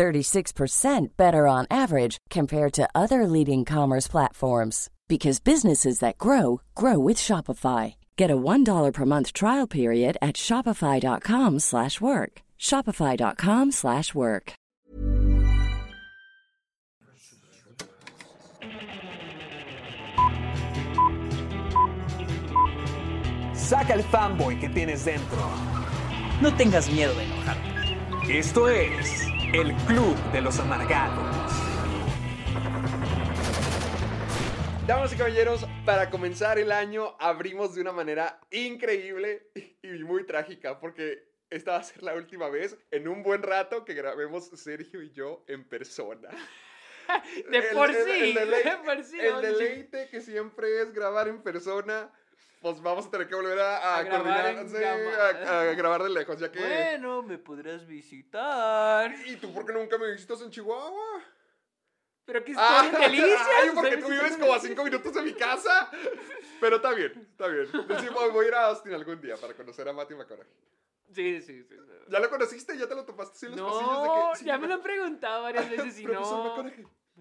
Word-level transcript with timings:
36% 0.00 1.08
better 1.18 1.46
on 1.46 1.66
average 1.70 2.16
compared 2.30 2.72
to 2.72 2.88
other 2.94 3.26
leading 3.26 3.66
commerce 3.66 4.08
platforms 4.08 4.88
because 5.08 5.40
businesses 5.40 5.98
that 5.98 6.16
grow 6.16 6.62
grow 6.74 6.98
with 6.98 7.18
Shopify. 7.18 7.96
Get 8.16 8.30
a 8.30 8.36
$1 8.36 8.94
per 8.94 9.04
month 9.04 9.34
trial 9.34 9.66
period 9.66 10.16
at 10.22 10.36
shopify.com/work. 10.36 12.32
shopify.com/work. 12.58 14.52
Saca 23.54 23.92
el 23.98 24.02
fanboy 24.02 24.58
que 24.60 24.68
tienes 24.68 25.04
dentro. 25.04 25.42
No 26.40 26.50
tengas 26.56 26.90
miedo 26.90 27.14
de 27.14 27.24
enojarte. 27.24 27.68
Esto 28.38 28.68
es 28.68 29.30
el 29.52 29.74
Club 29.86 30.16
de 30.32 30.40
los 30.40 30.58
Amargados. 30.58 31.52
Damas 34.86 35.12
y 35.12 35.16
caballeros, 35.16 35.66
para 35.84 36.10
comenzar 36.10 36.58
el 36.58 36.72
año 36.72 37.16
abrimos 37.20 37.74
de 37.74 37.80
una 37.82 37.92
manera 37.92 38.40
increíble 38.50 39.50
y 39.82 39.88
muy 40.04 40.24
trágica 40.26 40.80
porque 40.80 41.28
esta 41.48 41.72
va 41.72 41.76
a 41.78 41.82
ser 41.84 42.02
la 42.02 42.14
última 42.14 42.48
vez 42.48 42.76
en 42.90 43.06
un 43.08 43.22
buen 43.22 43.42
rato 43.42 43.84
que 43.84 43.94
grabemos 43.94 44.48
Sergio 44.54 45.02
y 45.02 45.10
yo 45.12 45.44
en 45.48 45.64
persona. 45.68 46.28
De 47.50 47.58
El- 47.58 47.74
por 47.74 47.90
el- 47.90 48.04
sí, 48.04 48.10
el 48.10 48.34
delei- 48.36 48.62
de 48.64 48.76
por 48.84 49.02
sí. 49.04 49.18
El 49.18 49.42
deleite 49.42 50.08
que 50.10 50.20
siempre 50.20 50.80
es 50.80 50.92
grabar 50.92 51.26
en 51.26 51.42
persona, 51.42 52.08
pues 52.60 52.80
vamos 52.82 53.06
a 53.06 53.10
tener 53.10 53.26
que 53.26 53.34
volver 53.34 53.58
a, 53.58 53.76
a 53.78 53.96
A 53.98 54.02
grabar 54.02 54.54
coordinar, 54.54 54.68
sí, 54.68 55.46
a, 55.46 55.60
a 55.60 55.64
grabar 55.74 56.02
de 56.02 56.10
lejos, 56.10 56.38
ya 56.38 56.52
que... 56.52 56.60
Bueno, 56.60 57.22
me 57.22 57.38
podrás 57.38 57.86
visitar. 57.86 59.14
¿Y 59.26 59.36
tú 59.36 59.52
por 59.52 59.64
qué 59.66 59.72
nunca 59.72 59.96
me 59.98 60.10
visitas 60.12 60.40
en 60.42 60.50
Chihuahua? 60.50 61.22
Pero 62.26 62.44
que 62.44 62.54
Ah, 62.56 62.82
estoy 62.84 63.02
en 63.04 63.10
delicias. 63.16 63.48
ay, 63.62 63.70
porque 63.74 63.96
tú 63.96 64.08
vives 64.08 64.36
como 64.36 64.54
a 64.54 64.58
cinco 64.60 64.84
minutos 64.84 65.14
de 65.14 65.22
mi 65.22 65.32
casa. 65.32 65.90
Pero 66.60 66.76
está 66.76 66.92
bien, 66.92 67.26
está 67.30 67.48
bien. 67.48 67.66
Sí, 67.66 68.08
voy, 68.12 68.44
a 68.44 68.48
ir 68.48 68.54
a 68.54 68.66
Austin 68.66 68.92
algún 68.92 69.20
día 69.20 69.36
para 69.36 69.54
conocer 69.54 69.88
a 69.88 69.92
Matthew 69.92 70.18
McConaughey. 70.18 70.52
Sí, 71.12 71.40
sí, 71.40 71.64
sí. 71.64 71.74
¿Ya 72.08 72.20
lo 72.20 72.30
conociste? 72.30 72.76
¿Ya 72.78 72.86
te 72.86 72.94
lo 72.94 73.04
topaste 73.04 73.46
en 73.46 73.56
los 73.56 73.60
pasillos 73.62 74.02
de 74.02 74.06
No, 74.08 74.30
que... 74.32 74.38
sí, 74.38 74.44
ya 74.44 74.58
me 74.58 74.68
lo 74.68 74.74
han 74.74 74.82
preguntado 74.82 75.42
varias 75.42 75.68
veces 75.68 75.98
y 75.98 76.04
no. 76.04 76.54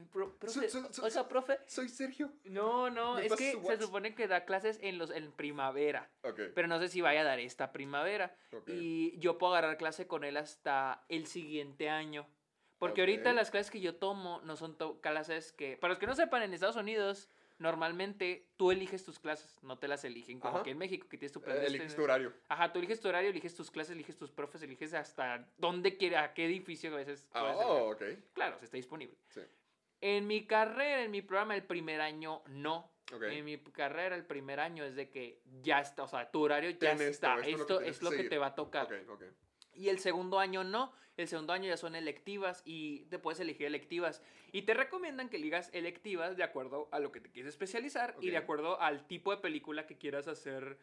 Pro- 0.07 0.35
profe, 0.37 0.53
Soy- 0.53 0.69
soy- 0.69 0.93
soy- 0.93 1.05
oiga, 1.05 1.27
profe. 1.27 1.59
soy 1.67 1.89
Sergio. 1.89 2.31
No, 2.45 2.89
no, 2.89 3.15
¿Me 3.15 3.25
es 3.25 3.35
que 3.35 3.51
se 3.61 3.77
supone 3.81 4.15
que 4.15 4.27
da 4.27 4.45
clases 4.45 4.79
en 4.81 4.97
los 4.97 5.09
en 5.11 5.31
primavera, 5.31 6.09
Ok, 6.23 6.39
pero 6.55 6.67
no 6.67 6.79
sé 6.79 6.87
si 6.87 7.01
vaya 7.01 7.21
a 7.21 7.23
dar 7.25 7.39
esta 7.39 7.71
primavera. 7.71 8.35
Y 8.67 9.17
yo 9.19 9.37
puedo 9.37 9.53
agarrar 9.55 9.77
clase 9.77 10.07
con 10.07 10.23
él 10.23 10.37
hasta 10.37 11.03
el 11.09 11.27
siguiente 11.27 11.89
año. 11.89 12.27
Porque 12.77 13.01
ahorita 13.01 13.33
las 13.33 13.51
clases 13.51 13.71
que 13.71 13.81
yo 13.81 13.95
tomo 13.95 14.39
no 14.45 14.55
son 14.55 14.77
to- 14.77 15.01
clases 15.01 15.51
que... 15.51 15.75
Para 15.75 15.91
los 15.93 15.99
que 15.99 16.07
no 16.07 16.15
sepan, 16.15 16.43
en 16.43 16.53
Estados 16.53 16.77
Unidos, 16.77 17.27
normalmente 17.57 18.47
tú 18.57 18.71
eliges 18.71 19.03
tus 19.03 19.19
clases, 19.19 19.57
no 19.61 19.77
te 19.77 19.87
las 19.89 20.03
eligen. 20.05 20.39
Como 20.39 20.55
Ajá. 20.55 20.63
que 20.63 20.71
en 20.71 20.77
México, 20.77 21.07
que 21.09 21.17
tienes 21.17 21.33
tu 21.33 21.41
plan 21.41 21.57
Eh, 21.57 21.65
eliges 21.67 21.93
tu 21.95 22.03
horario. 22.03 22.33
Ajá, 22.47 22.71
tú 22.71 22.79
eliges 22.79 22.99
tu 23.01 23.09
horario, 23.09 23.29
eliges 23.29 23.53
tus 23.53 23.69
clases, 23.69 23.91
eliges 23.95 24.17
tus 24.17 24.31
profes, 24.31 24.61
eliges 24.63 24.93
hasta 24.93 25.45
dónde 25.57 25.97
quieras, 25.97 26.29
a 26.29 26.33
qué 26.33 26.45
edificio 26.45 26.93
a 26.93 26.97
veces. 26.97 27.27
Ah, 27.33 27.53
oh, 27.57 27.91
ok. 27.91 28.01
Claro, 28.33 28.57
está 28.61 28.77
disponible. 28.77 29.17
Sí. 29.27 29.41
En 30.01 30.27
mi 30.27 30.45
carrera, 30.45 31.03
en 31.03 31.11
mi 31.11 31.21
programa, 31.21 31.55
el 31.55 31.63
primer 31.63 32.01
año 32.01 32.41
no. 32.47 32.91
Ok. 33.13 33.23
En 33.23 33.43
mi 33.45 33.57
carrera, 33.57 34.15
el 34.15 34.25
primer 34.25 34.59
año 34.59 34.83
es 34.83 34.95
de 34.95 35.09
que 35.09 35.41
ya 35.61 35.79
está, 35.79 36.03
o 36.03 36.07
sea, 36.07 36.29
tu 36.29 36.41
horario 36.43 36.69
ya 36.69 36.77
Ten 36.79 37.01
está. 37.01 37.37
esto 37.39 37.81
es 37.81 38.01
lo 38.01 38.11
que 38.11 38.21
es 38.21 38.29
te 38.29 38.37
va 38.37 38.47
a 38.47 38.55
tocar. 38.55 38.87
Y 39.73 39.89
el 39.89 39.99
segundo 39.99 40.39
año 40.39 40.63
no. 40.63 40.93
El 41.17 41.27
segundo 41.27 41.51
año 41.51 41.65
ya 41.67 41.75
son 41.75 41.95
electivas 41.95 42.61
y 42.65 43.01
te 43.05 43.19
puedes 43.19 43.41
elegir 43.41 43.65
electivas. 43.65 44.21
Y 44.53 44.61
te 44.61 44.73
recomiendan 44.73 45.27
que 45.27 45.35
eligas 45.35 45.69
electivas 45.73 46.37
de 46.37 46.43
acuerdo 46.43 46.87
a 46.93 46.99
lo 46.99 47.11
que 47.11 47.19
te 47.19 47.29
quieres 47.29 47.49
especializar 47.49 48.15
y 48.21 48.29
de 48.29 48.37
acuerdo 48.37 48.79
al 48.79 49.05
tipo 49.05 49.31
de 49.31 49.41
película 49.41 49.85
que 49.85 49.97
quieras 49.97 50.29
hacer 50.29 50.77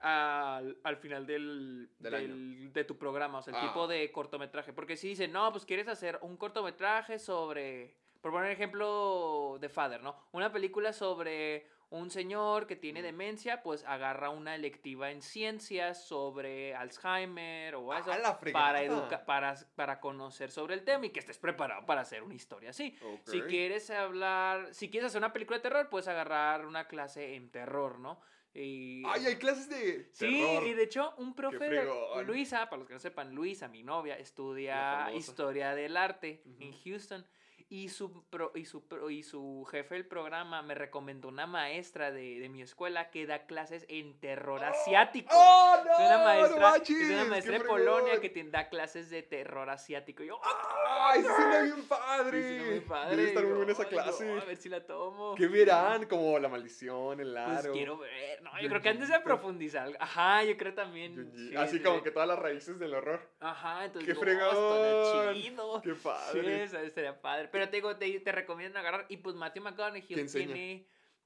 al, 0.00 0.76
al 0.82 0.96
final 0.96 1.24
del, 1.26 1.88
Del 2.00 2.12
del- 2.12 2.72
de 2.72 2.84
tu 2.84 2.98
programa. 2.98 3.38
O 3.38 3.42
sea, 3.42 3.52
el 3.54 3.60
Ah. 3.64 3.68
tipo 3.68 3.86
de 3.86 4.10
cortometraje. 4.10 4.72
Porque 4.72 4.96
si 4.96 5.08
dicen, 5.08 5.30
no, 5.32 5.50
pues 5.52 5.64
quieres 5.64 5.86
hacer 5.88 6.18
un 6.22 6.36
cortometraje 6.36 7.18
sobre, 7.20 7.94
por 8.26 8.32
poner 8.32 8.50
ejemplo, 8.50 9.56
de 9.60 9.68
Father, 9.68 10.02
¿no? 10.02 10.16
Una 10.32 10.50
película 10.50 10.92
sobre 10.92 11.68
un 11.90 12.10
señor 12.10 12.66
que 12.66 12.74
tiene 12.74 13.00
demencia, 13.00 13.62
pues 13.62 13.84
agarra 13.84 14.30
una 14.30 14.56
electiva 14.56 15.12
en 15.12 15.22
ciencias 15.22 16.04
sobre 16.04 16.74
Alzheimer 16.74 17.76
o 17.76 17.94
eso 17.94 18.10
¡A 18.10 18.18
la 18.18 18.40
para, 18.40 18.82
educa 18.82 19.24
para, 19.24 19.54
para 19.76 20.00
conocer 20.00 20.50
sobre 20.50 20.74
el 20.74 20.82
tema 20.82 21.06
y 21.06 21.10
que 21.10 21.20
estés 21.20 21.38
preparado 21.38 21.86
para 21.86 22.00
hacer 22.00 22.24
una 22.24 22.34
historia 22.34 22.70
así. 22.70 22.98
Si 23.22 23.42
quieres 23.42 23.90
hablar, 23.90 24.74
si 24.74 24.90
quieres 24.90 25.06
hacer 25.06 25.20
una 25.20 25.32
película 25.32 25.58
de 25.58 25.62
terror, 25.62 25.88
puedes 25.88 26.08
agarrar 26.08 26.66
una 26.66 26.88
clase 26.88 27.36
en 27.36 27.48
terror, 27.52 28.00
¿no? 28.00 28.20
Y, 28.54 29.04
¡Ay, 29.06 29.26
hay 29.26 29.36
clases 29.36 29.68
de 29.68 30.08
Sí, 30.10 30.36
terror! 30.40 30.66
y 30.66 30.74
de 30.74 30.82
hecho, 30.82 31.14
un 31.18 31.32
profe 31.36 31.68
de. 31.68 32.24
Luisa, 32.24 32.64
para 32.64 32.78
los 32.78 32.88
que 32.88 32.94
no 32.94 32.98
sepan, 32.98 33.36
Luisa, 33.36 33.68
mi 33.68 33.84
novia, 33.84 34.18
estudia 34.18 35.12
historia 35.12 35.76
del 35.76 35.96
arte 35.96 36.42
Ujú. 36.44 36.64
en 36.64 36.72
Houston. 36.72 37.24
Y 37.68 37.88
su, 37.88 38.22
pro- 38.30 38.52
y, 38.54 38.64
su, 38.64 38.86
pro- 38.86 39.10
y 39.10 39.24
su 39.24 39.66
jefe 39.68 39.96
del 39.96 40.06
programa 40.06 40.62
me 40.62 40.76
recomendó 40.76 41.26
una 41.26 41.48
maestra 41.48 42.12
de, 42.12 42.38
de 42.38 42.48
mi 42.48 42.62
escuela 42.62 43.10
que 43.10 43.26
da 43.26 43.44
clases 43.46 43.84
en 43.88 44.20
terror 44.20 44.62
asiático. 44.62 45.30
¡Oh, 45.36 45.76
güey. 45.82 45.92
es 45.94 45.98
una 45.98 46.18
no! 46.18 46.24
maestra, 46.24 46.60
¡No 46.60 46.74
es 46.76 46.90
una 46.90 47.22
¡Qué 47.24 47.28
maestra 47.28 47.58
de! 47.58 47.64
Polonia 47.64 48.20
que 48.20 48.30
te 48.30 48.44
da 48.44 48.68
clases 48.68 49.10
de 49.10 49.24
terror 49.24 49.68
asiático. 49.68 50.22
Y 50.22 50.28
yo, 50.28 50.40
¡Ay, 50.44 51.22
sí 51.22 51.26
suena 51.26 51.62
bien 51.62 51.74
Sí, 51.76 51.82
padre! 51.88 52.42
suena 52.58 52.70
muy 52.70 52.80
padre. 52.80 53.16
Debe 53.16 53.28
estar 53.30 53.44
muy 53.44 53.52
buena 53.56 53.72
esa 53.72 53.82
ay, 53.82 53.88
clase. 53.88 54.24
no, 54.36 54.40
a 54.40 54.44
ver 54.44 54.56
si 54.58 54.68
la 54.68 54.86
tomo. 54.86 55.34
¿Qué 55.34 55.46
verán? 55.48 56.06
Como 56.06 56.38
la 56.38 56.48
maldición, 56.48 57.18
el 57.18 57.32
Pues 57.32 57.58
aro. 57.64 57.72
quiero 57.72 57.98
ver. 57.98 58.42
No, 58.42 58.60
yo 58.60 58.68
creo 58.68 58.80
que 58.80 58.88
antes 58.90 59.08
de 59.08 59.18
profundizar. 59.18 59.90
Ajá, 59.98 60.44
yo 60.44 60.56
creo 60.56 60.72
también. 60.72 61.32
Sí, 61.34 61.56
Así 61.56 61.78
sí, 61.78 61.82
como 61.82 61.96
sí. 61.98 62.04
que 62.04 62.10
todas 62.12 62.28
las 62.28 62.38
raíces 62.38 62.78
del 62.78 62.94
horror. 62.94 63.28
Ajá, 63.40 63.86
entonces. 63.86 64.16
¡Qué 64.16 64.24
no, 64.24 64.30
estará 64.30 65.32
chido. 65.34 65.82
¡Qué 65.82 65.94
Sí, 65.94 66.00
padre! 66.04 66.62
eso 66.62 66.78
estaría 66.78 67.20
padre. 67.20 67.48
Pero 67.58 67.70
te 67.70 67.76
digo, 67.76 67.96
te, 67.96 68.20
te 68.20 68.32
recomiendo 68.32 68.78
agarrar. 68.78 69.06
Y 69.08 69.16
pues 69.18 69.34
Matthew 69.34 69.62
McConaughey 69.64 70.02
tiene, 70.02 70.22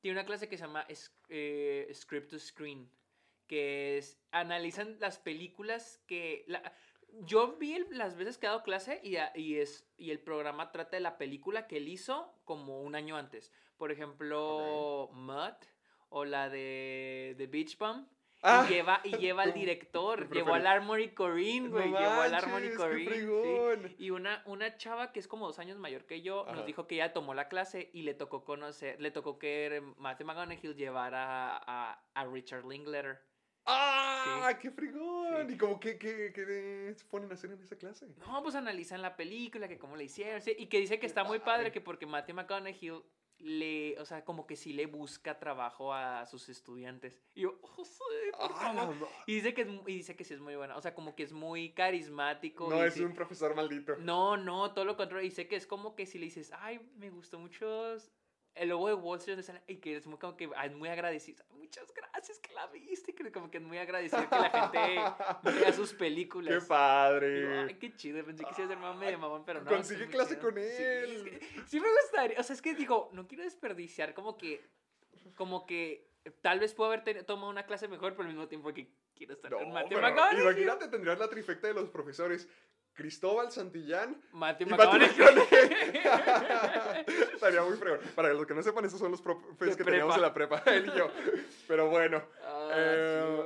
tiene 0.01 0.19
una 0.19 0.27
clase 0.27 0.49
que 0.49 0.57
se 0.57 0.65
llama 0.65 0.87
eh, 1.29 1.91
Script 1.95 2.31
to 2.31 2.39
Screen. 2.39 2.91
Que 3.47 3.99
es. 3.99 4.19
Analizan 4.31 4.99
las 5.01 5.19
películas 5.19 6.03
que. 6.07 6.45
la- 6.47 6.73
yo 7.23 7.57
vi 7.57 7.75
el- 7.75 7.87
las 7.99 8.17
veces 8.17 8.39
que 8.39 8.47
ha 8.47 8.51
dado 8.51 8.63
clase 8.63 9.01
y, 9.03 9.17
y, 9.35 9.57
es, 9.57 9.85
y 9.97 10.13
el 10.13 10.21
programa 10.21 10.71
trata 10.71 10.97
de 10.97 11.01
la 11.01 11.19
película 11.19 11.67
que 11.67 11.79
él 11.79 11.89
hizo 11.89 12.33
como 12.45 12.83
un 12.83 12.95
año 12.95 13.17
antes. 13.17 13.51
Por 13.77 13.91
ejemplo, 13.91 15.09
Mud 15.13 15.55
o 16.11 16.25
la 16.25 16.49
de 16.49 17.35
The 17.37 17.47
Beach 17.49 17.77
Bum. 17.79 18.07
Ah, 18.43 18.65
y 18.69 18.73
lleva, 18.73 19.01
y 19.05 19.17
lleva 19.19 19.43
al 19.43 19.53
director, 19.55 20.31
llevó 20.33 20.55
al. 20.55 20.67
Armory 20.67 21.11
Corinne, 21.15 21.69
No 21.69 21.77
güey, 21.77 21.89
llevó 21.91 22.21
al 22.23 22.35
Armory 22.35 22.75
Corinne. 22.75 23.89
sí. 23.89 23.95
Y 23.99 24.11
una, 24.11 24.43
una 24.47 24.77
chava 24.77 25.13
que 25.13 25.21
es 25.21 25.29
como 25.29 25.47
dos 25.47 25.59
años 25.59 25.79
mayor 25.79 26.05
que 26.07 26.23
yo 26.23 26.47
Ajá. 26.47 26.57
nos 26.57 26.67
dijo 26.67 26.87
que 26.87 26.95
ella 26.95 27.13
tomó 27.13 27.35
la 27.35 27.49
clase 27.49 27.91
y 27.93 28.03
le 28.03 28.15
tocó 28.15 28.45
conocer, 28.45 29.01
le 29.01 29.11
tocó 29.11 29.39
que 29.39 29.83
Matthew 29.99 30.27
McConaughey 30.27 30.75
llevara 30.75 31.57
a, 31.57 32.03
a 32.15 32.25
Richard 32.27 32.65
Linklater. 32.67 33.21
¡Ah! 33.67 34.57
¡Qué 34.61 34.71
fregón! 34.71 35.47
Sí. 35.49 35.55
¿Y 35.55 35.59
cómo 35.59 35.79
qué, 35.79 35.99
qué, 35.99 36.33
qué 36.35 36.95
se 36.97 37.05
ponen 37.05 37.31
a 37.31 37.35
hacer 37.35 37.53
en 37.53 37.61
esa 37.63 37.77
clase? 37.77 38.07
No, 38.27 38.43
pues 38.43 38.55
analizan 38.55 39.03
la 39.03 39.17
película, 39.17 39.69
que 39.69 39.79
cómo 39.79 39.97
la 39.97 40.03
hicieron, 40.03 40.41
sí, 40.41 40.55
y 40.59 40.67
que 40.67 40.79
dice 40.81 40.99
que 40.99 41.07
está 41.07 41.25
muy 41.25 41.41
padre. 41.41 41.71
que 41.71 41.81
porque 41.81 42.07
Matthew 42.07 42.37
McConaughey 42.37 42.91
le, 43.41 43.99
o 43.99 44.05
sea, 44.05 44.25
como 44.25 44.47
que 44.47 44.57
sí 44.57 44.73
le 44.73 44.87
busca 44.87 45.39
trabajo 45.39 45.93
a 45.93 46.27
sus 46.27 46.49
estudiantes. 46.49 47.21
Y 47.35 47.43
yo, 47.43 47.59
oh, 47.63 47.85
sí, 47.85 48.01
por 48.33 48.53
¡Ah, 48.55 48.75
favor". 48.75 49.09
Y 49.27 49.35
dice 49.35 49.55
que 49.55 49.63
es, 49.63 49.69
y 49.87 49.95
dice 49.95 50.17
que 50.17 50.25
sí 50.25 50.35
es 50.35 50.41
muy 50.41 50.57
buena, 50.57 50.77
o 50.77 50.81
sea, 50.81 50.95
como 50.95 51.15
que 51.15 51.23
es 51.23 51.33
muy 51.33 51.73
carismático. 51.73 52.69
No 52.69 52.85
es 52.85 52.97
un 52.99 53.15
profesor 53.15 53.55
maldito. 53.55 53.97
No, 53.97 54.37
no, 54.37 54.73
todo 54.73 54.85
lo 54.85 54.97
contrario. 54.97 55.27
Y 55.27 55.31
sé 55.31 55.49
que 55.49 55.57
es 55.57 55.67
como 55.67 55.95
que 55.95 56.07
si 56.07 56.19
le 56.19 56.27
dices, 56.27 56.53
ay, 56.59 56.81
me 56.97 57.11
gustó 57.11 57.39
mucho 57.39 57.97
el 58.55 58.69
lobo 58.69 58.89
de 58.89 58.95
Wall 58.95 59.19
Street 59.19 59.41
sale, 59.43 59.63
y 59.67 59.77
que 59.77 59.97
es 59.97 60.07
muy 60.07 60.19
como 60.19 60.37
que 60.37 60.51
ah, 60.57 60.67
es 60.67 60.73
muy 60.73 60.89
agradecido. 60.89 61.45
Muchas 61.51 61.93
gracias 61.95 62.39
que 62.41 62.53
la 62.53 62.67
viste, 62.67 63.15
que 63.15 63.31
como 63.31 63.51
que 63.51 63.59
es 63.59 63.65
muy 63.65 63.79
agradecido 63.79 64.29
que 64.29 64.37
la 64.37 64.51
gente 64.51 65.01
vea 65.65 65.73
sus 65.73 65.95
películas. 65.95 66.53
¡Qué 66.55 66.67
padre! 66.67 67.59
Ay, 67.61 67.75
qué 67.75 67.95
chido, 67.95 68.25
pensé 68.25 68.45
que 68.45 68.55
ser 68.55 68.77
mame 68.77 69.07
de 69.11 69.17
mamón, 69.17 69.45
pero 69.45 69.63
no. 69.63 69.71
Consigue 69.71 70.09
clase 70.09 70.39
con 70.39 70.55
Sí, 70.55 70.61
es 70.61 70.81
él. 70.81 71.25
que 71.25 71.47
Sí, 71.67 71.81
me 71.81 71.87
gustaría, 72.03 72.41
o 72.41 72.43
sea, 72.43 72.55
es 72.55 72.63
que 72.63 72.75
digo, 72.75 73.09
no 73.13 73.29
quiero 73.29 73.45
desperdiciar, 73.45 74.15
como 74.15 74.37
que, 74.37 74.65
como 75.37 75.65
que 75.67 76.11
tal 76.43 76.59
vez 76.61 76.75
puedo 76.75 76.93
haber 76.93 77.25
tomado 77.25 77.49
una 77.51 77.67
clase 77.67 77.89
mejor, 77.89 78.13
pero 78.13 78.25
al 78.29 78.35
mismo 78.35 78.49
tiempo 78.49 78.75
que 78.75 78.89
quiero 79.15 79.35
estar 79.35 79.51
No, 79.53 79.59
pero 79.59 80.01
McConaughey. 80.01 80.41
imagínate, 80.43 80.89
tendrías 80.89 81.19
la 81.19 81.29
trifecta 81.29 81.69
de 81.69 81.75
los 81.75 81.89
profesores. 81.89 82.49
Cristóbal 83.05 83.51
Santillán 83.51 84.21
Matthew 84.33 84.67
y. 84.67 84.71
McConaughey. 84.73 85.09
Estaría 87.35 87.63
muy 87.63 87.77
fregón. 87.79 88.01
Para 88.15 88.35
los 88.35 88.47
que 88.47 88.53
no 88.53 88.63
sepan, 88.63 88.85
esos 88.85 88.99
son 89.01 89.11
los 89.11 89.23
profes 89.23 89.71
De 89.71 89.77
que 89.77 89.85
teníamos 89.85 90.17
en 90.17 90.21
la 90.23 90.35
prepa, 90.35 90.59
él 90.67 90.93
y 90.95 90.99
yo. 90.99 91.09
Pero 91.67 91.89
bueno, 91.89 92.23
Ah, 92.45 92.69
Eh, 92.75 93.43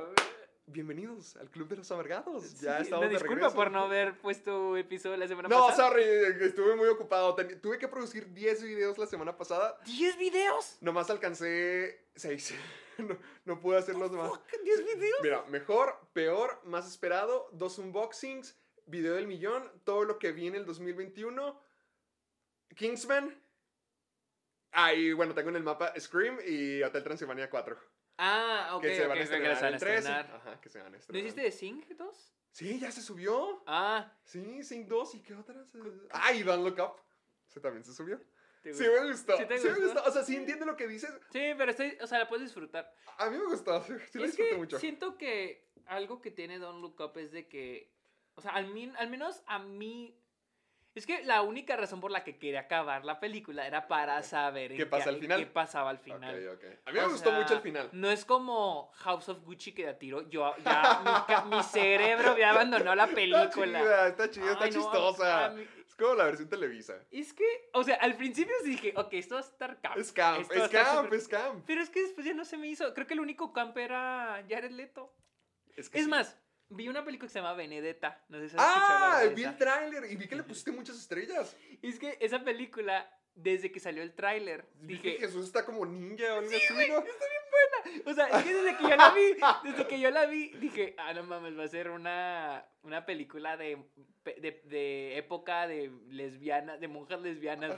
bienvenidos 0.67 1.37
al 1.37 1.49
Club 1.49 1.69
de 1.69 1.77
los 1.77 1.89
Amargados. 1.89 2.43
Sí, 2.43 2.65
Ya 2.65 2.79
estamos 2.79 3.05
no, 3.05 3.09
de 3.09 3.13
disculpa 3.13 3.35
regreso. 3.35 3.55
por 3.55 3.71
no 3.71 3.83
haber 3.85 4.19
puesto 4.19 4.75
episodio 4.75 5.15
la 5.15 5.27
semana 5.29 5.47
No, 5.47 5.67
pasada. 5.67 5.87
sorry, 5.89 6.03
estuve 6.41 6.75
muy 6.75 6.89
ocupado. 6.89 7.33
Ten- 7.35 7.61
tuve 7.61 7.77
que 7.77 7.87
producir 7.87 8.33
10 8.33 8.61
videos 8.61 8.97
la 8.97 9.05
semana 9.07 9.37
pasada. 9.37 9.79
¿10 9.85 10.17
videos? 10.17 10.77
Nomás 10.81 11.09
alcancé 11.09 12.03
6. 12.15 12.53
No, 12.97 13.17
no 13.43 13.59
pude 13.59 13.77
hacer 13.77 13.95
los 13.95 14.09
demás. 14.09 14.29
Fuck, 14.29 14.41
¿10 14.63 14.85
videos? 14.85 15.19
Mira, 15.21 15.43
mejor, 15.49 15.99
peor, 16.13 16.61
más 16.63 16.87
esperado, 16.87 17.49
dos 17.51 17.77
unboxings, 17.77 18.55
video 18.85 19.15
del 19.15 19.27
millón, 19.27 19.69
todo 19.83 20.03
lo 20.03 20.19
que 20.19 20.31
vi 20.31 20.47
en 20.47 20.55
el 20.55 20.65
2021, 20.65 21.61
Kingsman. 22.75 23.41
Ah, 24.71 24.93
y 24.93 25.13
bueno, 25.13 25.33
tengo 25.33 25.49
en 25.49 25.55
el 25.55 25.63
mapa 25.63 25.93
Scream 25.99 26.39
y 26.45 26.83
Hotel 26.83 27.03
Transilvania 27.03 27.49
4. 27.49 27.77
Ah, 28.17 28.71
ok, 28.75 28.81
que 28.81 28.95
se 28.95 29.07
van 29.07 29.17
a 29.17 29.21
estrenar 29.21 29.55
van 29.55 29.63
a 29.63 29.69
en 29.69 29.77
13. 29.79 29.97
estrenar. 29.97 30.35
Ajá, 30.35 30.61
que 30.61 30.69
se 30.69 30.77
van 30.79 30.87
a 30.87 30.89
¿No 30.91 30.97
estrenar. 30.97 31.23
hiciste 31.23 31.41
de 31.41 31.51
Sing 31.51 31.85
2? 31.97 32.31
Sí, 32.51 32.79
ya 32.79 32.91
se 32.91 33.01
subió. 33.01 33.63
Ah, 33.67 34.13
Sí, 34.23 34.63
Sing 34.63 34.87
2 34.87 35.15
y 35.15 35.21
qué 35.21 35.35
otras. 35.35 35.67
Ah, 36.11 36.33
y 36.33 36.43
Don't 36.43 36.63
Look 36.63 36.79
Up. 36.79 37.01
Ese 37.49 37.59
también 37.59 37.83
se 37.83 37.93
subió. 37.93 38.19
Sí, 38.63 38.71
me 38.83 39.11
gustó. 39.11 39.37
¿Sí 39.37 39.43
Sí, 39.43 39.47
te 39.47 39.59
me 39.71 39.79
gustó? 39.85 40.03
O 40.05 40.11
sea, 40.11 40.23
sí 40.23 40.35
entiendo 40.35 40.65
lo 40.65 40.75
que 40.75 40.87
dices. 40.87 41.11
Sí, 41.31 41.53
pero 41.57 41.69
estoy, 41.71 41.97
o 42.01 42.07
sea, 42.07 42.17
la 42.19 42.27
puedes 42.27 42.45
disfrutar. 42.45 42.91
A 43.17 43.29
mí 43.29 43.37
me 43.37 43.45
gustó. 43.45 43.83
Sí, 43.83 43.93
es 43.93 44.11
disfruté 44.13 44.55
mucho. 44.57 44.79
siento 44.79 45.17
que 45.17 45.69
algo 45.85 46.19
que 46.21 46.31
tiene 46.31 46.57
Don't 46.57 46.81
Look 46.81 46.99
Up 46.99 47.17
es 47.19 47.31
de 47.31 47.47
que, 47.47 47.93
o 48.35 48.41
sea, 48.41 48.51
al, 48.51 48.67
min- 48.67 48.95
al 48.97 49.09
menos 49.09 49.41
a 49.47 49.59
mí, 49.59 50.17
es 50.93 51.05
que 51.05 51.23
la 51.25 51.41
única 51.41 51.75
razón 51.75 51.99
por 51.99 52.09
la 52.11 52.23
que 52.23 52.37
quería 52.37 52.61
acabar 52.61 53.03
la 53.03 53.19
película 53.19 53.67
era 53.67 53.87
para 53.87 54.21
saber 54.23 54.75
¿Qué 54.75 54.85
pasa 54.85 55.09
al 55.09 55.17
final? 55.19 55.39
qué 55.39 55.45
pasaba 55.45 55.89
al 55.89 55.99
final. 55.99 56.47
Ok, 56.49 56.53
ok. 56.55 56.63
A 56.85 56.91
mí 56.91 56.99
me 56.99 57.05
O 57.05 57.09
gustó 57.09 57.29
sea, 57.31 57.39
mucho 57.39 57.53
el 57.55 57.59
final. 57.61 57.89
No 57.91 58.09
es 58.09 58.23
como 58.23 58.91
House 58.95 59.27
of 59.29 59.41
Gucci 59.43 59.73
que 59.73 59.83
de 59.83 59.89
a 59.89 59.97
tiro. 59.99 60.29
Yo 60.29 60.55
ya, 60.63 61.35
mi, 61.49 61.57
mi 61.57 61.63
cerebro 61.63 62.31
había 62.31 62.51
abandonado 62.51 62.95
la 62.95 63.03
Está 63.05 63.15
película. 63.15 63.79
chida, 63.81 64.07
está 64.07 64.29
chida, 64.31 64.51
está 64.53 64.63
Ay, 64.65 64.71
no, 64.71 64.81
chistosa. 64.81 65.55
Es 65.85 65.95
como 65.95 66.15
la 66.15 66.25
versión 66.25 66.49
Televisa. 66.49 66.95
es 67.11 67.33
que, 67.33 67.69
o 67.73 67.83
sea, 67.83 67.95
al 67.95 68.15
principio 68.15 68.53
dije, 68.63 68.93
ok, 68.95 69.13
esto 69.13 69.35
va 69.35 69.41
a 69.41 69.43
estar 69.43 69.79
camp. 69.81 69.97
Es 69.97 70.11
camp, 70.13 70.41
Esto 70.41 70.53
es 70.53 70.69
camp, 70.69 71.13
es 71.13 71.27
camp. 71.27 71.63
Pero 71.67 71.81
es 71.81 71.89
que 71.89 72.01
después 72.03 72.25
ya 72.25 72.33
no 72.33 72.43
se 72.45 72.57
me 72.57 72.67
hizo. 72.67 72.93
Creo 72.93 73.05
que 73.07 73.13
el 73.15 73.19
único 73.21 73.51
camp 73.53 73.77
era 73.77 74.43
Jared 74.49 74.71
Leto. 74.71 75.13
Es, 75.75 75.89
que 75.89 75.97
Es 75.99 76.05
sí. 76.05 76.09
más, 76.09 76.37
vi 76.69 76.87
una 76.87 77.03
película 77.05 77.27
que 77.27 77.33
se 77.33 77.39
llama 77.39 77.53
Benedetta. 77.53 78.23
No 78.29 78.39
sé 78.39 78.49
si 78.49 78.55
has 78.57 78.67
escuchado 78.67 79.05
Ah, 79.05 79.33
vi 79.35 79.43
el 79.43 79.57
tráiler 79.57 80.11
y 80.11 80.15
vi 80.15 80.27
que 80.27 80.35
le 80.35 80.43
pusiste 80.43 80.71
muchas 80.71 80.97
estrellas. 80.97 81.55
Es 81.81 81.99
que 81.99 82.17
esa 82.21 82.43
película, 82.43 83.09
desde 83.35 83.71
que 83.71 83.79
salió 83.79 84.01
el 84.03 84.13
tráiler, 84.13 84.65
Vi 84.75 84.99
que 84.99 85.11
dije... 85.11 85.19
Jesús 85.27 85.45
está 85.45 85.65
como 85.65 85.85
ninja 85.85 86.33
o 86.35 86.39
algo 86.39 86.49
así, 86.49 86.73
¿no? 86.91 87.03
O 88.05 88.13
sea, 88.13 88.27
es 88.27 88.43
que 88.43 88.53
desde 88.53 88.77
que 88.77 88.83
yo 88.83 88.95
la 88.95 89.09
vi, 89.11 89.37
desde 89.63 89.87
que 89.87 89.99
yo 89.99 90.11
la 90.11 90.25
vi, 90.25 90.49
dije, 90.57 90.95
ah, 90.97 91.13
no 91.13 91.23
mames, 91.23 91.57
va 91.57 91.63
a 91.63 91.67
ser 91.67 91.89
una, 91.89 92.65
una 92.83 93.05
película 93.05 93.57
de, 93.57 93.77
de, 94.25 94.61
de 94.65 95.17
época 95.17 95.67
de 95.67 95.91
lesbianas, 96.09 96.79
de 96.79 96.87
monjas 96.87 97.21
lesbianas. 97.21 97.77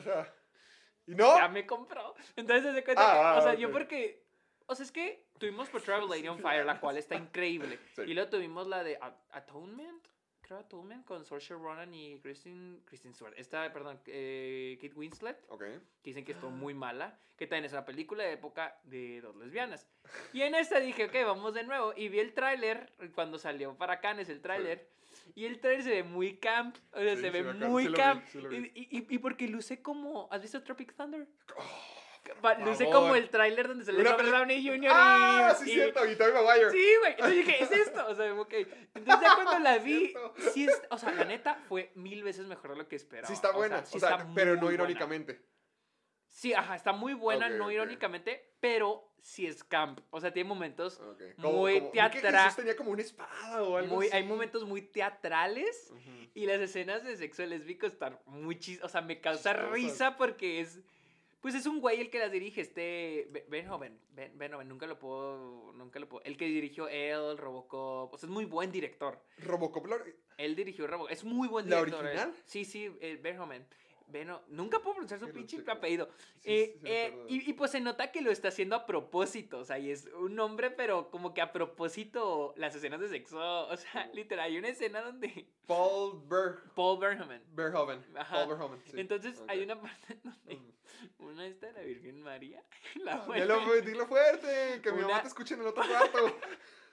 ¿Y 1.06 1.16
no? 1.16 1.38
Ya 1.38 1.48
me 1.50 1.66
compró. 1.66 2.16
Entonces 2.36 2.74
se 2.74 2.83
cuenta 2.83 3.04
Ah, 3.06 3.33
que, 3.33 3.40
o 3.40 3.42
sea, 3.44 3.51
ah, 3.51 3.56
yo 3.56 3.68
ok. 3.68 3.74
porque, 3.74 4.26
o 4.68 4.75
sea, 4.75 4.86
es 4.86 4.92
que 4.92 5.25
tuvimos 5.40 5.69
por 5.69 5.81
Travel 5.81 6.08
Lady 6.10 6.28
on 6.28 6.40
Fire, 6.40 6.66
la 6.66 6.80
cual 6.80 6.98
está 6.98 7.16
increíble. 7.16 7.80
Sí. 7.96 8.04
Y 8.04 8.14
luego 8.14 8.30
tuvimos 8.30 8.68
la 8.68 8.84
de 8.84 9.00
Atonement, 9.31 10.06
creo 10.42 10.60
Atonement, 10.60 11.04
con 11.06 11.25
Saoirse 11.25 11.54
Ronan 11.56 11.94
y 11.94 12.19
Kristen, 12.19 12.81
Kristen 12.86 13.14
Stewart. 13.14 13.34
Esta, 13.38 13.72
perdón, 13.74 14.00
eh, 14.06 14.78
Kate 14.81 14.94
Winslet, 14.96 15.44
Ok. 15.50 15.60
que 15.62 15.80
dicen 16.04 16.24
que 16.24 16.31
estuvo 16.34 16.50
muy 16.52 16.74
mala, 16.74 17.19
que 17.38 17.48
también 17.48 17.66
es 17.66 17.74
una 17.74 17.84
película 17.86 18.24
de 18.24 18.34
época 18.34 18.80
de 18.84 19.22
dos 19.22 19.36
lesbianas. 19.36 19.88
Y 20.34 20.42
en 20.42 20.56
esta 20.56 20.80
dije, 20.80 21.06
ok, 21.06 21.14
vamos 21.25 21.54
de 21.54 21.64
nuevo. 21.64 21.94
Y 21.96 22.08
vi 22.10 22.19
el 22.19 22.34
tráiler 22.34 22.92
cuando 23.14 23.38
salió 23.38 23.75
para 23.78 24.00
Cannes 24.00 24.30
el 24.30 24.42
tráiler. 24.42 24.90
Y 25.36 25.46
el 25.46 25.60
tráiler 25.60 25.84
se 25.84 25.90
ve 25.92 26.04
muy 26.04 26.38
camp, 26.38 26.78
o 26.94 27.00
sea, 27.00 27.16
Sí, 27.16 27.22
se 27.22 27.28
sí 27.31 27.42
ve 27.42 27.54
muy 27.54 27.88
sí 27.88 27.94
camp. 27.94 28.25
sí 28.28 28.40
vi. 28.48 28.72
y, 28.74 28.98
y, 29.00 29.08
y 29.16 29.18
porque 29.19 29.48
luce 29.48 29.81
como, 29.81 30.28
¿has 30.31 30.42
visto 30.42 30.64
Tropic 30.64 30.96
Thunder? 30.96 31.28
Pa- 32.35 32.56
luce 32.59 32.85
favor. 32.85 33.01
como 33.01 33.15
el 33.15 33.29
tráiler 33.29 33.68
donde 33.68 33.85
sale 33.85 34.00
Una 34.00 34.12
Robert 34.12 34.29
Downey 34.29 34.68
Jr. 34.68 34.91
Ah, 34.94 35.56
y, 35.59 35.63
sí, 35.63 35.69
y- 35.71 35.74
cierto. 35.74 36.06
Y 36.06 36.15
Tobey 36.15 36.33
Maguire. 36.33 36.71
Sí, 36.71 36.85
güey. 37.00 37.12
Entonces 37.13 37.35
dije, 37.38 37.63
es 37.63 37.71
esto. 37.71 38.07
O 38.07 38.15
sea, 38.15 38.33
ok. 38.33 38.53
Entonces 38.95 39.21
ya 39.21 39.35
cuando 39.35 39.59
la 39.59 39.77
vi, 39.79 40.07
Cierto. 40.09 40.33
sí 40.53 40.65
es, 40.65 40.81
o 40.89 40.97
sea, 40.97 41.12
la 41.13 41.25
neta 41.25 41.56
fue 41.68 41.91
mil 41.95 42.24
veces 42.24 42.45
mejor 42.47 42.71
de 42.71 42.77
lo 42.77 42.88
que 42.88 42.95
esperaba. 42.95 43.27
Sí 43.27 43.33
está 43.33 43.51
buena. 43.51 43.85
sí 43.85 43.97
o 43.97 44.00
sea, 44.00 44.12
está 44.18 44.27
pero 44.35 44.56
no 44.56 44.62
buena. 44.62 44.75
irónicamente. 44.75 45.41
Sí, 46.27 46.53
ajá, 46.53 46.75
está 46.75 46.94
muy 46.94 47.13
buena, 47.13 47.50
no 47.50 47.71
irónicamente, 47.71 48.53
pero 48.59 49.12
sí 49.21 49.47
es 49.47 49.63
camp. 49.63 50.01
O 50.12 50.21
sea, 50.21 50.31
tiene 50.31 50.47
momentos. 50.47 51.01
Muy 51.38 51.80
vi 51.80 51.89
que 51.91 52.21
teatra- 52.21 52.44
Jesús 52.44 52.56
tenía 52.57 52.75
como 52.75 52.91
una 52.91 53.01
espada 53.01 53.63
o 53.63 53.77
algo 53.77 53.95
muy, 53.95 54.07
así. 54.07 54.15
hay 54.18 54.23
momentos 54.23 54.63
muy 54.65 54.83
teatrales 54.83 55.91
y 56.35 56.45
las 56.45 56.59
escenas 56.62 57.03
de 57.03 57.18
sexo 57.18 57.44
lésbico 57.45 57.88
están 57.88 58.19
muy 58.25 58.59
chis, 58.59 58.83
o 58.83 58.89
sea, 58.89 59.01
me 59.01 59.19
causa 59.19 59.53
risa 59.53 60.15
porque 60.18 60.59
es 60.62 60.80
pues 61.42 61.56
es 61.56 61.66
un 61.66 61.80
güey 61.80 62.00
el 62.01 62.10
que 62.10 62.19
las 62.19 62.31
dirige, 62.31 62.62
este 62.62 63.28
Be- 63.31 63.45
Benhoven, 63.50 64.00
Ben, 64.10 64.38
Benhoven, 64.38 64.68
nunca 64.68 64.88
lo 64.88 64.98
puedo 65.00 65.72
nunca 65.74 66.00
lo 66.00 66.10
puedo, 66.10 66.24
el 66.25 66.36
que 66.38 66.45
dirigió 66.45 66.88
él, 66.88 67.38
Robocop, 67.38 68.13
o 68.13 68.18
sea, 68.18 68.28
es 68.28 68.34
muy 68.34 68.45
buen 68.45 68.72
director. 68.72 69.22
Robocop. 69.39 69.86
la- 69.88 69.98
Él 70.38 70.56
dirigió 70.56 70.88
Robocop, 70.88 71.12
es 71.12 71.24
muy 71.24 71.48
buen 71.48 71.69
¿La 71.69 71.78
director. 71.78 72.06
él. 72.06 72.12
original? 72.18 72.36
Sí, 72.45 72.66
sí, 72.66 72.92
eh, 73.01 73.19
Benhoven. 73.22 73.66
Beno, 74.09 74.42
nunca 74.48 74.80
puedo 74.80 74.95
pronunciar 74.95 75.19
su 75.19 75.30
pinche 75.31 75.63
apellido. 75.68 76.09
Sí, 76.39 76.51
Eh, 76.51 76.77
sí, 76.80 76.88
eh, 76.88 77.25
y, 77.27 77.50
y 77.50 77.54
pues 77.54 77.71
se 77.71 77.81
nota 77.81 78.12
que 78.12 78.21
lo 78.21 78.31
está 78.31 78.48
haciendo 78.48 78.75
a 78.75 78.86
propósito, 78.86 79.59
o 79.59 79.65
sea, 79.65 79.80
y 79.80 79.92
es 79.92 80.06
un 80.18 80.36
nombre, 80.36 80.71
pero 80.71 81.09
como 81.12 81.33
que 81.33 81.42
a 81.42 81.51
propósito 81.51 82.54
las 82.57 82.74
escenas 82.75 83.00
de 83.01 83.09
sexo, 83.09 83.68
o 83.68 83.75
sea, 83.77 84.07
literal, 84.13 84.45
hay 84.45 84.57
una 84.57 84.69
escena 84.69 85.01
donde 85.01 85.48
Paul 85.65 86.21
Ver 86.27 86.56
Paul 86.74 87.00
Verhoeven, 87.00 87.44
Verhoeven. 87.54 88.06
Ajá. 88.15 88.36
Paul 88.38 88.50
Verhoeven. 88.50 88.81
sí. 88.86 89.00
entonces 89.00 89.44
hay 89.48 89.63
una 89.63 89.80
parte 89.81 90.18
donde 90.24 90.56
Mm. 90.56 91.24
una 91.24 91.45
está 91.45 91.71
la 91.74 91.81
Virgen 91.81 92.21
María, 92.21 92.63
la 93.04 93.25
Dilo, 93.83 94.07
fuerte, 94.07 94.80
que 94.81 94.92
mi 94.94 95.02
mamá 95.02 95.21
te 95.21 95.28
escuche 95.28 95.54
en 95.56 95.61
el 95.61 95.68
otro 95.68 95.83
cuarto. 95.85 96.18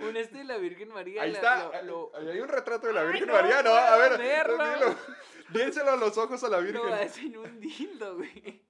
una 0.00 0.20
está 0.20 0.38
de 0.38 0.44
la 0.44 0.56
Virgen 0.58 0.88
María, 0.90 1.22
Ahí 1.22 1.32
la- 1.32 1.38
está. 1.38 1.82
lo- 1.82 2.10
lo- 2.12 2.16
Ahí 2.16 2.28
hay 2.28 2.40
un 2.40 2.48
retrato 2.48 2.86
de 2.86 2.92
la 2.92 3.02
Virgen 3.04 3.26
no 3.26 3.32
María, 3.32 3.62
¿no? 3.62 3.70
A 3.74 3.96
ver, 3.96 4.18
verlo. 4.18 4.96
a 5.92 5.96
los 5.96 6.16
ojos 6.18 6.42
a 6.44 6.48
la 6.48 6.58
Virgen. 6.58 6.82
lo 6.86 6.92
hacen 6.94 7.36
un 7.36 7.60
dildo, 7.60 8.16
güey, 8.16 8.62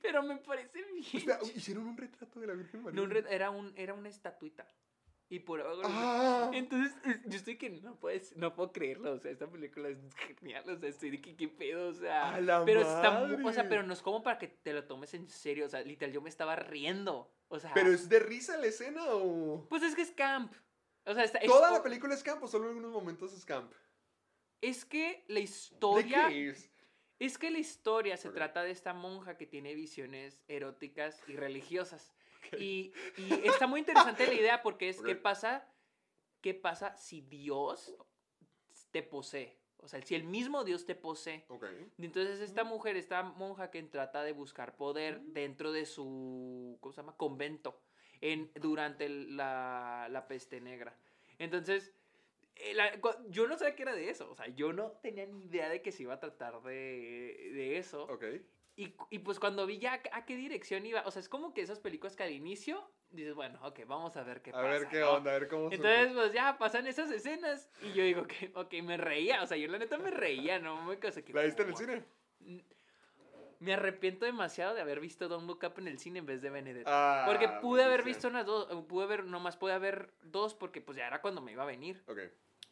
pero 0.00 0.22
me 0.22 0.36
parece 0.36 0.82
bien. 0.84 1.04
Hicieron 1.54 1.86
un 1.86 1.96
retrato 1.96 2.38
de 2.40 2.46
la 2.46 2.54
Virgen 2.54 2.82
María. 2.82 2.96
No, 2.96 3.02
un 3.02 3.10
re- 3.10 3.24
era, 3.28 3.50
un, 3.50 3.72
era 3.76 3.94
una 3.94 4.08
estatuita. 4.08 4.66
Y 5.30 5.38
por 5.38 5.60
abajo. 5.60 5.82
Ah. 5.84 6.50
Entonces, 6.52 6.92
yo 7.24 7.36
estoy 7.36 7.56
que 7.56 7.70
no 7.70 7.94
puedes, 7.94 8.36
no 8.36 8.52
puedo 8.52 8.72
creerlo. 8.72 9.12
O 9.12 9.18
sea, 9.18 9.30
esta 9.30 9.46
película 9.48 9.88
es 9.88 9.98
genial. 10.16 10.68
O 10.68 10.76
sea, 10.76 10.88
estoy 10.88 11.10
de 11.10 11.20
que 11.20 11.36
qué 11.36 11.46
pedo. 11.48 11.88
O 11.88 11.94
sea. 11.94 12.34
¡A 12.34 12.40
la 12.40 12.64
pero 12.64 12.80
está 12.80 13.12
mu- 13.12 13.48
O 13.48 13.52
sea, 13.52 13.62
madre! 13.62 13.68
pero 13.68 13.82
no 13.84 13.92
es 13.92 14.02
como 14.02 14.24
para 14.24 14.38
que 14.38 14.48
te 14.48 14.72
lo 14.72 14.84
tomes 14.84 15.14
en 15.14 15.28
serio. 15.28 15.66
O 15.66 15.68
sea, 15.68 15.82
literal, 15.82 16.12
yo 16.12 16.20
me 16.20 16.28
estaba 16.28 16.56
riendo. 16.56 17.32
O 17.46 17.60
sea. 17.60 17.72
¿Pero 17.74 17.90
es 17.92 18.08
de 18.08 18.18
risa 18.18 18.56
la 18.58 18.66
escena 18.66 19.04
o...? 19.06 19.64
Pues 19.68 19.84
es 19.84 19.94
que 19.94 20.02
es 20.02 20.10
camp. 20.10 20.52
O 21.06 21.14
sea, 21.14 21.22
está, 21.22 21.38
es, 21.38 21.46
¿Toda 21.46 21.70
la 21.70 21.82
película 21.82 22.12
es 22.12 22.24
camp 22.24 22.42
o 22.42 22.48
solo 22.48 22.64
en 22.64 22.70
algunos 22.70 22.92
momentos 22.92 23.32
es 23.32 23.44
camp? 23.44 23.72
es 24.60 24.84
que 24.84 25.24
la 25.28 25.36
¿De 25.36 25.40
historia. 25.42 26.28
qué 26.28 26.50
es? 26.50 26.70
Es 27.18 27.38
que 27.38 27.50
la 27.50 27.58
historia 27.58 28.16
se 28.16 28.30
trata 28.30 28.62
de 28.62 28.70
esta 28.70 28.92
monja 28.92 29.36
que 29.38 29.46
tiene 29.46 29.74
visiones 29.74 30.42
eróticas 30.48 31.22
y 31.28 31.36
religiosas. 31.36 32.12
Y, 32.58 32.92
y 33.16 33.32
está 33.44 33.66
muy 33.66 33.80
interesante 33.80 34.26
la 34.26 34.34
idea 34.34 34.62
porque 34.62 34.88
es 34.88 35.00
qué 35.02 35.14
pasa, 35.16 35.66
qué 36.40 36.54
pasa 36.54 36.96
si 36.96 37.20
Dios 37.22 37.94
te 38.90 39.02
posee. 39.02 39.58
O 39.82 39.88
sea, 39.88 40.02
si 40.02 40.14
el 40.14 40.24
mismo 40.24 40.62
Dios 40.64 40.84
te 40.84 40.94
posee. 40.94 41.46
Entonces 41.98 42.40
esta 42.40 42.64
mujer, 42.64 42.96
esta 42.96 43.22
monja 43.22 43.70
que 43.70 43.82
trata 43.84 44.22
de 44.22 44.32
buscar 44.32 44.76
poder 44.76 45.20
Mm. 45.20 45.32
dentro 45.32 45.72
de 45.72 45.86
su, 45.86 46.76
¿cómo 46.80 46.92
se 46.92 47.00
llama? 47.00 47.16
Convento, 47.16 47.80
en, 48.20 48.50
durante 48.56 49.06
el- 49.06 49.36
la, 49.36 50.08
la 50.10 50.28
peste 50.28 50.60
negra. 50.60 50.94
Entonces, 51.38 51.94
eh, 52.56 52.74
la- 52.74 52.92
yo 53.30 53.46
no 53.46 53.56
sabía 53.56 53.74
que 53.74 53.82
era 53.84 53.94
de 53.94 54.10
eso. 54.10 54.30
O 54.30 54.34
sea, 54.34 54.48
yo 54.48 54.74
no 54.74 54.90
tenía 55.02 55.24
ni 55.24 55.44
idea 55.46 55.70
de 55.70 55.80
que 55.80 55.92
se 55.92 56.02
iba 56.02 56.12
a 56.14 56.20
tratar 56.20 56.60
de, 56.62 57.50
de 57.54 57.78
eso. 57.78 58.04
Ok. 58.04 58.24
Y, 58.80 58.94
y 59.10 59.18
pues 59.18 59.38
cuando 59.38 59.66
vi 59.66 59.78
ya 59.78 60.00
a 60.12 60.24
qué 60.24 60.36
dirección 60.36 60.86
iba, 60.86 61.02
o 61.04 61.10
sea, 61.10 61.20
es 61.20 61.28
como 61.28 61.52
que 61.52 61.60
esas 61.60 61.78
películas 61.78 62.16
que 62.16 62.22
al 62.22 62.30
inicio 62.30 62.90
dices, 63.10 63.34
bueno, 63.34 63.58
ok, 63.62 63.80
vamos 63.86 64.16
a 64.16 64.22
ver 64.22 64.40
qué 64.40 64.48
A 64.50 64.54
pasa. 64.54 64.68
ver 64.68 64.88
qué 64.88 65.00
¿no? 65.00 65.10
onda, 65.12 65.32
a 65.32 65.38
ver 65.38 65.48
cómo 65.48 65.64
Entonces, 65.70 66.12
pues 66.14 66.32
ya 66.32 66.56
pasan 66.56 66.86
esas 66.86 67.10
escenas 67.10 67.68
y 67.82 67.92
yo 67.92 68.02
digo 68.02 68.26
que, 68.26 68.50
ok, 68.54 68.72
me 68.82 68.96
reía, 68.96 69.42
o 69.42 69.46
sea, 69.46 69.58
yo 69.58 69.68
la 69.68 69.76
neta 69.78 69.98
me 69.98 70.10
reía, 70.10 70.58
no 70.60 70.82
me 70.84 70.98
cosa 70.98 71.20
que... 71.20 71.30
¿La 71.34 71.42
viste 71.42 71.62
en 71.62 71.68
el 71.68 71.76
cine? 71.76 72.04
Me 73.58 73.74
arrepiento 73.74 74.24
demasiado 74.24 74.74
de 74.74 74.80
haber 74.80 74.98
visto 74.98 75.28
Don't 75.28 75.46
Look 75.46 75.60
Up 75.62 75.74
en 75.78 75.88
el 75.88 75.98
cine 75.98 76.20
en 76.20 76.24
vez 76.24 76.40
de 76.40 76.48
Benedetta. 76.48 76.88
Ah, 76.90 77.26
porque 77.26 77.50
pude 77.60 77.84
haber 77.84 78.02
visto 78.02 78.28
unas 78.28 78.46
dos, 78.46 78.66
pude 78.86 79.04
haber, 79.04 79.24
nomás 79.24 79.58
pude 79.58 79.74
haber 79.74 80.10
dos 80.22 80.54
porque 80.54 80.80
pues 80.80 80.96
ya 80.96 81.06
era 81.06 81.20
cuando 81.20 81.42
me 81.42 81.52
iba 81.52 81.64
a 81.64 81.66
venir. 81.66 82.02
Ok. 82.06 82.18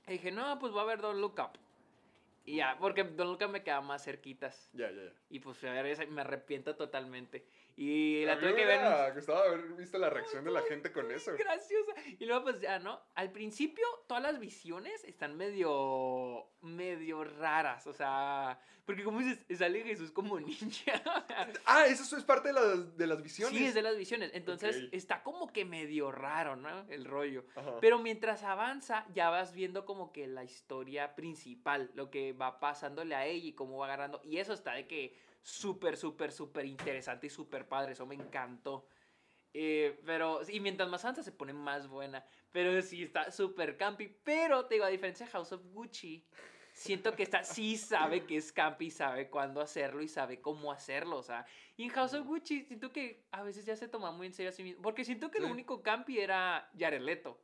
Y 0.07 0.12
dije, 0.12 0.33
no, 0.33 0.59
pues 0.59 0.73
voy 0.73 0.81
a 0.81 0.85
ver 0.87 1.03
Don't 1.03 1.21
Look 1.21 1.35
Up. 1.38 1.59
Y 2.49 2.57
ya, 2.57 2.78
porque 2.81 3.05
Look 3.05 3.43
Up 3.43 3.50
me 3.50 3.62
quedaba 3.62 3.83
más 3.83 4.02
cerquitas. 4.02 4.71
Ya, 4.73 4.90
ya, 4.90 5.05
ya. 5.05 5.12
Y 5.28 5.40
pues 5.40 5.62
a 5.64 5.71
ver 5.71 6.09
me 6.09 6.23
arrepiento 6.23 6.76
totalmente. 6.76 7.45
Y 7.81 8.25
la 8.25 8.35
mí 8.35 8.41
tuve 8.41 8.57
que 8.57 8.65
ver... 8.65 9.15
gustado 9.15 9.39
haber 9.39 9.63
visto 9.75 9.99
la 9.99 10.11
reacción 10.11 10.45
de 10.45 10.51
la 10.51 10.63
gente 10.63 10.91
con 10.91 11.13
eso. 11.13 11.31
graciosa. 11.39 11.93
Y 12.19 12.27
luego, 12.27 12.43
pues 12.43 12.61
ya, 12.61 12.81
¿no? 12.81 13.01
Al 13.15 13.31
principio, 13.31 13.87
todas 14.09 14.21
las 14.21 14.41
visiones 14.41 15.05
están 15.05 15.37
medio. 15.37 16.49
medio 16.61 17.23
raras. 17.23 17.87
O 17.87 17.93
sea. 17.93 18.59
Porque, 18.85 19.05
como 19.05 19.21
dices, 19.21 19.47
sale 19.57 19.85
Jesús 19.85 20.11
como 20.11 20.41
ninja. 20.41 21.01
Ah, 21.67 21.87
eso 21.87 22.17
es 22.17 22.25
parte 22.25 22.49
de 22.49 22.55
las, 22.55 22.97
de 22.97 23.07
las 23.07 23.23
visiones. 23.23 23.57
sí, 23.57 23.67
es 23.67 23.75
de 23.75 23.83
las 23.83 23.97
visiones. 23.97 24.33
Entonces, 24.35 24.89
está 24.91 25.23
como 25.23 25.53
que 25.53 25.65
medio 25.65 26.11
raro, 26.11 26.57
¿no? 26.57 26.85
El 26.89 27.05
rollo. 27.05 27.45
Ajá. 27.55 27.79
Pero 27.81 28.01
mientras 28.01 28.43
avanza, 28.43 29.07
ya 29.15 29.31
vas 29.31 29.53
viendo 29.53 29.85
como 29.85 30.11
que 30.11 30.27
la 30.27 30.43
historia 30.43 31.15
principal, 31.15 31.93
lo 31.95 32.11
que 32.11 32.33
va 32.33 32.59
pasándole 32.59 33.15
a 33.15 33.25
ella 33.25 33.47
y 33.47 33.53
cómo 33.53 33.79
va 33.79 33.87
agarrando. 33.87 34.21
Y 34.25 34.39
eso 34.39 34.53
está 34.53 34.73
de 34.73 34.89
que 34.89 35.28
súper, 35.49 35.97
súper, 35.97 36.31
súper 36.33 36.67
interesante 36.67 37.26
y 37.26 37.31
súper 37.31 37.67
padre. 37.67 37.93
Eso 37.93 38.07
me 38.07 38.14
encantó. 38.14 38.87
Eh, 39.55 39.99
pero, 40.05 40.40
y 40.49 40.61
mientras 40.61 40.88
más 40.88 41.05
avanza 41.05 41.23
se 41.23 41.33
pone 41.33 41.52
más 41.52 41.88
buena. 41.88 42.25
Pero 42.52 42.81
sí, 42.83 43.02
está 43.02 43.31
súper 43.33 43.76
campi. 43.76 44.09
Pero, 44.23 44.67
te 44.67 44.75
digo, 44.75 44.85
a 44.85 44.88
diferencia 44.88 45.26
de 45.26 45.33
House 45.33 45.52
of 45.52 45.64
Gucci, 45.73 46.25
siento 46.73 47.17
que 47.17 47.23
esta 47.23 47.43
sí 47.43 47.76
sabe 47.76 48.25
que 48.25 48.37
es 48.37 48.52
campi, 48.52 48.90
sabe 48.90 49.31
cuándo 49.31 49.61
hacerlo 49.61 50.02
y 50.02 50.09
sabe 50.09 50.40
cómo 50.40 50.71
hacerlo. 50.71 51.17
O 51.17 51.23
sea, 51.23 51.47
y 51.76 51.85
en 51.85 51.90
House 51.90 52.14
of 52.14 52.26
Gucci 52.26 52.64
siento 52.64 52.93
que 52.93 53.25
a 53.31 53.43
veces 53.43 53.64
ya 53.64 53.75
se 53.75 53.88
toma 53.88 54.12
muy 54.12 54.26
en 54.26 54.35
serio 54.35 54.50
a 54.50 54.52
sí 54.52 54.62
mismo. 54.62 54.83
Porque 54.83 55.05
siento 55.05 55.31
que 55.31 55.38
Sí. 55.38 55.45
lo 55.45 55.50
único 55.50 55.83
campi 55.83 56.19
era 56.19 56.71
Jared 56.78 57.00
Leto. 57.00 57.40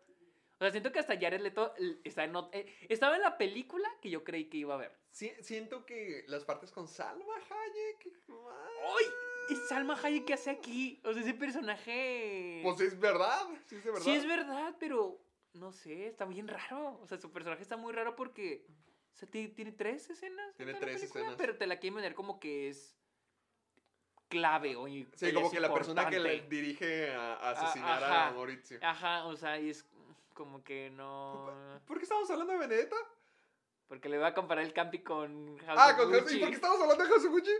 O 0.58 0.64
sea, 0.64 0.70
siento 0.70 0.92
que 0.92 1.00
hasta 1.00 1.18
Jared 1.18 1.40
Leto 1.40 1.74
está 2.04 2.24
en 2.24 2.34
eh, 2.52 2.66
estaba 2.88 3.16
en 3.16 3.22
la 3.22 3.36
película 3.36 3.88
que 4.00 4.08
yo 4.10 4.22
creí 4.22 4.44
que 4.48 4.58
iba 4.58 4.74
a 4.74 4.78
ver. 4.78 4.96
Sí, 5.10 5.32
siento 5.40 5.84
que 5.84 6.24
las 6.28 6.44
partes 6.44 6.70
con 6.70 6.86
Salma 6.88 7.34
Hayek. 7.34 8.14
¡Ay! 8.28 9.06
¿Y 9.50 9.56
Salma 9.68 9.98
Hayek 10.00 10.24
qué 10.24 10.34
hace 10.34 10.50
aquí? 10.50 11.00
O 11.04 11.12
sea, 11.12 11.22
ese 11.22 11.34
personaje... 11.34 12.60
Pues 12.62 12.80
es 12.80 12.98
verdad. 12.98 13.46
Sí, 13.66 13.76
es 13.76 13.84
verdad. 13.84 14.00
Sí, 14.00 14.12
es 14.12 14.26
verdad, 14.26 14.76
pero 14.78 15.20
no 15.54 15.72
sé, 15.72 16.06
está 16.06 16.24
bien 16.24 16.48
raro. 16.48 17.00
O 17.02 17.06
sea, 17.06 17.18
su 17.18 17.30
personaje 17.32 17.62
está 17.62 17.76
muy 17.76 17.92
raro 17.92 18.14
porque. 18.16 18.66
O 19.12 19.16
sea, 19.16 19.28
ti- 19.28 19.48
tiene 19.48 19.72
tres 19.72 20.08
escenas. 20.10 20.48
en 20.50 20.56
Tiene 20.56 20.74
tres 20.74 20.96
película, 21.00 21.20
escenas. 21.20 21.36
Pero 21.36 21.56
te 21.56 21.66
la 21.66 21.78
quieren 21.78 21.96
vender 21.96 22.14
como 22.14 22.40
que 22.40 22.68
es 22.68 22.96
clave 24.28 24.74
o 24.76 24.86
Sí, 24.86 25.06
como 25.32 25.46
es 25.46 25.52
que 25.52 25.60
la 25.60 25.72
persona 25.72 26.08
que 26.08 26.18
le 26.18 26.40
dirige 26.48 27.10
a, 27.12 27.34
a 27.34 27.50
asesinar 27.50 28.02
ajá. 28.02 28.28
a 28.28 28.30
Maurizio. 28.32 28.78
Ajá, 28.82 29.26
o 29.26 29.36
sea, 29.36 29.60
y 29.60 29.70
es 29.70 29.84
como 30.34 30.62
que 30.62 30.90
no. 30.90 31.80
¿Por 31.86 31.96
qué 31.98 32.02
estamos 32.02 32.28
hablando 32.30 32.52
de 32.52 32.58
Benedetta? 32.58 32.96
Porque 33.88 34.08
le 34.08 34.18
voy 34.18 34.26
a 34.26 34.34
comparar 34.34 34.64
el 34.64 34.72
campi 34.72 35.02
con 35.02 35.56
House 35.58 35.78
Ah, 35.80 35.96
con 35.96 36.12
¿y 36.14 36.18
Gucci. 36.18 36.38
por 36.38 36.48
qué 36.48 36.54
estamos 36.54 36.80
hablando 36.80 37.04
de 37.04 37.28
Gucci? 37.28 37.50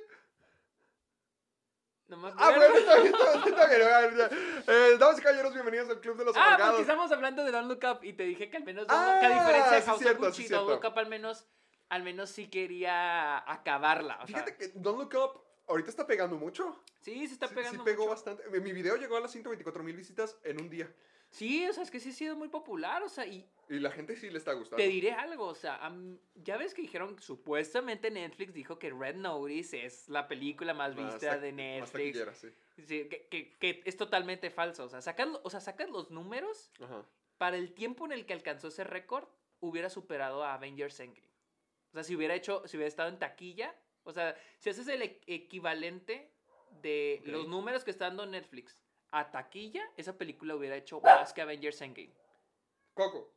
Nomás 2.08 2.34
Ah, 2.36 2.52
bueno, 2.54 2.74
está 2.76 2.96
bien, 3.00 3.14
está 3.14 3.32
bien, 3.32 3.82
está 3.82 4.08
bien. 4.08 4.28
Eh, 4.66 4.96
damas 4.98 5.18
y 5.18 5.22
caballeros, 5.22 5.54
bienvenidos 5.54 5.88
al 5.88 6.00
Club 6.00 6.18
de 6.18 6.24
los 6.26 6.36
Ah, 6.36 6.56
porque 6.66 6.82
estamos 6.82 7.10
hablando 7.12 7.44
de 7.44 7.50
Don't 7.50 7.68
Look 7.68 7.80
Up 7.90 8.04
y 8.04 8.12
te 8.12 8.24
dije 8.24 8.50
que 8.50 8.56
al 8.58 8.64
menos 8.64 8.86
Don't 8.86 9.00
Ah, 9.00 9.12
Look- 9.14 9.20
que 9.20 9.26
a 9.26 9.28
diferencia 9.30 9.70
de 9.72 10.32
sí, 10.32 10.42
sí, 10.42 10.48
Don't. 10.52 10.68
Look 10.68 10.84
Up 10.92 10.98
al 10.98 11.06
menos, 11.08 11.46
al 11.88 12.02
menos 12.02 12.28
sí 12.30 12.48
quería 12.48 13.50
acabarla. 13.50 14.16
o 14.16 14.26
sea, 14.26 14.26
Fíjate 14.26 14.56
que 14.56 14.68
Don't 14.74 14.98
Look 15.00 15.14
Up 15.24 15.40
ahorita 15.68 15.88
está 15.88 16.06
pegando 16.06 16.36
mucho. 16.36 16.82
sí, 17.00 17.26
se 17.26 17.34
está 17.34 17.48
Sí- 17.48 17.54
pegando 17.54 17.78
Sí, 17.78 17.84
pegó 17.84 18.02
mucho. 18.02 18.10
bastante. 18.14 18.48
Mi 18.50 18.60
mi 18.60 18.72
video 18.72 18.96
llegó 18.96 19.16
a 19.16 19.20
las 19.20 19.30
124 19.30 19.82
mil 19.82 19.96
visitas 19.96 20.36
en 20.42 20.60
un 20.60 20.68
día. 20.68 20.92
Sí, 21.34 21.66
o 21.68 21.72
sea, 21.72 21.82
es 21.82 21.90
que 21.90 21.98
sí 21.98 22.10
ha 22.10 22.12
sido 22.12 22.36
muy 22.36 22.46
popular, 22.48 23.02
o 23.02 23.08
sea, 23.08 23.26
y 23.26 23.44
Y 23.68 23.80
la 23.80 23.90
gente 23.90 24.14
sí 24.14 24.30
le 24.30 24.38
está 24.38 24.52
gustando. 24.52 24.76
te 24.76 24.88
diré 24.88 25.10
algo, 25.10 25.46
o 25.46 25.54
sea, 25.56 25.80
ya 26.36 26.56
ves 26.56 26.74
que 26.74 26.82
dijeron, 26.82 27.20
supuestamente 27.20 28.08
Netflix 28.08 28.54
dijo 28.54 28.78
que 28.78 28.90
Red 28.90 29.16
Notice 29.16 29.84
es 29.84 30.08
la 30.08 30.28
película 30.28 30.74
más 30.74 30.94
Más 30.94 31.14
vista 31.14 31.30
ta- 31.30 31.38
de 31.40 31.50
más 31.50 31.56
Netflix. 31.56 31.90
taquillera, 31.92 32.34
sí. 32.34 32.48
Sí, 32.86 33.08
que, 33.08 33.26
que- 33.26 33.50
que 33.58 33.82
es 33.84 33.96
totalmente 33.96 34.48
falso, 34.50 34.84
o 34.84 34.88
sea, 34.88 35.00
sacas, 35.00 35.28
o 35.42 35.50
sea, 35.50 35.58
sacas 35.60 35.90
los 35.90 36.12
números, 36.12 36.70
Ajá. 36.80 37.04
para 37.36 37.56
el 37.56 37.74
tiempo 37.74 38.04
en 38.04 38.12
el 38.12 38.26
que 38.26 38.32
alcanzó 38.32 38.68
ese 38.68 38.84
récord, 38.84 39.26
hubiera 39.58 39.90
superado 39.90 40.44
a 40.44 40.54
Avengers 40.54 41.00
Endgame. 41.00 41.26
O 41.90 41.94
sea, 41.94 42.04
si 42.04 42.14
hubiera 42.14 42.36
hecho, 42.36 42.62
si 42.68 42.76
hubiera 42.76 42.88
estado 42.88 43.08
en 43.08 43.18
taquilla, 43.18 43.74
o 44.04 44.12
sea, 44.12 44.36
si 44.58 44.70
haces 44.70 44.86
el 44.86 45.02
e- 45.02 45.20
equivalente 45.26 46.30
de 46.82 47.22
los 47.24 47.48
números 47.48 47.82
que 47.82 47.90
está 47.90 48.04
dando 48.04 48.24
Netflix 48.26 48.83
a 49.18 49.30
taquilla, 49.30 49.82
esa 49.96 50.16
película 50.16 50.54
hubiera 50.56 50.76
hecho 50.76 51.00
más 51.00 51.32
que 51.32 51.42
Avengers 51.42 51.80
Endgame. 51.82 52.12
Coco. 52.94 53.30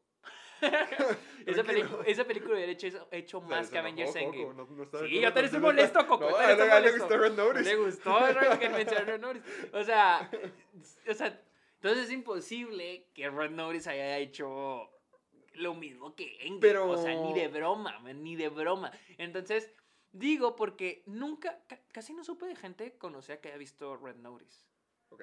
Esa, 1.46 1.64
pelicu- 1.64 2.04
esa 2.08 2.24
película 2.26 2.56
hubiera 2.56 2.72
hecho, 2.72 2.88
hecho 3.12 3.42
más 3.42 3.70
que 3.70 3.78
Avengers 3.78 4.16
Endgame. 4.16 4.44
Coco, 4.44 4.54
no- 4.54 4.86
no 4.92 5.00
Sí, 5.08 5.16
yo 5.22 5.28
también 5.28 5.46
estoy 5.46 5.60
molesto, 5.60 6.08
Coco. 6.08 6.30
No, 6.32 6.80
le 6.80 6.92
gustó 6.92 7.18
Red 7.18 7.34
Notice. 7.34 7.64
Le 7.64 7.76
gustó 7.76 8.20
Red- 8.34 8.60
que 8.60 8.70
mencionaron 8.70 9.08
Red 9.08 9.20
Notice. 9.22 9.70
O 9.78 9.84
sea, 9.84 10.32
o 11.10 11.14
sea, 11.14 11.42
entonces 11.76 12.06
es 12.06 12.12
imposible 12.12 13.08
que 13.14 13.30
Red 13.30 13.52
Notice 13.52 13.88
haya 13.90 14.18
hecho 14.18 14.90
lo 15.54 15.76
mismo 15.76 16.16
que 16.16 16.36
Endgame. 16.42 16.60
Pero- 16.60 16.90
O 16.90 16.98
sea, 16.98 17.14
ni 17.14 17.34
de 17.34 17.48
broma, 17.50 18.00
man, 18.00 18.24
ni 18.24 18.36
de 18.36 18.50
broma. 18.50 18.92
Entonces, 19.20 19.72
digo 20.12 20.56
porque 20.56 21.04
nunca, 21.06 21.60
ca- 21.68 21.82
casi 21.92 22.14
no 22.14 22.24
supe 22.24 22.48
de 22.48 22.56
gente 22.56 22.98
conocida 22.98 23.40
que 23.40 23.50
haya 23.50 23.58
visto 23.58 23.96
Red 23.96 24.16
Notice. 24.16 24.66
Ok. 25.10 25.22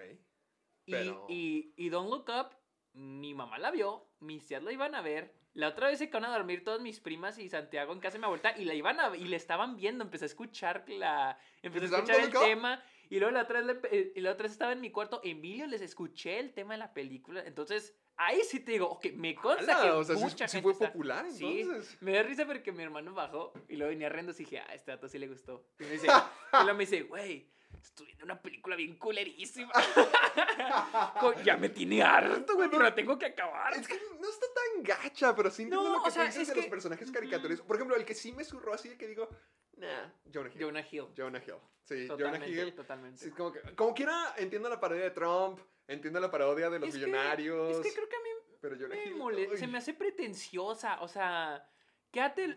Y, 0.86 0.92
Pero- 0.92 1.26
y, 1.28 1.72
y 1.76 1.88
Don't 1.88 2.10
Look 2.10 2.26
Up, 2.28 2.56
mi 2.92 3.34
mamá 3.34 3.58
la 3.58 3.70
vio, 3.70 4.06
mis 4.20 4.46
tías 4.46 4.62
la 4.62 4.72
iban 4.72 4.94
a 4.94 5.02
ver. 5.02 5.34
La 5.54 5.68
otra 5.68 5.86
vez 5.88 5.98
se 6.00 6.08
quedaron 6.08 6.30
a 6.30 6.36
dormir 6.36 6.64
todas 6.64 6.80
mis 6.80 6.98
primas 7.00 7.38
y 7.38 7.48
Santiago 7.48 7.92
en 7.92 8.00
casa 8.00 8.14
de 8.14 8.18
mi 8.18 8.24
abuelita 8.24 8.58
y 8.58 8.64
la 8.64 8.74
iban 8.74 8.98
a 8.98 9.16
y 9.16 9.24
le 9.24 9.36
estaban 9.36 9.76
viendo. 9.76 10.02
Empecé 10.02 10.24
a 10.24 10.26
escuchar 10.26 10.84
la. 10.88 11.38
Empecé 11.62 11.84
a 11.94 11.98
¿Empezaron 11.98 12.20
escuchar 12.22 12.42
el 12.42 12.48
tema. 12.54 12.82
Y 13.08 13.18
luego 13.20 13.32
la 13.34 13.42
otra 13.42 13.60
vez 13.62 13.66
le- 13.82 13.88
eh, 13.96 14.12
y 14.16 14.20
la 14.20 14.32
otra 14.32 14.44
vez 14.44 14.52
estaba 14.52 14.72
en 14.72 14.80
mi 14.80 14.90
cuarto. 14.90 15.20
Emilio 15.22 15.66
les 15.68 15.80
escuché 15.80 16.40
el 16.40 16.52
tema 16.54 16.74
de 16.74 16.78
la 16.78 16.92
película. 16.92 17.40
Entonces, 17.46 17.96
ahí 18.16 18.40
sí 18.42 18.60
te 18.60 18.72
digo, 18.72 18.88
ok, 18.88 19.06
me 19.14 19.36
consta 19.36 19.74
Ala, 19.76 19.82
que 19.84 19.90
o 19.90 20.02
sea, 20.02 20.16
sí- 20.16 20.22
mucha 20.24 20.48
sí 20.48 20.52
gente 20.56 20.62
fue 20.64 20.72
está- 20.72 20.86
popular, 20.92 21.30
Sí, 21.30 21.60
entonces. 21.60 21.98
me 22.02 22.14
da 22.14 22.22
risa 22.24 22.46
porque 22.46 22.72
mi 22.72 22.82
hermano 22.82 23.14
bajó 23.14 23.52
y 23.68 23.76
luego 23.76 23.90
venía 23.90 24.08
riendo 24.08 24.32
y 24.32 24.34
dije, 24.34 24.58
ah, 24.58 24.74
este 24.74 24.90
dato 24.90 25.06
sí 25.08 25.18
le 25.20 25.28
gustó. 25.28 25.64
Y 25.78 25.84
me 25.84 25.90
dice, 25.90 26.06
y 26.52 26.64
luego 26.64 26.74
me 26.74 26.80
dice, 26.84 27.02
güey, 27.02 27.48
estoy 27.82 28.06
viendo 28.06 28.24
una 28.24 28.40
película 28.40 28.76
bien 28.76 28.96
culerísima. 28.98 29.72
Ya 31.44 31.56
me 31.56 31.68
tiene 31.68 32.02
harto, 32.02 32.54
güey, 32.54 32.68
pero 32.70 32.82
la 32.82 32.94
tengo 32.94 33.18
que 33.18 33.26
acabar. 33.26 33.74
Es 33.74 33.86
que 33.86 33.98
no 34.20 34.28
está 34.28 34.46
tan 34.54 34.82
gacha, 34.82 35.34
pero 35.34 35.50
sí 35.50 35.62
entiendo 35.62 35.88
No, 35.88 35.96
lo 35.98 36.02
que 36.02 36.08
o 36.08 36.12
sea, 36.12 36.22
tú 36.24 36.26
dices 36.28 36.42
es 36.42 36.48
de 36.48 36.54
que- 36.54 36.60
los 36.62 36.70
personajes 36.70 37.08
Ujú. 37.08 37.14
caricaturescos. 37.14 37.66
Por 37.66 37.76
ejemplo, 37.76 37.96
el 37.96 38.04
que 38.04 38.14
sí 38.14 38.32
me 38.32 38.44
surró 38.44 38.74
así 38.74 38.88
de 38.88 38.96
que 38.98 39.06
digo, 39.06 39.28
nah, 39.76 40.10
Jonah 40.32 40.50
Hill. 40.50 40.60
Jonah 40.60 40.86
Hill. 40.90 41.06
Jonah 41.16 41.38
Hill. 41.44 41.54
Sí, 41.84 42.06
Jonah 42.08 42.16
Totalmente, 42.16 42.50
Hill. 42.50 42.74
totalmente. 42.74 43.24
Sí, 43.24 43.30
como, 43.30 43.52
que, 43.52 43.60
como 43.74 43.94
quiera, 43.94 44.34
entiendo 44.38 44.68
la 44.68 44.80
parodia 44.80 45.04
de 45.04 45.10
Trump, 45.10 45.60
entiendo 45.86 46.18
la 46.20 46.30
parodia 46.30 46.70
de 46.70 46.78
los 46.78 46.88
Es 46.88 46.94
que- 46.94 47.00
millonarios. 47.06 47.76
Es 47.76 47.82
que 47.82 47.92
creo 47.94 48.08
que 48.08 48.16
a 48.16 48.20
mí 48.20 48.30
Pero 48.60 48.76
Jonah 48.76 48.94
me 48.94 49.42
Hill. 49.42 49.58
se 49.58 49.66
me 49.66 49.78
hace 49.78 49.92
pretenciosa, 49.94 51.00
o 51.02 51.08
sea, 51.08 51.68
quédate, 52.14 52.56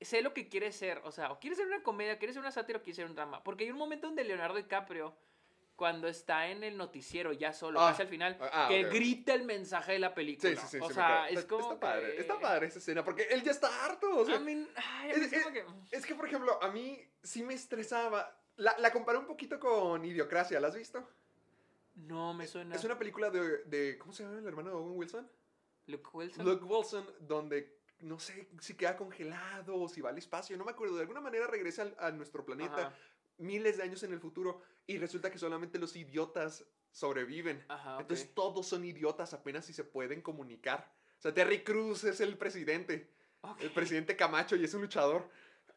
sé 0.00 0.20
lo 0.22 0.34
que 0.34 0.48
quieres 0.48 0.76
ser, 0.76 1.00
o 1.04 1.10
sea, 1.10 1.32
o 1.32 1.40
quieres 1.40 1.56
ser 1.58 1.66
una 1.66 1.82
comedia, 1.82 2.18
quieres 2.18 2.34
ser 2.34 2.42
una 2.42 2.52
sátira 2.52 2.78
o 2.78 2.82
quieres 2.82 2.96
ser 2.96 3.06
un 3.06 3.14
drama, 3.14 3.42
porque 3.42 3.64
hay 3.64 3.70
un 3.70 3.78
momento 3.78 4.06
donde 4.06 4.22
Leonardo 4.22 4.56
DiCaprio, 4.56 5.16
cuando 5.76 6.08
está 6.08 6.48
en 6.48 6.62
el 6.64 6.76
noticiero 6.76 7.32
ya 7.32 7.52
solo, 7.52 7.80
Ah, 7.80 7.90
casi 7.90 8.02
al 8.02 8.08
final, 8.08 8.36
ah, 8.40 8.66
que 8.68 8.80
ok, 8.82 8.86
ok. 8.88 8.92
grita 8.94 9.32
el 9.34 9.44
mensaje 9.44 9.92
de 9.92 9.98
la 10.00 10.12
película, 10.12 10.50
Sí, 10.50 10.56
sí, 10.56 10.66
sí. 10.72 10.78
o 10.82 10.90
sea, 10.90 11.28
es 11.28 11.44
como 11.46 11.62
Está 11.72 11.80
padre, 11.80 12.14
que- 12.14 12.20
está 12.20 12.38
padre 12.40 12.66
esa 12.66 12.78
escena, 12.80 13.04
porque 13.04 13.22
él 13.30 13.42
ya 13.42 13.52
está 13.52 13.84
harto, 13.84 14.18
o 14.18 14.24
sea... 14.26 14.36
I 14.36 14.40
mean, 14.40 14.68
ay, 14.76 15.10
es- 15.12 15.28
que- 15.30 15.64
Es 15.92 16.04
que, 16.04 16.14
por 16.14 16.26
ejemplo, 16.26 16.62
a 16.62 16.70
mí 16.70 17.00
sí 17.22 17.42
me 17.42 17.54
estresaba. 17.54 18.38
La, 18.56 18.76
la 18.78 18.92
comparé 18.92 19.18
un 19.18 19.26
poquito 19.26 19.58
con 19.60 20.04
Idiocracia, 20.04 20.60
¿la 20.60 20.68
has 20.68 20.76
visto? 20.76 21.08
no 21.94 22.32
me 22.34 22.46
suena. 22.46 22.76
Es 22.76 22.84
una 22.84 22.96
película 22.98 23.28
de, 23.30 23.64
de- 23.64 23.98
¿Cómo 23.98 24.12
se 24.12 24.22
llama 24.22 24.38
el 24.38 24.46
hermano 24.46 24.70
de 24.70 24.76
Owen 24.76 24.96
Wilson? 24.96 25.28
Luke 25.86 26.08
Wilson. 26.12 26.44
Luke 26.44 26.64
Wilson, 26.64 27.06
donde 27.20 27.77
no 28.00 28.18
sé 28.18 28.48
si 28.60 28.74
queda 28.74 28.96
congelado 28.96 29.76
o 29.76 29.88
si 29.88 30.00
va 30.00 30.10
al 30.10 30.18
espacio, 30.18 30.56
no 30.56 30.64
me 30.64 30.70
acuerdo. 30.72 30.94
De 30.96 31.02
alguna 31.02 31.20
manera 31.20 31.46
regresa 31.46 31.82
al- 31.82 31.96
a 31.98 32.10
nuestro 32.10 32.44
planeta 32.44 32.88
Ajá, 32.88 32.94
miles 33.38 33.76
de 33.76 33.82
años 33.84 34.02
en 34.02 34.12
el 34.12 34.20
futuro 34.20 34.62
y 34.86 34.98
resulta 34.98 35.30
que 35.30 35.38
solamente 35.38 35.78
los 35.78 35.94
idiotas 35.96 36.64
sobreviven. 36.90 37.64
ajá, 37.68 37.94
ok. 37.96 38.00
Entonces 38.02 38.34
todos 38.34 38.66
son 38.66 38.84
idiotas 38.84 39.32
apenas 39.34 39.66
si 39.66 39.72
se 39.72 39.84
pueden 39.84 40.22
comunicar. 40.22 40.92
O 41.18 41.20
sea, 41.20 41.34
Terry 41.34 41.62
Cruz 41.64 42.04
es 42.04 42.20
el 42.20 42.36
presidente. 42.38 43.10
Ok. 43.42 43.60
El 43.60 43.70
presidente 43.72 44.16
Camacho 44.16 44.56
y 44.56 44.64
es 44.64 44.74
un 44.74 44.82
luchador. 44.82 45.28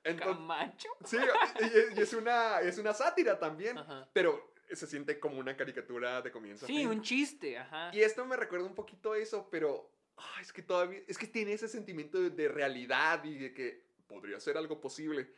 Entonces, 0.03 0.35
Camacho. 0.35 0.89
sí, 1.05 1.17
y, 1.59 1.99
y 1.99 2.01
es, 2.01 2.13
una, 2.13 2.59
es 2.61 2.77
una 2.79 2.93
sátira 2.93 3.37
también, 3.37 3.77
Ajá. 3.77 4.09
pero 4.13 4.51
se 4.71 4.87
siente 4.87 5.19
como 5.19 5.37
una 5.37 5.55
caricatura 5.57 6.21
de 6.21 6.31
comienzo. 6.31 6.65
a 6.65 6.67
Sí, 6.67 6.77
fin. 6.77 6.87
un 6.87 7.01
chiste, 7.03 7.57
ajá. 7.57 7.91
Y 7.93 8.01
esto 8.01 8.25
me 8.25 8.35
recuerda 8.37 8.65
un 8.65 8.73
poquito 8.73 9.11
a 9.13 9.17
eso, 9.17 9.47
pero 9.51 9.91
ah, 10.17 10.37
es 10.41 10.51
que 10.51 10.61
todavía, 10.61 11.01
es 11.07 11.17
que 11.17 11.27
tiene 11.27 11.53
ese 11.53 11.67
sentimiento 11.67 12.21
de, 12.21 12.47
realidad 12.47 13.23
y 13.23 13.37
de 13.37 13.53
que 13.53 13.83
podría 14.07 14.39
ser 14.39 14.57
algo 14.57 14.79
posible. 14.79 15.31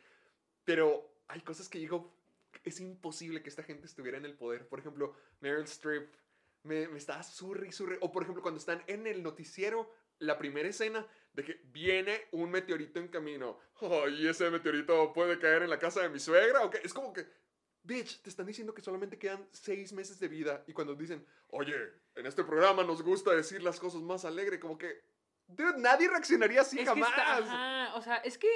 Pero 0.64 1.18
hay 1.28 1.40
cosas 1.40 1.68
que 1.68 1.78
digo, 1.78 2.16
es 2.64 2.80
imposible 2.80 3.42
que 3.42 3.48
esta 3.48 3.62
gente 3.62 3.86
estuviera 3.86 4.18
en 4.18 4.24
el 4.24 4.34
poder. 4.34 4.68
Por 4.68 4.78
ejemplo, 4.78 5.14
Meryl 5.40 5.64
Streep 5.64 6.08
me, 6.62 6.88
me 6.88 6.98
está 6.98 7.22
surri, 7.22 7.72
surri. 7.72 7.98
O 8.00 8.10
por 8.12 8.22
ejemplo, 8.22 8.42
cuando 8.42 8.58
están 8.58 8.82
en 8.86 9.06
el 9.06 9.22
noticiero, 9.22 9.92
la 10.18 10.38
primera 10.38 10.68
escena 10.68 11.06
de 11.32 11.44
que 11.44 11.60
viene 11.64 12.28
un 12.32 12.50
meteorito 12.50 13.00
en 13.00 13.08
camino. 13.08 13.58
Ay, 13.80 14.26
ese 14.26 14.50
meteorito 14.50 15.12
puede 15.12 15.38
caer 15.38 15.62
en 15.62 15.70
la 15.70 15.78
casa 15.78 16.00
de 16.00 16.08
mi 16.08 16.20
suegra. 16.20 16.62
¿o 16.62 16.70
qué? 16.70 16.80
Es 16.82 16.94
como 16.94 17.12
que, 17.12 17.26
bitch, 17.84 18.20
te 18.22 18.30
están 18.30 18.46
diciendo 18.46 18.74
que 18.74 18.82
solamente 18.82 19.18
quedan 19.18 19.46
seis 19.52 19.92
meses 19.92 20.18
de 20.18 20.26
vida. 20.28 20.64
Y 20.66 20.72
cuando 20.72 20.94
dicen, 20.94 21.24
oye, 21.48 21.74
en 22.16 22.26
este 22.26 22.42
programa 22.42 22.82
nos 22.82 23.02
gusta 23.02 23.32
decir 23.34 23.62
las 23.62 23.78
cosas 23.78 24.02
más 24.02 24.24
alegre, 24.24 24.58
como 24.58 24.76
que, 24.76 25.02
dude, 25.46 25.78
nadie 25.78 26.08
reaccionaría 26.08 26.62
así 26.62 26.78
Es 26.78 26.82
que 26.84 26.88
jamás. 26.88 27.10
está- 27.10 27.36
ajá, 27.38 27.94
o 27.96 28.02
sea, 28.02 28.16
es 28.16 28.36
que 28.38 28.48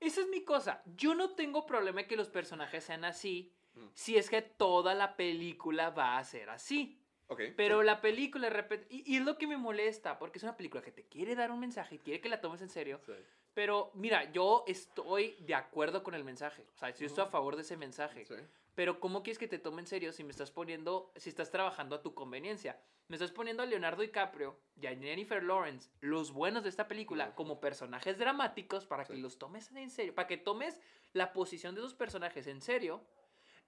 esa 0.00 0.20
es 0.20 0.28
mi 0.28 0.44
cosa. 0.44 0.82
Yo 0.96 1.14
no 1.14 1.34
tengo 1.34 1.64
problema 1.66 2.02
que 2.04 2.16
los 2.16 2.28
personajes 2.28 2.84
sean 2.84 3.04
así 3.04 3.54
Mm. 3.74 3.86
si 3.94 4.16
es 4.16 4.28
que 4.28 4.42
toda 4.42 4.94
la 4.94 5.16
película 5.16 5.90
va 5.90 6.18
a 6.18 6.24
ser 6.24 6.50
así. 6.50 7.00
Ok. 7.28 7.40
Pero 7.56 7.82
la 7.82 8.00
película 8.00 8.48
de 8.48 8.54
repente... 8.54 8.86
Y, 8.90 9.12
y 9.12 9.16
es 9.18 9.22
lo 9.24 9.36
que 9.38 9.46
me 9.46 9.56
molesta, 9.58 10.18
porque 10.18 10.38
es 10.38 10.42
una 10.42 10.56
película 10.56 10.82
que 10.82 10.90
te 10.92 11.04
quiere 11.06 11.34
dar 11.36 11.50
un 11.52 11.60
mensaje, 11.60 11.98
quiere 11.98 12.20
que 12.20 12.28
la 12.30 12.40
tomes 12.40 12.62
en 12.62 12.70
serio. 12.70 13.00
Sí. 13.04 13.12
Pero 13.54 13.90
mira, 13.94 14.30
yo 14.32 14.64
estoy 14.66 15.36
de 15.40 15.54
acuerdo 15.54 16.02
con 16.02 16.14
el 16.14 16.24
mensaje. 16.24 16.66
O 16.74 16.78
sea, 16.78 16.90
yo 16.90 17.06
estoy 17.06 17.24
a 17.24 17.28
favor 17.28 17.56
de 17.56 17.62
ese 17.62 17.76
mensaje. 17.76 18.24
Sí. 18.24 18.34
Pero 18.74 19.00
¿cómo 19.00 19.24
quieres 19.24 19.38
que 19.38 19.48
te 19.48 19.58
tome 19.58 19.80
en 19.80 19.88
serio 19.88 20.12
si 20.12 20.22
me 20.22 20.30
estás 20.30 20.52
poniendo, 20.52 21.12
si 21.16 21.30
estás 21.30 21.50
trabajando 21.50 21.96
a 21.96 22.02
tu 22.02 22.14
conveniencia? 22.14 22.80
Me 23.08 23.16
estás 23.16 23.32
poniendo 23.32 23.62
a 23.62 23.66
Leonardo 23.66 24.02
DiCaprio 24.02 24.56
y 24.80 24.86
a 24.86 24.94
Jennifer 24.94 25.42
Lawrence, 25.42 25.90
los 26.00 26.30
buenos 26.30 26.62
de 26.62 26.68
esta 26.68 26.86
película, 26.86 27.34
como 27.34 27.58
personajes 27.58 28.18
dramáticos 28.18 28.86
para 28.86 29.04
que 29.04 29.16
los 29.16 29.36
tomes 29.36 29.72
en 29.72 29.90
serio, 29.90 30.14
para 30.14 30.28
que 30.28 30.36
tomes 30.36 30.80
la 31.12 31.32
posición 31.32 31.74
de 31.74 31.80
esos 31.80 31.94
personajes 31.94 32.46
en 32.46 32.60
serio. 32.60 33.02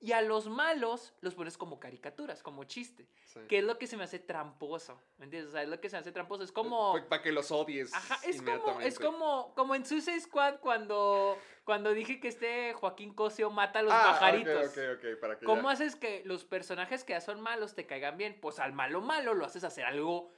Y 0.03 0.13
a 0.13 0.23
los 0.23 0.49
malos 0.49 1.13
los 1.21 1.35
pones 1.35 1.59
como 1.59 1.79
caricaturas, 1.79 2.43
como 2.43 2.65
chiste. 2.65 3.07
sí. 3.27 3.41
Que 3.49 3.59
es 3.59 3.65
lo 3.65 3.79
que 3.79 3.87
se 3.87 3.99
me 3.99 4.05
hace 4.05 4.19
tramposo. 4.19 4.99
¿Me 5.19 5.27
entiendes? 5.27 5.51
O 5.51 5.53
sea, 5.53 5.63
es 5.63 5.69
lo 5.69 5.79
que 5.79 5.91
se 5.91 5.97
me 5.97 6.01
hace 6.01 6.11
tramposo. 6.11 6.43
Es 6.43 6.53
como... 6.53 6.95
Para 7.09 7.21
que 7.21 7.31
los 7.33 7.51
odies. 7.51 7.93
Ajá, 7.93 8.19
es 8.25 8.41
como, 8.41 8.81
es 8.81 8.99
como, 8.99 9.55
como 9.55 9.75
en 9.75 9.85
Suicide 9.85 10.21
Squad 10.21 10.61
cuando, 10.61 11.37
cuando 11.65 11.93
dije 11.93 12.19
que 12.19 12.29
este 12.29 12.73
Joaquín 12.73 13.13
Cosio 13.13 13.51
mata 13.51 13.81
a 13.81 13.83
los 13.83 13.93
Ah, 13.93 14.05
pajaritos. 14.13 14.69
Ok, 14.71 14.79
ok, 14.97 14.99
ok, 15.15 15.21
para 15.21 15.39
que 15.39 15.45
¿Cómo 15.45 15.65
ya- 15.69 15.73
haces 15.73 15.97
que 15.97 16.23
los 16.25 16.45
personajes 16.47 17.05
que 17.05 17.13
ya 17.13 17.21
son 17.21 17.43
malos 17.43 17.75
te 17.75 17.87
caigan 17.87 18.17
bien? 18.17 18.39
Pues 18.41 18.59
al 18.59 18.73
malo 18.73 19.03
malo 19.03 19.35
lo 19.35 19.45
haces 19.45 19.65
hacer 19.65 19.85
algo 19.85 20.33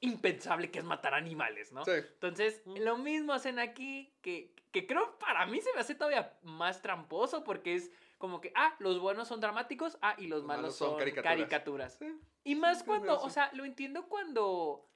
impensable 0.00 0.70
que 0.70 0.78
es 0.80 0.84
matar 0.84 1.14
animales, 1.14 1.70
¿no? 1.72 1.84
Sí. 1.84 1.92
Entonces, 1.92 2.62
lo 2.66 2.96
mismo 2.98 3.32
hacen 3.32 3.58
aquí, 3.58 4.12
que, 4.20 4.52
que 4.72 4.86
creo 4.86 5.16
para 5.18 5.46
mí 5.46 5.60
se 5.60 5.72
me 5.74 5.80
hace 5.80 5.94
todavía 5.94 6.36
más 6.42 6.82
tramposo 6.82 7.44
porque 7.44 7.76
es 7.76 7.90
como 8.22 8.40
que, 8.40 8.52
ah, 8.54 8.76
los 8.78 9.00
buenos 9.00 9.26
son 9.26 9.40
dramáticos, 9.40 9.98
ah, 10.00 10.14
y 10.16 10.28
los, 10.28 10.44
malos, 10.44 10.76
son, 10.76 10.96
caricaturas. 10.96 11.96
Sí. 11.98 12.20
Y 12.44 12.54
más 12.54 12.78
sí, 12.78 12.84
cuando, 12.84 13.20
o 13.20 13.28
sea, 13.30 13.50
lo 13.52 13.64
entiendo 13.64 14.08
cuando 14.08 14.88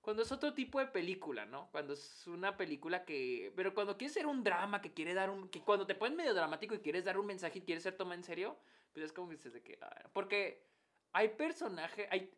cuando 0.00 0.24
es 0.24 0.32
otro 0.32 0.52
tipo 0.52 0.80
de 0.80 0.86
película, 0.86 1.46
¿no? 1.46 1.68
Cuando 1.70 1.92
es 1.92 2.26
una 2.26 2.56
película 2.56 3.04
que, 3.04 3.52
pero 3.54 3.72
cuando 3.72 3.96
quieres 3.96 4.14
ser 4.14 4.26
un 4.26 4.42
drama, 4.42 4.82
que 4.82 4.92
quiere 4.92 5.14
dar 5.14 5.30
un 5.30 5.48
que 5.48 5.60
cuando 5.60 5.86
te 5.86 5.94
pones 5.94 6.16
medio 6.16 6.34
dramático 6.34 6.74
y 6.74 6.80
quieres 6.80 7.04
dar 7.04 7.18
un 7.18 7.26
mensaje 7.26 7.60
y 7.60 7.62
quieres 7.62 7.84
ser 7.84 7.96
tomado 7.96 8.16
en 8.16 8.24
serio, 8.24 8.56
pues 8.92 9.06
es 9.06 9.12
como 9.12 9.28
que 9.28 9.36
dices 9.36 9.52
de 9.52 9.62
que, 9.62 9.78
ah, 9.80 10.10
porque 10.12 10.66
hay 11.12 11.28
personaje, 11.28 12.08
hay 12.10 12.32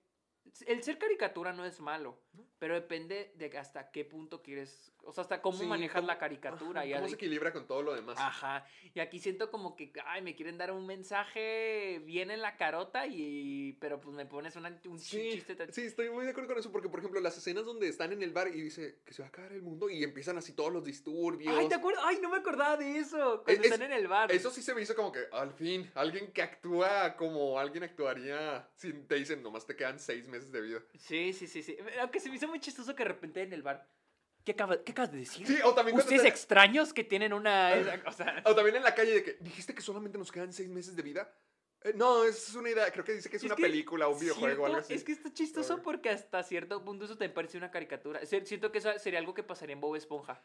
el 0.66 0.82
ser 0.82 0.99
caricatura 0.99 1.54
no 1.54 1.64
es 1.64 1.80
malo, 1.80 2.20
pero 2.58 2.75
depende 2.75 3.32
de 3.37 3.56
hasta 3.56 3.90
qué 3.90 4.04
punto 4.04 4.42
quieres, 4.42 4.92
o 5.09 5.12
sea, 5.12 5.23
hasta 5.23 5.41
cómo 5.41 5.57
Sí, 5.59 5.65
manejas 5.65 6.05
la 6.05 6.19
caricatura. 6.19 6.81
Ajá, 6.83 6.87
y 6.88 6.93
¿Cómo 6.93 7.09
se 7.09 7.15
equilibra 7.15 7.50
con 7.50 7.67
todo 7.67 7.83
lo 7.83 7.95
demás? 7.95 8.17
Ajá. 8.19 8.67
Y 8.93 9.00
aquí 9.00 9.19
siento 9.19 9.50
como 9.50 9.75
que, 9.75 9.91
ay, 10.05 10.21
me 10.21 10.35
quieren 10.35 10.59
dar 10.59 10.71
un 10.71 10.87
mensaje 10.87 12.03
bien 12.05 12.31
en 12.31 12.43
la 12.43 12.57
carota 12.59 13.07
y... 13.07 13.73
Pero 13.81 14.00
pues 14.00 14.15
me 14.15 14.27
pones 14.27 14.55
una- 14.57 14.79
un 14.85 14.99
Sí, 14.99 15.31
chiste 15.33 15.57
sí, 15.73 15.83
estoy 15.83 16.11
muy 16.11 16.25
de 16.27 16.33
acuerdo 16.33 16.49
con 16.50 16.59
eso, 16.59 16.71
porque 16.71 16.88
por 16.91 16.99
ejemplo 17.00 17.21
las 17.21 17.39
escenas 17.39 17.65
donde 17.65 17.89
están 17.89 18.13
en 18.13 18.23
el 18.23 18.32
bar 18.32 18.49
y 18.49 18.61
dice 18.61 18.99
que 19.06 19.15
se 19.15 19.23
va 19.23 19.26
a 19.26 19.28
acabar 19.30 19.52
el 19.52 19.63
mundo 19.63 19.89
y 19.89 20.04
empiezan 20.04 20.37
así 20.37 20.52
todos 20.52 20.73
los 20.73 20.85
disturbios. 20.85 21.56
Ay, 21.59 21.69
¿te 21.69 21.75
acuerdas? 21.76 22.04
Ay, 22.06 22.19
no 22.21 22.28
me 22.28 22.37
acordaba 22.37 22.76
de 22.76 22.99
eso. 22.99 23.43
Cuando 23.45 23.63
Es- 23.65 23.73
están 23.73 23.82
en 23.91 23.93
el 23.93 24.09
bar. 24.09 24.30
Eso 24.30 24.50
sí 24.50 24.63
se 24.63 24.75
me 24.75 24.82
hizo 24.82 24.95
como 24.95 25.11
que 25.11 25.21
al 25.32 25.52
fin, 25.52 25.91
alguien 25.95 26.32
que 26.32 26.43
actúa 26.43 27.17
como 27.17 27.59
alguien 27.59 27.82
actuaría 27.85 28.69
si 28.75 28.93
te 28.93 29.15
dicen 29.15 29.43
nomás 29.43 29.67
te 29.67 29.75
quedan 29.75 29.99
seis 29.99 30.28
meses 30.28 30.52
de 30.52 30.61
vida. 30.61 30.82
Sí, 30.99 31.32
sí, 31.32 31.47
sí, 31.47 31.63
sí. 31.63 31.76
Aunque 32.00 32.21
se 32.21 32.28
me 32.28 32.37
hizo 32.37 32.47
muy 32.49 32.61
chistoso 32.61 32.95
que 32.95 33.02
de 33.04 33.09
repente 33.09 33.43
en 33.43 33.52
el 33.54 33.63
bar... 33.63 33.89
¿Qué, 34.49 34.52
acaba- 34.52 34.82
qué 34.82 34.93
acabas 34.93 35.13
de 35.13 35.19
decir? 35.19 35.47
Sí, 35.47 35.58
o 35.63 35.75
también 35.75 35.95
Ustedes 35.99 36.21
están- 36.23 36.32
extraños 36.32 36.95
que 36.95 37.04
tienen 37.04 37.34
una... 37.34 38.00
cosa. 38.02 38.25
O 38.47 38.54
también 38.54 38.76
en 38.76 38.82
la 38.82 38.95
calle 38.95 39.13
de 39.17 39.23
que 39.23 39.37
dijiste 39.41 39.75
que 39.75 39.82
solamente 39.82 40.17
nos 40.17 40.32
quedan 40.32 40.54
seis 40.54 40.71
meses 40.71 40.97
de 40.97 41.02
vida. 41.02 41.30
Eh, 41.82 41.93
no, 41.95 42.25
es 42.25 42.54
una 42.54 42.71
idea, 42.71 42.91
creo 42.91 43.04
que 43.04 43.13
dice 43.13 43.28
que 43.28 43.37
es, 43.37 43.43
Es 43.43 43.47
una 43.47 43.56
que, 43.56 43.63
película, 43.65 44.08
un 44.08 44.19
videojuego, 44.19 44.65
algo 44.65 44.76
cierto, 44.78 44.87
así. 44.87 44.95
Es 44.95 45.04
que 45.04 45.13
está 45.13 45.30
chistoso 45.34 45.69
Sorry. 45.69 45.82
porque 45.82 46.08
hasta 46.08 46.43
cierto 46.43 46.82
punto 46.82 47.04
eso 47.04 47.19
te 47.19 47.28
parece 47.28 47.58
una 47.58 47.71
caricatura. 47.71 48.25
Si- 48.25 48.41
Siento 48.47 48.73
que 48.73 48.78
eso 48.78 48.99
sería 48.99 49.19
algo 49.19 49.34
que 49.34 49.43
pasaría 49.43 49.75
en 49.75 49.82
Bob 49.82 49.97
Esponja. 49.97 50.41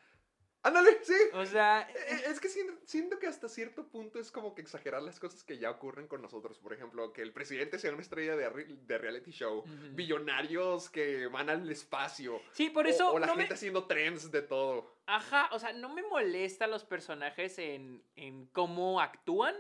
Ándale, 0.63 0.97
sí. 1.03 1.13
O 1.33 1.45
sea... 1.45 1.81
Eh, 1.89 2.23
Es 2.27 2.39
que 2.39 2.47
siento, 2.49 2.73
siento 2.85 3.19
que 3.19 3.27
hasta 3.27 3.49
cierto 3.49 3.87
punto 3.89 4.17
es 4.19 4.31
como 4.31 4.55
que 4.55 4.61
exagerar 4.61 5.01
las 5.01 5.19
cosas 5.19 5.43
que 5.43 5.57
ya 5.57 5.69
ocurren 5.69 6.07
con 6.07 6.21
nosotros. 6.21 6.57
Por 6.59 6.73
ejemplo, 6.73 7.11
que 7.11 7.21
el 7.21 7.33
presidente 7.33 7.77
sea 7.79 7.91
una 7.91 8.01
estrella 8.01 8.35
de, 8.37 8.49
re- 8.49 8.65
de 8.69 8.97
reality 8.97 9.31
show. 9.31 9.63
Billonarios 9.91 10.89
que 10.89 11.27
van 11.27 11.49
al 11.49 11.69
espacio. 11.69 12.41
Sí, 12.51 12.69
por 12.69 12.87
eso... 12.87 13.11
O, 13.11 13.19
la 13.19 13.27
no 13.27 13.35
me- 13.35 13.41
gente 13.41 13.55
haciendo 13.55 13.85
trends 13.87 14.31
de 14.31 14.41
todo. 14.41 14.95
Ajá, 15.05 15.49
o 15.51 15.59
sea, 15.59 15.73
no 15.73 15.93
me 15.93 16.01
molesta 16.03 16.65
los 16.67 16.85
personajes 16.85 17.59
en, 17.59 18.01
en 18.15 18.45
cómo 18.47 19.01
actúan, 19.01 19.55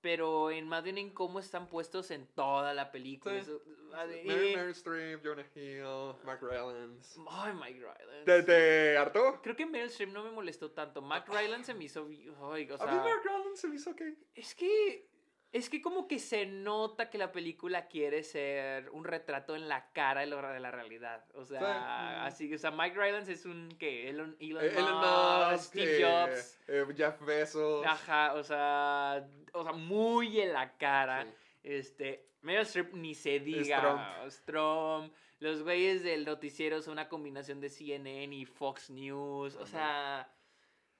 pero 0.00 0.50
en 0.50 0.66
más 0.68 0.82
bien 0.82 0.98
en 0.98 1.10
cómo 1.10 1.38
están 1.40 1.68
puestos 1.68 2.10
en 2.10 2.26
toda 2.28 2.74
la 2.74 2.90
película. 2.90 3.34
Sí. 3.34 3.40
Eso- 3.40 3.60
Mary, 3.90 4.54
Mary 4.54 4.70
Streep, 4.70 5.20
Jonah 5.24 5.44
Hill, 5.54 6.14
Mark 6.24 6.40
Rylance. 6.42 7.20
Ay, 7.28 7.52
Mike 7.54 7.80
Rylance. 7.80 8.24
¿Te, 8.24 8.42
te 8.44 8.96
hartó? 8.96 9.40
Creo 9.42 9.56
que 9.56 9.66
Meryl 9.66 9.88
Streep 9.88 10.10
no 10.12 10.22
me 10.22 10.30
molestó 10.30 10.70
tanto. 10.70 11.02
Mac 11.02 11.28
Rylance 11.28 11.64
se 11.72 11.74
me 11.74 11.84
hizo... 11.84 12.06
Ay, 12.52 12.70
o 12.70 12.80
A 12.80 12.86
mí 12.86 12.96
Mark 12.96 13.22
Rylance 13.24 13.56
se 13.62 13.66
me 13.68 13.74
hizo 13.74 13.90
ok. 13.90 14.00
es 14.36 14.54
que... 14.54 15.09
Es 15.52 15.68
que 15.68 15.82
como 15.82 16.06
que 16.06 16.20
se 16.20 16.46
nota 16.46 17.10
que 17.10 17.18
la 17.18 17.32
película 17.32 17.88
quiere 17.88 18.22
ser 18.22 18.88
un 18.90 19.04
retrato 19.04 19.56
en 19.56 19.68
la 19.68 19.90
cara 19.92 20.20
de, 20.20 20.26
la 20.28 20.70
realidad. 20.70 21.24
O 21.34 21.44
sea, 21.44 21.58
Sí. 21.58 22.44
así, 22.46 22.54
o 22.54 22.58
sea, 22.58 22.70
Mike 22.70 22.96
Rylance 22.96 23.32
es 23.32 23.44
un 23.46 23.68
que 23.78 24.08
Elon, 24.08 24.36
Elon, 24.38 24.64
Eh, 24.64 24.72
Elon 24.76 24.94
Musk, 25.00 25.50
Musk, 25.52 25.64
Steve 25.64 25.98
eh, 25.98 26.04
Jobs. 26.04 26.60
eh, 26.68 26.86
Jeff 26.96 27.20
Bezos. 27.22 27.84
Ajá, 27.84 28.34
o 28.34 28.44
sea, 28.44 29.26
o 29.52 29.62
sea, 29.64 29.72
muy 29.72 30.40
en 30.40 30.52
la 30.52 30.76
cara. 30.76 31.24
Sí. 31.24 31.30
Este, 31.64 32.28
Meryl 32.42 32.62
Streep 32.62 32.94
ni 32.94 33.14
se 33.14 33.40
diga. 33.40 34.22
Trump. 34.44 35.12
Los 35.40 35.62
güeyes 35.62 36.02
del 36.04 36.26
noticiero 36.26 36.80
son 36.82 36.92
una 36.92 37.08
combinación 37.08 37.60
de 37.60 37.70
CNN 37.70 38.34
y 38.36 38.44
Fox 38.44 38.90
News. 38.90 39.56
O 39.56 39.62
Ajá. 39.62 39.66
sea, 39.66 40.32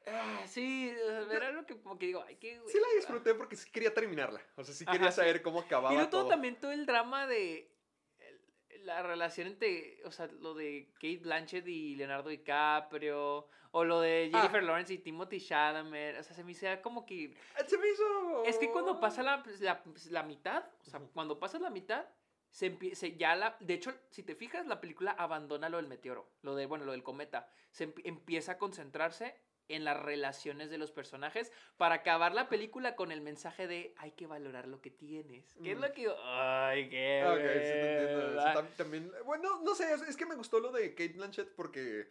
ah, 0.06 0.42
sí, 0.46 0.92
era 1.30 1.50
lo 1.52 1.66
que 1.66 1.80
como 1.80 1.98
que 1.98 2.06
digo, 2.06 2.22
ay, 2.26 2.36
qué 2.36 2.60
Sí 2.66 2.78
la 2.78 2.86
güey. 2.86 2.96
disfruté 2.96 3.34
porque 3.34 3.56
sí 3.56 3.70
quería 3.70 3.92
terminarla. 3.94 4.40
O 4.56 4.64
sea, 4.64 4.74
sí 4.74 4.84
Ajá, 4.86 4.92
quería 4.92 5.10
sí. 5.12 5.16
saber 5.16 5.42
cómo 5.42 5.60
acababa 5.60 5.92
Y 5.92 5.96
luego 5.96 6.10
todo 6.10 6.28
también 6.28 6.58
todo 6.58 6.72
el 6.72 6.86
drama 6.86 7.26
de 7.26 7.70
el- 8.18 8.86
la 8.86 9.02
relación 9.02 9.46
entre, 9.46 10.00
o 10.04 10.10
sea, 10.10 10.26
lo 10.26 10.54
de 10.54 10.90
Kate 10.94 11.18
Blanchett 11.18 11.66
y 11.68 11.96
Leonardo 11.96 12.30
DiCaprio, 12.30 13.48
o 13.72 13.84
lo 13.84 14.00
de 14.00 14.30
Ah. 14.32 14.38
Jennifer 14.38 14.62
Lawrence 14.62 14.92
y 14.94 14.98
Timothy 14.98 15.40
Chalamet, 15.40 16.18
o 16.18 16.22
sea, 16.22 16.34
se 16.34 16.42
me 16.44 16.52
hizo 16.52 16.66
como 16.82 17.04
que 17.06 17.24
Eh, 17.26 17.34
Se 17.66 17.78
me 17.78 17.88
hizo... 17.88 18.44
Es 18.44 18.58
que 18.58 18.70
cuando 18.70 18.98
pasa 18.98 19.22
la, 19.22 19.42
pues, 19.42 19.60
la, 19.60 19.82
pues, 19.82 20.10
la 20.10 20.22
mitad, 20.22 20.64
o 20.86 20.90
sea, 20.90 21.00
cuando 21.14 21.38
pasas 21.38 21.60
la 21.60 21.70
mitad, 21.70 22.06
se 22.50 22.66
empieza, 22.66 23.06
ya 23.06 23.36
la, 23.36 23.56
de 23.60 23.74
hecho, 23.74 23.94
si 24.10 24.24
te 24.24 24.34
fijas, 24.34 24.66
la 24.66 24.80
película 24.80 25.12
abandona 25.12 25.68
lo 25.68 25.76
del 25.76 25.86
meteoro, 25.86 26.28
lo 26.42 26.56
de, 26.56 26.66
bueno, 26.66 26.84
lo 26.84 26.90
del 26.92 27.04
cometa, 27.04 27.48
se 27.70 27.94
empie- 27.94 28.02
empieza 28.06 28.52
a 28.52 28.58
concentrarse 28.58 29.36
en 29.70 29.85
las 29.85 30.00
relaciones 30.02 30.70
de 30.70 30.78
los 30.78 30.90
personajes 30.90 31.52
para 31.76 31.96
acabar 31.96 32.35
la 32.35 32.48
película 32.48 32.96
con 32.96 33.12
el 33.12 33.20
mensaje 33.20 33.66
de 33.66 33.94
hay 33.98 34.12
que 34.12 34.26
valorar 34.26 34.66
lo 34.68 34.80
que 34.80 34.90
tienes. 34.90 35.54
Que 35.62 35.72
es 35.72 35.78
Mm. 35.78 35.83
lo 35.83 35.92
que... 35.92 36.12
Ay, 36.24 36.88
qué... 36.88 37.24
Ok, 37.26 37.37
sí 37.38 37.42
te 37.42 38.02
entiendo. 38.02 38.20
eso. 38.20 38.35
verdad. 38.35 38.54
Tam- 38.54 38.76
también, 38.76 39.12
bueno, 39.24 39.61
no 39.62 39.74
sé, 39.74 39.92
es- 39.94 40.02
es 40.02 40.16
que 40.16 40.26
me 40.26 40.35
gustó 40.35 40.61
lo 40.61 40.70
de 40.72 40.90
Kate 40.94 41.14
Blanchett 41.14 41.54
porque 41.54 42.09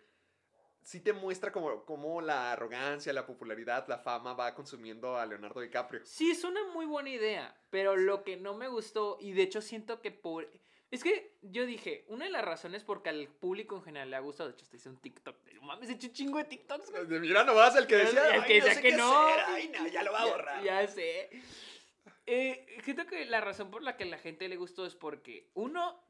sí 0.81 1.01
te 1.01 1.13
muestra 1.13 1.51
como, 1.51 1.85
como 1.85 2.21
la 2.21 2.53
arrogancia, 2.53 3.13
la 3.13 3.25
popularidad, 3.27 3.85
la 3.87 3.99
fama 3.99 4.33
va 4.33 4.55
consumiendo 4.55 5.17
a 5.17 5.25
Leonardo 5.25 5.59
DiCaprio. 5.61 6.01
Sí, 6.05 6.31
es 6.31 6.43
una 6.43 6.63
muy 6.73 6.85
buena 6.85 7.09
idea, 7.09 7.55
pero 7.69 7.95
lo 7.95 8.23
que 8.23 8.37
no 8.37 8.53
me 8.55 8.67
gustó, 8.67 9.17
y 9.19 9.33
de 9.33 9.43
hecho 9.43 9.61
siento 9.61 10.01
que 10.01 10.11
por... 10.11 10.49
Es 10.91 11.03
que 11.03 11.37
yo 11.43 11.65
dije, 11.67 12.03
una 12.07 12.25
de 12.25 12.31
las 12.31 12.43
razones 12.43 12.83
porque 12.83 13.09
al 13.09 13.27
público 13.27 13.75
en 13.77 13.83
general 13.83 14.09
le 14.09 14.15
ha 14.15 14.19
gustado, 14.21 14.49
de 14.49 14.55
hecho, 14.55 14.63
estoy 14.63 14.77
hice 14.77 14.89
un 14.89 14.97
TikTok. 14.97 15.43
de, 15.43 15.59
mames, 15.59 15.89
he 15.89 15.93
hecho 15.93 16.07
un 16.07 16.13
chingo 16.13 16.37
de 16.39 16.45
TikToks. 16.45 16.91
güey". 16.91 17.19
Mira 17.19 17.43
nomás 17.43 17.75
el 17.75 17.85
que 17.85 17.95
decía. 17.97 18.35
El 18.35 18.43
que 18.45 18.53
"Ay, 18.53 18.59
no 18.59 18.65
decía 18.65 18.81
sé 18.81 18.81
que 18.89 18.97
no. 18.97 19.27
ay, 19.47 19.71
no, 19.77 19.87
ya 19.87 20.01
lo 20.03 20.11
va 20.11 20.21
a 20.21 20.25
Ya- 20.25 20.31
borrar. 20.31 20.63
Ya, 20.63 20.87
sé. 20.87 21.29
Eh, 22.25 22.65
siento 22.83 23.05
que 23.05 23.25
la 23.25 23.41
razón 23.41 23.69
por 23.71 23.81
la 23.83 23.97
que 23.97 24.03
a 24.03 24.07
la 24.07 24.17
gente 24.17 24.47
le 24.49 24.55
gustó 24.55 24.85
es 24.85 24.95
porque, 24.95 25.49
uno, 25.53 26.03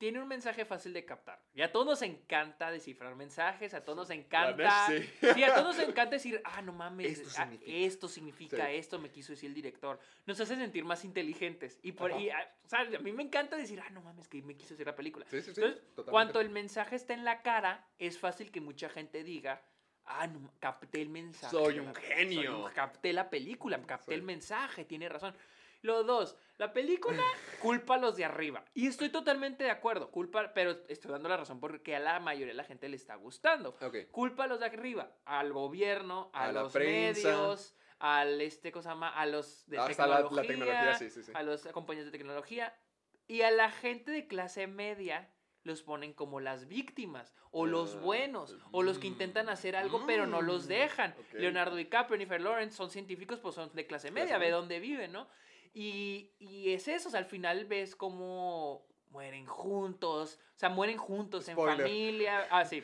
tiene 0.00 0.18
un 0.18 0.26
mensaje 0.26 0.64
fácil 0.64 0.94
de 0.94 1.04
captar. 1.04 1.38
Y 1.54 1.60
a 1.60 1.70
todos 1.70 1.84
nos 1.86 2.00
encanta 2.00 2.70
descifrar 2.70 3.14
mensajes, 3.16 3.74
a 3.74 3.84
todos 3.84 3.98
nos 3.98 4.10
encanta. 4.10 4.86
sí. 4.86 5.06
Sí, 5.34 5.44
a 5.44 5.54
todos 5.54 5.76
nos 5.76 5.88
encanta 5.88 6.12
decir, 6.16 6.40
ah, 6.42 6.62
no 6.62 6.72
mames, 6.72 7.18
Esto 7.20 7.28
ah, 7.36 7.42
significa". 7.44 7.70
esto 7.76 8.08
significa, 8.08 8.66
Sí. 8.66 8.76
esto 8.76 8.98
me 8.98 9.10
quiso 9.10 9.32
decir 9.32 9.48
el 9.50 9.54
director. 9.54 10.00
Nos 10.24 10.40
hace 10.40 10.56
sentir 10.56 10.86
más 10.86 11.04
inteligentes. 11.04 11.78
Y, 11.82 11.92
por, 11.92 12.12
y, 12.18 12.30
ah, 12.30 12.50
o 12.64 12.68
sea, 12.70 12.80
a 12.80 12.84
mí 13.00 13.12
me 13.12 13.22
encanta 13.22 13.56
decir, 13.56 13.78
ah, 13.86 13.90
no 13.90 14.00
mames, 14.00 14.26
que 14.26 14.40
me 14.40 14.56
quiso 14.56 14.70
decir 14.72 14.86
la 14.86 14.96
película. 14.96 15.26
Sí, 15.28 15.42
sí, 15.42 15.54
sí. 15.54 15.60
Entonces, 15.62 16.10
cuando 16.10 16.40
el 16.40 16.48
mensaje 16.48 16.96
está 16.96 17.12
en 17.12 17.26
la 17.26 17.42
cara, 17.42 17.86
es 17.98 18.18
fácil 18.18 18.50
que 18.50 18.62
mucha 18.62 18.88
gente 18.88 19.22
diga, 19.22 19.60
ah, 20.06 20.26
no, 20.26 20.50
capté 20.60 21.02
el 21.02 21.10
mensaje. 21.10 21.54
Soy 21.54 21.78
un 21.78 21.94
genio". 21.94 22.64
un- 22.64 22.72
capté 22.72 23.12
la 23.12 23.28
película, 23.28 23.78
capté 23.86 24.06
Soy- 24.06 24.14
el 24.14 24.22
mensaje, 24.22 24.86
tiene 24.86 25.10
razón. 25.10 25.34
Lo 25.82 26.04
dos, 26.04 26.36
la 26.58 26.72
película 26.72 27.22
culpa 27.60 27.94
a 27.94 27.98
los 27.98 28.16
de 28.16 28.24
arriba. 28.24 28.64
Y 28.74 28.86
estoy 28.86 29.08
totalmente 29.08 29.64
de 29.64 29.70
acuerdo, 29.70 30.10
culpa, 30.10 30.52
pero 30.54 30.76
estoy 30.88 31.10
dando 31.10 31.28
la 31.28 31.38
razón 31.38 31.58
porque 31.60 31.96
a 31.96 32.00
la 32.00 32.20
mayoría 32.20 32.48
de 32.52 32.54
la 32.54 32.64
gente 32.64 32.88
le 32.88 32.96
está 32.96 33.14
gustando. 33.14 33.76
Culpa 34.10 34.44
a 34.44 34.46
los 34.46 34.60
de 34.60 34.66
arriba, 34.66 35.10
al 35.24 35.52
gobierno, 35.52 36.30
a, 36.34 36.52
los 36.52 36.74
medios, 36.74 37.74
al 37.98 38.40
este, 38.40 38.72
cosa 38.72 38.90
llama? 38.90 39.08
A 39.08 39.26
los 39.26 39.66
de 39.68 39.78
Hasta 39.78 40.06
la- 40.06 40.20
la 40.20 40.28
tecnología, 40.28 40.46
tecnología, 40.46 40.94
sí, 40.94 41.10
sí, 41.10 41.22
sí. 41.22 41.32
a 41.34 41.42
los 41.42 41.62
compañías 41.68 42.06
de 42.06 42.12
tecnología 42.12 42.78
y 43.26 43.42
a 43.42 43.50
la 43.50 43.70
gente 43.70 44.10
de 44.10 44.26
clase 44.26 44.66
media 44.66 45.32
los 45.62 45.82
ponen 45.82 46.14
como 46.14 46.40
las 46.40 46.68
víctimas 46.68 47.34
o 47.50 47.66
los 47.66 47.94
Ah, 47.94 48.00
buenos 48.00 48.56
o 48.72 48.82
los 48.82 48.98
que 48.98 49.06
intentan 49.06 49.48
hacer 49.50 49.76
algo 49.76 50.04
pero 50.06 50.26
no 50.26 50.40
los 50.40 50.64
mm, 50.64 50.68
dejan. 50.68 51.14
ok. 51.18 51.34
Leonardo 51.34 51.76
DiCaprio, 51.76 52.16
Jennifer 52.18 52.40
Lawrence 52.40 52.76
son 52.76 52.90
científicos 52.90 53.40
pues 53.40 53.54
son 53.54 53.70
de 53.74 53.86
clase 53.86 54.10
media, 54.10 54.38
ve 54.38 54.50
dónde 54.50 54.80
viven, 54.80 55.12
¿no? 55.12 55.28
Y, 55.72 56.32
y 56.38 56.72
es 56.72 56.88
eso, 56.88 57.08
o 57.08 57.10
sea, 57.10 57.20
al 57.20 57.26
final 57.26 57.64
ves 57.66 57.94
cómo 57.96 58.86
mueren 59.10 59.44
juntos, 59.46 60.38
o 60.54 60.58
sea, 60.58 60.68
mueren 60.68 60.96
juntos 60.96 61.46
Spoiler. 61.46 61.80
en 61.80 61.86
familia. 61.86 62.48
Ah, 62.50 62.64
sí. 62.64 62.82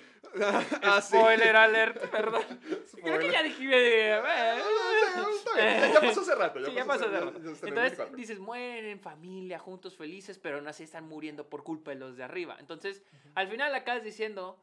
Ah, 0.82 1.00
sí. 1.00 1.16
Spoiler 1.16 1.54
alert, 1.56 1.98
perdón. 2.10 2.42
Creo 2.62 2.82
que 2.82 2.86
Spoiler. 2.88 3.30
ya 3.32 3.42
dije. 3.42 4.08
eh, 4.10 4.12
Ah, 4.24 4.58
no, 5.16 5.92
Ya 5.94 6.00
pasó 6.00 6.20
hace 6.22 6.34
rato. 6.34 6.64
Sí, 6.64 6.72
ya 6.74 6.84
pasó 6.84 7.04
hace 7.06 7.20
rato. 7.20 7.36
Entonces 7.38 7.60
24. 7.62 8.16
dices, 8.16 8.38
mueren 8.40 8.86
en 8.86 9.00
familia, 9.00 9.58
juntos, 9.58 9.96
felices, 9.96 10.38
pero 10.38 10.56
aún 10.56 10.66
así 10.68 10.82
están 10.82 11.08
muriendo 11.08 11.48
por 11.48 11.62
culpa 11.62 11.92
de 11.92 11.96
los 11.98 12.16
de 12.16 12.24
arriba. 12.24 12.56
Entonces, 12.58 13.02
al 13.34 13.48
final 13.48 13.74
acabas 13.74 14.02
diciendo, 14.02 14.60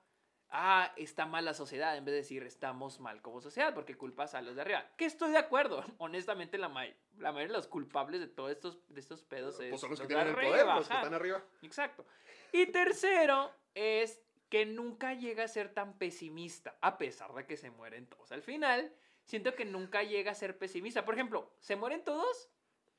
ah, 0.55 0.93
está 0.95 1.25
mal 1.25 1.43
la 1.43 1.53
sociedad, 1.53 1.97
en 1.97 2.05
vez 2.05 2.13
de 2.13 2.17
decir, 2.17 2.43
estamos 2.43 2.99
mal 2.99 3.21
como 3.21 3.41
sociedad, 3.41 3.73
porque 3.73 3.95
culpas 3.97 4.35
a 4.35 4.41
los 4.41 4.55
de 4.55 4.61
arriba. 4.61 4.85
Que 4.95 5.05
estoy 5.05 5.31
de 5.31 5.37
acuerdo. 5.39 5.83
Honestamente, 5.97 6.57
la, 6.57 6.69
may- 6.69 6.95
la 7.17 7.31
mayoría 7.31 7.53
de 7.53 7.57
los 7.57 7.67
culpables 7.67 8.21
de 8.21 8.27
todos 8.27 8.51
estos, 8.51 8.79
de 8.87 8.99
estos 8.99 9.23
pedos 9.23 9.59
es 9.59 9.69
Pues 9.69 9.81
son 9.81 9.89
los 9.89 9.99
que 9.99 10.07
tienen 10.07 10.27
el 10.27 10.33
arriba, 10.33 10.49
poder, 10.51 10.65
los 10.67 10.87
que 10.87 10.93
están 10.93 11.13
arriba. 11.13 11.43
Exacto. 11.63 12.05
Y 12.51 12.67
tercero 12.67 13.51
es 13.73 14.21
que 14.49 14.65
nunca 14.67 15.15
llega 15.15 15.43
a 15.43 15.47
ser 15.47 15.73
tan 15.73 15.97
pesimista, 15.97 16.77
a 16.81 16.97
pesar 16.99 17.33
de 17.33 17.45
que 17.47 17.57
se 17.57 17.71
mueren 17.71 18.05
todos. 18.05 18.31
Al 18.31 18.43
final, 18.43 18.93
siento 19.25 19.55
que 19.55 19.65
nunca 19.65 20.03
llega 20.03 20.31
a 20.31 20.35
ser 20.35 20.59
pesimista. 20.59 21.03
Por 21.03 21.15
ejemplo, 21.15 21.51
se 21.59 21.75
mueren 21.75 22.03
todos, 22.03 22.49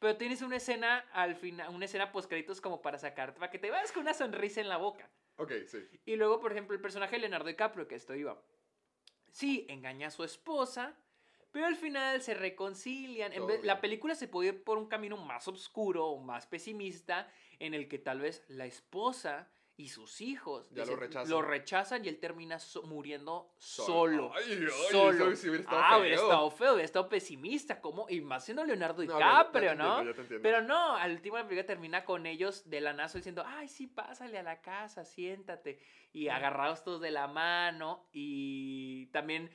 pero 0.00 0.16
tienes 0.16 0.42
una 0.42 0.56
escena 0.56 0.98
al 1.12 1.36
final, 1.36 1.72
una 1.72 1.84
escena 1.84 2.10
post 2.10 2.28
créditos 2.28 2.60
como 2.60 2.82
para 2.82 2.98
sacarte, 2.98 3.38
para 3.38 3.52
que 3.52 3.60
te 3.60 3.70
vayas 3.70 3.92
con 3.92 4.02
una 4.02 4.14
sonrisa 4.14 4.60
en 4.60 4.68
la 4.68 4.76
boca. 4.78 5.08
Ok, 5.36 5.52
sí. 5.66 5.78
Y 6.04 6.16
luego, 6.16 6.40
por 6.40 6.52
ejemplo, 6.52 6.74
el 6.74 6.80
personaje 6.82 7.16
de 7.16 7.20
Leonardo 7.20 7.48
DiCaprio, 7.48 7.88
que 7.88 7.94
esto 7.96 8.14
iba. 8.14 8.40
Sí, 9.30 9.66
engaña 9.68 10.08
a 10.08 10.10
su 10.10 10.22
esposa, 10.22 10.96
pero 11.50 11.66
al 11.66 11.76
final 11.76 12.22
se 12.22 12.34
reconcilian. 12.34 13.32
En 13.32 13.46
vez- 13.46 13.64
la 13.64 13.80
película 13.80 14.14
se 14.14 14.28
puede 14.28 14.50
ir 14.50 14.64
por 14.64 14.78
un 14.78 14.86
camino 14.86 15.16
más 15.16 15.48
oscuro 15.48 16.06
o 16.06 16.20
más 16.20 16.46
pesimista, 16.46 17.28
en 17.58 17.74
el 17.74 17.88
que 17.88 17.98
tal 17.98 18.20
vez 18.20 18.44
la 18.48 18.66
esposa 18.66 19.48
y 19.76 19.88
sus 19.88 20.20
hijos 20.20 20.68
Ya 20.70 20.84
lo 20.84 20.94
rechazan. 20.94 21.30
lo 21.30 21.42
rechazan 21.42 22.04
y 22.04 22.08
él 22.08 22.18
termina 22.20 22.60
so- 22.60 22.82
muriendo 22.84 23.50
solo. 23.58 24.30
Ay, 24.34 24.44
ay, 24.62 24.66
solo. 24.92 25.26
eso 25.32 25.36
sí 25.36 25.48
hubiera 25.48 25.64
estado 25.64 25.82
ah, 25.84 25.98
hubiera 25.98 26.14
estado 26.16 26.50
feo, 26.50 26.72
hubiera 26.74 26.84
estado 26.84 27.08
pesimista, 27.08 27.80
como, 27.80 28.06
y 28.08 28.20
más 28.20 28.44
siendo 28.44 28.64
Leonardo 28.64 29.02
DiCaprio, 29.02 29.74
¿no? 29.74 29.98
entiendo, 29.98 30.10
ya 30.10 30.14
te 30.14 30.20
entiendo. 30.22 30.42
Pero 30.42 30.62
no, 30.62 30.94
al 30.96 31.12
último 31.12 31.38
la 31.38 31.42
película 31.44 31.66
termina 31.66 32.04
con 32.04 32.26
ellos 32.26 32.70
de 32.70 32.80
la 32.80 32.92
nazo 32.92 33.18
diciendo, 33.18 33.42
ay, 33.46 33.66
sí, 33.68 33.86
pásale 33.88 34.38
a 34.38 34.42
la 34.44 34.60
casa, 34.60 35.04
siéntate. 35.04 35.80
Y 36.12 36.28
agarrados 36.28 36.84
todos 36.84 37.00
de 37.00 37.10
la 37.10 37.26
mano. 37.26 38.06
Y 38.12 39.06
también, 39.06 39.50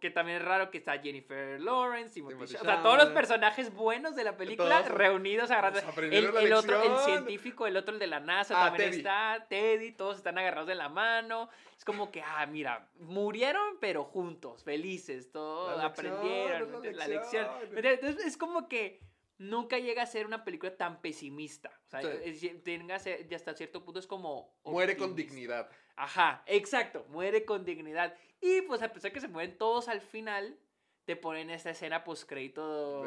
que 0.00 0.10
también 0.10 0.38
es 0.38 0.44
raro 0.44 0.70
que 0.70 0.78
está 0.78 0.98
Jennifer 0.98 1.60
Lawrence, 1.60 2.14
Timothy 2.14 2.34
Timothy 2.34 2.52
Chalamet, 2.54 2.70
o 2.70 2.74
sea, 2.74 2.82
todos 2.82 2.98
los 3.04 3.14
personajes 3.14 3.74
buenos 3.74 4.14
de 4.16 4.24
la 4.24 4.36
película 4.36 4.82
Todos 4.82 4.92
reunidos 4.96 5.50
agarrados. 5.50 5.82
Pues 5.94 6.12
El, 6.12 6.36
el 6.36 6.52
otro, 6.52 6.82
el 6.82 6.96
científico, 6.98 7.66
el 7.66 7.76
otro, 7.76 7.94
el 7.94 8.00
de 8.00 8.06
la 8.06 8.20
NASA, 8.20 8.54
Ah, 8.60 8.66
también 8.68 8.90
Teddy. 8.90 8.98
está, 9.00 9.46
Teddy, 9.48 9.92
todos 9.92 10.16
están 10.18 10.38
agarrados 10.38 10.68
de 10.68 10.74
la 10.74 10.88
mano. 10.88 11.48
Es 11.76 11.84
como 11.84 12.10
que, 12.10 12.22
ah, 12.22 12.46
mira, 12.46 12.88
murieron, 13.00 13.78
pero 13.80 14.04
juntos, 14.04 14.62
felices, 14.64 15.30
todos 15.32 15.76
La 15.78 15.86
aprendieron, 15.86 16.70
la 16.82 17.06
lección. 17.06 17.46
lección. 17.60 17.86
Entonces 17.86 18.26
es 18.26 18.36
como 18.36 18.68
que 18.68 19.00
nunca 19.38 19.78
llega 19.78 20.02
a 20.02 20.06
ser 20.06 20.26
una 20.26 20.44
película 20.44 20.76
tan 20.76 21.00
pesimista. 21.00 21.70
O 21.86 21.90
sea, 21.90 22.00
Sí. 22.02 22.46
es- 22.46 22.62
tenga 22.62 22.98
ser- 22.98 23.26
ya 23.26 23.36
hasta 23.36 23.54
cierto 23.54 23.84
punto 23.84 23.98
es 24.00 24.06
como... 24.06 24.54
Muere 24.64 24.96
con 24.96 25.14
dignidad. 25.16 25.68
Ajá, 25.96 26.42
exacto, 26.46 27.04
muere 27.08 27.44
con 27.44 27.64
dignidad. 27.64 28.14
Y 28.44 28.60
pues 28.60 28.82
a 28.82 28.92
pesar 28.92 29.10
que 29.10 29.20
se 29.20 29.28
mueren 29.28 29.56
todos 29.56 29.88
al 29.88 30.02
final, 30.02 30.58
te 31.06 31.16
ponen 31.16 31.48
esta 31.48 31.70
escena 31.70 32.04
post 32.04 32.28
crédito. 32.28 33.06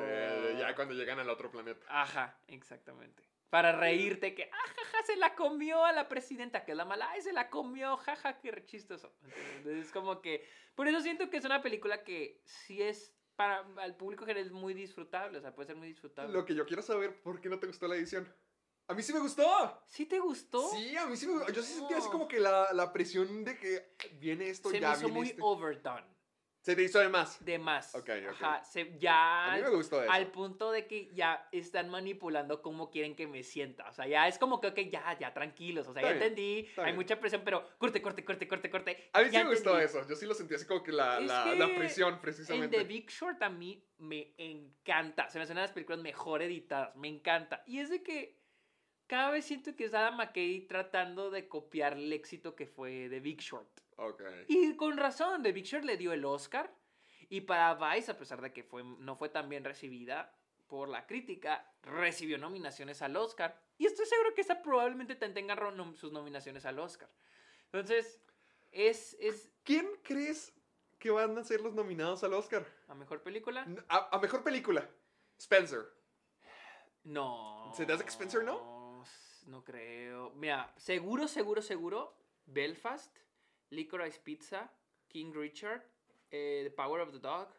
Ya 0.57 0.73
cuando 0.73 0.95
llegan 0.95 1.19
al 1.19 1.29
otro 1.29 1.51
planeta. 1.51 1.85
Ajá, 1.89 2.39
exactamente. 2.47 3.23
Para 3.51 3.71
reírte 3.71 4.33
que, 4.33 4.49
ah, 4.51 4.67
jaja, 4.75 5.05
se 5.05 5.15
la 5.15 5.35
comió 5.35 5.85
a 5.85 5.93
la 5.93 6.09
presidenta, 6.09 6.65
que 6.65 6.71
es 6.71 6.77
la 6.77 6.85
mala, 6.85 7.07
ay, 7.11 7.21
se 7.21 7.33
la 7.33 7.51
comió, 7.51 7.97
jaja, 7.97 8.39
qué 8.39 8.65
chistoso. 8.65 9.13
Entonces 9.57 9.85
es 9.85 9.91
como 9.91 10.23
que, 10.23 10.43
por 10.73 10.87
eso 10.87 11.01
siento 11.01 11.29
que 11.29 11.37
es 11.37 11.45
una 11.45 11.61
película 11.61 12.03
que 12.03 12.41
sí 12.43 12.81
es, 12.81 13.15
para 13.35 13.63
el 13.85 13.95
público 13.95 14.25
general 14.25 14.47
es 14.47 14.51
muy 14.51 14.73
disfrutable, 14.73 15.37
o 15.37 15.41
sea, 15.41 15.53
puede 15.53 15.67
ser 15.67 15.75
muy 15.75 15.87
disfrutable. 15.87 16.33
Lo 16.33 16.45
que 16.45 16.55
yo 16.55 16.65
quiero 16.65 16.81
saber, 16.81 17.21
¿por 17.21 17.39
qué 17.39 17.47
no 17.47 17.59
te 17.59 17.67
gustó 17.67 17.87
la 17.87 17.95
edición? 17.95 18.27
A 18.89 18.93
mí 18.93 19.03
sí 19.03 19.11
me 19.13 19.19
gustó. 19.19 19.81
¿Sí 19.85 20.05
te 20.05 20.19
gustó? 20.19 20.69
Sí, 20.69 20.95
a 20.95 21.05
mí 21.07 21.17
sí 21.17 21.27
me 21.27 21.45
Yo 21.53 21.61
sí 21.61 21.73
sentí 21.73 21.93
así 21.93 22.05
No. 22.05 22.11
como 22.11 22.27
que 22.27 22.39
la, 22.39 22.71
la 22.73 22.93
presión 22.93 23.43
de 23.43 23.57
que 23.57 23.93
viene 24.13 24.49
esto, 24.49 24.69
se 24.69 24.79
ya 24.79 24.91
me 24.91 24.97
hizo 24.97 25.09
muy 25.09 25.27
este. 25.27 25.41
overdone, 25.41 26.05
Se 26.61 26.73
te 26.73 26.83
hizo 26.83 26.99
de 26.99 27.09
más. 27.09 27.43
de 27.43 27.59
más. 27.59 27.93
Ok, 27.95 28.09
ok. 28.09 28.29
Ajá, 28.29 28.63
se, 28.63 28.97
ya... 28.97 29.51
A 29.51 29.57
mí 29.57 29.61
me 29.63 29.69
gustó 29.71 30.01
eso. 30.01 30.09
Al 30.09 30.31
punto 30.31 30.71
de 30.71 30.87
que 30.87 31.13
ya 31.13 31.49
están 31.51 31.89
manipulando 31.89 32.61
cómo 32.61 32.89
quieren 32.89 33.13
que 33.17 33.27
me 33.27 33.43
sienta. 33.43 33.89
O 33.89 33.93
sea, 33.93 34.07
ya 34.07 34.25
es 34.27 34.37
como 34.39 34.61
que, 34.61 34.67
ok, 34.67 34.79
ya, 34.89 35.17
ya, 35.19 35.33
tranquilos. 35.33 35.85
O 35.89 35.93
sea, 35.93 36.01
Está 36.01 36.13
ya 36.13 36.19
bien, 36.19 36.23
entendí. 36.23 36.69
Hay 36.77 36.83
bien. 36.85 36.95
mucha 36.95 37.19
presión, 37.19 37.41
pero 37.43 37.67
corte, 37.77 38.01
corte, 38.01 38.23
corte, 38.23 38.47
corte, 38.47 38.69
corte. 38.69 39.09
A 39.11 39.21
mí 39.21 39.29
sí 39.29 39.37
me 39.37 39.49
gustó 39.49 39.77
eso. 39.77 40.07
Yo 40.07 40.15
sí 40.15 40.25
lo 40.25 40.33
sentí 40.33 40.55
así 40.55 40.65
como 40.65 40.81
que 40.81 40.93
la, 40.93 41.19
la, 41.19 41.43
que 41.51 41.55
la 41.57 41.75
presión, 41.75 42.13
En 42.13 42.21
precisamente. 42.21 42.77
The 42.77 42.83
Big 42.85 43.09
Short 43.09 43.41
a 43.43 43.49
mí 43.49 43.85
me 43.97 44.33
encanta. 44.37 45.29
Se 45.29 45.37
me 45.39 45.43
hacen 45.43 45.57
las 45.57 45.73
películas 45.73 45.99
mejor 45.99 46.41
editadas. 46.41 46.95
Me 46.95 47.09
encanta. 47.09 47.63
Y 47.65 47.79
es 47.79 47.89
de 47.89 48.01
que 48.01 48.37
cada 49.07 49.31
vez 49.31 49.45
siento 49.45 49.75
que 49.75 49.85
es 49.85 49.93
Adam 49.93 50.17
McKay 50.17 50.67
tratando 50.67 51.31
de 51.31 51.47
copiar 51.47 51.93
el 51.93 52.11
éxito 52.11 52.55
que 52.55 52.67
fue 52.67 53.07
The 53.09 53.19
Big 53.19 53.39
Short. 53.39 53.69
Ok. 53.95 54.21
Y 54.47 54.75
con 54.75 54.97
razón, 54.97 55.41
The 55.43 55.51
Big 55.53 55.65
Short 55.65 55.85
le 55.85 55.97
dio 55.97 56.13
el 56.13 56.25
Oscar. 56.25 56.73
Y 57.29 57.41
para 57.41 57.73
Vice, 57.75 58.11
a 58.11 58.17
pesar 58.17 58.41
de 58.41 58.53
que 58.53 58.63
fue, 58.63 58.83
no 58.83 59.15
fue 59.15 59.29
tan 59.29 59.49
bien 59.49 59.63
recibida 59.63 60.33
por 60.67 60.89
la 60.89 61.07
crítica, 61.07 61.73
recibió 61.81 62.37
nominaciones 62.37 63.01
al 63.01 63.15
Oscar. 63.15 63.59
Y 63.77 63.85
estoy 63.85 64.05
seguro 64.05 64.33
que 64.33 64.41
esta 64.41 64.61
probablemente 64.61 65.15
tenga 65.15 65.57
sus 65.95 66.11
nominaciones 66.11 66.65
al 66.65 66.79
Oscar. 66.79 67.09
Entonces, 67.65 68.21
es, 68.71 69.15
es 69.19 69.49
¿Quién 69.63 69.87
crees 70.03 70.53
que 70.99 71.09
van 71.09 71.37
a 71.37 71.43
ser 71.43 71.61
los 71.61 71.73
nominados 71.73 72.23
al 72.23 72.33
Oscar? 72.33 72.65
la 72.87 72.95
mejor 72.95 73.23
película. 73.23 73.65
A, 73.87 74.15
a 74.15 74.19
mejor 74.19 74.43
película. 74.43 74.89
Spencer. 75.37 75.93
No. 77.03 77.71
¿Se 77.75 77.85
te 77.85 77.93
hace 77.93 78.03
que 78.03 78.09
Spencer 78.09 78.43
no? 78.43 78.76
No 79.47 79.63
creo. 79.63 80.31
Mira, 80.35 80.73
seguro, 80.77 81.27
seguro, 81.27 81.61
seguro. 81.61 82.13
Belfast, 82.45 83.17
Licorice 83.71 84.19
Pizza, 84.19 84.71
King 85.07 85.33
Richard, 85.33 85.83
eh, 86.31 86.61
The 86.65 86.71
Power 86.71 87.01
of 87.01 87.11
the 87.11 87.19
Dog. 87.19 87.49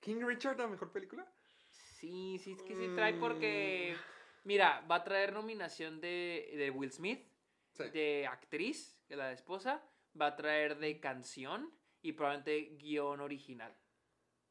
¿King 0.00 0.20
Richard 0.24 0.58
la 0.58 0.66
mejor 0.66 0.92
película? 0.92 1.26
Sí, 1.70 2.38
sí, 2.38 2.52
es 2.52 2.62
que 2.62 2.74
sí 2.74 2.88
trae 2.94 3.14
porque. 3.14 3.96
Mira, 4.44 4.80
va 4.90 4.96
a 4.96 5.04
traer 5.04 5.32
nominación 5.32 6.00
de, 6.00 6.52
de 6.56 6.70
Will 6.70 6.90
Smith, 6.92 7.24
Sí. 7.74 7.84
de 7.90 8.26
actriz, 8.26 9.00
que 9.06 9.14
es 9.14 9.18
la 9.18 9.28
de 9.28 9.34
esposa. 9.34 9.82
Va 10.20 10.26
a 10.26 10.36
traer 10.36 10.76
de 10.78 11.00
canción 11.00 11.72
y 12.02 12.12
probablemente 12.12 12.76
guion 12.76 13.20
original. 13.20 13.74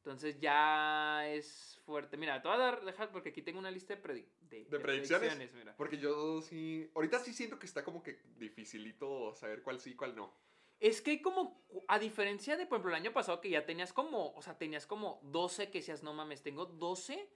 Entonces 0.03 0.39
ya 0.39 1.27
es 1.29 1.79
fuerte. 1.85 2.17
Mira, 2.17 2.41
te 2.41 2.47
voy 2.47 2.57
a 2.57 2.59
dar, 2.59 2.83
dejar, 2.83 3.11
porque 3.11 3.29
aquí 3.29 3.43
tengo 3.43 3.59
una 3.59 3.69
lista 3.69 3.95
de, 3.95 4.01
predi- 4.01 4.25
de, 4.49 4.65
¿De 4.65 4.79
predicciones? 4.79 5.53
mira. 5.53 5.75
Porque 5.77 5.99
yo 5.99 6.41
sí. 6.41 6.89
Ahorita 6.95 7.19
sí 7.19 7.33
siento 7.33 7.59
que 7.59 7.67
está 7.67 7.83
como 7.83 8.01
que 8.01 8.19
dificilito 8.37 9.35
saber 9.35 9.61
cuál 9.61 9.79
sí 9.79 9.91
y 9.91 9.95
cuál 9.95 10.15
no. 10.15 10.33
Es 10.79 11.01
que 11.01 11.11
hay 11.11 11.21
como, 11.21 11.63
a 11.87 11.99
diferencia 11.99 12.57
de, 12.57 12.65
por 12.65 12.77
ejemplo, 12.77 12.89
el 12.95 13.01
año 13.01 13.13
pasado 13.13 13.39
que 13.41 13.51
ya 13.51 13.67
tenías 13.67 13.93
como, 13.93 14.33
o 14.33 14.41
sea, 14.41 14.57
tenías 14.57 14.87
como 14.87 15.19
12 15.23 15.69
que 15.69 15.77
decías, 15.79 16.01
no 16.01 16.13
mames, 16.13 16.41
tengo 16.41 16.65
12 16.65 17.29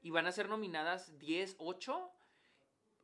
y 0.00 0.10
van 0.10 0.26
a 0.26 0.32
ser 0.32 0.48
nominadas 0.48 1.18
10, 1.18 1.56
8. 1.58 2.10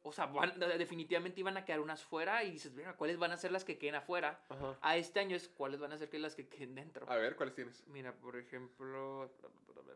O 0.07 0.13
sea, 0.13 0.27
van- 0.27 0.59
definitivamente 0.79 1.41
iban 1.41 1.57
a 1.57 1.65
quedar 1.65 1.81
unas 1.81 2.03
fuera 2.03 2.45
y 2.45 2.51
dices, 2.51 2.73
mira, 2.75 2.95
¿cuáles 2.95 3.17
van 3.19 3.33
a 3.33 3.39
ser 3.39 3.51
las 3.51 3.65
que 3.65 3.79
queden 3.79 3.95
afuera? 3.95 4.45
Ajá. 4.51 4.79
A 4.83 4.97
este 4.99 5.19
año 5.19 5.35
es 5.35 5.49
cuáles 5.49 5.81
van 5.81 5.93
a 5.93 5.99
ser 5.99 6.11
que 6.11 6.19
las 6.19 6.35
que 6.35 6.47
queden 6.47 6.75
dentro. 6.75 7.11
A 7.11 7.17
ver, 7.17 7.37
¿cuáles 7.37 7.55
tienes? 7.55 7.87
Mira, 7.87 8.13
por 8.15 8.37
ejemplo, 8.37 9.31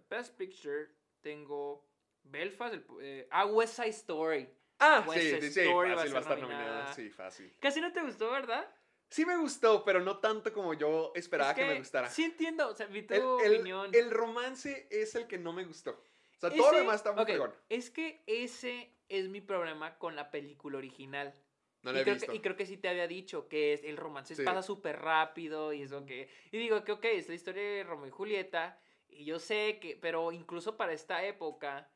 Best 0.09 0.35
Picture, 0.37 0.89
tengo 1.21 1.87
Belfast, 2.25 2.73
el, 2.75 2.87
eh, 3.03 3.29
ah, 3.31 3.45
West 3.47 3.75
Side 3.77 3.89
Story. 3.91 4.49
Ah, 4.79 5.05
West 5.07 5.21
sí, 5.21 5.29
Side 5.31 5.51
sí, 5.51 5.61
Story 5.61 5.95
fácil, 5.95 6.15
va 6.15 6.19
a 6.19 6.23
estar 6.23 6.39
nominada. 6.39 6.65
nominada. 6.67 6.95
Sí, 6.95 7.11
fácil. 7.11 7.55
Casi 7.61 7.81
no 7.83 7.93
te 7.93 8.01
gustó, 8.01 8.31
¿verdad? 8.31 8.67
Sí 9.11 9.27
me 9.27 9.37
gustó, 9.37 9.85
pero 9.85 10.01
no 10.01 10.19
tanto 10.21 10.53
como 10.53 10.73
yo 10.75 11.13
esperaba 11.15 11.51
Es 11.51 11.57
que, 11.57 11.65
me 11.67 11.79
gustara. 11.79 12.09
Sí 12.09 12.25
entiendo, 12.25 12.69
o 12.69 12.75
sea, 12.75 12.87
vi 12.87 13.03
tu 13.03 13.15
el, 13.15 13.23
opinión. 13.23 13.91
el 13.93 14.11
romance 14.11 14.87
es 14.91 15.15
el 15.15 15.27
que 15.27 15.37
no 15.39 15.53
me 15.53 15.65
gustó. 15.65 15.91
O 16.37 16.41
sea, 16.41 16.51
todo 16.51 16.73
lo 16.73 16.79
demás 16.79 16.97
está 16.97 17.13
muy 17.13 17.23
ok, 17.23 17.29
fregón. 17.29 17.55
Es 17.69 17.91
que 17.91 18.23
ese 18.27 18.95
es 19.09 19.29
mi 19.29 19.41
problema 19.41 19.99
con 19.99 20.17
la 20.17 20.31
película 20.31 20.79
original. 20.79 21.35
No 21.83 21.91
y, 21.91 21.95
lo 21.95 22.01
he 22.01 22.03
creo 22.03 22.15
visto. 22.17 22.31
que, 22.33 22.37
y 22.37 22.41
creo 22.41 22.57
que 22.57 22.67
sí 22.67 22.77
te 22.77 22.89
había 22.89 23.07
dicho 23.07 23.49
que 23.49 23.73
es, 23.73 23.85
el 23.85 23.97
romance 23.97 24.35
Sí. 24.35 24.43
pasa 24.43 24.63
súper 24.63 25.01
rápido 25.01 25.73
y 25.73 25.83
eso 25.83 26.05
que... 26.05 26.29
Y 26.51 26.59
digo 26.59 26.83
que, 26.85 26.93
ok, 26.93 27.05
es 27.05 27.29
la 27.29 27.35
historia 27.35 27.63
de 27.63 27.85
Romeo 27.85 28.07
y 28.09 28.11
Julieta. 28.11 28.81
Y 29.09 29.25
yo 29.25 29.39
sé 29.39 29.79
que, 29.81 29.97
pero 30.01 30.33
incluso 30.33 30.77
para 30.77 30.93
esta 30.93 31.25
época, 31.25 31.89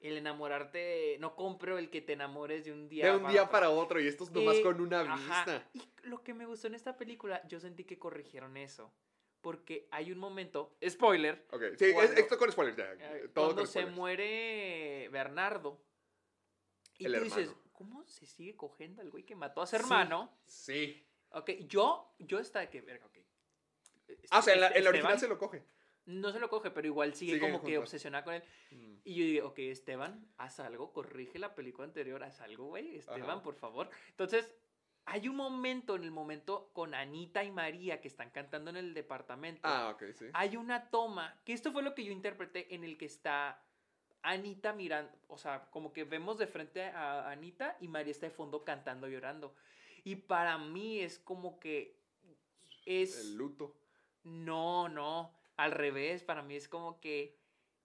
el 0.00 0.16
enamorarte, 0.16 1.16
no 1.20 1.36
compro 1.36 1.78
el 1.78 1.90
que 1.90 2.00
te 2.00 2.14
enamores 2.14 2.64
de 2.64 2.72
un 2.72 2.88
día 2.88 3.06
de 3.06 3.16
un 3.16 3.28
día 3.28 3.42
otro. 3.42 3.52
para 3.52 3.70
otro 3.70 4.00
y 4.00 4.06
estos 4.08 4.30
nomás 4.30 4.56
Eh, 4.56 4.62
con 4.62 4.80
una 4.80 5.00
Ajá. 5.02 5.16
vista. 5.44 5.70
Y 5.74 5.82
lo 6.08 6.22
que 6.22 6.34
me 6.34 6.46
gustó 6.46 6.66
en 6.66 6.74
esta 6.74 6.96
película, 6.96 7.46
yo 7.46 7.60
sentí 7.60 7.84
que 7.84 7.98
corrigieron 7.98 8.56
eso. 8.56 8.92
Porque 9.42 9.86
hay 9.92 10.10
un 10.10 10.18
momento, 10.18 10.76
spoiler, 10.88 11.46
Ok, 11.52 11.62
sí, 11.78 11.84
es- 11.84 12.18
esto 12.18 12.36
con 12.36 12.50
ya. 12.74 12.92
eh, 12.94 13.28
todo 13.32 13.46
cuando 13.46 13.54
con 13.62 13.66
se 13.66 13.86
muere 13.86 15.08
Bernardo. 15.12 15.80
Y 16.98 17.06
El 17.06 17.14
tú 17.18 17.24
dices. 17.24 17.54
¿cómo 17.72 18.04
se 18.06 18.26
sigue 18.26 18.56
cogiendo 18.56 19.02
al 19.02 19.10
güey 19.10 19.24
que 19.24 19.34
mató 19.36 19.60
a 19.62 19.66
su 19.66 19.76
hermano? 19.76 20.32
Sí. 20.46 21.06
Ok, 21.30 21.50
yo, 21.68 22.14
yo 22.18 22.40
de 22.40 22.70
que, 22.70 22.80
verga, 22.80 23.06
ok. 23.06 23.18
Ah, 24.30 24.38
o 24.38 24.42
sea, 24.42 24.54
en 24.54 24.60
la, 24.60 24.66
Este- 24.68 24.78
en 24.78 24.84
la 24.84 24.90
original 24.90 25.12
Esteban 25.14 25.20
se 25.20 25.28
lo 25.28 25.38
coge. 25.38 25.64
No 26.06 26.32
se 26.32 26.38
lo 26.38 26.48
coge, 26.48 26.70
pero 26.70 26.86
igual 26.86 27.14
sigue 27.14 27.40
como 27.40 27.60
que 27.62 27.72
juntos. 27.72 27.82
obsesionada 27.88 28.24
con 28.24 28.34
él. 28.34 28.42
Y 29.04 29.14
yo 29.14 29.24
dije, 29.24 29.42
ok, 29.42 29.58
Esteban, 29.58 30.24
haz 30.38 30.60
algo, 30.60 30.92
corrige 30.92 31.38
la 31.40 31.54
película 31.54 31.84
anterior, 31.86 32.22
haz 32.22 32.40
algo, 32.40 32.66
güey. 32.68 32.96
Esteban, 32.96 33.22
Ajá. 33.22 33.42
por 33.42 33.56
favor. 33.56 33.90
Entonces, 34.10 34.54
hay 35.04 35.28
un 35.28 35.34
momento, 35.36 35.96
en 35.96 36.04
el 36.04 36.12
momento 36.12 36.70
con 36.72 36.94
Anita 36.94 37.42
y 37.42 37.50
María 37.50 38.00
que 38.00 38.06
están 38.08 38.30
cantando 38.30 38.70
en 38.70 38.76
el 38.76 38.94
departamento. 38.94 39.60
Ah, 39.64 39.90
ok, 39.94 40.04
sí. 40.16 40.26
Hay 40.32 40.56
una 40.56 40.90
toma, 40.90 41.40
que 41.44 41.52
esto 41.52 41.72
fue 41.72 41.82
lo 41.82 41.94
que 41.94 42.04
yo 42.04 42.12
interpreté, 42.12 42.72
en 42.74 42.84
el 42.84 42.96
que 42.96 43.06
está 43.06 43.60
Anita 44.30 44.72
mirando, 44.72 45.12
o 45.28 45.38
sea, 45.38 45.70
como 45.70 45.92
que 45.92 46.04
vemos 46.04 46.38
de 46.38 46.46
frente 46.46 46.84
a 46.84 47.30
Anita 47.30 47.76
y 47.80 47.88
María 47.88 48.10
está 48.10 48.26
de 48.26 48.32
fondo 48.32 48.64
cantando, 48.64 49.08
llorando. 49.08 49.54
Y 50.04 50.16
para 50.16 50.58
mí 50.58 51.00
es 51.00 51.18
como 51.18 51.58
que 51.60 51.96
es... 52.84 53.20
El 53.20 53.36
luto. 53.36 53.74
No, 54.24 54.88
no, 54.88 55.32
al 55.56 55.72
revés, 55.72 56.24
para 56.24 56.42
mí 56.42 56.56
es 56.56 56.68
como 56.68 57.00
que 57.00 57.36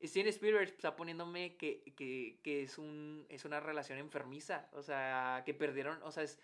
Steven 0.03 0.29
Spielberg 0.29 0.69
está 0.69 0.95
poniéndome 0.95 1.55
que, 1.57 1.93
que, 1.95 2.39
que 2.43 2.63
es, 2.63 2.77
un, 2.77 3.25
es 3.29 3.45
una 3.45 3.59
relación 3.59 3.99
enfermiza, 3.99 4.67
o 4.73 4.81
sea, 4.81 5.43
que 5.45 5.53
perdieron, 5.53 6.01
o 6.01 6.11
sea, 6.11 6.23
es 6.23 6.39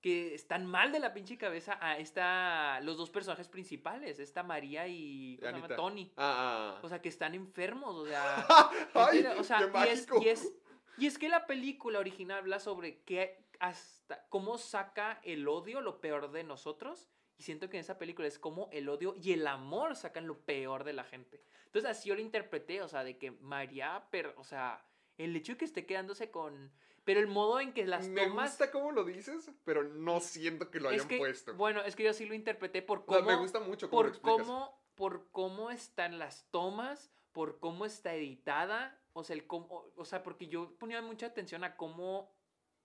que 0.00 0.34
están 0.34 0.64
mal 0.66 0.92
de 0.92 0.98
la 0.98 1.12
pinche 1.12 1.36
cabeza 1.36 1.78
a 1.80 1.98
esta, 1.98 2.80
los 2.80 2.96
dos 2.96 3.10
personajes 3.10 3.48
principales, 3.48 4.18
esta 4.18 4.42
María 4.42 4.88
y 4.88 5.38
¿cómo 5.38 5.52
se 5.56 5.62
llama? 5.62 5.76
Tony. 5.76 6.12
Ah, 6.16 6.76
ah. 6.76 6.80
O 6.82 6.88
sea, 6.88 7.02
que 7.02 7.08
están 7.08 7.34
enfermos, 7.34 7.94
o 7.94 8.06
sea, 8.06 8.46
Ay, 8.94 9.24
o 9.38 9.44
sea, 9.44 9.70
y 9.86 9.88
es, 9.88 10.06
y, 10.22 10.28
es, 10.28 10.52
y 10.96 11.06
es 11.06 11.18
que 11.18 11.28
la 11.28 11.46
película 11.46 11.98
original 11.98 12.38
habla 12.38 12.60
sobre 12.60 13.02
que 13.02 13.44
hasta 13.58 14.26
cómo 14.30 14.56
saca 14.58 15.20
el 15.22 15.46
odio 15.48 15.80
lo 15.82 16.00
peor 16.00 16.30
de 16.32 16.44
nosotros. 16.44 17.08
Y 17.36 17.42
siento 17.42 17.70
que 17.70 17.78
en 17.78 17.80
esa 17.82 17.96
película 17.96 18.28
es 18.28 18.38
como 18.38 18.68
el 18.70 18.86
odio 18.90 19.14
y 19.22 19.32
el 19.32 19.46
amor 19.46 19.96
sacan 19.96 20.26
lo 20.26 20.40
peor 20.40 20.84
de 20.84 20.92
la 20.92 21.04
gente. 21.04 21.42
Entonces 21.64 21.90
así 21.90 22.10
yo 22.10 22.14
lo 22.14 22.20
interpreté, 22.20 22.82
o 22.82 22.88
sea, 22.88 23.02
de 23.02 23.16
que 23.16 23.30
María, 23.30 24.04
per- 24.10 24.34
o 24.36 24.44
sea, 24.44 24.84
el 25.16 25.34
hecho 25.34 25.52
de 25.52 25.58
que 25.58 25.64
esté 25.64 25.86
quedándose 25.86 26.30
con... 26.30 26.70
Pero 27.10 27.18
el 27.18 27.26
modo 27.26 27.58
en 27.58 27.72
que 27.72 27.84
las 27.86 28.06
Me 28.06 28.28
tomas... 28.28 28.50
gusta 28.50 28.70
cómo 28.70 28.92
lo 28.92 29.02
dices, 29.02 29.50
pero 29.64 29.82
no 29.82 30.20
siento 30.20 30.70
que 30.70 30.78
lo 30.78 30.90
es 30.90 30.94
hayan 30.94 31.08
que, 31.08 31.18
puesto. 31.18 31.54
Bueno, 31.54 31.82
es 31.82 31.96
que 31.96 32.04
yo 32.04 32.10
así 32.10 32.24
lo 32.24 32.34
interpreté 32.34 32.82
por 32.82 32.98
O 32.98 33.12
sea, 33.12 33.18
cómo... 33.18 33.30
me 33.30 33.36
gusta 33.36 33.58
mucho 33.58 33.90
cómo 33.90 34.02
lo 34.04 34.08
por 34.08 34.16
explicas. 34.16 34.46
cómo, 34.46 34.80
por 34.94 35.28
cómo 35.32 35.72
están 35.72 36.20
las 36.20 36.46
tomas, 36.52 37.10
por 37.32 37.58
cómo 37.58 37.84
está 37.84 38.14
editada, 38.14 38.96
o 39.12 39.24
sea, 39.24 39.34
el 39.34 39.44
cómo, 39.48 39.86
o 39.96 40.04
sea, 40.04 40.22
porque 40.22 40.46
yo 40.46 40.72
ponía 40.78 41.02
mucha 41.02 41.26
atención 41.26 41.64
a 41.64 41.76
cómo 41.76 42.30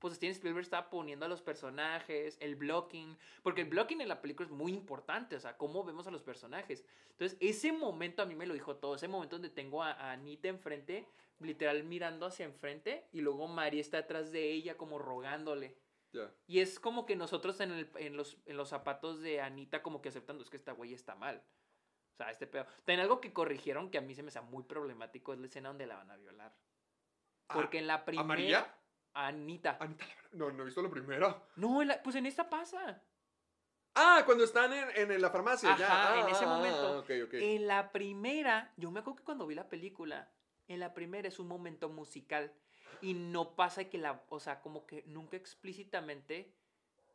pues 0.05 0.17
Steven 0.17 0.33
Spielberg 0.33 0.63
estaba 0.63 0.91
poniendo 0.91 1.25
a 1.25 1.27
los 1.27 1.41
personajes, 1.41 2.37
el 2.39 2.55
blocking, 2.55 3.17
porque 3.41 3.61
el 3.61 3.69
blocking 3.69 4.01
en 4.01 4.07
la 4.07 4.21
película 4.21 4.45
es 4.45 4.53
muy 4.53 4.71
importante, 4.71 5.35
o 5.35 5.39
sea, 5.39 5.57
cómo 5.57 5.83
vemos 5.83 6.05
a 6.05 6.11
los 6.11 6.21
personajes. 6.21 6.85
Entonces, 7.09 7.35
ese 7.41 7.71
momento 7.71 8.21
a 8.21 8.27
mí 8.27 8.35
me 8.35 8.45
lo 8.45 8.53
dijo 8.53 8.75
todo, 8.75 8.93
ese 8.93 9.07
momento 9.07 9.37
donde 9.37 9.49
tengo 9.49 9.81
a, 9.81 9.93
a 9.93 10.11
Anita 10.11 10.47
enfrente, 10.47 11.07
literal 11.39 11.83
mirando 11.85 12.27
hacia 12.27 12.45
enfrente, 12.45 13.07
y 13.13 13.21
luego 13.21 13.47
María 13.47 13.81
está 13.81 13.97
atrás 13.97 14.31
de 14.31 14.51
ella 14.51 14.77
como 14.77 14.99
rogándole. 14.99 15.75
Ya. 16.13 16.31
Y 16.45 16.59
es 16.59 16.79
como 16.79 17.07
que 17.07 17.15
nosotros 17.15 17.59
en, 17.61 17.71
el- 17.71 17.89
en 17.95 18.15
los, 18.15 18.37
en 18.45 18.57
los 18.57 18.69
zapatos 18.69 19.21
de 19.21 19.41
Anita 19.41 19.81
como 19.81 20.03
que 20.03 20.09
aceptando, 20.09 20.43
es 20.43 20.51
que 20.51 20.57
esta 20.57 20.73
güey 20.73 20.93
está 20.93 21.15
mal. 21.15 21.43
O 22.13 22.17
sea, 22.17 22.29
este 22.29 22.45
pedo. 22.45 22.65
También 22.85 22.99
algo 22.99 23.19
que 23.19 23.33
corrigieron 23.33 23.89
que 23.89 23.97
a 23.97 24.01
mí 24.01 24.13
se 24.13 24.21
me 24.21 24.27
hace 24.29 24.39
muy 24.41 24.63
problemático 24.65 25.33
es 25.33 25.39
la 25.39 25.47
escena 25.47 25.69
donde 25.69 25.87
la 25.87 25.95
van 25.95 26.11
a 26.11 26.15
violar. 26.17 26.55
Porque 27.51 27.79
en 27.79 27.87
la 27.87 27.95
¿A 27.95 28.05
primera... 28.05 28.27
María? 28.27 28.75
Anita. 29.15 29.77
Anita, 29.79 30.05
no, 30.33 30.51
no 30.51 30.61
he 30.63 30.65
visto 30.65 30.81
la 30.81 30.89
primera. 30.89 31.41
No, 31.55 31.81
en 31.81 31.87
la- 31.87 32.03
pues 32.03 32.15
en 32.15 32.25
esta 32.25 32.49
pasa. 32.49 33.01
Ah, 33.95 34.23
cuando 34.25 34.43
están 34.43 34.73
en, 34.73 35.11
en 35.11 35.21
la 35.21 35.29
farmacia. 35.29 35.75
ya. 35.77 35.85
Ajá, 35.85 36.19
en 36.19 36.25
Ah, 36.25 36.29
ese 36.31 36.43
ah, 36.45 36.47
momento. 36.47 36.87
ah, 36.87 36.99
ok, 36.99 37.09
ok. 37.25 37.33
En 37.35 37.65
la 37.67 37.91
primera, 37.91 38.73
yo 38.77 38.91
me 38.91 38.99
acuerdo 38.99 39.17
que 39.17 39.23
cuando 39.23 39.47
vi 39.47 39.55
la 39.55 39.69
película, 39.69 40.29
en 40.67 40.79
la 40.81 40.93
primera 40.93 41.27
es 41.27 41.39
un 41.39 41.47
momento 41.47 41.89
musical. 41.89 42.53
Y 43.01 43.13
no 43.13 43.55
pasa 43.55 43.85
que 43.85 43.97
la, 43.97 44.21
o 44.29 44.39
sea, 44.39 44.61
como 44.61 44.85
que 44.85 45.03
nunca 45.07 45.37
explícitamente 45.37 46.53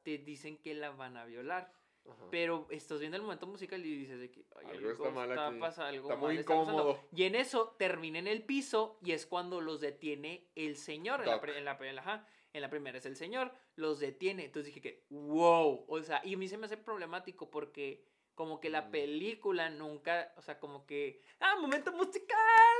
te 0.02 0.18
dicen 0.18 0.56
que 0.58 0.74
la 0.74 0.90
van 0.90 1.16
a 1.18 1.24
violar. 1.26 1.72
Ajá. 2.08 2.24
Pero 2.30 2.66
estás 2.70 2.98
viendo 3.00 3.16
el 3.16 3.22
momento 3.22 3.46
musical 3.46 3.84
y 3.84 3.94
dices 3.98 4.18
de 4.20 4.30
que 4.30 4.44
"Ay, 4.56 4.66
Algo 4.76 4.90
está 4.90 5.10
mal 5.10 5.30
aquí. 5.32 5.58
pasa- 5.60 5.86
algo 5.88 6.08
Está 6.08 6.16
muy 6.16 6.36
está 6.38 6.54
pasando". 6.54 6.72
incómodo. 6.82 7.00
Y 7.14 7.24
en 7.24 7.34
eso 7.34 7.74
termina 7.78 8.18
en 8.18 8.26
el 8.26 8.44
piso 8.44 8.98
y 9.04 9.12
es 9.12 9.26
cuando 9.26 9.60
los 9.60 9.80
detiene 9.80 10.48
el 10.54 10.76
señor. 10.76 11.20
En 11.20 11.26
la, 11.26 11.32
Doc. 11.34 11.42
pri- 11.42 11.56
en, 11.56 11.64
la, 11.64 11.78
en 11.80 11.94
la- 11.96 12.02
ajá, 12.02 12.26
en 12.52 12.62
la 12.62 12.70
primera 12.70 12.98
es 12.98 13.06
el 13.06 13.16
señor, 13.16 13.52
los 13.76 14.00
detiene. 14.00 14.44
Entonces 14.46 14.74
dije 14.74 14.80
que, 14.80 15.04
wow. 15.10 15.84
O 15.88 16.02
sea, 16.02 16.20
y 16.24 16.34
a 16.34 16.36
mí 16.38 16.48
se 16.48 16.58
me 16.58 16.66
hace 16.66 16.76
problemático 16.76 17.50
porque 17.50 18.04
como 18.40 18.58
que 18.58 18.70
la 18.70 18.80
Mm. 18.80 18.90
película 18.90 19.68
nunca, 19.68 20.32
o 20.38 20.40
sea, 20.40 20.58
como 20.58 20.86
que, 20.86 21.20
ah, 21.40 21.56
momento 21.60 21.92
musical. 21.92 22.38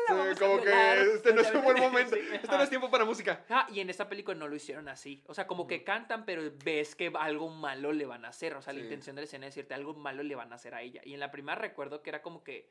La 0.09 0.15
vamos 0.15 0.39
como 0.39 0.57
que 0.57 0.63
violar". 0.65 0.99
este 0.99 1.35
no 1.35 1.43
es 1.43 1.53
un 1.55 1.63
buen 1.63 1.77
momento. 1.83 2.17
sí, 2.17 2.23
Este 2.33 2.49
no 2.57 2.63
es 2.63 2.71
tiempo 2.71 2.91
para 2.91 3.05
música. 3.05 3.45
Ah, 3.51 3.67
y 3.71 3.81
en 3.81 3.91
esta 3.91 4.09
película 4.09 4.35
no 4.39 4.49
lo 4.49 4.57
hicieron 4.57 4.89
así. 4.89 5.23
O 5.27 5.35
sea, 5.35 5.47
como 5.47 5.67
que 5.67 5.85
cantan, 5.85 6.25
pero 6.25 6.51
ves 6.65 6.97
que 6.97 7.13
algo 7.15 7.51
malo 7.51 7.93
le 7.93 8.07
van 8.07 8.25
a 8.25 8.29
hacer. 8.29 8.55
O 8.55 8.63
sea, 8.63 8.73
la 8.73 8.81
intención 8.81 9.17
de 9.17 9.21
la 9.21 9.25
escena 9.27 9.47
es 9.49 9.55
decirte 9.55 9.75
algo 9.75 9.93
malo 9.93 10.23
le 10.23 10.35
van 10.35 10.51
a 10.51 10.55
hacer 10.57 10.75
a 10.75 10.81
ella. 10.81 11.03
Y 11.05 11.13
en 11.13 11.21
la 11.21 11.31
primera 11.31 11.57
recuerdo 11.61 12.03
que 12.03 12.09
era 12.09 12.23
como 12.23 12.43
que, 12.43 12.71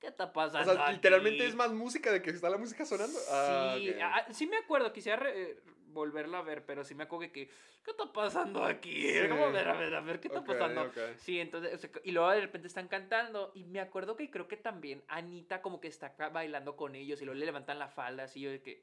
¿qué 0.00 0.08
está 0.08 0.24
O 0.24 0.32
pasando? 0.32 0.74
sea, 0.74 0.90
literalmente 0.92 1.42
aquí?". 1.42 1.50
es 1.50 1.54
más 1.54 1.72
música 1.72 2.10
de 2.12 2.22
que 2.22 2.30
está 2.30 2.50
la 2.50 2.58
música 2.58 2.84
sonando. 2.84 3.18
Ah, 3.30 3.76
Sí, 3.78 3.90
ok. 3.90 3.96
ah, 4.02 4.26
sí 4.32 4.46
me 4.46 4.56
acuerdo, 4.56 4.92
quisiera 4.92 5.28
eh, 5.30 5.60
volverla 5.88 6.38
a 6.38 6.42
ver, 6.42 6.64
pero 6.64 6.84
sí 6.84 6.94
me 6.94 7.04
acuerdo 7.04 7.32
que, 7.32 7.48
¿qué 7.48 7.90
está 7.90 8.12
pasando 8.12 8.64
aquí? 8.64 9.08
Sí. 9.08 9.28
Como, 9.28 9.44
a 9.46 9.50
ver, 9.50 9.68
a 9.68 9.74
ver, 9.74 9.94
a 9.94 10.00
ver, 10.00 10.20
¿qué 10.20 10.28
está 10.28 10.44
pasando? 10.44 10.90
Sí, 11.18 11.38
entonces, 11.40 11.74
o 11.74 11.78
sea, 11.78 11.90
y 12.04 12.12
luego 12.12 12.30
de 12.30 12.40
repente 12.40 12.68
están 12.68 12.88
cantando 12.88 13.52
y 13.54 13.64
me 13.64 13.80
acuerdo 13.80 14.16
que 14.16 14.30
creo 14.30 14.48
que 14.48 14.56
también 14.56 15.04
Anita 15.08 15.62
como 15.62 15.80
que 15.80 15.88
está 15.88 16.14
bailando 16.32 16.76
con 16.76 16.94
ellos 16.94 17.20
y 17.20 17.24
luego 17.24 17.38
le 17.38 17.46
levantan 17.46 17.78
la 17.78 17.88
falda 17.88 18.24
así 18.24 18.40
yo 18.40 18.50
de 18.50 18.62
que, 18.62 18.82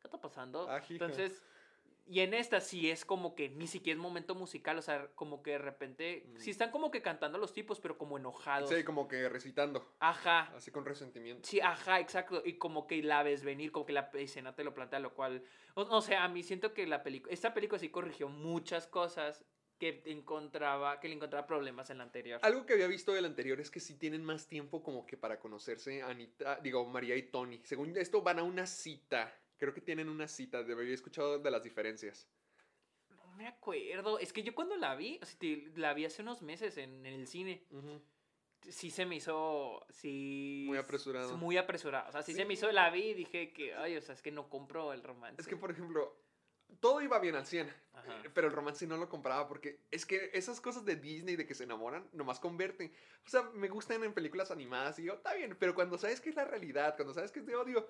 ¿qué 0.00 0.06
está 0.06 0.20
pasando? 0.20 0.68
Ah, 0.68 0.82
entonces, 0.88 1.42
y 2.08 2.20
en 2.20 2.34
esta 2.34 2.60
sí 2.60 2.90
es 2.90 3.04
como 3.04 3.34
que 3.34 3.48
ni 3.50 3.66
siquiera 3.66 3.96
es 3.98 4.02
momento 4.02 4.34
musical, 4.34 4.78
o 4.78 4.82
sea, 4.82 5.08
como 5.14 5.42
que 5.42 5.52
de 5.52 5.58
repente, 5.58 6.24
Mm. 6.26 6.36
sí 6.38 6.50
están 6.50 6.70
como 6.70 6.90
que 6.90 7.02
cantando 7.02 7.38
los 7.38 7.52
tipos, 7.52 7.80
pero 7.80 7.98
como 7.98 8.16
enojados. 8.18 8.70
Sí, 8.70 8.82
como 8.84 9.06
que 9.08 9.28
recitando. 9.28 9.94
Ajá. 10.00 10.52
Así 10.56 10.70
con 10.70 10.84
resentimiento. 10.84 11.46
Sí, 11.48 11.60
ajá, 11.60 12.00
exacto. 12.00 12.42
Y 12.44 12.54
como 12.54 12.86
que 12.86 13.02
la 13.02 13.22
ves 13.22 13.44
venir, 13.44 13.70
como 13.72 13.86
que 13.86 13.92
la 13.92 14.10
escena 14.14 14.54
te 14.54 14.64
lo 14.64 14.74
plantea, 14.74 14.98
lo 15.00 15.14
cual. 15.14 15.42
O, 15.74 15.84
no 15.84 16.00
sé, 16.00 16.16
a 16.16 16.26
mí 16.28 16.42
siento 16.42 16.74
que 16.74 16.86
la 16.86 17.02
película. 17.02 17.32
Esta 17.32 17.54
película 17.54 17.78
sí 17.78 17.88
corrigió 17.90 18.28
muchas 18.28 18.86
cosas 18.86 19.44
que 19.78 20.02
encontraba, 20.06 20.98
que 20.98 21.08
le 21.08 21.14
encontraba 21.14 21.46
problemas 21.46 21.88
en 21.90 21.98
la 21.98 22.04
anterior. 22.04 22.40
Algo 22.42 22.66
que 22.66 22.72
había 22.72 22.88
visto 22.88 23.12
del 23.12 23.24
anterior 23.24 23.60
es 23.60 23.70
que 23.70 23.78
sí 23.78 23.94
tienen 23.94 24.24
más 24.24 24.48
tiempo 24.48 24.82
como 24.82 25.06
que 25.06 25.16
para 25.16 25.38
conocerse 25.38 26.02
Anita, 26.02 26.58
digo, 26.60 26.84
María 26.86 27.14
y 27.16 27.22
Tony. 27.30 27.60
Según 27.64 27.96
esto 27.96 28.20
van 28.22 28.40
a 28.40 28.42
una 28.42 28.66
cita. 28.66 29.32
Creo 29.58 29.74
que 29.74 29.80
tienen 29.80 30.08
una 30.08 30.28
cita. 30.28 30.62
De- 30.62 30.72
Había 30.72 30.94
escuchado 30.94 31.38
de 31.38 31.50
las 31.50 31.62
diferencias. 31.62 32.28
No 33.10 33.26
me 33.36 33.46
acuerdo. 33.46 34.18
Es 34.18 34.32
que 34.32 34.42
yo 34.42 34.54
cuando 34.54 34.76
la 34.76 34.94
vi, 34.94 35.18
o 35.22 35.26
sea, 35.26 35.36
la 35.76 35.94
vi 35.94 36.04
hace 36.04 36.22
unos 36.22 36.42
meses 36.42 36.76
en, 36.78 37.04
en 37.04 37.14
el 37.14 37.26
cine. 37.26 37.64
Sí 38.68 38.90
se 38.90 39.06
me 39.06 39.16
hizo. 39.16 39.84
Sí. 39.90 40.64
Muy 40.68 40.78
apresurado. 40.78 41.36
Muy 41.36 41.56
apresurado. 41.56 42.08
O 42.08 42.12
sea, 42.12 42.22
sí, 42.22 42.32
Sí. 42.32 42.38
se 42.38 42.44
me 42.44 42.54
hizo. 42.54 42.70
La 42.72 42.90
vi 42.90 43.10
y 43.10 43.14
dije 43.14 43.52
que. 43.52 43.74
Ay, 43.74 43.96
o 43.96 44.00
sea, 44.02 44.14
es 44.14 44.22
que 44.22 44.30
no 44.32 44.48
compro 44.48 44.92
el 44.92 45.02
romance. 45.02 45.40
Es 45.40 45.46
que, 45.48 45.56
por 45.56 45.70
ejemplo, 45.70 46.16
todo 46.80 47.00
iba 47.00 47.18
bien 47.20 47.34
al 47.36 47.46
100. 47.46 47.72
Ajá. 47.94 48.20
eh, 48.24 48.30
Pero 48.34 48.48
el 48.48 48.52
romance 48.52 48.86
no 48.86 48.96
lo 48.96 49.08
compraba 49.08 49.46
porque 49.48 49.80
es 49.90 50.04
que 50.06 50.30
esas 50.34 50.60
cosas 50.60 50.84
de 50.84 50.96
Disney 50.96 51.34
de 51.36 51.46
que 51.46 51.54
se 51.54 51.64
enamoran 51.64 52.08
nomás 52.12 52.38
convierten. 52.40 52.92
O 53.24 53.28
sea, 53.28 53.42
me 53.54 53.68
gustan 53.68 54.02
en 54.04 54.12
películas 54.12 54.50
animadas 54.50 54.98
y 54.98 55.02
digo, 55.02 55.14
está 55.14 55.34
bien, 55.34 55.56
pero 55.58 55.74
cuando 55.74 55.96
sabes 55.98 56.20
que 56.20 56.28
es 56.30 56.36
la 56.36 56.44
realidad, 56.44 56.94
cuando 56.96 57.14
sabes 57.14 57.30
que 57.32 57.40
es 57.40 57.46
de 57.46 57.56
odio, 57.56 57.88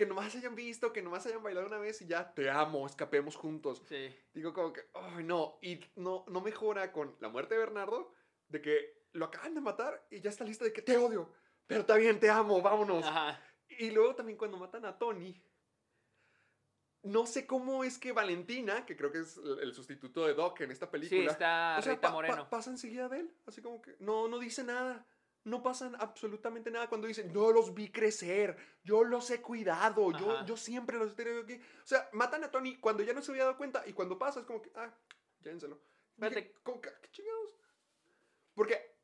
que 0.00 0.06
nomás 0.06 0.34
hayan 0.34 0.54
visto, 0.54 0.94
que 0.94 1.02
nomás 1.02 1.26
hayan 1.26 1.42
bailado 1.42 1.66
una 1.66 1.76
vez 1.76 2.00
y 2.00 2.06
ya, 2.06 2.32
te 2.32 2.48
amo, 2.48 2.86
escapemos 2.86 3.36
juntos. 3.36 3.82
Sí. 3.86 4.08
Digo 4.32 4.54
como 4.54 4.72
que, 4.72 4.80
ay 4.94 5.24
no, 5.24 5.58
y 5.60 5.78
no, 5.96 6.24
no 6.26 6.40
mejora 6.40 6.90
con 6.90 7.18
la 7.20 7.28
muerte 7.28 7.52
de 7.52 7.60
Bernardo, 7.60 8.14
de 8.48 8.62
que 8.62 9.04
lo 9.12 9.26
acaban 9.26 9.52
de 9.52 9.60
matar 9.60 10.06
y 10.10 10.22
ya 10.22 10.30
está 10.30 10.42
lista 10.44 10.64
de 10.64 10.72
que 10.72 10.80
te 10.80 10.96
odio, 10.96 11.30
pero 11.66 11.80
está 11.80 11.96
bien, 11.96 12.18
te 12.18 12.30
amo, 12.30 12.62
vámonos. 12.62 13.04
Ajá. 13.04 13.44
Y 13.68 13.90
luego 13.90 14.14
también 14.14 14.38
cuando 14.38 14.56
matan 14.56 14.86
a 14.86 14.96
Tony, 14.96 15.38
no 17.02 17.26
sé 17.26 17.46
cómo 17.46 17.84
es 17.84 17.98
que 17.98 18.12
Valentina, 18.12 18.86
que 18.86 18.96
creo 18.96 19.12
que 19.12 19.18
es 19.18 19.36
el, 19.36 19.74
sustituto 19.74 20.26
de 20.26 20.32
Doc 20.32 20.62
en 20.62 20.70
esta 20.70 20.86
Sí, 20.86 20.92
película, 20.92 21.30
está 21.32 21.76
o 21.78 21.82
sea, 21.82 21.92
Rita 21.92 22.00
pa- 22.00 22.08
pa- 22.08 22.14
Moreno. 22.14 22.48
pasa 22.48 22.70
enseguida 22.70 23.06
de 23.10 23.20
él, 23.20 23.34
así 23.46 23.60
como 23.60 23.82
que 23.82 23.96
no, 24.00 24.28
no 24.28 24.38
dice 24.38 24.64
nada. 24.64 25.06
No 25.50 25.62
pasan 25.62 25.96
absolutamente 25.98 26.70
nada 26.70 26.88
cuando 26.88 27.06
dicen, 27.08 27.32
yo 27.32 27.52
los 27.52 27.74
vi 27.74 27.90
crecer, 27.90 28.56
yo 28.84 29.02
los 29.04 29.28
he 29.30 29.42
cuidado, 29.42 30.12
yo, 30.12 30.44
yo 30.46 30.56
siempre 30.56 30.96
los 30.98 31.12
he 31.12 31.14
tenido 31.16 31.42
aquí. 31.42 31.54
O 31.82 31.86
sea, 31.86 32.08
matan 32.12 32.44
a 32.44 32.50
Tony 32.50 32.76
cuando 32.78 33.02
ya 33.02 33.12
no 33.12 33.20
se 33.20 33.32
había 33.32 33.44
dado 33.44 33.56
cuenta 33.58 33.82
y 33.86 33.92
cuando 33.92 34.18
pasa 34.18 34.40
es 34.40 34.46
como 34.46 34.62
que, 34.62 34.70
ah, 34.76 34.90
llévenselo. 35.40 35.80
Como 36.62 36.80
que, 36.80 36.90
¿qué 37.02 37.10
chingados? 37.10 37.56
Porque 38.54 38.94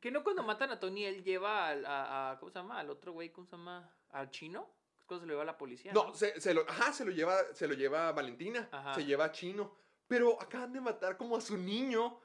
Que 0.00 0.10
no 0.10 0.24
cuando 0.24 0.42
matan 0.42 0.70
a 0.70 0.80
Tony, 0.80 1.04
él 1.04 1.22
lleva 1.22 1.68
al, 1.68 1.86
a, 1.86 2.32
a- 2.32 2.38
¿Cómo 2.40 2.50
se 2.50 2.58
llama? 2.58 2.80
Al 2.80 2.90
otro 2.90 3.12
güey, 3.12 3.30
¿cómo 3.30 3.46
se 3.46 3.52
llama? 3.56 3.88
¿Al 4.10 4.30
chino? 4.30 4.68
Cuando 5.06 5.22
se 5.22 5.26
lo 5.26 5.32
lleva 5.34 5.42
a 5.42 5.46
la 5.46 5.58
policía. 5.58 5.92
No, 5.92 6.12
se, 6.14 6.40
se 6.40 6.54
lo, 6.54 6.62
ajá, 6.68 6.92
se 6.92 7.04
lo 7.04 7.12
lleva, 7.12 7.36
se 7.54 7.68
lo 7.68 7.74
lleva 7.74 8.10
Valentina, 8.12 8.68
Ajá. 8.72 8.94
se 8.94 9.04
lleva 9.04 9.26
a 9.26 9.32
Chino, 9.32 9.76
pero 10.08 10.40
acaban 10.42 10.72
de 10.72 10.80
matar 10.80 11.16
como 11.16 11.36
a 11.36 11.40
su 11.40 11.56
niño 11.56 12.18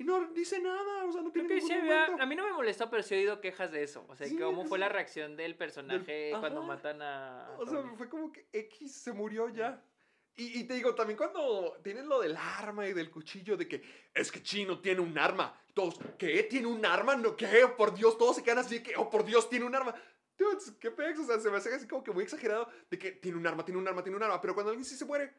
y 0.00 0.04
no 0.04 0.28
dice 0.32 0.58
nada, 0.60 1.04
o 1.04 1.12
sea, 1.12 1.20
no 1.20 1.30
tiene 1.30 1.46
que 1.46 1.56
ningún 1.56 1.68
sí 1.68 1.76
momento. 1.76 2.22
a 2.22 2.24
mí 2.24 2.34
no 2.34 2.46
me 2.46 2.52
molestó, 2.54 2.88
pero 2.88 3.02
sí 3.02 3.14
he 3.14 3.18
oído 3.18 3.38
quejas 3.38 3.70
de 3.70 3.82
eso. 3.82 4.06
O 4.08 4.16
sea, 4.16 4.26
Sí, 4.26 4.38
cómo 4.38 4.64
fue 4.64 4.78
la 4.78 4.88
reacción 4.88 5.36
del 5.36 5.56
personaje 5.56 6.30
cuando 6.40 6.60
ajá. 6.60 6.68
matan 6.68 7.02
a. 7.02 7.50
O 7.58 7.66
sea, 7.66 7.82
fue 7.98 8.08
como 8.08 8.32
que 8.32 8.48
X 8.50 8.94
se 8.94 9.12
murió 9.12 9.50
ya. 9.50 9.84
Y, 10.36 10.60
y 10.60 10.64
te 10.64 10.72
digo, 10.72 10.94
también 10.94 11.18
cuando 11.18 11.78
tienen 11.84 12.08
lo 12.08 12.18
del 12.22 12.34
arma 12.34 12.86
y 12.86 12.94
del 12.94 13.10
cuchillo, 13.10 13.58
de 13.58 13.68
que 13.68 13.82
es 14.14 14.32
que 14.32 14.42
Chino 14.42 14.80
tiene 14.80 15.02
un 15.02 15.18
arma. 15.18 15.54
Todos, 15.74 15.98
¿qué? 16.16 16.44
¿Tiene 16.44 16.68
un 16.68 16.86
arma? 16.86 17.14
No, 17.16 17.36
¿qué? 17.36 17.62
Oh, 17.64 17.76
por 17.76 17.92
Dios, 17.92 18.16
todos 18.16 18.36
se 18.36 18.42
quedan 18.42 18.56
así 18.56 18.76
de 18.78 18.82
que, 18.82 18.96
oh, 18.96 19.10
por 19.10 19.22
Dios, 19.22 19.50
tiene 19.50 19.66
un 19.66 19.74
arma. 19.74 19.94
Dudes, 20.38 20.72
qué 20.80 20.90
pex, 20.90 21.18
o 21.18 21.24
sea, 21.24 21.38
se 21.38 21.50
me 21.50 21.58
hace 21.58 21.74
así 21.74 21.86
como 21.86 22.02
que 22.02 22.10
muy 22.10 22.24
exagerado 22.24 22.70
de 22.88 22.98
que 22.98 23.12
tiene 23.12 23.36
un 23.36 23.46
arma, 23.46 23.66
tiene 23.66 23.78
un 23.78 23.86
arma, 23.86 24.02
tiene 24.02 24.16
un 24.16 24.22
arma. 24.22 24.40
Pero 24.40 24.54
cuando 24.54 24.70
alguien 24.70 24.86
sí 24.86 24.96
se 24.96 25.04
muere, 25.04 25.30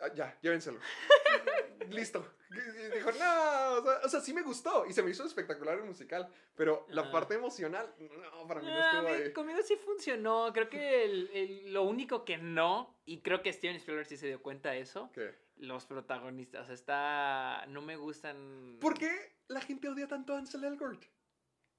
ah, 0.00 0.12
ya, 0.16 0.36
llévenselo. 0.42 0.80
Listo. 1.88 2.24
Y 2.50 2.94
Dijo, 2.96 3.10
no, 3.12 3.72
o 3.74 3.82
sea, 3.82 4.00
o 4.04 4.08
sea, 4.08 4.20
sí 4.20 4.34
me 4.34 4.42
gustó 4.42 4.84
y 4.86 4.92
se 4.92 5.02
me 5.02 5.10
hizo 5.10 5.24
espectacular 5.24 5.78
el 5.78 5.84
musical, 5.84 6.28
pero 6.56 6.84
la 6.90 7.10
parte 7.10 7.34
emocional, 7.34 7.92
no, 7.98 8.46
para 8.46 8.60
mí 8.60 8.66
no 8.66 8.72
Ah, 8.74 8.90
estuvo 8.92 9.02
mí- 9.08 9.22
ahí. 9.24 9.32
conmigo 9.32 9.58
sí 9.62 9.76
funcionó. 9.76 10.52
Creo 10.52 10.68
que 10.68 11.04
el- 11.04 11.30
el- 11.32 11.72
lo 11.72 11.84
único 11.84 12.24
que 12.24 12.38
no, 12.38 12.96
y 13.04 13.20
creo 13.22 13.42
que 13.42 13.52
Steven 13.52 13.76
Spielberg 13.76 14.06
sí 14.06 14.16
se 14.16 14.26
dio 14.26 14.42
cuenta 14.42 14.70
de 14.72 14.80
eso, 14.80 15.10
¿Qué? 15.14 15.34
los 15.56 15.86
protagonistas. 15.86 16.62
O 16.62 16.66
sea, 16.66 16.74
está. 16.74 17.66
No 17.68 17.82
me 17.82 17.96
gustan. 17.96 18.78
¿Por 18.80 18.98
qué 18.98 19.36
la 19.48 19.60
gente 19.60 19.88
odia 19.88 20.08
tanto 20.08 20.34
a 20.34 20.38
Ansel 20.38 20.64
Elgort? 20.64 21.04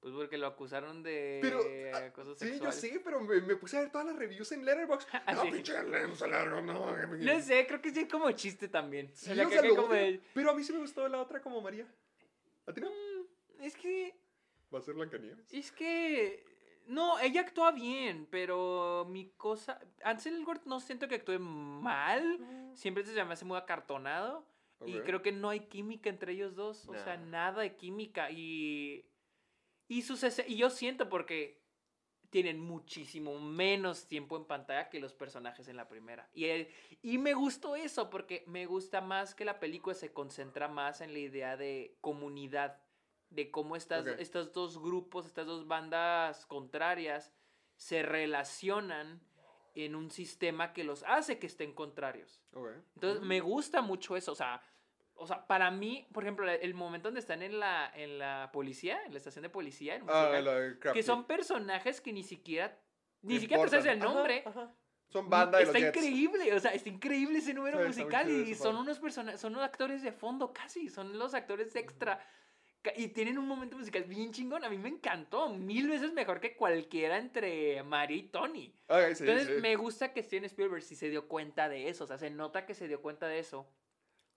Pues 0.02 0.12
porque 0.14 0.36
lo 0.36 0.48
acusaron 0.48 1.02
de 1.04 1.38
Pero, 1.40 1.60
ah, 1.94 2.12
cosas 2.12 2.36
Sí, 2.36 2.46
yo 2.46 2.52
sexuales. 2.54 2.74
sé, 2.80 3.00
pero 3.04 3.20
me, 3.20 3.40
me 3.40 3.54
puse 3.54 3.76
a 3.76 3.82
ver 3.82 3.92
todas 3.92 4.08
las 4.08 4.16
reviews 4.16 4.50
en 4.50 4.64
Letterboxd. 4.64 5.08
Ah, 5.26 5.32
No, 5.34 5.42
sí. 5.44 5.50
pinche 5.52 5.76
Elgort, 5.78 6.62
no. 6.64 6.96
No 7.18 7.40
sé, 7.40 7.66
creo 7.68 7.80
que 7.80 7.90
sí 7.92 8.00
es 8.00 8.08
como 8.10 8.28
chiste 8.32 8.66
también. 8.68 9.10
Sí, 9.14 9.30
o 9.30 9.34
sea, 9.36 9.46
o 9.46 9.48
que- 9.48 9.54
sea, 9.54 9.62
que 9.62 9.68
lo 9.68 9.76
como 9.76 9.94
Pero 10.34 10.50
a 10.50 10.54
mí 10.54 10.64
sí 10.64 10.72
me 10.72 10.80
gustó 10.80 11.06
la 11.08 11.20
otra 11.22 11.40
como 11.40 11.60
María. 11.60 11.86
¿A 12.66 12.72
ti 12.72 12.80
no? 12.80 12.90
Mm, 12.90 13.62
Es 13.62 13.76
que. 13.76 14.16
¿Va 14.74 14.80
a 14.80 14.82
ser 14.82 14.94
Blancanieves? 14.94 15.52
Es 15.52 15.70
que. 15.70 16.44
No, 16.88 17.20
ella 17.20 17.42
actúa 17.42 17.70
bien, 17.70 18.26
pero 18.28 19.06
mi 19.08 19.30
cosa. 19.36 19.78
Ansel 20.02 20.34
Elgort 20.34 20.64
no 20.66 20.80
siento 20.80 21.06
que 21.06 21.14
actúe 21.14 21.38
mal. 21.38 22.40
Siempre 22.74 23.04
se 23.04 23.12
me 23.24 23.32
hace 23.34 23.44
muy 23.44 23.56
acartonado. 23.56 24.44
Y 24.84 24.98
Ok. 24.98 25.04
creo 25.04 25.22
que 25.22 25.30
no 25.30 25.48
hay 25.48 25.60
química 25.68 26.10
entre 26.10 26.32
ellos 26.32 26.56
dos. 26.56 26.88
O 26.88 26.94
sea, 26.94 27.16
nada 27.16 27.62
de 27.62 27.76
química. 27.76 28.32
Y. 28.32 29.06
Y, 29.92 30.00
sus 30.00 30.24
y 30.46 30.56
yo 30.56 30.70
siento 30.70 31.10
porque 31.10 31.60
tienen 32.30 32.58
muchísimo 32.58 33.38
menos 33.38 34.06
tiempo 34.06 34.38
en 34.38 34.46
pantalla 34.46 34.88
que 34.88 34.98
los 34.98 35.12
personajes 35.12 35.68
en 35.68 35.76
la 35.76 35.86
primera. 35.86 36.30
Y, 36.32 36.46
eh, 36.46 36.74
y 37.02 37.18
me 37.18 37.34
gustó 37.34 37.76
eso 37.76 38.08
porque 38.08 38.42
me 38.46 38.64
gusta 38.64 39.02
más 39.02 39.34
que 39.34 39.44
la 39.44 39.60
película 39.60 39.94
se 39.94 40.14
concentra 40.14 40.66
más 40.66 41.02
en 41.02 41.12
la 41.12 41.18
idea 41.18 41.58
de 41.58 41.98
comunidad, 42.00 42.80
de 43.28 43.50
cómo 43.50 43.76
estas, 43.76 44.06
estos 44.18 44.54
dos 44.54 44.80
grupos, 44.80 45.26
estas 45.26 45.44
dos 45.44 45.68
bandas 45.68 46.46
contrarias 46.46 47.30
se 47.76 48.02
relacionan 48.02 49.20
en 49.74 49.94
un 49.94 50.10
sistema 50.10 50.72
que 50.72 50.84
los 50.84 51.02
hace 51.02 51.38
que 51.38 51.48
estén 51.48 51.74
contrarios. 51.74 52.40
Entonces, 52.94 53.20
me 53.20 53.40
gusta 53.40 53.82
mucho 53.82 54.16
eso. 54.16 54.32
O 54.32 54.36
sea, 54.36 54.62
o 55.22 55.26
sea, 55.26 55.46
para 55.46 55.70
mí, 55.70 56.06
por 56.12 56.24
ejemplo, 56.24 56.50
el 56.50 56.74
momento 56.74 57.08
donde 57.08 57.20
están 57.20 57.42
en 57.42 57.58
la, 57.60 57.90
en 57.94 58.18
la 58.18 58.50
policía, 58.52 59.00
en 59.06 59.12
la 59.12 59.18
estación 59.18 59.42
de 59.42 59.48
policía, 59.50 59.94
Ah, 60.08 60.30
musical, 60.30 60.44
la 60.44 60.78
Crafty. 60.80 60.98
que 60.98 61.02
son 61.02 61.24
personajes 61.26 62.00
que 62.00 62.12
ni 62.12 62.22
siquiera, 62.22 62.78
ni 63.22 63.38
siquiera 63.40 63.62
te 63.64 63.70
sabes 63.70 63.86
el 63.86 63.94
importan. 63.98 64.08
Ajá, 64.10 64.14
nombre. 64.18 64.42
ajá. 64.46 64.74
Son 65.08 65.28
banda 65.28 65.58
de 65.58 65.66
los 65.66 65.74
está 65.74 65.86
Jets. 65.86 65.96
increíble, 65.96 66.54
o 66.54 66.60
sea, 66.60 66.72
está 66.72 66.88
increíble 66.88 67.38
ese 67.38 67.52
número 67.54 67.78
Sí, 67.80 67.86
musical 67.86 68.30
y 68.30 68.54
son 68.54 68.76
unos 68.76 68.98
personajes, 68.98 69.40
son 69.40 69.52
unos 69.52 69.64
actores 69.64 70.02
de 70.02 70.10
fondo 70.12 70.52
casi, 70.52 70.88
son 70.88 71.18
los 71.18 71.34
actores 71.34 71.76
extra. 71.76 72.18
Y 72.96 73.08
tienen 73.08 73.38
un 73.38 73.46
momento 73.46 73.76
musical 73.78 74.02
bien 74.04 74.32
chingón, 74.32 74.64
a 74.64 74.68
mí 74.70 74.76
me 74.76 74.88
encantó, 74.88 75.50
mil 75.50 75.88
veces 75.88 76.12
mejor 76.14 76.40
que 76.40 76.56
cualquiera 76.56 77.16
entre 77.18 77.80
María 77.84 78.16
y 78.16 78.22
Tony. 78.24 78.74
Sí, 78.88 79.22
Entonces 79.24 79.46
sí. 79.54 79.60
me 79.60 79.76
gusta 79.76 80.12
que 80.12 80.22
Steven 80.22 80.46
Spielberg 80.46 80.82
sí 80.82 80.96
se 80.96 81.08
dio 81.08 81.28
cuenta 81.28 81.68
de 81.68 81.88
eso, 81.88 82.04
o 82.04 82.06
sea, 82.08 82.18
se 82.18 82.30
nota 82.30 82.66
que 82.66 82.74
se 82.74 82.88
dio 82.88 83.00
cuenta 83.00 83.28
de 83.28 83.38
eso, 83.38 83.68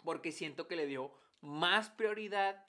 porque 0.05 0.31
siento 0.31 0.67
que 0.67 0.75
le 0.77 0.85
dio 0.87 1.11
más 1.41 1.89
prioridad 1.89 2.65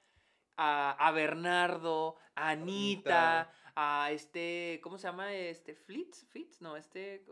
a, 0.56 0.90
a 1.06 1.12
Bernardo, 1.12 2.16
a 2.34 2.50
Anita, 2.50 3.52
a 3.76 4.10
este, 4.10 4.80
¿cómo 4.82 4.98
se 4.98 5.06
llama? 5.06 5.32
Este, 5.34 5.74
Flitz, 5.74 6.24
Flitz, 6.30 6.60
no, 6.62 6.76
este, 6.76 7.24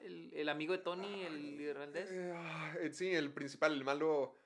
el, 0.00 0.32
el 0.34 0.48
amigo 0.48 0.72
de 0.72 0.78
Tony, 0.78 1.22
el 1.24 1.60
irlandés. 1.60 2.10
Eh, 2.12 2.34
eh, 2.80 2.92
sí, 2.92 3.10
el 3.12 3.32
principal, 3.32 3.72
el 3.72 3.84
malo. 3.84 4.38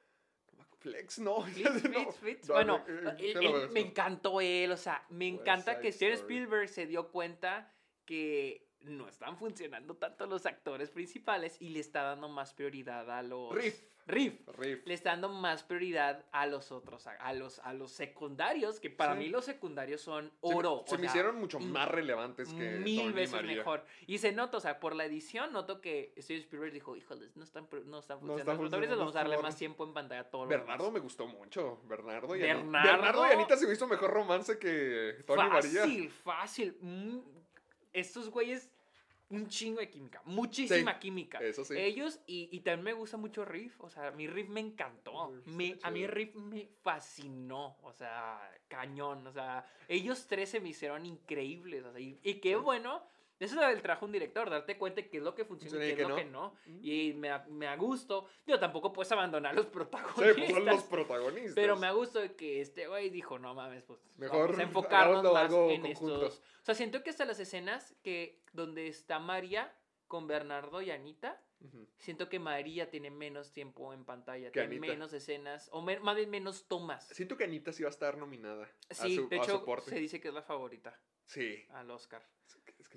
Flex, 0.78 1.18
no. 1.18 1.42
Flitz, 1.46 1.84
no, 1.84 1.90
Flitz, 1.90 2.16
Flitz. 2.16 2.48
no, 2.48 2.54
Bueno, 2.54 2.84
eh, 2.88 3.16
él- 3.18 3.36
él- 3.36 3.52
merezco. 3.52 3.72
me 3.72 3.80
encantó 3.80 4.40
él, 4.40 4.72
o 4.72 4.76
sea, 4.76 5.04
me 5.10 5.28
encanta 5.28 5.78
que 5.80 5.92
Steven. 5.92 6.14
Spielberg 6.14 6.68
se 6.68 6.86
dio 6.86 7.10
cuenta 7.10 7.72
que 8.04 8.68
no 8.80 9.08
están 9.08 9.36
funcionando 9.36 9.96
tanto 9.96 10.26
los 10.26 10.46
actores 10.46 10.90
principales 10.90 11.56
y 11.60 11.70
le 11.70 11.80
está 11.80 12.02
dando 12.02 12.28
más 12.28 12.54
prioridad 12.54 13.10
a 13.10 13.22
los... 13.22 13.52
Riff. 13.54 13.82
Riff. 14.06 14.34
Riff. 14.56 14.86
Le 14.86 14.94
está 14.94 15.10
dando 15.10 15.28
más 15.28 15.64
prioridad 15.64 16.24
a 16.30 16.46
los 16.46 16.70
otros, 16.70 17.06
a, 17.08 17.12
a 17.12 17.32
los, 17.32 17.58
a 17.60 17.72
los 17.74 17.90
secundarios, 17.92 18.78
que 18.78 18.88
para 18.88 19.14
Sí. 19.14 19.18
mí 19.18 19.28
los 19.28 19.44
secundarios 19.44 20.00
son 20.00 20.32
oro. 20.40 20.84
Se, 20.86 20.94
me 20.96 21.00
sea, 21.02 21.08
hicieron 21.10 21.36
mucho 21.36 21.58
más 21.58 21.88
relevantes 21.88 22.48
que. 22.54 22.78
mil 22.78 23.00
Tony 23.00 23.12
veces 23.12 23.34
María. 23.34 23.56
mejor. 23.56 23.84
Y 24.06 24.18
se 24.18 24.30
nota, 24.32 24.58
o 24.58 24.60
sea, 24.60 24.78
por 24.78 24.94
la 24.94 25.04
edición 25.04 25.52
noto 25.52 25.80
que 25.80 26.14
Steven 26.18 26.42
Spielberg 26.42 26.72
dijo, 26.72 26.94
híjoles, 26.96 27.36
no 27.36 27.42
están, 27.44 27.66
no 27.86 27.98
están 27.98 28.16
No 28.18 28.20
funcionando. 28.20 28.38
están 28.38 28.56
protagonistas, 28.58 28.58
funcionando 28.58 28.98
vamos 28.98 29.16
a 29.16 29.18
darle 29.18 29.36
más 29.36 29.42
morros". 29.42 29.56
tiempo 29.56 29.84
en 29.84 29.92
pantalla 29.94 30.20
a 30.20 30.30
todos. 30.30 30.48
Bernardo 30.48 30.90
me 30.92 31.00
gustó 31.00 31.26
mucho. 31.26 31.80
Bernardo 31.88 32.36
y 32.36 32.40
Bernardo. 32.42 32.76
Anita. 32.78 32.92
Bernardo 32.92 33.26
y 33.26 33.30
Anita 33.32 33.56
se 33.56 33.66
me 33.66 33.72
hizo 33.72 33.86
mejor 33.88 34.10
romance 34.12 34.58
que 34.58 35.24
Tony 35.26 35.42
y 35.42 35.48
María. 35.48 35.80
Fácil, 35.82 36.10
fácil. 36.10 36.78
Mm, 36.80 37.18
Estos 37.92 38.28
güeyes, 38.30 38.70
un 39.30 39.48
chingo 39.48 39.80
de 39.80 39.90
química. 39.90 40.22
Muchísima 40.24 40.92
Sí, 40.94 40.98
química. 41.00 41.38
eso 41.40 41.64
sí. 41.64 41.74
Ellos, 41.76 42.20
y, 42.26 42.48
y 42.52 42.60
también 42.60 42.84
me 42.84 42.92
gusta 42.92 43.16
mucho 43.16 43.44
Riff. 43.44 43.80
O 43.80 43.90
sea, 43.90 44.10
mi 44.12 44.26
Riff 44.28 44.48
me 44.48 44.60
encantó. 44.60 45.32
Me- 45.46 45.78
a 45.82 45.90
mí. 45.90 46.06
Riff 46.06 46.34
me 46.36 46.68
fascinó. 46.82 47.76
O 47.82 47.92
sea, 47.92 48.40
cañón. 48.68 49.26
O 49.26 49.32
sea, 49.32 49.64
ellos 49.88 50.26
tres 50.28 50.50
se 50.50 50.60
me 50.60 50.68
hicieron 50.68 51.04
increíbles. 51.06 51.84
O 51.84 51.90
sea, 51.92 52.00
y, 52.00 52.18
y 52.22 52.34
qué 52.34 52.50
Sí. 52.50 52.54
bueno 52.56 53.02
Eso 53.38 53.60
es 53.62 53.74
el 53.76 53.82
trabajo 53.82 54.06
de 54.06 54.08
un 54.08 54.12
director, 54.12 54.48
darte 54.48 54.78
cuenta 54.78 55.02
de 55.02 55.08
qué 55.10 55.18
es 55.18 55.22
lo 55.22 55.34
que 55.34 55.44
funciona 55.44 55.84
y 55.86 55.94
qué 55.94 56.02
es 56.02 56.08
lo 56.08 56.16
que 56.16 56.24
no. 56.24 56.54
Mm. 56.66 56.78
Y 56.82 57.12
me, 57.14 57.28
da- 57.28 57.44
me 57.48 57.66
da 57.66 57.76
gusto. 57.76 58.26
Yo 58.46 58.58
tampoco 58.58 58.92
puedes 58.92 59.12
abandonar 59.12 59.52
a 59.52 59.54
los 59.56 59.66
Sí, 59.66 59.72
protagonistas. 59.72 60.34
pues 60.36 60.50
son 60.52 60.64
los 60.64 60.82
protagonistas. 60.84 61.54
Pero 61.54 61.76
me 61.76 61.86
da 61.86 61.92
gusto 61.92 62.20
de 62.20 62.34
que 62.34 62.60
este 62.62 62.86
güey 62.88 63.10
dijo, 63.10 63.38
no 63.38 63.54
mames, 63.54 63.82
pues 63.84 64.00
Mejor 64.16 64.40
vamos 64.46 64.58
a 64.58 64.62
enfocarnos 64.62 65.22
más 65.32 65.44
algo 65.44 65.70
en 65.70 65.82
conjunto. 65.82 66.26
estos. 66.26 66.38
O 66.40 66.64
sea, 66.64 66.74
siento 66.74 67.02
que 67.02 67.10
hasta 67.10 67.24
las 67.26 67.38
escenas 67.38 67.94
que 68.02 68.40
donde 68.52 68.88
está 68.88 69.18
María 69.18 69.74
con 70.08 70.26
Bernardo 70.26 70.80
y 70.82 70.90
Anita, 70.90 71.42
siento 71.98 72.28
que 72.28 72.38
María 72.38 72.90
tiene 72.90 73.10
menos 73.10 73.52
tiempo 73.52 73.92
en 73.92 74.04
pantalla, 74.04 74.52
Que 74.52 74.60
tiene 74.60 74.76
Anita. 74.76 74.92
menos 74.92 75.12
escenas, 75.12 75.68
o 75.72 75.82
me- 75.82 75.98
más 76.00 76.14
bien 76.16 76.30
menos 76.30 76.68
tomas. 76.68 77.08
Siento 77.08 77.36
que 77.36 77.44
Anita 77.44 77.72
sí 77.72 77.82
va 77.82 77.88
a 77.88 77.90
estar 77.90 78.16
nominada. 78.16 78.66
Sí, 78.90 79.12
a 79.18 79.22
su, 79.22 79.28
de 79.28 79.36
a 79.36 79.42
hecho, 79.42 79.64
se 79.84 79.96
dice 79.96 80.20
que 80.20 80.28
es 80.28 80.34
la 80.34 80.42
favorita 80.42 80.98
Sí. 81.26 81.66
al 81.70 81.90
Oscar. 81.90 82.22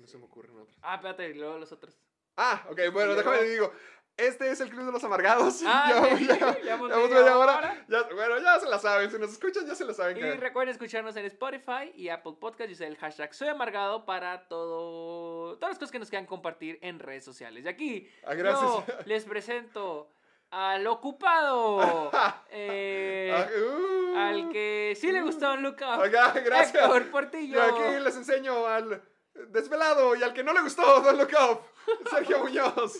Que- 0.00 0.02
no 0.02 0.06
se 0.06 0.18
me 0.18 0.24
ocurren 0.24 0.56
otras. 0.58 0.78
Ah, 0.82 0.94
espérate, 0.96 1.28
y 1.30 1.34
luego 1.34 1.58
los 1.58 1.70
otros. 1.72 1.96
Ah, 2.36 2.64
ok, 2.70 2.80
bueno, 2.92 3.12
Y 3.12 3.16
déjame 3.16 3.38
te 3.38 3.44
digo. 3.50 3.72
Este 4.16 4.50
es 4.50 4.60
el 4.60 4.68
Club 4.68 4.84
de 4.84 4.92
los 4.92 5.02
Amargados. 5.04 5.62
Ah, 5.66 5.86
Llevamos 5.88 6.18
sí, 6.18 6.26
ya- 6.26 6.34
llevamos 6.36 6.62
llevamos 6.62 6.90
media 6.90 7.20
media 7.20 7.38
hora. 7.38 7.56
hora. 7.58 7.84
Ya, 7.88 8.02
bueno, 8.14 8.38
ya 8.38 8.58
se 8.60 8.68
la 8.68 8.78
saben. 8.78 9.10
Si 9.10 9.18
nos 9.18 9.30
escuchan, 9.32 9.66
ya 9.66 9.74
se 9.74 9.84
la 9.84 9.94
saben. 9.94 10.16
Y 10.18 10.20
recuerden 10.32 10.72
escucharnos 10.72 11.16
en 11.16 11.24
Spotify 11.26 11.90
y 11.94 12.08
Apple 12.10 12.34
Podcast 12.38 12.68
y 12.70 12.72
usar 12.74 12.88
el 12.88 12.96
hashtag 12.98 13.32
Soy 13.34 13.48
Amargado 13.48 14.04
para 14.04 14.46
todo, 14.48 15.56
todas 15.56 15.70
las 15.70 15.78
cosas 15.78 15.92
que 15.92 15.98
nos 15.98 16.10
quieran 16.10 16.26
compartir 16.26 16.78
en 16.82 16.98
redes 16.98 17.24
sociales. 17.24 17.64
Y 17.64 17.68
aquí 17.68 18.08
Ah, 18.26 18.34
gracias. 18.34 18.62
yo 18.70 18.84
les 19.06 19.24
presento 19.24 20.10
al 20.50 20.86
ocupado, 20.88 22.10
eh, 22.50 23.32
Ah, 23.34 23.48
uh, 23.60 24.16
al 24.18 24.48
que 24.50 24.96
sí 25.00 25.12
le 25.12 25.22
gustó 25.22 25.52
un 25.54 25.64
up, 25.66 25.76
Acá, 25.82 26.32
gracias. 26.44 26.74
Héctor 26.74 27.02
Y 27.02 27.10
Portillo. 27.10 27.62
aquí 27.62 28.00
les 28.02 28.16
enseño 28.16 28.66
al 28.66 29.00
desvelado 29.48 30.14
y 30.16 30.22
al 30.22 30.32
que 30.32 30.42
no 30.44 30.52
le 30.52 30.60
gustó 30.62 30.82
Don't 31.02 31.18
Look 31.18 31.30
Up, 31.50 32.08
Sergio 32.10 32.38
Muñoz. 32.40 32.98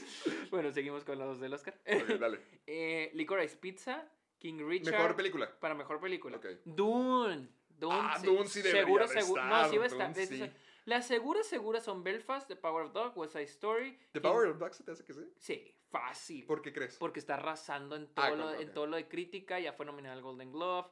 Bueno, 0.51 0.72
seguimos 0.72 1.05
con 1.05 1.18
los 1.18 1.41
del 1.41 1.53
Oscar. 1.55 1.74
Ok, 1.86 2.09
dale. 2.18 2.41
eh, 2.66 3.11
Licorice 3.14 3.57
Pizza, 3.57 4.05
King 4.38 4.59
Richard. 4.66 4.93
Mejor 4.95 5.16
película. 5.16 5.51
Para 5.61 5.74
mejor 5.74 6.01
película. 6.01 6.36
Ok. 6.38 6.47
Dune. 6.64 7.49
Dune, 7.68 7.95
Ah, 7.99 8.18
sí, 8.20 8.26
Dune 8.26 8.47
sí 8.49 8.61
debería 8.62 8.82
seguro, 8.84 9.07
de 9.09 9.20
seguro. 9.20 9.43
estar, 9.43 9.62
No, 9.64 9.70
sí 9.70 9.78
va 9.78 9.84
a 9.84 9.86
estar. 9.86 10.12
Dune 10.14 10.26
sí. 10.26 10.51
Las 10.86 11.07
seguras, 11.07 11.47
seguras 11.47 11.84
son 11.84 12.03
Belfast, 12.03 12.49
The 12.49 12.57
Power 12.57 12.86
of 12.86 12.93
Dog, 12.93 13.16
West 13.16 13.32
Side 13.34 13.45
Story. 13.45 13.93
¿The 14.12 14.20
King- 14.20 14.22
Power 14.28 14.49
of 14.49 14.59
Dog 14.59 14.74
se 14.74 14.82
te 14.84 14.91
hace 14.93 15.05
que 15.05 15.12
sí? 15.14 15.20
Sí, 15.38 15.74
fácil. 15.91 16.45
¿Por 16.47 16.62
qué 16.62 16.72
crees? 16.72 16.97
Porque 16.97 17.20
está 17.20 17.34
arrasando 17.34 17.97
en 17.97 18.09
todo, 18.12 18.24
Ah, 18.24 18.30
lo, 18.30 18.45
con- 18.45 18.55
en 18.61 18.68
ok. 18.68 18.74
todo 18.74 18.86
lo 18.86 18.97
de 18.97 19.07
crítica. 19.09 19.59
Ya 19.61 19.72
fue 19.74 19.86
nominada 19.86 20.14
al 20.14 20.22
Golden 20.22 20.51
Glove. 20.53 20.88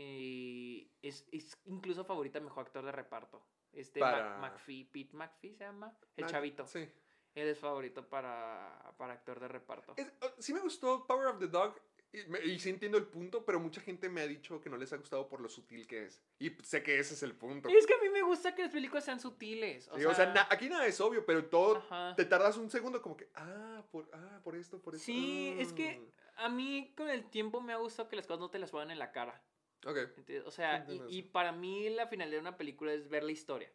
Y 0.00 0.90
es, 1.02 1.26
es 1.32 1.58
incluso 1.64 2.04
favorita 2.04 2.38
mejor 2.38 2.66
actor 2.66 2.84
de 2.84 2.92
reparto. 2.92 3.42
Este 3.72 3.98
Para- 4.00 4.38
McPhee, 4.38 4.84
Pete 4.84 5.16
McPhee 5.16 5.54
se 5.54 5.64
llama. 5.64 5.96
El 6.16 6.26
chavito. 6.26 6.66
Sí. 6.66 6.88
Él 7.34 7.48
es 7.48 7.58
favorito 7.58 8.06
para, 8.08 8.94
para 8.98 9.14
actor 9.14 9.40
de 9.40 9.48
reparto. 9.48 9.94
Es- 9.96 10.12
oh, 10.22 10.30
sí 10.38 10.52
me 10.54 10.60
gustó 10.60 11.06
Power 11.06 11.26
of 11.28 11.38
the 11.38 11.48
Dog 11.48 11.78
y, 12.12 12.24
me- 12.28 12.40
y 12.44 12.58
sí 12.58 12.70
entiendo 12.70 12.96
el 12.96 13.06
punto, 13.06 13.44
pero 13.44 13.58
mucha 13.60 13.80
gente 13.80 14.08
me 14.08 14.22
ha 14.22 14.26
dicho 14.26 14.60
que 14.60 14.70
no 14.70 14.76
les 14.78 14.92
ha 14.92 14.96
gustado 14.96 15.28
por 15.28 15.40
lo 15.40 15.48
sutil 15.48 15.86
que 15.86 16.04
es. 16.06 16.22
Y 16.38 16.50
sé 16.62 16.82
que 16.82 16.98
ese 16.98 17.14
es 17.14 17.22
el 17.22 17.34
punto. 17.34 17.68
Y 17.68 17.74
es 17.76 17.86
que 17.86 17.94
a 17.94 17.98
mí 17.98 18.08
me 18.10 18.22
gusta 18.22 18.54
que 18.54 18.62
las 18.62 18.72
películas 18.72 19.04
sean 19.04 19.20
sutiles. 19.20 19.88
O 19.88 19.98
Sí, 19.98 20.04
o 20.04 20.14
sea, 20.14 20.32
na- 20.32 20.46
aquí 20.50 20.68
nada 20.68 20.86
es 20.86 20.98
obvio, 21.00 21.24
pero 21.26 21.44
todo 21.46 21.76
Ajá. 21.78 22.14
te 22.16 22.24
tardas 22.24 22.56
un 22.56 22.70
segundo 22.70 23.00
como 23.02 23.16
que, 23.16 23.28
ah, 23.34 23.82
por, 23.90 24.08
ah, 24.14 24.40
por 24.44 24.56
esto, 24.56 24.80
por 24.80 24.94
esto. 24.94 25.04
Sí, 25.04 25.54
es 25.58 25.72
que 25.74 26.00
ah. 26.36 26.46
a 26.46 26.48
mí 26.48 26.94
con 26.96 27.08
el 27.10 27.28
tiempo 27.28 27.60
me 27.60 27.74
ha 27.74 27.76
gustado 27.76 28.08
que 28.08 28.16
las 28.16 28.26
cosas 28.26 28.40
no 28.40 28.50
te 28.50 28.58
las 28.58 28.70
pongan 28.70 28.90
en 28.90 28.98
la 28.98 29.12
cara. 29.12 29.42
Ok. 29.86 29.96
¿entiendes? 30.16 30.46
O 30.46 30.50
sea, 30.50 30.84
y, 30.88 31.18
y 31.18 31.22
para 31.22 31.52
mí 31.52 31.88
la 31.90 32.06
finalidad 32.06 32.36
de 32.38 32.40
una 32.48 32.56
película 32.56 32.92
es 32.92 33.08
ver 33.08 33.22
la 33.24 33.32
historia. 33.32 33.70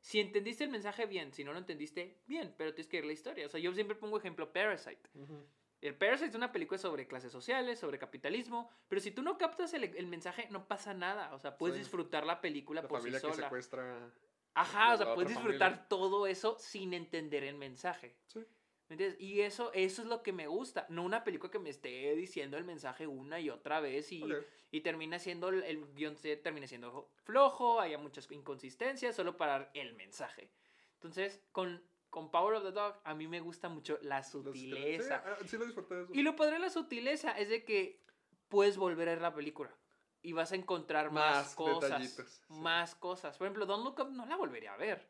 Si 0.00 0.20
entendiste 0.20 0.62
el 0.64 0.70
mensaje, 0.70 1.06
bien. 1.06 1.32
Si 1.32 1.42
no 1.42 1.52
lo 1.52 1.58
entendiste, 1.58 2.22
bien. 2.26 2.54
Pero 2.56 2.72
tienes 2.74 2.88
que 2.88 2.98
ver 2.98 3.06
la 3.06 3.12
historia. 3.12 3.46
O 3.46 3.48
sea, 3.48 3.58
yo 3.60 3.72
siempre 3.74 3.96
pongo 3.96 4.16
ejemplo 4.18 4.52
Parasite. 4.52 5.00
Ujú. 5.14 5.44
El 5.80 5.94
Parasite 5.96 6.30
es 6.30 6.34
una 6.36 6.52
película 6.52 6.78
sobre 6.78 7.06
clases 7.08 7.32
sociales, 7.32 7.78
sobre 7.80 7.98
capitalismo. 7.98 8.70
Pero 8.88 9.00
si 9.00 9.10
tú 9.10 9.22
no 9.22 9.36
captas 9.36 9.74
el, 9.74 9.84
el 9.84 10.06
mensaje, 10.06 10.46
no 10.50 10.68
pasa 10.68 10.94
nada. 10.94 11.34
O 11.34 11.38
sea, 11.38 11.58
puedes 11.58 11.76
Sí. 11.76 11.82
disfrutar 11.82 12.24
la 12.24 12.40
película 12.40 12.82
La 12.82 12.88
por 12.88 12.98
sí 13.00 13.02
familia 13.10 13.20
que 13.20 13.34
sola. 13.34 13.46
secuestra. 13.48 14.12
Ajá, 14.54 14.94
o 14.94 14.96
sea, 14.96 15.14
puedes 15.14 15.30
disfrutar 15.30 15.70
familia. 15.72 15.88
todo 15.88 16.26
eso 16.26 16.56
sin 16.58 16.94
entender 16.94 17.42
el 17.44 17.56
mensaje. 17.56 18.16
Sí. 18.28 18.46
¿Me 18.88 18.94
entiendes? 18.94 19.20
Y 19.20 19.40
eso, 19.40 19.72
eso 19.72 20.02
es 20.02 20.08
lo 20.08 20.22
que 20.22 20.32
me 20.32 20.46
gusta. 20.46 20.86
No 20.88 21.02
una 21.02 21.24
película 21.24 21.50
que 21.50 21.58
me 21.58 21.70
esté 21.70 22.14
diciendo 22.14 22.56
el 22.56 22.64
mensaje 22.64 23.06
una 23.06 23.40
y 23.40 23.50
otra 23.50 23.80
vez 23.80 24.12
y, 24.12 24.22
Ok. 24.22 24.44
y 24.70 24.80
termina 24.82 25.18
siendo, 25.18 25.48
el, 25.48 25.92
guion 25.94 26.16
se 26.16 26.36
termina 26.36 26.66
siendo 26.68 27.10
flojo, 27.24 27.80
haya 27.80 27.98
muchas 27.98 28.30
inconsistencias 28.30 29.16
solo 29.16 29.36
para 29.36 29.52
dar 29.52 29.70
el 29.74 29.94
mensaje. 29.94 30.52
Entonces, 30.94 31.42
con, 31.50 31.82
con 32.10 32.30
Power 32.30 32.54
of 32.54 32.62
the 32.64 32.70
Dog, 32.70 33.00
a 33.02 33.14
mí 33.14 33.26
me 33.26 33.40
gusta 33.40 33.68
mucho 33.68 33.98
la 34.02 34.22
sutileza. 34.22 35.18
Sí, 35.18 35.30
ah, 35.30 35.46
sí 35.46 35.56
lo 35.58 35.64
disfruté 35.66 35.94
de 35.96 36.02
eso. 36.04 36.12
Y 36.14 36.22
lo 36.22 36.36
padre 36.36 36.54
de 36.54 36.60
la 36.60 36.70
sutileza 36.70 37.32
es 37.32 37.48
de 37.48 37.64
que 37.64 38.00
puedes 38.48 38.76
volver 38.76 39.08
a 39.08 39.12
ver 39.12 39.22
la 39.22 39.34
película 39.34 39.76
y 40.22 40.32
vas 40.32 40.52
a 40.52 40.56
encontrar 40.56 41.10
más, 41.10 41.36
Más 41.46 41.54
cosas. 41.54 42.10
sí. 42.10 42.22
Más 42.60 42.94
cosas. 42.94 43.36
Por 43.36 43.46
ejemplo, 43.46 43.66
Don't 43.66 43.84
Look 43.84 44.00
Up 44.00 44.12
no 44.12 44.26
la 44.26 44.36
volvería 44.36 44.74
a 44.74 44.76
ver. 44.76 45.08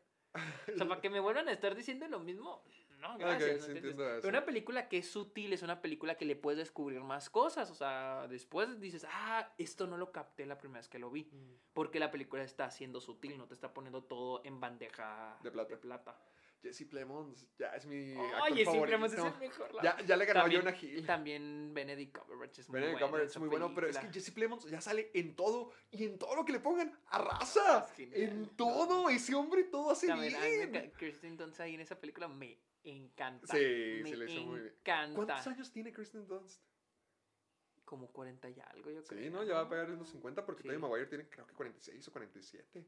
O 0.73 0.77
sea, 0.77 0.87
para 0.89 1.01
que 1.01 1.09
me 1.09 1.19
vuelvan 1.19 1.47
a 1.47 1.51
estar 1.51 1.75
diciendo 1.75 2.07
lo 2.07 2.19
mismo, 2.19 2.63
no, 2.99 3.17
gracias. 3.17 3.63
Ok, 3.63 3.69
¿no 3.69 3.75
sí. 3.75 3.81
Pero 3.95 4.29
una 4.29 4.45
película 4.45 4.87
que 4.89 4.97
es 4.99 5.09
sutil 5.09 5.53
es 5.53 5.61
una 5.61 5.81
película 5.81 6.15
que 6.15 6.25
le 6.25 6.35
puedes 6.35 6.57
descubrir 6.57 7.01
más 7.01 7.29
cosas. 7.29 7.69
O 7.71 7.75
sea, 7.75 8.27
después 8.27 8.79
dices, 8.79 9.05
ah, 9.09 9.51
esto 9.57 9.87
no 9.87 9.97
lo 9.97 10.11
capté 10.11 10.45
la 10.45 10.57
primera 10.57 10.79
vez 10.79 10.87
que 10.89 10.99
lo 10.99 11.09
vi. 11.11 11.25
Mm. 11.31 11.53
Porque 11.73 11.99
la 11.99 12.11
película 12.11 12.43
está 12.43 12.69
siendo 12.71 12.99
sutil, 13.01 13.37
no 13.37 13.47
te 13.47 13.53
está 13.53 13.73
poniendo 13.73 14.03
todo 14.03 14.41
en 14.43 14.59
bandeja 14.59 15.37
De 15.43 15.51
plata. 15.51 15.69
De 15.69 15.77
plata. 15.77 16.19
Jesse 16.59 16.85
Plemons 16.89 17.47
ya 17.59 17.67
es 17.75 17.85
mi 17.85 18.13
Oye, 18.15 18.23
actor 18.33 18.57
sí, 18.57 18.65
favorito. 18.65 18.85
Plemons 18.87 19.13
es 19.13 19.19
el 19.23 19.37
mejor. 19.37 19.73
la- 19.75 19.83
Ya, 19.83 19.97
ya 20.03 20.17
le 20.17 20.25
ganó 20.25 20.41
También- 20.41 20.61
a 20.67 20.71
Jonah 20.71 20.77
Hill. 20.81 21.05
También 21.05 21.71
Benedict 21.71 22.17
Cumberbatch 22.17 22.59
es 22.59 22.67
muy 22.69 22.79
Benedict 22.79 22.99
bueno. 22.99 23.07
Cumberbatch 23.11 23.29
en 23.29 23.31
es 23.31 23.39
muy 23.39 23.49
bueno, 23.49 23.71
pero 23.75 23.87
es 23.87 23.97
que. 23.99 24.07
Jesse 24.11 24.31
Plemons 24.31 24.65
ya 24.65 24.81
sale 24.81 25.11
en 25.13 25.35
todo 25.35 25.71
y 25.91 26.05
en 26.05 26.17
todo 26.17 26.35
lo 26.35 26.43
que 26.45 26.53
le 26.53 26.59
pongan 26.59 26.97
arrasa. 27.09 27.87
Es 27.95 28.11
En 28.31 28.47
todo, 28.57 29.07
ese 29.09 29.35
hombre 29.35 29.65
todo 29.65 29.91
hace 29.91 30.07
También, 30.07 30.71
bien. 30.71 30.91
Kirsten 30.97 31.37
Dunst 31.37 31.59
ahí 31.59 31.75
en 31.75 31.81
esa 31.81 31.99
película 31.99 32.27
me 32.27 32.57
encanta. 32.91 33.47
Sí, 33.47 33.99
me 34.03 34.09
sí, 34.09 34.15
le 34.15 34.31
hizo 34.31 34.41
muy 34.45 34.59
bien. 34.61 34.73
encanta. 34.79 35.15
¿Cuántos 35.15 35.47
años 35.47 35.71
tiene 35.71 35.91
Kristen 35.93 36.27
Dunst? 36.27 36.61
Como 37.85 38.11
40 38.11 38.49
y 38.49 38.59
algo, 38.59 38.91
yo 38.91 39.01
Sí, 39.01 39.07
creo. 39.07 39.31
¿no? 39.31 39.43
Ya 39.43 39.53
va 39.55 39.61
a 39.61 39.69
pegar 39.69 39.89
en 39.89 39.97
los 39.99 40.09
50 40.09 40.45
porque 40.45 40.61
Sí. 40.61 40.67
Tobey 40.67 40.79
Maguire 40.81 41.05
tiene 41.07 41.29
creo 41.29 41.47
que 41.47 41.53
46 41.53 42.07
o 42.07 42.11
47. 42.11 42.85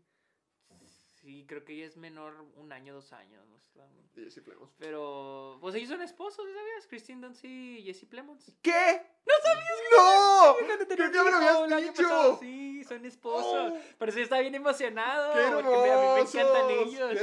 Sí, 1.13 1.45
creo 1.47 1.65
que 1.65 1.73
ella 1.73 1.85
es 1.87 1.97
menor 1.97 2.33
un 2.55 2.71
año, 2.71 2.93
dos 2.93 3.11
años. 3.11 3.45
No 3.75 3.83
Jesse 4.15 4.41
Plemons. 4.41 4.71
Pero, 4.77 5.57
pues 5.59 5.75
ellos 5.75 5.89
son 5.89 6.01
esposos, 6.01 6.45
¿sabías? 6.53 6.87
Christine 6.87 7.21
Dunst 7.21 7.43
y 7.43 7.83
Jesse 7.83 8.05
Plemons. 8.05 8.55
¿Qué? 8.61 9.01
¡No 9.25 9.33
sabías 9.43 9.79
¡No! 9.97 10.55
Creo 10.87 11.11
que 11.11 11.23
me 11.23 11.31
lo 11.31 11.37
habías 11.37 11.81
dicho. 11.81 12.03
pasado, 12.03 12.37
Sí, 12.39 12.83
son 12.85 13.05
esposos. 13.05 13.73
Oh. 13.73 13.79
Pero 13.97 14.11
sí 14.13 14.21
está 14.21 14.39
bien 14.39 14.55
emocionado. 14.55 15.33
¡Qué 15.33 15.39
porque 15.53 15.69
me- 15.69 15.91
a 15.91 15.95
mí 15.97 16.01
me 16.01 16.13
hermosos! 16.13 16.35
encantan 16.35 16.69
ellos. 16.69 17.11
¡Qué 17.13 17.19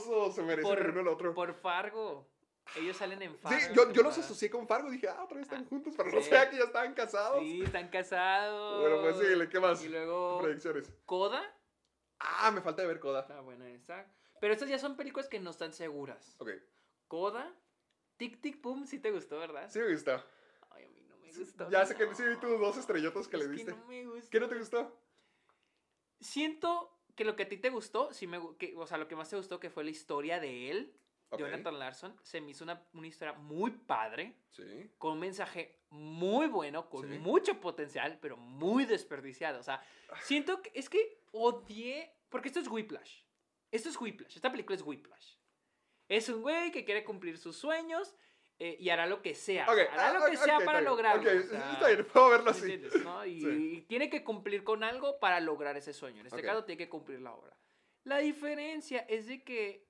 Se 0.00 0.42
merecen 0.42 0.62
Por- 0.70 0.78
el 0.80 0.90
uno 0.90 1.00
al 1.00 1.08
otro. 1.08 1.34
Por 1.34 1.54
Fargo. 1.54 2.28
Ellos 2.76 2.96
salen 2.98 3.22
en 3.22 3.36
Fargo. 3.38 3.58
Sí, 3.58 3.66
yo, 3.74 3.90
yo 3.92 4.02
los 4.02 4.18
asocié 4.18 4.50
con 4.50 4.66
Fargo. 4.68 4.90
Dije, 4.90 5.08
ah, 5.08 5.24
otra 5.24 5.36
vez 5.38 5.46
están 5.46 5.62
Ah, 5.64 5.66
juntos, 5.68 5.94
pero 5.96 6.10
no 6.12 6.20
sí. 6.20 6.28
sabía 6.28 6.50
que 6.50 6.56
ya 6.58 6.64
estaban 6.64 6.92
casados. 6.94 7.40
Sí, 7.40 7.62
están 7.62 7.88
casados. 7.88 8.80
Bueno, 8.82 9.00
pues 9.02 9.16
síguele, 9.16 9.48
¿qué 9.48 9.58
más? 9.60 9.82
Y 9.84 9.88
luego, 9.88 10.40
Predicciones. 10.42 10.92
Coda. 11.06 11.42
Ah, 12.18 12.50
me 12.50 12.60
falta 12.60 12.82
de 12.82 12.88
ver 12.88 13.00
Coda. 13.00 13.20
Está 13.20 13.40
buena 13.40 13.66
esa. 13.70 14.06
Pero 14.40 14.52
estas 14.52 14.68
ya 14.68 14.78
son 14.78 14.96
películas 14.96 15.28
que 15.28 15.40
no 15.40 15.50
están 15.50 15.72
seguras. 15.72 16.36
Ok. 16.38 16.50
Coda. 17.08 17.54
Tic 18.18 18.40
Tic 18.42 18.60
Boom, 18.60 18.86
sí 18.86 18.98
te 18.98 19.12
gustó, 19.12 19.38
¿verdad? 19.38 19.70
Sí 19.70 19.78
me 19.78 19.90
gustó. 19.92 20.22
Ay, 20.70 20.84
a 20.84 20.88
mí 20.90 21.00
no 21.08 21.16
me 21.16 21.32
gustó. 21.32 21.70
Ya 21.70 21.86
sé 21.86 21.94
que 21.94 22.14
sí 22.14 22.22
vi 22.24 22.36
tus 22.36 22.58
dos 22.60 22.76
estrellotas 22.76 23.28
que 23.28 23.36
Es 23.36 23.42
le 23.44 23.48
diste. 23.48 23.70
no 23.72 23.86
me 23.86 24.04
gusta. 24.06 24.28
¿Qué 24.30 24.40
no 24.40 24.48
te 24.48 24.58
gustó? 24.58 24.94
Siento 26.20 26.97
que 27.18 27.24
lo 27.24 27.34
que 27.34 27.42
a 27.42 27.48
ti 27.48 27.56
te 27.56 27.68
gustó, 27.70 28.12
sí 28.12 28.28
me, 28.28 28.38
que, 28.58 28.74
o 28.76 28.86
sea, 28.86 28.96
lo 28.96 29.08
que 29.08 29.16
más 29.16 29.28
te 29.28 29.34
gustó 29.36 29.58
que 29.58 29.70
fue 29.70 29.82
la 29.82 29.90
historia 29.90 30.38
de 30.38 30.70
él, 30.70 30.94
Ok. 31.30 31.40
Jonathan 31.40 31.78
Larson, 31.78 32.16
se 32.22 32.40
me 32.40 32.52
hizo 32.52 32.62
una, 32.64 32.88
una 32.94 33.06
historia 33.08 33.34
muy 33.34 33.72
padre, 33.72 34.34
Sí. 34.50 34.88
con 34.98 35.14
un 35.14 35.18
mensaje 35.18 35.80
muy 35.90 36.46
bueno, 36.46 36.88
con 36.88 37.06
Sí. 37.10 37.18
mucho 37.18 37.60
potencial, 37.60 38.18
pero 38.22 38.36
muy 38.36 38.84
desperdiciado. 38.86 39.58
O 39.58 39.62
sea, 39.64 39.82
siento 40.22 40.62
que 40.62 40.70
es 40.74 40.88
que 40.88 41.20
odié, 41.32 42.14
porque 42.30 42.48
esto 42.48 42.60
es 42.60 42.68
Whiplash. 42.68 43.24
Esto 43.72 43.88
es 43.90 44.00
Whiplash, 44.00 44.36
esta 44.36 44.50
película 44.50 44.76
es 44.76 44.82
Whiplash. 44.82 45.34
Es 46.08 46.28
un 46.30 46.40
güey 46.40 46.70
que 46.70 46.84
quiere 46.84 47.04
cumplir 47.04 47.36
sus 47.36 47.56
sueños 47.56 48.14
eh, 48.58 48.76
y 48.80 48.90
hará 48.90 49.06
lo 49.06 49.22
que 49.22 49.34
sea. 49.34 49.66
o 49.68 49.70
Ok, 49.72 49.76
sea, 49.78 49.92
hará 49.92 50.08
ah, 50.08 50.12
lo 50.14 50.24
que 50.26 50.36
ok, 50.36 50.42
sea 50.44 50.58
ok, 50.58 50.64
para 50.64 50.78
está 50.78 50.90
lograrlo. 50.90 51.22
O 51.22 51.42
sea, 51.42 51.72
está 51.72 51.88
bien, 51.88 52.06
puedo 52.06 52.28
verlo 52.30 52.44
¿me 52.46 52.50
así. 52.50 52.72
entiendes, 52.72 53.04
no? 53.04 53.24
Y, 53.26 53.40
Sí. 53.42 53.72
y 53.78 53.80
tiene 53.82 54.10
que 54.10 54.24
cumplir 54.24 54.64
con 54.64 54.82
algo 54.84 55.18
para 55.20 55.40
lograr 55.40 55.76
ese 55.76 55.92
sueño. 55.92 56.20
En 56.20 56.26
este 56.26 56.42
caso, 56.42 56.64
tiene 56.64 56.78
que 56.78 56.88
cumplir 56.88 57.20
la 57.20 57.32
obra. 57.34 57.56
La 58.04 58.18
diferencia 58.18 59.00
es 59.08 59.26
de 59.26 59.42
que 59.44 59.86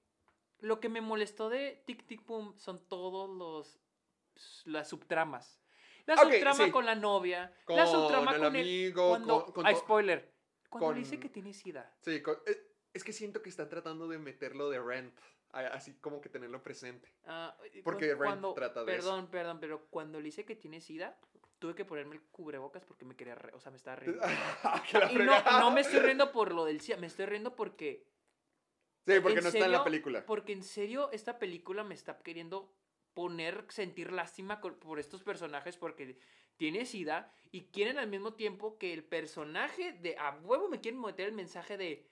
lo 0.58 0.80
que 0.80 0.88
me 0.88 1.00
molestó 1.00 1.48
de 1.48 1.82
Tic 1.86 2.06
Tic 2.06 2.26
Boom 2.26 2.58
son 2.58 2.84
todos 2.88 3.28
los 3.30 3.80
las 4.64 4.88
subtramas. 4.88 5.60
La 6.06 6.16
subtrama 6.16 6.64
sí. 6.64 6.70
con 6.70 6.86
la 6.86 6.94
novia, 6.94 7.52
Con 7.64 7.76
la 7.76 7.86
subtrama 7.86 8.32
el 8.32 8.38
con 8.38 8.46
amigo, 8.46 9.08
cuando, 9.10 9.44
con- 9.44 9.52
con 9.54 9.66
ah, 9.66 9.72
to- 9.72 9.78
spoiler. 9.78 10.32
Cuando 10.70 10.86
con- 10.88 10.94
le 10.96 11.00
dice 11.00 11.18
que 11.20 11.28
tiene 11.28 11.52
sida. 11.52 11.94
Sí, 12.00 12.22
con- 12.22 12.38
eh, 12.46 12.56
es 12.94 13.04
que 13.04 13.12
siento 13.12 13.42
que 13.42 13.48
están 13.50 13.68
tratando 13.68 14.08
de 14.08 14.18
meterlo 14.18 14.70
de 14.70 14.80
Rent. 14.80 15.18
Así 15.52 15.94
como 15.94 16.20
que 16.20 16.28
tenerlo 16.28 16.62
presente. 16.62 17.12
Ah, 17.24 17.56
Porque 17.84 18.14
cu- 18.14 18.22
Rent 18.22 18.44
trata 18.54 18.84
de 18.84 18.96
eso. 18.96 19.08
Perdón, 19.08 19.30
perdón, 19.30 19.60
pero 19.60 19.86
cuando 19.90 20.18
le 20.18 20.26
dice 20.26 20.44
que 20.44 20.56
tiene 20.56 20.80
sida, 20.80 21.18
tuve 21.58 21.74
que 21.74 21.84
ponerme 21.84 22.16
el 22.16 22.22
cubrebocas 22.22 22.84
porque 22.84 23.04
me 23.04 23.16
quería, 23.16 23.34
re- 23.34 23.52
o 23.54 23.60
sea, 23.60 23.70
me 23.70 23.76
estaba 23.76 23.96
riendo. 23.96 24.20
La 24.92 25.12
y 25.12 25.16
no, 25.60 25.70
me 25.70 25.80
estoy 25.80 26.00
riendo 26.00 26.30
por 26.32 26.52
lo 26.52 26.64
del 26.64 26.80
SIDA, 26.80 26.98
me 26.98 27.06
estoy 27.06 27.26
riendo 27.26 27.54
porque 27.56 28.06
Sí, 29.06 29.20
porque 29.20 29.38
¿En 29.38 29.44
no 29.44 29.48
está 29.48 29.64
en 29.64 29.72
la 29.72 29.84
película. 29.84 30.26
Porque 30.26 30.52
en 30.52 30.62
serio, 30.62 31.10
esta 31.12 31.38
película 31.38 31.82
me 31.82 31.94
está 31.94 32.18
queriendo 32.18 32.74
poner, 33.14 33.64
sentir 33.70 34.12
lástima 34.12 34.60
por 34.60 34.98
estos 34.98 35.22
personajes 35.22 35.78
porque 35.78 36.18
tiene 36.58 36.84
sida 36.84 37.32
y 37.50 37.68
quieren 37.68 37.98
al 37.98 38.08
mismo 38.08 38.34
tiempo 38.34 38.76
que 38.76 38.92
el 38.92 39.02
personaje 39.02 39.92
de 39.94 40.16
a 40.18 40.32
huevo 40.42 40.68
me 40.68 40.80
quieren 40.80 41.00
meter 41.00 41.26
el 41.28 41.32
mensaje 41.32 41.78
de 41.78 42.06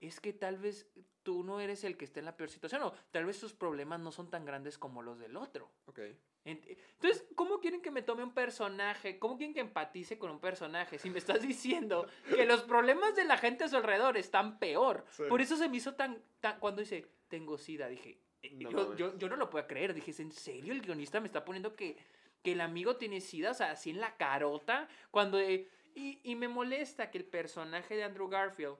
es 0.00 0.20
que 0.20 0.32
tal 0.32 0.56
vez 0.58 0.86
tú 1.22 1.44
no 1.44 1.60
eres 1.60 1.84
el 1.84 1.96
que 1.96 2.04
está 2.06 2.20
en 2.20 2.26
la 2.26 2.36
peor 2.36 2.48
situación 2.50 2.82
o 2.82 2.92
tal 3.10 3.26
vez 3.26 3.38
tus 3.38 3.52
problemas 3.52 4.00
no 4.00 4.10
son 4.10 4.30
tan 4.30 4.44
grandes 4.44 4.78
como 4.78 5.02
los 5.02 5.18
del 5.18 5.36
otro. 5.36 5.70
Ok. 5.86 5.98
Ent- 6.46 6.64
Entonces, 6.94 7.26
¿cómo 7.34 7.60
quieren 7.60 7.82
que 7.82 7.90
me 7.90 8.00
tome 8.00 8.22
un 8.22 8.32
personaje? 8.32 9.18
¿Cómo 9.18 9.36
quieren 9.36 9.52
que 9.52 9.60
empatice 9.60 10.18
con 10.18 10.30
un 10.30 10.40
personaje? 10.40 10.98
Si 10.98 11.10
me 11.10 11.18
estás 11.18 11.42
diciendo 11.46 12.06
que 12.34 12.46
los 12.46 12.62
problemas 12.62 13.14
de 13.14 13.24
la 13.24 13.36
gente 13.36 13.64
a 13.64 13.68
su 13.68 13.76
alrededor 13.76 14.16
están 14.16 14.58
peor. 14.58 15.04
Sí. 15.10 15.24
Por 15.28 15.42
eso 15.42 15.56
se 15.56 15.68
me 15.68 15.76
hizo 15.76 15.94
tan, 15.94 16.22
tan... 16.40 16.58
Cuando 16.58 16.80
dice, 16.80 17.06
tengo 17.28 17.58
sida, 17.58 17.88
dije... 17.88 18.18
eh, 18.42 18.52
No 18.54 18.70
yo, 18.70 18.96
yo, 18.96 19.18
yo 19.18 19.28
no 19.28 19.36
lo 19.36 19.50
puedo 19.50 19.66
creer. 19.66 19.92
Dije, 19.92 20.12
¿es 20.12 20.20
en 20.20 20.32
serio 20.32 20.72
el 20.72 20.80
guionista 20.80 21.20
me 21.20 21.26
está 21.26 21.44
poniendo 21.44 21.76
que, 21.76 21.98
que 22.42 22.52
el 22.52 22.62
amigo 22.62 22.96
tiene 22.96 23.20
sida? 23.20 23.50
O 23.50 23.54
sea, 23.54 23.72
así 23.72 23.90
en 23.90 24.00
la 24.00 24.16
carota. 24.16 24.88
Cuando... 25.10 25.38
eh, 25.38 25.68
y, 25.94 26.20
y 26.22 26.36
me 26.36 26.48
molesta 26.48 27.10
que 27.10 27.18
el 27.18 27.24
personaje 27.26 27.96
de 27.96 28.04
Andrew 28.04 28.28
Garfield... 28.28 28.76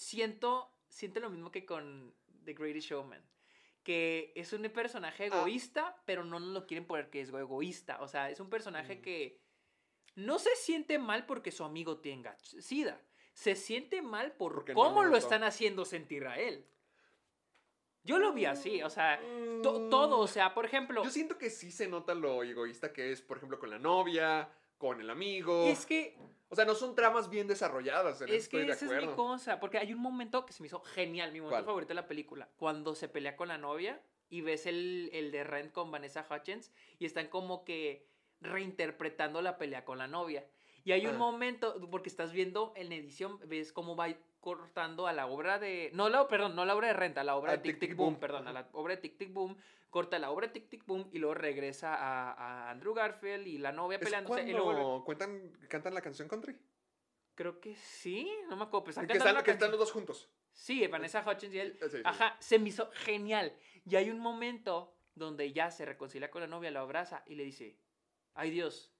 Siento, 0.00 0.70
siento 0.90 1.20
lo 1.20 1.30
mismo 1.30 1.50
que 1.50 1.64
con 1.64 2.14
The 2.44 2.52
Greatest 2.52 2.88
Showman 2.88 3.24
que 3.82 4.32
es 4.34 4.52
un 4.52 4.62
personaje 4.64 5.22
Ah. 5.24 5.26
egoísta, 5.28 6.02
pero 6.04 6.24
no 6.24 6.38
nos 6.40 6.48
lo 6.50 6.66
quieren 6.66 6.86
poner 6.86 7.08
que 7.08 7.20
es 7.20 7.28
egoísta. 7.30 8.02
O 8.02 8.08
sea, 8.08 8.28
es 8.30 8.40
un 8.40 8.50
personaje 8.50 8.96
Mm. 8.96 9.00
que 9.02 9.40
no 10.16 10.40
se 10.40 10.54
siente 10.56 10.98
mal 10.98 11.24
porque 11.24 11.52
su 11.52 11.62
amigo 11.62 11.98
tenga 12.00 12.36
sida. 12.40 13.00
Se 13.32 13.54
siente 13.54 14.02
mal 14.02 14.32
por 14.32 14.54
Porque 14.54 14.74
no 14.74 14.80
cómo 14.80 15.04
lo 15.04 15.16
están 15.16 15.44
haciendo 15.44 15.84
sentir 15.84 16.26
a 16.26 16.36
él. 16.38 16.66
Yo 18.02 18.18
lo 18.18 18.32
vi 18.32 18.44
así, 18.44 18.82
o 18.82 18.90
sea, 18.90 19.20
to- 19.62 19.78
Mm, 19.80 19.90
todo, 19.90 20.18
o 20.18 20.26
sea, 20.26 20.52
por 20.52 20.64
ejemplo, 20.66 21.04
Yo 21.04 21.10
siento 21.10 21.38
que 21.38 21.48
sí 21.48 21.70
se 21.70 21.86
nota 21.86 22.12
lo 22.14 22.42
egoísta 22.42 22.92
que 22.92 23.12
es, 23.12 23.22
por 23.22 23.36
ejemplo, 23.36 23.60
con 23.60 23.70
la 23.70 23.78
novia, 23.78 24.48
con 24.78 25.00
el 25.00 25.08
amigo. 25.10 25.66
es 25.68 25.86
que 25.86 26.18
O 26.48 26.54
sea, 26.54 26.64
no 26.64 26.74
son 26.74 26.94
tramas 26.94 27.28
bien 27.28 27.48
desarrolladas. 27.48 28.20
En 28.20 28.28
Es 28.28 28.44
estoy 28.44 28.60
que 28.60 28.66
de 28.66 28.72
esa 28.72 28.86
es 28.86 29.06
mi 29.06 29.12
cosa, 29.14 29.58
porque 29.58 29.78
hay 29.78 29.92
un 29.92 30.00
momento 30.00 30.46
que 30.46 30.52
se 30.52 30.62
me 30.62 30.68
hizo 30.68 30.80
genial, 30.80 31.32
mi 31.32 31.40
momento 31.40 31.56
¿Cuál? 31.56 31.64
favorito 31.64 31.88
de 31.88 31.94
la 31.94 32.06
película, 32.06 32.48
cuando 32.56 32.94
se 32.94 33.08
pelea 33.08 33.36
con 33.36 33.48
la 33.48 33.58
novia 33.58 34.00
y 34.28 34.40
ves 34.42 34.66
el, 34.66 35.10
el 35.12 35.32
de 35.32 35.44
Rent 35.44 35.72
con 35.72 35.90
Vanessa 35.90 36.26
Hutchins 36.28 36.70
y 36.98 37.06
están 37.06 37.28
como 37.28 37.64
que 37.64 38.06
reinterpretando 38.40 39.42
la 39.42 39.58
pelea 39.58 39.84
con 39.84 39.98
la 39.98 40.06
novia. 40.06 40.46
Y 40.86 40.92
hay 40.92 41.06
un 41.08 41.16
Ah. 41.16 41.18
momento, 41.18 41.80
porque 41.90 42.08
estás 42.08 42.32
viendo 42.32 42.72
en 42.76 42.92
edición, 42.92 43.40
ves 43.48 43.72
cómo 43.72 43.96
va 43.96 44.06
cortando 44.38 45.08
a 45.08 45.12
la 45.12 45.26
obra 45.26 45.58
de... 45.58 45.90
No, 45.92 46.08
la, 46.08 46.28
perdón, 46.28 46.54
no 46.54 46.64
la 46.64 46.76
obra 46.76 46.86
de 46.86 46.92
Rent, 46.94 47.18
a 47.18 47.24
la 47.24 47.34
obra 47.34 47.54
A 47.54 47.56
de 47.56 47.62
Tic 47.64 47.72
Tic 47.72 47.80
Tic 47.80 47.88
Tic 47.90 47.96
Boom, 47.98 48.10
Boom. 48.14 48.20
perdón, 48.20 48.46
a 48.46 48.52
la 48.52 48.68
obra 48.72 48.94
de 48.94 49.00
Tic 49.00 49.18
Tic 49.18 49.32
Boom, 49.32 49.56
corta 49.90 50.16
la 50.20 50.30
obra 50.30 50.46
de 50.46 50.52
Tic 50.52 50.68
Tic 50.68 50.86
Boom 50.86 51.08
y 51.12 51.18
luego 51.18 51.34
regresa 51.34 51.96
a, 51.96 52.32
a 52.32 52.70
Andrew 52.70 52.94
Garfield 52.94 53.48
y 53.48 53.58
la 53.58 53.72
novia 53.72 53.98
¿Es 53.98 54.04
peleándose. 54.04 54.44
y 54.44 54.52
luego 54.52 55.04
cuentan, 55.04 55.52
cantan 55.68 55.92
la 55.92 56.00
canción 56.02 56.28
country? 56.28 56.56
Creo 57.34 57.58
que 57.60 57.74
sí, 57.74 58.30
no 58.48 58.54
me 58.56 58.62
acuerdo. 58.62 58.84
pero 58.84 58.90
están 58.90 59.06
que 59.08 59.14
cantando 59.14 59.26
están, 59.28 59.34
una 59.34 59.42
que 59.44 59.50
están 59.50 59.58
canción. 59.70 59.70
los 59.72 59.80
dos 59.80 59.92
juntos. 59.92 60.30
Sí, 60.52 60.86
Vanessa 60.86 61.24
Hutchins 61.28 61.52
y 61.54 61.58
él. 61.58 61.78
Sí, 61.82 61.90
sí. 61.90 61.98
Ajá, 62.04 62.36
se 62.38 62.60
me 62.60 62.68
hizo 62.68 62.88
genial. 62.92 63.52
Y 63.84 63.96
hay 63.96 64.08
un 64.08 64.20
momento 64.20 64.94
donde 65.16 65.52
ya 65.52 65.72
se 65.72 65.84
reconcilia 65.84 66.30
con 66.30 66.42
la 66.42 66.46
novia, 66.46 66.70
lo 66.70 66.78
abraza 66.80 67.24
y 67.26 67.34
le 67.34 67.42
dice, 67.42 67.76
ay 68.34 68.50
Dios. 68.50 68.92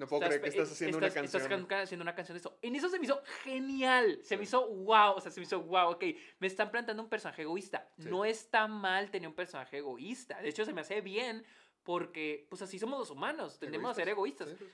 No 0.00 0.06
puedo 0.06 0.22
creer 0.26 0.40
que 0.40 0.48
estás 0.48 0.72
haciendo 0.72 0.96
estás- 0.96 1.12
una 1.12 1.14
canción. 1.22 1.60
Estás 1.62 1.82
haciendo 1.84 2.02
una 2.02 2.14
canción 2.14 2.34
de 2.34 2.40
eso. 2.40 2.58
En 2.62 2.74
eso 2.74 2.88
se 2.88 2.98
me 2.98 3.04
hizo 3.04 3.22
genial. 3.44 4.18
Se 4.22 4.36
me 4.38 4.44
Sí. 4.46 4.48
hizo 4.48 4.66
wow. 4.66 5.12
O 5.16 5.20
sea, 5.20 5.30
se 5.30 5.38
me 5.40 5.44
hizo 5.44 5.60
wow. 5.60 5.90
Ok, 5.90 6.04
me 6.38 6.46
están 6.46 6.70
plantando 6.70 7.02
un 7.02 7.10
personaje 7.10 7.42
egoísta. 7.42 7.86
Sí. 7.98 8.08
No 8.08 8.24
está 8.24 8.66
mal 8.66 9.10
tener 9.10 9.28
un 9.28 9.34
personaje 9.34 9.76
egoísta. 9.76 10.40
De 10.40 10.48
hecho, 10.48 10.64
se 10.64 10.72
me 10.72 10.80
hace 10.80 11.02
bien 11.02 11.44
porque, 11.82 12.46
pues 12.48 12.62
así 12.62 12.78
somos 12.78 12.98
los 12.98 13.10
humanos. 13.10 13.58
Tendemos 13.58 13.90
a 13.90 13.94
ser 13.94 14.08
egoístas. 14.08 14.48
Sí. 14.58 14.66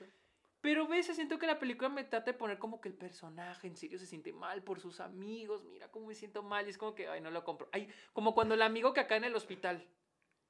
Pero 0.61 0.85
a 0.85 0.87
veces 0.87 1.15
siento 1.17 1.37
que 1.37 1.45
la 1.45 1.59
película 1.59 1.89
me 1.89 2.05
trata 2.05 2.31
de 2.31 2.37
poner 2.37 2.57
como 2.57 2.79
que 2.79 2.87
el 2.87 2.95
personaje 2.95 3.67
en 3.67 3.75
serio 3.75 3.99
se 3.99 4.05
siente 4.05 4.31
mal 4.31 4.63
por 4.63 4.79
sus 4.79 5.01
amigos. 5.01 5.65
Mira 5.65 5.89
cómo 5.91 6.07
me 6.07 6.15
siento 6.15 6.41
mal. 6.41 6.65
Y 6.67 6.69
es 6.69 6.77
como 6.77 6.95
que, 6.95 7.09
ay, 7.09 7.19
no 7.19 7.31
lo 7.31 7.43
compro. 7.43 7.67
Ay, 7.73 7.89
como 8.13 8.33
cuando 8.33 8.55
el 8.55 8.61
amigo 8.61 8.93
que 8.93 9.01
acá 9.01 9.17
en 9.17 9.25
el 9.25 9.35
hospital. 9.35 9.85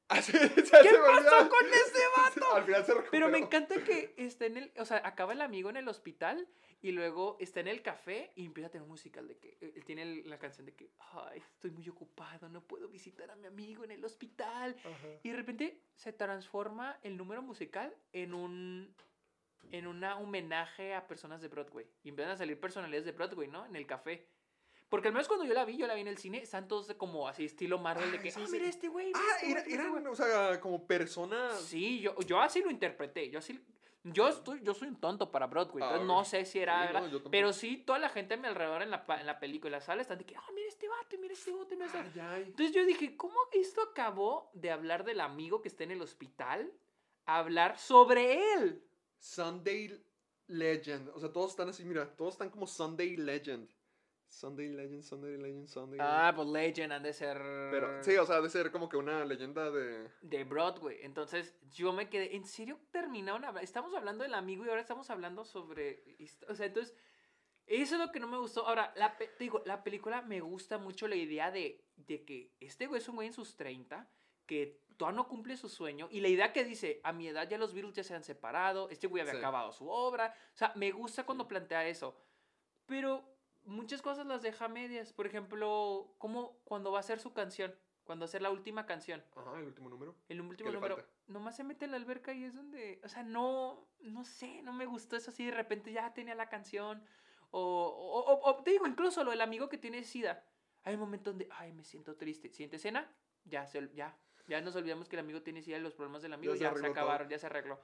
¿Qué 0.25 0.91
pasó 1.05 1.49
con 1.49 1.67
ese 1.67 1.99
vato? 2.17 2.55
Al 2.55 2.63
final 2.63 2.85
se 2.85 2.93
recuperó. 2.93 3.11
Pero 3.11 3.29
me 3.29 3.37
encanta 3.39 3.83
que 3.83 4.13
está 4.17 4.45
en 4.45 4.57
el. 4.57 4.71
O 4.77 4.85
sea, 4.85 5.01
acaba 5.05 5.33
el 5.33 5.41
amigo 5.41 5.69
en 5.69 5.77
el 5.77 5.87
hospital 5.87 6.47
y 6.81 6.91
luego 6.91 7.35
está 7.39 7.59
en 7.59 7.67
el 7.67 7.81
café 7.81 8.31
y 8.35 8.45
empieza 8.45 8.67
a 8.67 8.71
tener 8.71 8.83
un 8.83 8.89
musical 8.89 9.27
de 9.27 9.37
que. 9.37 9.57
Él 9.59 9.83
tiene 9.85 10.03
el- 10.03 10.29
la 10.29 10.39
canción 10.39 10.65
de 10.65 10.73
que. 10.75 10.91
Ay, 11.13 11.39
estoy 11.55 11.71
muy 11.71 11.87
ocupado, 11.89 12.47
no 12.47 12.61
puedo 12.61 12.87
visitar 12.87 13.29
a 13.31 13.35
mi 13.35 13.47
amigo 13.47 13.83
en 13.83 13.91
el 13.91 14.05
hospital. 14.05 14.75
Ajá. 14.79 15.07
Y 15.23 15.29
de 15.29 15.35
repente 15.35 15.81
se 15.95 16.13
transforma 16.13 16.97
el 17.03 17.17
número 17.17 17.41
musical 17.41 17.93
en 18.13 18.33
un 18.33 18.95
en 19.71 19.85
un 19.87 20.01
homenaje 20.05 20.93
a 20.95 21.05
personas 21.07 21.41
de 21.41 21.49
Broadway. 21.49 21.85
Y 22.03 22.09
empiezan 22.09 22.33
a 22.35 22.37
salir 22.37 22.57
personalidades 22.57 23.03
de 23.03 23.11
Broadway, 23.11 23.49
¿no? 23.49 23.65
En 23.65 23.75
el 23.75 23.85
café. 23.85 24.25
Porque 24.89 25.09
al 25.09 25.13
menos 25.13 25.27
cuando 25.27 25.45
yo 25.45 25.53
la 25.53 25.65
vi, 25.65 25.75
yo 25.77 25.85
la 25.87 25.95
vi 25.95 26.01
en 26.01 26.07
el 26.07 26.17
cine, 26.17 26.37
están 26.41 26.67
todos 26.67 26.93
como 26.95 27.27
así 27.27 27.43
estilo 27.45 27.77
Marvel 27.77 28.11
de 28.11 28.19
que, 28.19 28.31
sí, 28.31 28.39
ah, 28.41 28.45
sí. 28.45 28.51
mira 28.53 28.67
este 28.67 28.87
güey. 28.87 29.11
Ah, 29.13 29.19
este 29.35 29.51
era- 29.51 29.63
eran, 29.65 29.91
güey". 29.91 30.05
o 30.05 30.15
sea, 30.15 30.59
como 30.61 30.85
personas. 30.87 31.59
Sí, 31.61 31.99
yo, 31.99 32.15
yo 32.21 32.39
así 32.41 32.61
lo 32.61 32.71
interpreté. 32.71 33.29
Yo 33.29 33.39
así 33.39 33.59
yo 34.03 34.29
estoy 34.29 34.61
yo 34.63 34.73
soy 34.73 34.87
un 34.87 34.95
tonto 34.95 35.29
para 35.31 35.47
Broadway, 35.47 35.83
Ah, 35.83 35.87
entonces 35.87 36.07
no 36.07 36.23
sé 36.23 36.45
si 36.45 36.59
era, 36.59 36.75
sí, 36.75 36.79
no, 36.79 36.93
¿verdad? 36.93 37.01
yo 37.09 37.17
tampoco. 37.17 37.31
pero 37.31 37.51
sí 37.51 37.75
toda 37.75 37.99
la 37.99 38.07
gente 38.07 38.35
a 38.35 38.37
mi 38.37 38.47
alrededor 38.47 38.81
en 38.81 38.89
la, 38.91 39.03
en 39.19 39.25
la 39.25 39.37
película, 39.37 39.67
en 39.67 39.71
la 39.73 39.85
sala 39.85 40.01
están 40.01 40.17
de 40.17 40.25
que, 40.25 40.37
ah, 40.37 40.43
mira 40.55 40.67
este 40.69 40.87
vato, 40.87 41.15
y 41.15 41.17
mira 41.17 41.33
este 41.33 41.51
y 41.51 41.53
mira 41.75 41.85
este 41.87 41.97
Ay, 41.99 42.11
ay. 42.21 42.43
entonces 42.43 42.73
yo 42.73 42.85
dije, 42.85 43.17
¿cómo 43.17 43.35
esto 43.51 43.81
acabó 43.81 44.49
de 44.53 44.71
hablar 44.71 45.03
del 45.03 45.19
amigo 45.19 45.61
que 45.61 45.67
está 45.67 45.83
en 45.83 45.91
el 45.91 46.01
hospital 46.01 46.71
a 47.25 47.39
hablar 47.39 47.77
sobre 47.79 48.53
él? 48.53 48.81
Sunday 49.19 50.01
Legend. 50.47 51.09
O 51.09 51.19
sea, 51.19 51.33
todos 51.33 51.51
están 51.51 51.67
así, 51.67 51.83
mira, 51.83 52.07
todos 52.15 52.35
están 52.35 52.49
como 52.49 52.65
Sunday 52.65 53.17
Legend. 53.17 53.69
Sunday 54.29 54.67
Legend, 54.69 55.01
Sunday 55.03 55.37
Legend, 55.37 55.67
Sunday 55.67 55.99
Ah, 56.01 56.31
pues 56.35 56.47
Legend 56.47 56.93
han 56.93 57.03
de 57.03 57.13
ser 57.13 57.37
Pero, 57.71 58.03
sí, 58.03 58.15
o 58.17 58.25
sea, 58.25 58.35
ha 58.37 58.41
de 58.41 58.49
ser 58.49 58.71
como 58.71 58.89
que 58.89 58.97
una 58.97 59.23
leyenda 59.25 59.71
de. 59.71 60.09
de 60.21 60.43
Broadway. 60.43 60.99
Entonces 61.01 61.55
yo 61.71 61.93
me 61.93 62.09
quedé, 62.09 62.35
¿en 62.35 62.45
serio 62.45 62.79
terminaron 62.91 63.43
hablando? 63.45 63.63
Estamos 63.63 63.93
hablando 63.95 64.23
del 64.23 64.33
amigo 64.33 64.65
y 64.65 64.69
ahora 64.69 64.81
estamos 64.81 65.09
hablando 65.09 65.43
sobre... 65.45 66.03
O 66.49 66.55
sea, 66.55 66.65
entonces, 66.65 66.95
eso 67.65 67.95
es 67.95 68.01
lo 68.01 68.11
que 68.11 68.19
no 68.19 68.27
me 68.27 68.37
gustó. 68.37 68.67
Ahora, 68.67 68.93
la, 68.95 69.15
te 69.17 69.29
digo, 69.39 69.61
la 69.65 69.83
película 69.83 70.21
me 70.21 70.39
gusta 70.41 70.77
mucho 70.77 71.07
la 71.07 71.15
idea 71.15 71.49
de, 71.51 71.83
de 71.95 72.23
que 72.23 72.53
este 72.59 72.87
güey 72.87 72.99
es 73.01 73.07
un 73.09 73.15
güey 73.15 73.27
en 73.27 73.33
sus 73.33 73.55
30, 73.55 74.09
que 74.45 74.81
todavía 74.97 75.17
no 75.17 75.27
cumple 75.27 75.57
su 75.57 75.67
sueño. 75.69 76.07
Y 76.11 76.19
la 76.21 76.27
idea 76.27 76.53
que 76.53 76.63
dice, 76.63 76.99
a 77.03 77.11
mi 77.13 77.27
edad 77.27 77.47
ya 77.49 77.57
los 77.57 77.73
Beatles 77.73 77.95
ya 77.95 78.03
se 78.03 78.13
han 78.13 78.23
separado, 78.23 78.89
este 78.89 79.07
güey 79.07 79.21
había 79.21 79.33
Sí. 79.33 79.39
acabado 79.39 79.71
su 79.71 79.87
obra. 79.89 80.33
O 80.53 80.57
sea, 80.57 80.73
me 80.75 80.91
gusta 80.91 81.25
cuando 81.25 81.47
plantea 81.47 81.87
eso. 81.87 82.15
Pero 82.85 83.36
muchas 83.67 84.01
cosas 84.01 84.25
las 84.25 84.41
deja 84.41 84.67
medias. 84.67 85.13
Por 85.13 85.27
ejemplo, 85.27 86.13
como 86.17 86.57
cuando 86.63 86.91
va 86.91 86.97
a 86.97 87.01
hacer 87.01 87.19
su 87.19 87.33
canción, 87.33 87.75
cuando 88.03 88.23
va 88.23 88.25
a 88.27 88.29
hacer 88.29 88.41
la 88.41 88.49
última 88.51 88.85
canción. 88.85 89.23
Ajá, 89.35 89.59
el 89.59 89.65
último 89.65 89.89
número. 89.89 90.15
El 90.29 90.41
último 90.41 90.71
número, 90.71 90.95
nomás 91.27 91.55
se 91.55 91.63
mete 91.63 91.85
en 91.85 91.91
la 91.91 91.97
alberca 91.97 92.33
y 92.33 92.43
es 92.45 92.55
donde, 92.55 93.01
o 93.03 93.09
sea, 93.09 93.23
no, 93.23 93.87
no 93.99 94.23
sé, 94.23 94.61
no 94.63 94.73
me 94.73 94.85
gustó 94.85 95.15
eso 95.17 95.29
así, 95.31 95.45
de 95.45 95.51
repente 95.51 95.91
ya 95.91 96.13
tenía 96.13 96.33
la 96.35 96.49
canción, 96.49 97.03
o, 97.51 97.59
o, 97.61 98.33
o- 98.33 98.49
o 98.49 98.63
te 98.63 98.71
digo, 98.71 98.87
incluso 98.87 99.23
lo 99.23 99.31
del 99.31 99.41
amigo 99.41 99.67
que 99.69 99.77
tiene 99.77 100.03
SIDA, 100.03 100.43
hay 100.83 100.93
un 100.95 101.01
momento 101.01 101.31
donde, 101.31 101.47
ay, 101.51 101.73
me 101.73 101.83
siento 101.83 102.15
triste, 102.15 102.49
siguiente 102.49 102.77
escena, 102.77 103.13
ya, 103.43 103.65
se, 103.67 103.89
ya, 103.93 104.17
ya 104.47 104.61
nos 104.61 104.75
olvidamos 104.77 105.09
que 105.09 105.17
el 105.17 105.21
amigo 105.21 105.41
tiene 105.41 105.61
SIDA 105.61 105.77
y 105.77 105.81
los 105.81 105.93
problemas 105.93 106.21
del 106.21 106.33
amigo 106.33 106.55
ya 106.55 106.73
se, 106.73 106.81
todo. 106.81 106.91
acabaron, 106.91 107.27
ya 107.29 107.37
se 107.39 107.45
arregló. 107.47 107.81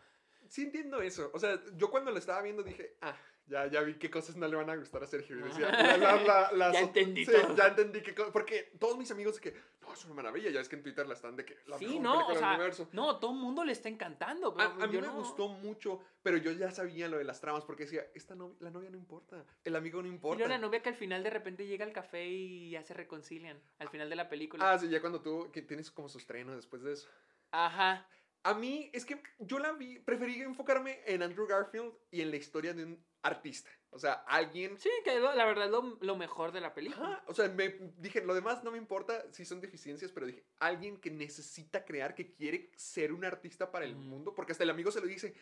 Sí 0.53 0.61
entiendo 0.61 1.01
eso. 1.01 1.31
O 1.33 1.39
sea, 1.39 1.59
yo 1.77 1.89
cuando 1.89 2.11
lo 2.11 2.19
estaba 2.19 2.39
viendo 2.43 2.61
dije, 2.61 2.95
ah, 3.01 3.17
ya, 3.47 3.65
ya 3.65 3.81
vi 3.81 3.95
qué 3.95 4.11
cosas 4.11 4.35
no 4.35 4.47
le 4.47 4.55
van 4.55 4.69
a 4.69 4.75
gustar 4.75 5.01
a 5.03 5.07
Sergio. 5.07 5.35
Y 5.35 5.41
decía, 5.41 5.71
la, 5.71 5.97
la, 5.97 6.21
la, 6.21 6.51
las 6.51 6.73
Ya 6.73 6.79
entendí 6.81 7.25
sí, 7.25 7.31
todo. 7.31 7.55
ya 7.55 7.67
entendí 7.69 8.01
qué 8.03 8.13
cosas. 8.13 8.31
Porque 8.31 8.71
todos 8.79 8.95
mis 8.95 9.09
amigos 9.09 9.33
de 9.33 9.41
que, 9.41 9.57
no, 9.81 9.91
es 9.91 10.05
una 10.05 10.13
maravilla. 10.13 10.51
Ya 10.51 10.59
es 10.61 10.69
que 10.69 10.75
en 10.75 10.83
Twitter 10.83 11.07
la 11.07 11.15
están 11.15 11.35
de 11.35 11.43
que 11.43 11.57
la 11.65 11.79
Sí, 11.79 11.97
no, 11.97 12.27
o 12.27 12.35
sea, 12.35 12.49
universo. 12.51 12.87
no, 12.91 13.17
todo 13.17 13.31
el 13.31 13.37
mundo 13.39 13.65
le 13.65 13.71
está 13.71 13.89
encantando, 13.89 14.49
A, 14.49 14.53
pero 14.75 14.83
a 14.83 14.85
mí 14.87 14.97
me 15.01 15.07
gustó 15.09 15.47
mucho, 15.47 15.99
pero 16.21 16.37
yo 16.37 16.51
ya 16.51 16.69
sabía 16.69 17.07
lo 17.09 17.17
de 17.17 17.23
las 17.23 17.41
tramas 17.41 17.65
porque 17.65 17.85
decía, 17.85 18.05
esta 18.13 18.35
no- 18.35 18.55
la 18.59 18.69
novia 18.69 18.91
no 18.91 18.97
importa, 18.97 19.43
el 19.63 19.75
amigo 19.75 20.03
no 20.03 20.07
Y 20.07 20.11
importa. 20.11 20.37
luego 20.37 20.49
la 20.51 20.59
novia 20.59 20.83
que 20.83 20.89
al 20.89 20.95
final 20.95 21.23
de 21.23 21.31
repente 21.31 21.65
llega 21.65 21.83
al 21.83 21.93
café 21.93 22.27
y 22.27 22.69
ya 22.69 22.83
se 22.83 22.93
reconcilian, 22.93 23.59
al 23.79 23.89
final 23.89 24.07
de 24.07 24.15
la 24.17 24.29
película. 24.29 24.71
Ah, 24.71 24.77
sí, 24.77 24.87
ya 24.87 25.01
cuando 25.01 25.19
tú, 25.19 25.49
que 25.51 25.63
tienes 25.63 25.89
como 25.89 26.09
su 26.09 26.19
estreno 26.19 26.55
después 26.55 26.83
de 26.83 26.93
eso. 26.93 27.09
Ajá. 27.51 28.07
A 28.43 28.53
mí, 28.53 28.89
es 28.93 29.05
que 29.05 29.21
yo 29.39 29.57
la 29.57 29.71
vi, 29.71 29.99
preferí 29.99 30.41
enfocarme 30.41 30.99
en 31.05 31.23
Andrew 31.23 31.47
Garfield 31.47 31.93
y 32.11 32.21
en 32.21 32.29
la 32.29 32.37
historia 32.37 32.73
de 32.73 32.83
un 32.83 33.05
artista. 33.21 33.69
O 33.89 33.99
sea, 33.99 34.13
alguien 34.27 34.77
Sí, 34.77 34.89
que 35.05 35.17
la 35.19 35.45
verdad 35.45 35.65
es 35.65 35.71
lo, 35.71 35.97
lo 36.01 36.15
mejor 36.17 36.51
de 36.51 36.59
la 36.59 36.73
película. 36.73 37.05
Ajá, 37.05 37.23
o 37.27 37.33
sea, 37.33 37.47
me 37.47 37.69
dije, 37.97 38.21
lo 38.21 38.33
demás 38.33 38.63
no 38.63 38.71
me 38.71 38.77
importa 38.77 39.31
si 39.31 39.45
son 39.45 39.61
deficiencias, 39.61 40.11
pero 40.11 40.25
dije, 40.25 40.43
alguien 40.59 40.97
que 40.97 41.09
necesita 41.09 41.85
crear, 41.85 42.15
que 42.15 42.33
quiere 42.33 42.71
ser 42.75 43.13
un 43.13 43.23
artista 43.23 43.71
para 43.71 43.85
el 43.85 43.95
mundo, 43.95 44.35
porque 44.35 44.51
hasta 44.51 44.65
el 44.65 44.71
amigo 44.71 44.91
se 44.91 44.99
lo 44.99 45.07
dice, 45.07 45.33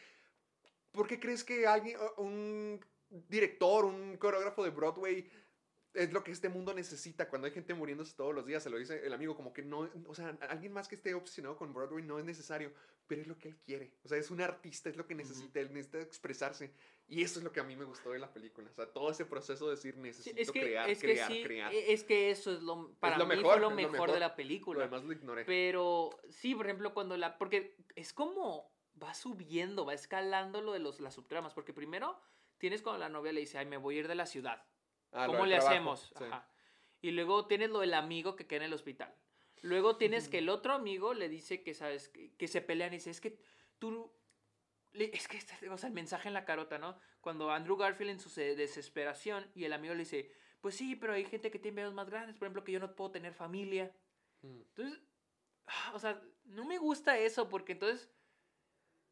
¿por 0.91 1.07
qué 1.07 1.19
crees 1.19 1.43
que 1.43 1.65
alguien, 1.65 1.97
un 2.17 2.79
director, 3.09 3.85
un 3.85 4.17
coreógrafo 4.17 4.63
de 4.63 4.69
Broadway 4.69 5.29
es 5.93 6.13
lo 6.13 6.23
que 6.23 6.31
este 6.31 6.49
mundo 6.49 6.73
necesita 6.73 7.27
cuando 7.29 7.47
hay 7.47 7.53
gente 7.53 7.73
muriéndose 7.73 8.15
todos 8.15 8.33
los 8.33 8.45
días? 8.45 8.63
Se 8.63 8.69
lo 8.69 8.77
dice 8.77 9.05
el 9.05 9.13
amigo, 9.13 9.35
como 9.35 9.53
que 9.53 9.61
no, 9.61 9.89
o 10.07 10.15
sea, 10.15 10.37
alguien 10.49 10.71
más 10.73 10.87
que 10.87 10.95
esté 10.95 11.13
obsesionado 11.13 11.57
con 11.57 11.73
Broadway 11.73 12.03
no 12.03 12.17
es 12.19 12.25
necesario, 12.25 12.73
pero 13.07 13.21
es 13.21 13.27
lo 13.27 13.37
que 13.37 13.49
él 13.49 13.57
quiere. 13.65 13.93
O 14.03 14.07
sea, 14.07 14.17
es 14.17 14.31
un 14.31 14.41
artista, 14.41 14.89
es 14.89 14.95
lo 14.97 15.05
que 15.05 15.15
necesita, 15.15 15.59
él 15.59 15.73
necesita 15.73 15.99
expresarse. 16.01 16.73
Y 17.07 17.23
eso 17.23 17.39
es 17.39 17.43
lo 17.43 17.51
que 17.51 17.59
a 17.59 17.63
mí 17.63 17.75
me 17.75 17.83
gustó 17.83 18.11
de 18.11 18.19
la 18.19 18.31
película. 18.31 18.69
O 18.69 18.73
sea, 18.73 18.85
todo 18.85 19.11
ese 19.11 19.25
proceso 19.25 19.65
de 19.65 19.75
decir 19.75 19.95
Sí, 19.95 19.99
necesito 20.01 20.41
es 20.41 20.51
que, 20.51 20.61
crear, 20.61 20.89
es 20.89 20.99
que 20.99 21.07
crear, 21.11 21.31
sí, 21.31 21.43
crear. 21.43 21.73
e- 21.73 21.91
es 21.91 22.03
que 22.05 22.31
eso 22.31 22.53
es 22.53 22.61
lo, 22.61 22.93
para 22.99 23.17
lo 23.17 23.25
mí 23.25 23.35
mejor, 23.35 23.51
fue 23.53 23.61
lo 23.61 23.69
lo 23.69 23.75
mejor, 23.75 24.11
de 24.13 24.19
la 24.21 24.29
Lo 24.29 24.35
película. 24.35 24.83
demás 24.85 25.03
lo 25.03 25.11
ignoré. 25.11 25.43
Pero 25.43 26.09
sí, 26.29 26.55
por 26.55 26.67
ejemplo, 26.67 26.93
cuando 26.93 27.17
la. 27.17 27.37
Porque 27.37 27.75
es 27.95 28.13
como. 28.13 28.71
Va 29.01 29.13
subiendo, 29.13 29.85
va 29.85 29.93
escalando 29.93 30.61
lo 30.61 30.73
de 30.73 30.79
los, 30.79 30.99
las 30.99 31.15
subtramas. 31.15 31.53
Porque 31.53 31.73
primero 31.73 32.17
tienes 32.59 32.81
cuando 32.81 32.99
la 32.99 33.09
novia 33.09 33.31
le 33.33 33.39
dice, 33.39 33.57
ay, 33.57 33.65
me 33.65 33.77
voy 33.77 33.95
a 33.97 33.99
ir 34.01 34.07
de 34.07 34.15
la 34.15 34.25
ciudad. 34.25 34.63
Ah, 35.11 35.27
¿Cómo 35.27 35.45
le 35.45 35.55
trabajo, 35.57 35.71
hacemos? 35.75 36.13
sí. 36.17 36.23
Ajá. 36.25 36.47
Y 37.01 37.11
luego 37.11 37.47
tienes 37.47 37.69
lo 37.69 37.79
del 37.79 37.93
amigo 37.93 38.35
que 38.35 38.45
queda 38.47 38.57
en 38.57 38.65
el 38.67 38.73
hospital. 38.73 39.13
Luego 39.63 39.97
tienes 39.97 40.29
que 40.29 40.37
el 40.39 40.49
otro 40.49 40.73
amigo 40.73 41.13
le 41.13 41.29
dice 41.29 41.61
que, 41.63 41.73
¿sabes? 41.73 42.09
Que, 42.09 42.33
que 42.35 42.47
se 42.47 42.61
pelean 42.61 42.93
y 42.93 42.97
dice, 42.97 43.09
es 43.11 43.21
que 43.21 43.37
tú... 43.79 44.11
Es 44.93 45.27
que, 45.27 45.37
este- 45.37 45.69
o 45.69 45.77
sea, 45.77 45.87
el 45.87 45.93
mensaje 45.93 46.27
en 46.27 46.33
la 46.33 46.45
carota, 46.45 46.77
¿no? 46.77 46.97
Cuando 47.21 47.49
Andrew 47.51 47.77
Garfield 47.77 48.11
en 48.11 48.19
su 48.19 48.29
se- 48.29 48.55
desesperación 48.55 49.49
y 49.55 49.63
el 49.65 49.73
amigo 49.73 49.93
le 49.93 49.99
dice, 50.01 50.31
pues 50.59 50.75
sí, 50.75 50.95
pero 50.95 51.13
hay 51.13 51.25
gente 51.25 51.49
que 51.49 51.59
tiene 51.59 51.75
miedos 51.75 51.93
más 51.93 52.09
grandes, 52.09 52.35
por 52.37 52.45
ejemplo, 52.47 52.63
que 52.63 52.71
yo 52.73 52.79
no 52.79 52.95
puedo 52.95 53.11
tener 53.11 53.33
familia. 53.33 53.95
Mm. 54.41 54.61
Entonces, 54.61 54.99
ah, 55.67 55.91
o 55.95 55.99
sea, 55.99 56.21
no 56.45 56.65
me 56.65 56.77
gusta 56.77 57.17
eso 57.17 57.47
porque 57.49 57.71
entonces, 57.73 58.09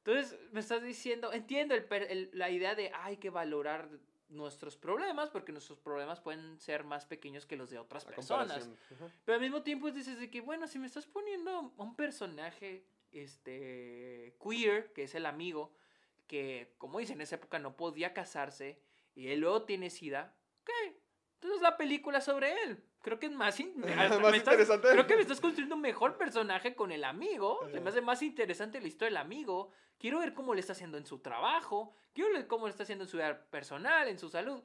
entonces 0.04 0.38
me 0.52 0.60
estás 0.60 0.82
diciendo, 0.84 1.32
entiendo 1.34 1.76
el 1.76 1.86
el- 2.10 2.30
la 2.34 2.50
idea 2.50 2.76
de 2.76 2.92
hay 2.94 3.18
que 3.18 3.30
valorar 3.30 3.90
nuestros 4.30 4.78
problemas 4.78 5.30
porque 5.30 5.52
nuestros 5.52 5.80
problemas 5.80 6.22
pueden 6.22 6.60
ser 6.60 6.84
más 6.84 7.06
pequeños 7.06 7.46
que 7.46 7.56
los 7.56 7.70
de 7.70 7.80
otras 7.80 8.06
personas. 8.06 8.70
Pero 9.26 9.36
al 9.36 9.42
mismo 9.42 9.64
tiempo 9.64 9.92
dices 9.92 10.20
de 10.20 10.30
que, 10.30 10.42
bueno, 10.42 10.68
si 10.68 10.80
me 10.80 10.88
estás 10.88 11.08
poniendo 11.08 11.74
un 11.78 11.96
personaje 11.96 12.86
este, 13.12 14.36
queer, 14.42 14.94
que 14.94 15.04
es 15.04 15.16
el 15.16 15.26
amigo, 15.26 15.74
que, 16.28 16.74
como 16.78 17.00
dicen, 17.00 17.18
en 17.18 17.22
esa 17.22 17.36
época 17.36 17.60
no 17.60 17.76
podía 17.76 18.14
casarse, 18.14 18.80
y 19.16 19.30
él 19.30 19.40
luego 19.40 19.64
tiene 19.64 19.90
sida, 19.90 20.36
ok, 20.62 20.70
entonces 21.36 21.62
la 21.62 21.78
película 21.78 22.22
sobre 22.22 22.64
él. 22.64 22.84
Creo 23.02 23.18
que 23.20 23.28
es 23.28 23.32
más, 23.32 23.60
in- 23.60 23.74
hasta 23.98 24.20
Más 24.20 24.32
me 24.32 24.38
estás- 24.38 24.54
interesante. 24.54 24.90
Creo 24.92 25.08
que 25.08 25.16
me 25.16 25.22
estás 25.22 25.40
construyendo 25.42 25.76
un 25.76 25.82
mejor 25.82 26.18
personaje 26.18 26.76
con 26.76 26.92
el 26.92 27.04
amigo. 27.04 27.60
Se 27.72 27.80
me 27.80 27.90
hace 27.90 28.02
más 28.02 28.22
interesante 28.22 28.82
la 28.82 28.88
historia 28.88 29.08
del 29.10 29.18
amigo. 29.18 29.72
Quiero 29.98 30.20
ver 30.20 30.34
cómo 30.34 30.54
le 30.54 30.60
está 30.62 30.74
haciendo 30.74 30.98
en 30.98 31.06
su 31.06 31.20
trabajo. 31.20 31.94
Quiero 32.14 32.32
ver 32.34 32.48
cómo 32.48 32.66
le 32.68 32.72
está 32.72 32.84
haciendo 32.84 33.06
en 33.06 33.10
su 33.10 33.18
vida 33.18 33.46
personal, 33.50 34.08
en 34.08 34.20
su 34.20 34.30
salud. 34.30 34.62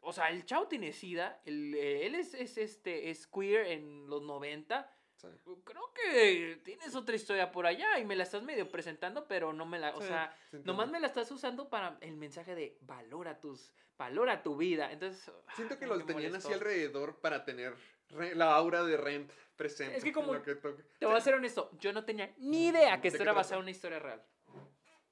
O 0.00 0.12
sea, 0.12 0.28
el 0.30 0.44
chavo 0.44 0.68
tiene 0.68 0.92
sida. 0.92 1.40
el- 1.44 1.74
eh, 1.74 2.06
él 2.06 2.14
es, 2.14 2.34
es, 2.34 2.58
este, 2.58 3.10
es 3.10 3.26
queer 3.26 3.66
en 3.66 4.06
los 4.08 4.22
90. 4.22 4.90
Sí. 5.16 5.28
Creo 5.64 5.92
que 5.94 6.60
tienes 6.64 6.94
otra 6.94 7.16
historia 7.16 7.50
por 7.50 7.66
allá 7.66 7.98
y 7.98 8.04
me 8.04 8.14
la 8.16 8.22
estás 8.24 8.42
medio 8.42 8.70
presentando, 8.70 9.26
pero 9.26 9.52
no 9.52 9.64
me 9.64 9.78
la. 9.78 9.94
O 9.96 10.00
Sí, 10.00 10.08
sea, 10.08 10.36
sí 10.50 10.58
nomás 10.64 10.90
me 10.90 11.00
la 11.00 11.06
estás 11.06 11.30
usando 11.30 11.68
para 11.70 11.96
el 12.02 12.16
mensaje 12.16 12.54
de 12.54 12.76
valora 12.82 13.40
tus. 13.40 13.72
Valora 13.98 14.42
tu 14.42 14.56
vida. 14.56 14.92
Entonces. 14.92 15.30
Siento 15.54 15.78
que 15.78 15.86
los 15.86 16.04
tenían 16.04 16.30
molestó. 16.32 16.48
así 16.48 16.52
alrededor 16.54 17.16
para 17.20 17.44
tener 17.46 17.74
re- 18.10 18.34
la 18.34 18.54
aura 18.54 18.84
de 18.84 18.96
Rent 18.98 19.30
presente. 19.56 19.96
Es 19.96 20.04
que 20.04 20.12
como- 20.12 20.42
que. 20.42 20.54
Te 20.54 21.06
voy 21.06 21.16
a 21.16 21.20
ser 21.22 21.34
honesto, 21.34 21.70
yo 21.80 21.92
no 21.94 22.04
tenía 22.04 22.34
ni 22.36 22.66
idea 22.68 22.96
que 23.00 23.08
¿De 23.10 23.16
esto 23.16 23.22
era 23.22 23.32
basado 23.32 23.56
en 23.60 23.62
una 23.62 23.70
historia 23.70 23.98
real. 23.98 24.22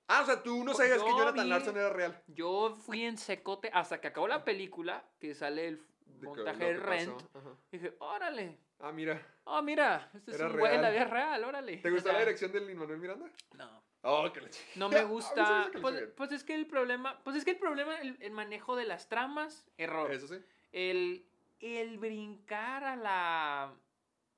Ah, 0.07 0.21
o 0.23 0.27
sea, 0.27 0.43
tú 0.43 0.63
no 0.65 0.75
sabías 0.75 0.99
que 1.03 1.09
Yo 1.09 1.17
Jonathan 1.17 1.45
vi- 1.45 1.49
Larson 1.51 1.77
era 1.79 1.89
real. 1.89 2.23
Yo 2.27 2.77
fui 2.85 3.05
en 3.05 3.17
secote 3.17 3.71
hasta 3.73 4.03
que 4.03 4.09
acabó 4.09 4.29
la 4.29 4.45
película, 4.45 5.03
que 5.19 5.35
sale 5.35 5.67
el 5.67 5.83
De 6.21 6.27
montaje 6.27 6.65
de 6.65 6.77
Rent. 6.77 7.23
Dije, 7.71 7.97
órale. 7.99 8.59
Ah, 8.79 8.93
mira. 8.93 9.21
Oh, 9.45 9.63
mira, 9.63 10.11
este 10.15 10.33
es 10.33 10.41
un 10.41 10.59
güey 10.59 10.75
en 10.75 10.83
la 10.83 10.91
vida 10.91 11.05
real, 11.05 11.45
órale. 11.45 11.79
¿Te 11.79 11.91
O 11.91 11.93
gustó 11.93 12.09
la 12.09 12.15
sea, 12.15 12.21
dirección 12.25 12.53
del 12.53 12.67
Lin-Manuel 12.67 12.99
Miranda? 12.99 13.31
No. 13.55 13.83
Oh, 14.03 14.31
que 14.33 14.41
la 14.43 14.49
No 14.77 14.87
A 14.87 14.89
me 14.91 15.05
gusta. 15.05 15.71
Pues, 15.81 16.09
pues 16.17 16.33
es 16.33 16.45
que 16.45 16.55
el 16.55 16.67
problema. 16.67 17.23
Pues 17.25 17.37
es 17.37 17.45
que 17.45 17.53
el 17.53 17.59
problema, 17.59 17.99
el, 18.01 18.17
el 18.21 18.33
manejo 18.33 18.77
de 18.77 18.85
las 18.85 19.09
tramas, 19.09 19.67
error. 19.79 20.13
Eso 20.13 20.29
sí. 20.29 20.37
El, 20.73 21.27
el 21.61 21.99
brincar 21.99 22.85
a 22.85 22.97
la. 22.97 23.75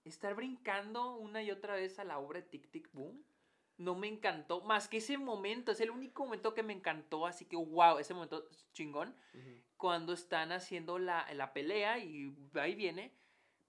Estar 0.05 0.35
brincando 0.37 1.17
una 1.17 1.43
y 1.43 1.51
otra 1.51 1.75
vez 1.75 1.99
a 1.99 2.05
la 2.05 2.19
obra 2.19 2.41
de 2.41 2.47
Tic 2.47 2.71
Tic 2.71 2.89
Boom. 2.93 3.25
No 3.79 3.97
me 3.97 4.07
encantó. 4.07 4.61
Más 4.61 4.89
que 4.89 4.99
ese 4.99 5.19
momento. 5.19 5.73
Es 5.73 5.81
el 5.81 5.91
único 5.91 6.25
momento 6.25 6.55
que 6.55 6.63
me 6.63 6.73
encantó. 6.73 7.27
Así 7.27 7.45
que, 7.45 7.57
wow, 7.57 7.99
ese 7.99 8.15
momento 8.15 8.47
es 8.49 8.73
chingón. 8.73 9.15
Cuando 9.77 10.13
están 10.15 10.53
haciendo 10.53 10.99
la, 10.99 11.27
la 11.35 11.53
pelea 11.53 11.99
y 11.99 12.35
y 12.55 12.75
viene. 12.75 13.13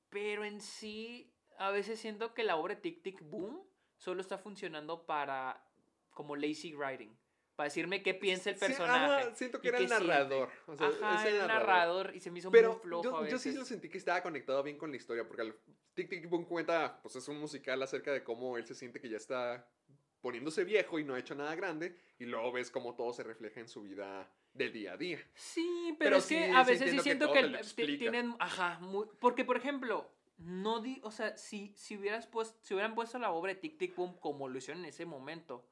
Pero 0.10 0.45
en 0.45 0.62
sí, 0.62 1.34
a 1.58 1.72
veces 1.72 1.99
siento 1.99 2.34
que 2.34 2.43
la 2.43 2.55
obra 2.55 2.80
Tic 2.80 3.01
Tic 3.03 3.22
Boom 3.24 3.62
solo 3.97 4.22
está 4.22 4.38
funcionando 4.38 5.05
para. 5.05 5.64
como 6.12 6.36
lazy 6.36 6.74
writing. 6.74 7.16
Para 7.55 7.66
decirme 7.70 8.03
qué 8.03 8.14
piensa 8.14 8.51
el 8.51 8.55
Sí, 8.58 8.66
personaje. 8.68 9.24
ajá, 9.26 9.36
siento 9.36 9.60
que 9.60 9.70
era 9.70 9.80
el 9.80 9.88
narrador. 9.89 10.49
O 10.68 10.76
sea, 10.76 10.88
Ajá, 10.88 11.28
el 11.28 11.39
narrador 11.47 12.16
y 12.16 12.20
se 12.20 12.30
me 12.30 12.38
hizo 12.39 12.51
Pero 12.51 12.74
muy 12.74 12.82
flojo 12.82 13.03
yo, 13.03 13.18
a 13.18 13.22
yo 13.28 13.39
sí 13.39 13.49
veces. 13.49 13.55
lo 13.55 13.66
sentí 13.66 13.89
que 13.89 13.97
estaba 13.97 14.22
conectado 14.22 14.62
bien 14.62 14.78
con 14.78 14.91
la 14.91 14.97
historia, 14.97 15.28
porque 15.28 15.41
al 15.41 15.55
Tic 15.95 16.08
Tic 16.08 16.30
Boom 16.30 16.45
cuenta, 16.45 16.99
pues 17.01 17.16
es 17.16 17.28
un 17.28 17.39
musical 17.39 17.82
acerca 17.82 18.14
de 18.14 18.24
cómo 18.24 18.58
él 18.60 18.66
se 18.68 18.76
siente 18.76 19.01
que 19.01 19.10
ya 19.10 19.18
está 19.18 19.68
poniéndose 20.22 20.64
viejo 20.66 20.99
y 20.99 21.03
no 21.03 21.16
ha 21.16 21.20
hecho 21.20 21.34
nada 21.34 21.55
grande, 21.55 21.99
y 22.20 22.26
luego 22.26 22.51
ves 22.51 22.70
cómo 22.70 22.95
todo 22.95 23.12
se 23.14 23.24
refleja 23.24 23.60
en 23.60 23.68
su 23.70 23.82
vida 23.84 24.32
del 24.58 24.74
día 24.74 24.93
a 24.93 24.97
día. 24.97 25.20
Sí, 25.36 25.95
pero, 25.99 26.10
Pero 26.12 26.18
es 26.18 26.26
que 26.28 26.51
a 26.51 26.64
veces 26.64 26.89
sí 26.91 26.97
que 26.97 27.03
siento 27.03 27.32
que, 27.32 27.39
el- 27.39 27.58
tienen, 27.97 28.36
ajá, 28.39 28.80
muy- 28.82 29.08
porque 29.20 29.45
por 29.45 29.58
ejemplo, 29.58 30.10
no 30.38 30.80
di, 30.82 30.99
o 31.03 31.12
sea, 31.12 31.36
si, 31.38 31.74
si 31.76 31.97
hubieras 31.97 32.28
puesto, 32.28 32.58
si 32.62 32.74
hubieran 32.74 32.95
puesto 32.95 33.18
la 33.20 33.32
obra 33.32 33.53
de 33.53 33.60
Tic 33.60 33.78
Tic 33.78 33.95
Boom 33.95 34.18
como 34.20 34.47
lo 34.49 34.58
hicieron 34.58 34.84
en 34.84 34.89
ese 34.89 35.05
momento, 35.05 35.66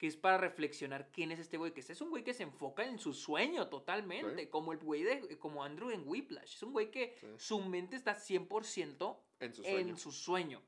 que 0.00 0.06
es 0.06 0.16
para 0.16 0.38
reflexionar 0.38 1.10
quién 1.12 1.30
es 1.30 1.38
este 1.38 1.58
güey, 1.58 1.74
que 1.74 1.80
este 1.80 1.92
es 1.92 2.00
un 2.00 2.08
güey 2.08 2.24
que 2.24 2.32
se 2.32 2.42
enfoca 2.42 2.86
en 2.86 2.98
su 2.98 3.12
sueño 3.12 3.68
totalmente, 3.68 4.44
Sí. 4.44 4.46
como 4.48 4.72
el 4.72 4.78
güey 4.78 5.02
de, 5.02 5.38
como 5.38 5.62
Andrew 5.62 5.90
en 5.90 6.08
Whiplash, 6.08 6.54
es 6.54 6.62
un 6.62 6.72
güey 6.72 6.90
que 6.90 7.14
Sí. 7.20 7.26
su 7.36 7.60
mente 7.60 7.96
está 7.96 8.14
100% 8.14 9.22
En 9.40 9.52
su 9.54 9.62
sueño. 9.62 9.78
en 9.78 9.96
su 9.98 10.10
sueño. 10.10 10.62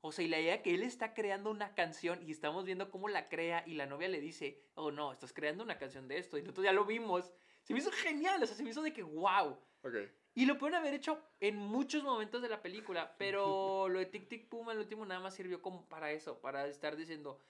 O 0.00 0.12
sea, 0.12 0.24
y 0.24 0.28
la 0.28 0.38
idea 0.38 0.62
que 0.62 0.74
él 0.76 0.84
está 0.84 1.12
creando 1.12 1.50
una 1.50 1.74
canción 1.74 2.22
y 2.22 2.30
estamos 2.30 2.64
viendo 2.64 2.88
cómo 2.88 3.08
la 3.08 3.28
crea 3.28 3.64
y 3.66 3.74
la 3.74 3.86
novia 3.86 4.06
le 4.06 4.20
dice, 4.20 4.62
oh 4.76 4.92
no, 4.92 5.12
estás 5.12 5.32
creando 5.32 5.64
una 5.64 5.76
canción 5.76 6.06
de 6.06 6.18
esto 6.18 6.38
y 6.38 6.42
nosotros 6.42 6.64
ya 6.64 6.72
lo 6.72 6.84
vimos. 6.84 7.32
Se 7.64 7.72
me 7.74 7.80
hizo 7.80 7.90
genial, 7.90 8.40
o 8.40 8.46
sea, 8.46 8.54
se 8.56 8.62
me 8.62 8.70
hizo 8.70 8.82
de 8.82 8.92
que 8.92 9.02
wow. 9.02 9.58
Ok. 9.82 9.94
Y 10.36 10.46
lo 10.46 10.56
pueden 10.56 10.76
haber 10.76 10.94
hecho 10.94 11.20
en 11.40 11.56
muchos 11.56 12.04
momentos 12.04 12.42
de 12.42 12.48
la 12.48 12.62
película, 12.62 13.16
pero 13.18 13.88
lo 13.88 13.98
de 13.98 14.06
Tic 14.06 14.28
Tic 14.28 14.48
Puma 14.48 14.70
el 14.70 14.78
último 14.78 15.04
nada 15.04 15.18
más 15.20 15.34
sirvió 15.34 15.60
como 15.60 15.84
para 15.88 16.12
eso, 16.12 16.38
para 16.40 16.68
estar 16.68 16.94
diciendo, 16.96 17.40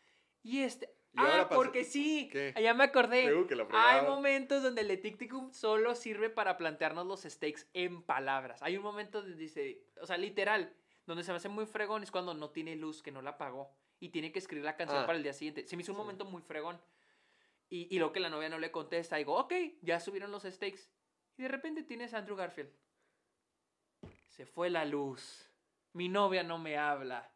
y 0.43 0.61
este... 0.63 0.95
Ah, 1.19 1.49
porque 1.49 1.85
sí, 1.85 2.29
¿Qué? 2.33 2.55
ya 2.63 2.75
me 2.75 2.85
acordé. 2.85 3.25
Creo 3.25 3.47
que 3.47 3.57
la 3.57 3.67
Hay 3.73 4.07
momentos 4.07 4.63
donde 4.63 4.83
el 4.83 4.89
de 4.89 4.97
Tic 4.97 5.19
Tic 5.19 5.33
Boom 5.33 5.53
solo 5.53 5.95
sirve 5.95 6.31
para 6.31 6.57
plantearnos 6.57 7.07
los 7.07 7.23
stakes 7.23 7.67
en 7.75 8.03
palabras. 8.03 8.63
Hay 8.63 8.77
un 8.77 8.83
momento 8.83 9.21
donde 9.23 9.37
dice, 9.37 9.83
o 10.01 10.07
sea, 10.07 10.17
literal, 10.17 10.73
donde 11.07 11.25
se 11.25 11.33
me 11.33 11.37
hace 11.37 11.49
muy 11.49 11.67
fregón 11.67 12.03
es 12.03 12.11
cuando 12.11 12.35
no 12.35 12.51
tiene 12.51 12.77
luz, 12.77 13.03
que 13.03 13.11
no 13.11 13.23
la 13.23 13.31
apagó 13.31 13.75
y 14.01 14.11
tiene 14.11 14.31
que 14.33 14.39
escribir 14.39 14.65
la 14.65 14.77
canción 14.77 15.03
Ah. 15.03 15.07
para 15.07 15.17
el 15.17 15.23
día 15.25 15.33
siguiente. 15.33 15.67
Se 15.67 15.77
me 15.77 15.83
hizo 15.83 15.93
un 15.93 15.97
Sí. 15.97 16.03
momento 16.03 16.25
muy 16.25 16.43
fregón. 16.43 16.81
Y, 17.71 17.95
y 17.95 17.99
luego 17.99 18.13
que 18.13 18.21
la 18.21 18.31
novia 18.31 18.49
no 18.49 18.59
le 18.59 18.71
contesta, 18.71 19.17
digo, 19.17 19.35
ok, 19.39 19.53
ya 19.83 20.01
subieron 20.01 20.31
los 20.31 20.45
stakes. 20.45 20.89
Y 21.37 21.43
de 21.43 21.49
repente 21.49 21.83
tienes 21.83 22.15
a 22.15 22.19
Andrew 22.19 22.37
Garfield. 22.37 22.71
Se 24.29 24.47
fue 24.47 24.71
la 24.71 24.85
luz. 24.85 25.51
Mi 25.93 26.09
novia 26.09 26.43
no 26.43 26.59
me 26.59 26.77
habla. 26.79 27.31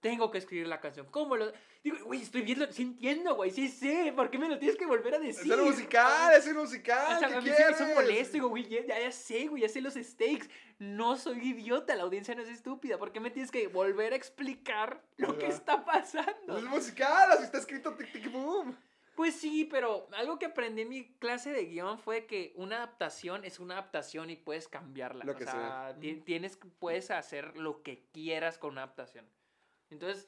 Tengo 0.00 0.30
que 0.30 0.38
escribir 0.38 0.66
la 0.66 0.80
canción. 0.80 1.06
¿Cómo 1.10 1.36
lo.? 1.36 1.52
Digo, 1.84 1.98
güey, 2.06 2.22
estoy 2.22 2.40
viendo, 2.42 2.70
sí 2.72 2.82
entiendo, 2.82 3.34
güey, 3.34 3.50
sí 3.50 3.68
sé. 3.68 4.12
¿Por 4.16 4.30
qué 4.30 4.38
me 4.38 4.48
lo 4.48 4.58
tienes 4.58 4.78
que 4.78 4.86
volver 4.86 5.14
a 5.14 5.18
Es 5.18 5.36
decir? 5.36 5.52
un 5.54 5.64
musical, 5.64 6.34
es 6.34 6.46
un 6.46 6.56
musical. 6.56 7.16
O 7.16 7.18
sea, 7.18 7.28
¿qué 7.28 7.34
a 7.34 7.40
mí 7.40 7.50
me 7.50 7.54
quieres? 7.56 7.94
molesto. 7.94 8.32
Digo, 8.32 8.48
güey, 8.48 8.66
ya, 8.66 8.82
ya 8.86 9.12
sé, 9.12 9.46
güey, 9.46 9.62
ya 9.62 9.68
sé 9.68 9.80
los 9.82 9.94
stakes. 9.94 10.48
No 10.78 11.16
soy 11.18 11.38
idiota, 11.50 11.94
la 11.96 12.04
audiencia 12.04 12.34
no 12.34 12.40
es 12.42 12.48
estúpida. 12.48 12.96
¿Por 12.98 13.12
qué 13.12 13.20
me 13.20 13.30
tienes 13.30 13.50
que 13.50 13.68
volver 13.68 14.14
a 14.14 14.16
explicar 14.16 15.02
lo 15.18 15.36
que 15.36 15.46
está 15.48 15.84
pasando? 15.84 16.56
Es 16.56 16.62
un 16.64 16.70
musical, 16.70 17.32
así 17.32 17.44
está 17.44 17.58
escrito 17.58 17.94
Tic 17.94 18.10
Tic 18.10 18.32
Boom. 18.32 18.76
Pues 19.16 19.34
sí, 19.34 19.66
pero 19.70 20.08
algo 20.16 20.38
que 20.38 20.46
aprendí 20.46 20.80
en 20.80 20.88
mi 20.88 21.12
clase 21.18 21.50
de 21.52 21.66
guion 21.66 21.98
fue 21.98 22.24
que 22.24 22.54
una 22.56 22.76
adaptación 22.76 23.44
es 23.44 23.60
una 23.60 23.74
adaptación 23.74 24.30
y 24.30 24.36
puedes 24.36 24.66
cambiarla. 24.66 25.26
Lo 25.26 25.32
o 25.32 25.36
que 25.36 25.44
sea, 25.44 25.52
sea. 25.90 25.96
ti- 26.00 26.22
tienes, 26.24 26.58
puedes 26.78 27.10
hacer 27.10 27.54
lo 27.58 27.82
que 27.82 28.02
quieras 28.14 28.56
con 28.56 28.70
una 28.70 28.84
adaptación. 28.84 29.26
Entonces, 29.90 30.26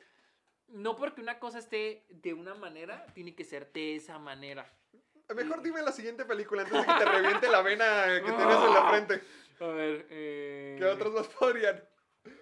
no 0.69 0.97
porque 0.97 1.21
una 1.21 1.39
cosa 1.39 1.59
esté 1.59 2.05
de 2.09 2.35
una 2.35 2.55
manera, 2.55 3.07
tiene 3.15 3.35
que 3.35 3.45
ser 3.45 3.73
de 3.73 3.97
esa 3.97 4.19
manera. 4.19 4.71
Mejor 5.35 5.63
dime 5.63 5.83
la 5.83 5.93
siguiente 5.93 6.25
película 6.25 6.63
antes 6.63 6.79
de 6.81 6.87
que 6.87 6.99
te 6.99 7.05
reviente 7.05 7.49
la 7.49 7.63
vena 7.63 8.05
que 8.25 8.33
tienes 8.37 8.57
en 8.57 8.75
la 8.75 8.89
frente. 8.91 9.23
A 9.61 9.67
ver, 9.69 10.07
eh... 10.11 10.77
¿Qué 10.79 10.85
otros 10.85 11.15
más 11.15 11.29
podrían? 11.29 11.83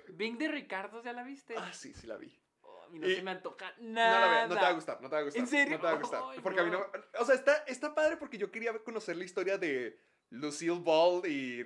Bing 0.09 0.39
de 0.39 0.49
Ricardo, 0.49 1.03
¿ya 1.03 1.13
la 1.13 1.23
viste? 1.23 1.55
Ah, 1.57 1.73
sí, 1.73 1.93
sí 1.95 2.07
la 2.07 2.17
vi. 2.17 2.35
Oh, 2.63 2.83
a 2.83 2.89
mí 2.89 2.99
no 2.99 3.09
Y- 3.09 3.17
se 3.17 3.23
me 3.23 3.31
antoja 3.31 3.73
No 3.79 3.93
nada. 3.93 4.21
la 4.21 4.31
veas, 4.33 4.49
no 4.49 4.55
te 4.57 4.61
va 4.63 4.69
a 4.69 4.73
gustar, 4.73 5.01
no 5.01 5.09
te 5.09 5.15
va 5.15 5.21
a 5.21 5.25
gustar. 5.25 5.41
¿En 5.41 5.47
serio? 5.47 5.75
No 5.75 5.81
te 5.81 5.87
va 5.87 5.93
a 5.93 5.97
gustar. 5.99 6.23
Ay, 6.31 6.41
porque 6.43 6.61
a 6.61 6.65
mí 6.65 6.71
no. 6.71 6.79
no. 6.79 6.87
O 7.21 7.25
sea, 7.25 7.35
está, 7.35 7.57
está 7.69 7.95
padre 7.95 8.17
porque 8.17 8.39
yo 8.39 8.51
quería 8.51 8.77
conocer 8.79 9.17
la 9.17 9.25
historia 9.25 9.57
de 9.59 9.99
Lucille 10.31 10.81
Ball 10.81 11.27
y 11.27 11.65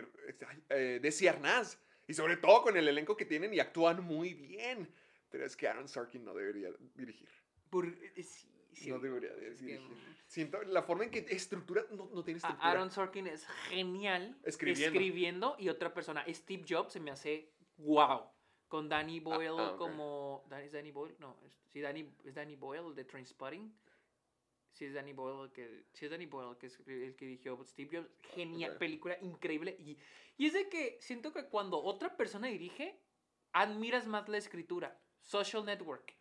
eh, 0.68 1.00
de 1.00 1.28
Arnaz. 1.28 1.78
Y 2.07 2.12
sobre 2.14 2.36
todo 2.36 2.62
con 2.62 2.76
el 2.76 2.86
elenco 2.86 3.16
que 3.16 3.24
tienen 3.24 3.55
y 3.55 3.61
actúan 3.61 4.02
muy 4.05 4.34
bien. 4.34 4.92
Pero 5.35 5.47
es 5.47 5.57
que 5.57 5.66
Aaron 5.66 5.89
Sorkin 5.89 6.24
no 6.24 6.32
debería 6.32 6.70
dirigir. 6.95 7.28
Por- 7.68 7.89
eh, 7.89 8.22
sí, 8.22 8.47
sí. 8.70 8.89
no 8.89 9.01
debería 9.01 9.35
de 9.35 9.49
es 9.49 9.59
que, 9.59 9.66
dirigir. 9.66 9.97
Siento 10.28 10.62
la 10.62 10.85
forma 10.85 11.03
en 11.03 11.11
que 11.11 11.26
estructura 11.28 11.85
no, 11.91 12.09
no 12.14 12.22
tiene 12.22 12.39
estructura. 12.39 12.70
Aaron 12.70 12.93
Sorkin 12.93 13.26
es 13.26 13.45
genial 13.68 14.39
Escribiendo. 14.45 14.97
escribiendo 14.97 15.57
y 15.59 15.70
otra 15.70 15.93
persona, 15.93 16.24
Steve 16.28 16.64
Jobs, 16.68 16.93
se 16.93 17.01
me 17.01 17.11
hace 17.11 17.53
wow. 17.78 18.30
Con 18.68 18.89
Danny 18.89 19.18
Boyle 19.18 19.59
ah, 19.59 19.72
ok. 19.72 19.78
como. 19.78 20.45
¿Dan- 20.49 20.62
¿Es 20.62 20.70
Danny 20.70 20.93
Boyle? 20.93 21.16
No, 21.18 21.37
es, 21.45 21.53
sí, 21.72 21.80
Danny, 21.80 22.09
es 22.24 22.35
Danny 22.37 22.55
Boyle, 22.55 22.87
el 22.87 22.95
de 22.95 23.05
Trainspotting. 23.05 23.76
Sí, 24.70 24.85
es 24.85 24.95
Danny 24.95 25.14
Boyle 25.14 25.47
el 25.47 25.51
que. 25.51 25.87
Sí, 25.95 26.05
es 26.05 26.12
Danny 26.12 26.26
Boyle 26.26 26.51
el 26.51 26.59
que, 26.59 26.66
el 27.07 27.16
que 27.16 27.26
dirigió 27.26 27.61
Steve 27.64 27.99
Jobs. 27.99 28.09
Genial, 28.37 28.78
película 28.78 29.18
increíble. 29.20 29.74
Y, 29.80 29.99
y 30.37 30.47
es 30.47 30.53
de 30.53 30.68
que 30.68 30.97
siento 31.01 31.32
que 31.32 31.49
cuando 31.49 31.82
otra 31.82 32.16
persona 32.16 32.47
dirige, 32.47 33.01
admiras 33.53 34.07
más 34.07 34.28
la 34.28 34.39
escritura. 34.39 35.01
Social 35.25 35.64
Network. 35.64 36.14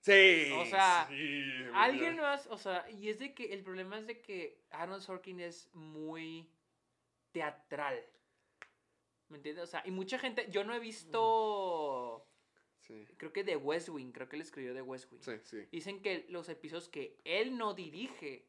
Sí. 0.00 0.52
O 0.56 0.64
sea, 0.64 1.06
sí, 1.08 1.42
Alguien 1.74 2.16
más, 2.16 2.46
o 2.46 2.56
sea, 2.56 2.88
y 2.90 3.08
es 3.08 3.18
de 3.18 3.34
que 3.34 3.52
el 3.52 3.62
problema 3.62 3.98
es 3.98 4.06
de 4.06 4.22
que 4.22 4.62
Aaron 4.70 5.02
Sorkin 5.02 5.40
es 5.40 5.68
muy 5.74 6.48
teatral. 7.32 8.02
¿Me 9.28 9.38
entiendes? 9.38 9.64
O 9.64 9.66
sea, 9.66 9.82
y 9.84 9.90
mucha 9.90 10.18
gente, 10.18 10.46
yo 10.50 10.62
no 10.62 10.74
he 10.74 10.78
visto, 10.78 12.24
Sí, 12.78 13.04
creo 13.16 13.32
que 13.32 13.42
de 13.42 13.56
West 13.56 13.88
Wing, 13.88 14.12
creo 14.12 14.28
que 14.28 14.36
él 14.36 14.42
escribió 14.42 14.72
de 14.72 14.82
West 14.82 15.10
Wing. 15.10 15.20
sí, 15.20 15.32
sí. 15.42 15.66
Dicen 15.72 16.00
que 16.00 16.24
los 16.28 16.48
episodios 16.48 16.88
que 16.88 17.18
él 17.24 17.58
no 17.58 17.74
dirige 17.74 18.46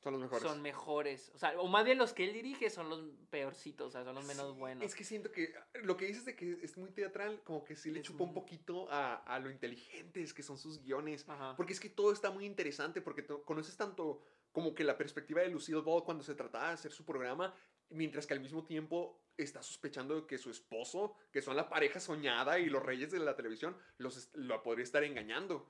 Son 0.00 0.12
los 0.12 0.22
mejores. 0.22 0.42
son 0.42 0.62
mejores. 0.62 1.32
O 1.34 1.38
sea, 1.38 1.60
o 1.60 1.66
más 1.66 1.84
bien 1.84 1.98
los 1.98 2.12
que 2.12 2.24
él 2.24 2.32
dirige 2.32 2.70
son 2.70 2.88
los 2.88 3.00
peorcitos, 3.30 3.88
o 3.88 3.90
sea, 3.90 4.04
son 4.04 4.14
los 4.14 4.24
menos 4.24 4.52
Sí, 4.54 4.58
buenos. 4.58 4.84
Es 4.84 4.94
que 4.94 5.02
siento 5.04 5.32
que 5.32 5.52
lo 5.82 5.96
que 5.96 6.06
dices 6.06 6.24
de 6.24 6.36
que 6.36 6.58
es 6.62 6.76
muy 6.76 6.90
teatral, 6.92 7.42
como 7.44 7.64
que 7.64 7.74
sí 7.74 7.90
le 7.90 8.00
Es 8.00 8.06
chupa 8.06 8.22
un 8.24 8.30
muy- 8.30 8.40
poquito 8.40 8.90
a, 8.92 9.14
a 9.16 9.38
lo 9.40 9.50
inteligentes 9.50 10.32
que 10.32 10.42
son 10.44 10.56
sus 10.56 10.80
guiones. 10.80 11.28
Ajá. 11.28 11.54
Porque 11.56 11.72
es 11.72 11.80
que 11.80 11.90
todo 11.90 12.12
está 12.12 12.30
muy 12.30 12.44
interesante, 12.46 13.00
porque 13.02 13.26
conoces 13.44 13.76
tanto 13.76 14.22
como 14.52 14.74
que 14.74 14.84
la 14.84 14.96
perspectiva 14.96 15.40
de 15.42 15.48
Lucille 15.48 15.80
Ball 15.80 16.04
cuando 16.04 16.22
se 16.22 16.34
trataba 16.34 16.68
de 16.68 16.74
hacer 16.74 16.92
su 16.92 17.04
programa, 17.04 17.54
mientras 17.90 18.26
que 18.26 18.34
al 18.34 18.40
mismo 18.40 18.64
tiempo 18.64 19.20
está 19.36 19.62
sospechando 19.62 20.20
de 20.20 20.26
que 20.26 20.38
su 20.38 20.50
esposo, 20.50 21.16
que 21.32 21.42
son 21.42 21.56
la 21.56 21.68
pareja 21.68 22.00
soñada 22.00 22.58
y 22.58 22.66
los 22.66 22.82
reyes 22.84 23.10
de 23.10 23.18
la 23.18 23.34
televisión, 23.36 23.76
los 23.98 24.30
lo 24.34 24.62
podría 24.62 24.84
estar 24.84 25.02
engañando. 25.04 25.68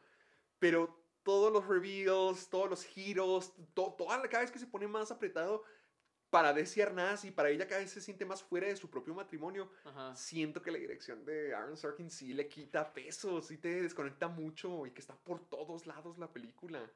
Pero 0.58 1.07
todos 1.28 1.52
los 1.52 1.66
reveals, 1.66 2.48
todos 2.48 2.70
los 2.70 2.86
giros, 2.86 3.52
to- 3.74 3.94
toda 3.98 4.22
cada 4.30 4.40
vez 4.44 4.50
que 4.50 4.58
se 4.58 4.66
pone 4.66 4.88
más 4.88 5.10
apretado 5.10 5.62
para 6.30 6.54
Desi 6.54 6.80
Arnaz 6.80 7.26
y 7.26 7.30
para 7.30 7.50
ella 7.50 7.68
cada 7.68 7.82
vez 7.82 7.90
se 7.90 8.00
siente 8.00 8.24
más 8.24 8.42
fuera 8.42 8.66
de 8.66 8.76
su 8.76 8.88
propio 8.88 9.12
matrimonio, 9.12 9.70
Ajá. 9.84 10.16
siento 10.16 10.62
que 10.62 10.70
la 10.70 10.78
dirección 10.78 11.26
de 11.26 11.54
Aaron 11.54 11.76
Sorkin 11.76 12.10
sí 12.10 12.32
le 12.32 12.48
quita 12.48 12.94
peso, 12.94 13.42
sí 13.42 13.58
te 13.58 13.82
desconecta 13.82 14.28
mucho 14.28 14.86
y 14.86 14.92
que 14.92 15.02
está 15.02 15.16
por 15.16 15.46
todos 15.50 15.84
lados 15.84 16.16
la 16.16 16.32
película. 16.32 16.90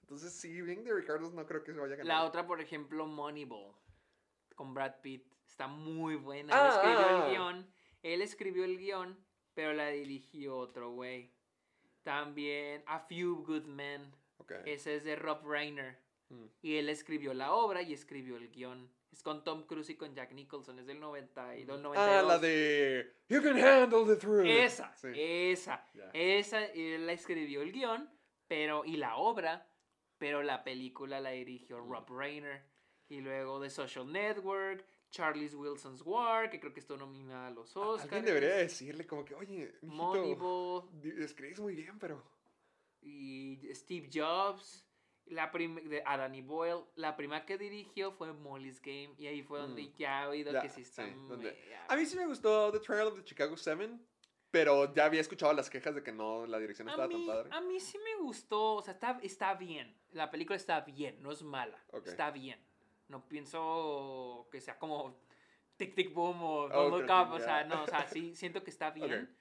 Entonces, 0.00 0.32
sí, 0.32 0.62
bien 0.62 0.82
de 0.82 0.94
Ricardo 0.94 1.30
no 1.30 1.44
creo 1.44 1.62
que 1.62 1.74
se 1.74 1.78
vaya 1.78 1.96
a 1.96 1.96
ganar. 1.98 2.06
La 2.16 2.24
otra, 2.24 2.46
por 2.46 2.62
ejemplo, 2.62 3.04
Moneyball, 3.06 3.74
con 4.54 4.72
Brad 4.72 5.02
Pitt, 5.02 5.30
está 5.46 5.66
muy 5.66 6.16
buena. 6.16 6.54
Ah, 6.54 6.62
él 6.62 6.72
escribió 6.72 6.98
ah, 6.98 7.08
ah. 7.10 7.26
el 7.26 7.30
guion, 7.30 7.74
él 8.02 8.22
escribió 8.22 8.64
el 8.64 8.78
guion, 8.78 9.26
pero 9.52 9.74
la 9.74 9.88
dirigió 9.88 10.56
otro 10.56 10.92
güey. 10.92 11.35
También 12.06 12.84
A 12.86 13.00
Few 13.00 13.42
Good 13.44 13.64
Men, 13.64 14.12
Ok. 14.38 14.52
ese 14.64 14.94
es 14.94 15.02
de 15.02 15.16
Rob 15.16 15.44
Reiner. 15.44 15.98
Mm. 16.28 16.44
Y 16.62 16.76
él 16.76 16.88
escribió 16.88 17.34
la 17.34 17.52
obra 17.52 17.82
y 17.82 17.92
escribió 17.92 18.36
el 18.36 18.48
guion. 18.48 18.88
Es 19.10 19.24
con 19.24 19.42
Tom 19.42 19.66
Cruise 19.66 19.90
y 19.90 19.96
con 19.96 20.14
Jack 20.14 20.30
Nicholson, 20.30 20.78
es 20.78 20.86
del 20.86 21.00
92, 21.00 21.80
92. 21.80 21.96
Ah, 21.96 22.22
la 22.22 22.38
de 22.38 23.12
You 23.28 23.42
can 23.42 23.58
handle 23.58 24.04
the 24.06 24.14
truth. 24.20 24.46
Esa, 24.46 24.94
Sí. 24.94 25.08
esa. 25.16 25.84
Esa, 26.12 26.64
él 26.66 27.06
la 27.06 27.12
escribió 27.12 27.60
el 27.62 27.72
guion, 27.72 28.08
pero, 28.46 28.84
y 28.84 28.98
la 28.98 29.16
obra, 29.16 29.68
pero 30.16 30.44
la 30.44 30.62
película 30.62 31.18
la 31.18 31.30
dirigió 31.30 31.78
Mm. 31.84 31.90
Rob 31.90 32.08
Reiner. 32.16 32.62
Y 33.08 33.20
luego 33.20 33.60
The 33.60 33.70
Social 33.70 34.12
Network, 34.12 34.84
Charlie's 35.16 35.54
Wilson's 35.54 36.02
War, 36.02 36.50
que 36.50 36.60
creo 36.60 36.72
que 36.74 36.80
estuvo 36.80 36.98
nominada 36.98 37.46
a 37.46 37.50
los 37.50 37.74
Oscars. 37.76 38.02
Alguien 38.04 38.24
debería 38.26 38.56
decirle 38.56 39.06
como 39.06 39.24
que, 39.24 39.34
oye, 39.34 39.72
mijito, 39.82 40.88
escribes 41.18 41.58
muy 41.60 41.74
bien, 41.74 41.98
pero... 41.98 42.22
y 43.02 43.60
Steve 43.74 44.08
Jobs. 44.12 44.82
La 45.28 45.50
de 45.50 46.02
a 46.06 46.16
Danny 46.16 46.40
Boyle. 46.42 46.84
La 46.94 47.16
primera 47.16 47.44
que 47.44 47.58
dirigió 47.58 48.12
fue 48.12 48.32
Molly's 48.32 48.80
Game. 48.80 49.10
Y 49.18 49.26
ahí 49.26 49.42
fue 49.42 49.58
donde 49.58 49.82
Mm. 49.82 49.92
ya 49.96 50.22
he 50.22 50.26
oído 50.28 50.52
Ya, 50.52 50.60
que 50.62 50.68
sí 50.68 50.82
está. 50.82 51.04
sí, 51.04 51.12
A 51.88 51.96
mí 51.96 52.06
sí 52.06 52.16
me 52.16 52.26
gustó 52.26 52.70
The 52.70 52.78
Trial 52.78 53.08
of 53.08 53.16
the 53.16 53.24
Chicago 53.24 53.56
7, 53.56 53.98
pero 54.52 54.94
ya 54.94 55.04
había 55.06 55.20
escuchado 55.20 55.52
las 55.52 55.68
quejas 55.68 55.96
de 55.96 56.02
que 56.04 56.12
no, 56.12 56.46
la 56.46 56.58
dirección 56.60 56.88
estaba 56.88 57.08
mí, 57.08 57.14
tan 57.14 57.26
padre. 57.26 57.50
a 57.52 57.60
mí 57.60 57.80
sí 57.80 57.98
me 57.98 58.22
gustó, 58.22 58.74
o 58.76 58.82
sea, 58.82 58.94
está, 58.94 59.18
está 59.22 59.54
bien. 59.54 59.98
La 60.12 60.30
película 60.30 60.56
está 60.56 60.80
bien, 60.82 61.20
no 61.20 61.32
es 61.32 61.42
mala. 61.42 61.84
Está 62.04 62.30
bien. 62.30 62.60
No 63.08 63.26
pienso 63.28 64.48
que 64.50 64.60
sea 64.60 64.78
como 64.78 65.16
Tic 65.76 65.94
Tic 65.94 66.12
Boom 66.12 66.42
o 66.42 66.68
Don't 66.68 66.90
Look 66.92 67.04
ok, 67.04 67.10
Up, 67.28 67.32
o 67.34 67.40
sea, 67.40 67.64
no, 67.64 67.82
o 67.82 67.86
sea, 67.86 68.06
sí 68.08 68.34
siento 68.36 68.62
que 68.64 68.70
está 68.70 68.90
bien. 68.90 69.34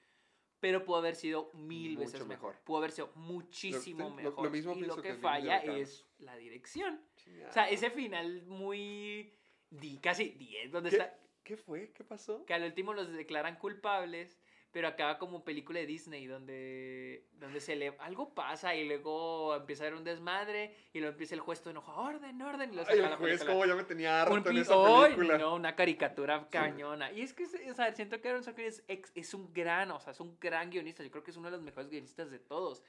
Pero 0.60 0.84
pudo 0.84 0.98
haber 0.98 1.16
sido 1.16 1.52
mil 1.54 1.92
Mucho 1.94 2.00
veces 2.02 2.20
mejor. 2.22 2.30
mejor. 2.54 2.64
Pudo 2.64 2.78
haber 2.80 2.92
sido 2.92 3.12
muchísimo 3.16 4.04
Lo- 4.04 4.10
lo- 4.10 4.16
lo 4.16 4.30
mejor. 4.30 4.52
mismo 4.52 4.74
y 4.74 4.82
lo 4.82 5.02
que 5.02 5.14
falla 5.16 5.58
es 5.60 6.06
la 6.20 6.36
dirección. 6.38 7.02
O 7.48 7.52
sea, 7.52 7.70
ese 7.70 7.90
final 7.92 8.44
muy. 8.48 9.34
Di, 9.70 9.98
casi 10.00 10.30
10, 10.30 10.72
donde 10.72 10.90
¿Qué, 10.92 10.96
está. 10.98 11.20
¿Qué 11.44 11.58
fue? 11.58 11.92
¿Qué 11.92 12.04
pasó? 12.04 12.46
Que 12.46 12.54
al 12.54 12.64
último 12.64 12.94
los 12.94 13.12
declaran 13.12 13.58
culpables, 13.58 14.40
pero 14.76 14.90
acaba 14.90 15.18
como 15.18 15.46
película 15.46 15.80
de 15.80 15.86
Disney, 15.86 16.28
donde, 16.28 17.30
donde 17.36 17.62
se 17.62 17.78
le, 17.78 17.96
algo 18.00 18.34
pasa 18.34 18.76
y 18.76 18.86
luego 18.86 19.56
empieza 19.56 19.86
a 19.86 19.88
haber 19.88 19.98
un 19.98 20.04
desmadre 20.04 20.76
y 20.92 21.00
luego 21.00 21.14
empieza 21.14 21.34
el 21.34 21.40
juez 21.40 21.62
todo 21.62 21.72
enojado, 21.72 21.98
orden, 21.98 22.42
orden, 22.42 22.74
y 22.74 22.76
lo 22.76 22.86
Ay, 22.86 23.00
el 23.00 23.16
juez 23.16 23.46
como 23.46 23.66
ya 23.66 23.74
me 23.74 23.86
tenía 23.86 24.24
harto 24.24 24.34
Un 24.34 24.46
en 24.46 24.58
esa 24.58 24.74
¡Ay, 24.76 25.14
película. 25.14 25.38
no, 25.38 25.56
una 25.56 25.78
caricatura 25.78 26.50
cañona. 26.50 27.10
Y 27.14 27.22
es 27.22 27.32
que, 27.32 27.46
o 27.46 27.74
sea, 27.74 27.96
siento 27.96 28.20
que 28.20 28.28
Aaron 28.28 28.44
Sorkin 28.44 28.66
es, 28.66 28.84
es 28.90 29.34
un 29.34 29.54
gran, 29.54 29.92
o 29.92 30.00
sea, 30.02 30.12
es 30.12 30.20
un 30.20 30.38
gran 30.42 30.70
guionista. 30.70 31.04
Yo 31.04 31.10
creo 31.10 31.24
que 31.24 31.32
es 31.32 31.38
uno 31.38 31.48
de 31.48 31.52
los 31.54 31.62
mejores 31.62 31.90
guionistas 31.90 32.30
de 32.30 32.40
todos. 32.40 32.84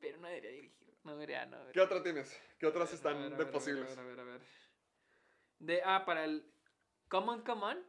Pero 0.00 0.18
no 0.18 0.26
debería 0.26 0.50
dirigir. 0.50 0.74
No 1.04 1.12
debería, 1.12 1.46
no 1.46 1.56
debería. 1.56 1.72
¿Qué 1.72 1.80
otra 1.82 2.02
tienes? 2.02 2.36
¿Qué 2.58 2.66
otras 2.66 2.92
están 2.92 3.14
ver, 3.14 3.26
a 3.26 3.28
de 3.28 3.30
ver, 3.30 3.40
a 3.42 3.44
ver, 3.44 3.52
posibles? 3.52 3.96
A 3.96 4.02
ver, 4.02 4.18
a 4.18 4.24
ver, 4.24 4.32
a 4.32 4.32
ver. 4.32 4.40
De, 5.60 5.82
ah, 5.84 6.04
para 6.04 6.24
el 6.24 6.52
Come 7.06 7.28
On, 7.28 7.42
Come 7.42 7.62
On. 7.62 7.86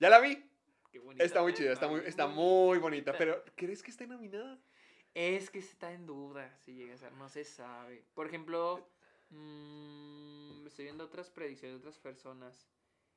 Ya 0.00 0.10
la 0.10 0.20
vi. 0.20 0.50
Qué 0.94 1.00
bonita, 1.00 1.24
Está 1.24 1.42
muy 1.42 1.52
chida, 1.54 1.72
está 1.72 1.88
muy, 1.88 2.02
está 2.06 2.28
muy 2.28 2.78
bonita. 2.78 3.12
Pero, 3.18 3.42
¿crees 3.56 3.82
que 3.82 3.90
esté 3.90 4.06
nominada? 4.06 4.60
Es 5.12 5.50
que 5.50 5.58
está 5.58 5.90
en 5.90 6.06
duda 6.06 6.56
si 6.58 6.72
llega 6.72 6.94
a 6.94 6.96
ser, 6.96 7.12
no 7.14 7.28
se 7.28 7.42
sabe. 7.42 8.04
Por 8.14 8.28
ejemplo, 8.28 8.88
mm, 9.30 10.64
estoy 10.68 10.84
viendo 10.84 11.02
otras 11.02 11.30
predicciones 11.30 11.74
de 11.74 11.78
otras 11.80 11.98
personas. 11.98 12.68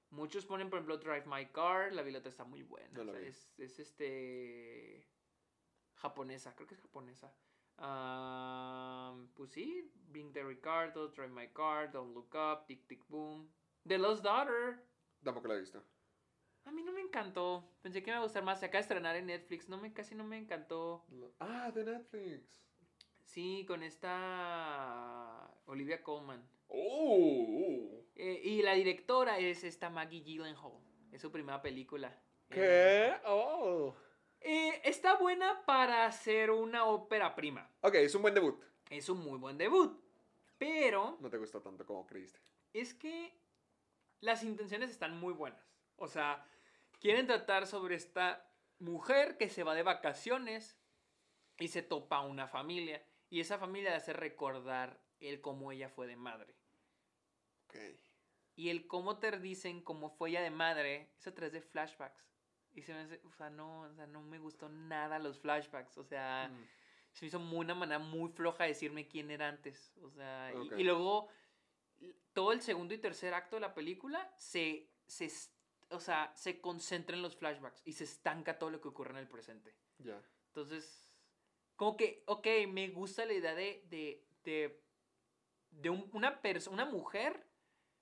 Muchos 0.09 0.47
ponen, 0.47 0.71
por 0.71 0.79
ejemplo, 0.79 0.97
Drive 0.97 1.25
My 1.27 1.45
Car. 1.51 1.93
La 1.93 2.01
bilota 2.01 2.29
está 2.29 2.45
muy 2.45 2.63
buena. 2.63 2.89
No 2.93 3.03
la 3.03 3.11
o 3.11 3.13
sea, 3.13 3.21
vi. 3.21 3.27
es, 3.27 3.53
es 3.59 3.77
este. 3.77 5.07
japonesa, 5.97 6.55
creo 6.55 6.67
que 6.67 6.73
es 6.73 6.81
japonesa. 6.81 7.31
Ah, 7.77 9.15
pues 9.35 9.51
sí, 9.51 9.93
Bing 10.07 10.33
de 10.33 10.43
Ricardo, 10.43 11.09
Drive 11.09 11.29
My 11.29 11.49
Car, 11.49 11.91
Don't 11.91 12.15
Look 12.15 12.33
Up, 12.33 12.65
Tic 12.65 12.87
Tic 12.87 13.07
Boom. 13.07 13.53
The 13.87 13.99
Lost 13.99 14.23
Daughter. 14.23 14.83
Tampoco 15.23 15.47
la 15.47 15.53
he 15.53 15.59
visto. 15.59 15.83
A 16.67 16.71
mí 16.71 16.83
no 16.83 16.91
me 16.91 16.99
encantó. 17.01 17.63
Pensé 17.81 18.01
que 18.03 18.11
me 18.11 18.15
iba 18.15 18.19
a 18.19 18.23
gustar 18.23 18.43
más. 18.43 18.59
Se 18.59 18.65
acaba 18.65 18.79
de 18.79 18.81
estrenar 18.81 19.15
en 19.15 19.27
Netflix. 19.27 19.69
No 19.69 19.77
me, 19.77 19.93
casi 19.93 20.15
no 20.15 20.25
me 20.25 20.37
encantó. 20.37 21.05
Ah, 21.39 21.71
de 21.73 21.85
Netflix. 21.85 22.43
Sí, 23.23 23.63
con 23.65 23.83
esta 23.83 25.49
Olivia 25.65 26.03
Colman. 26.03 26.45
Oh. 26.67 28.03
Eh, 28.15 28.41
y 28.43 28.61
la 28.63 28.73
directora 28.73 29.39
es 29.39 29.63
esta 29.63 29.89
Maggie 29.89 30.21
Gyllenhaal. 30.21 30.73
Es 31.11 31.21
su 31.21 31.31
primera 31.31 31.61
película. 31.61 32.09
Eh, 32.49 33.13
¿Qué? 33.13 33.15
Oh. 33.25 33.95
eh, 34.41 34.81
está 34.83 35.15
buena 35.17 35.63
para 35.65 36.05
hacer 36.05 36.51
una 36.51 36.85
ópera 36.85 37.33
prima. 37.35 37.69
Ok, 37.81 37.95
es 37.95 38.13
un 38.15 38.21
buen 38.23 38.33
debut. 38.33 38.61
Es 38.89 39.07
un 39.07 39.19
muy 39.23 39.37
buen 39.37 39.57
debut. 39.57 39.97
Pero 40.57 41.17
No 41.21 41.29
te 41.29 41.37
gustó 41.37 41.61
tanto 41.61 41.85
como 41.85 42.05
creíste. 42.05 42.39
es 42.73 42.93
que 42.93 43.33
las 44.19 44.43
intenciones 44.43 44.89
están 44.89 45.17
muy 45.17 45.33
buenas. 45.33 45.61
O 45.97 46.07
sea, 46.07 46.45
quieren 46.99 47.27
tratar 47.27 47.67
sobre 47.67 47.95
esta 47.95 48.49
mujer 48.79 49.37
que 49.37 49.49
se 49.49 49.63
va 49.63 49.73
de 49.75 49.83
vacaciones 49.83 50.77
y 51.59 51.67
se 51.69 51.81
topa 51.81 52.17
a 52.17 52.21
una 52.21 52.47
familia. 52.47 53.03
Y 53.29 53.39
esa 53.39 53.57
familia 53.57 53.91
le 53.91 53.97
hace 53.97 54.13
recordar 54.13 55.01
el 55.19 55.41
cómo 55.41 55.71
ella 55.71 55.89
fue 55.89 56.07
de 56.07 56.15
madre. 56.15 56.55
Ok. 57.65 57.75
Y 58.55 58.69
el 58.69 58.87
cómo 58.87 59.19
te 59.19 59.37
dicen 59.39 59.81
cómo 59.81 60.09
fue 60.09 60.29
ella 60.29 60.41
de 60.41 60.49
madre, 60.51 61.11
es 61.19 61.27
a 61.27 61.33
través 61.33 61.53
de 61.53 61.61
flashbacks. 61.61 62.25
Y 62.73 62.81
se 62.83 62.93
me 62.93 63.01
hace, 63.01 63.19
o 63.23 63.31
sea, 63.33 63.49
no, 63.49 63.81
o 63.81 63.93
sea, 63.95 64.07
no 64.07 64.21
me 64.21 64.39
gustó 64.39 64.69
nada 64.69 65.19
los 65.19 65.39
flashbacks. 65.39 65.97
O 65.97 66.03
sea, 66.03 66.49
Mm. 66.51 66.67
se 67.11 67.25
me 67.25 67.27
hizo 67.27 67.39
muy 67.39 67.59
una 67.65 67.75
manera 67.75 67.99
muy 67.99 68.29
floja 68.31 68.63
de 68.63 68.69
decirme 68.69 69.07
quién 69.07 69.31
era 69.31 69.47
antes. 69.47 69.91
O 70.01 70.09
sea, 70.11 70.51
y- 70.53 70.57
Ok. 70.57 70.73
y, 70.77 70.83
luego 70.83 71.27
todo 72.33 72.51
el 72.51 72.61
segundo 72.61 72.93
y 72.93 72.99
tercer 72.99 73.33
acto 73.33 73.55
de 73.55 73.61
la 73.61 73.73
película 73.73 74.31
se, 74.37 74.91
se, 75.07 75.29
o 75.89 75.99
sea, 75.99 76.31
se 76.35 76.59
concentra 76.61 77.15
en 77.15 77.21
los 77.21 77.35
flashbacks 77.35 77.81
y 77.85 77.93
se 77.93 78.03
estanca 78.03 78.57
todo 78.59 78.69
lo 78.69 78.81
que 78.81 78.87
ocurre 78.89 79.11
en 79.11 79.17
el 79.17 79.27
presente. 79.27 79.75
Ya. 79.99 80.21
Entonces, 80.47 81.11
como 81.75 81.95
que, 81.97 82.23
ok, 82.27 82.47
me 82.69 82.89
gusta 82.89 83.25
la 83.25 83.33
idea 83.33 83.55
de, 83.55 83.83
de, 83.89 84.27
de, 84.43 84.83
de 85.71 85.89
un- 85.89 86.09
una 86.13 86.41
persona, 86.41 86.83
una 86.83 86.91
mujer, 86.91 87.47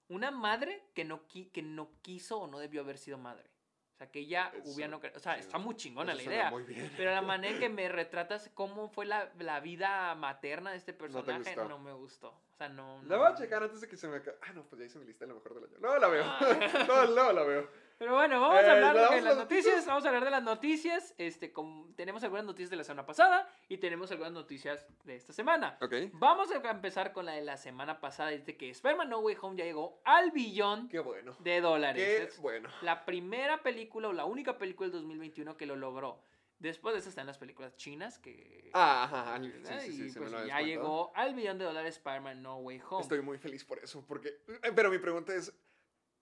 una 0.07 0.31
madre 0.31 0.83
que 0.93 1.03
no, 1.03 1.27
qui- 1.27 1.51
que 1.51 1.61
no 1.61 2.01
quiso 2.01 2.39
o 2.39 2.47
no 2.47 2.59
debió 2.59 2.81
haber 2.81 2.97
sido 2.97 3.17
madre. 3.17 3.49
O 3.95 3.97
sea, 3.97 4.11
que 4.11 4.19
ella 4.19 4.51
Eso, 4.53 4.71
hubiera 4.73 4.91
no... 4.91 4.97
O 5.15 5.19
sea, 5.19 5.35
sí. 5.35 5.39
está 5.39 5.57
muy 5.57 5.73
chingona 5.77 6.13
la 6.13 6.21
idea. 6.21 6.51
Muy 6.51 6.63
bien. 6.63 6.91
Pero 6.97 7.11
la 7.11 7.21
manera 7.21 7.53
en 7.53 7.59
que 7.61 7.69
me 7.69 7.87
retratas 7.87 8.51
cómo 8.53 8.89
fue 8.89 9.05
la, 9.05 9.31
la 9.39 9.61
vida 9.61 10.13
materna 10.15 10.71
de 10.71 10.77
este 10.77 10.91
te 10.91 10.99
personaje 10.99 11.55
gustó. 11.55 11.69
no, 11.69 11.79
me 11.79 11.93
gustó. 11.93 12.27
O 12.29 12.57
sea, 12.57 12.67
no... 12.67 13.01
La 13.03 13.15
no- 13.15 13.23
voy 13.23 13.31
a 13.31 13.35
checar 13.35 13.63
antes 13.63 13.79
de 13.79 13.87
que 13.87 13.95
se 13.95 14.09
me. 14.09 14.17
Ah, 14.41 14.51
no, 14.53 14.63
pues 14.65 14.79
ya 14.79 14.85
hice 14.85 14.99
mi 14.99 15.05
lista 15.05 15.23
de 15.23 15.29
lo 15.29 15.35
mejor 15.35 15.55
del 15.55 15.63
año. 15.63 15.77
No 15.79 15.97
la 15.97 16.07
veo. 16.09 16.23
Ah. 16.25 16.85
no, 16.89 17.07
no 17.07 17.31
la 17.31 17.43
veo. 17.43 17.69
Pero 17.97 18.13
bueno, 18.13 18.41
vamos 18.41 18.61
Eh, 18.61 18.67
a 18.67 18.71
hablar 18.73 18.93
¿le 18.95 19.01
de 19.01 19.07
las 19.21 19.37
noticias? 19.37 19.37
noticias? 19.37 19.85
Vamos 19.85 20.03
a 20.03 20.07
hablar 20.09 20.25
de 20.25 20.31
las 20.31 20.43
noticias. 20.43 21.13
Este, 21.17 21.53
com- 21.53 21.93
tenemos 21.95 22.23
algunas 22.23 22.45
noticias 22.45 22.69
de 22.69 22.75
la 22.75 22.83
semana 22.83 23.05
pasada 23.05 23.47
y 23.69 23.77
tenemos 23.77 24.11
algunas 24.11 24.33
noticias 24.33 24.85
de 25.05 25.15
esta 25.15 25.31
semana. 25.31 25.77
Ok. 25.81 25.93
Vamos 26.13 26.51
a 26.51 26.55
empezar 26.69 27.13
con 27.13 27.25
la 27.25 27.33
de 27.33 27.41
la 27.41 27.55
semana 27.55 28.01
pasada. 28.01 28.31
Dice 28.31 28.57
que 28.57 28.69
Spider-Man 28.69 29.09
No 29.09 29.19
Way 29.19 29.37
Home 29.41 29.57
ya 29.57 29.63
llegó 29.63 30.01
al 30.03 30.31
billón 30.31 30.89
Qué 30.89 30.99
bueno. 30.99 31.37
de 31.39 31.61
dólares. 31.61 32.03
Qué 32.03 32.23
Es 32.23 32.39
bueno. 32.39 32.69
la 32.81 33.05
primera 33.05 33.63
película 33.63 34.09
o 34.09 34.13
la 34.13 34.25
única 34.25 34.57
película 34.57 34.89
del 34.89 34.99
2021 34.99 35.55
que 35.55 35.65
lo 35.65 35.77
logró. 35.77 36.21
Después 36.59 36.93
de 36.95 36.99
eso 36.99 37.09
están 37.09 37.27
las 37.27 37.37
películas 37.37 37.75
chinas 37.75 38.17
que... 38.19 38.71
Ah, 38.73 39.03
ajá. 39.03 39.39
Sí, 39.41 39.51
sí, 39.51 39.91
sí, 39.91 40.07
y 40.07 40.11
pues 40.19 40.31
me 40.31 40.39
lo 40.39 40.45
ya 40.47 40.59
llegó 40.61 41.11
al 41.15 41.33
billón 41.35 41.57
de 41.57 41.65
dólares 41.65 41.95
Spider-Man 41.97 42.41
No 42.41 42.57
Way 42.57 42.81
Home. 42.89 43.01
Estoy 43.03 43.21
muy 43.21 43.37
feliz 43.37 43.63
por 43.65 43.79
eso, 43.79 44.03
porque... 44.07 44.29
eh, 44.63 44.71
Pero 44.75 44.89
mi 44.89 44.97
pregunta 44.97 45.33
es, 45.35 45.53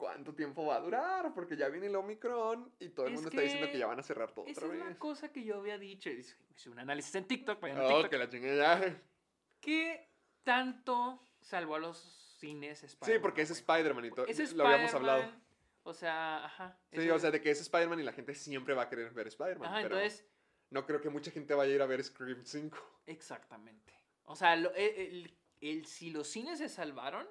¿cuánto 0.04 0.36
tiempo 0.36 0.66
va 0.66 0.76
a 0.76 0.80
durar? 0.82 1.34
Porque 1.34 1.56
ya 1.56 1.70
viene 1.70 1.88
el 1.88 1.96
Omicron 1.96 2.70
y 2.78 2.90
todo 2.90 3.06
el 3.08 3.14
Es 3.14 3.16
mundo 3.22 3.30
está 3.30 3.42
diciendo 3.42 3.72
que 3.72 3.78
ya 3.78 3.88
van 3.88 4.00
a 4.00 4.04
cerrar 4.04 4.34
todo 4.34 4.46
Esa 4.48 4.60
otra 4.66 4.74
es 4.74 4.80
la 4.82 4.86
vez. 4.90 4.98
cosa 4.98 5.32
que 5.32 5.46
yo 5.46 5.56
había 5.60 5.78
dicho. 5.78 6.10
Hice 6.10 6.36
un 6.70 6.78
análisis 6.80 7.16
en 7.16 7.26
TikTok. 7.26 7.62
vayan 7.62 7.78
a 7.78 7.84
Oh, 7.86 7.88
TikTok. 7.88 8.10
que 8.12 8.18
la 8.18 8.30
chingue 8.30 8.58
ya. 8.58 9.02
¿Qué 9.62 10.10
tanto 10.44 11.24
salvó 11.40 11.76
a 11.76 11.80
los 11.80 11.98
cines 12.38 12.84
Spider-Man? 12.84 13.16
Sí, 13.18 13.22
porque 13.22 13.42
es? 13.44 13.52
Spider-Man 13.52 14.04
y 14.06 14.10
todo. 14.12 14.26
Es 14.28 14.52
Lo 14.54 14.68
habíamos 14.68 14.94
hablado. 14.94 15.24
O 15.84 15.94
sea, 15.94 16.44
ajá. 16.44 16.78
Sí, 16.92 17.10
o 17.10 17.18
sea, 17.20 17.32
de 17.32 17.40
que 17.42 17.52
es 17.52 17.62
Spider-Man 17.62 18.02
y 18.02 18.04
la 18.04 18.12
gente 18.12 18.36
siempre 18.36 18.74
va 18.74 18.84
a 18.84 18.90
querer 18.90 19.14
ver 19.14 19.28
Spider-Man. 19.28 19.68
Ajá, 19.70 19.82
pero 19.84 19.96
entonces, 19.98 20.26
no 20.70 20.86
creo 20.86 21.00
que 21.00 21.10
mucha 21.10 21.32
gente 21.32 21.54
vaya 21.54 21.72
a 21.72 21.76
ir 21.76 21.82
a 21.82 21.86
ver 21.86 22.04
Scream 22.04 22.44
5. 22.44 22.78
exactamente. 23.06 23.94
O 24.26 24.36
sea, 24.36 24.58
lo- 24.58 24.74
el, 24.76 24.96
el- 24.98 25.38
el- 25.62 25.86
si 25.86 26.10
los 26.12 26.28
cines 26.28 26.60
se 26.60 26.68
salvaron, 26.68 27.26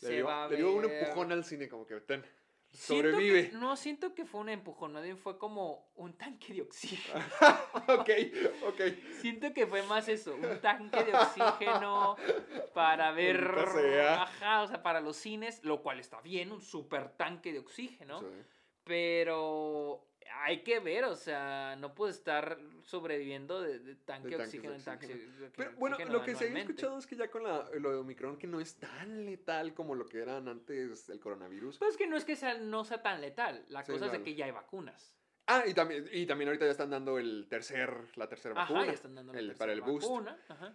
Le 0.00 0.08
se 0.08 0.14
dio, 0.14 0.26
va 0.26 0.44
a 0.44 0.48
le 0.48 0.56
ver. 0.56 0.58
dio 0.64 0.72
un 0.72 0.84
empujón 0.84 1.32
al 1.32 1.44
cine, 1.44 1.68
como 1.68 1.86
que 1.86 2.00
ten, 2.00 2.24
Siento 2.70 3.10
sobrevive. 3.10 3.50
que- 3.50 3.56
no 3.56 3.76
siento 3.76 4.14
que 4.14 4.24
fue 4.26 4.40
un 4.42 4.48
empujón, 4.50 4.92
más 4.92 5.02
bien 5.02 5.16
fue 5.16 5.38
como 5.38 5.90
un 5.96 6.12
tanque 6.18 6.52
de 6.54 6.62
oxígeno. 6.62 7.18
ok, 7.88 8.10
ok. 8.66 8.80
Siento 9.20 9.52
que 9.54 9.66
fue 9.66 9.82
más 9.84 10.06
eso, 10.08 10.34
un 10.34 10.60
tanque 10.60 11.02
de 11.04 11.14
oxígeno 11.14 12.16
para 12.74 13.10
ver. 13.12 13.42
Ajá, 14.08 14.62
o 14.62 14.68
sea, 14.68 14.82
para 14.82 15.00
los 15.00 15.16
cines, 15.16 15.64
lo 15.64 15.82
cual 15.82 15.98
está 15.98 16.20
bien, 16.20 16.52
un 16.52 16.60
super 16.60 17.08
tanque 17.16 17.52
de 17.52 17.58
oxígeno. 17.60 18.20
Sí. 18.20 18.26
Pero 18.84 20.04
hay 20.40 20.62
que 20.62 20.80
ver, 20.80 21.04
o 21.04 21.16
sea, 21.16 21.76
no 21.78 21.94
puedo 21.94 22.10
estar 22.10 22.58
sobreviviendo 22.82 23.60
de, 23.60 23.78
de 23.78 23.94
tanque 23.96 24.30
De 24.30 24.36
oxígeno 24.36 24.74
en 24.74 24.82
taxi. 24.82 25.12
oxígeno. 25.12 25.50
Pero 25.56 25.72
bueno, 25.76 25.96
lo 26.08 26.22
que 26.22 26.34
se 26.34 26.46
había 26.48 26.60
escuchado 26.60 26.98
es 26.98 27.06
que 27.06 27.16
ya 27.16 27.30
con 27.30 27.42
la, 27.44 27.68
lo 27.78 27.90
de 27.90 27.96
Omicron 27.96 28.36
que 28.38 28.46
no 28.46 28.60
es 28.60 28.76
tan 28.76 29.24
letal 29.26 29.74
como 29.74 29.94
lo 29.94 30.06
que 30.06 30.18
eran 30.20 30.48
antes 30.48 31.06
del 31.06 31.20
coronavirus. 31.20 31.78
Pues 31.78 31.96
que 31.96 32.06
no 32.06 32.16
es 32.16 32.24
que 32.24 32.36
sea, 32.36 32.54
no 32.58 32.84
sea 32.84 33.02
tan 33.02 33.20
letal, 33.20 33.64
la 33.68 33.84
Sí, 33.84 33.92
cosa 33.92 34.06
es 34.06 34.12
de 34.12 34.22
que 34.22 34.34
ya 34.34 34.44
hay 34.46 34.52
vacunas. 34.52 35.14
Ah, 35.46 35.64
y 35.66 35.72
también, 35.74 36.06
y 36.12 36.26
también 36.26 36.48
ahorita 36.48 36.66
ya 36.66 36.72
están 36.72 36.90
dando 36.90 37.18
el 37.18 37.46
tercer, 37.48 37.90
la 38.16 38.28
tercera 38.28 38.54
vacuna. 38.54 38.80
Ajá, 38.80 38.88
ya 38.88 38.94
están 38.94 39.14
dando 39.14 39.32
la 39.32 39.38
el- 39.38 39.46
tercera 39.48 39.58
para 39.58 39.72
el 39.72 39.80
boost. 39.80 40.06
vacuna, 40.08 40.38
ajá. 40.48 40.74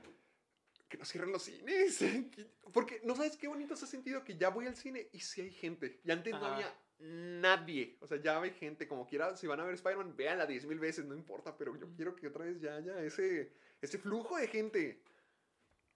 Que 0.89 0.97
no 0.97 1.05
cierren 1.05 1.31
los 1.31 1.43
cines. 1.43 1.97
Que- 2.35 2.47
Porque, 2.71 2.99
¿no 3.03 3.15
sabes 3.15 3.37
qué 3.37 3.47
bonito 3.47 3.75
se 3.75 3.85
ha 3.85 3.87
sentido? 3.87 4.23
Que 4.23 4.35
ya 4.35 4.49
voy 4.49 4.65
al 4.67 4.75
cine 4.75 5.09
y 5.11 5.19
sí 5.19 5.41
hay 5.41 5.51
gente. 5.51 5.99
Y 6.03 6.11
antes 6.11 6.33
no 6.33 6.45
había 6.45 6.73
nadie. 6.99 7.97
O 8.01 8.07
sea, 8.07 8.21
ya 8.21 8.41
hay 8.41 8.51
gente. 8.51 8.87
Como 8.87 9.05
quiera, 9.05 9.35
si 9.35 9.47
van 9.47 9.59
a 9.59 9.65
ver 9.65 9.75
Spider-Man, 9.75 10.15
véanla 10.15 10.45
10 10.45 10.65
mil 10.65 10.79
veces, 10.79 11.05
no 11.05 11.15
importa. 11.15 11.57
Pero 11.57 11.75
yo 11.75 11.87
quiero 11.95 12.15
que 12.15 12.27
otra 12.27 12.45
vez 12.45 12.59
ya 12.61 12.75
haya 12.75 12.99
ese, 13.03 13.51
ese 13.81 13.97
flujo 13.97 14.37
de 14.37 14.47
gente. 14.47 15.01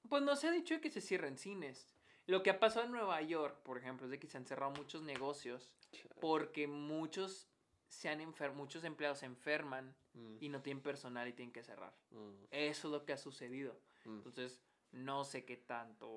Pues 0.09 0.23
no 0.23 0.35
se 0.35 0.47
ha 0.47 0.51
dicho 0.51 0.79
que 0.81 0.89
se 0.89 1.01
cierren 1.01 1.37
cines. 1.37 1.93
Lo 2.25 2.43
que 2.43 2.49
ha 2.49 2.59
pasado 2.59 2.85
en 2.85 2.91
Nueva 2.91 3.21
York, 3.21 3.61
por 3.63 3.77
ejemplo, 3.77 4.05
es 4.05 4.11
de 4.11 4.19
que 4.19 4.27
se 4.27 4.37
han 4.37 4.45
cerrado 4.45 4.71
muchos 4.71 5.01
negocios 5.01 5.71
porque 6.19 6.67
muchos 6.67 7.47
se 7.87 8.09
han 8.09 8.19
enfer 8.19 8.51
muchos 8.51 8.83
empleados 8.83 9.19
se 9.19 9.25
enferman 9.25 9.95
Mm, 10.13 10.37
y 10.39 10.49
no 10.49 10.61
tienen 10.61 10.81
personal 10.81 11.27
y 11.27 11.33
tienen 11.33 11.53
que 11.53 11.63
cerrar. 11.63 11.93
mm, 12.09 12.45
Eso 12.49 12.87
es 12.87 12.91
lo 12.91 13.05
que 13.05 13.13
ha 13.13 13.17
sucedido. 13.17 13.79
mm. 14.05 14.15
Entonces, 14.17 14.59
no 14.91 15.23
sé 15.23 15.45
qué 15.45 15.57
tanto 15.57 16.07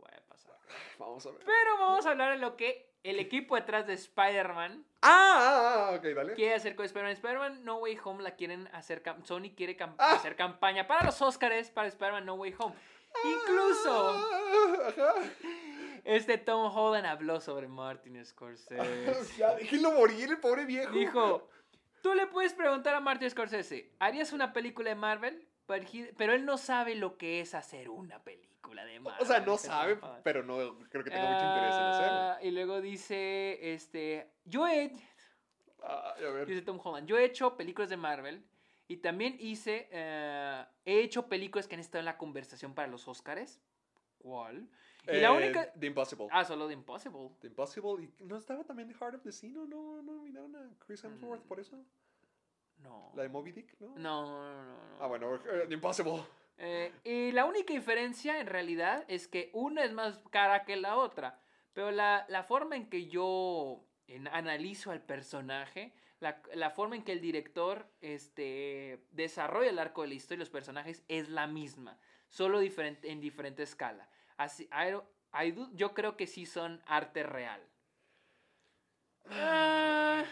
vaya 0.00 0.18
a 0.18 0.26
pasar. 0.28 0.56
Vamos 0.98 1.24
a 1.26 1.30
ver. 1.30 1.40
Pero 1.44 1.78
vamos 1.78 2.06
a 2.06 2.10
hablar 2.10 2.32
de 2.32 2.38
lo 2.38 2.56
que 2.56 2.92
el 3.02 3.18
equipo 3.20 3.54
detrás 3.56 3.86
de 3.86 3.92
Spider-Man 3.94 4.84
Ah, 5.02 5.34
ah, 5.36 5.88
ah, 5.90 5.94
ok, 5.96 6.02
dale. 6.14 6.34
quiere 6.34 6.54
hacer 6.54 6.74
con 6.74 6.86
Spider-Man. 6.86 7.12
Spider-Man 7.12 7.64
No 7.64 7.76
Way 7.76 7.98
Home 8.04 8.22
la 8.22 8.34
quieren 8.36 8.68
hacer. 8.72 9.02
cam- 9.02 9.22
Sony 9.24 9.54
quiere 9.54 9.76
Ah. 9.98 10.14
hacer 10.14 10.36
campaña 10.36 10.86
para 10.86 11.04
los 11.04 11.20
Oscars 11.20 11.70
para 11.70 11.88
Spider-Man 11.88 12.24
No 12.24 12.34
Way 12.34 12.54
Home. 12.58 12.74
Incluso 13.24 14.10
Ah, 14.10 14.88
ajá. 14.88 15.14
este 16.04 16.38
Tom 16.38 16.74
Holland 16.74 17.06
habló 17.06 17.40
sobre 17.40 17.68
Martin 17.68 18.24
Scorsese. 18.24 18.76
Ya, 19.38 19.54
déjenlo 19.54 19.92
morir, 19.92 20.30
el 20.30 20.38
pobre 20.40 20.64
viejo. 20.64 20.90
Dijo: 20.92 21.48
Tú 22.02 22.14
le 22.14 22.26
puedes 22.26 22.54
preguntar 22.54 22.94
a 22.94 23.00
Martin 23.00 23.30
Scorsese, 23.30 23.92
¿harías 23.98 24.32
una 24.32 24.52
película 24.52 24.88
de 24.90 24.96
Marvel? 24.96 25.43
Pero 25.66 26.32
él 26.34 26.44
no 26.44 26.58
sabe 26.58 26.94
lo 26.94 27.16
que 27.16 27.40
es 27.40 27.54
hacer 27.54 27.88
una 27.88 28.22
película 28.22 28.84
de 28.84 29.00
Marvel. 29.00 29.22
O 29.22 29.26
sea, 29.26 29.40
no 29.40 29.56
sabe, 29.56 29.98
pero 30.22 30.42
no 30.42 30.78
creo 30.88 31.04
que 31.04 31.10
tenga 31.10 31.30
mucho 31.30 31.46
interés 31.46 31.74
en 31.74 31.82
hacerlo. 31.82 32.18
Ah, 32.18 32.38
Y 32.42 32.50
luego 32.50 32.80
dice, 32.80 33.72
este, 33.74 34.30
yo 34.44 34.66
he, 34.66 34.90
a 35.82 36.14
ver. 36.18 36.46
dice 36.46 36.62
Tom 36.62 36.80
Holland, 36.82 37.06
yo 37.06 37.18
he 37.18 37.24
hecho 37.24 37.56
películas 37.56 37.88
de 37.90 37.96
Marvel 37.96 38.44
y 38.88 38.98
también 38.98 39.36
hice, 39.38 39.88
eh, 39.90 40.64
he 40.84 41.00
hecho 41.00 41.28
películas 41.28 41.66
que 41.68 41.74
han 41.74 41.80
estado 41.80 42.00
en 42.00 42.06
la 42.06 42.18
conversación 42.18 42.74
para 42.74 42.88
los 42.88 43.06
Oscars. 43.08 43.60
¿Cuál? 44.18 44.68
Y 45.06 45.16
la 45.20 45.28
Eh, 45.28 45.36
única, 45.36 45.70
The 45.78 45.86
Impossible. 45.86 46.28
ah, 46.30 46.44
solo 46.44 46.66
de 46.66 46.72
Impossible. 46.74 47.30
The 47.40 47.48
Impossible. 47.48 48.10
¿Y 48.18 48.24
no 48.24 48.36
estaba 48.38 48.64
también 48.64 48.88
The 48.88 48.94
Heart 48.94 49.16
of 49.16 49.22
the 49.22 49.32
Sea? 49.32 49.50
¿No, 49.50 49.66
no, 49.66 50.00
no 50.02 50.14
nominaron 50.14 50.56
a 50.56 50.70
Chris 50.78 51.04
Hemsworth 51.04 51.44
Mm. 51.44 51.48
por 51.48 51.60
eso? 51.60 51.84
No. 52.78 53.12
¿La 53.14 53.22
de 53.22 53.28
Moby 53.28 53.52
Dick? 53.52 53.76
¿no? 53.80 53.94
No, 53.96 54.22
no, 54.26 54.64
no, 54.64 54.64
no. 54.64 54.78
Ah, 55.00 55.06
bueno, 55.06 55.34
eh, 55.36 55.66
Impossible. 55.70 56.22
Eh, 56.58 56.92
y 57.04 57.32
la 57.32 57.46
única 57.46 57.72
diferencia 57.74 58.38
en 58.40 58.46
realidad 58.46 59.04
es 59.08 59.26
que 59.26 59.50
una 59.54 59.84
es 59.84 59.92
más 59.92 60.18
cara 60.30 60.64
que 60.64 60.76
la 60.76 60.96
otra. 60.96 61.40
Pero 61.72 61.90
la, 61.90 62.24
la 62.28 62.44
forma 62.44 62.76
en 62.76 62.88
que 62.88 63.06
yo 63.08 63.84
en- 64.06 64.28
analizo 64.28 64.90
al 64.92 65.00
personaje, 65.02 65.92
la, 66.20 66.40
la 66.54 66.70
forma 66.70 66.94
en 66.96 67.02
que 67.02 67.12
el 67.12 67.20
director 67.20 67.86
este, 68.00 69.04
desarrolla 69.10 69.70
el 69.70 69.78
arco 69.78 70.02
de 70.02 70.08
la 70.08 70.14
historia 70.14 70.36
y 70.36 70.38
los 70.40 70.50
personajes 70.50 71.02
es 71.08 71.28
la 71.28 71.46
misma, 71.48 71.98
solo 72.28 72.60
diferente, 72.60 73.10
en 73.10 73.20
diferente 73.20 73.62
escala. 73.64 74.08
Así, 74.36 74.64
I 74.72 74.92
don't- 74.92 75.04
I 75.36 75.50
do- 75.50 75.70
yo 75.74 75.94
creo 75.94 76.16
que 76.16 76.28
sí 76.28 76.46
son 76.46 76.80
arte 76.86 77.24
real. 77.24 77.60
Ah, 79.30 80.24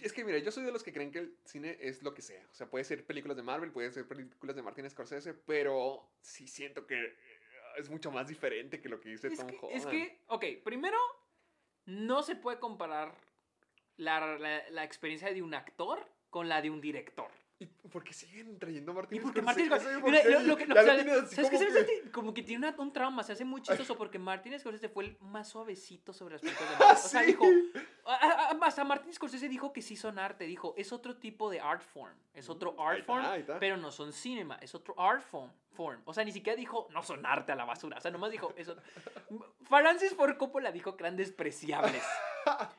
Es 0.00 0.12
que 0.12 0.24
mira, 0.24 0.38
yo 0.38 0.50
soy 0.50 0.64
de 0.64 0.72
los 0.72 0.82
que 0.82 0.92
creen 0.92 1.10
que 1.12 1.18
el 1.20 1.36
cine 1.44 1.76
es 1.80 2.02
lo 2.02 2.14
que 2.14 2.22
sea. 2.22 2.44
O 2.50 2.54
sea, 2.54 2.68
puede 2.68 2.84
ser 2.84 3.04
películas 3.06 3.36
de 3.36 3.42
Marvel, 3.42 3.70
puede 3.72 3.90
ser 3.92 4.06
películas 4.06 4.56
de 4.56 4.62
Martin 4.62 4.88
Scorsese, 4.90 5.34
pero 5.34 6.10
sí 6.20 6.46
siento 6.48 6.86
que 6.86 7.02
eh, 7.04 7.16
es 7.78 7.88
mucho 7.90 8.10
más 8.10 8.28
diferente 8.28 8.80
que 8.80 8.88
lo 8.88 9.00
que 9.00 9.10
dice 9.10 9.28
es, 9.28 9.38
Tom 9.38 9.48
Holland. 9.60 9.76
es 9.76 9.86
que, 9.86 10.20
ok, 10.28 10.44
primero, 10.64 10.98
no 11.86 12.22
se 12.22 12.36
puede 12.36 12.58
comparar 12.58 13.14
la, 13.96 14.38
la- 14.38 14.68
la 14.70 14.84
experiencia 14.84 15.32
de 15.32 15.42
un 15.42 15.54
actor 15.54 16.06
con 16.30 16.48
la 16.48 16.62
de 16.62 16.70
un 16.70 16.80
director. 16.80 17.28
¿Y 17.62 17.88
por 17.88 18.02
qué 18.02 18.12
siguen 18.12 18.58
trayendo 18.58 18.92
a 18.92 18.94
Martin 18.96 19.18
Y 19.18 19.20
porque 19.20 19.40
Scorsese? 19.40 19.68
Martin 19.70 20.00
¿Por 20.00 20.10
Scorsese, 20.10 20.30
lo- 20.30 20.40
lo 20.40 20.56
que- 20.56 20.66
lo- 20.66 20.74
Ya 20.74 20.80
o 20.80 20.84
sea, 20.84 20.94
lo 20.96 21.02
tienes 21.04 21.22
así 21.22 21.34
¿sabes 21.36 21.50
qué 21.50 21.56
como 21.58 21.86
que-? 21.86 22.10
Como 22.10 22.34
que 22.34 22.42
tiene 22.42 22.66
una- 22.68 22.76
un 22.80 22.92
trauma, 22.92 23.22
se 23.22 23.32
hace 23.32 23.44
muy 23.44 23.62
chistoso 23.62 23.96
porque 23.96 24.18
Martin 24.18 24.58
Scorsese 24.58 24.88
fue 24.88 25.04
el 25.04 25.16
más 25.20 25.48
suavecito 25.48 26.12
sobre 26.12 26.34
las 26.34 26.42
películas 26.42 26.70
de 26.70 26.76
Marvel. 26.84 26.96
O 26.96 27.08
sea, 27.08 27.20
Sí. 27.20 27.26
dijo, 27.26 27.44
hasta 28.60 28.84
Martin 28.84 29.12
Scorsese 29.12 29.48
dijo 29.48 29.72
que 29.72 29.82
sí 29.82 29.96
son 29.96 30.18
arte, 30.18 30.44
dijo, 30.44 30.74
es 30.76 30.92
otro 30.92 31.16
tipo 31.16 31.50
de 31.50 31.60
art 31.60 31.82
form, 31.82 32.14
es 32.34 32.48
otro 32.48 32.74
ahí 32.78 32.86
art 32.86 33.00
está, 33.00 33.12
form, 33.44 33.58
pero 33.60 33.76
no 33.76 33.90
son 33.90 34.12
cinema, 34.12 34.58
es 34.60 34.74
otro 34.74 34.98
art 35.00 35.22
form, 35.22 35.50
form. 35.70 36.00
O 36.04 36.12
sea, 36.14 36.24
ni 36.24 36.32
siquiera 36.32 36.56
dijo, 36.56 36.88
no 36.92 37.02
son 37.02 37.24
arte 37.26 37.52
a 37.52 37.56
la 37.56 37.64
basura, 37.64 37.98
o 37.98 38.00
sea, 38.00 38.10
nomás 38.10 38.30
dijo, 38.30 38.52
eso. 38.56 38.76
Francis 39.68 40.14
Ford 40.14 40.36
Coppola 40.36 40.72
dijo 40.72 40.96
que 40.96 41.04
eran 41.04 41.16
despreciables. 41.16 42.02
Ajá. 42.46 42.72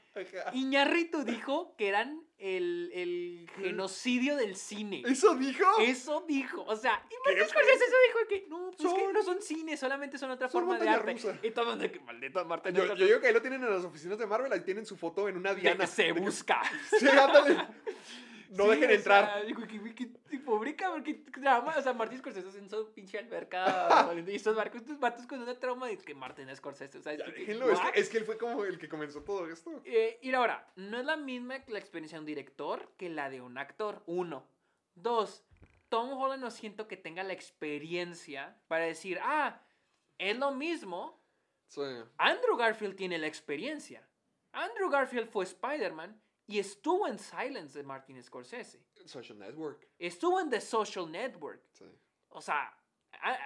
Iñárritu 0.54 1.24
dijo 1.24 1.76
que 1.78 1.88
eran 1.88 2.23
el, 2.44 2.92
el 2.94 3.50
genocidio 3.62 4.36
del 4.36 4.56
cine. 4.58 5.02
¿Eso 5.08 5.34
dijo? 5.36 5.66
Eso 5.80 6.26
dijo, 6.28 6.64
o 6.66 6.76
sea, 6.76 7.02
y 7.10 7.14
Martin 7.26 7.44
¿Qué 7.44 7.50
Scorsese 7.50 7.86
eso 7.86 7.96
dijo 8.08 8.28
que 8.28 8.46
no, 8.50 8.72
pues 8.78 8.80
es 8.90 8.94
que 8.96 9.02
Son- 9.06 9.14
no 9.14 9.24
son 9.24 9.42
cine, 9.42 9.78
solamente 9.78 10.18
son 10.18 10.30
otra 10.32 10.50
son 10.50 10.62
forma 10.66 10.78
de 10.78 10.90
arte. 10.90 11.14
rusa. 11.14 11.40
Y 11.42 11.52
todo 11.52 11.72
el 11.72 11.78
mundo 11.78 11.92
que 11.94 12.00
maldito 12.02 12.44
Martin 12.46 12.76
Yo, 12.76 12.96
yo 12.96 13.06
digo 13.06 13.20
que 13.22 13.28
ahí 13.28 13.34
lo 13.34 13.42
tienen 13.42 13.64
en 13.64 13.70
las 13.72 13.86
oficinas 13.86 14.18
de 14.18 14.26
Marvel, 14.28 14.52
ahí 14.52 14.60
tienen 14.62 14.86
su 14.86 14.98
foto 14.98 15.30
en 15.30 15.38
una 15.38 15.54
diana. 15.54 15.88
se 15.88 16.04
De 16.04 16.14
que- 16.14 16.20
busca. 16.20 16.62
Sí, 17.00 17.08
ándale. 17.08 17.56
No 18.50 18.66
Sí, 18.66 18.70
dejen 18.72 18.92
entrar. 18.92 19.26
sea, 19.34 19.44
digo, 19.46 19.62
que 20.54 20.58
pobrica, 20.58 20.90
porque 20.92 21.14
trauma, 21.42 21.76
o 21.78 21.82
sea, 21.82 21.94
Martin 21.94 22.20
Scorsese 22.20 22.58
en 22.58 22.70
su 22.70 22.92
pinche 22.94 23.18
alberca 23.20 24.12
y 24.28 24.36
estos 24.36 24.56
barcos, 24.56 24.82
estos 24.82 25.00
vatos 25.00 25.26
con 25.28 25.42
una 25.42 25.58
trauma 25.60 25.88
de 25.88 25.98
que 25.98 26.14
Martin 26.14 26.54
Scorsese, 26.56 26.98
o 26.98 27.02
sea, 27.02 27.14
es 27.14 27.20
Ya, 27.20 27.26
que- 27.26 27.52
es 27.52 27.80
que, 27.80 28.00
es 28.00 28.10
que 28.10 28.18
él 28.18 28.26
fue 28.26 28.38
como 28.38 28.64
el 28.64 28.78
que 28.78 28.88
comenzó 28.90 29.24
todo 29.24 29.48
esto. 29.50 29.82
Eh, 29.86 30.20
y 30.22 30.34
ahora, 30.34 30.72
no 30.76 30.98
es 31.00 31.06
la 31.06 31.18
misma 31.18 31.56
la 31.68 31.80
experiencia 31.80 32.18
de 32.18 32.22
un 32.22 32.26
director 32.26 32.92
que 32.98 33.10
la 33.10 33.30
de 33.30 33.42
un 33.42 33.58
actor. 33.58 34.04
Uno. 34.06 34.46
Dos. 34.96 35.44
Tom 35.90 36.12
Holland 36.14 36.42
no 36.42 36.50
siento 36.52 36.88
que 36.88 36.98
tenga 36.98 37.24
la 37.24 37.34
experiencia 37.34 38.58
para 38.68 38.86
decir, 38.86 39.20
ah, 39.22 39.62
es 40.18 40.38
lo 40.38 40.52
mismo. 40.52 41.22
Sí. 41.68 41.82
Andrew 42.18 42.56
Garfield 42.58 42.96
tiene 42.96 43.18
la 43.18 43.28
experiencia. 43.28 44.08
Andrew 44.52 44.90
Garfield 44.90 45.30
fue 45.30 45.44
Spider-Man 45.46 46.20
y 46.46 46.60
estuvo 46.60 47.08
en 47.08 47.18
Silence 47.18 47.78
de 47.78 47.84
Martin 47.84 48.22
Scorsese. 48.22 48.84
Social 49.08 49.38
Network. 49.40 49.88
Estuvo 50.00 50.40
en 50.40 50.50
The 50.50 50.62
Social 50.62 51.12
Network. 51.12 51.62
Sí. 51.72 51.86
O 52.30 52.42
sea, 52.42 52.76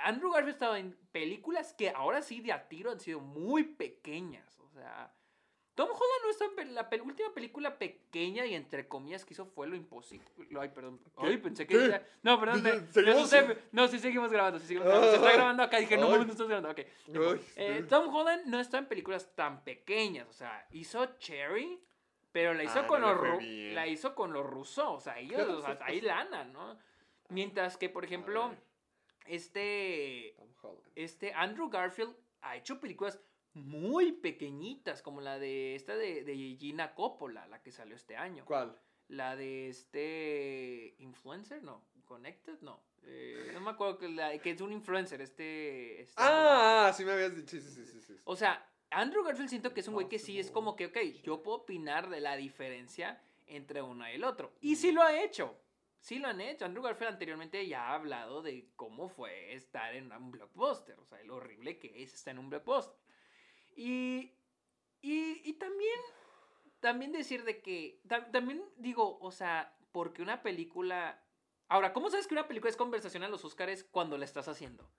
Andrew 0.06 0.32
Garfield 0.32 0.54
estaba 0.56 0.80
en 0.80 0.98
películas 1.12 1.74
que 1.74 1.90
ahora 1.90 2.22
sí 2.22 2.42
de 2.42 2.52
a 2.54 2.68
tiro 2.68 2.92
han 2.92 3.00
sido 3.00 3.20
muy 3.20 3.64
pequeñas. 3.64 4.60
O 4.60 4.70
sea, 4.70 5.14
Tom 5.76 5.90
Holland 5.90 6.24
no 6.24 6.30
está 6.32 6.62
en 6.62 6.74
la 6.74 6.90
pe- 6.90 7.02
última 7.02 7.32
película 7.34 7.78
pequeña 7.78 8.46
y 8.48 8.56
entre 8.56 8.88
comillas 8.88 9.24
que 9.26 9.34
hizo 9.36 9.46
fue 9.46 9.68
lo 9.68 9.76
imposible. 9.76 10.26
Ay, 10.60 10.70
perdón. 10.70 11.00
Ay, 11.18 11.38
pensé 11.38 11.68
que 11.68 12.02
No, 12.24 12.40
perdón. 12.40 12.64
Dije, 12.64 12.76
me- 12.78 12.82
me 12.82 12.92
¿seguimos? 12.92 13.34
asusté. 13.34 13.64
No, 13.72 13.88
sí 13.88 14.00
seguimos 14.00 14.32
grabando. 14.32 14.58
Sí 14.60 14.66
seguimos 14.68 14.88
grabando. 14.88 15.12
Se 15.12 15.18
está 15.18 15.30
Ah. 15.30 15.34
grabando 15.34 15.64
acá. 15.64 15.78
Dije, 15.78 15.98
no, 15.98 16.10
mames, 16.10 16.26
no 16.26 16.32
estás 16.32 16.48
grabando. 16.48 16.72
Ok. 16.72 16.80
Eh. 17.58 17.86
Tom 17.88 18.14
Holland 18.16 18.46
no 18.48 18.60
está 18.60 18.80
en 18.80 18.88
películas 18.88 19.36
tan 19.36 19.64
pequeñas. 19.64 20.28
O 20.30 20.34
sea, 20.34 20.66
hizo 20.72 21.06
Cherry, 21.20 21.80
pero 22.32 22.54
la 22.54 22.64
hizo 22.64 22.80
Ah, 22.82 22.88
con 22.88 23.02
no 23.02 23.14
los 23.14 23.44
la 23.44 23.88
hizo 23.88 24.14
con 24.16 24.34
los 24.34 24.46
Rousseau. 24.46 24.94
O 24.94 25.00
sea, 25.00 25.18
ellos, 25.20 25.48
o 25.48 25.62
sea, 25.62 25.78
ahí 25.82 26.02
lana, 26.02 26.44
¿no? 26.46 26.78
Mientras 27.30 27.78
que, 27.78 27.90
por 27.90 28.06
ejemplo, 28.06 28.54
este, 29.26 30.36
este 30.96 31.34
Andrew 31.34 31.70
Garfield 31.70 32.16
ha 32.42 32.56
hecho 32.56 32.80
películas 32.80 33.20
muy 33.54 34.12
pequeñitas, 34.14 35.02
como 35.02 35.20
la 35.22 35.40
de 35.40 35.76
esta 35.76 35.96
de, 35.96 36.24
de 36.24 36.36
Gina 36.60 36.94
Coppola, 36.94 37.48
la 37.48 37.62
que 37.62 37.72
salió 37.72 37.96
este 37.96 38.16
año. 38.16 38.46
¿Cuál? 38.46 38.80
La 39.08 39.36
de 39.36 39.70
este 39.70 40.96
influencer, 41.00 41.64
no, 41.64 41.84
Connected, 42.06 42.60
no. 42.62 42.82
Eh, 43.04 43.52
no 43.54 43.62
me 43.62 43.72
acuerdo 43.72 43.98
que, 43.98 44.10
la- 44.10 44.38
que 44.40 44.52
es 44.52 44.62
un 44.62 44.72
influencer, 44.74 45.22
este. 45.22 46.02
este 46.02 46.14
Ah, 46.18 46.92
sí 46.96 47.04
me 47.06 47.14
habías 47.14 47.36
dicho. 47.36 47.50
Sí, 47.50 47.62
sí, 47.62 47.86
sí. 47.86 48.02
sí. 48.02 48.16
o 48.26 48.36
sea, 48.36 48.66
Andrew 48.90 49.24
Garfield 49.24 49.50
siento 49.50 49.74
que 49.74 49.82
es 49.82 49.88
un 49.88 49.94
güey 49.96 50.08
que 50.08 50.20
sí 50.20 50.40
es 50.40 50.50
como 50.52 50.76
que, 50.76 50.88
ok, 50.88 50.98
yo 51.24 51.44
puedo 51.44 51.58
opinar 51.60 52.10
de 52.10 52.22
la 52.22 52.36
diferencia 52.36 53.22
entre 53.46 53.82
uno 53.82 54.08
y 54.10 54.14
el 54.14 54.24
otro. 54.24 54.54
Y 54.62 54.76
sí 54.76 54.92
lo 54.92 55.02
ha 55.04 55.22
hecho. 55.22 55.58
Sí 56.00 56.20
lo 56.20 56.28
han 56.28 56.40
hecho. 56.42 56.66
Andrew 56.66 56.84
Garfield 56.84 57.14
anteriormente 57.14 57.68
ya 57.68 57.90
ha 57.90 57.96
hablado 57.96 58.42
de 58.42 58.70
cómo 58.76 59.10
fue 59.10 59.54
estar 59.54 59.96
en 59.96 60.12
un 60.12 60.32
blockbuster. 60.32 60.98
O 61.00 61.06
sea, 61.06 61.22
lo 61.24 61.36
horrible 61.36 61.80
que 61.80 62.02
es 62.02 62.14
estar 62.14 62.32
en 62.32 62.40
un 62.40 62.50
blockbuster. 62.50 62.98
Y, 63.76 64.32
y, 65.02 65.42
y 65.44 65.54
también, 65.54 66.00
también 66.80 67.12
decir 67.12 67.44
de 67.44 67.62
que, 67.62 68.00
tam- 68.08 68.32
también 68.32 68.64
digo, 68.78 69.18
o 69.20 69.32
sea, 69.32 69.76
porque 69.92 70.22
una 70.22 70.42
película... 70.42 71.24
Ahora, 71.68 71.92
¿cómo 71.92 72.10
sabes 72.10 72.28
que 72.28 72.34
una 72.34 72.48
película 72.48 72.70
es 72.70 72.78
conversación 72.78 73.24
a 73.24 73.28
los 73.28 73.44
Oscars 73.44 73.84
cuando 73.84 74.18
la 74.18 74.26
estás 74.26 74.48
haciendo? 74.48 74.90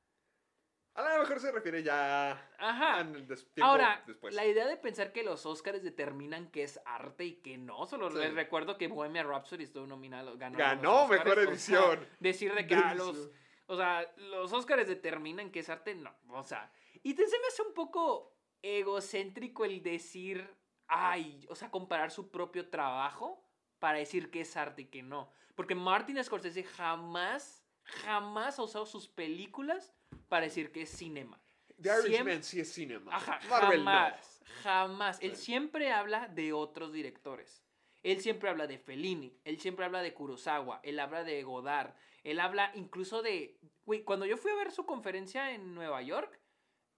A 0.98 1.14
lo 1.14 1.20
mejor 1.20 1.38
se 1.38 1.52
refiere 1.52 1.84
ya 1.84 2.32
Ajá. 2.58 2.98
a 2.98 3.04
tiempo 3.04 3.34
Ahora, 3.60 4.02
después. 4.04 4.34
la 4.34 4.44
idea 4.44 4.66
de 4.66 4.76
pensar 4.76 5.12
que 5.12 5.22
los 5.22 5.46
Oscars 5.46 5.80
determinan 5.84 6.50
qué 6.50 6.64
es 6.64 6.80
arte 6.84 7.24
y 7.24 7.34
qué 7.34 7.56
no, 7.56 7.86
solo 7.86 8.10
Sí. 8.10 8.18
les 8.18 8.34
recuerdo 8.34 8.76
que 8.76 8.88
Bohemian 8.88 9.28
Rhapsody 9.28 9.62
estuvo 9.62 9.86
nominado, 9.86 10.36
ganó. 10.36 10.58
Ganó 10.58 11.06
mejor 11.06 11.38
o 11.38 11.42
sea, 11.42 11.42
edición. 11.44 12.08
decir 12.18 12.52
de 12.52 12.66
que 12.66 12.74
ah, 12.74 12.96
los, 12.96 13.30
o 13.66 13.76
sea, 13.76 14.12
los 14.16 14.52
Oscars 14.52 14.88
determinan 14.88 15.52
qué 15.52 15.60
es 15.60 15.68
arte, 15.68 15.94
no, 15.94 16.12
o 16.30 16.42
sea, 16.42 16.72
y 17.04 17.14
te, 17.14 17.24
se 17.28 17.38
me 17.38 17.46
hace 17.46 17.62
un 17.62 17.74
poco 17.74 18.36
egocéntrico 18.60 19.64
el 19.64 19.80
decir, 19.84 20.52
ay, 20.88 21.46
o 21.48 21.54
sea, 21.54 21.70
comparar 21.70 22.10
su 22.10 22.28
propio 22.32 22.70
trabajo 22.70 23.48
para 23.78 23.98
decir 23.98 24.32
qué 24.32 24.40
es 24.40 24.56
arte 24.56 24.82
y 24.82 24.86
qué 24.86 25.04
no, 25.04 25.30
porque 25.54 25.76
Martin 25.76 26.22
Scorsese 26.24 26.64
jamás, 26.64 27.57
jamás 28.04 28.58
ha 28.58 28.62
usado 28.62 28.86
sus 28.86 29.08
películas 29.08 29.92
para 30.28 30.44
decir 30.46 30.72
que 30.72 30.82
es 30.82 30.90
cinema. 30.90 31.40
The 31.80 31.90
Irishman 32.04 32.42
sí 32.42 32.60
es 32.60 32.72
cinema. 32.72 33.14
Ajá, 33.14 33.38
Marvel 33.48 33.78
jamás, 33.78 34.42
jamás. 34.62 35.18
Él 35.20 35.36
Sí. 35.36 35.44
siempre 35.46 35.92
habla 35.92 36.28
de 36.28 36.52
otros 36.52 36.92
directores. 36.92 37.62
Él 38.02 38.20
siempre 38.20 38.48
habla 38.48 38.66
de 38.66 38.78
Fellini, 38.78 39.36
él 39.44 39.58
siempre 39.60 39.84
habla 39.84 40.00
de 40.02 40.14
Kurosawa, 40.14 40.80
él 40.84 40.98
habla 41.00 41.24
de 41.24 41.42
Godard, 41.42 41.92
él 42.22 42.38
habla 42.40 42.70
incluso 42.74 43.22
de... 43.22 43.58
Güey, 43.84 44.02
cuando 44.04 44.24
yo 44.24 44.36
fui 44.36 44.50
a 44.52 44.54
ver 44.54 44.70
su 44.70 44.86
conferencia 44.86 45.52
en 45.52 45.74
Nueva 45.74 46.00
York, 46.02 46.38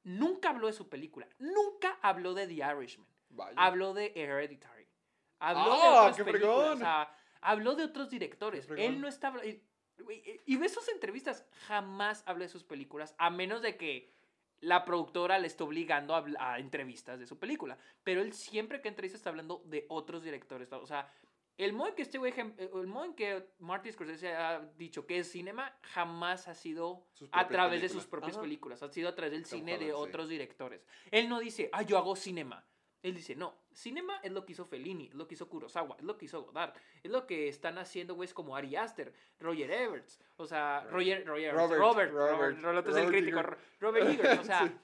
nunca 0.05 0.51
habló 0.51 0.67
de 0.67 0.73
su 0.75 0.89
película, 0.89 1.27
nunca 1.39 1.99
habló 2.03 2.35
de 2.35 2.47
The 2.47 2.55
Irishman, 2.55 3.09
no. 3.31 3.37
Vaya. 3.37 3.55
habló 3.57 3.95
de 3.95 4.13
Hereditary, 4.15 4.87
habló 5.39 5.75
de 5.77 5.83
¡Ah, 5.83 6.01
otras 6.03 6.17
qué 6.17 6.25
películas, 6.25 6.55
fregón! 6.55 6.73
o 6.75 6.77
sea, 6.79 7.17
habló 7.41 7.75
de 7.77 7.85
otros 7.85 8.11
directores. 8.11 8.69
Él 8.77 9.01
no 9.01 9.09
está... 9.09 9.33
Y, 10.01 10.03
güey, 10.03 10.41
y 10.47 10.57
ves 10.57 10.73
sus 10.73 10.89
entrevistas, 10.89 11.45
jamás 11.67 12.23
habla 12.27 12.45
de 12.45 12.49
sus 12.49 12.65
películas, 12.65 13.15
a 13.19 13.31
menos 13.31 13.63
de 13.63 13.77
que 13.77 14.13
la 14.61 14.85
productora 14.85 15.39
le 15.39 15.47
está 15.47 15.65
obligando 15.65 16.15
a, 16.15 16.59
entrevistas 16.59 17.19
de 17.19 17.27
su 17.27 17.39
película. 17.39 17.79
Pero 18.05 18.21
él 18.21 18.33
siempre 18.33 18.81
que 18.83 18.89
entrevista 18.89 19.17
está 19.17 19.31
hablando 19.31 19.63
de 19.67 19.87
otros 19.89 20.23
directores. 20.23 20.71
O 20.73 20.87
sea, 20.87 21.11
el 21.57 21.73
modo 21.73 21.89
en 21.89 21.95
que 21.95 22.03
este 22.03 22.19
güey, 22.19 22.33
ejem- 22.33 22.55
el 22.59 22.87
modo 22.87 23.05
en 23.07 23.15
que 23.15 23.47
Martin 23.59 23.93
Scorsese 23.93 24.35
ha 24.35 24.61
dicho 24.77 25.07
que 25.07 25.19
es 25.19 25.31
cinema, 25.31 25.75
jamás 25.83 26.47
ha 26.49 26.55
sido 26.55 27.07
a 27.33 27.49
través 27.49 27.81
de 27.81 27.89
películas. 27.89 27.93
sus 27.93 28.07
propias 28.11 28.33
Ajá. 28.33 28.43
películas. 28.43 28.83
Ha 28.83 28.89
sido 28.91 29.09
a 29.09 29.15
través 29.15 29.33
del 29.33 29.43
Tom 29.45 29.59
cine 29.61 29.79
de 29.79 29.87
sí. 29.87 29.93
otros 29.93 30.29
directores. 30.29 30.87
Él 31.11 31.29
no 31.29 31.39
dice, 31.41 31.69
ah, 31.73 31.83
yo 31.83 31.97
hago 31.99 32.15
cinema. 32.17 32.65
Él 33.03 33.15
dice, 33.15 33.35
no, 33.35 33.55
cinema 33.73 34.21
es 34.23 34.31
lo 34.33 34.45
que 34.45 34.53
hizo 34.53 34.65
Fellini, 34.67 35.07
es 35.09 35.15
lo 35.15 35.27
que 35.27 35.35
hizo 35.35 35.49
Kurosawa, 35.49 35.97
es 35.99 36.05
lo 36.05 36.19
que 36.19 36.27
hizo 36.27 36.43
Godard, 36.43 36.75
es 37.03 37.11
lo 37.11 37.27
que 37.27 37.49
están 37.49 37.79
haciendo 37.79 38.15
güeyes 38.15 38.35
como 38.35 38.55
Ari 38.57 38.77
Aster, 38.77 39.13
Roger 39.39 39.71
Everts, 39.71 40.21
o 40.37 40.47
sea, 40.47 40.85
Roger, 40.91 41.27
Roger 41.27 41.55
Robert, 41.55 41.81
Robert, 41.81 42.13
Robert, 42.13 42.39
Robert, 42.39 42.63
Robert 42.63 42.89
es 42.89 42.97
el 42.97 43.07
crítico. 43.09 43.43
Robert 43.81 44.07
Eggers, 44.09 44.41
o 44.41 44.45
sea, 44.45 44.67
Sí. 44.69 44.75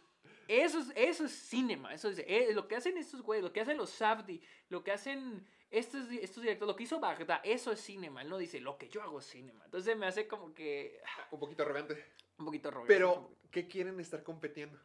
eso 0.48 0.78
es, 0.78 0.92
eso 0.94 1.24
es 1.26 1.32
cinema, 1.32 1.92
eso 1.92 2.08
es, 2.08 2.20
eh, 2.20 2.48
lo 2.54 2.66
que 2.68 2.76
hacen 2.76 2.96
estos 2.96 3.20
güeyes, 3.22 3.44
lo 3.44 3.52
que 3.52 3.60
hacen 3.60 3.76
los 3.76 3.90
Safdie, 3.90 4.40
lo 4.70 4.82
que 4.82 4.92
hacen 4.92 5.46
estos, 5.70 6.08
estos 6.12 6.42
directores, 6.42 6.68
lo 6.72 6.76
que 6.76 6.84
hizo 6.84 6.98
Bagdad, 7.00 7.40
eso 7.44 7.70
es 7.72 7.80
cinema, 7.80 8.22
él 8.22 8.30
no 8.30 8.38
dice, 8.38 8.60
lo 8.60 8.78
que 8.78 8.88
yo 8.88 9.02
hago 9.02 9.18
es 9.18 9.26
cinema, 9.26 9.62
entonces 9.66 9.94
me 9.96 10.06
hace 10.06 10.26
como 10.26 10.54
que 10.54 11.02
ah, 11.04 11.28
Un 11.32 11.40
poquito 11.40 11.64
arrogante. 11.64 12.02
un 12.38 12.46
poquito 12.46 12.70
Robert. 12.70 12.88
Pero, 12.88 13.30
¿qué 13.50 13.66
quieren 13.68 14.00
estar 14.00 14.22
compitiendo? 14.22 14.78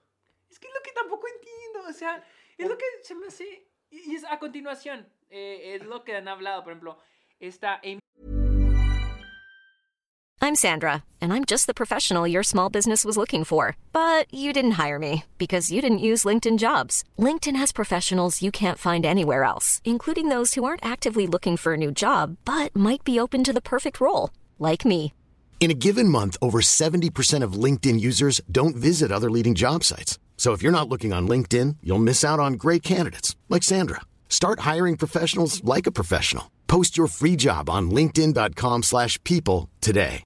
Es 0.49 0.59
que 0.59 0.67
es 0.67 0.73
lo 0.73 0.81
que 0.81 0.91
tampoco 0.91 1.27
entiendo, 1.29 1.87
o 1.89 1.93
sea, 1.93 2.21
es 2.63 2.69
lo 2.69 2.77
que 2.77 2.85
se 3.03 3.15
me 3.15 3.27
hace... 3.27 3.67
Y 3.89 4.11
y 4.11 4.15
es 4.15 4.23
a 4.23 4.39
continuación, 4.39 5.05
eh, 5.29 5.75
es 5.75 5.85
lo 5.85 6.03
que 6.05 6.15
han 6.15 6.27
hablado, 6.29 6.63
por 6.63 6.71
ejemplo, 6.71 6.97
esta 7.39 7.81
Amy 7.83 7.99
I'm 10.43 10.55
Sandra, 10.55 11.03
and 11.21 11.31
I'm 11.31 11.45
just 11.45 11.67
the 11.67 11.73
professional 11.73 12.27
your 12.27 12.41
small 12.41 12.69
business 12.71 13.05
was 13.05 13.15
looking 13.15 13.43
for. 13.43 13.77
But 13.93 14.25
you 14.33 14.51
didn't 14.53 14.79
hire 14.83 14.97
me 14.97 15.25
because 15.37 15.71
you 15.71 15.81
didn't 15.81 16.07
use 16.09 16.23
LinkedIn 16.23 16.57
jobs. 16.57 17.03
LinkedIn 17.19 17.55
has 17.55 17.71
professionals 17.71 18.41
you 18.41 18.49
can't 18.49 18.79
find 18.79 19.05
anywhere 19.05 19.43
else, 19.43 19.81
including 19.85 20.29
those 20.29 20.55
who 20.55 20.63
aren't 20.63 20.83
actively 20.83 21.27
looking 21.27 21.57
for 21.57 21.73
a 21.73 21.77
new 21.77 21.91
job 21.91 22.37
but 22.43 22.75
might 22.75 23.03
be 23.03 23.19
open 23.19 23.43
to 23.43 23.53
the 23.53 23.61
perfect 23.61 24.01
role, 24.01 24.31
like 24.57 24.83
me. 24.83 25.13
In 25.59 25.69
a 25.69 25.75
given 25.75 26.09
month, 26.09 26.37
over 26.41 26.59
70% 26.59 27.43
of 27.43 27.53
LinkedIn 27.53 27.99
users 28.01 28.41
don't 28.51 28.75
visit 28.75 29.11
other 29.11 29.29
leading 29.29 29.53
job 29.53 29.83
sites. 29.83 30.17
So 30.41 30.53
if 30.53 30.63
you're 30.63 30.71
not 30.71 30.89
looking 30.89 31.13
on 31.13 31.27
LinkedIn, 31.27 31.77
you'll 31.83 32.07
miss 32.09 32.25
out 32.25 32.39
on 32.39 32.53
great 32.53 32.81
candidates 32.81 33.35
like 33.47 33.61
Sandra. 33.61 34.01
Start 34.27 34.61
hiring 34.61 34.97
professionals 34.97 35.63
like 35.63 35.85
a 35.85 35.91
professional. 35.91 36.49
Post 36.65 36.97
your 36.97 37.05
free 37.05 37.35
job 37.35 37.69
on 37.69 37.91
linkedin.com/people 37.91 38.81
slash 38.81 39.23
people 39.23 39.69
today. 39.81 40.23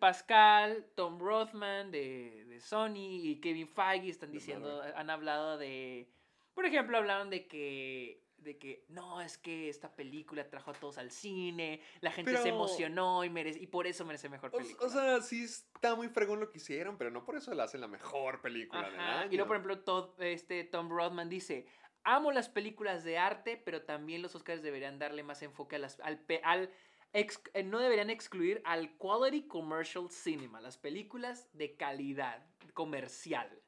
Pascal, 0.00 0.76
Tom 0.96 1.18
Rothman 1.18 1.90
de, 1.90 2.44
de 2.48 2.60
Sony 2.60 3.26
y 3.26 3.40
Kevin 3.42 3.66
Feige 3.66 4.10
están 4.10 4.30
diciendo, 4.30 4.80
han 4.94 5.10
hablado 5.10 5.58
de, 5.58 6.06
por 6.54 6.64
ejemplo, 6.64 6.96
hablaron 6.96 7.30
de 7.30 7.48
que, 7.48 8.22
de 8.38 8.58
que 8.58 8.84
no, 8.88 9.20
es 9.20 9.36
que 9.36 9.68
esta 9.68 9.94
película 9.94 10.48
trajo 10.48 10.70
a 10.70 10.74
todos 10.74 10.98
al 10.98 11.10
cine, 11.10 11.80
la 12.00 12.10
gente 12.10 12.36
se 12.36 12.48
emocionó 12.48 13.24
y, 13.24 13.30
merece, 13.30 13.58
y 13.60 13.66
por 13.66 13.86
eso 13.86 14.04
merece 14.04 14.28
mejor 14.28 14.50
película. 14.50 14.86
o 14.86 14.90
sea, 14.90 15.20
sí 15.20 15.44
está 15.44 15.94
muy 15.94 16.08
fregón 16.08 16.40
lo 16.40 16.50
que 16.50 16.58
hicieron, 16.58 16.96
pero 16.96 17.10
no 17.10 17.24
por 17.24 17.36
eso 17.36 17.52
la 17.54 17.64
hacen 17.64 17.80
la 17.80 17.88
mejor 17.88 18.40
película 18.40 18.88
del 18.90 19.00
Ajá, 19.00 19.20
año. 19.20 19.32
Y 19.32 19.36
luego, 19.36 19.48
por 19.48 19.56
ejemplo, 19.56 19.84
Todd- 19.84 20.14
este, 20.22 20.64
Tom 20.64 20.88
Rothman 20.88 21.28
dice, 21.28 21.66
amo 22.04 22.32
las 22.32 22.48
películas 22.48 23.04
de 23.04 23.18
arte, 23.18 23.56
pero 23.56 23.82
también 23.82 24.22
los 24.22 24.34
Oscars 24.34 24.62
deberían 24.62 24.98
darle 24.98 25.22
más 25.22 25.42
enfoque 25.42 25.76
a 25.76 25.80
las, 25.80 26.00
al, 26.00 26.24
al 26.44 26.70
ex- 27.12 27.42
eh, 27.54 27.62
no 27.64 27.80
deberían 27.80 28.10
excluir 28.10 28.62
al 28.64 28.96
quality 28.96 29.46
commercial 29.48 30.08
cinema, 30.10 30.60
las 30.60 30.78
películas 30.78 31.48
de 31.52 31.76
calidad 31.76 32.46
comercial. 32.72 33.62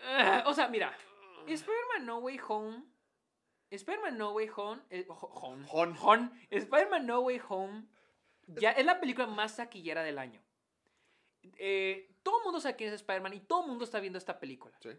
Ah, 0.00 0.44
o 0.46 0.54
sea, 0.54 0.68
mira, 0.68 0.96
Spider-Man 1.54 2.06
No 2.06 2.18
Way 2.18 2.40
Home, 2.48 2.84
Spider-Man 3.70 4.16
No 4.18 4.32
Way 4.32 4.50
Home, 4.56 4.82
eh, 4.90 5.06
ho- 5.08 5.14
home, 5.14 5.66
Hon. 5.70 5.96
Hon. 6.00 6.32
Spider-Man 6.50 7.06
No 7.06 7.20
Way 7.20 7.40
Home 7.48 7.84
ya 8.46 8.70
es 8.72 8.84
la 8.86 8.98
película 9.00 9.26
más 9.26 9.56
taquillera 9.56 10.02
del 10.02 10.18
año. 10.18 10.40
Eh, 11.58 12.14
todo 12.22 12.38
el 12.38 12.44
mundo 12.44 12.60
sabe 12.60 12.76
quién 12.76 12.88
es 12.88 12.94
Spider-Man 12.96 13.34
y 13.34 13.40
todo 13.40 13.62
el 13.62 13.68
mundo 13.68 13.84
está 13.84 14.00
viendo 14.00 14.18
esta 14.18 14.38
película. 14.40 14.76
Sí. 14.80 14.90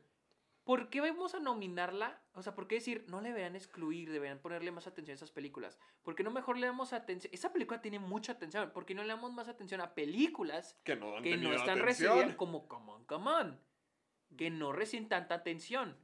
¿Por 0.64 0.90
qué 0.90 1.02
vamos 1.02 1.34
a 1.34 1.40
nominarla? 1.40 2.22
O 2.34 2.44
sea, 2.44 2.54
¿por 2.54 2.68
qué 2.68 2.76
decir 2.76 3.04
no 3.08 3.22
le 3.22 3.30
deberían 3.30 3.56
excluir, 3.56 4.12
deberían 4.12 4.40
ponerle 4.40 4.72
más 4.72 4.86
atención 4.86 5.14
a 5.14 5.16
esas 5.16 5.32
películas? 5.32 5.80
¿Por 6.04 6.16
qué 6.16 6.24
no 6.24 6.30
mejor 6.30 6.58
le 6.58 6.68
damos 6.68 6.94
atención? 6.94 7.34
Esa 7.34 7.52
película 7.52 7.82
tiene 7.82 7.98
mucha 7.98 8.34
atención. 8.34 8.70
¿Por 8.72 8.86
qué 8.86 8.94
no 8.94 9.02
le 9.02 9.10
damos 9.10 9.34
más 9.34 9.48
atención 9.48 9.82
a 9.82 9.96
películas 9.96 10.78
Que 10.84 10.96
no 10.96 11.18
han 11.18 11.24
que 11.24 11.32
no 11.32 11.36
tenido 11.38 11.54
están 11.56 11.80
atención. 11.82 12.10
recibiendo 12.12 12.38
como 12.38 12.68
Come 12.68 12.92
on, 12.92 13.06
Come 13.06 13.32
on? 13.32 13.60
Que 14.38 14.52
no 14.52 14.72
reciben 14.72 15.10
tanta 15.10 15.34
atención. 15.36 15.98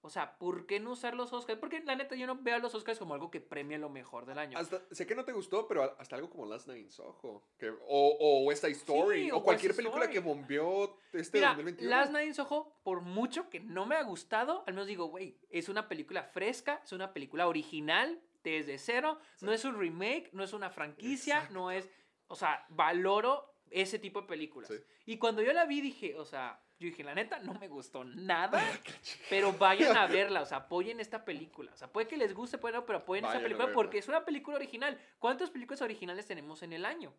O 0.00 0.10
sea, 0.10 0.38
¿por 0.38 0.66
qué 0.66 0.78
no 0.78 0.92
usar 0.92 1.14
los 1.14 1.32
Oscars? 1.32 1.58
Porque 1.58 1.80
la 1.80 1.96
neta 1.96 2.14
yo 2.14 2.26
no 2.26 2.36
veo 2.36 2.56
a 2.56 2.58
los 2.58 2.74
Oscars 2.74 2.98
como 2.98 3.14
algo 3.14 3.30
que 3.30 3.40
premia 3.40 3.78
lo 3.78 3.88
mejor 3.90 4.26
del 4.26 4.38
año. 4.38 4.56
Hasta, 4.56 4.82
sé 4.92 5.06
que 5.06 5.14
no 5.14 5.24
te 5.24 5.32
gustó, 5.32 5.66
pero 5.66 5.96
hasta 5.98 6.16
algo 6.16 6.30
como 6.30 6.46
Last 6.46 6.68
Night 6.68 6.84
in 6.84 6.90
Soho. 6.90 7.44
Que, 7.58 7.70
o, 7.70 7.78
o 7.88 8.44
West 8.44 8.62
Side 8.62 8.74
Story. 8.74 9.24
Sí, 9.24 9.30
o, 9.30 9.38
o 9.38 9.42
cualquier 9.42 9.70
West 9.70 9.78
película 9.78 10.04
Story. 10.04 10.14
que 10.14 10.20
bombeó 10.20 10.98
este 11.12 11.38
Mira, 11.38 11.48
2021. 11.48 11.90
Last 11.90 12.12
Night 12.12 12.28
in 12.28 12.34
Soho, 12.34 12.80
por 12.84 13.00
mucho 13.00 13.50
que 13.50 13.60
no 13.60 13.86
me 13.86 13.96
ha 13.96 14.02
gustado, 14.02 14.62
al 14.66 14.74
menos 14.74 14.86
digo, 14.86 15.06
güey, 15.06 15.38
es 15.50 15.68
una 15.68 15.88
película 15.88 16.22
fresca, 16.22 16.80
es 16.84 16.92
una 16.92 17.12
película 17.12 17.48
original, 17.48 18.20
desde 18.44 18.78
cero, 18.78 19.18
no 19.40 19.52
es 19.52 19.64
un 19.64 19.78
remake, 19.78 20.30
no 20.32 20.44
es 20.44 20.52
una 20.52 20.70
franquicia, 20.70 21.48
no 21.50 21.70
es, 21.70 21.90
o 22.28 22.36
sea, 22.36 22.64
valoro 22.70 23.47
ese 23.70 23.98
tipo 23.98 24.20
de 24.22 24.26
películas. 24.28 24.68
Sí. 24.68 24.76
Y 25.06 25.18
cuando 25.18 25.42
yo 25.42 25.52
la 25.52 25.64
vi 25.66 25.80
dije, 25.80 26.16
o 26.16 26.24
sea, 26.24 26.60
yo 26.78 26.86
dije, 26.86 27.02
la 27.02 27.14
neta, 27.14 27.38
no 27.40 27.54
me 27.54 27.68
gustó 27.68 28.04
nada, 28.04 28.62
pero 29.30 29.52
vayan 29.52 29.96
a 29.96 30.06
verla, 30.06 30.42
o 30.42 30.46
sea, 30.46 30.58
apoyen 30.58 31.00
esta 31.00 31.24
película. 31.24 31.72
O 31.72 31.76
sea, 31.76 31.92
puede 31.92 32.06
que 32.08 32.16
les 32.16 32.34
guste, 32.34 32.58
puede 32.58 32.74
no, 32.74 32.86
pero 32.86 32.98
apoyen 32.98 33.24
Vayan 33.24 33.36
esta 33.38 33.44
película 33.48 33.72
porque 33.74 33.98
es 33.98 34.08
una 34.08 34.24
película 34.24 34.56
original. 34.56 35.00
¿Cuántas 35.18 35.50
películas 35.50 35.82
originales 35.82 36.26
tenemos 36.26 36.62
en 36.62 36.72
el 36.72 36.84
año? 36.84 37.12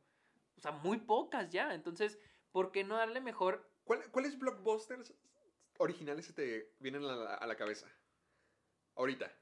O 0.58 0.62
sea, 0.62 0.72
muy 0.72 0.98
pocas 0.98 1.50
ya. 1.50 1.74
Entonces, 1.74 2.20
¿por 2.52 2.72
qué 2.72 2.84
no 2.84 2.96
darle 2.98 3.22
mejor 3.22 3.70
¿Cuál- 3.84 4.10
¿Cuáles 4.12 4.38
blockbusters 4.38 5.14
originales 5.78 6.26
se 6.28 6.34
te 6.34 6.74
vienen 6.80 7.04
a 7.06 7.16
la, 7.16 7.34
a 7.36 7.48
la 7.48 7.56
cabeza? 7.56 7.88
Ahorita. 8.96 9.34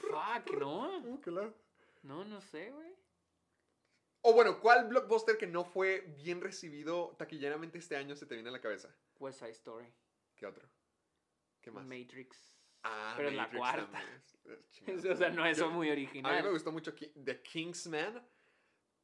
Fuck, 0.00 0.56
no. 0.58 1.00
No, 2.02 2.24
no 2.24 2.40
sé, 2.40 2.70
güey. 2.70 2.97
O 4.28 4.34
bueno, 4.34 4.60
¿cuál 4.60 4.88
blockbuster 4.88 5.38
que 5.38 5.46
no 5.46 5.64
fue 5.64 6.00
bien 6.22 6.42
recibido 6.42 7.14
taquilleramente 7.18 7.78
este 7.78 7.96
año 7.96 8.14
se 8.14 8.26
te 8.26 8.34
viene 8.34 8.50
a 8.50 8.52
la 8.52 8.60
cabeza? 8.60 8.94
West 9.18 9.38
Side 9.38 9.52
Story. 9.52 9.90
¿Qué 10.36 10.44
otro? 10.44 10.68
¿Qué 11.62 11.70
más? 11.70 11.86
Matrix. 11.86 12.54
Ah, 12.82 13.14
pero 13.16 13.30
es 13.30 13.34
la 13.34 13.42
Matrix 13.44 13.58
cuarta. 13.58 14.02
Es- 14.86 15.04
o 15.06 15.16
sea, 15.16 15.30
no 15.30 15.46
es 15.46 15.58
muy 15.68 15.88
A 15.88 15.94
mí 15.94 16.02
original. 16.02 16.44
me 16.44 16.50
gustó 16.50 16.70
mucho 16.72 16.92
The 16.94 17.40
Kingsman, 17.40 18.22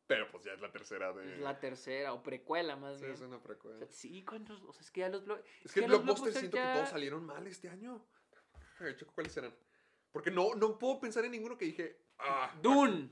pero 0.06 0.30
pues 0.30 0.44
ya 0.44 0.52
es 0.52 0.60
la 0.60 0.70
tercera 0.70 1.10
de... 1.14 1.36
Es 1.36 1.40
la 1.40 1.58
tercera, 1.58 2.12
o 2.12 2.22
precuela 2.22 2.76
más 2.76 2.98
Sí, 2.98 3.04
bien. 3.06 3.14
es 3.14 3.20
una 3.22 3.36
O 3.38 3.42
precuela. 3.42 3.78
sea, 3.78 3.88
sí, 3.88 4.22
¿cuántos? 4.26 4.62
O 4.64 4.74
sea, 4.74 4.82
es 4.82 4.90
que 4.90 5.00
ya 5.00 5.08
los... 5.08 5.24
blo- 5.24 5.42
Es 5.64 5.72
que 5.72 5.80
blockbuster 5.80 6.04
blockbusters 6.04 6.38
siento 6.38 6.56
ya- 6.58 6.66
que 6.74 6.78
todos 6.80 6.90
salieron 6.90 7.24
mal 7.24 7.46
este 7.46 7.70
año. 7.70 8.06
Ay, 8.78 8.94
Choco, 8.98 9.14
¿cuáles 9.14 9.34
eran? 9.38 9.54
Porque 10.12 10.30
no, 10.30 10.54
no 10.54 10.76
puedo 10.76 11.00
pensar 11.00 11.24
en 11.24 11.30
ninguno 11.30 11.56
que 11.56 11.64
dije... 11.64 12.04
Ah, 12.18 12.54
Dune. 12.60 13.08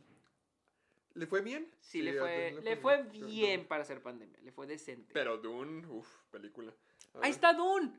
¿Le 1.14 1.26
fue 1.26 1.40
bien? 1.42 1.70
Sí, 1.80 2.00
le 2.02 2.14
fue, 2.18 2.50
Dune 2.52 2.62
le 2.64 2.76
fue 2.76 3.02
Dune. 3.04 3.26
bien 3.26 3.66
para 3.68 3.82
hacer 3.82 4.02
pandemia. 4.02 4.38
Le 4.40 4.52
fue 4.52 4.66
decente. 4.66 5.12
Pero 5.12 5.38
Dune, 5.38 5.86
uff, 5.88 6.08
película. 6.30 6.72
Ahí 7.20 7.30
está 7.30 7.52
Dune. 7.52 7.92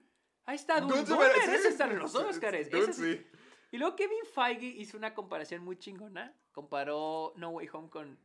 Ahí 0.46 0.56
está 0.56 0.80
Dune. 0.82 0.94
Dune 0.94 1.06
se 1.06 1.14
Dune 1.14 1.26
merece- 1.28 1.48
merece 1.48 1.68
estar 1.70 1.92
en 1.92 2.00
los 2.00 2.16
Oscars. 2.16 2.70
Dune 2.70 2.94
sí. 2.94 3.26
Y 3.72 3.78
luego 3.78 3.96
Kevin 3.96 4.26
Feige 4.34 4.66
hizo 4.68 4.98
una 4.98 5.14
comparación 5.14 5.64
muy 5.64 5.78
chingona. 5.78 6.36
Comparó 6.52 7.34
No 7.38 7.50
Way 7.50 7.70
Home 7.74 7.90
con 7.90 8.20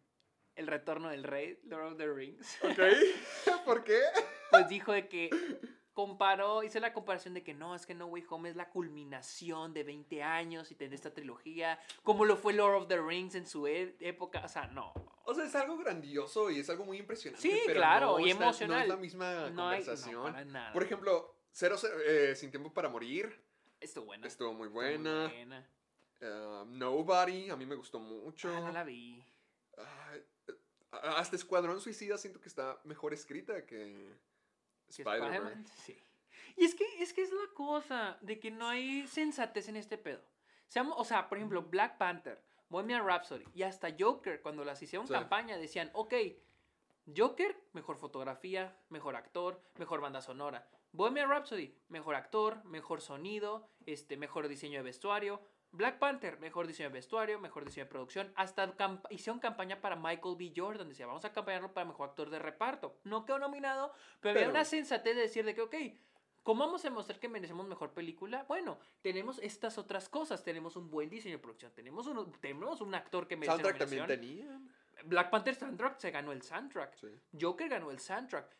El 0.55 0.67
Retorno 0.67 1.09
del 1.11 1.25
Rey, 1.25 1.59
Lord 1.65 1.93
of 1.93 1.97
the 1.99 2.07
Rings. 2.13 2.59
Ok, 2.63 2.79
¿por 3.65 3.85
qué? 3.85 4.01
Pues 4.51 4.69
dijo 4.69 4.93
de 4.93 5.09
que 5.09 5.31
comparó, 5.99 6.63
hizo 6.63 6.79
la 6.79 6.93
comparación 6.93 7.35
de 7.35 7.43
que 7.43 7.55
no, 7.55 7.75
es 7.75 7.85
que 7.85 7.93
No 7.93 8.07
Way 8.07 8.25
Home 8.31 8.51
es 8.51 8.55
la 8.55 8.71
culminación 8.71 9.75
de 9.75 9.83
20 9.83 10.23
años 10.23 10.71
y 10.71 10.77
tener 10.77 10.95
esta 10.95 11.13
trilogía, 11.13 11.77
como 12.05 12.25
lo 12.25 12.37
fue 12.37 12.53
Lord 12.53 12.83
of 12.83 12.87
the 12.87 13.01
Rings 13.03 13.35
en 13.35 13.45
su 13.49 13.67
e- 13.67 13.97
época. 13.99 14.43
O 14.45 14.49
sea, 14.49 14.69
no. 14.69 14.93
O 15.25 15.35
sea, 15.35 15.45
es 15.45 15.57
algo 15.57 15.77
grandioso 15.77 16.51
y 16.51 16.61
es 16.61 16.71
algo 16.71 16.85
muy 16.85 16.99
impresionante. 16.99 17.43
Sí, 17.43 17.61
pero 17.67 17.81
claro, 17.81 18.07
no 18.13 18.21
y 18.21 18.31
está- 18.31 18.45
emocional. 18.45 18.77
No 18.79 18.83
es 18.85 18.89
la 18.91 18.97
misma 18.97 19.33
No 19.33 19.41
hay- 19.45 19.51
no, 19.51 19.57
conversación. 19.87 20.23
para 20.23 20.45
nada. 20.45 20.73
Por 20.73 20.85
ejemplo, 20.85 21.35
Cero, 21.51 21.75
eh, 22.07 22.37
Sin 22.37 22.53
Tiempo 22.53 22.73
para 22.73 22.89
Morir 22.89 23.37
Estuvo 23.81 24.05
buena. 24.05 24.25
estuvo 24.29 24.53
muy 24.55 24.69
estuvo 24.69 24.81
muy 24.81 24.89
buena. 25.03 25.27
buena. 25.27 25.69
Uh, 26.21 26.65
Nobody, 26.67 27.51
a 27.51 27.57
mí 27.57 27.67
me 27.67 27.75
gustó 27.75 27.99
mucho. 27.99 28.49
Ah, 28.57 28.61
no 28.61 28.71
la 28.71 28.85
vi. 28.85 29.21
Eh, 29.77 30.25
hasta 30.93 31.35
Escuadrón 31.35 31.81
Suicida 31.81 32.17
siento 32.19 32.41
que 32.41 32.49
está 32.49 32.81
mejor 32.85 33.13
escrita 33.13 33.67
que 33.67 34.15
¿Sí, 34.15 34.28
Spider-Man. 34.89 35.65
Sí. 35.85 35.97
Y 36.57 36.65
es 36.65 36.75
que, 36.75 36.85
es 37.03 37.13
que 37.13 37.23
es 37.23 37.31
la 37.33 37.53
cosa 37.55 38.19
de 38.21 38.41
que 38.41 38.51
no 38.51 38.67
hay 38.69 39.07
sensatez 39.07 39.69
en 39.69 39.77
este 39.77 39.97
pedo. 39.99 40.23
Seamos- 40.67 40.95
o 40.99 41.05
sea, 41.05 41.29
por 41.29 41.39
ejemplo, 41.39 41.63
Black 41.63 41.99
Panther, 41.99 42.43
Bohemian 42.69 43.07
Rhapsody 43.07 43.45
y 43.55 43.63
hasta 43.63 43.89
Joker, 43.99 44.43
cuando 44.43 44.65
las 44.65 44.83
hicieron 44.83 45.07
Sí. 45.07 45.13
campaña, 45.13 45.57
decían, 45.57 45.91
ok, 45.95 46.15
Joker, 47.17 47.57
mejor 47.73 47.97
fotografía, 47.97 48.77
mejor 48.91 49.17
actor, 49.17 49.63
mejor 49.77 50.01
banda 50.01 50.21
sonora. 50.21 50.69
Bohemian 50.93 51.31
Rhapsody, 51.31 51.75
mejor 51.89 52.15
actor, 52.17 52.63
mejor 52.65 53.01
sonido, 53.01 53.69
este, 53.87 54.17
mejor 54.17 54.49
diseño 54.49 54.79
de 54.79 54.83
vestuario. 54.85 55.41
Black 55.73 55.99
Panther, 55.99 56.39
mejor 56.41 56.67
diseño 56.67 56.89
de 56.89 56.95
vestuario, 56.95 57.39
mejor 57.39 57.65
diseño 57.65 57.85
de 57.85 57.91
producción. 57.91 58.33
Hasta 58.37 58.75
camp- 58.77 59.05
hicieron 59.11 59.39
campaña 59.39 59.81
para 59.81 59.97
Michael 59.97 60.37
B. 60.39 60.53
Jordan. 60.57 60.89
Decía, 60.89 61.07
vamos 61.07 61.25
a 61.25 61.33
campañarlo 61.33 61.73
para 61.73 61.87
mejor 61.87 62.09
actor 62.09 62.31
de 62.31 62.39
reparto. 62.39 62.97
No 63.05 63.25
quedó 63.25 63.39
nominado, 63.39 63.93
pero, 64.21 64.39
había 64.39 64.51
una 64.51 64.65
sensatez 64.65 65.15
de 65.15 65.23
decir 65.23 65.45
de 65.45 65.55
que, 65.55 65.61
ok, 65.61 65.75
¿cómo 66.43 66.65
vamos 66.65 66.85
a 66.85 66.89
demostrar 66.89 67.21
que 67.21 67.29
merecemos 67.29 67.67
mejor 67.69 67.93
película? 67.93 68.45
Bueno, 68.49 68.79
tenemos 69.03 69.39
estas 69.41 69.77
otras 69.77 70.09
cosas. 70.09 70.43
Tenemos 70.43 70.75
un 70.77 70.91
buen 70.91 71.11
diseño 71.11 71.37
de 71.37 71.43
producción. 71.43 71.71
Tenemos 71.75 72.07
un, 72.07 72.33
tenemos 72.41 72.81
un 72.81 72.95
actor 72.95 73.29
que 73.29 73.37
merece 73.37 73.53
Soundtrack 73.53 73.79
también 73.79 74.03
nominación. 74.09 74.58
Black 75.05 75.31
Panther 75.31 75.55
soundtrack 75.55 75.99
se 75.99 76.11
ganó 76.11 76.33
el 76.33 76.43
soundtrack. 76.43 76.95
Sí. 76.97 77.09
Joker 77.41 77.69
ganó 77.69 77.91
el 77.91 77.99
soundtrack. 78.01 78.57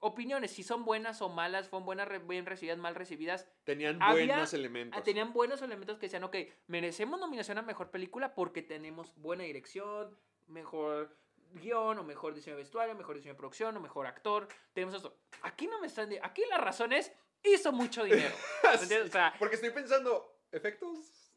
Opiniones, 0.00 0.50
si 0.52 0.62
son 0.62 0.84
buenas 0.84 1.22
o 1.22 1.28
malas, 1.28 1.68
fueron 1.68 1.86
buenas, 1.86 2.08
bien 2.26 2.46
recibidas, 2.46 2.78
mal 2.78 2.94
recibidas. 2.94 3.46
Tenían 3.64 4.00
Había- 4.02 4.26
buenos 4.34 4.54
elementos. 4.54 5.02
Tenían 5.02 5.32
buenos 5.32 5.62
elementos 5.62 5.98
que 5.98 6.06
decían, 6.06 6.24
ok, 6.24 6.36
merecemos 6.66 7.18
nominación 7.20 7.58
a 7.58 7.62
mejor 7.62 7.90
película 7.90 8.34
porque 8.34 8.62
tenemos 8.62 9.12
buena 9.16 9.44
dirección, 9.44 10.16
mejor 10.46 11.16
guion, 11.52 11.98
o 11.98 12.04
mejor 12.04 12.34
diseño 12.34 12.56
de 12.56 12.62
vestuario, 12.62 12.94
mejor 12.94 13.14
diseño 13.16 13.34
de 13.34 13.38
producción, 13.38 13.76
o 13.76 13.80
mejor 13.80 14.06
actor. 14.06 14.48
Tenemos 14.72 14.94
esto. 14.94 15.16
Aquí 15.42 15.66
no 15.66 15.80
me 15.80 15.86
están. 15.86 16.08
di- 16.08 16.18
Aquí 16.22 16.42
la 16.50 16.58
razón 16.58 16.92
es, 16.92 17.12
hizo 17.42 17.72
mucho 17.72 18.04
dinero. 18.04 18.34
¿Me 18.64 18.72
entiendes? 18.82 19.08
O 19.08 19.12
sea, 19.12 19.34
Porque 19.38 19.54
estoy 19.54 19.70
pensando, 19.70 20.40
efectos, 20.52 21.32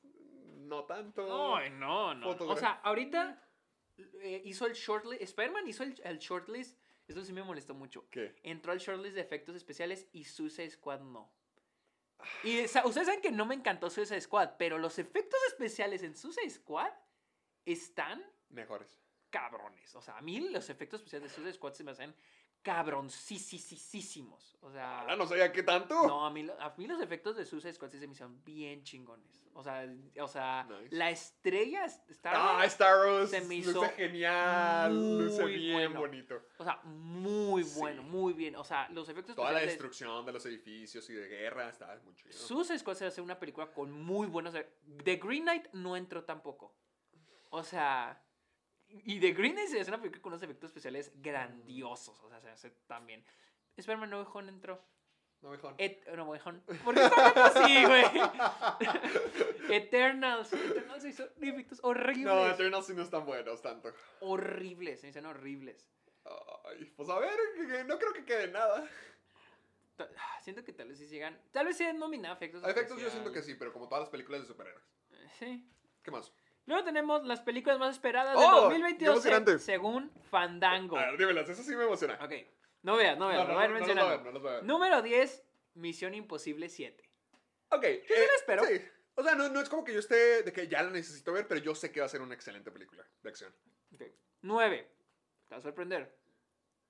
no 0.57 0.83
tanto. 0.85 1.55
Ay, 1.55 1.69
no, 1.71 2.13
no. 2.15 2.29
O 2.29 2.57
sea, 2.57 2.79
ahorita 2.83 3.41
eh, 4.21 4.41
hizo 4.45 4.65
el 4.65 4.73
shortlist. 4.73 5.21
Spider-Man 5.21 5.67
hizo 5.67 5.83
el, 5.83 5.99
el 6.03 6.19
shortlist. 6.19 6.77
Esto 7.07 7.23
sí 7.23 7.33
me 7.33 7.43
molestó 7.43 7.73
mucho. 7.73 8.07
¿Qué? 8.09 8.35
Entró 8.43 8.71
al 8.71 8.79
shortlist 8.79 9.15
de 9.15 9.21
efectos 9.21 9.55
especiales 9.55 10.07
y 10.11 10.25
Suicide 10.25 10.69
Squad 10.69 11.01
no. 11.01 11.31
Y 12.43 12.67
sa- 12.67 12.85
ustedes 12.85 13.07
saben 13.07 13.21
que 13.21 13.31
no 13.31 13.45
me 13.45 13.55
encantó 13.55 13.89
Suicide 13.89 14.21
Squad, 14.21 14.51
pero 14.57 14.77
los 14.77 14.99
efectos 14.99 15.39
especiales 15.47 16.03
en 16.03 16.15
Suicide 16.15 16.49
Squad 16.49 16.91
están 17.65 18.23
Mejores. 18.49 18.99
cabrones. 19.29 19.95
O 19.95 20.01
sea, 20.01 20.17
a 20.17 20.21
mí 20.21 20.39
los 20.49 20.69
efectos 20.69 20.99
especiales 20.99 21.29
de 21.31 21.35
Suicide 21.35 21.53
Squad 21.53 21.73
se 21.73 21.83
me 21.83 21.91
hacen 21.91 22.13
cabroncísimos. 22.63 24.57
O 24.61 24.71
sea, 24.71 25.01
Ah, 25.07 25.15
no 25.15 25.25
sabía 25.25 25.51
qué 25.51 25.63
tanto. 25.63 26.05
no, 26.07 26.25
a 26.25 26.29
mí, 26.31 26.45
a 26.59 26.73
mí 26.77 26.87
los 26.87 27.01
efectos 27.01 27.35
de 27.37 27.45
Suicide 27.45 27.73
Squad 27.73 27.89
sí 27.91 27.99
se 27.99 28.07
me 28.07 28.13
hicieron 28.13 28.43
bien 28.43 28.83
chingones. 28.83 29.45
O 29.53 29.63
sea, 29.63 29.85
o 30.21 30.27
sea 30.27 30.65
Nice. 30.69 30.95
la 30.95 31.09
estrella 31.09 31.85
Star 31.85 32.33
Ah, 32.35 32.65
Star 32.65 32.97
Wars. 33.05 33.29
se 33.29 33.41
me 33.41 33.55
luce 33.57 33.69
hizo 33.71 33.81
genial. 33.95 35.19
Luce 35.19 35.45
bien 35.45 35.73
bueno. 35.93 35.99
bonito. 36.01 36.41
O 36.57 36.63
sea, 36.63 36.79
muy 36.83 37.63
Sí. 37.63 37.79
bueno, 37.79 38.03
muy 38.03 38.33
bien. 38.33 38.55
O 38.55 38.63
sea, 38.63 38.87
los 38.89 39.07
efectos 39.09 39.35
Toda 39.35 39.51
la 39.51 39.59
destrucción 39.59 40.25
de 40.25 40.31
los 40.33 40.45
edificios 40.45 41.09
y 41.09 41.13
de 41.13 41.27
guerra 41.27 41.69
está 41.69 41.99
muy 42.05 42.13
chido. 42.15 42.31
Suicide 42.33 42.79
Squad 42.79 42.95
se 42.95 43.05
hace 43.05 43.21
una 43.21 43.39
película 43.39 43.67
con 43.71 43.91
muy 43.91 44.27
buenos. 44.27 44.53
e- 44.55 44.69
The 45.03 45.15
Green 45.17 45.43
Knight 45.43 45.67
no 45.73 45.95
entró 45.97 46.23
tampoco. 46.23 46.75
O 47.49 47.63
sea. 47.63 48.21
Y 48.89 49.19
The 49.19 49.31
Green 49.33 49.53
Knight 49.53 49.67
hace 49.69 49.89
una 49.89 49.99
película 49.99 50.21
con 50.21 50.33
unos 50.33 50.43
efectos 50.43 50.69
especiales 50.69 51.11
grandiosos. 51.21 52.19
O 52.21 52.29
sea, 52.29 52.39
se 52.41 52.49
hace 52.49 52.71
también. 52.87 53.23
Spider-Man 53.77 54.09
No 54.09 54.17
Way 54.21 54.27
Home 54.33 54.49
entró. 54.49 54.83
No 55.41 55.51
mejor. 55.51 55.73
Et 55.77 56.05
no 56.15 56.25
Way 56.25 56.41
Home. 56.45 56.59
¿Por 56.83 56.95
qué 56.95 57.01
está 57.05 57.45
así, 57.45 57.85
güey? 57.85 58.03
Eternals. 59.69 60.51
Eternals 60.51 61.01
se 61.03 61.09
hizo 61.09 61.23
efectos 61.41 61.79
horribles. 61.83 62.25
No, 62.25 62.47
Eternals 62.47 62.87
sí 62.87 62.93
no 62.93 63.03
están 63.03 63.25
buenos 63.25 63.61
tanto. 63.61 63.93
horribles. 64.19 64.99
Se 64.99 65.07
dicen 65.07 65.25
horribles. 65.25 65.87
Ay, 66.65 66.85
pues 66.95 67.09
a 67.09 67.17
ver, 67.19 67.31
no 67.87 67.97
creo 67.97 68.13
que 68.13 68.25
quede 68.25 68.49
nada. 68.49 68.87
Ah, 69.97 70.39
Siento 70.41 70.63
que 70.63 70.73
tal 70.73 70.89
vez 70.89 70.97
sí 70.97 71.07
llegan. 71.07 71.41
Tal 71.51 71.65
vez 71.65 71.77
sean 71.77 71.97
nominados 71.97 72.37
efectos. 72.37 72.63
A 72.63 72.69
efectos 72.71 72.99
yo 73.01 73.09
siento 73.09 73.31
que 73.31 73.41
sí, 73.41 73.55
pero 73.55 73.71
como 73.73 73.87
todas 73.87 74.01
las 74.03 74.09
películas 74.09 74.41
de 74.41 74.47
superhéroes. 74.47 74.83
Sí. 75.37 75.65
¿Qué 76.03 76.11
más? 76.11 76.31
Luego 76.69 76.83
tenemos 76.83 77.25
las 77.25 77.41
películas 77.41 77.79
más 77.79 77.95
esperadas 77.95 78.35
¡Oh! 78.37 78.41
de 78.41 78.45
¡Qué 78.45 78.53
2022 78.63 79.15
emocionante! 79.15 79.51
se- 79.53 79.65
según 79.65 80.11
Fandango. 80.29 80.97
A 80.97 81.07
ver, 81.07 81.17
dímelas, 81.17 81.49
eso 81.49 81.63
sí 81.63 81.75
me 81.75 81.83
emociona. 81.83 82.13
Ok, 82.21 82.31
no 82.83 82.95
veas, 82.95 83.17
no 83.17 83.27
veas, 83.27 83.39
No, 83.39 83.53
no, 83.55 83.59
no 83.59 84.23
no 84.23 84.31
los 84.31 84.41
voy 84.43 84.51
a 84.51 84.53
ver. 84.57 84.63
Número 84.65 85.01
10, 85.01 85.43
Misión 85.73 86.13
Imposible 86.13 86.69
7. 86.69 87.09
Ok. 87.71 87.83
eh, 87.85 88.03
sí 88.07 88.13
la 88.13 88.35
espero. 88.35 88.63
Sí. 88.65 88.81
O 89.15 89.23
sea, 89.23 89.33
no, 89.33 89.49
no 89.49 89.59
es 89.59 89.67
como 89.67 89.83
que 89.83 89.93
yo 89.93 89.99
esté 89.99 90.43
de 90.43 90.53
que 90.53 90.67
ya 90.67 90.83
la 90.83 90.91
necesito 90.91 91.33
ver, 91.33 91.47
pero 91.47 91.59
yo 91.59 91.73
sé 91.73 91.91
que 91.91 92.01
va 92.01 92.05
a 92.05 92.09
ser 92.09 92.21
una 92.21 92.35
excelente 92.35 92.69
película 92.69 93.03
de 93.23 93.29
acción. 93.29 93.51
Ok. 93.95 94.03
9, 94.43 94.91
te 95.47 95.55
va 95.55 95.57
a 95.57 95.61
sorprender. 95.61 96.15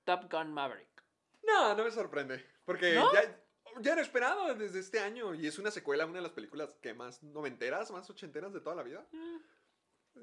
Top 0.03 0.29
Gun 0.29 0.51
Maverick. 0.53 1.03
No, 1.43 1.73
no 1.73 1.85
me 1.85 1.91
sorprende. 1.91 2.45
Porque 2.65 2.95
¿No? 2.95 3.13
ya, 3.13 3.41
ya 3.79 3.93
era 3.93 4.01
esperado 4.01 4.53
desde 4.55 4.79
este 4.79 4.99
año 4.99 5.33
y 5.35 5.47
es 5.47 5.57
una 5.57 5.71
secuela, 5.71 6.05
una 6.05 6.17
de 6.17 6.23
las 6.23 6.33
películas 6.33 6.73
que 6.81 6.93
más 6.93 7.23
noventeras, 7.23 7.89
más 7.91 8.09
ochenteras 8.09 8.51
de 8.53 8.59
toda 8.59 8.75
la 8.75 8.83
vida. 8.83 9.07
Mm. 9.13 9.37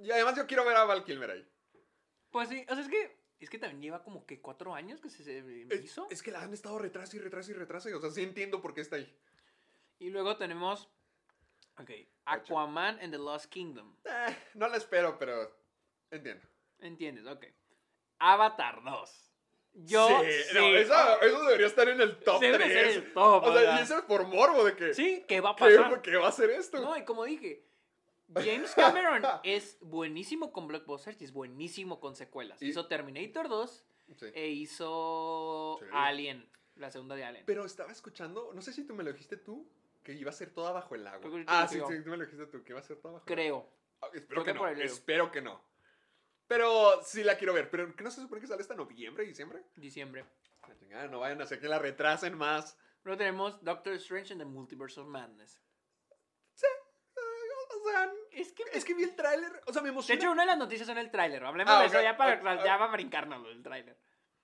Y 0.02 0.10
además 0.10 0.36
yo 0.36 0.46
quiero 0.46 0.64
ver 0.64 0.76
a 0.76 0.84
Val 0.84 1.04
Kilmer 1.04 1.30
ahí. 1.30 1.48
Pues 2.30 2.48
sí, 2.48 2.64
o 2.68 2.74
sea, 2.74 2.82
es 2.84 2.90
que, 2.90 3.16
es 3.40 3.50
que 3.50 3.58
también 3.58 3.80
lleva 3.82 4.02
como 4.02 4.26
que 4.26 4.40
4 4.40 4.74
años 4.74 5.00
que 5.00 5.10
se, 5.10 5.24
se 5.24 5.38
Es, 5.70 5.84
hizo. 5.84 6.06
es 6.10 6.22
que 6.22 6.30
la 6.30 6.42
han 6.42 6.52
estado 6.52 6.78
retraso 6.78 7.16
y 7.16 7.20
retraso 7.20 7.50
y 7.50 7.54
retraso. 7.54 7.88
O 7.96 8.00
sea, 8.00 8.10
sí 8.10 8.22
entiendo 8.22 8.60
por 8.60 8.74
qué 8.74 8.80
está 8.82 8.96
ahí. 8.96 9.18
Y 9.98 10.10
luego 10.10 10.36
tenemos, 10.36 10.90
ok, 11.78 11.90
Aquaman 12.26 12.98
and 13.00 13.12
the 13.12 13.18
Lost 13.18 13.46
Kingdom. 13.46 13.96
Eh, 14.04 14.36
no 14.54 14.68
la 14.68 14.76
espero, 14.76 15.18
pero 15.18 15.56
entiendo. 16.10 16.46
¿Entiendes? 16.80 17.26
Ok. 17.26 17.46
Avatar 18.18 18.82
2. 18.84 19.22
Yo 19.78 20.08
sí, 20.08 20.14
no, 20.54 20.74
eso, 20.74 21.44
debería 21.44 21.66
estar 21.66 21.86
en 21.88 22.00
el 22.00 22.18
top 22.20 22.40
Sí, 22.40 22.46
debe 22.46 22.64
3. 22.64 22.72
ser 22.72 22.86
el 23.04 23.12
top, 23.12 23.44
o 23.44 23.52
sea, 23.52 23.78
y 23.78 23.82
eso 23.82 23.98
es 23.98 24.04
por 24.04 24.26
morbo 24.26 24.64
de 24.64 24.74
que. 24.74 24.94
Sí, 24.94 25.24
¿qué 25.28 25.42
va 25.42 25.50
a 25.50 25.56
¿qué, 25.56 25.76
pasar? 25.76 26.00
qué 26.02 26.16
va 26.16 26.28
a 26.28 26.32
ser 26.32 26.48
esto? 26.50 26.80
No, 26.80 26.96
y 26.96 27.04
como 27.04 27.24
dije, 27.24 27.62
James 28.34 28.72
Cameron 28.74 29.22
es 29.44 29.78
buenísimo 29.80 30.52
con 30.52 30.66
blockbusters 30.66 31.20
y 31.20 31.24
es 31.24 31.32
buenísimo 31.32 32.00
con 32.00 32.16
secuelas. 32.16 32.60
Y- 32.62 32.68
Hizo 32.68 32.86
Terminator 32.86 33.48
2 33.48 33.84
Sí. 34.16 34.26
e 34.34 34.48
hizo 34.48 35.78
Sí. 35.80 35.86
Alien, 35.92 36.48
la 36.76 36.90
segunda 36.90 37.14
de 37.16 37.24
Alien. 37.24 37.44
Pero 37.46 37.64
estaba 37.64 37.92
escuchando, 37.92 38.52
no 38.54 38.62
sé 38.62 38.72
si 38.72 38.84
tú 38.84 38.94
me 38.94 39.02
lo 39.04 39.12
dijiste 39.12 39.36
tú, 39.36 39.68
que 40.02 40.12
iba 40.12 40.30
a 40.30 40.34
ser 40.34 40.50
toda 40.50 40.72
bajo 40.72 40.94
el 40.94 41.06
agua. 41.06 41.20
Creo 41.20 41.32
que 41.34 41.44
Ah, 41.48 41.66
sí, 41.68 41.76
sí, 41.86 42.02
tú 42.04 42.10
me 42.10 42.16
lo 42.16 42.24
dijiste 42.24 42.46
tú, 42.46 42.62
que 42.62 42.72
iba 42.72 42.80
a 42.80 42.84
ser 42.84 42.96
toda 42.98 43.14
bajo 43.14 43.26
el 43.26 43.32
agua. 43.32 43.36
Creo. 43.36 43.68
Ah, 44.02 44.06
espero 44.14 44.42
creo 44.42 44.44
que, 44.44 44.52
que 44.52 44.58
no, 44.76 44.82
espero 44.82 45.32
que 45.32 45.40
no. 45.42 45.60
Pero 46.46 47.02
sí 47.02 47.24
la 47.24 47.36
quiero 47.36 47.52
ver. 47.54 47.70
Pero 47.70 47.94
¿qué 47.96 48.04
no 48.04 48.10
se 48.10 48.20
supone 48.20 48.40
que 48.40 48.46
sale 48.46 48.60
hasta 48.62 48.74
noviembre, 48.76 49.24
diciembre? 49.24 49.64
Diciembre. 49.74 50.24
No 51.10 51.18
vayan 51.20 51.40
a 51.40 51.44
hacer 51.44 51.58
que 51.60 51.68
la 51.68 51.78
retrasen 51.80 52.36
más. 52.36 52.78
Luego 53.02 53.18
tenemos 53.18 53.62
Doctor 53.64 53.94
Strange 53.94 54.32
and 54.32 54.40
the 54.42 54.46
Multiverse 54.46 55.00
of 55.00 55.08
Madness. 55.08 55.60
Es 58.38 58.52
que, 58.52 58.64
es 58.72 58.84
que 58.84 58.92
vi 58.94 59.02
el 59.04 59.16
tráiler, 59.16 59.50
o 59.66 59.72
sea, 59.72 59.80
me 59.80 59.88
de 59.88 59.92
emociona. 59.92 60.18
hecho, 60.20 60.30
una 60.30 60.42
de 60.42 60.46
las 60.48 60.58
noticias 60.58 60.86
son 60.86 60.98
el 60.98 61.10
tráiler. 61.10 61.42
Hablemos 61.42 61.72
Ah, 61.74 61.80
de 61.80 61.86
eso 61.86 62.02
ya 62.02 62.16
para, 62.16 62.34
ok, 62.34 62.64
ya 62.64 62.78
para 62.78 62.92
brincarnos 62.92 63.42
del 63.44 63.62
tráiler. 63.62 63.96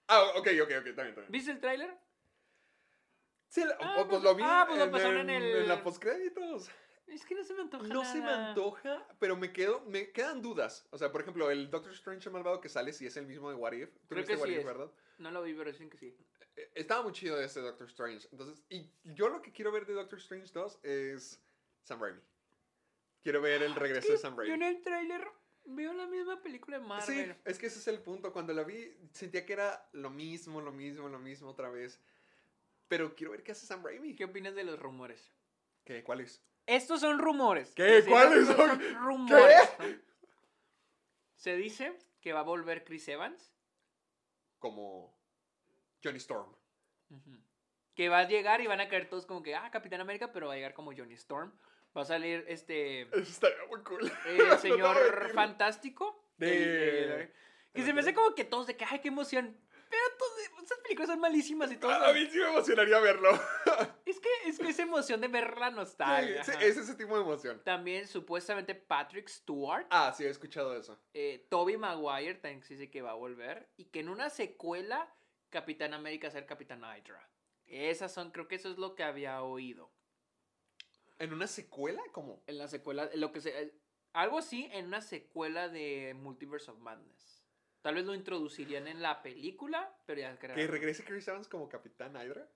Ah, 0.09 0.23
ok, 0.36 0.48
ok, 0.62 0.70
ok, 0.81 0.85
también, 0.94 0.94
también. 0.94 1.27
¿Viste 1.28 1.51
el 1.51 1.60
tráiler? 1.60 1.94
Sí, 3.48 3.62
la- 3.64 3.77
Ah, 3.81 3.93
pues, 3.97 4.06
pues- 4.09 4.23
lo 4.23 4.35
vi 4.35 4.43
ah, 4.47 4.64
pues 4.66 4.78
lo 4.78 4.85
en, 4.86 4.90
pasaron 4.90 5.20
en 5.28 5.43
el- 5.43 5.56
en 5.56 5.69
la 5.69 5.82
postcréditos. 5.82 6.70
Es 7.06 7.27
que 7.27 7.35
no 7.35 7.44
se 7.44 7.52
me 7.52 7.60
antoja 7.62 7.86
No 7.89 8.05
se 8.05 8.20
me 8.23 8.31
antoja, 8.31 9.06
pero 9.19 9.36
me 9.36 9.52
quedo, 9.52 9.81
me 9.82 10.10
quedan 10.12 10.40
dudas. 10.40 10.86
O 10.90 10.97
sea, 10.97 11.12
por 11.12 11.20
ejemplo, 11.20 11.51
el 11.51 11.70
Doctor 11.70 11.93
Strange 11.93 12.28
el 12.28 12.32
malvado 12.32 12.60
que 12.62 12.70
sale 12.70 12.94
si 12.94 13.05
es 13.06 13.16
el 13.19 13.27
mismo 13.27 13.51
de 13.51 13.56
What 13.56 13.73
If. 13.73 13.90
¿Tú 13.93 14.01
Creo 14.09 14.24
que 14.24 14.36
What 14.36 14.47
sí 14.47 14.52
If, 14.55 14.59
es. 14.60 14.64
verdad? 14.64 14.90
No 15.19 15.31
lo 15.31 15.43
vi, 15.43 15.52
pero 15.52 15.70
dicen 15.70 15.90
que 15.90 15.98
sí. 15.98 16.16
Eh, 16.56 16.70
Estaba 16.74 17.02
muy 17.02 17.12
chido 17.12 17.39
ese 17.39 17.60
Doctor 17.60 17.86
Strange. 17.89 18.27
Entonces, 18.32 18.64
y 18.70 18.90
yo 19.05 19.28
lo 19.28 19.43
que 19.43 19.52
quiero 19.52 19.70
ver 19.70 19.85
de 19.85 19.93
Doctor 19.93 20.19
Strange 20.19 20.51
2 20.55 20.78
es 20.82 21.39
Sam 21.82 22.01
Raimi. 22.01 22.20
Quiero 23.23 23.40
ver 23.40 23.62
el 23.62 23.74
regreso 23.74 24.12
de 24.12 24.19
Sam 24.19 24.35
Yo 24.36 24.43
en 24.43 24.61
Raimi. 24.61 24.65
el 24.77 24.82
tráiler 24.82 25.28
veo 25.65 25.93
la 25.93 26.07
misma 26.07 26.43
película 26.43 26.78
de 26.78 26.82
Sí, 26.85 26.89
Marvel. 26.89 27.36
es 27.44 27.59
que 27.59 27.66
ese 27.66 27.78
es 27.78 27.86
el 27.89 28.01
punto. 28.01 28.32
Cuando 28.32 28.53
la 28.53 28.65
vi, 28.65 28.93
sentía 29.12 29.47
que 29.47 29.53
era 29.53 29.89
lo 29.93 30.11
mismo, 30.11 30.61
lo 30.61 30.73
mismo, 30.73 31.09
lo 31.09 31.19
mismo 31.19 31.49
otra 31.51 31.70
vez. 31.70 32.01
Pero 32.89 33.15
quiero 33.15 33.31
ver 33.31 33.43
qué 33.43 33.53
hace 33.53 33.65
Sam 33.66 33.85
Raimi. 33.85 34.15
¿Qué 34.16 34.24
opinas 34.24 34.55
de 34.55 34.65
los 34.65 34.78
rumores? 34.78 35.32
¿Qué? 35.85 36.03
¿Cuál 36.03 36.20
es? 36.20 36.43
Estos 36.66 37.01
son 37.01 37.19
rumores. 37.19 37.73
¿Qué? 37.74 38.03
Sí, 38.03 38.11
¿Cuáles 38.11 38.49
estos 38.49 38.57
son? 38.57 38.81
rumores. 39.05 39.57
¿no? 39.78 39.85
Se 41.36 41.57
dice 41.57 41.97
que 42.20 42.32
va 42.32 42.40
a 42.40 42.44
volver 42.44 42.85
Chris 42.85 43.09
Evans, 43.09 43.53
Como 44.59 45.16
Johnny 46.05 46.19
Storm. 46.19 46.55
que 47.94 48.09
va 48.09 48.19
a 48.20 48.28
llegar 48.28 48.61
y 48.61 48.66
van 48.66 48.81
a 48.81 48.89
caer 48.89 49.09
todos 49.09 49.27
como 49.27 49.43
que, 49.43 49.55
ah, 49.55 49.70
Capitán 49.73 50.01
América, 50.01 50.32
pero 50.32 50.47
va 50.47 50.53
a 50.53 50.57
llegar 50.57 50.74
como 50.74 50.93
Johnny 50.97 51.15
Storm. 51.15 51.53
Va 51.97 52.02
a 52.02 52.05
salir 52.06 52.44
este, 52.48 53.02
Eso 53.02 53.19
estaría 53.20 53.64
muy 53.69 53.81
cool. 53.82 54.10
el 54.27 54.51
a 54.51 54.59
señor. 54.59 55.32
Fantástico. 55.35 56.24
De- 56.39 57.05
el- 57.05 57.10
el- 57.23 57.32
que 57.74 57.82
se 57.82 57.93
me 57.94 58.01
hace 58.01 58.12
como 58.14 58.35
que 58.35 58.44
todos 58.44 58.66
de 58.66 58.77
que, 58.77 58.85
ay, 58.89 58.98
qué 59.01 59.09
emoción. 59.09 59.56
Pero 59.89 60.02
todas 60.19 60.39
esas 60.64 60.78
películas 60.78 61.09
son 61.10 61.20
malísimas 61.20 61.70
y 61.70 61.77
todo. 61.77 61.90
A 61.93 62.12
mí 62.14 62.27
sí 62.31 62.39
me 62.39 62.48
emocionaría 62.48 62.98
verlo. 63.01 63.31
Es 64.06 64.19
que 64.20 64.28
es 64.47 64.59
que 64.59 64.69
esa 64.69 64.82
emoción 64.82 65.20
de 65.20 65.28
ver 65.28 65.56
la 65.59 65.70
nostalgia. 65.70 66.44
sí, 66.44 66.52
es 66.60 66.77
ese 66.77 66.94
tipo 66.97 67.14
de 67.16 67.23
emoción. 67.23 67.62
También 67.64 68.06
supuestamente 68.06 68.74
Patrick 68.74 69.28
Stewart, 69.28 69.86
Ah, 69.90 70.12
sí, 70.16 70.24
he 70.24 70.28
escuchado 70.28 70.77
eso. 70.77 70.98
eh, 71.14 71.47
Toby 71.48 71.77
Maguire 71.78 72.35
también 72.35 72.62
dice 72.69 72.90
que 72.90 73.01
va 73.01 73.12
a 73.12 73.14
volver 73.14 73.69
y 73.77 73.86
que 73.86 74.01
en 74.01 74.09
una 74.10 74.28
secuela 74.28 75.09
Capitán 75.51 75.94
América 75.94 76.31
ser 76.31 76.44
Capitán 76.47 76.81
Hydra. 76.82 77.27
Esas 77.66 78.12
son, 78.12 78.32
creo 78.32 78.48
que 78.48 78.56
eso 78.56 78.70
es 78.70 78.77
lo 78.77 78.94
que 78.94 79.02
había 79.05 79.40
oído. 79.43 79.90
¿En 81.23 81.32
una 81.32 81.47
secuela? 81.47 82.03
¿Cómo? 82.11 82.43
En 82.49 82.59
la 82.59 82.66
secuela, 82.66 83.09
lo 83.15 83.31
que 83.31 83.40
se, 83.40 83.62
eh, 83.62 83.73
algo 84.12 84.39
así 84.39 84.69
en 84.73 84.86
una 84.86 85.01
secuela 85.01 85.69
de 85.69 86.15
Multiverse 86.15 86.69
of 86.69 86.81
Madness. 86.81 87.44
Tal 87.81 87.94
vez 87.94 88.05
lo 88.05 88.12
introducirían 88.16 88.89
en 88.89 89.01
la 89.01 89.23
película, 89.23 89.97
pero 90.05 90.20
ya 90.20 90.36
creo. 90.36 90.57
¿Que 90.57 90.66
regrese 90.66 91.05
Chris 91.05 91.28
Evans 91.28 91.47
como 91.47 91.69
Capitán 91.69 92.16
Hydra? 92.16 92.51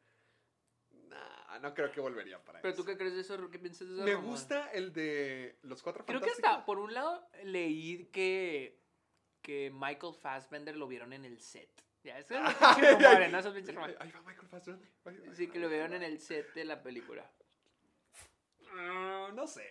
Nah, 0.90 1.60
no 1.60 1.74
creo 1.74 1.92
que 1.92 2.00
volvería 2.00 2.44
para 2.44 2.60
Pero 2.60 2.74
eso. 2.74 2.82
tú 2.82 2.88
qué 2.88 2.96
crees 2.96 3.14
de 3.14 3.20
eso, 3.20 3.50
qué 3.50 3.60
piensas 3.60 3.86
de 3.86 3.94
eso? 3.94 4.04
Me 4.04 4.16
gusta 4.16 4.68
el 4.72 4.92
de 4.92 5.60
los 5.62 5.80
cuatro 5.80 6.04
Creo 6.04 6.20
que 6.20 6.30
hasta, 6.30 6.64
por 6.64 6.80
un 6.80 6.92
lado, 6.92 7.24
leí 7.44 8.06
que, 8.06 8.82
que 9.42 9.70
Michael 9.72 10.14
Fassbender 10.14 10.76
lo 10.76 10.88
vieron 10.88 11.12
en 11.12 11.24
el 11.24 11.38
set. 11.38 11.70
Ya, 12.02 12.18
eso 12.18 12.34
es. 12.34 12.40
Ahí 14.00 14.10
va 14.10 14.22
Michael 14.22 14.48
Fassbender. 14.48 14.90
Sí, 15.34 15.46
que 15.46 15.60
lo 15.60 15.68
vieron 15.68 15.94
en 15.94 16.02
el 16.02 16.18
set 16.18 16.52
de 16.54 16.64
la 16.64 16.82
película. 16.82 17.30
Ah, 18.72 19.30
no 19.34 19.46
sé. 19.46 19.66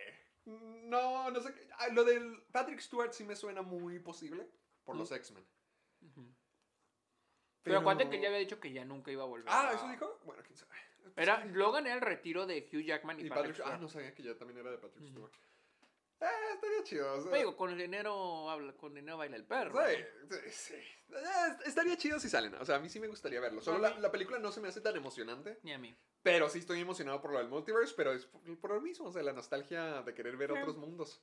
No, 0.45 1.31
no 1.31 1.41
sé. 1.41 1.53
ah, 1.79 1.87
lo 1.89 2.03
del 2.03 2.43
Patrick 2.51 2.79
Stewart 2.79 3.11
sí 3.13 3.23
me 3.23 3.35
suena 3.35 3.61
muy 3.61 3.99
posible 3.99 4.47
por 4.83 4.95
los 4.95 5.11
X-Men. 5.11 5.45
Pero 7.63 7.79
acuérdate 7.79 8.09
que 8.09 8.17
él 8.17 8.21
ya 8.21 8.27
había 8.27 8.39
dicho 8.39 8.59
que 8.59 8.71
ya 8.71 8.85
nunca 8.85 9.11
iba 9.11 9.23
a 9.23 9.27
volver. 9.27 9.47
Ah, 9.49 9.69
a- 9.69 9.73
¿eso 9.73 9.87
dijo? 9.89 10.19
Bueno, 10.23 10.43
quién 10.43 10.55
sabe. 10.55 10.71
Era, 11.15 11.43
Logan 11.45 11.85
era 11.87 11.95
el 11.95 12.01
retiro 12.01 12.45
de 12.45 12.67
Hugh 12.71 12.81
Jackman 12.83 13.19
y, 13.19 13.25
Y 13.25 13.29
Patrick 13.29 13.47
Patrick, 13.53 13.59
ah, 13.61 13.63
Stewart. 13.69 13.81
no 13.81 13.89
sabía 13.89 14.13
que 14.13 14.23
ya 14.23 14.37
también 14.37 14.59
era 14.59 14.69
de 14.71 14.77
Patrick 14.77 15.07
Stewart. 15.07 15.31
Eh, 16.21 16.25
estaría 16.53 16.83
chido. 16.83 17.13
o 17.13 17.21
sea, 17.21 17.33
digo, 17.37 17.55
con 17.57 17.69
el 17.71 17.77
dinero 17.77 18.49
habla, 18.49 18.73
con 18.73 18.93
dinero 18.93 19.17
baila 19.17 19.35
el 19.35 19.45
perro. 19.45 19.77
Sí, 19.87 19.95
sí, 20.31 20.51
sí. 20.51 20.73
Eh, 20.73 21.57
Estaría 21.65 21.97
chido 21.97 22.19
si 22.19 22.29
salen. 22.29 22.55
O 22.55 22.65
sea, 22.65 22.75
a 22.77 22.79
mí 22.79 22.89
sí 22.89 22.99
me 22.99 23.07
gustaría 23.07 23.39
verlo. 23.39 23.61
Solo 23.61 23.79
la, 23.79 23.99
la 23.99 24.11
película 24.11 24.39
no 24.39 24.51
se 24.51 24.61
me 24.61 24.69
hace 24.69 24.81
tan 24.81 24.95
emocionante. 24.95 25.59
Ni 25.63 25.73
a 25.73 25.77
mí. 25.77 25.95
Pero 26.23 26.49
sí 26.49 26.59
estoy 26.59 26.79
emocionado 26.79 27.21
por 27.21 27.31
lo 27.31 27.37
del 27.39 27.49
multiverse. 27.49 27.93
Pero 27.97 28.13
es 28.13 28.25
por, 28.25 28.59
por 28.59 28.71
lo 28.71 28.81
mismo. 28.81 29.07
O 29.07 29.11
sea, 29.11 29.21
la 29.23 29.33
nostalgia 29.33 30.01
de 30.01 30.13
querer 30.13 30.37
ver 30.37 30.51
Sí. 30.51 30.57
otros 30.59 30.77
mundos. 30.77 31.21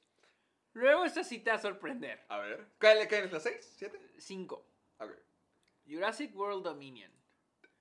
Luego 0.74 1.04
esta 1.04 1.24
sí 1.24 1.38
te 1.40 1.50
va 1.50 1.56
a 1.56 1.60
sorprender. 1.60 2.24
A 2.28 2.38
ver. 2.38 2.66
¿Cuál 2.80 3.08
cuál 3.08 3.24
es 3.24 3.32
la 3.32 3.40
6? 3.40 3.76
¿7? 3.80 3.98
5. 4.18 4.66
A 4.98 5.06
ver. 5.06 5.22
Jurassic 5.86 6.34
World 6.36 6.64
Dominion. 6.64 7.10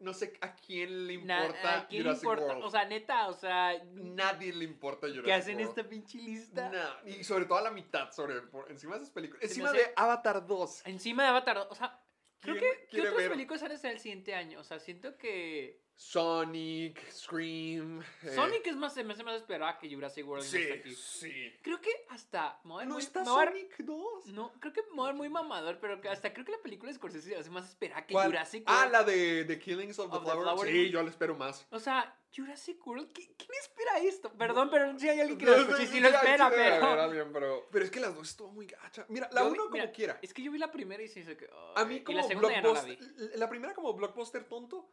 No 0.02 0.14
sé 0.14 0.34
a 0.42 0.56
quién 0.56 1.08
le 1.08 1.18
Na- 1.20 1.46
importa 1.46 1.78
¿a 1.82 1.88
quién 1.88 2.04
le 2.04 2.10
Jurassic 2.10 2.24
importa? 2.24 2.46
World. 2.48 2.64
O 2.66 2.70
sea, 2.72 2.86
neta, 2.86 3.28
o 3.28 3.34
sea, 3.34 3.82
Nadie 3.94 4.52
le 4.54 4.66
importa 4.66 5.08
Jurassic 5.08 5.26
¿qué 5.26 5.34
hacen 5.34 5.56
World. 5.58 5.70
esta 5.70 5.90
pinche 5.90 6.18
lista? 6.18 6.70
Nah, 6.70 7.08
y 7.10 7.24
sobre 7.24 7.46
todo 7.46 7.60
a 7.60 7.62
la 7.62 7.72
mitad, 7.72 8.12
sobre, 8.12 8.42
por 8.42 8.70
encima 8.72 8.96
de 8.96 9.02
esas 9.04 9.14
películas. 9.14 9.44
Encima 9.44 9.72
de 9.72 9.94
Avatar 9.96 10.46
2. 10.46 10.82
Encima 10.88 11.24
de 11.24 11.30
Avatar, 11.30 11.58
o 11.70 11.76
sea, 11.76 12.00
creo 12.40 12.56
¿Quién 12.58 12.72
que 12.82 12.88
¿qué 12.88 13.02
otras 13.02 13.16
ver? 13.16 13.30
películas 13.32 13.62
van 13.62 13.72
a 13.74 13.78
ser 13.78 13.92
el 13.92 14.00
siguiente 14.00 14.34
año? 14.34 14.60
O 14.60 14.64
sea, 14.64 14.80
siento 14.80 15.16
que 15.18 15.80
Sonic, 15.96 17.00
Scream. 17.12 18.02
eh, 18.24 18.30
Sonic 18.36 18.66
es 18.68 18.76
más, 18.76 18.94
se 18.94 19.04
me 19.04 19.14
hace 19.14 19.24
más 19.24 19.36
esperada 19.36 19.78
que 19.78 19.94
Jurassic 19.94 20.28
World 20.28 20.44
Sí, 20.44 20.58
está 20.58 20.74
aquí. 20.76 20.96
sí. 20.96 21.54
Creo 21.62 21.80
que 21.80 21.92
hasta 22.10 22.60
me 22.64 22.72
voy 22.72 22.76
a 22.76 22.80
ver 22.80 22.88
¿No 22.88 22.94
muy- 22.96 23.04
está 23.04 23.24
Sonic 23.24 23.78
2? 23.78 24.26
No, 24.28 24.52
creo 24.60 24.74
que 24.74 24.82
me 24.90 24.96
voy 24.96 25.04
a 25.04 25.12
ver 25.12 25.16
muy 25.16 25.30
mamador, 25.30 25.80
pero 25.80 26.02
que 26.02 26.10
hasta 26.10 26.34
creo 26.34 26.44
que 26.46 26.52
la 26.54 26.58
película 26.58 26.92
de 26.92 26.96
Scorsese 26.98 27.30
se 27.30 27.36
hace 27.38 27.50
más 27.52 27.70
esperada 27.70 28.06
que 28.06 28.14
¿Cuál? 28.14 28.28
Jurassic 28.28 28.64
Ah, 28.66 28.80
World. 28.80 28.92
la 28.92 29.04
de 29.04 29.46
The 29.46 29.60
Killings 29.60 30.00
of 30.00 30.10
the, 30.12 30.18
Of 30.18 30.24
the 30.26 30.32
Flower. 30.32 30.44
Flower 30.44 30.70
Sí, 30.70 30.90
yo 30.90 31.04
le 31.04 31.10
espero 31.10 31.36
más. 31.36 31.68
O 31.70 31.80
sea, 31.80 32.18
Jurassic 32.36 32.86
World, 32.88 33.08
¿qui- 33.14 33.36
¿quién 33.38 33.50
espera 33.62 34.00
esto? 34.00 34.34
Perdón, 34.34 34.70
pero 34.72 34.98
si 34.98 35.08
hay 35.08 35.20
alguien 35.20 35.38
que 35.38 35.46
lo 35.46 35.56
escuche 35.56 35.86
sí 35.88 36.00
lo 36.00 36.08
espera, 36.10 36.50
pero... 36.50 37.32
pero... 37.32 37.84
Es 37.84 37.92
que 37.92 38.00
las 38.00 38.16
dos 38.16 38.28
estuvo 38.30 38.52
muy 38.52 38.66
gacha. 38.66 39.06
Mira, 39.10 39.30
la 39.34 39.42
Yo 39.42 39.52
uno 39.52 39.70
como 39.70 39.92
quiera. 39.92 40.18
Es 40.22 40.34
que 40.34 40.42
yo 40.42 40.52
vi 40.52 40.58
la 40.58 40.72
primera 40.72 41.04
y 41.04 41.08
sí 41.08 41.24
sé 41.24 41.38
que... 41.38 41.48
A 41.76 41.86
mí 41.86 41.96
y 41.98 42.02
como 42.04 42.18
la 42.18 42.24
segunda 42.24 42.50
ya 42.50 42.62
no 42.62 42.74
la 42.74 42.82
blockbuster... 42.82 43.30
vi. 43.32 43.38
La 43.38 43.50
primera 43.50 43.74
como 43.76 43.94
blockbuster 43.94 44.46
tonto, 44.46 44.90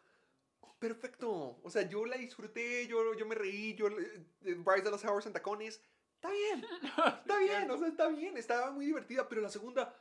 perfecto. 0.79 1.59
O 1.63 1.71
sea, 1.71 1.83
yo 1.89 2.05
la 2.07 2.17
disfruté, 2.17 2.87
yo, 2.87 3.15
yo 3.15 3.27
me 3.27 3.35
reí, 3.35 3.75
yo... 3.75 3.89
eh, 3.89 4.27
Bryce 4.57 4.83
Dallas 4.83 5.05
Howard 5.05 5.27
en 5.27 5.33
tacones. 5.33 5.83
Está 6.15 6.31
bien, 6.31 6.67
está 7.21 7.39
bien, 7.39 7.71
o 7.71 7.79
sea, 7.79 7.89
está 7.89 8.09
bien. 8.09 8.37
Estaba 8.37 8.71
muy 8.73 8.87
divertida, 8.87 9.29
pero 9.29 9.41
la 9.41 9.49
segunda... 9.51 9.95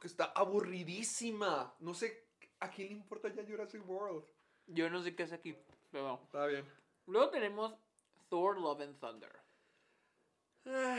Que 0.00 0.06
está 0.06 0.24
aburridísima. 0.26 1.74
No 1.80 1.92
sé 1.94 2.26
a 2.60 2.70
quién 2.70 2.88
le 2.88 2.94
importa 2.94 3.28
ya 3.28 3.44
Jurassic 3.44 3.86
World. 3.86 4.24
Yo 4.66 4.88
no 4.88 5.02
sé 5.02 5.14
qué 5.14 5.24
hace 5.24 5.34
aquí, 5.34 5.54
pero 5.90 6.04
bueno. 6.04 6.20
Está 6.24 6.46
bien. 6.46 6.64
Luego 7.06 7.28
tenemos 7.30 7.74
Thor, 8.28 8.58
Love 8.58 8.80
and 8.82 8.98
Thunder. 8.98 9.32
Ah, 10.66 10.98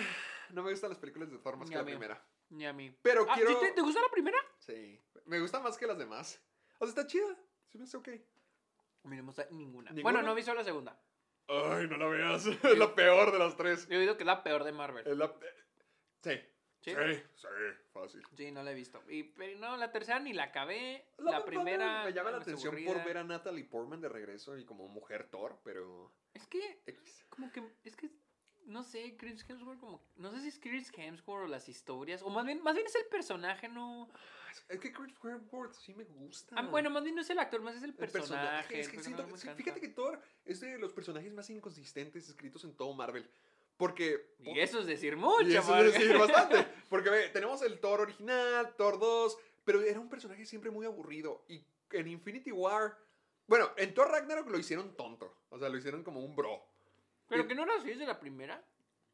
No 0.51 0.61
me 0.63 0.72
gustan 0.72 0.89
las 0.91 0.99
películas 0.99 1.31
de 1.31 1.38
Thor 1.39 1.57
más 1.57 1.68
Ni 1.69 1.73
que 1.73 1.77
la 1.77 1.84
mí. 1.84 1.91
primera. 1.91 2.23
Ni 2.49 2.65
a 2.68 2.73
mí. 2.73 2.95
Pero 3.01 3.26
Ah, 3.30 3.35
¿sí 3.35 3.41
quiero... 3.43 3.59
te, 3.59 3.72
te 3.72 3.81
gusta 3.81 4.01
la 4.01 4.09
primera? 4.09 4.38
Sí. 4.59 4.99
Me 5.26 5.39
gusta 5.39 5.59
más 5.61 5.77
que 5.77 5.88
las 5.88 5.97
demás. 5.97 6.39
O 6.80 6.85
sea, 6.85 6.89
está 6.89 7.07
chida. 7.07 7.35
Sí 7.72 7.77
me 7.77 7.85
hace 7.85 7.98
ok. 7.98 8.10
A 9.03 9.07
mí 9.07 9.15
no 9.15 9.23
me 9.23 9.27
gusta 9.27 9.48
ninguna. 9.52 9.91
¿Ninguna? 9.91 10.03
Bueno, 10.03 10.22
no 10.22 10.34
he 10.34 10.35
visto 10.35 10.53
la 10.53 10.64
segunda. 10.64 10.99
Ay, 11.48 11.88
no 11.88 11.98
la 11.98 12.07
veas. 12.07 12.45
Es 12.64 12.77
la 12.77 12.93
peor 12.93 13.31
de 13.31 13.39
las 13.39 13.56
tres. 13.56 13.88
He 13.89 13.98
oído 13.98 14.18
que 14.18 14.23
es 14.23 14.27
la 14.27 14.43
peor 14.43 14.64
de 14.64 14.72
Marvel. 14.72 15.07
Es 15.07 15.18
la... 15.18 15.34
Sí. 16.22 16.39
¿Sí? 16.81 16.91
Sí, 16.91 17.14
sí, 17.35 17.48
fácil. 17.91 18.23
Sí, 18.35 18.52
no 18.52 18.64
la 18.64 18.72
he 18.72 18.73
visto. 18.73 19.03
Y, 19.07 19.23
pero 19.23 19.57
no, 19.60 19.77
la 19.77 19.91
tercera 19.91 20.19
ni 20.19 20.34
la 20.34 20.45
acabé. 20.45 21.06
La 21.19 21.38
and 21.38 21.45
primera. 21.45 22.03
Me 22.03 22.11
llama 22.11 22.31
la 22.31 22.38
atención 22.38 22.73
aburrida. 22.73 22.93
por 22.93 23.06
ver 23.06 23.18
a 23.18 23.23
Natalie 23.23 23.65
Portman 23.65 24.02
de 24.02 24.10
regreso 24.10 24.57
y 24.57 24.65
como 24.65 24.88
mujer 24.88 25.30
Thor, 25.30 25.60
pero... 25.64 26.11
Es 26.34 26.48
que, 26.48 26.81
X. 26.88 27.26
como 27.30 27.52
que, 27.52 27.64
es 27.84 27.95
que, 27.95 28.10
no 28.65 28.81
sé, 28.84 29.15
Chris 29.15 29.45
Hemsworth, 29.48 29.80
como, 29.80 30.02
no 30.15 30.31
sé 30.31 30.41
si 30.41 30.48
es 30.48 30.60
Chris 30.60 30.91
Hemsworth 30.95 31.45
o 31.45 31.48
las 31.48 31.69
historias, 31.69 32.23
o 32.23 32.30
más 32.30 32.45
bien, 32.45 32.64
más 32.64 32.73
bien 32.73 32.88
es 32.88 32.95
el 32.95 33.06
personaje, 33.06 33.68
no. 33.68 34.10
Es 34.69 34.79
que 34.79 34.91
Chris 34.91 35.13
Hemsworth 35.23 35.73
sí 35.73 35.93
me 35.93 36.03
gusta. 36.03 36.55
Ah, 36.57 36.63
bueno, 36.63 36.89
más 36.89 37.03
bien 37.03 37.15
no 37.15 37.21
es 37.21 37.29
el 37.29 37.39
actor, 37.39 37.61
más 37.61 37.75
es 37.75 37.83
el 37.83 37.89
El 37.91 37.95
personaje. 37.95 38.79
Es 38.79 38.93
el 38.93 39.03
siento- 39.03 39.25
fíjate 39.55 39.79
que 39.79 39.89
Thor 39.89 40.19
es 40.45 40.59
de 40.61 40.77
los 40.77 40.93
personajes 40.93 41.31
más 41.33 41.49
inconsistentes 41.49 42.27
escritos 42.29 42.63
en 42.63 42.73
todo 42.75 42.93
Marvel. 42.93 43.29
Porque... 43.77 44.35
Y 44.39 44.59
eso 44.59 44.79
es 44.79 44.85
decir 44.85 45.15
mucho, 45.17 45.47
Y 45.47 45.55
eso 45.55 45.67
porque- 45.67 45.87
es 45.87 45.93
decir 45.93 46.17
bastante. 46.17 46.67
Porque 46.89 47.09
ve, 47.09 47.29
tenemos 47.29 47.61
el 47.61 47.79
Thor 47.79 48.01
original, 48.01 48.75
Thor 48.75 48.99
2, 48.99 49.37
pero 49.63 49.81
era 49.81 49.99
un 49.99 50.09
personaje 50.09 50.45
siempre 50.45 50.69
muy 50.69 50.85
aburrido. 50.85 51.43
Y 51.47 51.63
en 51.91 52.07
Infinity 52.07 52.51
War. 52.51 52.97
Bueno, 53.47 53.69
en 53.77 53.93
Thor 53.93 54.09
Ragnarok 54.09 54.49
lo 54.49 54.57
hicieron 54.59 54.95
tonto. 54.95 55.35
O 55.49 55.57
sea, 55.57 55.69
lo 55.69 55.77
hicieron 55.77 56.03
como 56.03 56.19
un 56.19 56.35
bro. 56.35 56.63
Pero 57.27 57.47
que 57.47 57.55
no 57.55 57.63
era 57.63 57.75
así 57.75 57.87
desde 57.87 58.05
la 58.05 58.19
primera. 58.19 58.63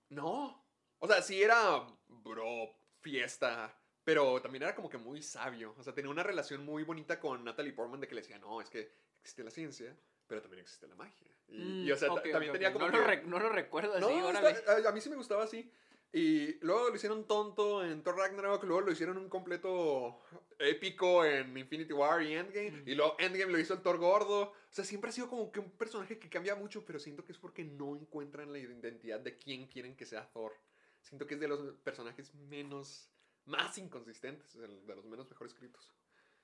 No. 0.09 0.63
O 0.99 1.07
sea, 1.07 1.21
sí 1.21 1.41
era 1.41 1.85
bro, 2.07 2.73
fiesta. 3.01 3.73
Pero 4.07 4.41
también 4.41 4.63
era 4.63 4.73
como 4.73 4.89
que 4.89 4.97
muy 4.97 5.21
sabio. 5.21 5.75
O 5.77 5.83
sea, 5.83 5.93
tenía 5.93 6.09
una 6.09 6.23
relación 6.23 6.63
muy 6.63 6.83
bonita 6.83 7.19
con 7.19 7.43
Natalie 7.43 7.73
Portman 7.73 7.99
de 7.99 8.07
que 8.07 8.15
le 8.15 8.21
decía, 8.21 8.39
no, 8.39 8.61
es 8.61 8.69
que 8.69 8.89
existe 9.19 9.43
la 9.43 9.51
ciencia, 9.51 9.93
pero 10.27 10.41
también 10.41 10.61
existe 10.61 10.87
la 10.87 10.95
magia. 10.95 11.27
Y, 11.49 11.57
Mm, 11.57 11.85
y, 11.87 11.91
o 11.91 11.97
sea, 11.97 12.13
ok, 12.13 12.23
ta- 12.23 12.31
también 12.31 12.51
ok, 12.51 12.53
tenía 12.53 12.69
ok. 12.69 12.73
como 12.75 12.85
no, 12.85 12.91
que... 12.93 12.97
lo 12.99 13.05
rec- 13.05 13.23
no 13.25 13.37
lo 13.39 13.49
recuerdo 13.49 13.91
así, 13.95 13.99
No, 13.99 14.27
órale. 14.27 14.51
está- 14.51 14.77
a, 14.77 14.89
a 14.89 14.91
mí 14.93 15.01
sí 15.01 15.09
me 15.09 15.17
gustaba 15.17 15.43
así. 15.43 15.69
Y 16.13 16.57
luego 16.65 16.87
lo 16.89 16.95
hicieron 16.95 17.27
tonto 17.27 17.83
en 17.83 18.01
Thor 18.01 18.15
Ragnarok, 18.15 18.63
luego 18.63 18.79
lo 18.79 18.91
hicieron 18.93 19.17
un 19.17 19.27
completo 19.27 20.21
épico 20.57 21.25
en 21.25 21.57
Infinity 21.57 21.91
War 21.91 22.23
y 22.23 22.33
Endgame, 22.33 22.83
y 22.85 22.95
luego 22.95 23.17
Endgame 23.19 23.51
lo 23.51 23.59
hizo 23.59 23.73
el 23.73 23.81
Thor 23.81 23.97
gordo. 23.97 24.43
O 24.43 24.53
sea, 24.71 24.85
siempre 24.85 25.09
ha 25.09 25.13
sido 25.13 25.27
como 25.27 25.51
que 25.51 25.59
un 25.59 25.69
personaje 25.71 26.17
que 26.17 26.29
cambia 26.29 26.55
mucho, 26.55 26.85
pero 26.85 26.97
siento 26.97 27.25
que 27.25 27.33
es 27.33 27.37
porque 27.37 27.65
no 27.65 27.97
encuentran 27.97 28.53
la 28.53 28.57
identidad 28.57 29.19
de 29.19 29.35
quién 29.35 29.67
quieren 29.67 29.97
que 29.97 30.05
sea 30.05 30.29
Thor. 30.31 30.53
Siento 31.01 31.27
que 31.27 31.33
es 31.33 31.41
de 31.41 31.49
los 31.49 31.59
personajes 31.83 32.33
menos, 32.35 33.11
más 33.47 33.77
inconsistentes, 33.77 34.55
el- 34.55 34.85
de 34.85 34.95
los 34.95 35.05
menos 35.05 35.29
mejor 35.29 35.47
escritos. 35.47 35.93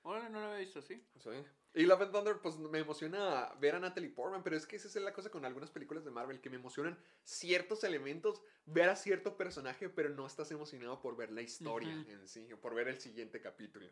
Órale, 0.02 0.28
no 0.28 0.38
lo 0.40 0.46
había 0.48 0.58
visto 0.58 0.80
así. 0.80 1.02
Sí. 1.18 1.30
Y 1.72 1.84
Love 1.86 2.02
and 2.02 2.12
Thunder, 2.12 2.38
pues 2.40 2.58
me 2.58 2.78
emociona 2.78 3.54
ver 3.58 3.74
a 3.74 3.78
Natalie 3.80 4.10
Portman, 4.10 4.42
pero 4.42 4.54
es 4.54 4.66
que 4.66 4.76
esa 4.76 4.86
es 4.86 4.96
la 4.96 5.14
cosa 5.14 5.30
con 5.30 5.46
algunas 5.46 5.70
películas 5.70 6.04
de 6.04 6.10
Marvel, 6.10 6.40
que 6.42 6.50
me 6.50 6.56
emocionan 6.56 6.98
ciertos 7.22 7.84
elementos, 7.84 8.42
ver 8.66 8.90
a 8.90 8.96
cierto 8.96 9.36
personaje, 9.38 9.88
pero 9.88 10.10
no 10.10 10.26
estás 10.26 10.50
emocionado 10.50 11.00
por 11.00 11.16
ver 11.16 11.30
la 11.32 11.40
historia 11.40 11.90
en 11.90 12.28
sí, 12.28 12.52
o 12.52 12.60
por 12.60 12.74
ver 12.74 12.88
el 12.88 13.00
siguiente 13.00 13.40
capítulo. 13.40 13.88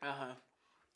Ajá. 0.00 0.42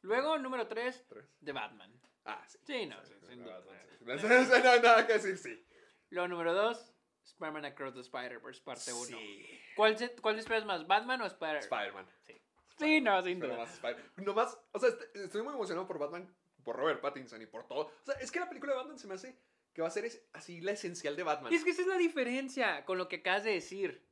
Luego, 0.02 0.38
número 0.38 0.66
3, 0.66 1.04
Tres. 1.08 1.24
The 1.44 1.52
Batman. 1.52 1.92
Ah, 2.24 2.44
sí. 2.48 2.58
Sí, 2.64 2.86
no, 2.86 2.96
Sí, 3.06 3.14
no, 3.36 3.44
duda. 3.44 3.60
no, 4.00 4.18
sí. 4.18 4.26
No 4.62 4.70
hay 4.70 4.80
nada 4.80 5.06
que 5.06 5.12
decir, 5.14 5.38
sí. 5.38 5.64
Luego, 6.10 6.26
número 6.28 6.52
2, 6.52 6.92
Spider-Man 7.30 7.64
Across 7.66 7.94
the 7.94 8.00
Spider-Verse, 8.00 8.62
parte 8.62 8.92
1. 8.92 9.04
Sí. 9.06 9.60
¿Cuál, 9.76 9.96
se- 9.98 10.14
¿Cuál 10.16 10.38
esperas 10.38 10.64
más, 10.64 10.86
Batman 10.86 11.20
o 11.22 11.26
Spider-Man? 11.26 11.62
Spider-Man. 11.62 12.06
Sí. 12.26 12.34
Sí, 12.78 13.00
no, 13.00 13.20
sin 13.22 13.40
duda. 13.40 13.56
más 13.56 13.74
Spider- 13.74 14.04
Nomás, 14.16 14.58
o 14.72 14.78
sea, 14.78 14.88
est- 14.90 15.16
estoy 15.16 15.42
muy 15.42 15.52
emocionado 15.54 15.86
por 15.86 15.98
Batman, 15.98 16.32
por 16.64 16.76
Robert 16.76 17.00
Pattinson 17.00 17.40
y 17.42 17.46
por 17.46 17.66
todo. 17.66 17.86
O 17.86 18.04
sea, 18.04 18.14
es 18.16 18.30
que 18.30 18.40
la 18.40 18.48
película 18.48 18.72
de 18.72 18.78
Batman 18.78 18.98
se 18.98 19.06
me 19.06 19.14
hace 19.14 19.38
que 19.74 19.82
va 19.82 19.88
a 19.88 19.90
ser 19.92 20.10
así 20.32 20.60
la 20.60 20.72
esencial 20.72 21.14
de 21.16 21.22
Batman. 21.22 21.52
Y 21.52 21.56
es 21.56 21.64
que 21.64 21.70
esa 21.70 21.82
es 21.82 21.88
la 21.88 21.96
diferencia 21.98 22.84
con 22.84 22.98
lo 22.98 23.08
que 23.08 23.16
acabas 23.16 23.44
de 23.44 23.52
decir. 23.52 24.07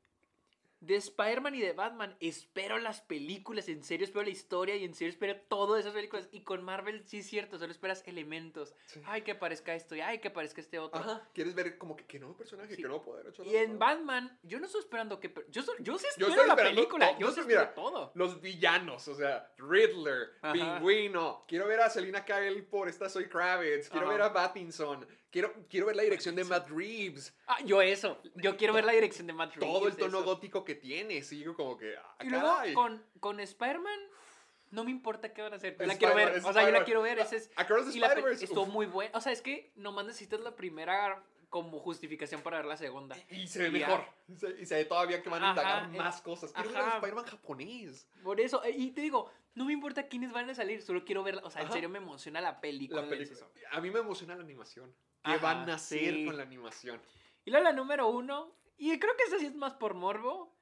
De 0.87 0.95
Spider-Man 0.97 1.55
y 1.57 1.61
de 1.61 1.73
Batman, 1.73 2.17
espero 2.21 2.79
las 2.79 3.01
películas, 3.01 3.69
en 3.69 3.83
serio 3.83 4.05
espero 4.05 4.25
la 4.25 4.31
historia 4.31 4.77
y 4.77 4.85
en 4.85 4.95
serio 4.95 5.11
espero 5.13 5.37
todas 5.49 5.81
esas 5.81 5.93
películas. 5.95 6.29
Y 6.31 6.43
con 6.43 6.63
Marvel, 6.63 7.03
sí 7.07 7.19
es 7.19 7.27
cierto, 7.27 7.59
solo 7.59 7.73
esperas 7.73 8.05
elementos. 8.07 8.75
Sí. 8.87 9.01
Ay, 9.05 9.23
que 9.23 9.33
aparezca 9.33 9.75
esto 9.75 9.97
y 9.97 10.01
ay, 10.01 10.21
que 10.21 10.29
aparezca 10.29 10.61
este 10.61 10.79
otro. 10.79 11.01
Ajá, 11.01 11.29
quieres 11.35 11.55
ver 11.57 11.77
como 11.77 11.97
que 11.97 12.05
qué 12.07 12.19
nuevo 12.21 12.37
personaje, 12.37 12.77
Sí. 12.77 12.83
qué 12.83 12.89
nuevo 12.89 13.03
poder. 13.05 13.27
hecho, 13.27 13.43
Y 13.45 13.57
en. 13.57 13.79
Batman, 13.81 14.39
yo 14.45 14.61
no 14.61 14.67
estoy 14.67 14.81
esperando 14.81 15.19
que... 15.19 15.35
Yo, 15.49 15.63
so- 15.63 15.73
yo 15.81 15.99
sí 15.99 16.07
espero 16.09 16.47
la 16.47 16.55
película, 16.57 17.13
yo 17.19 17.27
yo 17.27 17.33
sí 17.33 17.41
espero 17.41 17.61
mira, 17.63 17.75
todo. 17.75 18.13
Los 18.15 18.41
villanos, 18.41 19.09
o 19.09 19.15
sea, 19.17 19.53
Riddler, 19.59 20.29
Ajá. 20.43 20.53
Pingüino. 20.53 21.45
Quiero 21.49 21.67
ver 21.67 21.81
a 21.81 21.91
Selina 21.91 22.25
Kyle 22.25 22.63
por 22.65 22.89
esta 22.89 23.09
Soy 23.09 23.29
Kravitz. 23.29 23.89
Quiero 23.91 24.07
Ajá. 24.07 24.13
ver 24.17 24.23
a 24.23 24.33
Pattinson. 24.33 25.07
Quiero, 25.37 25.53
quiero 25.69 25.85
ver 25.85 25.97
la 25.97 26.03
dirección 26.03 26.35
de 26.35 26.45
Matt 26.45 26.71
Reeves. 26.71 27.35
Ah, 27.47 27.59
yo 27.63 27.83
eso, 27.83 28.23
yo 28.37 28.57
quiero 28.57 28.73
ver 28.73 28.87
la 28.87 28.93
dirección 28.93 29.27
de 29.27 29.35
Matt 29.35 29.55
Reeves. 29.57 29.71
Todo 29.71 29.87
el 29.87 29.95
tono 29.95 30.21
eso. 30.21 30.25
gótico 30.25 30.65
que 30.65 30.75
tiene. 30.77 31.21
Sigo 31.23 31.55
como 31.55 31.77
que. 31.77 31.95
ah, 31.95 32.17
Y 32.25 32.31
luego 32.31 32.57
caray. 32.57 32.73
con, 32.73 33.05
con 33.21 33.39
Spider-Man, 33.39 34.01
no 34.71 34.85
me 34.85 34.91
importa 34.91 35.35
qué 35.35 35.43
van 35.43 35.53
a 35.53 35.57
hacer. 35.57 35.77
Yo 35.79 35.85
la 35.85 35.99
quiero 35.99 36.15
ver. 36.15 36.41
O 36.43 36.53
sea, 36.55 36.65
yo 36.65 36.71
la 36.71 36.85
quiero 36.85 37.03
ver. 37.03 37.19
Ese 37.19 37.37
es, 37.37 37.51
Across 37.55 37.93
the 37.93 37.99
la 37.99 38.07
pe- 38.07 38.13
Spider-Verse, 38.15 38.45
estuvo 38.47 38.65
muy 38.65 38.87
buena. 38.87 39.11
O 39.15 39.21
sea, 39.21 39.31
es 39.31 39.43
que 39.43 39.73
nomás 39.77 40.07
necesitas 40.07 40.41
la 40.41 40.57
primera 40.57 41.23
como 41.51 41.81
justificación 41.81 42.41
para 42.41 42.57
ver 42.57 42.65
la 42.65 42.79
segunda. 42.79 43.15
Y 43.29 43.47
se 43.47 43.59
ve 43.59 43.69
Y 43.69 43.73
mejor. 43.73 44.07
Y 44.29 44.37
se, 44.37 44.59
y 44.63 44.65
se 44.65 44.75
ve 44.77 44.85
todavía 44.87 45.23
que 45.23 45.29
van 45.29 45.45
a 45.45 45.51
indagar 45.51 45.91
más 45.91 46.23
cosas. 46.23 46.51
Quiero 46.51 46.71
ver 46.71 46.79
a 46.81 46.95
Spider-Man 46.95 47.27
japonés. 47.27 48.09
Por 48.23 48.41
eso, 48.41 48.63
y 48.67 48.93
te 48.93 49.03
digo, 49.03 49.31
no 49.55 49.67
me 49.67 49.75
importa 49.75 50.09
quiénes 50.09 50.33
van 50.33 50.49
a 50.49 50.55
salir, 50.55 50.81
solo 50.81 51.05
quiero 51.05 51.23
verla. 51.23 51.43
O 51.45 51.51
sea, 51.51 51.61
en 51.61 51.71
serio 51.71 51.91
me 51.91 51.99
emociona 51.99 52.41
la 52.41 52.59
película. 52.59 53.03
La 53.03 53.09
película. 53.11 53.47
A 53.73 53.83
mí 53.83 53.91
me 53.91 53.99
emociona 54.01 54.35
la 54.35 54.43
animación. 54.43 54.95
¿Qué 55.25 55.33
Ajá, 55.33 55.43
van 55.43 55.71
a 55.71 55.75
hacer 55.75 56.15
sí. 56.15 56.25
con 56.27 56.37
la 56.37 56.43
animación? 56.45 57.01
Y 57.45 57.51
luego 57.51 57.65
la 57.65 57.73
número 57.73 58.09
uno, 58.09 58.55
y 58.77 58.99
creo 58.99 59.17
que 59.17 59.25
esa 59.25 59.39
sí 59.39 59.47
es 59.47 59.55
más 59.55 59.75
por 59.75 59.95
morbo, 59.95 60.55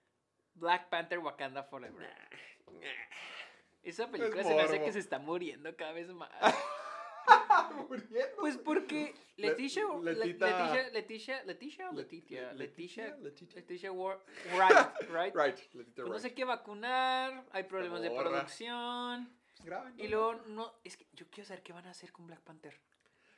Black 0.54 0.88
Panther 0.88 1.18
Wakanda 1.18 1.62
Forever. 1.64 2.10
Esa 3.82 4.10
película 4.10 4.42
se 4.42 4.54
me 4.54 4.62
hace 4.62 4.82
que 4.82 4.92
se 4.92 4.98
está 4.98 5.18
muriendo 5.18 5.74
cada 5.76 5.92
vez 5.92 6.08
más. 6.12 6.30
Muriendo. 7.88 8.36
Pues 8.38 8.58
porque 8.58 9.14
Le- 9.36 9.48
Leticia, 9.48 9.84
Leticia, 10.02 10.90
Leticia, 10.90 11.42
Leticia, 11.44 11.92
Leticia, 11.92 12.52
Leticia. 12.54 13.16
Leticia 13.54 13.90
right, 13.90 15.08
right. 15.10 15.34
Right, 15.34 15.58
Pues 15.72 16.08
no 16.08 16.18
sé 16.18 16.34
qué 16.34 16.44
vacunar, 16.44 17.46
hay 17.50 17.64
problemas 17.64 18.02
de 18.02 18.10
producción. 18.10 19.30
Pues 19.56 19.64
graben, 19.64 19.94
Y 19.98 20.08
luego, 20.08 20.34
no, 20.46 20.74
es 20.84 20.96
que 20.96 21.06
yo 21.12 21.26
quiero 21.30 21.46
saber 21.46 21.62
qué 21.62 21.72
van 21.72 21.86
a 21.86 21.90
hacer 21.90 22.12
con 22.12 22.26
Black 22.26 22.40
Panther. 22.40 22.78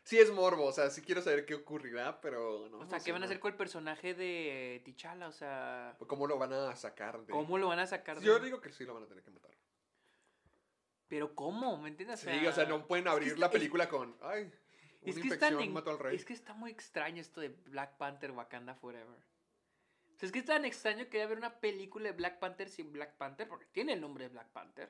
Sí 0.07 0.21
es 0.21 0.31
morbo, 0.31 0.67
o 0.67 0.73
sea, 0.73 0.89
sí 0.89 1.03
quiero 1.03 1.21
saber 1.21 1.45
qué 1.45 1.57
ocurrirá, 1.57 2.21
pero 2.21 2.69
no. 2.69 2.79
O 2.79 2.87
sea, 2.87 3.01
¿qué 3.01 3.11
van 3.11 3.23
a 3.23 3.25
hacer 3.25 3.41
con 3.41 3.51
el 3.51 3.57
personaje 3.57 4.15
de 4.15 4.81
T'Challa? 4.85 5.27
O 5.27 5.33
sea, 5.33 5.97
¿Cómo 6.07 6.29
lo 6.29 6.39
van 6.39 6.53
a 6.53 6.77
sacar 6.77 7.27
de...? 7.27 7.33
¿cómo 7.33 7.59
lo 7.59 7.67
van 7.67 7.81
a 7.81 7.89
sacar? 7.89 8.21
de- 8.21 8.25
Yo 8.25 8.39
digo 8.39 8.61
que 8.61 8.71
sí 8.71 8.85
lo 8.85 8.95
van 8.95 9.03
a 9.03 9.07
tener 9.09 9.25
que 9.25 9.33
matar. 9.33 9.51
Pero 11.09 11.35
¿cómo? 11.35 11.77
¿Me 11.79 11.89
entiendes? 11.89 12.21
Sí, 12.21 12.47
o 12.47 12.53
sea, 12.53 12.67
no 12.67 12.87
pueden 12.87 13.09
abrir 13.09 13.33
es 13.33 13.39
la 13.41 13.51
película 13.51 13.89
con... 13.89 14.17
Ay, 14.23 14.43
una 14.45 15.11
Es 15.11 15.17
que, 15.17 15.21
infección 15.23 15.73
mató 15.73 15.91
al 15.91 15.99
rey. 15.99 16.15
es 16.15 16.25
que 16.25 16.35
está 16.35 16.55
muy 16.55 16.71
extraño 16.71 17.21
esto 17.21 17.41
de 17.41 17.49
Black 17.49 17.97
Panther 17.97 18.31
Wakanda 18.31 18.77
Forever. 18.77 19.09
O 20.15 20.19
sea, 20.21 20.27
es 20.29 20.31
que 20.33 20.39
es 20.39 20.45
tan 20.45 20.65
extraño 20.65 21.09
que 21.11 21.21
haber 21.21 21.37
una 21.37 21.59
película 21.59 22.05
de 22.05 22.13
Black 22.13 22.39
Panther 22.39 22.69
sin 22.69 22.93
Black 22.93 23.17
Panther, 23.17 23.49
porque 23.49 23.67
tiene 23.73 23.95
el 23.95 24.01
nombre 24.01 24.23
de 24.23 24.29
Black 24.31 24.51
Panther. 24.53 24.89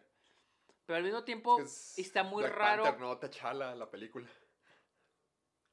Pero 0.84 0.98
al 0.98 1.02
mismo 1.04 1.24
tiempo 1.24 1.58
Es 1.58 1.98
está 1.98 2.22
muy 2.22 2.42
Black 2.42 2.54
raro. 2.54 2.82
Panther, 2.82 3.00
no 3.00 3.18
T'Challa, 3.18 3.74
la 3.74 3.90
película. 3.90 4.28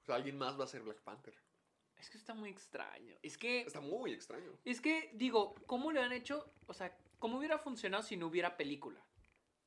O 0.03 0.05
sea, 0.05 0.15
alguien 0.15 0.37
más 0.37 0.59
va 0.59 0.65
a 0.65 0.67
ser 0.67 0.81
Black 0.81 1.01
Panther. 1.01 1.33
Es 1.97 2.09
que 2.09 2.17
está 2.17 2.33
muy 2.33 2.49
extraño. 2.49 3.15
Es 3.21 3.37
que, 3.37 3.61
Está 3.61 3.79
muy 3.79 4.11
extraño. 4.11 4.51
es 4.65 4.81
que, 4.81 5.09
digo, 5.13 5.55
¿cómo 5.65 5.91
le 5.91 6.01
han 6.01 6.11
hecho? 6.11 6.53
O 6.67 6.73
sea, 6.73 6.97
¿cómo 7.19 7.37
hubiera 7.37 7.57
funcionado 7.57 8.03
si 8.03 8.17
no 8.17 8.27
hubiera 8.27 8.57
película? 8.57 9.01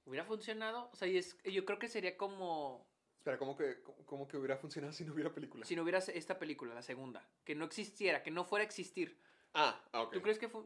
¿Hubiera 0.04 0.26
funcionado? 0.26 0.90
O 0.92 0.96
sea, 0.96 1.08
y 1.08 1.16
es, 1.16 1.38
yo 1.44 1.64
creo 1.64 1.78
que 1.78 1.88
sería 1.88 2.16
como 2.16 2.86
Espera, 3.16 3.38
¿cómo 3.38 3.56
que, 3.56 3.82
cómo, 4.04 4.28
que 4.28 4.36
hubiera 4.36 4.56
funcionado 4.56 4.92
si 4.92 5.04
no 5.04 5.14
hubiera 5.14 5.32
película? 5.32 5.64
si 5.64 5.74
no 5.74 5.82
hubiera 5.82 5.98
esta 5.98 6.38
película, 6.38 6.74
la 6.74 6.82
segunda. 6.82 7.26
Que 7.42 7.54
no 7.54 7.64
existiera, 7.64 8.22
que 8.22 8.30
no 8.30 8.44
fuera 8.44 8.62
a 8.62 8.66
existir. 8.66 9.18
Ah, 9.54 9.82
ah, 9.92 10.02
ok. 10.02 10.12
¿Tú 10.12 10.22
crees 10.22 10.38
que 10.38 10.48
fue 10.48 10.62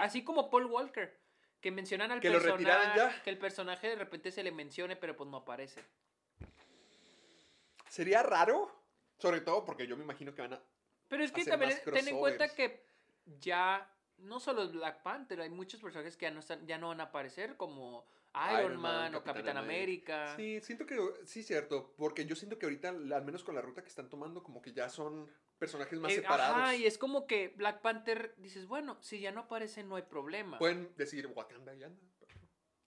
así 0.00 0.24
como 0.24 0.48
Paul 0.48 0.66
Walker? 0.66 1.20
Que 1.60 1.70
mencionan 1.70 2.10
al 2.12 2.20
Que 2.20 2.30
lo 2.30 2.34
personaje. 2.34 2.64
retiraran 2.64 2.96
ya. 2.96 3.22
Que 3.22 3.30
el 3.30 3.38
personaje 3.38 3.88
de 3.88 3.96
repente 3.96 4.30
se 4.32 4.42
le 4.42 4.52
mencione, 4.52 4.96
pero 4.96 5.16
pues 5.16 5.28
no 5.28 5.38
aparece. 5.38 5.84
Sería 7.90 8.22
raro, 8.22 8.70
sobre 9.22 9.40
todo 9.40 9.64
porque 9.64 9.86
yo 9.86 9.96
me 9.96 10.02
imagino 10.02 10.34
que 10.34 10.42
van 10.42 10.54
a... 10.54 10.62
Pero 11.08 11.22
es 11.22 11.30
que 11.30 11.42
Hacer 11.42 11.52
también 11.52 11.78
ten 11.84 12.08
en 12.08 12.18
cuenta 12.18 12.48
que 12.48 12.84
ya 13.38 13.88
no 14.18 14.40
solo 14.40 14.64
es 14.64 14.72
Black 14.72 15.02
Panther, 15.02 15.40
hay 15.40 15.50
muchos 15.50 15.80
personajes 15.80 16.16
que 16.16 16.26
ya 16.26 16.32
no 16.32 16.40
están, 16.40 16.66
ya 16.66 16.76
no 16.76 16.88
van 16.88 17.00
a 17.00 17.04
aparecer, 17.04 17.56
como 17.56 18.04
Iron, 18.52 18.80
Man, 18.80 19.14
o 19.14 19.22
Capitán 19.22 19.56
América. 19.56 20.34
Sí, 20.36 20.60
siento 20.60 20.86
que 20.86 20.98
sí, 21.24 21.44
cierto, 21.44 21.94
porque 21.96 22.26
yo 22.26 22.34
siento 22.34 22.58
que 22.58 22.66
ahorita, 22.66 22.88
al 22.88 23.24
menos 23.24 23.44
con 23.44 23.54
la 23.54 23.60
ruta 23.60 23.82
que 23.82 23.88
están 23.88 24.08
tomando, 24.08 24.42
como 24.42 24.60
que 24.60 24.72
ya 24.72 24.88
son 24.88 25.30
personajes 25.58 26.00
más 26.00 26.10
Eh, 26.10 26.16
separados. 26.16 26.56
Ajá, 26.56 26.74
y 26.74 26.86
es 26.86 26.98
como 26.98 27.26
que 27.28 27.48
Black 27.48 27.80
Panther, 27.80 28.34
dices, 28.38 28.66
bueno, 28.66 28.96
si 29.02 29.20
ya 29.20 29.30
no 29.30 29.42
aparece, 29.42 29.84
no 29.84 29.94
hay 29.94 30.02
problema. 30.02 30.58
Pueden 30.58 30.92
decir 30.96 31.28
Wakanda 31.28 31.74
y 31.76 31.84
anda. 31.84 32.00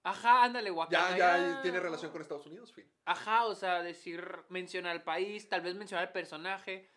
Ajá, 0.05 0.43
ándale, 0.43 0.69
Wakanda. 0.71 1.17
Ya, 1.17 1.37
ya 1.37 1.61
tiene 1.63 1.79
relación 1.79 2.11
con 2.11 2.21
Estados 2.21 2.45
Unidos, 2.45 2.71
fin. 2.71 2.85
Ajá, 3.05 3.45
o 3.45 3.55
sea, 3.55 3.81
decir, 3.81 4.23
mencionar 4.49 4.95
el 4.95 5.01
país, 5.01 5.49
tal 5.49 5.61
vez 5.61 5.75
mencionar 5.75 6.05
el 6.07 6.11
personaje. 6.13 6.87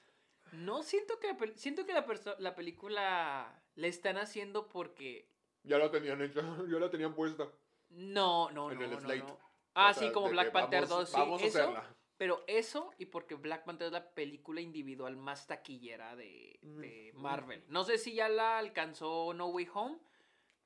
No 0.53 0.83
siento 0.83 1.19
que, 1.19 1.33
la 1.33 1.57
siento 1.57 1.87
que 1.87 1.93
la, 1.95 2.05
la 2.39 2.55
película 2.55 3.63
la 3.75 3.87
están 3.87 4.19
haciendo 4.19 4.69
porque... 4.69 5.29
Ya 5.63 5.79
la 5.79 5.91
tenían 5.91 6.21
hecha, 6.23 6.41
ya 6.71 6.79
la 6.79 6.91
tenían 6.91 7.15
puesta. 7.15 7.49
No, 7.91 8.51
no, 8.51 8.71
En 8.71 8.79
no, 8.79 8.85
el 8.85 8.99
slate. 9.01 9.19
no. 9.21 9.39
Ah, 9.75 9.91
O 9.91 9.95
sea, 9.95 10.09
sí, 10.09 10.13
como 10.13 10.29
Black 10.29 10.53
Panther 10.53 10.83
vamos- 10.83 10.99
2, 10.99 11.09
sí. 11.09 11.17
Vamos 11.17 11.43
a 11.43 11.47
eso, 11.47 11.59
hacerla. 11.63 11.97
pero 12.19 12.45
eso 12.47 12.93
y 12.99 13.07
porque 13.07 13.37
Black 13.37 13.65
Panther 13.65 13.87
es 13.87 13.93
la 13.93 14.11
película 14.13 14.61
individual 14.61 15.17
más 15.17 15.47
taquillera 15.47 16.15
de, 16.17 16.59
Mm, 16.63 16.81
de 16.81 17.13
Marvel. 17.15 17.65
No 17.69 17.85
sé 17.85 17.97
si 17.97 18.15
ya 18.15 18.29
la 18.29 18.59
alcanzó 18.59 19.33
No 19.35 19.47
Way 19.47 19.69
Home, 19.73 19.99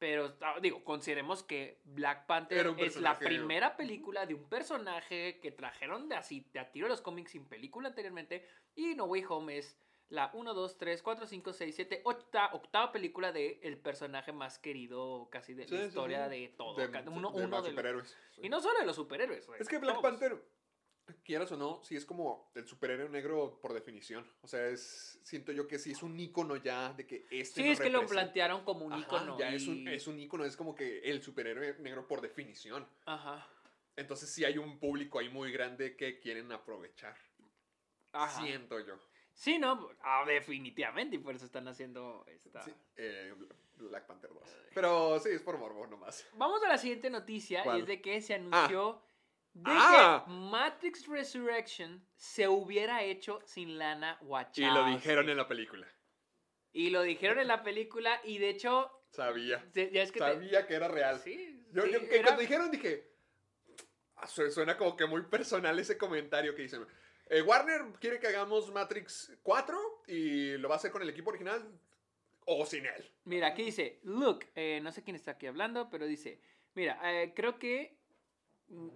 pero 0.03 0.35
ah, 0.41 0.57
digo, 0.61 0.83
consideremos 0.83 1.45
que 1.45 1.81
Black 1.85 2.27
Panther 2.27 2.75
es 2.79 2.97
la 2.97 3.17
primera 3.21 3.77
película 3.77 4.27
de 4.27 4.35
un 4.35 4.49
personaje 4.49 5.39
que 5.41 5.53
trajeron 5.53 6.09
de 6.09 6.17
así, 6.17 6.45
de 6.53 6.59
a 6.59 6.73
tiro 6.73 6.87
de 6.87 6.91
los 6.91 7.01
cómics 7.01 7.31
sin 7.31 7.45
película 7.49 7.87
anteriormente, 7.91 8.45
y 8.75 8.97
No 8.97 9.05
Way 9.05 9.25
Home 9.29 9.59
es 9.59 9.79
la 10.09 10.33
1, 10.35 10.55
2, 10.55 10.77
3, 10.77 11.03
4, 11.05 11.27
5, 11.29 11.53
6, 11.53 11.77
7, 11.77 12.01
octava, 12.03 12.53
octava 12.55 12.91
película 12.91 13.31
de 13.31 13.61
el 13.63 13.79
personaje 13.79 14.33
más 14.33 14.59
querido 14.59 15.29
casi 15.31 15.55
de 15.55 15.69
Sí, 15.69 15.77
la 15.77 15.85
historia 15.85 16.29
sí. 16.29 16.31
de 16.41 16.49
todo. 16.49 16.75
De- 16.75 16.87
uno, 17.09 17.31
de 17.31 17.37
uno 17.45 17.45
de 17.45 17.47
los- 17.63 17.67
superhéroes. 17.69 18.17
y 18.39 18.49
no 18.49 18.61
solo 18.61 18.81
de 18.81 18.87
los 18.87 18.97
superhéroes. 18.97 19.49
Es 19.61 19.69
que 19.69 19.79
Black 19.79 20.01
todos. 20.01 20.03
Panther, 20.03 20.43
quieras 21.25 21.51
o 21.53 21.57
no, 21.57 21.83
sí 21.83 21.97
es 21.97 22.05
como 22.05 22.51
el 22.55 22.67
superhéroe 22.67 23.09
negro 23.09 23.59
por 23.61 23.73
definición. 23.73 24.27
O 24.43 24.49
sea, 24.49 24.67
es 24.67 25.21
siento 25.23 25.53
yo 25.53 25.67
que 25.67 25.79
sí 25.79 25.93
es 25.93 26.03
un 26.03 26.19
ícono 26.19 26.57
ya 26.57 26.93
de 26.93 27.07
que 27.07 27.27
este 27.31 27.63
Sí, 27.63 27.69
es 27.71 27.81
que 27.81 27.91
lo 27.91 28.07
plantearon 28.07 28.65
como 28.65 28.85
un 28.85 28.93
Ajá, 28.93 29.03
icono. 29.03 29.39
Ya 29.39 29.53
es, 29.53 29.67
un, 29.67 29.87
es 29.89 30.07
un 30.07 30.19
ícono, 30.19 30.45
es 30.45 30.57
como 30.57 30.75
que 30.75 31.01
el 31.01 31.23
superhéroe 31.23 31.79
negro 31.81 32.07
por 32.07 32.21
definición. 32.21 32.87
Ajá. 33.07 33.47
Entonces 33.97 34.31
sí 34.31 34.45
hay 34.45 34.59
un 34.59 34.79
público 34.79 35.19
ahí 35.19 35.29
muy 35.29 35.53
grande 35.53 35.97
que 35.97 36.19
quieren 36.19 36.51
aprovechar. 36.53 37.17
Ajá. 38.13 38.43
Siento 38.43 38.81
yo. 38.81 38.99
Sí, 39.35 39.59
no, 39.59 39.89
ah, 40.03 40.25
definitivamente, 40.27 41.17
y 41.17 41.19
por 41.19 41.35
eso 41.35 41.47
están 41.47 41.67
haciendo 41.67 42.25
esta. 42.29 42.63
Sí, 42.63 42.73
eh, 42.97 43.35
Black 43.77 44.07
Panther 44.07 44.31
2. 44.33 44.43
Pero 44.75 45.19
sí, 45.19 45.31
es 45.31 45.43
por 45.43 45.59
morbo 45.59 45.87
nomás. 45.87 46.27
Vamos 46.35 46.63
a 46.63 46.69
la 46.69 46.79
siguiente 46.79 47.11
noticia, 47.11 47.63
¿Cuál? 47.63 47.79
y 47.79 47.81
es 47.81 47.87
de 47.87 48.03
que 48.03 48.21
se 48.21 48.35
anunció 48.35 49.03
de 49.55 49.63
Ah. 49.67 50.25
que 50.27 50.33
Matrix 50.33 51.07
Resurrection 51.07 52.05
se 52.17 52.49
hubiera 52.49 53.03
hecho 53.03 53.41
sin 53.45 53.79
Lana 53.79 54.19
Y 54.21 54.25
Wachowski. 54.25 54.63
lo 54.65 54.87
dijeron 54.87 55.29
en 55.29 55.37
la 55.37 55.47
película. 55.49 55.87
Y 56.73 56.91
lo 56.91 57.03
dijeron 57.03 57.39
en 57.39 57.49
la 57.49 57.63
película, 57.63 58.21
y 58.25 58.39
de 58.39 58.49
hecho, 58.49 58.91
Sabía. 59.11 59.63
se- 59.75 59.91
ya 59.91 60.03
es 60.03 60.11
que 60.11 60.21
te- 60.21 60.25
Sabía 60.25 60.67
que 60.67 60.75
era 60.75 60.89
real. 60.89 61.21
Sí, 61.21 61.63
Yo, 61.73 61.83
sí, 61.83 61.93
yo- 61.93 62.01
que 62.01 62.15
era- 62.15 62.25
cuando 62.25 62.41
dijeron 62.41 62.71
dije, 62.71 63.11
"Ah, 64.17 64.27
su- 64.27 64.51
suena 64.51 64.77
como 64.79 64.97
que 64.97 65.05
muy 65.07 65.23
personal 65.23 65.79
ese 65.79 65.99
comentario 65.99 66.55
que 66.55 66.63
dicen. 66.63 66.87
eh, 67.29 67.41
Warner 67.41 67.83
quiere 67.99 68.19
que 68.21 68.27
hagamos 68.27 68.71
Matrix 68.71 69.33
4 69.43 70.03
y 70.07 70.57
lo 70.59 70.69
va 70.69 70.75
a 70.75 70.77
hacer 70.77 70.91
con 70.91 71.01
el 71.01 71.09
equipo 71.09 71.31
original 71.31 71.67
o 72.45 72.67
sin 72.67 72.85
él. 72.85 73.11
Mira, 73.25 73.47
aquí 73.49 73.63
dice, 73.63 74.01
look, 74.03 74.45
eh, 74.55 74.81
no 74.83 74.93
sé 74.93 75.03
quién 75.03 75.17
está 75.17 75.31
aquí 75.31 75.47
hablando, 75.47 75.89
pero 75.89 76.05
dice, 76.07 76.41
mira, 76.75 76.99
eh, 77.23 77.33
creo 77.35 77.59
que 77.59 77.97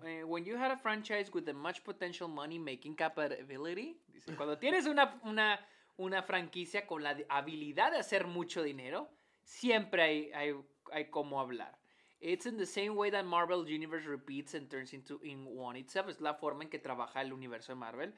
eh, 0.05 0.23
when 0.25 0.45
you 0.45 0.57
had 0.57 0.71
a 0.71 0.77
franchise 0.77 1.31
with 1.33 1.49
a 1.49 1.53
much 1.53 1.85
potential 1.85 2.29
money 2.29 2.59
making 2.59 2.95
capability, 2.95 3.97
dice, 4.13 4.35
cuando 4.37 4.57
tienes 4.57 4.87
una, 4.87 5.21
una, 5.25 5.59
una 5.99 6.23
franquicia 6.23 6.87
con 6.87 7.03
la 7.03 7.17
habilidad 7.29 7.93
de 7.93 7.99
hacer 7.99 8.27
mucho 8.27 8.63
dinero, 8.63 9.09
siempre 9.45 10.03
hay, 10.03 10.31
hay, 10.33 10.55
hay 10.93 11.05
cómo 11.11 11.41
hablar. 11.41 11.79
It's 12.21 12.47
in 12.47 12.57
the 12.57 12.67
same 12.67 12.97
way 12.97 13.11
that 13.11 13.25
Marvel 13.25 13.65
Universe 13.67 14.07
repeats 14.07 14.55
and 14.55 14.71
turns 14.71 14.95
into 14.95 15.21
in 15.23 15.45
one 15.45 15.77
itself. 15.77 16.09
Es 16.09 16.21
la 16.21 16.35
forma 16.35 16.65
en 16.65 16.71
que 16.71 16.79
trabaja 16.79 17.21
el 17.21 17.33
universo 17.33 17.73
de 17.73 17.77
Marvel. 17.77 18.15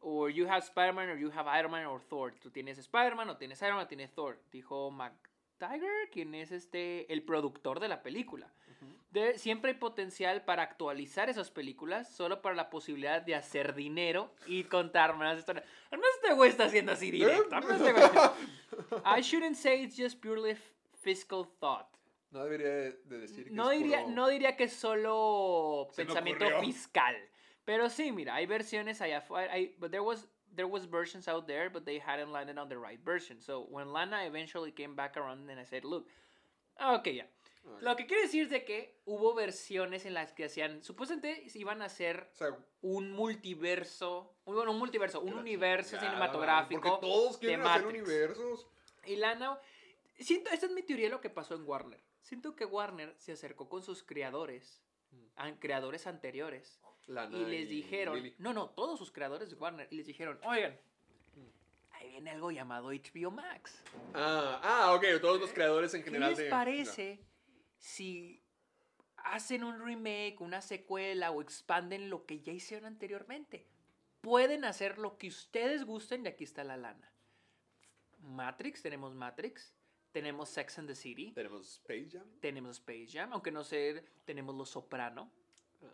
Or 0.00 0.30
you 0.30 0.46
have 0.46 0.62
Spider-Man, 0.62 1.10
or 1.10 1.18
you 1.18 1.30
have 1.30 1.46
Iron 1.46 1.72
Man, 1.72 1.84
or 1.86 2.00
Thor. 2.00 2.32
Tú 2.40 2.50
tienes 2.50 2.78
Spider-Man, 2.78 3.28
o 3.28 3.36
tienes 3.36 3.60
Iron 3.60 3.74
Man, 3.76 3.84
o 3.84 3.88
tienes 3.88 4.14
Thor. 4.14 4.38
Dijo 4.50 4.90
McTiger, 4.90 6.08
quien 6.10 6.34
es 6.34 6.52
este, 6.52 7.12
el 7.12 7.22
productor 7.22 7.80
de 7.80 7.88
la 7.88 8.02
película. 8.02 8.50
De- 9.10 9.38
siempre 9.38 9.72
hay 9.72 9.76
potencial 9.78 10.44
para 10.44 10.62
actualizar 10.62 11.28
esas 11.28 11.50
películas, 11.50 12.08
solo 12.14 12.40
para 12.42 12.54
la 12.54 12.70
posibilidad 12.70 13.20
de 13.20 13.34
hacer 13.34 13.74
dinero 13.74 14.30
y 14.46 14.64
contar 14.64 15.16
más 15.16 15.38
historias. 15.38 15.64
Al 15.90 15.98
menos 15.98 16.14
este 16.22 16.32
güey 16.34 16.50
está 16.50 16.64
haciendo 16.66 16.92
así 16.92 17.10
directo. 17.10 17.56
este 17.58 17.92
güey- 17.94 18.32
I 19.18 19.20
shouldn't 19.22 19.56
say 19.56 19.82
it's 19.82 19.96
just 19.96 20.20
purely 20.20 20.56
fiscal 21.02 21.44
thought. 21.58 21.86
No 22.30 22.44
debería 22.44 22.68
de 22.68 22.92
de 23.06 23.18
decir 23.18 23.44
que 23.46 23.50
No 23.50 23.72
es 23.72 23.78
diría, 23.80 24.02
puro- 24.02 24.14
no 24.14 24.28
diría 24.28 24.56
que 24.56 24.64
es 24.64 24.72
solo 24.72 25.88
Se 25.92 26.04
pensamiento 26.04 26.46
fiscal. 26.60 27.16
Pero 27.64 27.90
sí, 27.90 28.12
mira, 28.12 28.36
hay 28.36 28.46
versiones 28.46 29.00
allá 29.00 29.18
afuera. 29.18 29.52
But 29.78 29.90
there 29.90 30.02
was, 30.02 30.28
there 30.54 30.66
was 30.68 30.88
versions 30.88 31.26
out 31.28 31.46
there, 31.46 31.68
but 31.68 31.84
they 31.84 31.98
hadn't 32.00 32.30
landed 32.32 32.58
on 32.58 32.68
the 32.68 32.76
right 32.78 33.00
version. 33.04 33.40
So 33.40 33.66
when 33.70 33.92
Lana 33.92 34.24
eventually 34.24 34.72
came 34.72 34.94
back 34.94 35.16
around, 35.16 35.46
then 35.48 35.58
I 35.58 35.64
said, 35.64 35.84
look, 35.84 36.06
ah, 36.78 36.94
ok, 36.94 37.08
Lo 37.80 37.96
que 37.96 38.06
quiere 38.06 38.22
decir 38.24 38.44
es 38.44 38.50
de 38.50 38.64
que 38.64 39.00
hubo 39.06 39.34
versiones 39.34 40.04
en 40.04 40.12
las 40.14 40.32
que 40.32 40.44
hacían, 40.44 40.82
supuestamente 40.82 41.44
iban 41.54 41.80
a 41.82 41.86
hacer 41.86 42.28
O 42.34 42.36
sea, 42.36 42.58
un 42.82 43.10
multiverso, 43.12 44.34
bueno, 44.44 44.72
un 44.72 44.78
multiverso, 44.78 45.20
un 45.20 45.34
universo 45.34 45.90
chingada, 45.96 46.10
cinematográfico 46.10 46.80
Porque 46.82 47.06
todos 47.06 47.38
quieren 47.38 47.62
de 47.62 47.68
hacer 47.68 47.86
universos. 47.86 48.66
Y 49.06 49.16
Lana, 49.16 49.58
siento, 50.18 50.50
esta 50.50 50.66
es 50.66 50.72
mi 50.72 50.82
teoría 50.82 51.06
de 51.06 51.10
lo 51.12 51.20
que 51.20 51.30
pasó 51.30 51.54
en 51.54 51.64
Warner. 51.66 52.02
Siento 52.20 52.54
que 52.54 52.64
Warner 52.66 53.14
se 53.18 53.32
acercó 53.32 53.68
con 53.68 53.82
sus 53.82 54.02
creadores, 54.02 54.82
an- 55.36 55.56
creadores 55.56 56.06
anteriores, 56.06 56.80
Lana 57.06 57.36
y 57.36 57.44
les 57.46 57.68
dijeron, 57.68 58.16
Lily. 58.16 58.34
no, 58.38 58.52
no, 58.52 58.70
todos 58.70 58.98
sus 58.98 59.10
creadores 59.10 59.48
de 59.50 59.56
Warner, 59.56 59.88
y 59.90 59.96
les 59.96 60.06
dijeron, 60.06 60.38
oigan, 60.44 60.78
ahí 61.92 62.10
viene 62.10 62.30
algo 62.30 62.50
llamado 62.50 62.90
HBO 62.92 63.30
Max. 63.30 63.82
Ah, 64.14 64.60
ah, 64.62 64.94
ok, 64.94 65.04
todos 65.20 65.40
los 65.40 65.50
creadores 65.52 65.94
en 65.94 66.02
¿Qué 66.02 66.10
general 66.10 66.30
les 66.30 66.38
de... 66.38 66.50
parece 66.50 67.20
si 67.80 68.42
hacen 69.16 69.64
un 69.64 69.80
remake, 69.84 70.36
una 70.40 70.60
secuela 70.60 71.30
o 71.30 71.40
expanden 71.42 72.08
lo 72.10 72.24
que 72.26 72.40
ya 72.40 72.52
hicieron 72.52 72.86
anteriormente? 72.86 73.66
Pueden 74.20 74.64
hacer 74.64 74.98
lo 74.98 75.16
que 75.18 75.28
ustedes 75.28 75.84
gusten 75.84 76.24
y 76.24 76.28
aquí 76.28 76.44
está 76.44 76.62
la 76.62 76.76
lana. 76.76 77.10
Matrix, 78.20 78.82
tenemos 78.82 79.14
Matrix, 79.14 79.72
tenemos 80.12 80.48
Sex 80.50 80.78
and 80.78 80.88
the 80.88 80.94
City, 80.94 81.32
Tenemos 81.32 81.72
Space 81.78 82.08
Jam. 82.12 82.26
tenemos 82.40 82.76
Space 82.76 83.06
Jam, 83.08 83.32
aunque 83.32 83.50
no 83.50 83.64
sé, 83.64 84.04
tenemos 84.26 84.54
Los 84.54 84.70
Soprano, 84.70 85.30
Ah. 85.82 85.86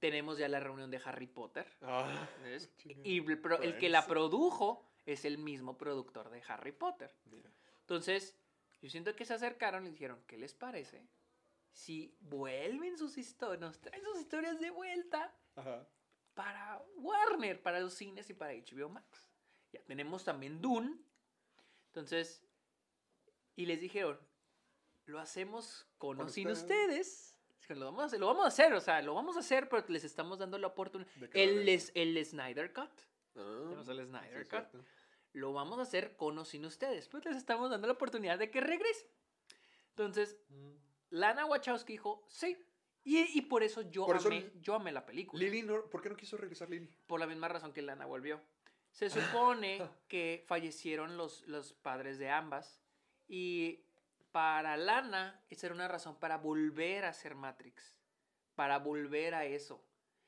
tenemos 0.00 0.38
ya 0.38 0.48
la 0.48 0.58
reunión 0.58 0.90
de 0.90 1.00
Harry 1.04 1.28
Potter. 1.28 1.66
Ah. 1.82 2.28
Y 3.04 3.18
el, 3.18 3.78
que 3.78 3.88
la 3.88 4.04
produjo 4.06 4.84
es 5.06 5.24
el 5.24 5.38
mismo 5.38 5.78
productor 5.78 6.30
de 6.30 6.42
Harry 6.48 6.72
Potter. 6.72 7.14
Entonces, 7.82 8.34
yo 8.82 8.90
siento 8.90 9.14
que 9.14 9.24
se 9.24 9.32
acercaron 9.34 9.86
y 9.86 9.90
dijeron, 9.90 10.22
¿qué 10.26 10.36
les 10.36 10.54
parece? 10.54 11.06
Si 11.72 12.14
vuelven 12.20 12.98
sus 12.98 13.16
historias, 13.16 13.60
nos 13.60 13.80
traen 13.80 14.02
sus 14.02 14.18
historias 14.20 14.60
de 14.60 14.70
vuelta 14.70 15.32
Ajá. 15.54 15.88
para 16.34 16.82
Warner, 16.96 17.62
para 17.62 17.80
los 17.80 17.94
cines 17.94 18.28
y 18.28 18.34
para 18.34 18.52
HBO 18.52 18.88
Max. 18.88 19.30
Ya 19.72 19.80
tenemos 19.84 20.24
también 20.24 20.60
Dune. 20.60 20.98
Entonces, 21.86 22.44
y 23.56 23.66
les 23.66 23.80
dijeron, 23.80 24.18
lo 25.06 25.20
hacemos 25.20 25.86
con 25.96 26.20
o 26.20 26.28
sin 26.28 26.50
ustedes. 26.50 27.28
Lo 27.68 27.86
vamos, 27.86 28.02
a 28.02 28.06
hacer, 28.06 28.20
lo 28.20 28.26
vamos 28.26 28.44
a 28.44 28.48
hacer, 28.48 28.74
o 28.74 28.80
sea, 28.80 29.00
lo 29.00 29.14
vamos 29.14 29.36
a 29.36 29.40
hacer, 29.40 29.68
pero 29.68 29.82
les 29.88 30.04
estamos 30.04 30.38
dando 30.38 30.58
la 30.58 30.66
oportunidad. 30.66 31.08
¿De 31.14 31.30
qué 31.30 31.46
va 31.46 31.52
El, 31.52 31.68
el 31.68 32.24
Snyder 32.26 32.72
Cut. 32.72 32.90
Ah, 33.36 33.60
Tenemos 33.62 33.88
el 33.88 34.06
Snyder 34.06 34.42
Cut. 34.48 34.50
cierto. 34.50 34.84
Lo 35.32 35.52
vamos 35.52 35.78
a 35.78 35.82
hacer 35.82 36.16
con 36.16 36.36
o 36.38 36.44
sin 36.44 36.64
ustedes, 36.64 37.08
pero 37.08 37.28
les 37.30 37.38
estamos 37.38 37.70
dando 37.70 37.86
la 37.86 37.94
oportunidad 37.94 38.38
de 38.38 38.50
que 38.50 38.60
regrese. 38.60 39.10
Entonces, 39.90 40.38
Mm. 40.48 40.72
Lana 41.10 41.44
Wachowski 41.46 41.92
dijo, 41.94 42.24
sí. 42.28 42.56
Y, 43.04 43.38
y 43.38 43.42
por 43.42 43.62
eso 43.62 43.82
yo 43.90 44.06
Por 44.06 44.16
eso 44.16 44.28
amé, 44.28 44.50
yo 44.60 44.74
amé 44.74 44.92
la 44.92 45.04
película. 45.04 45.42
Lily, 45.42 45.62
no, 45.62 45.84
¿por 45.90 46.00
qué 46.00 46.08
no 46.08 46.16
quiso 46.16 46.36
regresar 46.36 46.70
Lily? 46.70 46.88
por 47.06 47.18
la 47.20 47.26
misma 47.26 47.48
razón 47.48 47.72
que 47.72 47.82
Lana 47.82 48.06
volvió. 48.06 48.40
Se 48.92 49.10
supone 49.10 49.82
que 50.08 50.44
fallecieron 50.46 51.16
los, 51.16 51.42
los 51.48 51.72
padres 51.72 52.18
de 52.18 52.30
ambas 52.30 52.80
y 53.26 53.84
para 54.30 54.76
Lana 54.76 55.44
esa 55.50 55.66
era 55.66 55.74
una 55.74 55.88
razón 55.88 56.16
para 56.18 56.38
volver 56.38 57.04
a 57.04 57.12
ser 57.12 57.34
Matrix, 57.34 57.96
para 58.54 58.78
volver 58.78 59.34
a 59.34 59.44
eso, 59.44 59.84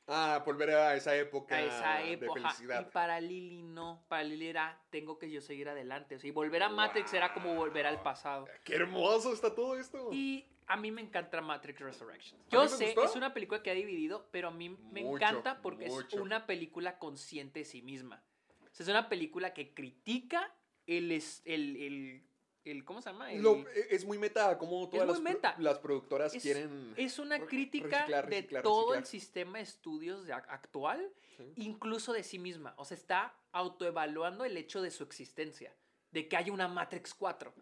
Ah, 0.07 0.43
volver 0.45 0.71
a 0.71 0.95
esa 0.95 1.17
época 1.17 1.57
a 1.57 1.63
esa 1.63 1.95
de 1.99 2.13
época. 2.13 2.41
Y 2.41 2.43
felicidad. 2.43 2.91
para 2.91 3.21
Lily 3.21 3.63
no, 3.63 4.05
para 4.09 4.23
Lily 4.23 4.49
era 4.49 4.79
tengo 4.91 5.19
que 5.19 5.31
yo 5.31 5.41
seguir 5.41 5.69
adelante, 5.69 6.17
o 6.17 6.19
sea, 6.19 6.29
y 6.29 6.31
volver 6.31 6.63
a 6.63 6.69
Matrix 6.69 7.15
era 7.15 7.33
como 7.33 7.55
volver 7.55 7.87
al 7.87 8.03
pasado. 8.03 8.47
¡Qué 8.65 8.75
hermoso 8.75 9.33
está 9.33 9.55
todo 9.55 9.79
esto! 9.79 10.11
Y 10.13 10.45
a 10.67 10.77
mí 10.77 10.91
me 10.91 11.01
encanta 11.01 11.41
Matrix 11.41 11.81
Resurrection. 11.81 12.39
¿A 12.41 12.51
Yo 12.51 12.69
sé, 12.69 12.87
gustó? 12.87 13.05
es 13.05 13.17
una 13.17 13.33
película 13.33 13.63
que 13.63 13.71
ha 13.71 13.75
dividido, 13.75 14.29
pero 14.31 14.49
a 14.49 14.51
mí 14.51 14.69
me 14.69 15.03
Mucho, 15.03 15.17
encanta 15.17 15.63
porque 15.63 15.87
mucho. 15.87 16.17
es 16.17 16.23
una 16.23 16.47
película 16.47 16.99
consciente 16.99 17.61
de 17.61 17.65
sí 17.65 17.81
misma. 17.81 18.23
O 18.71 18.75
sea, 18.75 18.85
es 18.85 18.89
una 18.91 19.09
película 19.09 19.55
que 19.55 19.73
critica 19.73 20.55
el, 20.87 21.13
el, 21.13 21.77
el, 21.77 22.23
el- 22.65 22.85
¿cómo 22.85 23.01
se 23.03 23.11
llama? 23.11 23.33
El- 23.33 23.43
Lo- 23.43 23.57
e- 23.69 23.89
es 23.91 24.05
muy 24.05 24.19
meta, 24.19 24.57
como 24.59 24.89
todas 24.89 25.07
las, 25.07 25.17
pro- 25.21 25.25
meta. 25.25 25.55
las 25.59 25.79
productoras 25.79 26.35
es, 26.35 26.43
quieren... 26.43 26.95
es 26.97 27.19
una 27.19 27.39
crítica 27.41 27.99
reciclar, 28.01 28.25
de 28.29 28.37
reciclar, 28.37 28.63
todo 28.63 28.95
el 28.95 29.05
sistema 29.05 29.59
de 29.59 29.65
estudios 29.65 30.25
de 30.27 30.33
actual, 30.33 31.11
Sí. 31.37 31.53
incluso 31.57 32.13
de 32.13 32.23
sí 32.23 32.39
misma. 32.39 32.75
O 32.79 32.85
sea, 32.85 32.97
está 32.97 33.35
autoevaluando 33.53 34.45
el 34.45 34.57
hecho 34.57 34.81
de 34.83 34.91
su 34.91 35.03
existencia, 35.05 35.75
de 36.11 36.29
que 36.29 36.37
hay 36.37 36.49
una 36.51 36.69
Matrix 36.69 37.13
4. 37.15 37.53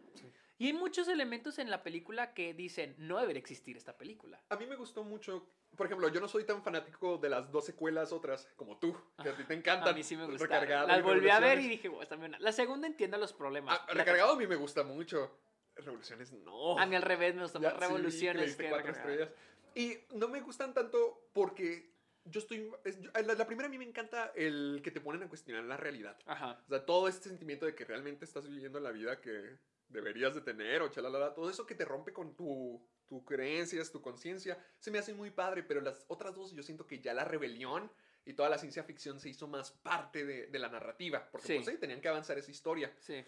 Y 0.62 0.66
hay 0.66 0.74
muchos 0.74 1.08
elementos 1.08 1.58
en 1.58 1.70
la 1.70 1.82
película 1.82 2.34
que 2.34 2.54
dicen, 2.54 2.94
no 2.96 3.18
debería 3.18 3.40
existir 3.40 3.76
esta 3.76 3.98
película. 3.98 4.40
A 4.48 4.54
mí 4.54 4.64
me 4.64 4.76
gustó 4.76 5.02
mucho, 5.02 5.44
por 5.76 5.86
ejemplo, 5.86 6.08
yo 6.08 6.20
no 6.20 6.28
soy 6.28 6.44
tan 6.44 6.62
fanático 6.62 7.18
de 7.18 7.30
las 7.30 7.50
dos 7.50 7.66
secuelas 7.66 8.12
otras 8.12 8.48
como 8.54 8.78
tú, 8.78 8.96
que 9.20 9.30
a 9.30 9.36
ti 9.36 9.42
te 9.42 9.54
encantan. 9.54 9.88
A 9.88 9.92
mí 9.92 10.04
sí 10.04 10.16
me 10.16 10.24
gusta. 10.24 10.44
Recargado 10.44 10.86
Las 10.86 11.02
volví 11.02 11.28
a 11.30 11.40
ver 11.40 11.58
y 11.58 11.66
dije, 11.66 11.88
"Wow, 11.88 12.02
está 12.02 12.14
bien 12.14 12.30
buena". 12.30 12.38
La 12.38 12.52
segunda 12.52 12.86
entiendo 12.86 13.18
los 13.18 13.32
problemas. 13.32 13.76
Ah, 13.76 13.92
recargado 13.92 14.34
a 14.34 14.36
mí 14.36 14.46
me 14.46 14.54
gusta 14.54 14.84
mucho. 14.84 15.36
Revoluciones 15.74 16.32
no. 16.32 16.78
A 16.78 16.86
mí 16.86 16.94
al 16.94 17.02
revés 17.02 17.34
me 17.34 17.42
gustan 17.42 17.62
más 17.62 17.72
sí, 17.72 17.80
revoluciones 17.80 18.46
diste 18.46 18.62
que 18.62 18.70
cuatro 18.70 18.92
estrellas. 18.92 19.30
Y 19.74 19.96
no 20.14 20.28
me 20.28 20.42
gustan 20.42 20.72
tanto 20.74 21.28
porque 21.32 21.90
yo 22.26 22.38
estoy... 22.38 22.70
la, 23.14 23.34
la 23.34 23.46
primera 23.48 23.66
a 23.66 23.68
mí 23.68 23.78
me 23.78 23.84
encanta 23.84 24.30
el 24.36 24.80
que 24.84 24.92
te 24.92 25.00
ponen 25.00 25.24
a 25.24 25.28
cuestionar 25.28 25.64
la 25.64 25.76
realidad. 25.76 26.16
Ajá. 26.24 26.62
O 26.66 26.68
sea, 26.68 26.86
todo 26.86 27.08
este 27.08 27.30
sentimiento 27.30 27.66
de 27.66 27.74
que 27.74 27.84
realmente 27.84 28.24
estás 28.24 28.46
viviendo 28.46 28.78
la 28.78 28.92
vida 28.92 29.20
que 29.20 29.58
deberías 29.92 30.34
de 30.34 30.40
tener 30.40 30.82
o 30.82 30.88
chalala, 30.88 31.34
todo 31.34 31.50
eso 31.50 31.66
que 31.66 31.74
te 31.74 31.84
rompe 31.84 32.12
con 32.12 32.34
tu, 32.34 32.84
tu 33.06 33.24
creencias, 33.24 33.90
tu 33.92 34.00
conciencia, 34.02 34.58
se 34.78 34.90
me 34.90 34.98
hace 34.98 35.14
muy 35.14 35.30
padre, 35.30 35.62
pero 35.62 35.80
las 35.80 36.04
otras 36.08 36.34
dos 36.34 36.52
yo 36.52 36.62
siento 36.62 36.86
que 36.86 37.00
ya 37.00 37.14
la 37.14 37.24
rebelión 37.24 37.90
y 38.24 38.34
toda 38.34 38.48
la 38.48 38.58
ciencia 38.58 38.84
ficción 38.84 39.18
se 39.20 39.28
hizo 39.28 39.48
más 39.48 39.70
parte 39.72 40.24
de, 40.24 40.46
de 40.46 40.58
la 40.58 40.68
narrativa, 40.68 41.28
porque 41.30 41.46
Sí. 41.46 41.54
pues 41.56 41.66
sí, 41.66 41.76
tenían 41.78 42.00
que 42.00 42.08
avanzar 42.08 42.38
esa 42.38 42.50
historia. 42.50 42.92
Sí. 43.00 43.24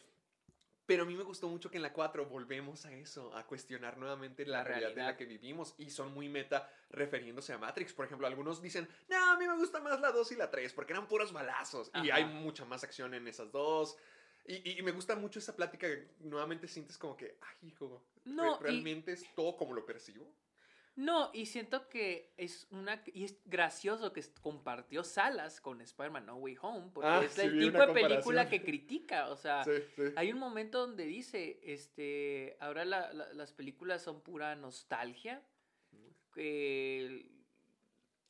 Pero 0.87 1.05
a 1.05 1.07
mí 1.07 1.17
me 1.17 1.23
gustó 1.25 1.49
mucho 1.49 1.71
que 1.71 1.79
en 1.79 1.83
la 1.83 1.95
4 1.95 2.27
volvemos 2.27 2.85
a 2.85 2.93
eso, 2.93 3.35
a 3.35 3.47
cuestionar 3.47 3.97
nuevamente 3.97 4.45
la, 4.45 4.59
La 4.59 4.65
realidad, 4.65 4.91
en 4.91 4.97
la 4.99 5.03
realidad. 5.05 5.19
que 5.19 5.25
vivimos 5.25 5.75
y 5.79 5.89
son 5.89 6.13
muy 6.13 6.29
meta 6.29 6.71
refiriéndose 6.91 7.55
a 7.55 7.59
Matrix. 7.59 7.95
Por 7.95 8.05
ejemplo, 8.05 8.27
algunos 8.27 8.61
dicen, 8.61 8.87
no, 9.09 9.33
a 9.33 9.39
mí 9.39 9.47
me 9.47 9.57
gusta 9.57 9.81
más 9.81 9.99
la 10.03 10.13
2 10.13 10.33
y 10.33 10.37
la 10.37 10.51
3 10.51 10.75
porque 10.75 10.93
eran 10.93 11.09
puros 11.09 11.33
balazos 11.33 11.91
y 12.03 12.11
Ajá. 12.11 12.17
hay 12.17 12.27
mucha 12.27 12.67
más 12.67 12.85
acción 12.85 13.15
en 13.15 13.27
esas 13.27 13.51
dos. 13.51 13.97
Y, 14.47 14.79
y- 14.79 14.83
me 14.83 14.93
gusta 14.93 15.17
mucho 15.17 15.39
esa 15.39 15.57
plática 15.57 15.87
que 15.87 16.07
nuevamente 16.21 16.69
sientes 16.69 16.99
como 16.99 17.17
que, 17.17 17.39
ay, 17.41 17.69
hijo, 17.69 18.03
¿re- 18.25 18.33
No, 18.33 18.57
y- 18.61 18.63
¿realmente 18.63 19.13
es 19.13 19.25
todo 19.35 19.57
como 19.57 19.73
lo 19.75 19.87
percibo? 19.87 20.31
No, 20.97 21.31
y 21.33 21.47
siento 21.47 21.89
que 21.89 22.33
es 22.37 22.69
una. 22.71 23.03
Y 23.07 23.25
es 23.25 23.37
gracioso 23.47 24.13
que 24.13 24.23
compartió 24.41 25.03
salas 25.03 25.61
con 25.61 25.81
Spider-Man 25.81 26.27
No 26.27 26.37
Way 26.37 26.57
Home, 26.61 26.91
porque 26.95 27.09
Ah, 27.11 27.23
es 27.25 27.33
sí, 27.33 27.41
el 27.41 27.59
tipo 27.59 27.85
de 27.85 27.93
película 27.93 28.49
que 28.49 28.63
critica. 28.63 29.29
O 29.31 29.37
sea, 29.37 29.65
Sí, 29.65 29.73
sí. 29.97 30.03
hay 30.15 30.33
un 30.33 30.39
momento 30.39 30.79
donde 30.87 31.05
dice: 31.05 31.59
este 31.65 32.57
ahora 32.61 32.85
la- 32.85 33.13
la- 33.13 33.33
las 33.33 33.53
películas 33.53 34.03
son 34.03 34.21
pura 34.21 34.55
nostalgia. 34.55 35.43
que 36.33 37.27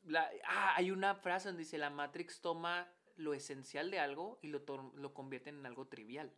la- 0.05 0.31
ah, 0.47 0.75
hay 0.77 0.91
una 0.91 1.15
frase 1.15 1.49
donde 1.49 1.65
dice: 1.65 1.77
La 1.79 1.91
Matrix 1.91 2.41
toma 2.41 2.87
lo 3.17 3.35
esencial 3.35 3.91
de 3.91 3.99
algo 3.99 4.39
y 4.43 4.49
lo, 4.49 4.63
lo 4.97 5.15
convierte 5.15 5.51
en 5.51 5.65
algo 5.67 5.87
trivial. 5.87 6.33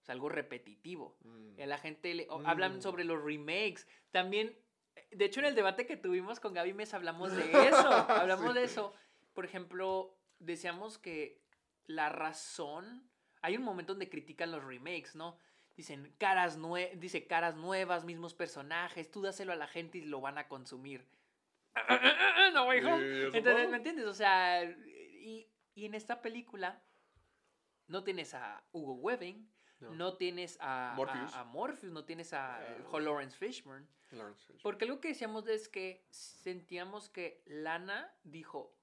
O 0.00 0.04
sea, 0.04 0.12
algo 0.14 0.28
repetitivo. 0.28 1.16
Mm. 1.22 1.58
La 1.66 1.78
gente 1.78 2.14
le, 2.14 2.26
o- 2.30 2.46
hablan 2.46 2.78
Mm. 2.78 2.82
sobre 2.82 3.04
los 3.04 3.22
remakes. 3.22 3.86
También, 4.10 4.56
de 5.10 5.24
hecho, 5.24 5.40
en 5.40 5.46
el 5.46 5.54
debate 5.54 5.86
que 5.86 5.96
tuvimos 5.96 6.38
con 6.40 6.54
Gaby 6.54 6.72
Mes 6.74 6.94
hablamos 6.94 7.32
de 7.34 7.42
eso. 7.50 7.50
hablamos 8.08 8.48
Sí. 8.52 8.54
de 8.58 8.64
eso. 8.64 8.92
Por 9.34 9.44
ejemplo, 9.44 10.16
decíamos 10.38 10.98
que 10.98 11.40
la 11.86 12.08
razón. 12.08 13.08
Hay 13.42 13.56
un 13.56 13.62
momento 13.62 13.92
donde 13.92 14.08
critican 14.08 14.50
los 14.50 14.64
remakes, 14.64 15.14
¿no? 15.14 15.38
Dicen 15.76 16.14
caras 16.18 16.56
nue 16.56 16.92
dice 16.96 17.26
caras 17.26 17.54
nuevas, 17.56 18.04
mismos 18.04 18.32
personajes, 18.34 19.10
tú 19.10 19.20
dáselo 19.22 19.52
a 19.52 19.56
la 19.56 19.66
gente 19.68 19.98
y 19.98 20.02
lo 20.06 20.20
van 20.22 20.38
a 20.38 20.48
consumir. 20.48 21.06
no, 22.54 22.72
eso 22.72 22.96
Entonces. 23.36 23.68
¿me 23.70 23.76
entiendes? 23.76 24.06
O 24.06 24.14
sea, 24.14 24.64
y, 24.64 25.46
y 25.76 25.84
en 25.84 25.94
esta 25.94 26.20
película 26.22 26.82
no 27.86 28.02
tienes 28.02 28.34
a 28.34 28.64
Hugo 28.72 28.94
Webbing, 28.94 29.48
No. 29.78 29.90
no, 29.94 30.16
tienes 30.16 30.56
a 30.60 30.94
Morpheus. 30.96 31.34
a, 31.34 31.40
a 31.40 31.44
Morpheus, 31.44 31.92
no 31.92 32.04
tienes 32.04 32.32
a 32.32 32.60
eh, 32.66 32.84
Lawrence 33.00 33.36
Fishburne. 33.36 33.86
Lawrence 34.10 34.40
Fishburne. 34.40 34.62
Porque 34.62 34.84
algo 34.86 35.00
que 35.00 35.08
decíamos 35.08 35.46
es 35.46 35.68
que 35.68 36.04
sentíamos 36.10 37.08
que 37.10 37.42
Lana 37.46 38.12
dijo 38.24 38.74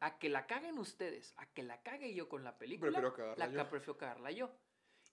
a 0.00 0.18
que 0.18 0.28
la 0.28 0.46
caguen 0.46 0.78
ustedes, 0.78 1.32
a 1.36 1.46
que 1.46 1.62
la 1.62 1.80
cague 1.82 2.12
yo 2.12 2.28
con 2.28 2.42
la 2.44 2.58
película, 2.58 2.90
Prefiero 2.90 3.14
cagarla 3.14 3.46
la 3.46 3.62
yo. 3.64 3.70
prefiero 3.70 3.96
cagarla 3.96 4.30
yo. 4.32 4.50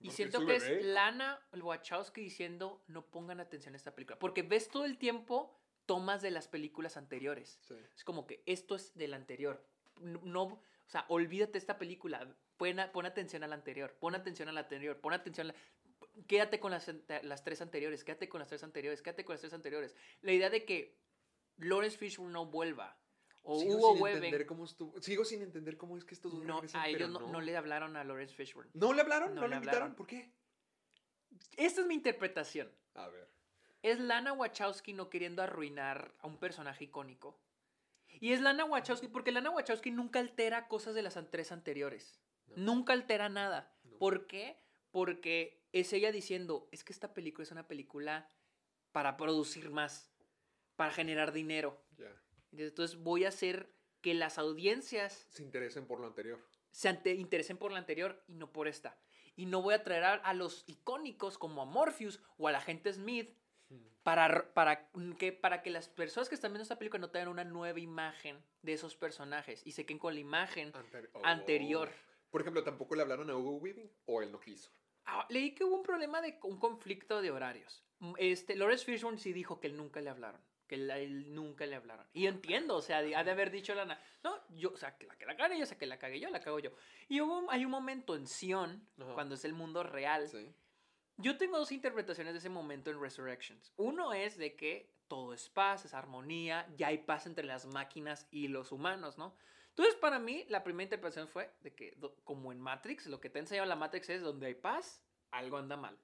Y 0.02 0.12
siento 0.12 0.46
que 0.46 0.56
es. 0.56 0.86
Lana 0.86 1.40
Wachowski 1.54 2.22
diciendo 2.22 2.82
no 2.88 3.06
pongan 3.06 3.40
atención 3.40 3.74
a 3.76 3.78
esta 3.78 3.94
película. 3.94 4.18
Porque 4.18 4.42
ves 4.44 4.70
todo 4.70 4.86
el 4.86 4.98
tiempo 4.98 5.56
tomas 5.86 6.22
de 6.22 6.32
las 6.32 6.48
películas 6.48 6.98
anteriores. 6.98 7.60
Sí. 7.62 7.76
Es 7.96 8.04
como 8.04 8.26
que 8.26 8.42
esto 8.46 8.76
es 8.76 8.96
del 8.96 9.14
anterior. 9.14 9.64
No, 10.00 10.44
o 10.44 10.62
sea, 10.88 11.06
olvídate 11.10 11.58
esta 11.58 11.78
película. 11.78 12.28
Pon, 12.58 13.06
atención 13.06 13.44
a 13.44 13.48
la 13.48 13.56
anterior. 13.56 13.96
Pon 14.00 14.16
atención 14.16 14.50
a 14.50 14.52
la 14.52 14.62
anterior. 14.62 15.00
Pon 15.00 15.14
atención 15.14 15.50
a 15.50 15.54
la... 15.54 15.60
Quédate 16.28 16.60
con 16.60 16.72
las, 16.72 16.92
las 17.24 17.44
tres 17.44 17.62
anteriores. 17.62 18.04
Quédate 18.04 18.28
con 18.28 18.40
las 18.40 18.48
tres 18.50 18.64
anteriores. 18.64 19.02
Quédate 19.02 19.24
con 19.24 19.34
las 19.34 19.42
tres 19.42 19.54
anteriores. 19.54 19.96
La 20.22 20.34
idea 20.34 20.50
de 20.50 20.66
que 20.66 20.98
Lawrence 21.58 21.98
Fishburne 21.98 22.34
no 22.34 22.46
vuelva. 22.46 22.98
O 23.44 23.60
Sigo 23.60 23.78
Hugo 23.78 24.08
sin 24.08 24.16
entender 24.16 24.46
cómo 24.46 24.66
estuvo. 24.66 25.02
Sigo 25.02 25.26
sin 25.26 25.42
entender 25.42 25.78
cómo 25.78 25.98
es 25.98 26.04
que 26.04 26.14
estos 26.14 26.34
dos 26.34 26.44
No, 26.44 26.56
regresan, 26.56 26.82
a 26.82 26.88
ellos 26.88 27.10
no, 27.10 27.20
no 27.20 27.42
le 27.42 27.56
hablaron 27.56 27.96
a 27.96 28.04
Lawrence 28.04 28.36
Fishburne. 28.36 28.70
¿No 28.74 28.94
le 28.94 29.02
hablaron? 29.02 29.34
No 29.34 29.42
¿No, 29.42 29.48
le 29.48 29.52
le 29.52 29.56
invitaron? 29.58 29.84
hablaron. 29.84 29.96
¿Por 29.96 30.08
qué? 30.08 30.32
Esta 31.56 31.82
es 31.82 31.88
mi 31.88 31.94
interpretación. 31.96 32.70
A 32.96 33.08
ver. 33.08 33.30
Es 33.82 34.00
Lana 34.00 34.34
Wachowski 34.34 34.94
no 34.94 35.10
queriendo 35.10 35.42
arruinar 35.42 36.14
a 36.20 36.28
un 36.28 36.38
personaje 36.38 36.84
icónico. 36.86 37.40
Y 38.22 38.34
es 38.34 38.42
Lana 38.42 38.66
Wachowski, 38.66 39.08
porque 39.08 39.32
Lana 39.32 39.50
Wachowski 39.50 39.92
nunca 39.92 40.20
altera 40.20 40.68
cosas 40.68 40.96
de 40.96 41.02
las 41.02 41.18
tres 41.30 41.52
anteriores. 41.52 42.20
No. 42.48 42.56
Nunca 42.58 42.94
altera 42.94 43.30
nada. 43.30 43.74
No. 43.84 43.98
¿Por 43.98 44.28
qué? 44.28 44.58
Porque 44.92 45.64
es 45.72 45.94
ella 45.94 46.12
diciendo, 46.12 46.68
es 46.72 46.84
que 46.84 46.92
esta 46.94 47.14
película 47.14 47.44
es 47.44 47.52
una 47.52 47.68
película 47.68 48.28
para 48.92 49.18
producir 49.18 49.70
más, 49.70 50.12
para 50.76 50.92
generar 50.92 51.32
dinero. 51.32 51.82
Entonces 52.52 52.98
voy 53.02 53.26
a 53.26 53.30
hacer 53.30 53.72
que 54.02 54.14
las 54.16 54.38
audiencias 54.40 55.28
Se 55.30 55.44
interesen 55.44 55.86
por 55.86 56.00
lo 56.00 56.08
anterior. 56.08 56.40
se 56.72 56.90
ante- 56.90 57.14
interesen 57.14 57.58
por 57.58 57.72
la 57.72 57.78
anterior 57.80 58.24
y 58.28 58.34
no 58.34 58.52
por 58.52 58.68
esta. 58.68 58.98
Y 59.36 59.46
no 59.46 59.62
voy 59.62 59.76
a 59.76 59.84
traer 59.84 60.04
a, 60.04 60.14
a 60.16 60.34
los 60.34 60.64
icónicos 60.68 61.38
como 61.38 61.62
a 61.62 61.66
Morpheus 61.66 62.20
o 62.38 62.48
a 62.48 62.52
la 62.52 62.60
gente 62.62 62.92
Smith 62.92 63.30
para, 64.04 64.54
para, 64.54 64.90
que, 65.18 65.32
para 65.32 65.62
que 65.62 65.70
las 65.70 65.88
personas 65.90 66.30
que 66.30 66.36
están 66.36 66.52
viendo 66.52 66.64
esta 66.64 66.78
película 66.80 67.00
no 67.00 67.12
tengan 67.12 67.28
una 67.30 67.44
nueva 67.44 67.80
imagen 67.80 68.44
de 68.62 68.74
esos 68.74 68.96
personajes 68.96 69.62
y 69.66 69.74
se 69.74 69.86
queden 69.86 70.00
con 70.00 70.14
la 70.14 70.20
imagen 70.20 70.72
Anteri- 70.74 71.10
oh. 71.14 71.22
anterior. 71.24 71.90
Por 72.32 72.42
ejemplo, 72.42 72.64
tampoco 72.64 72.96
le 72.96 73.02
hablaron 73.04 73.30
a 73.30 73.36
Hugo 73.36 73.58
Weaving 73.58 73.92
o 74.06 74.22
él 74.22 74.32
no 74.32 74.40
quiso. 74.40 74.72
Ah, 75.06 75.26
leí 75.30 75.54
que 75.56 75.64
hubo 75.64 75.76
un 75.76 75.84
problema 75.84 76.22
de 76.22 76.40
un 76.44 76.60
conflicto 76.60 77.22
de 77.22 77.32
horarios. 77.32 77.84
Mm, 78.00 78.14
Este, 78.18 78.56
Lawrence 78.56 78.86
Fishburne 78.86 79.18
sí 79.20 79.34
dijo 79.34 79.60
que 79.60 79.68
él 79.68 79.76
nunca 79.78 80.02
le 80.02 80.10
hablaron. 80.10 80.42
Que 80.68 80.76
él, 80.76 80.90
él 80.92 81.34
nunca 81.34 81.66
le 81.66 81.76
hablaron. 81.76 82.06
Y 82.14 82.24
yo 82.24 82.30
entiendo, 82.30 82.76
o 82.76 82.82
sea, 82.84 83.02
de- 83.02 83.16
ha 83.16 83.24
de 83.24 83.32
haber 83.32 83.50
dicho 83.50 83.74
Lana, 83.74 84.00
no, 84.24 84.40
yo, 84.50 84.72
o 84.72 84.78
sea, 84.78 84.96
que 84.98 85.08
la 85.08 85.16
que 85.18 85.26
la 85.26 85.36
cague 85.36 85.58
yo, 85.58 85.64
o 85.64 85.66
sea, 85.66 85.78
que 85.80 85.88
la 85.88 85.98
cague 85.98 86.20
yo, 86.20 86.30
la 86.30 86.40
cago 86.42 86.60
yo. 86.60 86.72
Y 87.08 87.22
hubo, 87.22 87.50
hay 87.50 87.66
un 87.66 87.72
momento 87.72 88.16
en 88.16 88.28
Sion, 88.28 88.88
Ajá. 89.00 89.14
cuando 89.16 89.34
es 89.36 89.46
el 89.46 89.54
mundo 89.54 89.82
real. 89.84 90.28
Sí. 90.30 90.54
Yo 91.22 91.38
tengo 91.38 91.58
dos 91.58 91.72
interpretaciones 91.74 92.34
de 92.34 92.40
ese 92.40 92.50
momento 92.50 92.90
en 92.90 93.02
Resurrections. 93.02 93.74
Uno 93.76 94.14
es 94.14 94.38
de 94.38 94.56
que 94.56 94.90
todo 95.10 95.34
es 95.34 95.50
paz, 95.50 95.84
es 95.84 95.94
armonía, 95.94 96.66
ya 96.78 96.88
hay 96.88 97.00
paz 97.00 97.26
entre 97.26 97.44
las 97.46 97.66
máquinas 97.66 98.26
y 98.32 98.48
los 98.48 98.72
humanos, 98.72 99.18
¿no? 99.18 99.36
Entonces, 99.70 99.96
para 99.96 100.18
mí, 100.18 100.46
la 100.48 100.64
primera 100.64 100.84
interpretación 100.86 101.28
fue 101.28 101.54
de 101.62 101.74
que, 101.76 101.98
como 102.24 102.52
en 102.54 102.60
Matrix, 102.62 103.06
lo 103.08 103.20
que 103.20 103.30
te 103.30 103.40
ha 103.40 103.42
enseñado 103.42 103.68
la 103.68 103.76
Matrix 103.76 104.10
es 104.10 104.22
donde 104.22 104.48
hay 104.48 104.56
paz, 104.56 105.04
algo 105.32 105.58
anda 105.58 105.76
mal. 105.76 105.98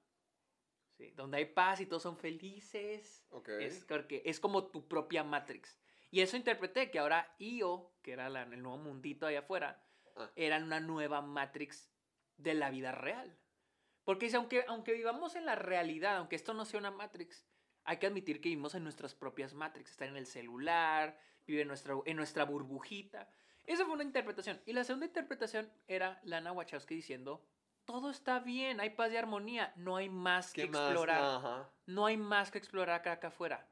Sí, 0.98 1.10
donde 1.12 1.38
hay 1.38 1.44
paz 1.46 1.80
y 1.80 1.86
todos 1.86 2.02
son 2.02 2.16
felices. 2.18 3.24
Ok. 3.30 3.48
Es, 3.48 3.84
porque 3.84 4.22
es 4.24 4.38
como 4.38 4.66
tu 4.68 4.86
propia 4.86 5.24
Matrix. 5.24 5.78
Y 6.10 6.20
eso 6.20 6.36
interpreté 6.36 6.90
que 6.90 6.98
ahora 6.98 7.34
Io, 7.38 7.92
que 8.02 8.12
era 8.12 8.28
la- 8.28 8.42
el 8.42 8.62
nuevo 8.62 8.78
mundito 8.78 9.26
allá 9.26 9.40
afuera, 9.40 9.82
Ah. 10.14 10.30
era 10.36 10.56
una 10.58 10.80
nueva 10.80 11.20
Matrix 11.20 11.90
de 12.38 12.54
la 12.54 12.70
vida 12.70 12.92
real. 12.92 13.36
Porque 14.06 14.26
dice, 14.26 14.36
aunque, 14.36 14.64
aunque 14.68 14.92
vivamos 14.92 15.34
en 15.34 15.44
la 15.44 15.56
realidad, 15.56 16.18
aunque 16.18 16.36
esto 16.36 16.54
no 16.54 16.64
sea 16.64 16.78
una 16.78 16.92
Matrix, 16.92 17.44
hay 17.82 17.96
que 17.96 18.06
admitir 18.06 18.40
que 18.40 18.48
vivimos 18.48 18.76
en 18.76 18.84
nuestras 18.84 19.16
propias 19.16 19.52
Matrix. 19.52 19.90
Estar 19.90 20.06
en 20.06 20.16
el 20.16 20.26
celular, 20.26 21.18
vivir 21.44 21.62
en 21.62 21.68
nuestra, 21.68 21.96
en 22.04 22.16
nuestra 22.16 22.44
burbujita. 22.44 23.28
Esa 23.64 23.84
fue 23.84 23.94
una 23.94 24.04
interpretación. 24.04 24.60
Y 24.64 24.74
la 24.74 24.84
segunda 24.84 25.06
interpretación 25.06 25.68
era 25.88 26.20
Lana 26.22 26.52
Wachowski 26.52 26.94
diciendo, 26.94 27.44
todo 27.84 28.10
está 28.10 28.38
bien, 28.38 28.78
hay 28.78 28.90
paz 28.90 29.10
y 29.10 29.16
armonía, 29.16 29.72
no 29.74 29.96
hay 29.96 30.08
más 30.08 30.52
que 30.52 30.62
explorar. 30.62 31.20
Ajá. 31.20 31.70
No 31.86 32.06
hay 32.06 32.16
más 32.16 32.52
que 32.52 32.58
explorar 32.58 33.00
acá, 33.00 33.10
acá 33.10 33.28
afuera. 33.28 33.66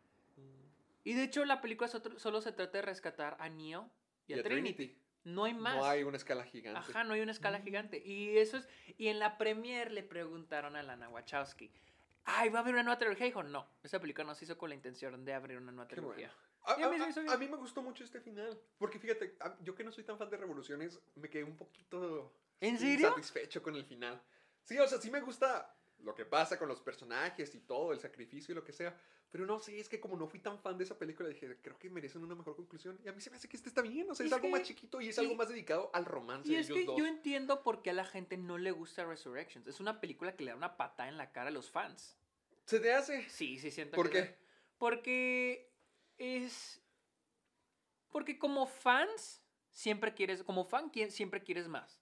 Y 1.04 1.12
de 1.12 1.22
hecho 1.22 1.44
la 1.44 1.60
película 1.60 1.88
solo 1.88 2.40
se 2.40 2.50
trata 2.50 2.78
de 2.78 2.82
rescatar 2.82 3.36
a 3.38 3.48
Neo 3.48 3.88
y 4.26 4.32
a, 4.32 4.42
Trinity. 4.42 4.98
No 5.24 5.44
hay 5.44 5.54
más. 5.54 5.76
No 5.76 5.84
hay 5.86 6.04
una 6.04 6.16
escala 6.16 6.44
gigante. 6.44 6.78
Ajá, 6.78 7.02
no 7.04 7.14
hay 7.14 7.20
una 7.22 7.32
escala 7.32 7.60
gigante. 7.60 7.98
Y 8.04 8.36
eso 8.38 8.58
es. 8.58 8.68
Y 8.98 9.08
en 9.08 9.18
la 9.18 9.38
premier 9.38 9.90
le 9.90 10.02
preguntaron 10.02 10.76
a 10.76 10.82
Lana 10.82 11.08
Wachowski. 11.08 11.70
Ay, 12.26 12.48
¿va 12.50 12.58
a 12.60 12.62
haber 12.62 12.74
una 12.74 12.82
nueva 12.82 12.98
trilogía? 12.98 13.26
Dijo, 13.26 13.42
no. 13.42 13.66
Esa 13.82 14.00
película 14.00 14.24
no 14.26 14.34
se 14.34 14.44
hizo 14.44 14.56
con 14.56 14.68
la 14.70 14.74
intención 14.74 15.24
de 15.24 15.34
abrir 15.34 15.58
una 15.58 15.72
nueva 15.72 15.88
Qué 15.88 15.96
trilogía. 15.96 16.28
bueno. 16.28 16.44
A, 16.66 16.72
a 16.72 16.76
mí 16.76 16.82
a- 17.28 17.32
a- 17.34 17.36
mí 17.36 17.48
me 17.48 17.56
gustó 17.56 17.82
mucho 17.82 18.04
este 18.04 18.20
final. 18.20 18.58
Porque 18.78 18.98
fíjate, 18.98 19.36
a- 19.40 19.56
yo 19.62 19.74
que 19.74 19.84
no 19.84 19.92
soy 19.92 20.04
tan 20.04 20.16
fan 20.18 20.30
de 20.30 20.36
revoluciones, 20.38 20.98
me 21.16 21.28
quedé 21.28 21.44
un 21.44 21.56
poquito 21.56 22.32
¿En 22.60 22.78
serio? 22.78 23.10
satisfecho 23.10 23.62
con 23.62 23.76
el 23.76 23.84
final. 23.84 24.20
Sí, 24.62 24.78
o 24.78 24.86
sea, 24.88 24.98
sí 24.98 25.10
me 25.10 25.20
gusta 25.20 25.74
lo 26.04 26.14
que 26.14 26.24
pasa 26.26 26.58
con 26.58 26.68
los 26.68 26.80
personajes 26.80 27.54
y 27.54 27.60
todo, 27.60 27.92
el 27.92 28.00
sacrificio 28.00 28.52
y 28.52 28.54
lo 28.54 28.62
que 28.64 28.72
sea. 28.72 28.96
Pero 29.30 29.46
no 29.46 29.58
sé, 29.58 29.80
es 29.80 29.88
que 29.88 29.98
como 29.98 30.16
no 30.16 30.28
fui 30.28 30.38
tan 30.38 30.60
fan 30.60 30.78
de 30.78 30.84
esa 30.84 30.96
película, 30.96 31.28
dije, 31.28 31.58
creo 31.60 31.76
que 31.76 31.90
merecen 31.90 32.22
una 32.22 32.36
mejor 32.36 32.54
conclusión. 32.54 33.00
Y 33.04 33.08
a 33.08 33.12
mí 33.12 33.20
se 33.20 33.30
me 33.30 33.36
hace 33.36 33.48
que 33.48 33.56
este 33.56 33.68
está 33.68 33.82
bien. 33.82 34.08
O 34.10 34.14
sea, 34.14 34.24
es, 34.24 34.30
Es 34.30 34.36
algo 34.36 34.48
más 34.48 34.62
chiquito 34.62 35.00
y 35.00 35.08
es 35.08 35.16
y- 35.18 35.20
algo 35.20 35.34
más 35.34 35.48
dedicado 35.48 35.90
al 35.92 36.04
romance 36.04 36.48
Y 36.48 36.54
de 36.54 36.60
es 36.60 36.66
ellos 36.66 36.78
que 36.78 36.84
dos. 36.86 36.96
yo 36.98 37.06
entiendo 37.06 37.62
por 37.64 37.82
qué 37.82 37.90
a 37.90 37.94
la 37.94 38.04
gente 38.04 38.36
no 38.36 38.58
le 38.58 38.70
gusta 38.70 39.04
Resurrections. 39.04 39.66
Es 39.66 39.80
una 39.80 40.00
película 40.00 40.36
que 40.36 40.44
le 40.44 40.52
da 40.52 40.56
una 40.56 40.76
patada 40.76 41.08
en 41.08 41.16
la 41.16 41.32
cara 41.32 41.48
a 41.48 41.52
los 41.52 41.68
fans. 41.70 42.16
¿Se 42.66 42.78
te 42.78 42.92
hace? 42.94 43.28
Sí, 43.28 43.58
sí 43.58 43.70
siento 43.72 43.96
¿Por 43.96 44.08
que 44.10 44.22
qué? 44.22 44.38
Porque 44.78 45.72
es 46.18 46.80
porque 48.10 48.38
como 48.38 48.66
fans 48.66 49.42
siempre 49.70 50.14
quieres 50.14 50.44
como 50.44 50.64
fan 50.64 50.92
siempre 51.10 51.42
quieres 51.42 51.66
más. 51.66 52.00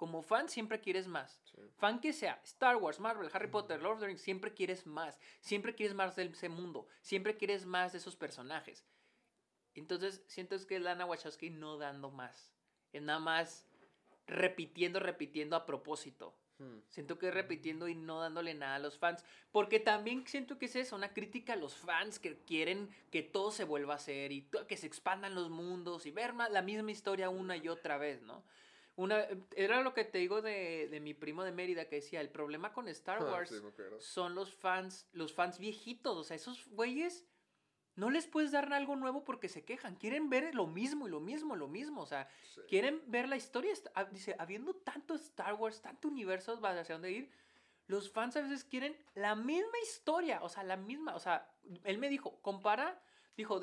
Como 0.00 0.22
fan 0.22 0.48
siempre 0.48 0.80
quieres 0.80 1.06
más. 1.06 1.42
Sí. 1.44 1.60
Fan 1.76 2.00
que 2.00 2.14
sea 2.14 2.40
Star 2.42 2.76
Wars, 2.76 3.00
Marvel, 3.00 3.28
Harry 3.34 3.48
Potter, 3.48 3.82
Lord 3.82 3.96
of 3.96 4.00
the 4.00 4.06
Rings, 4.06 4.22
siempre 4.22 4.54
quieres 4.54 4.86
más. 4.86 5.20
Siempre 5.42 5.74
quieres 5.74 5.94
más 5.94 6.16
de 6.16 6.24
ese 6.24 6.48
mundo. 6.48 6.86
Siempre 7.02 7.36
quieres 7.36 7.66
más 7.66 7.92
de 7.92 7.98
esos 7.98 8.16
personajes. 8.16 8.82
Entonces, 9.74 10.24
siento 10.26 10.56
que 10.66 10.76
es 10.76 10.80
Lana 10.80 11.04
Wachowski 11.04 11.50
no 11.50 11.76
dando 11.76 12.10
más. 12.10 12.50
Es 12.94 13.02
nada 13.02 13.18
más 13.18 13.68
repitiendo, 14.26 15.00
repitiendo 15.00 15.54
a 15.54 15.66
propósito. 15.66 16.34
Hmm. 16.56 16.78
Siento 16.88 17.18
que 17.18 17.28
es 17.28 17.34
repitiendo 17.34 17.86
y 17.86 17.94
no 17.94 18.20
dándole 18.20 18.54
nada 18.54 18.76
a 18.76 18.78
los 18.78 18.96
fans. 18.96 19.22
Porque 19.52 19.80
también 19.80 20.26
siento 20.26 20.56
que 20.56 20.64
es 20.64 20.76
eso, 20.76 20.96
una 20.96 21.12
crítica 21.12 21.52
a 21.52 21.56
los 21.56 21.74
fans 21.76 22.18
que 22.18 22.38
quieren 22.38 22.88
que 23.10 23.22
todo 23.22 23.50
se 23.50 23.64
vuelva 23.64 23.92
a 23.92 23.96
hacer 23.96 24.32
y 24.32 24.48
que 24.66 24.78
se 24.78 24.86
expandan 24.86 25.34
los 25.34 25.50
mundos 25.50 26.06
y 26.06 26.10
ver 26.10 26.32
más 26.32 26.50
la 26.50 26.62
misma 26.62 26.90
historia 26.90 27.28
una 27.28 27.58
y 27.58 27.68
otra 27.68 27.98
vez, 27.98 28.22
¿no? 28.22 28.42
Una, 28.96 29.26
era 29.56 29.80
lo 29.82 29.94
que 29.94 30.04
te 30.04 30.18
digo 30.18 30.42
de, 30.42 30.88
de 30.90 31.00
mi 31.00 31.14
primo 31.14 31.42
de 31.44 31.52
Mérida 31.52 31.86
que 31.86 31.96
decía, 31.96 32.20
el 32.20 32.28
problema 32.28 32.72
con 32.72 32.88
Star 32.88 33.18
Ah, 33.22 33.30
Wars 33.32 33.48
sí, 33.50 33.56
son 33.98 34.34
los 34.34 34.52
fans, 34.54 35.08
los 35.12 35.32
fans 35.32 35.58
viejitos, 35.58 36.16
o 36.16 36.24
sea, 36.24 36.36
esos 36.36 36.66
güeyes 36.68 37.24
no 37.96 38.10
les 38.10 38.26
puedes 38.26 38.52
dar 38.52 38.72
algo 38.72 38.96
nuevo 38.96 39.24
porque 39.24 39.48
se 39.48 39.64
quejan, 39.64 39.96
quieren 39.96 40.28
ver 40.30 40.54
lo 40.54 40.66
mismo 40.66 41.06
y 41.08 41.10
lo 41.10 41.20
mismo, 41.20 41.56
lo 41.56 41.68
mismo, 41.68 42.02
o 42.02 42.06
sea, 42.06 42.28
Sí. 42.54 42.60
quieren 42.68 43.02
ver 43.06 43.28
la 43.28 43.36
historia, 43.36 43.72
ah, 43.94 44.04
dice, 44.04 44.36
habiendo 44.38 44.74
tanto 44.74 45.14
Star 45.14 45.54
Wars, 45.54 45.80
tanto 45.80 46.08
universo 46.08 46.58
hacia 46.64 46.94
dónde 46.94 47.12
ir, 47.12 47.30
los 47.86 48.10
fans 48.10 48.36
a 48.36 48.42
veces 48.42 48.64
quieren 48.64 48.96
la 49.14 49.34
misma 49.34 49.78
historia, 49.82 50.40
o 50.42 50.48
sea, 50.48 50.62
la 50.62 50.76
misma, 50.76 51.14
o 51.14 51.18
sea, 51.18 51.50
él 51.84 51.98
me 51.98 52.08
dijo, 52.08 52.40
compara, 52.40 53.02
dijo, 53.36 53.60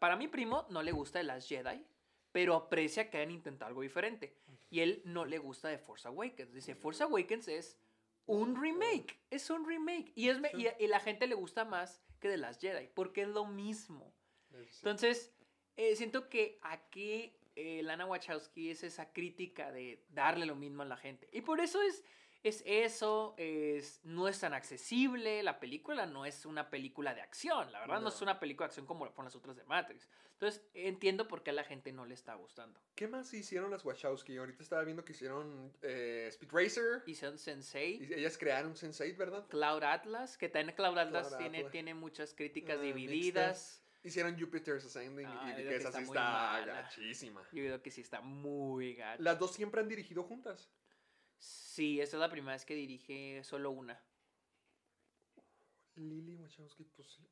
para 0.00 0.16
mi 0.16 0.28
primo 0.28 0.66
no 0.70 0.82
le 0.82 0.92
gusta 0.92 1.18
de 1.18 1.24
las 1.24 1.46
Jedi, 1.46 1.84
pero 2.32 2.54
aprecia 2.54 3.10
que 3.10 3.18
hayan 3.18 3.30
intentado 3.30 3.68
algo 3.68 3.82
diferente. 3.82 4.38
Y 4.70 4.80
él 4.80 5.02
no 5.04 5.24
le 5.24 5.38
gusta 5.38 5.68
de 5.68 5.78
Force 5.78 6.06
Awakens. 6.08 6.52
Dice, 6.52 6.74
Force 6.74 7.02
Awakens 7.02 7.48
es 7.48 7.78
un 8.26 8.60
remake, 8.60 9.18
es 9.30 9.48
un 9.50 9.66
remake. 9.66 10.12
Y, 10.14 10.28
es, 10.28 10.40
me- 10.40 10.50
y, 10.54 10.66
y 10.78 10.86
la 10.88 11.00
gente 11.00 11.26
le 11.26 11.34
gusta 11.34 11.64
más 11.64 12.02
que 12.20 12.28
de 12.28 12.36
las 12.36 12.58
Jedi, 12.58 12.88
porque 12.94 13.22
es 13.22 13.28
lo 13.28 13.46
mismo. 13.46 14.12
Entonces, 14.78 15.32
eh, 15.76 15.94
siento 15.96 16.28
que 16.28 16.58
aquí 16.62 17.36
eh, 17.54 17.82
Lana 17.82 18.06
Wachowski 18.06 18.70
es 18.70 18.82
esa 18.82 19.12
crítica 19.12 19.70
de 19.70 20.04
darle 20.08 20.46
lo 20.46 20.56
mismo 20.56 20.82
a 20.82 20.86
la 20.86 20.96
gente. 20.96 21.28
Y 21.32 21.42
por 21.42 21.60
eso 21.60 21.80
es, 21.82 22.02
es 22.48 22.62
eso, 22.66 23.34
es, 23.38 24.00
no 24.04 24.28
es 24.28 24.40
tan 24.40 24.54
accesible, 24.54 25.42
la 25.42 25.58
película 25.60 26.06
no 26.06 26.24
es 26.26 26.46
una 26.46 26.70
película 26.70 27.14
de 27.14 27.20
acción, 27.20 27.70
la 27.72 27.80
verdad 27.80 27.96
no, 27.96 28.00
No. 28.02 28.08
es 28.08 28.20
una 28.22 28.38
película 28.40 28.66
de 28.66 28.70
acción 28.70 28.86
como 28.86 29.12
con 29.14 29.24
las 29.24 29.34
otras 29.34 29.56
de 29.56 29.64
Matrix. 29.64 30.08
Entonces, 30.32 30.62
entiendo 30.74 31.28
por 31.28 31.42
qué 31.42 31.50
a 31.50 31.52
la 31.54 31.64
gente 31.64 31.92
no 31.92 32.04
le 32.04 32.14
está 32.14 32.34
gustando. 32.34 32.78
¿Qué 32.94 33.08
más 33.08 33.32
hicieron 33.32 33.70
las 33.70 33.84
Wachowski? 33.84 34.36
Ahorita 34.36 34.62
estaba 34.62 34.84
viendo 34.84 35.04
que 35.04 35.12
hicieron 35.12 35.72
eh, 35.82 36.26
Speed 36.28 36.50
Racer. 36.52 37.02
Hicieron 37.06 37.38
Sensei, 37.38 38.02
Y 38.04 38.12
ellas 38.14 38.36
crearon 38.36 38.74
Sense8, 38.74 39.16
¿verdad? 39.16 39.46
Cloud 39.48 39.82
Atlas, 39.82 40.36
que 40.36 40.48
también 40.50 40.76
Cloud 40.76 40.98
Atlas 40.98 41.28
Cloud 41.28 41.38
tiene, 41.38 41.58
Atlas. 41.58 41.72
tiene 41.72 41.94
muchas 41.94 42.34
críticas 42.34 42.78
Ah, 42.78 42.82
divididas. 42.82 43.82
Hicieron 44.04 44.38
Jupiter's 44.38 44.84
Ascending 44.84 45.26
Ah, 45.26 45.52
y 45.58 45.62
que 45.64 45.74
esa 45.76 45.88
está 45.88 45.98
sí 45.98 46.04
está 46.04 46.62
gachísima. 46.66 47.42
Yo 47.52 47.64
creo 47.64 47.82
que 47.82 47.90
sí 47.90 48.02
está 48.02 48.20
muy 48.20 48.94
gacho. 48.94 49.22
Las 49.22 49.38
dos 49.38 49.52
siempre 49.54 49.80
han 49.80 49.88
dirigido 49.88 50.22
juntas. 50.22 50.68
Sí, 51.76 52.00
esta 52.00 52.16
es 52.16 52.20
la 52.22 52.30
primera 52.30 52.54
vez 52.54 52.64
que 52.64 52.74
dirige 52.74 53.44
solo 53.44 53.70
una. 53.70 54.02
Lily 55.96 56.34
Wachowski, 56.36 56.84
pues 56.84 57.06
sí. 57.06 57.22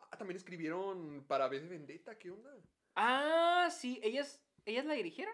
Ah, 0.00 0.18
también 0.18 0.36
escribieron 0.36 1.24
para 1.28 1.46
B 1.46 1.60
de 1.60 1.68
Vendetta, 1.68 2.18
¿qué 2.18 2.32
onda? 2.32 2.50
Ah, 2.96 3.68
sí, 3.70 4.00
ellas, 4.02 4.40
ellas 4.64 4.86
la 4.86 4.94
dirigieron. 4.94 5.32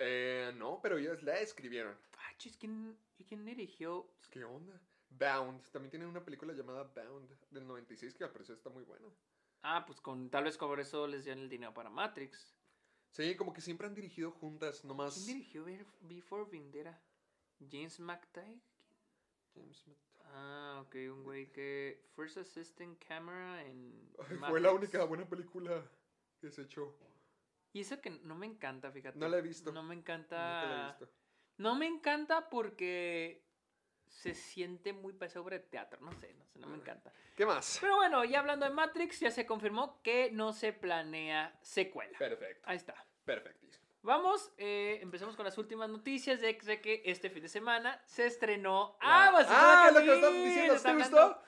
Eh, 0.00 0.50
no, 0.56 0.80
pero 0.82 0.98
ellas 0.98 1.22
la 1.22 1.38
escribieron. 1.38 1.96
Ah, 2.18 2.36
chis, 2.36 2.56
¿quién, 2.56 2.98
¿y 3.16 3.22
quién 3.24 3.44
dirigió? 3.44 4.08
¿Qué 4.32 4.42
onda? 4.42 4.80
Bound. 5.10 5.62
También 5.70 5.90
tienen 5.92 6.08
una 6.08 6.24
película 6.24 6.52
llamada 6.52 6.82
Bound 6.82 7.30
del 7.52 7.64
96 7.64 8.12
que 8.12 8.24
al 8.24 8.32
parecer 8.32 8.56
está 8.56 8.70
muy 8.70 8.82
buena. 8.82 9.06
Ah, 9.62 9.84
pues 9.86 10.00
con, 10.00 10.30
tal 10.30 10.42
vez 10.42 10.58
por 10.58 10.80
eso 10.80 11.06
les 11.06 11.22
dieron 11.26 11.44
el 11.44 11.48
dinero 11.48 11.72
para 11.72 11.90
Matrix. 11.90 12.56
Sí, 13.12 13.36
como 13.36 13.52
que 13.52 13.60
siempre 13.60 13.86
han 13.86 13.94
dirigido 13.94 14.32
juntas, 14.32 14.84
nomás. 14.84 15.14
¿Quién 15.14 15.38
dirigió 15.38 15.64
Be- 15.64 15.86
Before 16.00 16.50
Vendetta? 16.50 17.00
James 17.68 18.00
McTighe. 18.00 18.60
James 19.54 19.76
Smith. 19.78 19.98
Ah, 20.32 20.82
ok, 20.84 20.94
un 21.12 21.24
güey 21.24 21.50
que 21.50 22.04
First 22.14 22.38
Assistant 22.38 23.02
Camera 23.04 23.64
en 23.64 24.12
Ay, 24.28 24.36
fue 24.36 24.60
la 24.60 24.72
única 24.72 25.02
buena 25.04 25.28
película 25.28 25.82
que 26.40 26.50
se 26.50 26.62
echó. 26.62 26.96
Y 27.72 27.80
eso 27.80 28.00
que 28.00 28.10
no 28.10 28.34
me 28.34 28.46
encanta, 28.46 28.90
fíjate. 28.90 29.18
No 29.18 29.28
la 29.28 29.38
he 29.38 29.42
visto. 29.42 29.72
No 29.72 29.82
me 29.82 29.94
encanta. 29.94 30.36
la 30.36 30.82
he 30.82 30.88
visto. 30.90 31.08
No 31.58 31.74
me 31.74 31.86
encanta 31.86 32.48
porque 32.48 33.44
se 34.06 34.34
siente 34.34 34.92
muy 34.92 35.12
pesado 35.12 35.44
sobre 35.44 35.60
teatro. 35.60 36.00
No 36.00 36.12
sé, 36.12 36.34
no 36.34 36.44
sé, 36.46 36.58
no 36.58 36.68
me 36.68 36.76
encanta. 36.78 37.12
¿Qué 37.36 37.46
más? 37.46 37.78
Pero 37.80 37.96
bueno, 37.96 38.24
ya 38.24 38.40
hablando 38.40 38.66
de 38.66 38.72
Matrix, 38.72 39.20
ya 39.20 39.30
se 39.30 39.46
confirmó 39.46 40.02
que 40.02 40.30
no 40.32 40.52
se 40.52 40.72
planea 40.72 41.58
secuela. 41.62 42.18
Perfecto. 42.18 42.68
Ahí 42.68 42.76
está. 42.76 43.06
Perfectísimo. 43.24 43.79
Vamos, 44.02 44.50
eh, 44.56 44.98
empecemos 45.02 45.36
con 45.36 45.44
las 45.44 45.58
últimas 45.58 45.88
noticias 45.90 46.40
de, 46.40 46.54
de 46.54 46.80
que 46.80 47.02
este 47.04 47.28
fin 47.28 47.42
de 47.42 47.48
semana 47.48 48.00
se 48.06 48.26
estrenó. 48.26 48.96
Ah, 49.00 49.30
¡Ah, 49.34 49.44
ah, 49.48 49.88
es 49.88 49.94
lo 49.94 50.00
que 50.00 50.14
estabas 50.14 50.34
diciendo, 50.36 50.76
¿sí 50.78 50.82
te 50.84 50.94
gustó? 50.94 51.42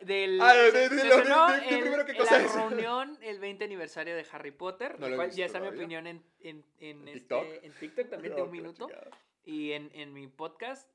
Del, 0.00 0.40
Ah, 0.40 0.52
de- 0.54 0.70
se- 0.72 0.78
de- 0.78 0.88
se 0.88 0.94
de- 0.96 1.02
de- 1.02 1.08
estrenó 1.10 1.46
de- 1.46 1.52
de 1.52 1.58
el- 1.68 1.68
¿qué 2.06 2.12
en 2.12 2.24
la 2.24 2.38
reunión, 2.68 3.18
el 3.22 3.38
20 3.38 3.64
aniversario 3.66 4.16
de 4.16 4.26
Harry 4.32 4.50
Potter. 4.50 4.98
No 4.98 5.08
lo 5.08 5.16
cual 5.16 5.30
ya 5.30 5.46
está 5.46 5.60
mi 5.60 5.68
opinión 5.68 6.06
en, 6.08 6.24
en, 6.40 6.64
en, 6.78 7.02
¿En 7.02 7.08
este- 7.08 7.20
TikTok? 7.20 7.78
TikTok 7.78 8.08
también 8.10 8.34
de 8.34 8.38
No, 8.40 8.44
un 8.46 8.50
pero 8.50 8.62
minuto. 8.62 8.88
Y 9.44 9.72
en, 9.72 9.90
en 9.94 10.12
mi 10.12 10.26
podcast. 10.28 10.88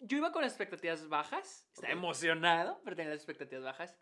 Yo 0.00 0.16
iba 0.18 0.32
con 0.32 0.44
expectativas 0.44 1.08
bajas. 1.08 1.66
Estaba 1.74 1.92
Ok. 1.92 1.98
emocionado, 1.98 2.80
pero 2.84 2.96
tenía 2.96 3.10
las 3.10 3.18
expectativas 3.18 3.64
bajas. 3.64 3.94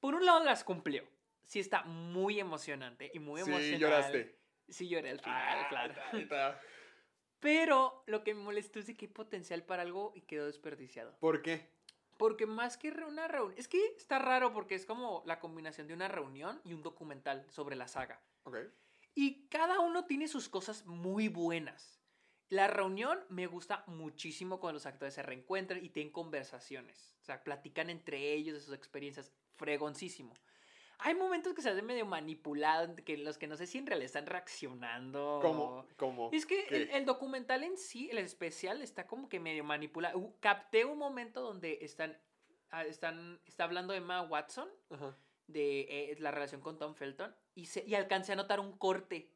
Por 0.00 0.14
un 0.14 0.24
lado 0.24 0.44
las 0.44 0.62
cumplió. 0.64 1.02
Sí 1.44 1.60
está 1.60 1.82
muy 1.84 2.40
emocionante 2.40 3.10
y 3.14 3.18
muy 3.18 3.42
Sí, 3.42 3.50
emocional. 3.50 3.78
lloraste. 3.80 4.38
Sí 4.68 4.88
lloré 4.88 5.10
al 5.10 5.20
final, 5.20 5.58
Ah, 5.58 5.66
claro. 5.68 5.94
está. 6.18 6.60
Pero 7.40 8.02
lo 8.06 8.24
que 8.24 8.34
me 8.34 8.42
molestó 8.42 8.78
es 8.78 8.86
de 8.86 8.96
que 8.96 9.06
hay 9.06 9.12
potencial 9.12 9.62
para 9.64 9.82
algo 9.82 10.12
y 10.14 10.22
quedó 10.22 10.46
desperdiciado. 10.46 11.14
¿Por 11.20 11.42
qué? 11.42 11.68
Porque 12.16 12.46
más 12.46 12.78
que 12.78 12.88
una 12.90 13.28
reunión... 13.28 13.58
Es 13.58 13.68
que 13.68 13.84
está 13.96 14.18
raro 14.18 14.52
porque 14.54 14.74
es 14.74 14.86
como 14.86 15.22
la 15.26 15.40
combinación 15.40 15.86
de 15.86 15.94
una 15.94 16.08
reunión 16.08 16.60
y 16.64 16.72
un 16.72 16.82
documental 16.82 17.44
sobre 17.50 17.76
la 17.76 17.88
saga. 17.88 18.22
Ok. 18.44 18.56
Y 19.14 19.46
cada 19.48 19.80
uno 19.80 20.06
tiene 20.06 20.26
sus 20.28 20.48
cosas 20.48 20.86
muy 20.86 21.28
buenas. 21.28 22.00
La 22.48 22.66
reunión 22.68 23.18
me 23.28 23.46
gusta 23.46 23.84
muchísimo 23.88 24.60
cuando 24.60 24.74
los 24.74 24.86
actores 24.86 25.12
se 25.14 25.22
reencuentran 25.22 25.84
y 25.84 25.90
tienen 25.90 26.12
conversaciones. 26.12 27.14
O 27.20 27.24
sea, 27.24 27.42
platican 27.44 27.90
entre 27.90 28.32
ellos 28.32 28.54
de 28.54 28.60
sus 28.60 28.74
experiencias. 28.74 29.30
Fregoncísimo. 29.56 30.34
Hay 31.06 31.14
momentos 31.14 31.52
que 31.52 31.60
se 31.60 31.68
hacen 31.68 31.84
medio 31.84 32.06
manipulados, 32.06 32.98
que 33.02 33.18
los 33.18 33.36
que 33.36 33.46
no 33.46 33.56
sé 33.56 33.66
si 33.66 33.76
en 33.76 33.86
realidad 33.86 34.06
están 34.06 34.24
reaccionando. 34.26 35.38
¿Cómo? 35.42 35.86
¿Cómo? 35.96 36.30
Es 36.32 36.46
que 36.46 36.64
el, 36.92 37.04
documental 37.04 37.62
en 37.62 37.76
sí, 37.76 38.08
el 38.10 38.16
especial, 38.18 38.80
está 38.80 39.06
como 39.06 39.28
que 39.28 39.38
medio 39.38 39.64
manipulado. 39.64 40.18
Uh, 40.18 40.34
capté 40.40 40.86
un 40.86 40.96
momento 40.96 41.42
donde 41.42 41.78
están, 41.82 42.18
ah, 42.70 42.84
están, 42.84 43.38
está 43.44 43.64
hablando 43.64 43.92
Emma 43.92 44.22
Watson 44.22 44.68
Ajá. 44.88 45.14
de 45.46 45.80
eh, 45.80 46.16
la 46.20 46.30
relación 46.30 46.62
con 46.62 46.78
Tom 46.78 46.94
Felton 46.94 47.36
y, 47.54 47.66
se, 47.66 47.84
y 47.86 47.94
alcancé 47.94 48.32
a 48.32 48.36
notar 48.36 48.58
un 48.58 48.72
corte. 48.78 49.30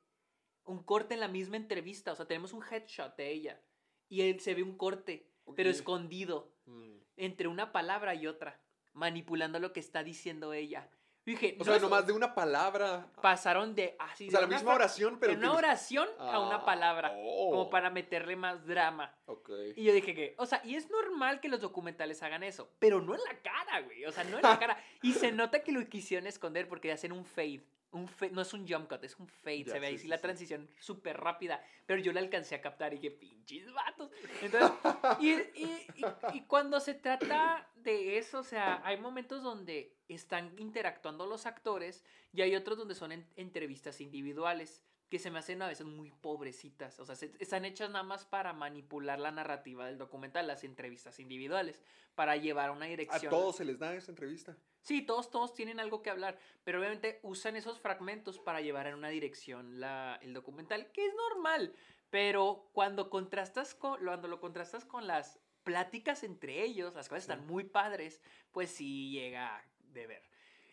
Un 0.65 0.83
corte 0.83 1.15
en 1.15 1.21
la 1.21 1.29
misma 1.29 1.57
entrevista. 1.57 2.13
O 2.13 2.17
sea, 2.17 2.27
tenemos 2.27 2.55
un 2.55 2.63
headshot 2.63 3.15
de 3.17 3.31
ella. 3.31 3.61
Y 4.09 4.23
él 4.23 4.41
se 4.41 4.55
ve 4.55 4.63
un 4.63 4.79
corte, 4.79 5.31
pero 5.55 5.69
escondido 5.69 6.55
Mm. 6.69 6.99
entre 7.17 7.49
una 7.49 7.73
palabra 7.73 8.15
y 8.15 8.27
otra, 8.27 8.61
manipulando 8.93 9.59
lo 9.59 9.73
que 9.73 9.81
está 9.81 10.05
diciendo 10.05 10.53
ella. 10.53 10.91
Dije, 11.29 11.57
O 11.61 11.65
no, 11.65 11.73
sea, 11.73 11.79
nomás 11.79 12.07
de 12.07 12.13
una 12.15 12.35
palabra. 12.35 13.07
pasaron 13.21 13.75
de 13.75 13.95
así 13.99 14.29
O 14.29 14.31
sea, 14.31 14.41
la 14.41 14.47
misma 14.47 14.75
oración, 14.75 15.19
pero. 15.21 15.33
de 15.33 15.39
una 15.39 15.53
oración 15.53 16.09
a 16.19 16.39
una 16.41 16.57
Ah, 16.57 16.65
palabra, 16.65 17.11
como 17.11 17.63
oh. 17.63 17.71
para 17.71 17.91
meterle 17.91 18.35
más 18.35 18.65
drama. 18.67 19.15
Ok. 19.27 19.51
Y 19.77 19.85
yo 19.85 19.93
dije 19.93 20.15
que, 20.15 20.35
o 20.39 20.47
sea, 20.47 20.63
y 20.65 20.75
es 20.75 20.89
normal 20.91 21.41
que 21.41 21.49
los 21.51 21.61
documentales 21.61 22.23
hagan 22.23 22.43
eso, 22.45 22.71
pero 22.79 23.03
no 23.03 23.15
en 23.15 23.21
la 23.25 23.37
cara, 23.43 23.81
güey. 23.83 24.07
O 24.07 24.13
sea, 24.13 24.25
no 24.25 24.37
en 24.37 24.43
la 24.43 24.59
cara. 24.59 24.83
Y 25.03 25.13
se 25.13 25.31
nota 25.31 25.63
que 25.63 25.71
lo 25.73 25.87
quisieron 25.87 26.27
esconder 26.27 26.67
porque 26.67 26.91
hacen 26.93 27.13
un 27.13 27.25
fade. 27.27 27.63
Un 27.91 28.07
fade, 28.07 28.33
no 28.33 28.43
es 28.43 28.53
un 28.53 28.69
jump 28.69 28.89
cut, 28.89 29.03
es 29.05 29.19
un 29.19 29.27
fade. 29.29 29.65
Ya, 29.65 29.73
se 29.73 29.81
ve 29.81 29.87
ahí 29.87 29.99
sí, 29.99 30.09
la 30.09 30.19
transición 30.19 30.69
súper 30.79 31.17
rápida. 31.17 31.65
Pero 31.87 32.01
yo 32.03 32.13
la 32.13 32.21
alcancé 32.21 32.55
a 32.55 32.61
captar 32.61 32.93
y 32.93 32.97
dije, 32.99 33.11
pinches 33.11 33.73
vatos. 33.73 34.11
Entonces, 34.43 34.73
y, 35.21 35.31
y- 35.33 35.87
y- 35.95 36.37
y 36.37 36.41
cuando 36.43 36.81
se 36.81 36.93
trata 36.95 37.67
de 37.77 38.19
eso, 38.19 38.41
o 38.41 38.43
sea, 38.45 38.83
hay 38.85 38.99
momentos 38.99 39.43
donde 39.43 39.97
están 40.09 40.55
interactuando 40.59 41.25
los 41.27 41.47
actores 41.47 42.05
y 42.33 42.43
hay 42.43 42.55
otros 42.57 42.77
donde 42.77 42.95
son 42.95 43.13
en- 43.13 43.27
entrevistas 43.37 44.01
individuales 44.03 44.83
que 45.09 45.19
se 45.19 45.31
me 45.31 45.39
hacen 45.39 45.63
a 45.63 45.69
veces 45.69 45.87
muy 45.87 46.11
pobrecitas. 46.11 46.99
O 47.01 47.07
sea, 47.07 47.15
se- 47.17 47.33
están 47.39 47.65
hechas 47.65 47.91
nada 47.91 48.03
más 48.05 48.25
para 48.27 48.53
manipular 48.53 49.19
la 49.19 49.31
narrativa 49.31 49.87
del 49.87 49.99
documental, 49.99 50.47
las 50.47 50.65
entrevistas 50.65 51.19
individuales, 51.19 51.83
para 52.15 52.37
llevar 52.37 52.69
a 52.69 52.73
una 52.73 52.85
A 52.85 52.89
dirección. 52.89 53.31
todos 53.31 53.57
se 53.57 53.65
les 53.65 53.79
da 53.79 53.95
esa 53.95 54.11
entrevista. 54.13 54.57
Sí, 54.81 55.03
todos, 55.03 55.31
todos 55.31 55.55
tienen 55.55 55.81
algo 55.81 56.03
que 56.03 56.11
hablar, 56.11 56.39
pero 56.65 56.79
obviamente 56.79 57.21
usan 57.23 57.57
esos 57.57 57.79
fragmentos 57.81 58.39
para 58.39 58.61
llevar 58.61 58.87
en 58.87 58.95
una 58.95 59.09
dirección 59.09 59.81
la, 59.81 60.19
el 60.23 60.33
documental, 60.35 60.91
que 60.93 61.07
es 61.07 61.15
normal, 61.15 61.75
pero 62.11 62.69
cuando 62.73 63.11
contrastas 63.11 63.75
con, 63.75 63.99
cuando 64.05 64.29
lo 64.29 64.41
contrastas 64.41 64.85
con 64.85 65.07
las 65.07 65.39
pláticas 65.63 66.23
entre 66.23 66.63
ellos, 66.63 66.95
las 66.95 67.09
cuales 67.09 67.25
están 67.25 67.47
muy 67.47 67.65
padres, 67.65 68.23
pues 68.53 68.71
sí 68.71 69.11
llega 69.11 69.63
de 69.93 70.07
ver. 70.07 70.23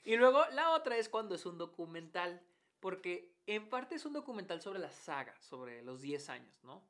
Y 0.06 0.16
luego 0.18 0.46
la 0.54 0.72
otra 0.72 0.96
es 0.98 1.10
cuando 1.10 1.36
es 1.36 1.46
un 1.46 1.58
documental, 1.58 2.42
porque 2.80 3.35
en 3.48 3.70
parte 3.70 3.96
es 3.96 4.06
un 4.06 4.14
documental 4.14 4.62
sobre 4.62 4.80
la 4.80 4.92
saga, 4.92 5.36
sobre 5.42 5.82
los 5.84 6.02
10 6.02 6.30
años, 6.30 6.64
¿no? 6.64 6.84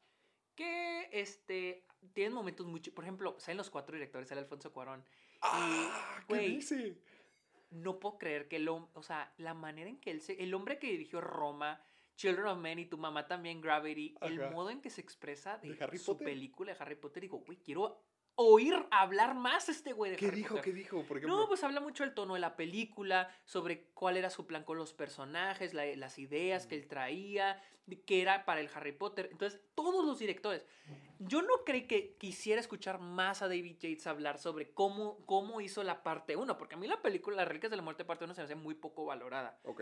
Que 0.56 1.10
este, 1.12 1.86
tienen 2.14 2.34
momentos 2.34 2.66
muy... 2.66 2.80
chi- 2.82 2.92
Por 2.92 3.04
ejemplo, 3.04 3.36
salen 3.40 3.58
los 3.58 3.70
cuatro 3.70 3.96
directores, 3.96 4.30
sale 4.30 4.42
Alfonso 4.42 4.72
Cuarón. 4.72 5.04
¡Ah! 5.42 6.18
¿Qué 6.28 6.34
güey, 6.34 6.56
dice? 6.56 6.98
no 7.72 8.00
puedo 8.00 8.18
creer 8.18 8.48
que 8.48 8.56
el 8.56 8.70
o 8.70 8.90
sea, 9.04 9.34
la 9.38 9.54
manera 9.54 9.90
en 9.90 10.00
que 10.00 10.12
él 10.12 10.22
se, 10.22 10.42
el 10.42 10.54
hombre 10.54 10.80
que 10.80 10.88
dirigió 10.92 11.20
Roma, 11.20 11.82
Children 12.16 12.48
of 12.48 12.58
Men 12.60 12.80
y 12.80 12.86
tu 12.86 12.98
mamá 12.98 13.28
también 13.28 13.60
Gravity, 13.60 14.16
el 14.22 14.50
modo 14.52 14.70
en 14.70 14.82
que 14.82 14.90
se 14.90 15.02
expresa 15.02 15.58
de, 15.58 15.74
¿De 15.74 15.84
Harry 15.84 15.98
su 15.98 16.14
Potter? 16.14 16.26
película 16.28 16.74
de 16.74 16.80
Harry 16.82 16.96
Potter, 16.96 17.22
digo, 17.22 17.40
güey, 17.40 17.58
quiero 17.58 18.02
oír 18.36 18.76
hablar 18.92 19.36
más 19.36 19.70
a 19.70 19.72
este 19.72 19.94
güey 19.94 20.12
de 20.12 20.18
¿Qué 20.18 20.28
Harry 20.28 20.38
dijo? 20.38 20.56
Potter. 20.56 20.64
¿Qué 20.74 20.78
dijo? 20.78 21.04
Por 21.04 21.18
ejemplo. 21.18 21.38
No, 21.40 21.48
pues 21.48 21.64
habla 21.64 21.80
mucho 21.80 22.04
del 22.04 22.14
tono 22.14 22.34
de 22.34 22.40
la 22.40 22.56
película, 22.56 23.30
sobre 23.46 23.86
cuál 23.94 24.18
era 24.18 24.30
su 24.30 24.46
plan 24.46 24.64
con 24.64 24.78
los 24.78 24.94
personajes, 24.94 25.74
la- 25.74 25.86
las 25.96 26.20
ideas 26.20 26.68
que 26.68 26.76
él 26.76 26.88
traía, 26.88 27.62
qué 28.06 28.22
era 28.22 28.46
para 28.46 28.60
el 28.62 28.70
Harry 28.74 28.92
Potter. 28.92 29.30
Entonces, 29.32 29.62
todos 29.76 30.06
los 30.06 30.20
directores. 30.20 30.66
Yo 31.20 31.42
no 31.42 31.64
creí 31.66 31.88
que 31.88 32.16
quisiera 32.18 32.60
escuchar 32.60 33.00
más 33.00 33.42
a 33.42 33.48
David 33.48 33.78
Yates 33.80 34.06
hablar 34.08 34.38
sobre 34.38 34.72
cómo, 34.74 35.18
cómo 35.26 35.62
hizo 35.62 35.82
la 35.84 36.04
parte 36.04 36.36
1, 36.36 36.58
porque 36.58 36.76
a 36.76 36.78
mí 36.78 36.88
la 36.88 37.02
película 37.02 37.38
Las 37.38 37.48
Reliquias 37.48 37.70
de 37.72 37.78
la 37.78 37.84
Muerte 37.84 38.04
parte 38.04 38.26
1 38.26 38.34
se 38.34 38.42
me 38.42 38.46
hace 38.46 38.56
muy 38.56 38.76
poco 38.76 39.06
valorada. 39.06 39.58
Ok. 39.64 39.82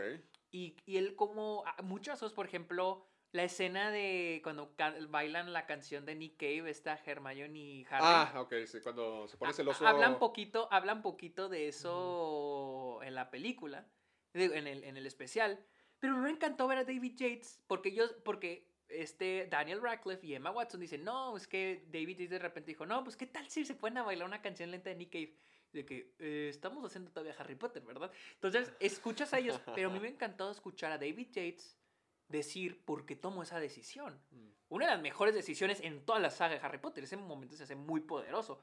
Y, 0.51 0.75
y 0.85 0.97
él 0.97 1.15
como, 1.15 1.63
ah, 1.65 1.81
muchas 1.81 2.19
cosas, 2.19 2.33
por 2.35 2.45
ejemplo, 2.45 3.07
la 3.33 3.43
escena 3.43 3.89
de 3.89 4.39
cuando 4.43 4.75
bailan 5.09 5.51
la 5.53 5.65
canción 5.65 6.05
de 6.05 6.13
Nick 6.15 6.37
Cave, 6.37 6.69
está 6.69 6.99
Hermione 7.03 7.57
y 7.59 7.85
Harry. 7.89 8.03
Ah, 8.05 8.33
ok, 8.37 8.53
sí, 8.67 8.79
cuando 8.81 9.27
se 9.27 9.37
pone 9.37 9.53
celoso. 9.53 9.85
Hablan 9.87 10.19
poquito, 10.19 10.67
hablan 10.71 11.01
poquito 11.01 11.49
de 11.49 11.67
eso 11.67 12.99
en 13.03 13.15
la 13.15 13.31
película, 13.31 13.87
en 14.33 14.67
el, 14.67 14.83
en 14.83 14.97
el 14.97 15.05
especial. 15.07 15.65
Pero 15.97 16.15
me 16.17 16.29
encantó 16.29 16.67
ver 16.67 16.77
a 16.77 16.83
David 16.83 17.15
Yates 17.15 17.59
porque 17.65 17.91
yo, 17.93 18.05
porque 18.23 18.71
este 18.87 19.47
Daniel 19.49 19.81
Radcliffe 19.81 20.27
y 20.27 20.35
Emma 20.35 20.51
Watson 20.51 20.79
dicen, 20.79 21.03
no, 21.03 21.35
es 21.35 21.47
que 21.47 21.85
David 21.87 22.17
Yates 22.17 22.29
de 22.29 22.39
repente 22.39 22.71
dijo, 22.71 22.85
no, 22.85 23.03
pues 23.03 23.17
qué 23.17 23.25
tal 23.25 23.49
si 23.49 23.65
se 23.65 23.73
pueden 23.73 23.97
a 23.97 24.03
bailar 24.03 24.27
una 24.27 24.43
canción 24.43 24.69
lenta 24.69 24.91
de 24.91 24.95
Nick 24.95 25.11
Cave. 25.11 25.35
De 25.71 25.83
que 25.85 26.13
"Eh, 26.19 26.49
estamos 26.51 26.85
haciendo 26.85 27.09
todavía 27.09 27.35
Harry 27.39 27.55
Potter, 27.55 27.81
¿verdad? 27.81 28.11
Entonces, 28.35 28.71
escuchas 28.79 29.33
a 29.33 29.39
ellos, 29.39 29.59
pero 29.73 29.89
a 29.89 29.91
mí 29.91 29.99
me 29.99 30.07
ha 30.07 30.11
encantado 30.11 30.51
escuchar 30.51 30.91
a 30.91 30.99
David 30.99 31.29
Yates 31.31 31.79
decir 32.37 32.83
por 32.83 33.05
qué 33.05 33.15
tomó 33.15 33.43
esa 33.43 33.59
decisión. 33.59 34.21
Mm. 34.31 34.49
Una 34.69 34.85
de 34.87 34.91
las 34.93 35.01
mejores 35.01 35.33
decisiones 35.33 35.79
en 35.81 36.05
toda 36.05 36.19
la 36.19 36.29
saga 36.29 36.55
de 36.55 36.59
Harry 36.61 36.79
Potter. 36.79 37.03
Ese 37.03 37.15
momento 37.15 37.55
se 37.55 37.63
hace 37.63 37.75
muy 37.75 38.01
poderoso. 38.01 38.59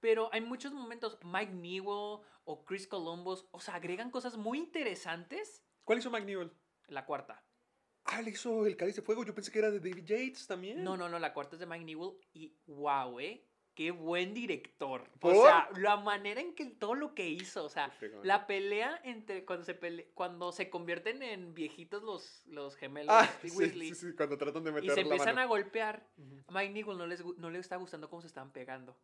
Pero 0.00 0.28
hay 0.32 0.42
muchos 0.42 0.72
momentos, 0.72 1.18
Mike 1.24 1.52
Newell 1.52 2.20
o 2.44 2.64
Chris 2.66 2.86
Columbus, 2.86 3.46
o 3.52 3.60
sea, 3.60 3.76
agregan 3.76 4.10
cosas 4.10 4.36
muy 4.36 4.58
interesantes. 4.58 5.64
¿Cuál 5.82 5.98
hizo 5.98 6.10
Mike 6.10 6.26
Newell? 6.26 6.52
La 6.88 7.06
cuarta. 7.06 7.42
Ah, 8.04 8.20
le 8.20 8.30
hizo 8.30 8.66
el 8.66 8.76
cáliz 8.76 8.96
de 8.96 9.02
fuego. 9.02 9.24
Yo 9.24 9.34
pensé 9.34 9.50
que 9.50 9.60
era 9.60 9.70
de 9.70 9.80
David 9.80 10.04
Yates 10.04 10.46
también. 10.46 10.84
No, 10.84 10.96
no, 10.96 11.08
no, 11.08 11.18
la 11.18 11.32
cuarta 11.32 11.56
es 11.56 11.60
de 11.60 11.66
Mike 11.66 11.86
Newell 11.86 12.18
y 12.34 12.54
wow, 12.66 13.18
eh. 13.18 13.48
Qué 13.74 13.90
buen 13.90 14.34
director. 14.34 15.02
¿Por? 15.18 15.34
O 15.34 15.42
sea, 15.42 15.68
la 15.76 15.96
manera 15.96 16.40
en 16.40 16.54
que 16.54 16.66
todo 16.66 16.94
lo 16.94 17.14
que 17.14 17.28
hizo, 17.28 17.64
o 17.64 17.68
sea, 17.68 17.92
la 18.22 18.46
pelea 18.46 19.00
entre 19.02 19.44
cuando 19.44 19.64
se 19.64 19.74
pele- 19.78 20.06
cuando 20.14 20.52
se 20.52 20.70
convierten 20.70 21.22
en 21.24 21.54
viejitos 21.54 22.02
los, 22.04 22.44
los 22.46 22.76
gemelos 22.76 23.12
Ah, 23.16 23.28
sí, 23.42 23.50
Weasley 23.50 23.88
sí, 23.88 24.10
sí, 24.10 24.16
cuando 24.16 24.38
tratan 24.38 24.62
de 24.62 24.70
meter 24.70 24.84
y 24.84 24.88
se 24.90 24.94
la 24.96 25.00
empiezan 25.02 25.34
mano. 25.34 25.40
a 25.40 25.46
golpear, 25.46 26.06
Ujú. 26.16 26.44
a 26.46 26.52
Mike 26.52 26.72
Newell 26.72 26.98
no, 26.98 27.06
les, 27.06 27.24
no 27.24 27.50
le 27.50 27.58
está 27.58 27.74
gustando 27.76 28.08
cómo 28.08 28.22
se 28.22 28.28
estaban 28.28 28.52
pegando. 28.52 28.96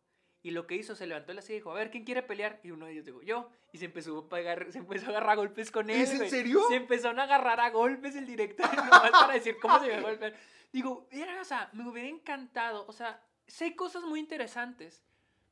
Y 0.43 0.51
lo 0.51 0.65
que 0.65 0.75
hizo, 0.75 0.95
se 0.95 1.05
levantó 1.05 1.27
de 1.27 1.35
la 1.35 1.41
silla 1.43 1.55
y 1.55 1.59
dijo, 1.59 1.71
a 1.71 1.75
ver, 1.75 1.91
¿quién 1.91 2.03
quiere 2.03 2.23
pelear? 2.23 2.59
Y 2.63 2.71
uno 2.71 2.87
de 2.87 2.93
ellos 2.93 3.05
dijo, 3.05 3.21
yo. 3.21 3.51
Y 3.73 3.77
se 3.77 3.85
empezó 3.85 4.17
a, 4.17 4.27
pegar, 4.29 4.71
se 4.71 4.79
empezó 4.79 5.05
a 5.07 5.09
agarrar 5.09 5.29
a 5.31 5.35
golpes 5.35 5.69
con 5.69 5.89
él. 5.91 6.01
¿Es 6.01 6.11
en 6.19 6.27
serio? 6.29 6.61
Se 6.69 6.77
empezaron 6.77 7.19
a 7.19 7.23
agarrar 7.23 7.59
a 7.59 7.69
golpes 7.69 8.15
el 8.15 8.25
director 8.25 8.65
nomás 8.75 9.11
para 9.11 9.33
decir 9.33 9.57
cómo 9.61 9.79
se 9.79 9.87
iba 9.87 9.97
a 9.97 10.01
golpear. 10.01 10.33
Digo, 10.71 11.07
era, 11.11 11.39
o 11.41 11.45
sea, 11.45 11.69
me 11.73 11.87
hubiera 11.87 12.09
encantado. 12.09 12.85
O 12.87 12.91
sea, 12.93 13.21
sé 13.47 13.75
cosas 13.75 14.03
muy 14.03 14.19
interesantes. 14.19 15.03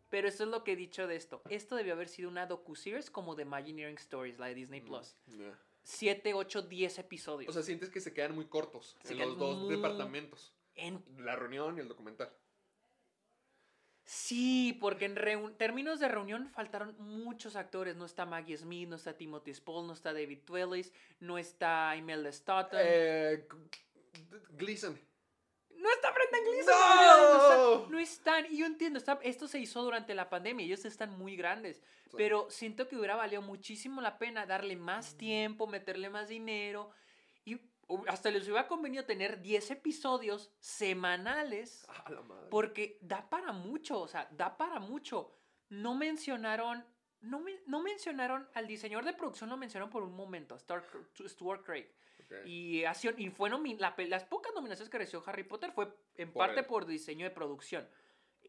Pero 0.10 0.28
esto 0.28 0.44
es 0.44 0.50
lo 0.50 0.64
que 0.64 0.72
he 0.72 0.76
dicho 0.76 1.06
de 1.06 1.16
esto. 1.16 1.44
Esto 1.52 1.76
debió 1.76 1.94
haber 1.94 2.08
sido 2.10 2.30
una 2.30 2.48
docu-series 2.48 3.12
como 3.12 3.36
The 3.36 3.44
Imagineering 3.44 3.98
Stories, 4.00 4.40
la 4.40 4.48
de 4.48 4.56
Disney 4.56 4.82
Plus. 4.82 5.16
Ya. 5.28 5.56
7, 5.84 6.34
8, 6.34 6.64
10 6.64 6.98
episodios. 6.98 7.50
O 7.50 7.54
sea, 7.54 7.62
sientes 7.62 7.92
que 7.92 8.02
se 8.02 8.12
quedan 8.12 8.34
muy 8.34 8.46
cortos 8.48 8.98
Se 9.04 9.14
en 9.14 9.20
los 9.20 9.38
dos 9.38 9.58
muy- 9.60 9.76
departamentos. 9.76 10.52
en 10.76 11.04
La 11.20 11.36
reunión 11.36 11.78
y 11.78 11.82
el 11.82 11.88
documental. 11.88 12.34
Sí, 14.04 14.76
porque 14.82 15.06
en 15.06 15.16
reun- 15.16 15.56
términos 15.58 16.00
de 16.00 16.08
reunión 16.08 16.50
faltaron 16.50 16.96
muchos 17.00 17.56
actores. 17.56 17.96
No 17.96 18.06
está 18.06 18.26
Maggie 18.26 18.58
Smith, 18.58 18.90
no 18.90 18.96
está 18.96 19.16
Timothy 19.16 19.54
Spall, 19.54 19.86
no 19.86 19.94
está 19.94 20.12
David 20.14 20.40
Twillis, 20.46 20.92
no 21.20 21.38
está 21.38 21.96
Imelda 21.96 22.32
Staunton. 22.32 22.80
Eh, 22.82 23.48
Gleason. 24.58 25.00
No 25.80 25.92
está 25.92 26.12
Brendan 26.12 26.42
Gleeson. 26.46 26.76
¡No! 26.76 27.76
No, 27.84 27.90
no 27.90 28.00
están. 28.00 28.46
Y 28.50 28.58
yo 28.58 28.66
entiendo, 28.66 29.00
está- 29.00 29.20
esto 29.24 29.48
se 29.48 29.60
hizo 29.60 29.82
durante 29.82 30.14
la 30.14 30.30
pandemia, 30.30 30.66
ellos 30.66 30.86
están 30.86 31.18
muy 31.18 31.36
grandes. 31.36 31.82
Pero 32.18 32.50
siento 32.50 32.88
que 32.88 32.96
hubiera 32.98 33.16
valido 33.16 33.42
muchísimo 33.42 34.02
la 34.02 34.18
pena 34.18 34.46
darle 34.46 34.76
más 34.76 35.16
tiempo, 35.16 35.68
meterle 35.68 36.10
más 36.10 36.28
dinero. 36.30 36.90
Y 37.46 37.60
hasta 38.08 38.32
les 38.32 38.44
hubiera 38.46 38.68
convenido 38.68 39.06
tener 39.06 39.42
10 39.42 39.72
episodios 39.72 40.52
semanales. 40.60 41.86
A 42.06 42.10
la 42.10 42.22
madre. 42.22 42.48
Porque 42.50 42.98
da 43.02 43.30
para 43.30 43.52
mucho, 43.52 44.02
o 44.02 44.08
sea, 44.08 44.28
da 44.32 44.58
para 44.58 44.80
mucho. 44.80 45.36
No 45.70 45.94
mencionaron, 45.96 46.84
no, 47.22 47.44
no 47.68 47.82
mencionaron 47.82 48.50
al 48.56 48.66
diseñador 48.68 49.06
de 49.06 49.14
producción, 49.14 49.50
lo 49.50 49.58
mencionaron 49.58 49.90
por 49.92 50.04
un 50.04 50.16
momento, 50.16 50.58
Stuart 50.58 51.64
Craig. 51.64 51.88
Y, 52.46 52.86
y 53.18 53.30
fue 53.30 53.50
la 53.50 53.96
las 54.08 54.24
pocas 54.26 54.54
nominaciones 54.54 54.90
que 54.90 54.98
recibió 54.98 55.24
Harry 55.28 55.44
Potter 55.44 55.72
fue 55.72 55.88
en 56.16 56.32
Por 56.32 56.46
parte 56.46 56.62
él. 56.62 56.66
por 56.66 56.86
diseño 56.86 57.26
de 57.26 57.32
producción. 57.32 57.88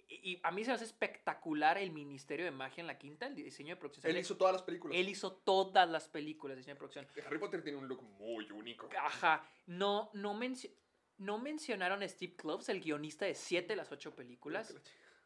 Y, 0.09 0.33
y 0.33 0.41
a 0.43 0.51
mí 0.51 0.65
se 0.65 0.71
me 0.71 0.75
hace 0.75 0.85
espectacular 0.85 1.79
el 1.79 1.91
Ministerio 1.91 2.45
de 2.45 2.51
Magia 2.51 2.81
en 2.81 2.87
la 2.87 2.99
quinta, 2.99 3.27
el 3.27 3.35
diseño 3.35 3.75
de 3.75 3.81
producción. 3.81 4.11
Él 4.11 4.19
hizo 4.19 4.37
todas 4.37 4.53
las 4.53 4.63
películas. 4.63 4.97
él 4.97 5.09
hizo 5.09 5.33
todas 5.33 5.89
las 5.89 6.09
películas 6.09 6.57
de 6.57 6.61
diseño 6.61 6.75
de 6.75 6.79
producción. 6.79 7.07
Harry 7.27 7.39
Potter 7.39 7.63
tiene 7.63 7.79
un 7.79 7.89
look 7.89 8.03
muy 8.03 8.51
único. 8.51 8.89
Ajá, 8.99 9.49
no, 9.67 10.11
no, 10.15 10.35
mencio- 10.35 10.71
no 11.19 11.39
mencionaron 11.39 12.03
a 12.03 12.09
Steve 12.09 12.35
Kloves, 12.37 12.69
el 12.69 12.81
guionista 12.81 13.25
de 13.25 13.35
siete 13.35 13.69
de 13.69 13.77
las 13.77 13.91
ocho 13.93 14.15
películas. 14.15 14.75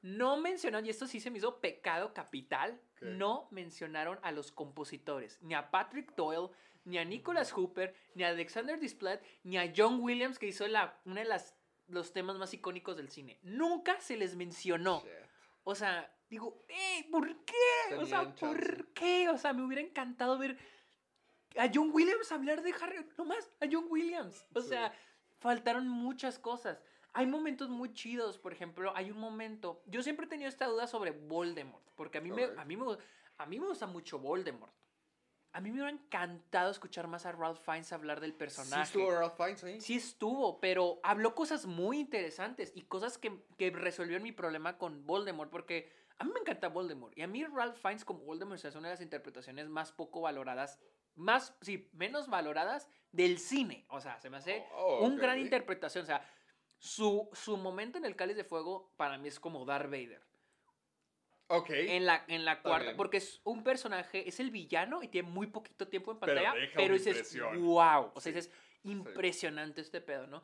No 0.05 0.37
mencionaron, 0.37 0.85
y 0.85 0.91
esto 0.91 1.07
sí 1.07 1.19
se 1.19 1.31
me 1.31 1.39
hizo 1.39 1.61
pecado 1.63 2.13
capital, 2.13 2.79
¿Qué? 2.99 3.07
no 3.07 3.49
mencionaron 3.51 4.19
a 4.23 4.33
los 4.33 4.53
compositores, 4.53 5.39
ni 5.41 5.55
a 5.55 5.71
Patrick 5.71 6.15
Doyle, 6.15 6.51
ni 6.85 6.99
a 6.99 7.07
Nicholas 7.07 7.51
Hooper, 7.53 7.95
ni 8.15 8.23
a 8.23 8.29
Alexander 8.29 8.79
Desplat, 8.79 9.23
ni 9.45 9.57
a 9.57 9.73
John 9.75 10.01
Williams, 10.03 10.39
que 10.39 10.47
hizo 10.47 10.69
la, 10.69 11.01
una 11.07 11.23
de 11.23 11.27
las, 11.29 11.55
los 11.89 12.13
temas 12.13 12.37
más 12.37 12.53
icónicos 12.53 12.99
del 12.99 13.09
cine. 13.11 13.39
Nunca 13.43 13.99
se 13.99 14.19
les 14.19 14.37
mencionó. 14.37 15.01
Shit. 15.01 15.11
O 15.63 15.75
sea, 15.75 16.15
digo, 16.29 16.63
¡eh! 16.69 17.09
¿Por 17.11 17.43
qué? 17.47 17.95
O 17.97 18.05
sea. 18.05 18.35
¿por 18.35 18.93
qué? 18.93 19.31
O 19.31 19.39
sea, 19.39 19.55
me 19.55 19.63
hubiera 19.65 19.81
encantado 19.81 20.37
ver 20.37 20.59
a 21.57 21.71
John 21.73 21.91
Williams 21.95 22.31
hablar 22.31 22.63
de 22.63 22.75
Harry. 22.79 23.07
No 23.17 23.25
más, 23.25 23.51
a 23.61 23.67
John 23.73 23.87
Williams. 23.89 24.45
O 24.53 24.61
Sí. 24.61 24.69
sea, 24.69 24.93
faltaron 25.39 25.89
muchas 25.89 26.39
cosas. 26.39 26.83
Hay 27.15 27.27
momentos 27.27 27.69
muy 27.69 27.93
chidos, 27.93 28.39
por 28.39 28.53
ejemplo, 28.53 28.93
hay 28.97 29.11
un 29.11 29.19
momento. 29.19 29.83
Yo 29.87 30.03
siempre 30.03 30.27
he 30.27 30.29
tenido 30.29 30.49
esta 30.49 30.67
duda 30.67 30.87
sobre 30.89 31.13
Voldemort, 31.13 31.85
porque 31.95 32.19
a 32.19 32.21
mí, 32.21 32.31
me, 32.33 32.45
a 32.45 32.65
mí, 32.65 32.77
me, 32.77 32.85
a 33.39 33.47
mí 33.47 33.61
me 33.61 33.67
gusta 33.69 33.87
mucho 33.87 34.19
Voldemort. 34.19 34.73
A 35.53 35.61
mí 35.61 35.71
me 35.71 35.77
hubiera 35.77 35.91
encantado 35.91 36.73
escuchar 36.73 37.07
más 37.07 37.25
a 37.27 37.31
Ralph 37.31 37.61
Fiennes 37.65 37.93
hablar 37.93 38.21
del 38.21 38.33
Sí 38.33 38.39
personaje. 38.39 38.83
estuvo 38.83 39.13
Ralph 39.13 39.37
Fiennes 39.37 39.63
ahí. 39.63 39.81
Sí 39.81 39.95
estuvo, 39.95 40.59
pero 40.59 40.99
habló 41.05 41.37
cosas 41.37 41.67
muy 41.67 42.01
interesantes 42.01 42.73
y 42.75 42.83
cosas 42.83 43.17
que, 43.19 43.45
que 43.57 43.71
resolvieron 43.71 44.25
mi 44.25 44.33
problema 44.33 44.77
con 44.79 45.07
Voldemort, 45.07 45.51
porque 45.53 45.93
a 46.19 46.25
mí 46.25 46.33
me 46.33 46.41
encanta 46.41 46.67
Voldemort 46.69 47.17
y 47.17 47.23
a 47.23 47.29
mí 47.29 47.45
Ralph 47.45 47.77
Fiennes 47.77 48.05
como 48.05 48.25
Voldemort 48.25 48.65
es 48.65 48.75
una 48.75 48.89
de 48.89 48.95
las 48.95 49.01
interpretaciones 49.01 49.69
más 49.69 49.93
poco 49.93 50.23
valoradas, 50.23 50.81
más, 51.15 51.57
sí, 51.61 51.89
menos 51.93 52.29
valoradas 52.29 52.89
del 53.13 53.39
cine. 53.39 53.87
O 53.91 54.01
sea, 54.01 54.19
se 54.21 54.31
me 54.31 54.39
hace 54.39 54.67
Oh, 54.75 55.05
un 55.07 55.17
gran 55.17 55.39
interpretación. 55.39 56.03
O 56.03 56.07
sea, 56.07 56.29
su, 56.85 57.31
su 57.33 57.57
momento 57.57 57.97
en 57.97 58.05
el 58.05 58.15
Cáliz 58.15 58.37
de 58.37 58.45
Fuego 58.45 58.93
para 58.99 59.17
mí 59.17 59.29
es 59.29 59.41
como 59.41 59.65
Darth 59.65 59.87
Vader. 59.91 60.23
Ok. 61.47 61.71
En 61.71 62.05
la, 62.05 62.25
en 62.29 62.45
la 62.45 62.61
cuarta, 62.61 62.85
bien. 62.85 62.97
porque 62.99 63.17
es 63.17 63.41
un 63.45 63.65
personaje, 63.65 64.29
es 64.29 64.39
el 64.39 64.51
villano 64.51 65.03
y 65.03 65.09
tiene 65.09 65.29
muy 65.31 65.47
poquito 65.47 65.89
tiempo 65.89 66.13
en 66.13 66.19
Pero 66.21 66.35
pantalla, 66.43 66.61
deja 66.61 66.73
pero, 66.77 66.95
una 66.95 66.95
dices, 66.95 67.17
impresión. 67.17 67.63
wow, 67.63 68.13
o 68.15 68.21
sea, 68.21 68.33
Sí, 68.33 68.33
dices, 68.33 68.53
impresionante 68.83 69.81
este 69.81 70.03
pedo, 70.03 70.27
¿no? 70.27 70.43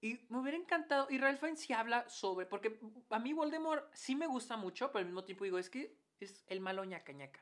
Y 0.00 0.18
me 0.28 0.38
hubiera 0.38 0.56
encantado, 0.58 1.06
y 1.08 1.18
Ralph 1.18 1.38
Fiennes 1.38 1.60
sí 1.60 1.72
habla 1.72 2.08
sobre, 2.08 2.46
porque 2.46 2.80
a 3.10 3.18
mí 3.20 3.32
Voldemort 3.32 3.88
sí 3.94 4.16
me 4.16 4.26
gusta 4.26 4.56
mucho, 4.56 4.90
pero 4.90 5.00
al 5.00 5.06
mismo 5.06 5.22
tiempo 5.24 5.44
digo, 5.44 5.58
es 5.58 5.70
que 5.70 5.96
es 6.18 6.44
el 6.48 6.58
malo 6.58 6.84
ñaca 6.84 7.12
ñaca. 7.12 7.40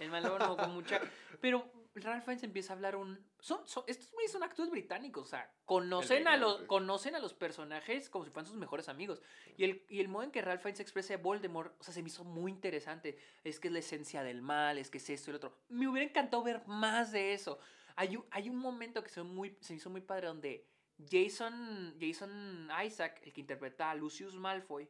El 0.00 0.10
malo 0.10 0.36
no 0.38 0.56
con 0.56 0.72
mucha... 0.72 1.00
Pero 1.40 1.70
Ralph 1.94 2.24
Fiennes 2.24 2.42
empieza 2.44 2.72
a 2.72 2.76
hablar 2.76 2.94
un... 2.96 3.18
Son, 3.40 3.66
son- 3.66 3.84
estos 3.86 4.10
güeyes 4.12 4.30
son 4.30 4.42
actores 4.42 4.70
británicos, 4.70 5.24
o 5.24 5.26
sea, 5.30 5.52
conocen 5.64 6.28
a, 6.28 6.36
los, 6.36 6.62
conocen 6.62 7.16
a 7.16 7.18
los 7.18 7.34
personajes 7.34 8.08
como 8.08 8.24
si 8.24 8.30
fueran 8.30 8.46
sus 8.46 8.56
mejores 8.56 8.88
amigos. 8.88 9.20
Y 9.56 9.64
el, 9.64 9.84
y 9.88 10.00
el 10.00 10.08
modo 10.08 10.22
en 10.24 10.30
que 10.30 10.40
Ralph 10.42 10.62
Fiennes 10.62 10.80
expresa 10.80 11.14
a 11.14 11.16
Voldemort, 11.16 11.74
o 11.80 11.82
sea, 11.82 11.92
se 11.92 12.02
me 12.02 12.08
hizo 12.08 12.22
muy 12.24 12.52
interesante. 12.52 13.18
Es 13.42 13.58
que 13.58 13.68
es 13.68 13.72
la 13.72 13.80
esencia 13.80 14.22
del 14.22 14.40
mal, 14.40 14.78
es 14.78 14.90
que 14.90 14.98
es 14.98 15.10
esto 15.10 15.30
y 15.30 15.32
lo 15.32 15.36
otro. 15.38 15.58
Me 15.68 15.88
hubiera 15.88 16.08
encantado 16.08 16.42
ver 16.44 16.62
más 16.66 17.10
de 17.12 17.32
eso. 17.34 17.58
Hay 17.96 18.16
un, 18.16 18.24
hay 18.30 18.48
un 18.48 18.56
momento 18.56 19.02
que 19.02 19.08
se, 19.10 19.22
muy, 19.22 19.56
se 19.60 19.72
me 19.72 19.78
hizo 19.78 19.90
muy 19.90 20.00
padre 20.00 20.28
donde 20.28 20.66
Jason, 21.10 21.96
Jason 22.00 22.68
Isaac, 22.84 23.20
el 23.24 23.32
que 23.32 23.40
interpreta 23.40 23.90
a 23.90 23.94
Lucius 23.94 24.34
Malfoy, 24.36 24.88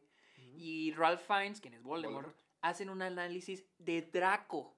y 0.55 0.91
Ralph 0.93 1.21
Fiennes, 1.25 1.61
quien 1.61 1.73
es 1.73 1.81
Voldemort, 1.81 2.25
Voldemort. 2.27 2.45
hacen 2.61 2.89
un 2.89 3.01
análisis 3.01 3.65
de 3.77 4.01
Draco. 4.01 4.75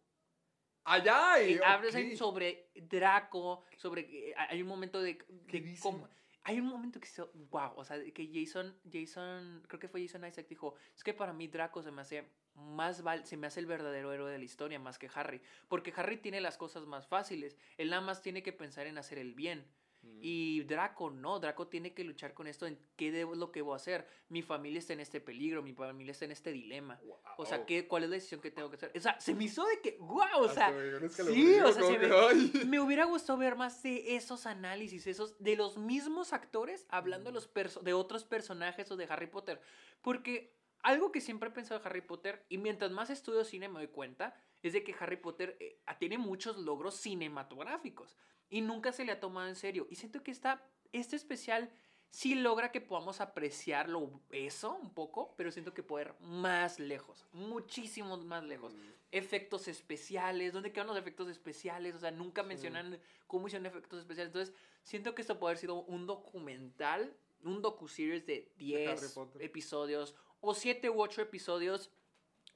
Allá. 0.86 1.42
Y 1.42 1.60
ok. 1.60 2.18
sobre 2.18 2.70
Draco, 2.76 3.64
sobre 3.78 4.06
que 4.08 4.34
hay 4.36 4.62
un 4.62 4.68
momento 4.68 5.02
de, 5.02 5.18
¿Qué 5.48 5.62
de 5.62 5.80
cómo- 5.80 6.08
hay 6.46 6.60
un 6.60 6.68
momento 6.68 7.00
que 7.00 7.08
hizo, 7.08 7.32
wow, 7.50 7.72
o 7.78 7.86
sea, 7.86 7.98
que 8.12 8.30
Jason, 8.34 8.78
Jason, 8.92 9.64
creo 9.68 9.80
que 9.80 9.88
fue 9.88 10.02
Jason 10.06 10.26
Isaac, 10.26 10.46
dijo, 10.50 10.76
es 10.94 11.04
que 11.04 11.14
para 11.14 11.32
mí 11.32 11.48
Draco 11.48 11.82
se 11.82 11.92
me 11.92 12.02
hace 12.02 12.28
más 12.56 13.02
val 13.02 13.26
se 13.26 13.36
me 13.36 13.48
hace 13.48 13.62
el 13.62 13.66
verdadero 13.66 14.12
héroe 14.14 14.30
de 14.32 14.38
la 14.38 14.44
historia 14.44 14.78
más 14.78 15.00
que 15.00 15.10
Harry, 15.16 15.42
porque 15.70 15.94
Harry 15.96 16.18
tiene 16.18 16.40
las 16.42 16.58
cosas 16.58 16.86
más 16.86 17.08
fáciles, 17.08 17.58
él 17.78 17.90
nada 17.90 18.02
más 18.02 18.22
tiene 18.22 18.44
que 18.44 18.54
pensar 18.54 18.86
en 18.88 18.98
hacer 18.98 19.18
el 19.18 19.34
bien. 19.34 19.66
Mm. 20.04 20.20
Y 20.22 20.64
Draco 20.64 21.10
no, 21.10 21.40
Draco 21.40 21.68
tiene 21.68 21.94
que 21.94 22.04
luchar 22.04 22.34
con 22.34 22.48
esto 22.48 22.68
en 22.68 22.78
qué 22.96 23.12
debo, 23.12 23.36
lo 23.36 23.52
que 23.52 23.62
voy 23.62 23.74
a 23.74 23.78
hacer. 23.78 24.08
Mi 24.30 24.42
familia 24.42 24.80
está 24.80 24.94
en 24.94 25.00
este 25.00 25.22
peligro, 25.22 25.64
mi 25.64 25.74
familia 25.74 26.12
está 26.12 26.26
en 26.26 26.32
este 26.32 26.52
dilema. 26.52 27.00
O 27.38 27.46
sea. 27.46 27.66
¿qué, 27.66 27.88
¿cuál 27.88 28.04
es 28.04 28.10
la 28.10 28.16
decisión 28.16 28.42
que 28.42 28.52
tengo 28.52 28.70
que 28.70 28.76
hacer? 28.76 28.92
O 28.96 29.00
sea, 29.00 29.20
se 29.20 29.34
me 29.34 29.46
hizo 29.46 29.66
de 29.66 29.80
que, 29.82 29.98
wow, 30.00 30.20
o 30.40 30.46
Hasta 30.46 30.72
sea, 30.72 31.10
sí, 31.10 31.60
o 31.60 31.72
sea, 31.72 31.84
se 31.84 32.66
me, 32.66 32.80
hubiera 32.80 33.06
gustado 33.06 33.40
ver 33.40 33.56
más 33.56 33.82
de 33.82 34.16
esos 34.16 34.46
análisis, 34.46 35.08
esos 35.08 35.42
de 35.42 35.56
los 35.56 35.78
mismos 35.78 36.34
actores 36.34 36.86
hablando 36.90 37.32
de, 37.32 37.34
los 37.34 37.50
de 37.84 37.94
otros 37.94 38.26
personajes 38.26 38.92
o 38.92 38.98
de 38.98 39.06
Harry 39.06 39.28
Potter. 39.28 39.62
Porque 40.02 40.54
algo 40.84 41.12
que 41.12 41.22
siempre 41.22 41.50
he 41.50 41.52
pensado 41.52 41.80
de 41.80 41.88
Harry 41.88 42.02
Potter, 42.02 42.46
y 42.50 42.58
mientras 42.58 42.92
más 42.92 43.10
estudio 43.10 43.46
cine 43.46 43.70
me 43.70 43.80
doy 43.80 43.88
cuenta, 43.88 44.36
es 44.62 44.74
de 44.74 44.84
que 44.84 44.96
Harry 45.00 45.18
Potter 45.18 45.58
eh, 45.60 45.82
tiene 46.00 46.18
muchos 46.18 46.58
logros 46.58 46.96
cinematográficos 46.96 48.18
y 48.54 48.62
nunca 48.62 48.92
se 48.92 49.04
le 49.04 49.12
ha 49.12 49.20
tomado 49.20 49.48
en 49.50 49.56
serio. 49.56 49.88
Y 49.90 49.96
siento 49.96 50.22
que 50.22 50.30
esta, 50.30 50.64
este 50.92 51.16
especial 51.16 51.72
sí 52.12 52.36
logra 52.36 52.72
que 52.72 52.82
podamos 52.82 53.20
apreciarlo 53.20 54.22
eso 54.30 54.76
un 54.76 54.94
poco, 54.94 55.34
pero 55.36 55.52
siento 55.52 55.74
que 55.74 55.82
puede 55.82 56.06
ir 56.06 56.14
más 56.20 56.78
lejos, 56.78 57.26
muchísimos 57.32 58.24
más 58.26 58.44
lejos. 58.44 58.76
Efectos 59.12 59.68
especiales, 59.68 60.54
¿dónde 60.54 60.72
quedan 60.72 60.86
los 60.86 60.98
efectos 60.98 61.30
especiales? 61.30 61.96
O 61.96 62.00
sea, 62.00 62.12
nunca 62.12 62.44
mencionan 62.44 63.00
cómo 63.26 63.48
hicieron 63.48 63.66
efectos 63.66 64.02
especiales. 64.02 64.28
Entonces, 64.28 64.56
siento 64.84 65.16
que 65.16 65.24
esto 65.24 65.40
puede 65.40 65.54
haber 65.54 65.58
sido 65.58 65.82
un 65.86 66.06
documental, 66.06 67.18
un 67.44 67.64
docu-series 67.64 68.28
de 68.28 68.52
Harry 68.56 69.00
10 69.00 69.14
Potter. 69.14 69.42
episodios 69.42 70.14
o 70.42 70.54
7 70.54 70.92
u 70.92 71.02
8 71.02 71.24
episodios 71.24 71.90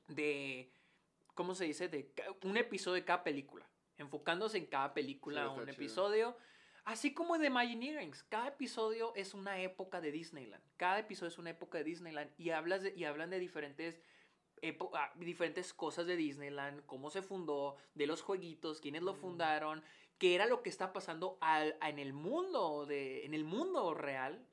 de, 0.07 0.71
¿cómo 1.33 1.55
se 1.55 1.65
dice? 1.65 1.87
De 1.87 2.13
un 2.43 2.55
episodio 2.55 2.93
de 2.93 3.03
cada 3.03 3.23
película, 3.23 3.67
enfocándose 3.97 4.57
en 4.57 4.65
cada 4.67 4.93
película 4.93 5.43
Sí, 5.43 5.47
un 5.47 5.59
chido. 5.65 5.71
episodio. 5.73 6.37
Así 6.85 7.13
como 7.13 7.37
de 7.37 7.47
Imagineerings, 7.47 8.23
cada 8.23 8.47
episodio 8.47 9.13
es 9.15 9.33
una 9.33 9.59
época 9.61 9.99
de 9.99 10.11
Disneyland. 10.11 10.63
Cada 10.77 10.99
episodio 10.99 11.27
es 11.29 11.37
una 11.37 11.49
época 11.49 11.77
de 11.79 11.83
Disneyland 11.83 12.31
y, 12.37 12.51
hablas 12.51 12.81
de, 12.83 12.93
y 12.95 13.03
hablan 13.03 13.29
de 13.29 13.39
diferentes, 13.39 14.01
ah, 14.93 15.11
diferentes 15.15 15.73
cosas 15.73 16.05
de 16.07 16.15
Disneyland, 16.15 16.85
cómo 16.85 17.09
se 17.09 17.21
fundó, 17.21 17.75
de 17.93 18.07
los 18.07 18.21
jueguitos, 18.21 18.79
quiénes 18.79 19.01
lo 19.03 19.15
fundaron, 19.15 19.83
qué 20.17 20.33
era 20.35 20.45
lo 20.45 20.63
que 20.63 20.69
está 20.69 20.93
pasando 20.93 21.37
al- 21.41 21.77
en 21.81 21.99
el 21.99 22.13
mundo, 22.13 22.85
de, 22.85 23.25
en 23.25 23.33
el 23.33 23.43
mundo 23.43 23.93
real, 23.93 24.47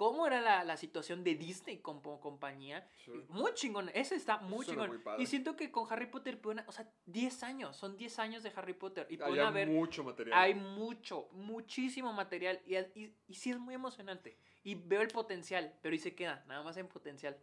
cómo 0.00 0.26
era 0.26 0.40
la, 0.40 0.64
la 0.64 0.78
situación 0.78 1.22
de 1.22 1.34
Disney 1.34 1.76
como 1.80 2.20
compañía. 2.20 2.88
Sí. 3.04 3.12
Muy 3.28 3.52
chingón, 3.52 3.90
ese 3.92 4.14
está 4.14 4.38
muy 4.38 4.64
chingón. 4.64 4.88
muy 4.88 5.22
y 5.22 5.26
siento 5.26 5.56
que 5.56 5.70
con 5.70 5.86
Harry 5.92 6.06
Potter, 6.06 6.40
pueden- 6.40 6.64
o 6.66 6.72
sea, 6.72 6.90
10 7.04 7.42
años, 7.42 7.76
son 7.76 7.98
10 7.98 8.18
años 8.18 8.42
de 8.42 8.50
Harry 8.56 8.72
Potter. 8.72 9.06
Y 9.10 9.18
pueden 9.18 9.32
Había 9.32 9.48
haber 9.48 9.68
mucho 9.68 10.02
material. 10.02 10.38
hay 10.38 10.54
mucho, 10.54 11.28
muchísimo 11.32 12.14
material 12.14 12.62
y, 12.64 12.76
y, 12.98 13.14
y 13.28 13.34
sí 13.34 13.50
es 13.50 13.58
muy 13.58 13.74
emocionante. 13.74 14.38
Y 14.64 14.74
veo 14.74 15.02
el 15.02 15.08
potencial, 15.08 15.78
pero 15.82 15.92
ahí 15.92 15.98
se 15.98 16.14
queda, 16.14 16.44
nada 16.48 16.62
más 16.62 16.78
en 16.78 16.88
potencial. 16.88 17.36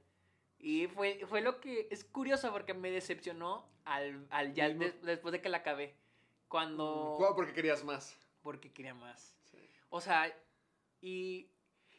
Y 0.57 0.87
fue, 0.87 1.23
fue 1.29 1.41
lo 1.41 1.59
que 1.61 1.87
es 1.91 2.03
curioso 2.05 2.51
porque 2.51 2.73
me 2.73 2.89
decepcionó 2.89 3.69
al, 3.85 4.25
al 4.31 4.55
ya 4.55 4.67
des- 4.69 4.99
después 5.03 5.31
de 5.31 5.41
que 5.41 5.49
la 5.49 5.57
acabé. 5.59 5.95
Cuando... 6.47 7.17
Wow, 7.19 7.35
porque 7.35 7.53
querías 7.53 7.83
más. 7.83 8.17
Porque 8.41 8.73
quería 8.73 8.95
más. 8.95 9.35
Sí. 9.43 9.59
O 9.89 10.01
sea, 10.01 10.35
y, 11.01 11.51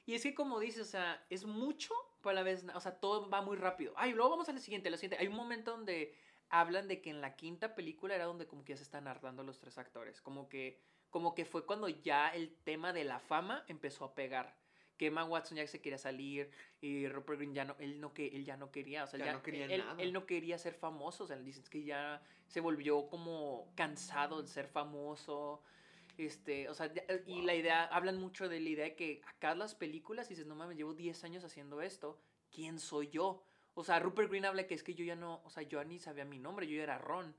y 0.08 0.14
es 0.14 0.22
que 0.22 0.34
como 0.34 0.58
dices, 0.58 0.80
o 0.80 0.90
sea, 0.90 1.22
es 1.28 1.44
mucho, 1.44 1.92
pero 2.22 2.30
a 2.30 2.32
la 2.32 2.42
vez, 2.42 2.64
o 2.74 2.80
sea, 2.80 2.98
todo 2.98 3.28
va 3.28 3.42
muy 3.42 3.58
rápido. 3.58 3.92
Ay, 3.94 4.14
luego 4.14 4.30
vamos 4.30 4.48
a 4.48 4.54
la 4.54 4.58
siguiente, 4.58 4.88
la 4.88 4.96
siguiente. 4.96 5.18
Hay 5.22 5.28
un 5.28 5.36
momento 5.36 5.72
donde 5.72 6.14
hablan 6.48 6.88
de 6.88 7.02
que 7.02 7.10
en 7.10 7.20
la 7.20 7.36
quinta 7.36 7.74
película 7.74 8.14
era 8.14 8.24
donde 8.24 8.46
como 8.46 8.64
que 8.64 8.72
ya 8.72 8.78
se 8.78 8.84
están 8.84 9.06
hartando 9.06 9.42
los 9.42 9.58
tres 9.58 9.76
actores. 9.76 10.22
Como 10.22 10.48
que, 10.48 10.80
como 11.10 11.34
que 11.34 11.44
fue 11.44 11.66
cuando 11.66 11.90
ya 11.90 12.30
el 12.30 12.56
tema 12.64 12.94
de 12.94 13.04
la 13.04 13.18
fama 13.18 13.66
empezó 13.68 14.06
a 14.06 14.14
pegar. 14.14 14.56
que 14.96 15.08
Emma 15.08 15.24
Watson 15.24 15.58
ya 15.58 15.66
se 15.66 15.82
quería 15.82 15.98
salir 15.98 16.50
y 16.80 17.06
Rupert 17.06 17.38
Green 17.40 17.52
ya 17.52 17.66
no, 17.66 17.76
él 17.78 18.00
no, 18.00 18.14
que, 18.14 18.28
él 18.28 18.46
ya 18.46 18.56
no 18.56 18.70
quería, 18.70 19.04
o 19.04 19.06
sea, 19.06 19.18
Ya 19.18 19.26
ya 19.26 19.32
no 19.34 19.42
quería 19.42 19.66
él, 19.66 19.84
nada. 19.84 20.02
él 20.02 20.12
no 20.14 20.24
quería 20.24 20.56
ser 20.56 20.72
famoso, 20.72 21.24
o 21.24 21.26
sea, 21.26 21.36
dicen 21.36 21.64
que 21.70 21.84
ya 21.84 22.22
se 22.46 22.60
volvió 22.60 23.10
como 23.10 23.70
cansado 23.76 24.40
de 24.40 24.48
ser 24.48 24.68
famoso. 24.68 25.62
Este, 26.18 26.68
o 26.68 26.74
sea, 26.74 26.92
ya- 26.92 27.04
y 27.26 27.42
la 27.42 27.54
idea, 27.54 27.84
hablan 27.84 28.18
mucho 28.18 28.48
de 28.48 28.60
la 28.60 28.68
idea 28.68 28.84
de 28.86 28.96
que 28.96 29.22
acá 29.24 29.54
las 29.54 29.74
películas 29.74 30.26
y 30.26 30.30
dices, 30.30 30.46
no 30.46 30.56
mames, 30.56 30.76
llevo 30.76 30.92
10 30.92 31.22
años 31.24 31.44
haciendo 31.44 31.80
esto, 31.80 32.20
¿quién 32.50 32.78
soy 32.80 33.08
yo? 33.08 33.42
O 33.74 33.84
sea, 33.84 34.00
Rupert 34.00 34.28
Green 34.28 34.44
habla 34.44 34.66
que 34.66 34.74
es 34.74 34.82
que 34.82 34.94
yo 34.94 35.04
ya 35.04 35.14
no, 35.14 35.40
o 35.44 35.50
sea, 35.50 35.62
yo 35.62 35.82
ni 35.84 35.98
sabía 36.00 36.24
mi 36.24 36.38
nombre, 36.40 36.66
yo 36.66 36.76
ya 36.76 36.82
era 36.82 36.98
Ron. 36.98 37.34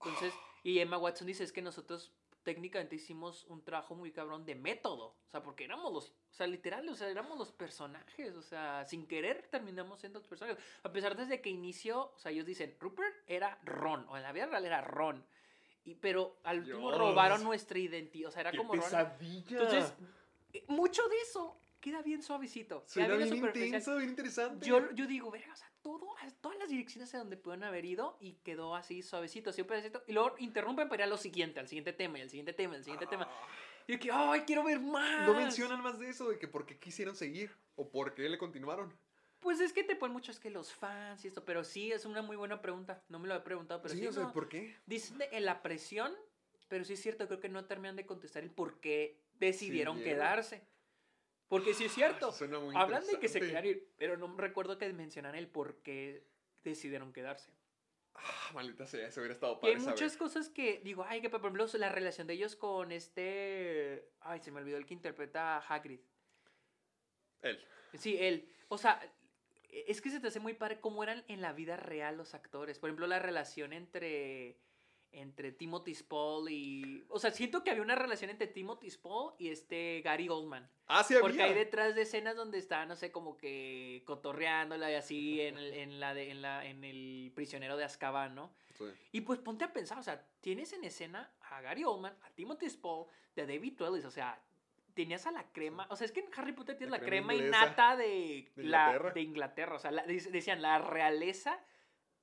Entonces, 0.00 0.32
y 0.62 0.78
Emma 0.78 0.98
Watson 0.98 1.26
dice, 1.26 1.42
es 1.42 1.52
que 1.52 1.62
nosotros 1.62 2.12
técnicamente 2.44 2.96
hicimos 2.96 3.44
un 3.44 3.62
trabajo 3.64 3.94
muy 3.96 4.12
cabrón 4.12 4.44
de 4.44 4.54
método, 4.54 5.06
o 5.06 5.30
sea, 5.30 5.42
porque 5.42 5.64
éramos 5.64 5.92
los, 5.92 6.10
o 6.10 6.32
sea, 6.34 6.46
literal, 6.46 6.88
o 6.88 6.94
sea, 6.94 7.08
éramos 7.08 7.38
los 7.38 7.52
personajes, 7.52 8.34
o 8.36 8.42
sea, 8.42 8.84
sin 8.84 9.06
querer 9.06 9.48
terminamos 9.50 10.00
siendo 10.00 10.20
los 10.20 10.28
personajes. 10.28 10.62
A 10.84 10.92
pesar 10.92 11.16
desde 11.16 11.40
que 11.40 11.50
inició, 11.50 12.12
o 12.14 12.18
sea, 12.18 12.30
ellos 12.32 12.46
dicen, 12.46 12.76
Rupert 12.80 13.14
era 13.26 13.58
Ron, 13.64 14.06
o 14.08 14.16
en 14.16 14.22
la 14.22 14.32
vida 14.32 14.46
real 14.46 14.64
era 14.64 14.80
Ron. 14.80 15.24
Y, 15.84 15.94
pero 15.96 16.38
al 16.44 16.60
último 16.60 16.88
Dios. 16.88 16.98
robaron 16.98 17.42
nuestra 17.42 17.78
identidad, 17.78 18.28
o 18.28 18.32
sea, 18.32 18.42
era 18.42 18.50
¡Qué 18.52 18.58
como 18.58 18.72
pesadilla! 18.72 19.60
Entonces, 19.62 19.94
eh, 20.52 20.64
mucho 20.68 21.06
de 21.08 21.16
eso 21.20 21.56
queda 21.80 22.02
bien 22.02 22.22
suavecito. 22.22 22.84
Suena 22.86 23.08
queda 23.08 23.16
bien 23.16 23.28
superficial. 23.28 23.66
intenso, 23.66 23.96
bien 23.96 24.10
interesante. 24.10 24.66
Yo, 24.66 24.92
yo 24.92 25.06
digo, 25.06 25.30
verga, 25.30 25.52
o 25.52 25.56
sea, 25.56 25.70
todo, 25.82 26.14
todas 26.40 26.58
las 26.58 26.68
direcciones 26.68 27.12
a 27.14 27.18
donde 27.18 27.36
pudieron 27.36 27.64
haber 27.64 27.84
ido 27.84 28.16
y 28.20 28.34
quedó 28.44 28.76
así 28.76 29.02
suavecito, 29.02 29.50
un 29.58 29.66
pedacito. 29.66 30.02
Y 30.06 30.12
luego 30.12 30.36
interrumpen 30.38 30.88
para 30.88 31.02
ir 31.02 31.04
a 31.04 31.10
lo 31.10 31.16
siguiente, 31.16 31.60
al 31.60 31.68
siguiente 31.68 31.92
tema, 31.92 32.18
y 32.18 32.22
al 32.22 32.30
siguiente 32.30 32.52
tema, 32.52 32.74
y 32.74 32.76
al 32.78 32.84
siguiente 32.84 33.06
tema. 33.06 33.28
Y 33.86 33.92
yo 33.92 33.98
que, 33.98 34.10
ay, 34.12 34.42
quiero 34.42 34.62
ver 34.62 34.80
más. 34.80 35.22
Ah. 35.22 35.26
No 35.26 35.34
mencionan 35.34 35.82
más 35.82 35.98
de 35.98 36.08
eso, 36.08 36.28
de 36.28 36.38
que 36.38 36.46
por 36.46 36.64
qué 36.64 36.78
quisieron 36.78 37.16
seguir 37.16 37.50
o 37.74 37.88
por 37.88 38.14
qué 38.14 38.28
le 38.28 38.38
continuaron. 38.38 38.94
Pues 39.42 39.60
es 39.60 39.72
que 39.72 39.82
te 39.82 39.96
ponen 39.96 40.12
mucho, 40.12 40.30
es 40.30 40.38
que 40.38 40.50
los 40.50 40.72
fans 40.72 41.24
y 41.24 41.28
esto, 41.28 41.44
pero 41.44 41.64
sí, 41.64 41.90
es 41.90 42.04
una 42.04 42.22
muy 42.22 42.36
buena 42.36 42.62
pregunta. 42.62 43.02
No 43.08 43.18
me 43.18 43.26
lo 43.26 43.34
he 43.34 43.40
preguntado, 43.40 43.82
pero 43.82 43.92
sí. 43.92 44.00
sí, 44.00 44.20
no. 44.20 44.32
¿por 44.32 44.48
qué? 44.48 44.76
Dicen 44.86 45.18
de- 45.18 45.28
en 45.32 45.44
la 45.44 45.62
presión, 45.62 46.14
pero 46.68 46.84
sí 46.84 46.92
es 46.92 47.02
cierto, 47.02 47.26
creo 47.26 47.40
que 47.40 47.48
no 47.48 47.64
terminan 47.64 47.96
de 47.96 48.06
contestar 48.06 48.44
el 48.44 48.50
por 48.52 48.80
qué 48.80 49.20
decidieron 49.34 50.00
quedarse. 50.00 50.64
Porque 51.48 51.74
sí 51.74 51.84
es 51.84 51.92
cierto. 51.92 52.32
Suena 52.32 52.60
muy 52.60 52.74
Hablan 52.74 53.04
de 53.06 53.18
que 53.18 53.28
se 53.28 53.40
querían 53.40 53.66
ir, 53.66 53.92
pero 53.98 54.16
no 54.16 54.34
recuerdo 54.36 54.78
que 54.78 54.90
mencionan 54.92 55.34
el 55.34 55.48
por 55.48 55.82
qué 55.82 56.24
decidieron 56.62 57.12
quedarse. 57.12 57.52
Ah, 58.14 58.50
maldita 58.54 58.86
sea, 58.86 59.08
eso 59.08 59.20
hubiera 59.20 59.34
estado 59.34 59.58
Y 59.62 59.66
hay 59.66 59.72
padre 59.74 59.90
muchas 59.90 60.12
saber. 60.12 60.18
cosas 60.18 60.48
que 60.48 60.80
digo, 60.84 61.04
ay, 61.06 61.20
que 61.20 61.30
por 61.30 61.40
ejemplo 61.40 61.66
la 61.74 61.88
relación 61.88 62.26
de 62.26 62.34
ellos 62.34 62.56
con 62.56 62.92
este, 62.92 64.08
ay, 64.20 64.40
se 64.40 64.50
me 64.52 64.60
olvidó 64.60 64.76
el 64.76 64.86
que 64.86 64.94
interpreta 64.94 65.56
a 65.56 65.60
Hagrid. 65.60 66.00
Él. 67.42 67.58
Sí, 67.94 68.16
él. 68.18 68.48
O 68.68 68.78
sea, 68.78 69.00
es 69.72 70.00
que 70.00 70.10
se 70.10 70.20
te 70.20 70.28
hace 70.28 70.40
muy 70.40 70.54
padre 70.54 70.80
cómo 70.80 71.02
eran 71.02 71.24
en 71.28 71.40
la 71.40 71.52
vida 71.52 71.76
real 71.76 72.16
los 72.16 72.34
actores. 72.34 72.78
Por 72.78 72.90
ejemplo, 72.90 73.06
la 73.06 73.18
relación 73.18 73.72
entre 73.72 74.58
entre 75.14 75.52
Timothy 75.52 75.94
Spall 75.94 76.50
y 76.50 77.04
o 77.08 77.18
sea, 77.18 77.30
siento 77.32 77.62
que 77.62 77.70
había 77.70 77.82
una 77.82 77.94
relación 77.94 78.30
entre 78.30 78.46
Timothy 78.46 78.90
Spall 78.90 79.34
y 79.38 79.50
este 79.50 80.00
Gary 80.02 80.28
Oldman. 80.30 80.70
Ah, 80.86 81.04
sí, 81.04 81.14
Porque 81.20 81.42
había. 81.42 81.52
hay 81.52 81.54
detrás 81.54 81.94
de 81.94 82.02
escenas 82.02 82.34
donde 82.34 82.56
está, 82.58 82.86
no 82.86 82.96
sé, 82.96 83.12
como 83.12 83.36
que 83.36 84.02
cotorreándola 84.06 84.90
y 84.90 84.94
así 84.94 85.40
en 85.42 85.58
el, 85.58 85.74
en 85.74 86.00
la 86.00 86.14
de, 86.14 86.30
en 86.30 86.40
la 86.40 86.64
en 86.64 86.82
el 86.82 87.30
prisionero 87.34 87.76
de 87.76 87.84
Azkaban, 87.84 88.34
¿no? 88.34 88.54
Sí. 88.78 88.84
Y 89.12 89.20
pues 89.20 89.38
ponte 89.38 89.64
a 89.64 89.72
pensar, 89.74 89.98
o 89.98 90.02
sea, 90.02 90.26
tienes 90.40 90.72
en 90.72 90.84
escena 90.84 91.30
a 91.42 91.60
Gary 91.60 91.84
Oldman, 91.84 92.16
a 92.22 92.30
Timothy 92.30 92.70
Spall, 92.70 93.06
de 93.36 93.46
David 93.46 93.76
Twellis, 93.76 94.06
o 94.06 94.10
sea, 94.10 94.42
tenías 94.94 95.26
a 95.26 95.30
la 95.32 95.50
crema, 95.52 95.86
o 95.90 95.96
sea, 95.96 96.04
es 96.04 96.12
que 96.12 96.20
en 96.20 96.26
Harry 96.36 96.52
Potter 96.52 96.76
tienes 96.76 96.90
La 96.92 96.98
la, 96.98 97.04
crema 97.04 97.28
crema, 97.32 97.46
innata 97.46 97.96
de, 97.96 98.50
De 98.56 98.62
la, 98.64 98.86
Inglaterra. 98.88 99.10
de 99.12 99.20
Inglaterra, 99.22 99.76
o 99.76 99.78
sea, 99.78 99.90
la- 99.90 100.04
decían 100.06 100.60
la 100.62 100.78
realeza 100.78 101.58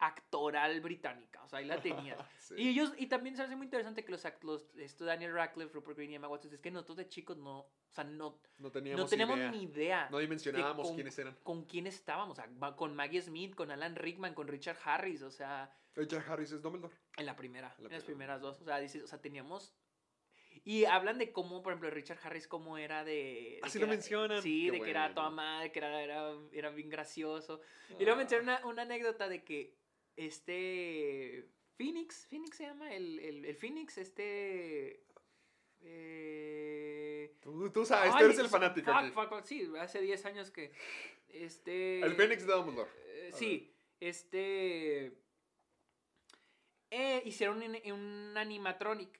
actoral 0.01 0.79
británica, 0.81 1.43
o 1.43 1.49
sea, 1.49 1.59
ahí 1.59 1.65
la 1.65 1.81
tenías. 1.81 2.17
Sí. 2.39 2.55
Y 2.57 2.69
ellos, 2.69 2.93
y 2.97 3.05
también 3.07 3.35
se 3.35 3.43
hace 3.43 3.55
muy 3.55 3.65
interesante 3.65 4.03
que 4.03 4.11
los, 4.11 4.23
los 4.41 4.73
esto 4.77 5.05
Daniel 5.05 5.33
Radcliffe, 5.33 5.71
Rupert 5.73 5.97
Green 5.97 6.11
y 6.11 6.15
Emma 6.15 6.27
Watson, 6.27 6.51
es 6.53 6.59
que 6.61 6.71
nosotros 6.71 6.97
de 6.97 7.07
chicos 7.09 7.37
no, 7.37 7.59
o 7.59 7.71
sea, 7.91 8.03
no, 8.05 8.39
No 8.57 8.71
teníamos, 8.71 9.01
no 9.01 9.07
teníamos 9.07 9.37
idea. 9.37 9.51
ni 9.51 9.63
idea. 9.63 10.07
No 10.09 10.17
dimensionábamos 10.19 10.87
con- 10.87 10.95
quiénes 10.95 11.19
eran. 11.19 11.35
Con 11.43 11.65
quién 11.65 11.85
estábamos, 11.85 12.39
o 12.39 12.41
sea, 12.41 12.75
con 12.75 12.95
Maggie 12.95 13.21
Smith, 13.21 13.53
con 13.55 13.69
Alan 13.71 13.95
Rickman, 13.95 14.33
con 14.33 14.47
Richard 14.47 14.77
Harris, 14.83 15.21
o 15.21 15.29
sea, 15.31 15.71
Richard 15.95 16.23
Harris 16.31 16.51
es 16.53 16.61
Dumbledore. 16.61 16.95
en 17.17 17.25
la 17.25 17.35
primera, 17.35 17.75
En 17.77 17.83
la 17.83 17.89
en 17.89 17.93
las 17.95 18.03
primera. 18.03 18.05
primeras 18.37 18.41
dos. 18.41 18.61
O 18.61 18.63
sea, 18.63 18.77
dices, 18.79 19.03
o 19.03 19.07
sea, 19.07 19.19
teníamos. 19.21 19.75
Y 20.65 20.85
hablan 20.85 21.17
de 21.17 21.31
cómo, 21.31 21.63
por 21.63 21.73
ejemplo, 21.73 21.89
Richard 21.89 22.19
Harris, 22.23 22.47
cómo 22.47 22.77
era 22.77 23.03
de. 23.03 23.11
de 23.13 23.59
Así 23.63 23.79
lo 23.79 23.85
era- 23.85 23.93
mencionan. 23.93 24.41
Sí, 24.41 24.65
Qué 24.65 24.71
de 24.73 24.81
que 24.81 24.89
era 24.89 25.13
toda 25.13 25.29
madre, 25.29 25.71
que 25.71 25.79
era, 25.79 26.01
era, 26.03 26.31
era 26.51 26.69
bien 26.69 26.89
gracioso. 26.89 27.61
Y 27.97 28.03
luego 28.03 28.17
mencionan 28.17 28.43
una, 28.63 28.65
una 28.67 28.81
anécdota 28.83 29.27
de 29.29 29.43
que 29.43 29.75
este. 30.15 31.47
Phoenix, 31.77 32.27
Phoenix 32.29 32.57
se 32.57 32.63
llama, 32.65 32.93
el, 32.93 33.19
el, 33.19 33.45
el 33.45 33.55
Phoenix, 33.55 33.97
este. 33.97 35.05
Eh, 35.81 37.35
Tú, 37.41 37.69
tú 37.71 37.85
sabes, 37.85 38.11
ay, 38.13 38.19
tú 38.19 38.25
eres 38.25 38.39
el 38.39 38.49
fanático. 38.49 38.91
fuck, 38.91 38.99
aquí. 39.01 39.11
fuck, 39.11 39.29
fuck, 39.29 39.45
sí, 39.45 39.71
hace 39.79 40.01
10 40.01 40.25
años 40.25 40.51
que. 40.51 40.71
Este. 41.29 42.01
El 42.01 42.15
Fénix 42.15 42.45
de 42.45 42.53
Dumbledore. 42.53 42.89
Eh, 43.05 43.29
A 43.33 43.37
sí, 43.37 43.73
este. 43.99 45.13
eh, 46.91 47.21
hicieron 47.25 47.61
un, 47.61 47.77
un 47.93 48.37
animatronic. 48.37 49.19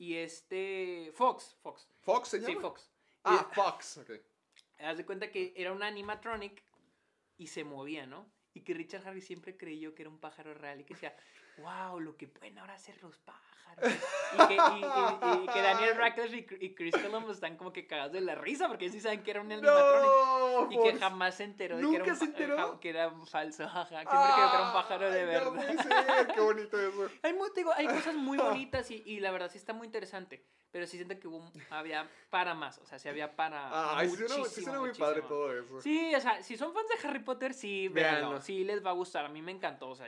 Y 0.00 0.16
este. 0.16 1.12
Fox, 1.14 1.54
Fox. 1.62 1.86
¿Fox 2.00 2.28
se 2.30 2.38
llama? 2.40 2.54
Sí, 2.54 2.58
Fox. 2.58 2.90
Ah, 3.22 3.46
Y- 3.50 3.54
Fox. 3.54 3.98
Ok. 3.98 4.10
Haz 4.78 4.96
de 4.96 5.04
cuenta 5.04 5.30
que 5.30 5.52
era 5.54 5.72
un 5.72 5.82
animatronic 5.82 6.62
y 7.36 7.48
se 7.48 7.64
movía, 7.64 8.06
¿no? 8.06 8.26
Y 8.54 8.62
que 8.62 8.72
Richard 8.72 9.06
Harris 9.06 9.26
siempre 9.26 9.58
creyó 9.58 9.94
que 9.94 10.00
era 10.02 10.08
un 10.08 10.18
pájaro 10.18 10.54
real 10.54 10.80
y 10.80 10.84
que 10.84 10.94
decía, 10.94 11.14
wow, 11.58 12.00
lo 12.00 12.16
que 12.16 12.28
pueden 12.28 12.58
ahora 12.58 12.74
hacer 12.74 13.00
los 13.02 13.16
pájaros. 13.18 13.40
Y 13.82 14.46
que, 14.48 14.54
y- 14.54 14.58
y- 14.58 15.44
y 15.44 15.46
que 15.46 15.62
Daniel 15.62 15.96
Radcliffe 15.96 16.56
y, 16.60 16.74
Chris 16.74 16.94
Columbus 16.96 17.36
están 17.36 17.56
como 17.56 17.72
que 17.72 17.86
cagados 17.86 18.12
de 18.12 18.20
la 18.20 18.34
risa 18.34 18.66
porque 18.68 18.90
sí 18.90 19.00
saben 19.00 19.22
que 19.22 19.30
era 19.30 19.40
un 19.40 19.50
animatronic. 19.50 20.10
No, 20.10 20.68
Y 20.72 20.80
que 20.82 20.98
jamás 20.98 21.36
se 21.36 21.44
enteró 21.44 21.76
de 21.76 21.82
que 21.82 21.88
era, 21.88 21.98
¿Nunca 21.98 22.12
un, 22.12 22.18
se 22.18 22.24
enteró? 22.24 22.80
que 22.80 22.88
era 22.90 23.10
falso. 23.26 23.68
Jaja, 23.68 23.86
siempre 23.86 24.08
creyó 24.10 24.50
que 24.50 24.56
era 24.56 24.66
un 24.66 24.72
pájaro 24.72 25.10
de 25.10 25.24
verdad. 25.24 25.52
No 25.52 25.82
ser, 25.82 26.26
qué 26.34 26.40
bonito 26.40 26.80
eso. 26.80 27.08
Hay, 27.22 27.32
mu- 27.32 27.48
te 27.50 27.60
digo, 27.60 27.72
hay 27.74 27.86
cosas 27.86 28.14
muy 28.16 28.36
bonitas 28.38 28.90
y, 28.90 29.20
la 29.20 29.30
verdad 29.30 29.50
sí 29.50 29.58
está 29.58 29.72
muy 29.72 29.86
interesante. 29.86 30.44
Pero 30.72 30.86
sí 30.86 30.96
siento 30.98 31.18
que 31.18 31.26
hubo, 31.26 31.50
había 31.70 32.08
para 32.28 32.54
más. 32.54 32.78
O 32.78 32.86
sea, 32.86 32.98
sí 33.00 33.08
había 33.08 33.34
para. 33.34 33.96
Ay, 33.98 34.08
sí 34.08 34.16
suena, 34.18 34.34
sí 34.34 34.40
muchísimo, 34.40 34.64
suena 34.66 34.80
muy 34.80 34.90
padre 34.92 35.22
muchísimo. 35.22 35.28
todo 35.28 35.58
eso. 35.58 35.80
Sí, 35.80 36.14
o 36.14 36.20
sea, 36.20 36.42
si 36.44 36.56
son 36.56 36.72
fans 36.72 36.86
de 36.88 37.08
Harry 37.08 37.18
Potter, 37.20 37.54
sí. 37.54 37.88
Véanlo. 37.88 38.40
Sí, 38.40 38.62
les 38.62 38.84
va 38.84 38.90
a 38.90 38.92
gustar. 38.92 39.24
A 39.24 39.28
mí 39.28 39.42
me 39.42 39.50
encantó. 39.50 39.88
O 39.88 39.96
sea, 39.96 40.06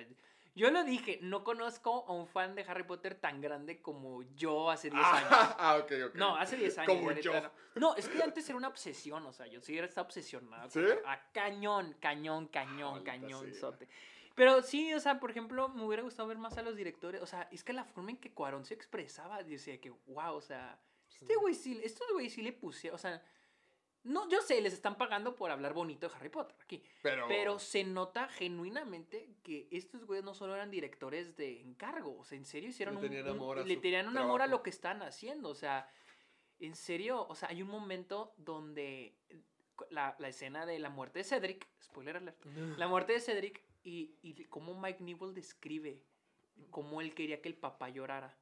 yo 0.54 0.70
lo 0.70 0.84
dije, 0.84 1.18
no 1.22 1.44
conozco 1.44 2.04
a 2.06 2.12
un 2.12 2.26
fan 2.26 2.54
de 2.54 2.62
Harry 2.62 2.82
Potter 2.82 3.14
tan 3.14 3.40
grande 3.40 3.80
como 3.80 4.22
yo 4.34 4.70
hace 4.70 4.90
10 4.90 5.02
años. 5.02 5.28
Ah, 5.30 5.56
ah, 5.58 5.76
ok, 5.76 5.92
ok. 6.08 6.14
No, 6.14 6.36
hace 6.36 6.56
10 6.56 6.78
años. 6.78 6.88
Como 6.96 7.12
yo. 7.12 7.32
No. 7.40 7.50
No, 7.74 7.96
es 7.96 8.08
que 8.08 8.22
antes 8.22 8.46
era 8.48 8.56
una 8.58 8.68
obsesión, 8.68 9.24
o 9.24 9.32
sea, 9.32 9.46
yo 9.46 9.60
sí 9.60 9.76
era 9.76 9.86
estaba 9.86 10.06
obsesionado. 10.06 10.68
¿Sí? 10.70 10.80
con- 10.80 11.06
A 11.10 11.30
cañón, 11.32 11.96
cañón, 12.00 12.48
cañón, 12.48 13.02
cañón, 13.02 13.52
sote. 13.54 13.88
Pero 14.34 14.62
sí, 14.62 14.92
o 14.94 15.00
sea, 15.00 15.20
por 15.20 15.30
ejemplo, 15.30 15.68
me 15.68 15.84
hubiera 15.84 16.02
gustado 16.02 16.28
ver 16.28 16.38
más 16.38 16.56
a 16.56 16.62
los 16.62 16.76
directores. 16.76 17.20
O 17.22 17.26
sea, 17.26 17.48
es 17.50 17.64
que 17.64 17.72
la 17.72 17.84
forma 17.84 18.10
en 18.10 18.16
que 18.18 18.32
Cuarón 18.32 18.64
se 18.64 18.74
expresaba, 18.74 19.42
decía 19.42 19.80
que, 19.80 19.90
wow, 20.06 20.34
o 20.34 20.40
sea, 20.40 20.78
este 21.08 21.36
güey 21.36 21.54
sí, 21.54 21.80
estos 21.84 22.06
güey 22.12 22.30
sí 22.30 22.42
le 22.42 22.52
pusieron, 22.52 22.96
o 22.96 22.98
sea, 22.98 23.22
no, 24.04 24.28
yo 24.28 24.40
sé, 24.42 24.60
les 24.60 24.72
están 24.72 24.96
pagando 24.96 25.36
por 25.36 25.50
hablar 25.50 25.72
bonito 25.74 26.08
de 26.08 26.14
Harry 26.16 26.28
Potter 26.28 26.56
aquí. 26.62 26.82
Pero, 27.02 27.26
Pero 27.28 27.58
se 27.58 27.84
nota 27.84 28.28
genuinamente 28.28 29.30
que 29.42 29.68
estos 29.70 30.04
güeyes 30.06 30.24
no 30.24 30.34
solo 30.34 30.54
eran 30.54 30.70
directores 30.70 31.36
de 31.36 31.60
encargo, 31.60 32.18
o 32.18 32.24
sea, 32.24 32.36
en 32.38 32.44
serio 32.44 32.70
hicieron 32.70 32.94
Le 32.94 33.00
un, 33.00 33.06
tenían 33.06 33.24
un- 33.28 33.30
amor 33.36 33.58
a 33.58 33.64
le 33.64 33.76
tenían 33.76 34.08
un 34.08 34.18
amor 34.18 34.42
a 34.42 34.46
lo 34.46 34.62
que 34.62 34.70
están 34.70 35.02
haciendo, 35.02 35.48
o 35.50 35.54
sea, 35.54 35.88
en 36.60 36.74
serio, 36.74 37.26
o 37.28 37.34
sea, 37.34 37.48
hay 37.48 37.62
un 37.62 37.68
momento 37.68 38.34
donde 38.36 39.14
la, 39.90 40.14
la 40.18 40.28
escena 40.28 40.64
de 40.66 40.78
la 40.78 40.90
muerte 40.90 41.18
de 41.20 41.24
Cedric, 41.24 41.68
spoiler 41.82 42.16
alert, 42.16 42.44
la 42.76 42.86
muerte 42.88 43.12
de 43.14 43.20
Cedric 43.20 43.62
y, 43.84 44.16
y 44.22 44.44
cómo 44.44 44.80
Mike 44.80 45.02
Newell 45.02 45.34
describe 45.34 46.02
cómo 46.70 47.00
él 47.00 47.14
quería 47.14 47.40
que 47.42 47.48
el 47.48 47.56
papá 47.56 47.88
llorara. 47.88 48.36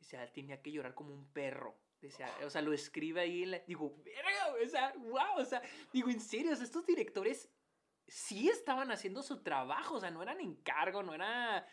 O 0.00 0.04
sea, 0.04 0.22
él 0.24 0.32
tenía 0.32 0.60
que 0.60 0.70
llorar 0.72 0.94
como 0.94 1.14
un 1.14 1.26
perro. 1.32 1.74
Decía, 2.04 2.28
o 2.44 2.50
sea, 2.50 2.60
lo 2.62 2.72
escribe 2.72 3.20
ahí. 3.20 3.44
le- 3.46 3.64
digo, 3.66 3.96
verga, 4.04 4.54
o 4.64 4.68
sea, 4.68 4.92
wow, 4.98 5.38
o 5.38 5.44
sea, 5.44 5.62
digo, 5.92 6.08
en 6.10 6.20
serio, 6.20 6.52
o 6.52 6.56
sea, 6.56 6.64
estos 6.64 6.84
directores 6.86 7.48
sí 8.06 8.50
estaban 8.50 8.90
haciendo 8.92 9.22
su 9.22 9.42
trabajo, 9.42 9.94
o 9.96 10.00
sea, 10.00 10.10
no 10.10 10.22
eran 10.22 10.38
encargo, 10.38 11.02
no 11.02 11.14
era, 11.14 11.66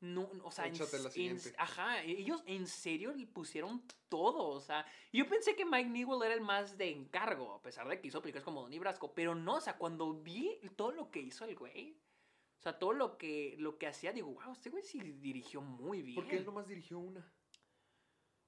no, 0.00 0.28
o 0.44 0.50
sea, 0.50 0.66
en- 0.66 0.74
la 1.02 1.10
en- 1.30 1.38
ajá, 1.56 2.02
ellos 2.02 2.42
en 2.46 2.66
serio 2.66 3.12
le 3.12 3.26
pusieron 3.26 3.82
todo, 4.10 4.48
o 4.48 4.60
sea, 4.60 4.84
yo 5.12 5.26
pensé 5.26 5.56
que 5.56 5.64
Mike 5.64 5.88
Newell 5.88 6.22
era 6.24 6.34
el 6.34 6.42
más 6.42 6.76
de 6.76 6.90
encargo, 6.90 7.54
a 7.54 7.62
pesar 7.62 7.88
de 7.88 7.98
que 7.98 8.08
hizo 8.08 8.20
películas 8.20 8.44
como 8.44 8.60
Donnie 8.60 8.78
Brasco, 8.80 9.14
pero 9.14 9.34
no, 9.34 9.54
o 9.54 9.60
sea, 9.62 9.78
cuando 9.78 10.12
vi 10.12 10.60
todo 10.76 10.92
lo 10.92 11.10
que 11.10 11.20
hizo 11.20 11.46
el 11.46 11.56
güey, 11.56 11.96
o 12.58 12.62
sea, 12.62 12.78
todo 12.78 12.92
lo 12.92 13.16
que, 13.16 13.56
lo 13.58 13.78
que 13.78 13.86
hacía, 13.86 14.12
digo, 14.12 14.28
wow, 14.28 14.52
este 14.52 14.68
güey 14.68 14.84
sí 14.84 15.00
dirigió 15.00 15.62
muy 15.62 16.02
bien. 16.02 16.16
¿Por 16.16 16.28
qué 16.28 16.36
él 16.36 16.44
nomás 16.44 16.68
dirigió 16.68 16.98
una? 16.98 17.32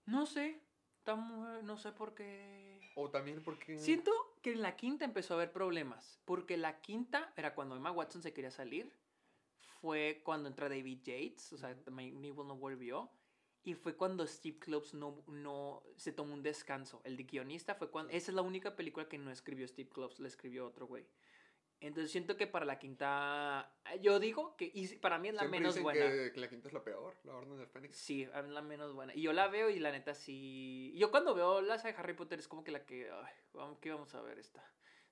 No 0.07 0.27
sé, 0.27 0.61
no 1.07 1.77
sé 1.77 1.93
por 1.93 2.15
qué. 2.15 2.81
O 2.97 3.11
también 3.11 3.43
porque... 3.43 3.79
Siento 3.79 4.11
que 4.43 4.53
en 4.53 4.63
la 4.63 4.77
quinta 4.77 5.05
empezó 5.05 5.35
a 5.35 5.37
haber 5.37 5.53
problemas. 5.53 6.21
Porque 6.25 6.57
la 6.57 6.81
quinta 6.81 7.33
era 7.37 7.55
cuando 7.55 7.77
Emma 7.77 7.91
Watson 7.91 8.23
se 8.23 8.33
quería 8.33 8.51
salir. 8.51 8.93
Fue 9.81 10.23
cuando 10.25 10.49
entra 10.49 10.69
David 10.69 11.01
Yates, 11.03 11.53
o 11.53 11.59
sea, 11.59 11.77
Mabel 11.91 12.21
no 12.21 12.57
volvió. 12.57 13.11
Y 13.65 13.75
fue 13.75 13.97
cuando 13.97 14.27
Steve 14.27 14.59
Kloves 14.59 14.93
no, 14.93 15.23
no 15.27 15.83
se 15.97 16.13
tomó 16.13 16.35
un 16.35 16.43
descanso. 16.43 17.01
El 17.05 17.17
de 17.17 17.25
guionista 17.25 17.75
fue 17.75 17.91
cuando. 17.91 18.13
Esa 18.13 18.31
es 18.31 18.35
la 18.35 18.43
única 18.43 18.77
película 18.77 19.09
que 19.09 19.17
no 19.17 19.31
escribió 19.31 19.67
Steve 19.67 19.89
Kloves, 19.89 20.21
la 20.21 20.29
escribió 20.29 20.67
otro 20.67 20.87
güey. 20.87 21.07
Entonces 21.87 22.11
siento 22.11 22.37
que 22.37 22.47
para 22.47 22.65
la 22.65 22.79
quinta. 22.79 23.71
Yo 24.01 24.19
digo 24.19 24.57
que. 24.57 24.71
Y 24.73 24.89
para 24.97 25.19
mí 25.19 25.29
es 25.29 25.35
la 25.35 25.41
Siempre 25.41 25.61
menos 25.61 25.75
dicen 25.75 25.83
buena. 25.83 26.11
Que, 26.11 26.33
que 26.33 26.41
la 26.41 26.49
quinta 26.49 26.69
es 26.69 26.75
la 26.75 26.83
peor, 26.83 27.15
la 27.25 27.37
Orden 27.37 27.59
del 27.59 27.67
Fénix. 27.67 27.97
Sí, 27.97 28.23
es 28.23 28.49
la 28.49 28.63
menos 28.63 28.95
buena. 28.95 29.15
Y 29.15 29.23
yo 29.23 29.33
la 29.33 29.49
veo 29.49 29.69
y 29.69 29.79
la 29.79 29.93
neta 29.93 30.15
sí. 30.15 30.95
Yo 30.97 31.11
cuando 31.11 31.35
veo 31.35 31.61
las 31.61 31.83
de 31.83 31.91
Harry 31.91 32.15
Potter 32.15 32.39
es 32.39 32.49
como 32.49 32.65
que 32.65 32.71
la 32.71 32.87
que. 32.87 33.11
Ay, 33.11 33.35
¿qué 33.81 33.91
vamos 33.91 34.15
a 34.15 34.23
ver 34.23 34.39
esta? 34.39 34.65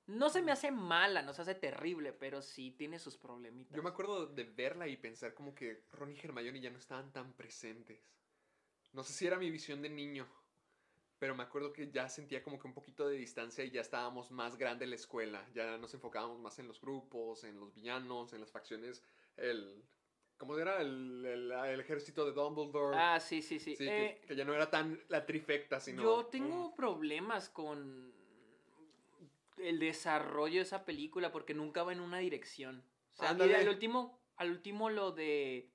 No 0.07 0.31
se 0.31 0.43
me 0.43 0.51
hace 0.51 0.71
mala, 0.71 1.23
no 1.23 1.33
se 1.33 1.43
hace 1.43 1.55
terrible, 1.55 2.13
pero 2.13 2.43
sí 2.43 2.73
tiene 2.73 2.99
sus 2.99 3.17
problemitas. 3.17 3.77
Yo 3.77 3.83
me 3.83 3.91
acuerdo 3.91 4.27
de 4.27 4.45
verla 4.45 4.89
y 4.89 4.97
pensar 4.97 5.35
como 5.35 5.55
que 5.55 5.85
Ron 5.93 6.11
y 6.11 6.19
Hermione 6.19 6.61
ya 6.61 6.71
no 6.71 6.79
estaban 6.79 7.13
tan 7.13 7.35
presentes. 7.35 8.01
No 8.93 9.05
sé 9.05 9.13
si 9.13 9.27
era 9.27 9.39
mi 9.39 9.51
visión 9.51 9.81
de 9.81 9.91
niño, 9.91 10.27
pero 11.23 11.37
me 11.37 11.45
acuerdo 11.45 11.73
que 11.73 11.89
ya 11.89 12.09
sentía 12.09 12.43
como 12.43 12.59
que 12.59 12.67
un 12.67 12.75
poquito 12.75 13.07
de 13.07 13.17
distancia 13.17 13.63
y 13.65 13.71
ya 13.71 13.81
estábamos 13.81 14.33
más 14.33 14.57
grande 14.57 14.83
en 14.87 14.91
la 14.91 14.97
escuela. 14.97 15.47
Ya 15.55 15.79
nos 15.79 15.95
enfocábamos 15.95 16.41
más 16.41 16.59
en 16.59 16.67
los 16.67 16.81
grupos, 16.81 17.45
en 17.45 17.61
los 17.61 17.73
villanos, 17.73 18.33
en 18.33 18.41
las 18.41 18.51
facciones. 18.51 19.05
El, 19.37 19.85
¿Cómo 20.37 20.59
era? 20.59 20.81
El, 20.81 21.25
el- 21.25 21.53
el 21.53 21.79
ejército 21.79 22.25
de 22.27 22.33
Dumbledore. 22.33 22.97
Ah, 22.99 23.21
sí, 23.21 23.41
sí, 23.41 23.61
sí. 23.61 23.77
Sí, 23.77 23.87
Eh, 23.89 24.19
que, 24.21 24.27
que 24.27 24.35
ya 24.35 24.45
no 24.45 24.53
era 24.53 24.69
tan 24.69 25.01
la 25.07 25.25
trifecta, 25.25 25.79
sino... 25.79 26.03
Yo 26.03 26.27
tengo 26.27 26.75
problemas 26.75 27.49
con 27.49 28.13
el 29.59 29.79
desarrollo 29.79 30.57
de 30.57 30.63
esa 30.63 30.85
película 30.85 31.31
porque 31.31 31.55
nunca 31.55 31.85
va 31.85 31.93
en 31.93 32.01
una 32.01 32.19
dirección. 32.19 32.83
O 33.13 33.21
sea, 33.21 33.37
y 33.47 33.53
al 33.53 33.69
último, 33.69 34.19
al 34.35 34.51
último 34.51 34.91
lo 34.91 35.13
de 35.13 35.71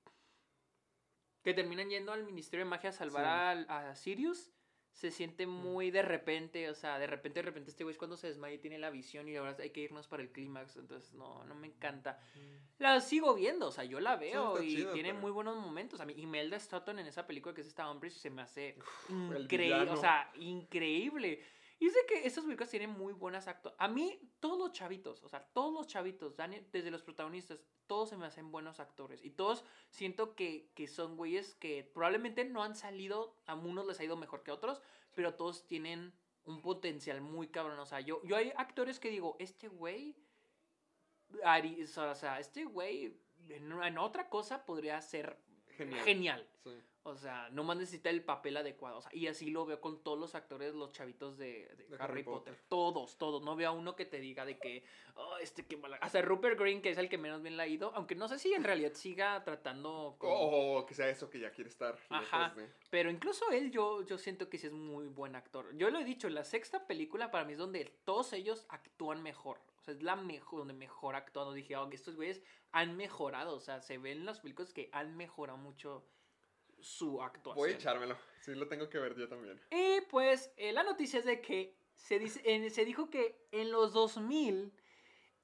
que 1.42 1.54
terminan 1.54 1.88
yendo 1.88 2.12
al 2.12 2.24
Ministerio 2.24 2.66
de 2.66 2.70
Magia 2.70 2.90
a 2.90 2.92
salvar 2.92 3.56
Sí. 3.60 3.64
a, 3.70 3.94
Sirius 3.94 4.50
se 4.92 5.10
siente 5.12 5.46
muy 5.46 5.90
de 5.90 6.02
repente, 6.02 6.68
o 6.70 6.74
sea, 6.74 6.98
de 6.98 7.06
repente, 7.06 7.38
de 7.38 7.44
repente 7.44 7.70
este 7.70 7.84
güey 7.84 7.92
es 7.92 7.98
cuando 7.98 8.16
se 8.16 8.26
desmaya 8.26 8.54
y 8.54 8.58
tiene 8.58 8.78
la 8.78 8.90
visión 8.90 9.28
y 9.28 9.36
ahora 9.36 9.56
hay 9.60 9.70
que 9.70 9.80
irnos 9.80 10.08
para 10.08 10.22
el 10.22 10.30
clímax, 10.30 10.76
entonces 10.76 11.14
no, 11.14 11.44
no 11.44 11.54
me 11.54 11.68
encanta. 11.68 12.18
La 12.78 13.00
sigo 13.00 13.34
viendo, 13.34 13.68
o 13.68 13.72
sea, 13.72 13.84
yo 13.84 14.00
la 14.00 14.16
veo 14.16 14.60
y 14.62 14.76
chido, 14.76 14.92
tiene 14.92 15.10
pero- 15.10 15.20
muy 15.20 15.30
buenos 15.30 15.56
momentos. 15.56 16.00
A 16.00 16.04
mí, 16.04 16.14
Imelda 16.16 16.58
Staunton 16.58 16.98
en 16.98 17.06
esa 17.06 17.26
película 17.26 17.54
que 17.54 17.60
es 17.60 17.68
esta 17.68 17.90
Umbridge 17.90 18.14
se 18.14 18.30
me 18.30 18.42
hace 18.42 18.76
increíble, 19.08 19.90
o 19.90 19.96
sea, 19.96 20.30
increíble. 20.36 21.42
Y 21.80 21.90
sé 21.90 21.98
que 22.08 22.26
esas 22.26 22.44
películas 22.44 22.70
tienen 22.70 22.90
muy 22.90 23.12
buenas 23.12 23.46
actos. 23.46 23.72
A 23.78 23.86
mí, 23.86 24.20
todos 24.40 24.58
los 24.58 24.72
chavitos, 24.72 25.22
o 25.22 25.28
sea, 25.28 25.44
todos 25.52 25.72
los 25.72 25.86
chavitos, 25.86 26.36
Dani- 26.36 26.64
desde 26.72 26.90
los 26.90 27.02
protagonistas, 27.02 27.60
todos 27.86 28.08
se 28.08 28.16
me 28.16 28.26
hacen 28.26 28.50
buenos 28.50 28.80
actores. 28.80 29.24
Y 29.24 29.30
todos 29.30 29.64
siento 29.90 30.34
que, 30.34 30.70
que 30.74 30.88
son 30.88 31.16
güeyes 31.16 31.54
que 31.54 31.84
probablemente 31.84 32.44
no 32.44 32.62
han 32.64 32.74
salido, 32.74 33.36
a 33.46 33.54
unos 33.54 33.86
les 33.86 34.00
ha 34.00 34.04
ido 34.04 34.16
mejor 34.16 34.42
que 34.42 34.50
a 34.50 34.54
otros, 34.54 34.80
pero 35.14 35.34
todos 35.34 35.66
tienen 35.68 36.12
un 36.44 36.60
potencial 36.62 37.20
muy 37.20 37.46
cabrón. 37.48 37.78
O 37.78 37.86
sea, 37.86 38.00
yo, 38.00 38.20
yo 38.24 38.36
hay 38.36 38.52
actores 38.56 38.98
que 38.98 39.10
digo, 39.10 39.36
este 39.38 39.68
güey, 39.68 40.16
harí- 41.44 41.82
o 41.84 42.14
sea, 42.14 42.40
este 42.40 42.64
güey 42.64 43.16
en, 43.48 43.70
en 43.82 43.98
otra 43.98 44.28
cosa 44.28 44.64
podría 44.64 45.00
ser 45.00 45.38
Genial. 45.76 46.04
genial. 46.04 46.48
Sí. 46.64 46.70
O 47.08 47.16
sea, 47.16 47.48
nomás 47.50 47.76
necesita 47.76 48.10
el 48.10 48.22
papel 48.22 48.56
adecuado. 48.56 48.98
O 48.98 49.02
sea, 49.02 49.14
y 49.14 49.26
así 49.26 49.50
lo 49.50 49.66
veo 49.66 49.80
con 49.80 50.02
todos 50.02 50.18
los 50.18 50.34
actores, 50.34 50.74
los 50.74 50.92
chavitos 50.92 51.38
de, 51.38 51.66
de 51.76 51.86
De 51.86 51.96
Harry, 51.96 52.12
Harry 52.12 52.22
Potter. 52.22 52.54
Potter. 52.54 52.68
Todos, 52.68 53.18
todos. 53.18 53.42
No 53.42 53.56
veo 53.56 53.70
a 53.70 53.72
uno 53.72 53.96
que 53.96 54.04
te 54.04 54.20
diga 54.20 54.44
de 54.44 54.58
que, 54.58 54.84
oh, 55.14 55.38
este 55.38 55.66
que 55.66 55.76
mala. 55.76 55.96
Hasta 56.00 56.22
Rupert 56.22 56.58
Green, 56.58 56.82
que 56.82 56.90
es 56.90 56.98
el 56.98 57.08
que 57.08 57.18
menos 57.18 57.42
bien 57.42 57.56
le 57.56 57.62
ha 57.62 57.66
ido. 57.66 57.92
Aunque 57.94 58.14
no 58.14 58.28
sé 58.28 58.38
si 58.38 58.52
en 58.52 58.64
realidad 58.64 58.92
siga 58.94 59.42
tratando 59.44 60.16
con... 60.18 60.30
O 60.32 60.86
que 60.86 60.94
sea 60.94 61.08
eso 61.08 61.30
que 61.30 61.40
ya 61.40 61.50
quiere 61.50 61.70
estar 61.70 61.98
Ajá. 62.10 62.52
de... 62.56 62.68
Pero 62.90 63.10
incluso 63.10 63.50
él, 63.50 63.70
yo, 63.70 64.02
yo 64.02 64.18
siento 64.18 64.48
que 64.48 64.58
sí 64.58 64.66
es 64.66 64.72
muy 64.72 65.06
buen 65.06 65.36
actor. 65.36 65.74
Yo 65.76 65.90
lo 65.90 65.98
he 65.98 66.04
dicho, 66.04 66.28
la 66.28 66.44
sexta 66.44 66.86
película 66.86 67.30
para 67.30 67.44
mí 67.44 67.52
es 67.52 67.58
donde 67.58 67.92
todos 68.04 68.32
ellos 68.32 68.66
actúan 68.68 69.22
mejor. 69.22 69.60
O 69.80 69.82
sea, 69.82 69.94
es 69.94 70.02
la 70.02 70.16
mejor, 70.16 70.60
donde 70.60 70.74
mejor 70.74 71.16
actuado. 71.16 71.52
Dije, 71.52 71.76
oh, 71.76 71.88
que 71.88 71.96
estos 71.96 72.16
güeyes 72.16 72.42
han 72.72 72.96
mejorado. 72.96 73.54
O 73.54 73.60
sea, 73.60 73.80
se 73.80 73.98
ven 73.98 74.18
en 74.18 74.26
las 74.26 74.40
películas 74.40 74.72
que 74.72 74.90
han 74.92 75.16
mejorado 75.16 75.58
mucho 75.58 76.04
su 76.80 77.22
actuación. 77.22 77.56
Voy 77.56 77.70
a 77.70 77.74
echármelo. 77.74 78.16
Sí, 78.40 78.54
lo 78.54 78.68
tengo 78.68 78.88
que 78.88 78.98
ver 78.98 79.16
yo 79.16 79.28
también. 79.28 79.60
Y 79.70 80.00
pues 80.10 80.52
eh, 80.56 80.72
la 80.72 80.82
noticia 80.82 81.18
es 81.18 81.24
de 81.24 81.40
que 81.40 81.76
se, 81.96 82.18
dice, 82.18 82.70
se 82.70 82.84
dijo 82.84 83.10
que 83.10 83.46
en 83.52 83.70
los 83.70 83.92
2000 83.92 84.72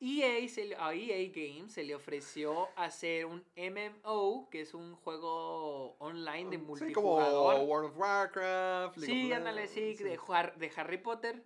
EA 0.01 0.49
se 0.49 0.75
a 0.77 0.93
EA 0.93 1.31
Games 1.33 1.73
se 1.73 1.85
le 1.85 1.95
ofreció 1.95 2.69
hacer 2.77 3.27
un 3.27 3.45
MMO, 3.57 4.49
que 4.51 4.61
es 4.61 4.75
un 4.75 4.97
juego 4.97 5.97
online 5.99 6.51
de 6.51 6.59
Sí, 6.59 6.63
como 6.93 7.17
multijugador. 7.17 7.67
World 7.67 7.91
of 7.91 7.97
Warcraft. 7.97 8.97
League 8.99 9.13
Sí, 9.13 9.33
ándale, 9.33 9.67
sí, 9.67 9.95
de 9.95 10.73
Harry 10.77 10.99
Potter. 10.99 11.43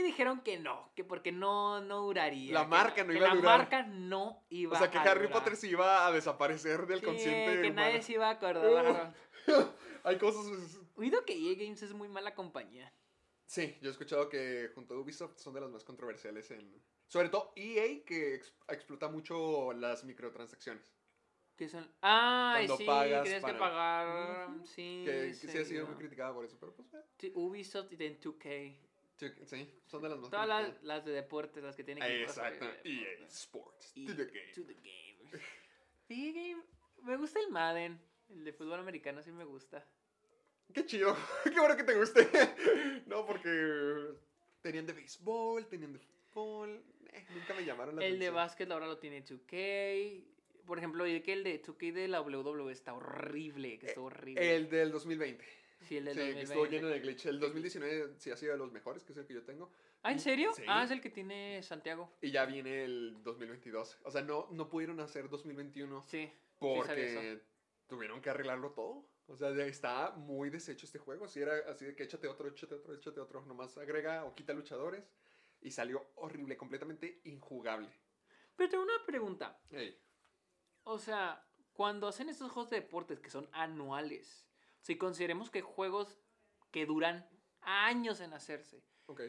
Y 0.00 0.02
dijeron 0.02 0.40
que 0.40 0.58
no, 0.58 0.90
que 0.96 1.04
porque 1.04 1.30
no, 1.30 1.80
no 1.82 1.98
duraría. 1.98 2.54
La 2.54 2.64
marca 2.64 3.04
no 3.04 3.12
iba 3.12 3.26
a 3.26 3.28
la 3.28 3.34
durar. 3.34 3.58
marca 3.58 3.82
no 3.82 4.42
iba 4.48 4.74
O 4.74 4.78
sea, 4.78 4.90
que 4.90 4.96
a 4.96 5.02
Harry 5.02 5.26
durar. 5.26 5.32
Potter 5.42 5.56
se 5.56 5.68
iba 5.68 6.06
a 6.06 6.10
desaparecer 6.12 6.86
del 6.86 7.00
Sí, 7.00 7.04
consciente 7.04 7.60
que 7.62 7.70
nadie 7.70 8.00
se 8.00 8.12
iba 8.14 8.28
a 8.28 8.30
acordar. 8.30 9.14
Hay 10.04 10.16
cosas... 10.16 10.46
pues, 10.48 10.78
Oído 10.96 11.24
que 11.26 11.34
EA 11.34 11.54
Games 11.56 11.82
es 11.82 11.92
muy 11.92 12.08
mala 12.08 12.34
compañía. 12.34 12.90
Sí, 13.44 13.76
yo 13.82 13.88
he 13.88 13.92
escuchado 13.92 14.28
que 14.30 14.70
junto 14.74 14.94
a 14.94 14.98
Ubisoft 14.98 15.36
son 15.38 15.52
de 15.52 15.60
las 15.60 15.70
más 15.70 15.84
controversiales 15.84 16.50
en... 16.50 16.82
Sobre 17.08 17.28
todo 17.28 17.52
EA, 17.56 18.04
que 18.06 18.36
ex- 18.36 18.54
explota 18.68 19.08
mucho 19.08 19.72
las 19.74 20.04
microtransacciones. 20.04 20.94
Que 21.56 21.68
son... 21.68 21.92
Ah, 22.00 22.54
Cuando 22.56 22.76
sí, 22.78 22.84
pagas 22.84 23.24
tienes 23.24 23.44
que 23.44 23.52
pagar. 23.54 24.48
Sí, 24.64 25.02
Que, 25.04 25.12
que 25.28 25.34
sí 25.34 25.58
ha 25.58 25.64
sido 25.64 25.86
muy 25.86 25.96
criticada 25.96 26.32
por 26.32 26.44
eso, 26.46 26.56
pero 26.58 26.72
pues... 26.74 26.88
eh, 26.94 27.04
Sí, 27.18 27.32
Ubisoft 27.34 27.92
y 27.92 27.96
then 27.98 28.18
2K. 28.18 28.76
Sí, 29.44 29.68
son 29.86 30.02
de 30.02 30.08
las 30.08 30.18
más 30.18 30.30
Todas 30.30 30.48
las, 30.48 30.82
las 30.82 31.04
de 31.04 31.12
deportes, 31.12 31.62
las 31.62 31.76
que 31.76 31.84
tienen 31.84 32.02
que 32.04 32.22
Exacto. 32.22 32.66
EA 32.84 33.26
Sports. 33.28 33.92
Y 33.94 34.06
To 34.06 34.16
the 34.16 34.24
game. 34.26 34.52
to 34.54 34.64
the 34.64 34.74
game. 34.74 35.42
EA 36.08 36.32
Game. 36.32 36.62
Me 37.02 37.16
gusta 37.16 37.40
el 37.40 37.50
Madden. 37.50 38.00
El 38.30 38.44
de 38.44 38.52
fútbol 38.52 38.80
americano 38.80 39.22
sí 39.22 39.32
me 39.32 39.44
gusta. 39.44 39.84
Qué 40.72 40.84
chido. 40.86 41.16
Qué 41.44 41.58
bueno 41.58 41.76
que 41.76 41.84
te 41.84 41.94
guste. 41.96 42.28
no, 43.06 43.26
porque 43.26 44.14
tenían 44.62 44.86
de 44.86 44.92
béisbol, 44.92 45.66
tenían 45.68 45.92
de 45.92 45.98
fútbol. 45.98 46.82
eh, 47.12 47.26
nunca 47.34 47.54
me 47.54 47.64
llamaron 47.64 47.96
la 47.96 48.02
El 48.04 48.12
de 48.12 48.26
atención. 48.26 48.34
básquet 48.34 48.70
ahora 48.70 48.86
lo 48.86 48.98
tiene 48.98 49.24
2K. 49.24 50.24
Por 50.66 50.78
ejemplo, 50.78 51.04
y 51.06 51.20
que 51.22 51.32
el 51.32 51.42
de 51.42 51.60
2K 51.60 51.92
de 51.92 52.06
la 52.08 52.20
WWE 52.20 52.70
está 52.72 52.94
horrible. 52.94 53.78
Que 53.78 53.86
está 53.88 54.00
horrible. 54.00 54.40
Eh, 54.44 54.54
El 54.56 54.68
del 54.70 54.92
2020. 54.92 55.44
Sí, 55.80 55.96
el 55.96 56.04
del 56.06 56.14
sí, 56.14 56.20
que 56.20 56.26
2020. 56.26 56.42
estuvo 56.42 56.66
lleno 56.66 56.88
de 56.88 57.00
glitch. 57.00 57.26
El 57.26 57.40
2019 57.40 58.14
sí 58.18 58.30
ha 58.30 58.36
sido 58.36 58.52
de 58.52 58.58
los 58.58 58.72
mejores, 58.72 59.02
que 59.04 59.12
es 59.12 59.18
el 59.18 59.26
que 59.26 59.34
yo 59.34 59.42
tengo. 59.44 59.70
Ah, 60.02 60.12
¿en 60.12 60.20
serio? 60.20 60.52
Sí. 60.54 60.62
Ah, 60.66 60.84
es 60.84 60.90
el 60.90 61.00
que 61.00 61.10
tiene 61.10 61.62
Santiago. 61.62 62.10
Y 62.22 62.30
ya 62.30 62.46
viene 62.46 62.84
el 62.84 63.22
2022. 63.22 63.98
O 64.04 64.10
sea, 64.10 64.22
no, 64.22 64.48
no 64.50 64.68
pudieron 64.68 64.98
hacer 65.00 65.28
2021 65.28 66.04
Sí. 66.08 66.32
porque 66.58 67.42
tuvieron 67.86 68.20
que 68.20 68.30
arreglarlo 68.30 68.70
todo. 68.72 69.06
O 69.26 69.36
sea, 69.36 69.50
está 69.64 70.10
muy 70.12 70.50
deshecho 70.50 70.86
este 70.86 70.98
juego. 70.98 71.28
Si 71.28 71.40
era 71.40 71.52
así 71.70 71.84
de 71.84 71.94
que 71.94 72.02
échate 72.02 72.26
otro, 72.28 72.48
échate 72.48 72.74
otro, 72.74 72.94
échate 72.94 73.20
otro. 73.20 73.42
Nomás 73.42 73.76
agrega 73.78 74.24
o 74.24 74.34
quita 74.34 74.52
luchadores. 74.52 75.04
Y 75.60 75.70
salió 75.70 76.10
horrible, 76.16 76.56
completamente 76.56 77.20
injugable. 77.24 77.90
Pero 78.56 78.70
tengo 78.70 78.82
una 78.84 79.04
pregunta. 79.06 79.60
Ey. 79.70 79.96
O 80.84 80.98
sea, 80.98 81.46
cuando 81.72 82.08
hacen 82.08 82.28
estos 82.28 82.50
juegos 82.50 82.70
de 82.70 82.80
deportes 82.80 83.20
que 83.20 83.30
son 83.30 83.48
anuales, 83.52 84.49
si 84.80 84.96
consideremos 84.96 85.50
que 85.50 85.62
juegos 85.62 86.18
que 86.70 86.86
duran 86.86 87.28
años 87.62 88.20
en 88.20 88.32
hacerse, 88.32 88.82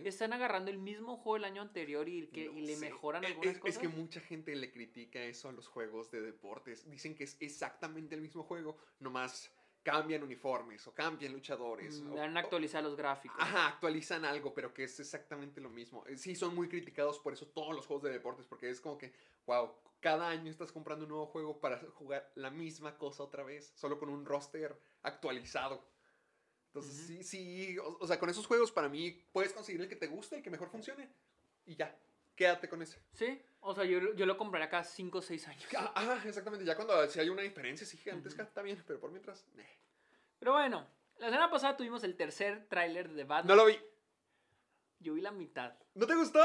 están 0.04 0.34
agarrando 0.34 0.70
el 0.70 0.78
mismo 0.78 1.18
juego 1.18 1.36
del 1.36 1.46
año 1.46 1.62
anterior 1.62 2.08
y, 2.08 2.28
que, 2.28 2.46
No 2.46 2.58
y 2.58 2.62
le 2.62 2.76
sé. 2.76 2.82
mejoran 2.82 3.24
Eh, 3.24 3.28
algunas 3.28 3.56
es, 3.56 3.60
cosas. 3.60 3.76
Es 3.76 3.82
que 3.82 3.88
mucha 3.88 4.20
gente 4.22 4.56
le 4.56 4.72
critica 4.72 5.24
eso 5.24 5.50
a 5.50 5.52
los 5.52 5.68
juegos 5.68 6.12
de 6.12 6.22
deportes. 6.22 6.90
Dicen 6.90 7.16
que 7.16 7.24
es 7.24 7.38
exactamente 7.40 8.16
el 8.16 8.22
mismo 8.22 8.44
juego, 8.44 8.78
nomás 9.00 9.52
cambian 9.84 10.24
uniformes 10.24 10.86
o 10.88 10.94
cambian 10.94 11.34
luchadores. 11.34 12.02
Mm, 12.02 12.12
o- 12.14 12.16
Van 12.16 12.38
a 12.38 12.40
actualizar 12.40 12.84
los 12.84 12.96
gráficos. 12.96 13.38
Ajá, 13.40 13.68
actualizan 13.68 14.26
algo, 14.26 14.54
pero 14.54 14.74
que 14.74 14.84
es 14.84 15.00
exactamente 15.00 15.60
lo 15.62 15.70
mismo. 15.70 16.06
Eh, 16.08 16.18
Sí, 16.18 16.36
son 16.36 16.54
muy 16.56 16.68
criticados 16.70 17.20
por 17.20 17.34
eso 17.34 17.48
todos 17.48 17.76
los 17.76 17.86
juegos 17.88 18.04
de 18.04 18.12
deportes, 18.12 18.46
porque 18.46 18.70
es 18.70 18.80
como 18.82 18.98
que, 18.98 19.12
wow, 19.46 19.72
cada 20.00 20.30
año 20.30 20.52
estás 20.52 20.72
comprando 20.72 21.06
un 21.06 21.10
nuevo 21.10 21.26
juego 21.28 21.60
para 21.60 21.80
jugar 21.94 22.32
la 22.36 22.50
misma 22.50 22.98
cosa 22.98 23.24
otra 23.24 23.44
vez, 23.44 23.72
solo 23.76 24.00
con 24.00 24.10
un 24.10 24.26
roster 24.26 24.80
actualizado. 25.04 25.84
Entonces, 26.68 26.96
sí, 27.08 27.24
sí, 27.24 27.78
o, 27.80 27.98
o 28.00 28.08
sea, 28.08 28.18
con 28.20 28.30
esos 28.30 28.48
juegos 28.48 28.72
para 28.72 28.88
mí 28.88 29.12
puedes 29.34 29.52
conseguir 29.52 29.82
el 29.82 29.90
que 29.90 29.96
te 29.98 30.08
guste, 30.08 30.38
el 30.38 30.44
que 30.44 30.50
mejor 30.50 30.70
funcione, 30.70 31.10
y 31.66 31.76
ya, 31.76 31.94
quédate 32.36 32.70
con 32.70 32.82
ese. 32.82 33.00
Sí, 33.14 33.42
o 33.62 33.74
sea, 33.74 33.84
yo, 33.86 34.14
yo 34.14 34.26
lo 34.26 34.38
compraría 34.38 34.70
cada 34.70 34.84
5 34.84 35.18
o 35.18 35.22
6 35.22 35.48
años. 35.48 35.66
Ah, 35.78 35.92
Ajá, 35.96 36.28
exactamente, 36.28 36.66
ya 36.66 36.76
cuando 36.76 37.08
si 37.08 37.20
hay 37.20 37.30
una 37.30 37.42
diferencia 37.42 37.86
así 37.86 37.98
gigantesca, 37.98 38.44
está 38.44 38.62
bien, 38.62 38.82
pero 38.86 39.00
por 39.00 39.12
mientras, 39.12 39.46
eh. 39.58 39.78
Pero 40.40 40.54
bueno, 40.54 40.88
la 41.18 41.28
semana 41.28 41.50
pasada 41.52 41.78
tuvimos 41.78 42.04
el 42.04 42.16
tercer 42.16 42.66
tráiler 42.68 43.10
de 43.10 43.24
Batman. 43.24 43.56
no 43.56 43.64
lo 43.64 43.68
vi. 43.68 43.80
Yo 45.00 45.14
vi 45.14 45.22
la 45.22 45.32
mitad. 45.32 45.74
¿No 45.96 46.08
te 46.08 46.16
gustó? 46.16 46.40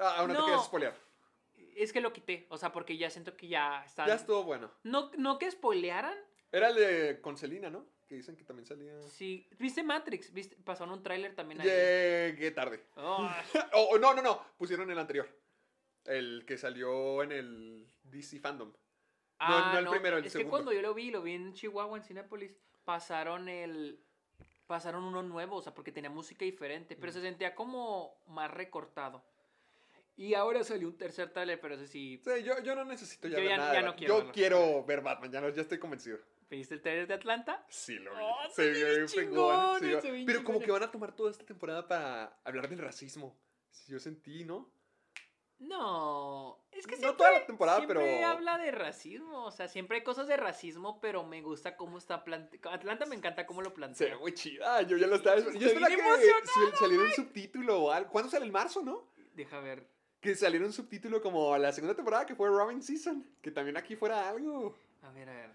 Ah, 0.00 0.16
aún 0.18 0.32
no, 0.32 0.38
te 0.38 0.44
quieres 0.44 0.64
spoilear. 0.64 0.94
Es 1.76 1.92
que 1.92 2.00
lo 2.00 2.12
quité, 2.12 2.46
o 2.50 2.58
sea, 2.58 2.72
porque 2.72 2.96
ya 2.96 3.10
siento 3.10 3.36
que 3.36 3.48
ya 3.48 3.84
está. 3.84 4.06
Ya 4.06 4.14
estuvo 4.14 4.42
bueno. 4.44 4.70
No, 4.82 5.10
no 5.16 5.38
que 5.38 5.50
spoilearan. 5.50 6.16
Era 6.52 6.68
el 6.68 6.74
de 6.74 7.20
con 7.20 7.36
Selena, 7.36 7.70
¿no? 7.70 7.86
Que 8.10 8.16
dicen 8.16 8.34
que 8.34 8.42
también 8.42 8.66
salía. 8.66 9.00
Sí. 9.02 9.46
¿Viste 9.56 9.84
Matrix? 9.84 10.32
¿Viste? 10.32 10.56
Pasaron 10.64 10.94
un 10.94 11.00
tráiler 11.00 11.32
también 11.36 11.60
ahí. 11.60 11.68
Llegué 11.68 12.50
tarde. 12.50 12.82
Oh, 12.96 13.30
Oh, 13.72 13.98
no, 13.98 14.12
no, 14.14 14.20
no. 14.20 14.44
Pusieron 14.58 14.90
el 14.90 14.98
anterior. 14.98 15.28
El 16.04 16.42
que 16.44 16.58
salió 16.58 17.22
en 17.22 17.30
el 17.30 17.86
DC 18.02 18.40
Fandom. 18.40 18.72
Ah, 19.38 19.70
no 19.74 19.78
el 19.78 19.86
primero, 19.86 20.18
el 20.18 20.24
es 20.24 20.32
segundo. 20.32 20.48
que 20.48 20.50
cuando 20.50 20.72
yo 20.72 20.82
lo 20.82 20.92
vi, 20.92 21.12
lo 21.12 21.22
vi 21.22 21.34
en 21.34 21.52
Chihuahua, 21.54 21.98
en 21.98 22.02
Cinépolis, 22.02 22.50
pasaron 22.84 23.48
el... 23.48 24.00
Pasaron 24.66 25.04
uno 25.04 25.22
nuevo, 25.22 25.56
o 25.56 25.62
sea, 25.62 25.72
porque 25.72 25.92
tenía 25.92 26.10
música 26.10 26.44
diferente, 26.44 26.96
pero 26.96 27.12
se 27.12 27.20
sentía 27.20 27.54
como 27.54 28.20
más 28.26 28.50
recortado. 28.50 29.22
Y 30.16 30.34
ahora 30.34 30.64
salió 30.64 30.88
un 30.88 30.98
tercer 30.98 31.30
tráiler, 31.32 31.60
pero 31.60 31.76
ese 31.76 31.86
sí... 31.86 32.20
Sí, 32.24 32.42
yo, 32.42 32.60
yo 32.64 32.74
no 32.74 32.84
necesito 32.84 33.28
ya 33.28 33.36
Yo 33.36 33.42
ver 33.44 33.50
ya- 33.50 33.56
nada. 33.56 33.72
ya 33.74 33.82
no 33.82 33.94
quiero 33.94 34.14
yo 34.14 34.18
verlo. 34.18 34.32
quiero 34.32 34.84
ver 34.84 35.00
Batman, 35.00 35.30
ya, 35.30 35.40
no, 35.40 35.48
ya 35.50 35.62
estoy 35.62 35.78
convencido. 35.78 36.18
¿Viste 36.50 36.74
el 36.74 36.82
tráiler 36.82 37.06
de 37.06 37.14
Atlanta? 37.14 37.64
Sí, 37.68 37.94
lo 38.00 38.10
vi. 38.10 38.22
Oh, 38.22 38.48
se 38.50 38.54
se 38.54 38.70
vio 38.72 38.88
bien 38.96 39.06
chingón, 39.06 39.78
se 39.80 40.00
se 40.00 40.10
ve 40.10 40.24
Pero 40.26 40.42
como 40.44 40.58
que 40.60 40.70
van 40.72 40.82
a 40.82 40.90
tomar 40.90 41.14
toda 41.14 41.30
esta 41.30 41.44
temporada 41.46 41.86
para 41.86 42.40
hablar 42.44 42.68
del 42.68 42.78
racismo. 42.80 43.36
Yo 43.86 44.00
sentí, 44.00 44.44
¿no? 44.44 44.68
No, 45.60 46.58
es 46.72 46.86
que 46.86 46.92
No 46.92 46.98
siempre, 47.02 47.18
toda 47.18 47.32
la 47.32 47.46
temporada, 47.46 47.78
siempre 47.78 47.98
pero- 48.00 48.26
habla 48.26 48.56
de 48.56 48.70
racismo, 48.70 49.44
o 49.44 49.50
sea, 49.52 49.68
siempre 49.68 49.98
hay 49.98 50.02
cosas 50.02 50.26
de 50.26 50.38
racismo, 50.38 50.98
pero 51.02 51.22
me 51.22 51.42
gusta 51.42 51.76
cómo 51.76 51.98
está 51.98 52.24
planteado. 52.24 52.70
Atlanta 52.70 53.04
me 53.04 53.14
encanta 53.14 53.44
cómo 53.46 53.60
lo 53.60 53.68
Se 53.68 53.74
plantea. 53.76 54.08
ve 54.08 54.16
muy 54.16 54.32
chida. 54.32 54.80
Yo 54.82 54.96
ya 54.96 55.06
lo 55.06 55.16
estaba. 55.16 55.38
Yo 55.38 55.50
esperaba 55.66 55.94
que 55.94 56.76
saliera 56.78 57.04
un 57.04 57.12
subtítulo 57.12 57.78
o 57.82 57.90
algo. 57.92 58.10
¿Cuándo 58.10 58.30
sale 58.30 58.46
el 58.46 58.52
marzo, 58.52 58.82
no? 58.82 59.06
Deja 59.34 59.60
ver. 59.60 59.86
Que 60.20 60.34
saliera 60.34 60.64
un 60.64 60.72
subtítulo 60.72 61.20
como 61.20 61.56
la 61.58 61.72
segunda 61.72 61.94
temporada 61.94 62.24
que 62.24 62.34
fue 62.34 62.48
Robin 62.48 62.82
Season. 62.82 63.24
Que 63.42 63.50
también 63.50 63.76
aquí 63.76 63.96
fuera 63.96 64.30
algo. 64.30 64.74
A 65.02 65.10
ver, 65.12 65.28
a 65.28 65.32
ver. 65.34 65.50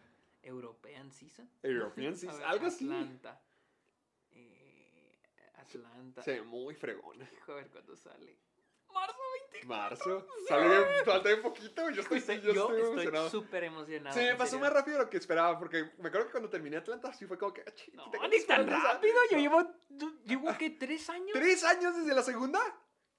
European 0.45 1.11
Season. 1.11 1.49
European 1.63 2.15
Season, 2.15 2.39
ver, 2.39 2.47
algo 2.47 2.67
así. 2.67 2.85
Atlanta. 2.85 3.41
Eh, 4.31 5.19
Atlanta. 5.55 6.21
Se 6.23 6.33
ve 6.33 6.41
muy 6.43 6.75
fregona. 6.75 7.27
Hijo, 7.33 7.51
a 7.51 7.55
ver 7.55 7.69
cuándo 7.69 7.95
sale. 7.95 8.37
Marzo 8.93 9.17
24. 9.51 9.67
Marzo. 9.67 10.27
Sale 10.47 10.67
bien, 10.69 10.83
falta 11.05 11.27
bien 11.29 11.41
poquito. 11.41 11.89
Yo 11.89 12.01
estoy, 12.01 12.19
Estoy- 12.19 12.39
yo 12.41 12.51
estoy 12.51 12.61
estoy 12.77 12.91
emocionado. 12.91 13.29
súper 13.29 13.63
emocionado. 13.65 14.15
Se 14.15 14.23
me 14.25 14.35
pasó 14.35 14.57
más 14.59 14.71
rápido 14.71 14.97
de 14.99 15.03
lo 15.05 15.09
que 15.09 15.17
esperaba. 15.17 15.57
Porque 15.59 15.91
me 15.97 16.07
acuerdo 16.07 16.27
que 16.27 16.31
cuando 16.31 16.49
terminé 16.49 16.77
Atlanta, 16.77 17.11
sí 17.11 17.25
fue 17.25 17.37
como 17.37 17.53
que. 17.53 17.61
ah, 17.61 17.73
No, 17.93 18.27
ni 18.29 18.41
tan 18.45 18.67
rápido. 18.69 19.15
Yo 19.31 19.37
llevo. 19.37 19.69
¿Llevo 20.23 20.57
qué? 20.57 20.69
¿Tres 20.69 21.09
años? 21.09 21.31
¿Tres 21.33 21.63
años 21.65 21.95
desde 21.97 22.13
la 22.15 22.21
segunda? 22.23 22.59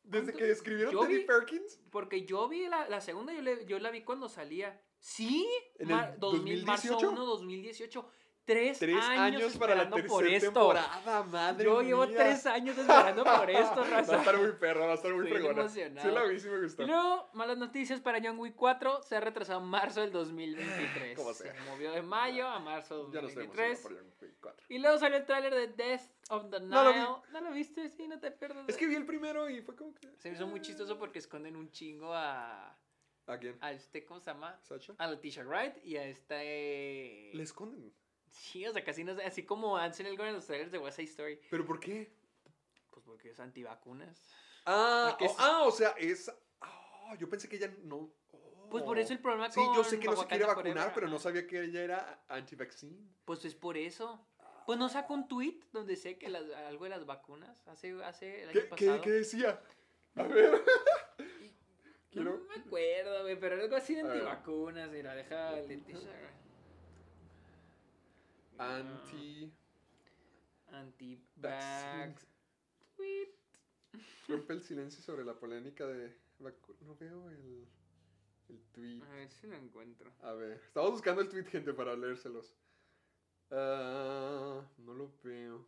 Desde 0.03 0.27
¿Cuánto? 0.33 0.39
que 0.39 0.51
escribieron 0.53 1.07
Teddy 1.09 1.25
Perkins. 1.25 1.79
Porque 1.91 2.25
yo 2.25 2.49
vi 2.49 2.69
la, 2.69 2.89
la 2.89 3.01
segunda, 3.03 3.33
yo, 3.35 3.43
le- 3.43 3.67
yo 3.67 3.79
la 3.81 3.91
vi 3.91 4.03
cuando 4.03 4.29
salía. 4.31 4.81
¿Sí? 5.07 5.49
¿En 5.79 5.89
el 5.89 5.95
Mar- 5.97 6.17
2000, 6.19 6.65
marzo 6.67 6.89
2018? 6.89 7.11
1, 7.13 7.25
2018. 7.27 8.11
Tres, 8.45 8.79
Tres 8.79 8.95
años, 9.05 9.19
años 9.43 9.57
para 9.57 9.75
la 9.75 9.83
esperando 9.85 10.09
por 10.09 10.25
esto. 10.27 10.47
temporada, 10.53 11.23
madre 11.25 11.65
Yo 11.65 11.83
llevo 11.83 12.07
tres 12.09 12.47
años 12.47 12.79
esperando 12.79 13.25
por 13.25 13.51
esto, 13.51 13.81
Va 13.81 13.87
a 13.87 13.91
raza. 13.91 14.17
estar 14.19 14.39
muy 14.39 14.53
perro, 14.53 14.87
va 14.87 14.93
a 14.93 14.95
estar 14.95 15.13
muy 15.13 15.25
Estoy 15.27 15.39
fregona. 15.41 15.61
emocionado. 15.63 16.09
Sí 16.09 16.15
la 16.15 16.25
vi, 16.25 16.39
sí 16.41 16.49
me 16.49 16.61
gustó. 16.63 16.83
Y 16.83 16.87
luego, 16.87 17.29
malas 17.35 17.59
noticias 17.59 18.01
para 18.01 18.21
John 18.23 18.39
Wick 18.39 18.55
4, 18.57 19.03
se 19.03 19.17
ha 19.17 19.21
retrasado 19.21 19.59
a 19.61 19.63
marzo 19.65 20.01
del 20.01 20.13
2023. 20.13 21.17
Como 21.17 21.33
sea. 21.35 21.53
Se 21.55 21.61
movió 21.71 21.91
de 21.93 22.03
mayo 22.03 22.47
a 22.49 22.59
marzo 22.61 23.07
Ya 23.13 23.21
del 23.21 23.23
no 23.23 23.29
estoy 23.29 23.47
2023. 23.47 23.79
emocionado 23.81 23.83
por 23.83 23.97
John 23.97 24.29
Wick 24.31 24.37
4. 24.41 24.67
Y 24.69 24.79
luego 24.79 24.99
salió 24.99 25.17
el 25.19 25.27
tráiler 25.27 25.55
de 25.55 25.67
Death 25.69 26.03
of 26.31 26.51
the 26.51 26.61
Nile. 26.61 26.71
No 26.71 26.85
lo 26.85 26.93
vi. 26.93 27.01
¿No 27.33 27.41
lo 27.41 27.51
viste? 27.53 27.89
Sí, 27.91 28.07
no 28.09 28.19
te 28.21 28.31
pierdas. 28.33 28.69
Es 28.69 28.77
que 28.77 28.87
vi 28.87 28.95
el 28.97 29.07
primero 29.07 29.49
y 29.51 29.61
fue 29.63 29.75
como 29.77 29.93
que... 29.95 30.09
Se 30.19 30.29
me 30.31 30.37
hizo 30.37 30.47
muy 30.49 30.61
chistoso 30.61 30.97
porque 30.99 31.19
esconden 31.21 31.57
un 31.57 31.71
chingo 31.73 32.13
a... 32.15 32.79
¿A 33.27 33.39
quién? 33.39 33.57
A 33.61 33.73
este, 33.73 34.05
¿cómo 34.05 34.21
se 34.21 34.31
llama? 34.31 34.59
¿Sacha? 34.63 34.95
A 34.99 35.07
Leticia 35.09 35.43
Wright 35.45 35.85
y 35.85 35.97
a 35.97 36.05
este... 36.05 37.31
Le 37.35 37.43
esconden. 37.43 37.93
Sí, 38.31 38.67
o 38.67 38.73
sea, 38.73 38.85
casi 38.85 39.03
no 39.03 39.15
sé, 39.17 39.23
así 39.25 39.45
como 39.45 39.77
hacen 39.79 40.07
algo 40.07 40.25
en 40.25 40.35
los 40.35 40.47
trailers 40.47 40.71
de 40.71 40.79
West 40.79 40.97
Side 40.97 41.09
Story. 41.09 41.41
¿Pero 41.51 41.65
por 41.65 41.81
qué? 41.81 42.13
Pues 42.91 43.05
porque 43.05 43.31
es 43.31 43.41
antivacunas. 43.41 44.31
Ah, 44.65 45.17
oh, 45.21 45.25
es- 45.25 45.35
ah, 45.39 45.63
o 45.65 45.71
sea, 45.73 45.91
es... 45.99 46.31
ah, 46.61 47.15
yo 47.19 47.29
pensé 47.29 47.49
que 47.49 47.57
ella 47.57 47.75
no... 47.83 47.97
oh. 48.33 48.69
Pues 48.71 48.83
por 48.85 48.99
eso 48.99 49.13
el 49.13 49.21
problema 49.21 49.51
Sí, 49.51 49.61
yo 49.61 49.75
con 49.83 49.85
sé 49.85 49.99
que 49.99 50.07
no 50.07 50.17
se 50.17 50.27
quiere 50.27 50.45
vacunar, 50.45 50.73
Forever, 50.75 50.95
pero 50.95 51.09
no 51.09 51.19
sabía 51.19 51.47
que 51.47 51.63
ella 51.65 51.83
era 51.83 52.25
anti-vaccine. 52.29 52.97
Pues 53.25 53.45
es 53.45 53.55
por 53.55 53.77
eso. 53.77 54.25
Pues 54.67 54.79
no 54.79 54.89
sacó 54.89 55.15
un 55.15 55.29
tweet 55.29 55.61
donde 55.73 55.97
sé 55.97 56.19
que 56.19 56.29
las- 56.29 56.51
algo 56.67 56.85
de 56.85 56.91
las 56.91 57.07
vacunas 57.07 57.67
hace, 57.69 57.93
hace 58.05 58.43
el 58.43 58.49
año 58.51 58.61
¿Qué, 58.61 58.67
pasado. 58.67 58.97
qué, 58.97 59.01
qué 59.03 59.11
decía? 59.11 59.61
A 60.17 60.23
ver. 60.25 60.65
No 62.25 62.39
me 62.49 62.55
acuerdo, 62.55 63.23
güey, 63.23 63.39
pero 63.39 63.61
algo 63.61 63.77
así 63.77 63.95
de 63.95 64.01
antivacunas. 64.03 64.91
Mira, 64.91 65.15
deja 65.15 65.53
Leticia. 65.53 66.33
Anti... 68.59 69.53
Anti-vax. 70.69 72.27
Tweet. 72.97 73.29
Rompe 74.29 74.53
el 74.55 74.63
silencio 74.63 75.03
sobre 75.03 75.25
la 75.25 75.35
polémica 75.39 75.87
de... 75.87 76.17
vacu- 76.41 76.77
No 76.81 76.97
veo 76.97 77.31
el... 77.31 77.67
El 78.49 78.63
tweet. 78.73 79.03
A 79.03 79.09
ver 79.11 79.31
si 79.31 79.47
lo 79.47 79.57
encuentro. 79.57 80.13
A 80.23 80.33
ver, 80.33 80.53
estamos 80.53 80.93
buscando 80.93 81.21
el 81.21 81.29
tweet, 81.29 81.45
gente, 81.45 81.73
para 81.75 81.97
leérselos. 81.97 82.55
Ah, 83.51 84.65
no 84.79 84.95
lo 84.95 85.13
veo. 85.23 85.67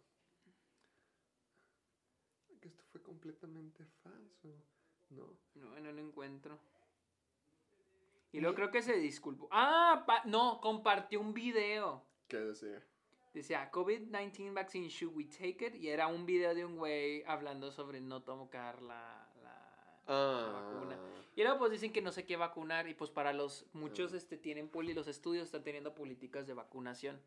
Que 2.61 2.69
esto 2.69 2.85
fue 2.91 3.03
completamente 3.03 3.85
falso. 4.03 4.49
No. 5.11 5.27
No, 5.55 5.81
no 5.81 5.93
lo 5.93 6.01
encuentro. 6.01 6.59
Y 8.33 8.41
luego 8.41 8.55
creo 8.57 8.71
que 8.71 8.83
se 8.83 8.95
disculpó. 8.97 9.49
Ah, 9.51 10.05
no, 10.27 10.61
compartió 10.61 11.21
un 11.21 11.33
video. 11.33 12.05
¿Qué 12.29 12.37
decía? 12.39 12.83
Decía, 13.33 13.71
COVID-19 13.71 14.53
vaccine, 14.55 14.89
should 14.89 15.15
we 15.17 15.25
take 15.25 15.67
it? 15.67 15.75
Y 15.77 15.89
era 15.89 16.09
un 16.09 16.27
video 16.27 16.55
de 16.55 16.65
un 16.65 16.77
güey 16.77 17.23
hablando 17.27 17.71
sobre 17.71 18.01
no 18.01 18.23
tocar 18.23 18.83
la, 18.83 19.27
la, 19.43 20.03
la 20.07 20.07
Ah. 20.07 20.53
vacuna. 20.73 20.99
Y 21.37 21.43
luego 21.43 21.59
pues 21.59 21.71
dicen 21.71 21.93
que 21.93 22.03
no 22.03 22.11
sé 22.13 22.27
qué 22.27 22.37
vacunar 22.37 22.89
y 22.89 22.95
pues 22.95 23.11
para 23.11 23.33
los, 23.33 23.67
muchos 23.73 24.13
este, 24.13 24.37
tienen, 24.37 24.69
poli, 24.69 24.93
los 24.93 25.07
estudios 25.07 25.45
están 25.47 25.63
teniendo 25.63 25.95
políticas 25.95 26.47
de 26.47 26.55
vacunación. 26.55 27.21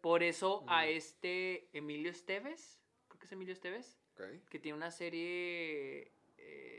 Por 0.00 0.22
eso 0.22 0.64
a 0.66 0.84
Mm. 0.84 0.88
este 0.90 1.68
Emilio 1.72 2.10
Esteves, 2.10 2.80
creo 3.08 3.18
que 3.18 3.26
es 3.26 3.32
Emilio 3.32 3.52
Esteves, 3.52 3.98
Ok. 4.14 4.48
que 4.50 4.58
tiene 4.58 4.76
una 4.76 4.90
serie 4.90 6.12
eh, 6.36 6.77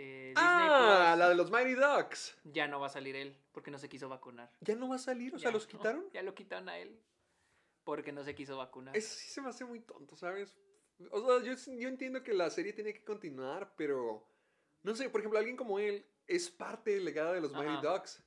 de 0.00 0.26
Disney 0.28 0.34
Ah, 0.36 1.08
Plus, 1.12 1.18
la 1.18 1.28
de 1.28 1.34
los 1.34 1.50
Mighty 1.50 1.74
Ducks. 1.74 2.36
ya 2.44 2.66
no 2.68 2.80
va 2.80 2.86
a 2.86 2.90
salir 2.90 3.16
él 3.16 3.36
porque 3.52 3.70
no 3.70 3.78
se 3.78 3.88
quiso 3.88 4.08
vacunar. 4.08 4.50
Ya 4.60 4.74
no 4.74 4.88
va 4.88 4.96
a 4.96 4.98
salir, 4.98 5.34
o 5.34 5.38
sea, 5.38 5.50
los 5.50 5.64
no, 5.64 5.70
quitaron. 5.78 6.10
Ya 6.12 6.22
lo 6.22 6.34
quitaron 6.34 6.68
a 6.68 6.78
él 6.78 7.00
porque 7.84 8.12
no 8.12 8.22
se 8.24 8.34
quiso 8.34 8.56
vacunar. 8.56 8.96
Eso 8.96 9.14
sí 9.14 9.28
se 9.28 9.40
me 9.40 9.48
hace 9.48 9.64
muy 9.64 9.80
tonto, 9.80 10.16
¿sabes? 10.16 10.54
O 11.10 11.40
sea, 11.40 11.42
yo, 11.42 11.54
yo 11.78 11.88
entiendo 11.88 12.22
que 12.22 12.32
la 12.34 12.50
serie 12.50 12.72
tiene 12.72 12.92
que 12.92 13.02
continuar, 13.04 13.74
pero... 13.76 14.26
No 14.82 14.94
sé, 14.94 15.10
por 15.10 15.20
ejemplo, 15.20 15.38
alguien 15.38 15.56
como 15.56 15.78
él 15.78 16.06
es 16.26 16.50
parte 16.50 16.92
del 16.92 17.04
legado 17.04 17.32
de 17.32 17.40
los 17.40 17.52
Mighty. 17.52 17.82
Ducks. 17.86 18.22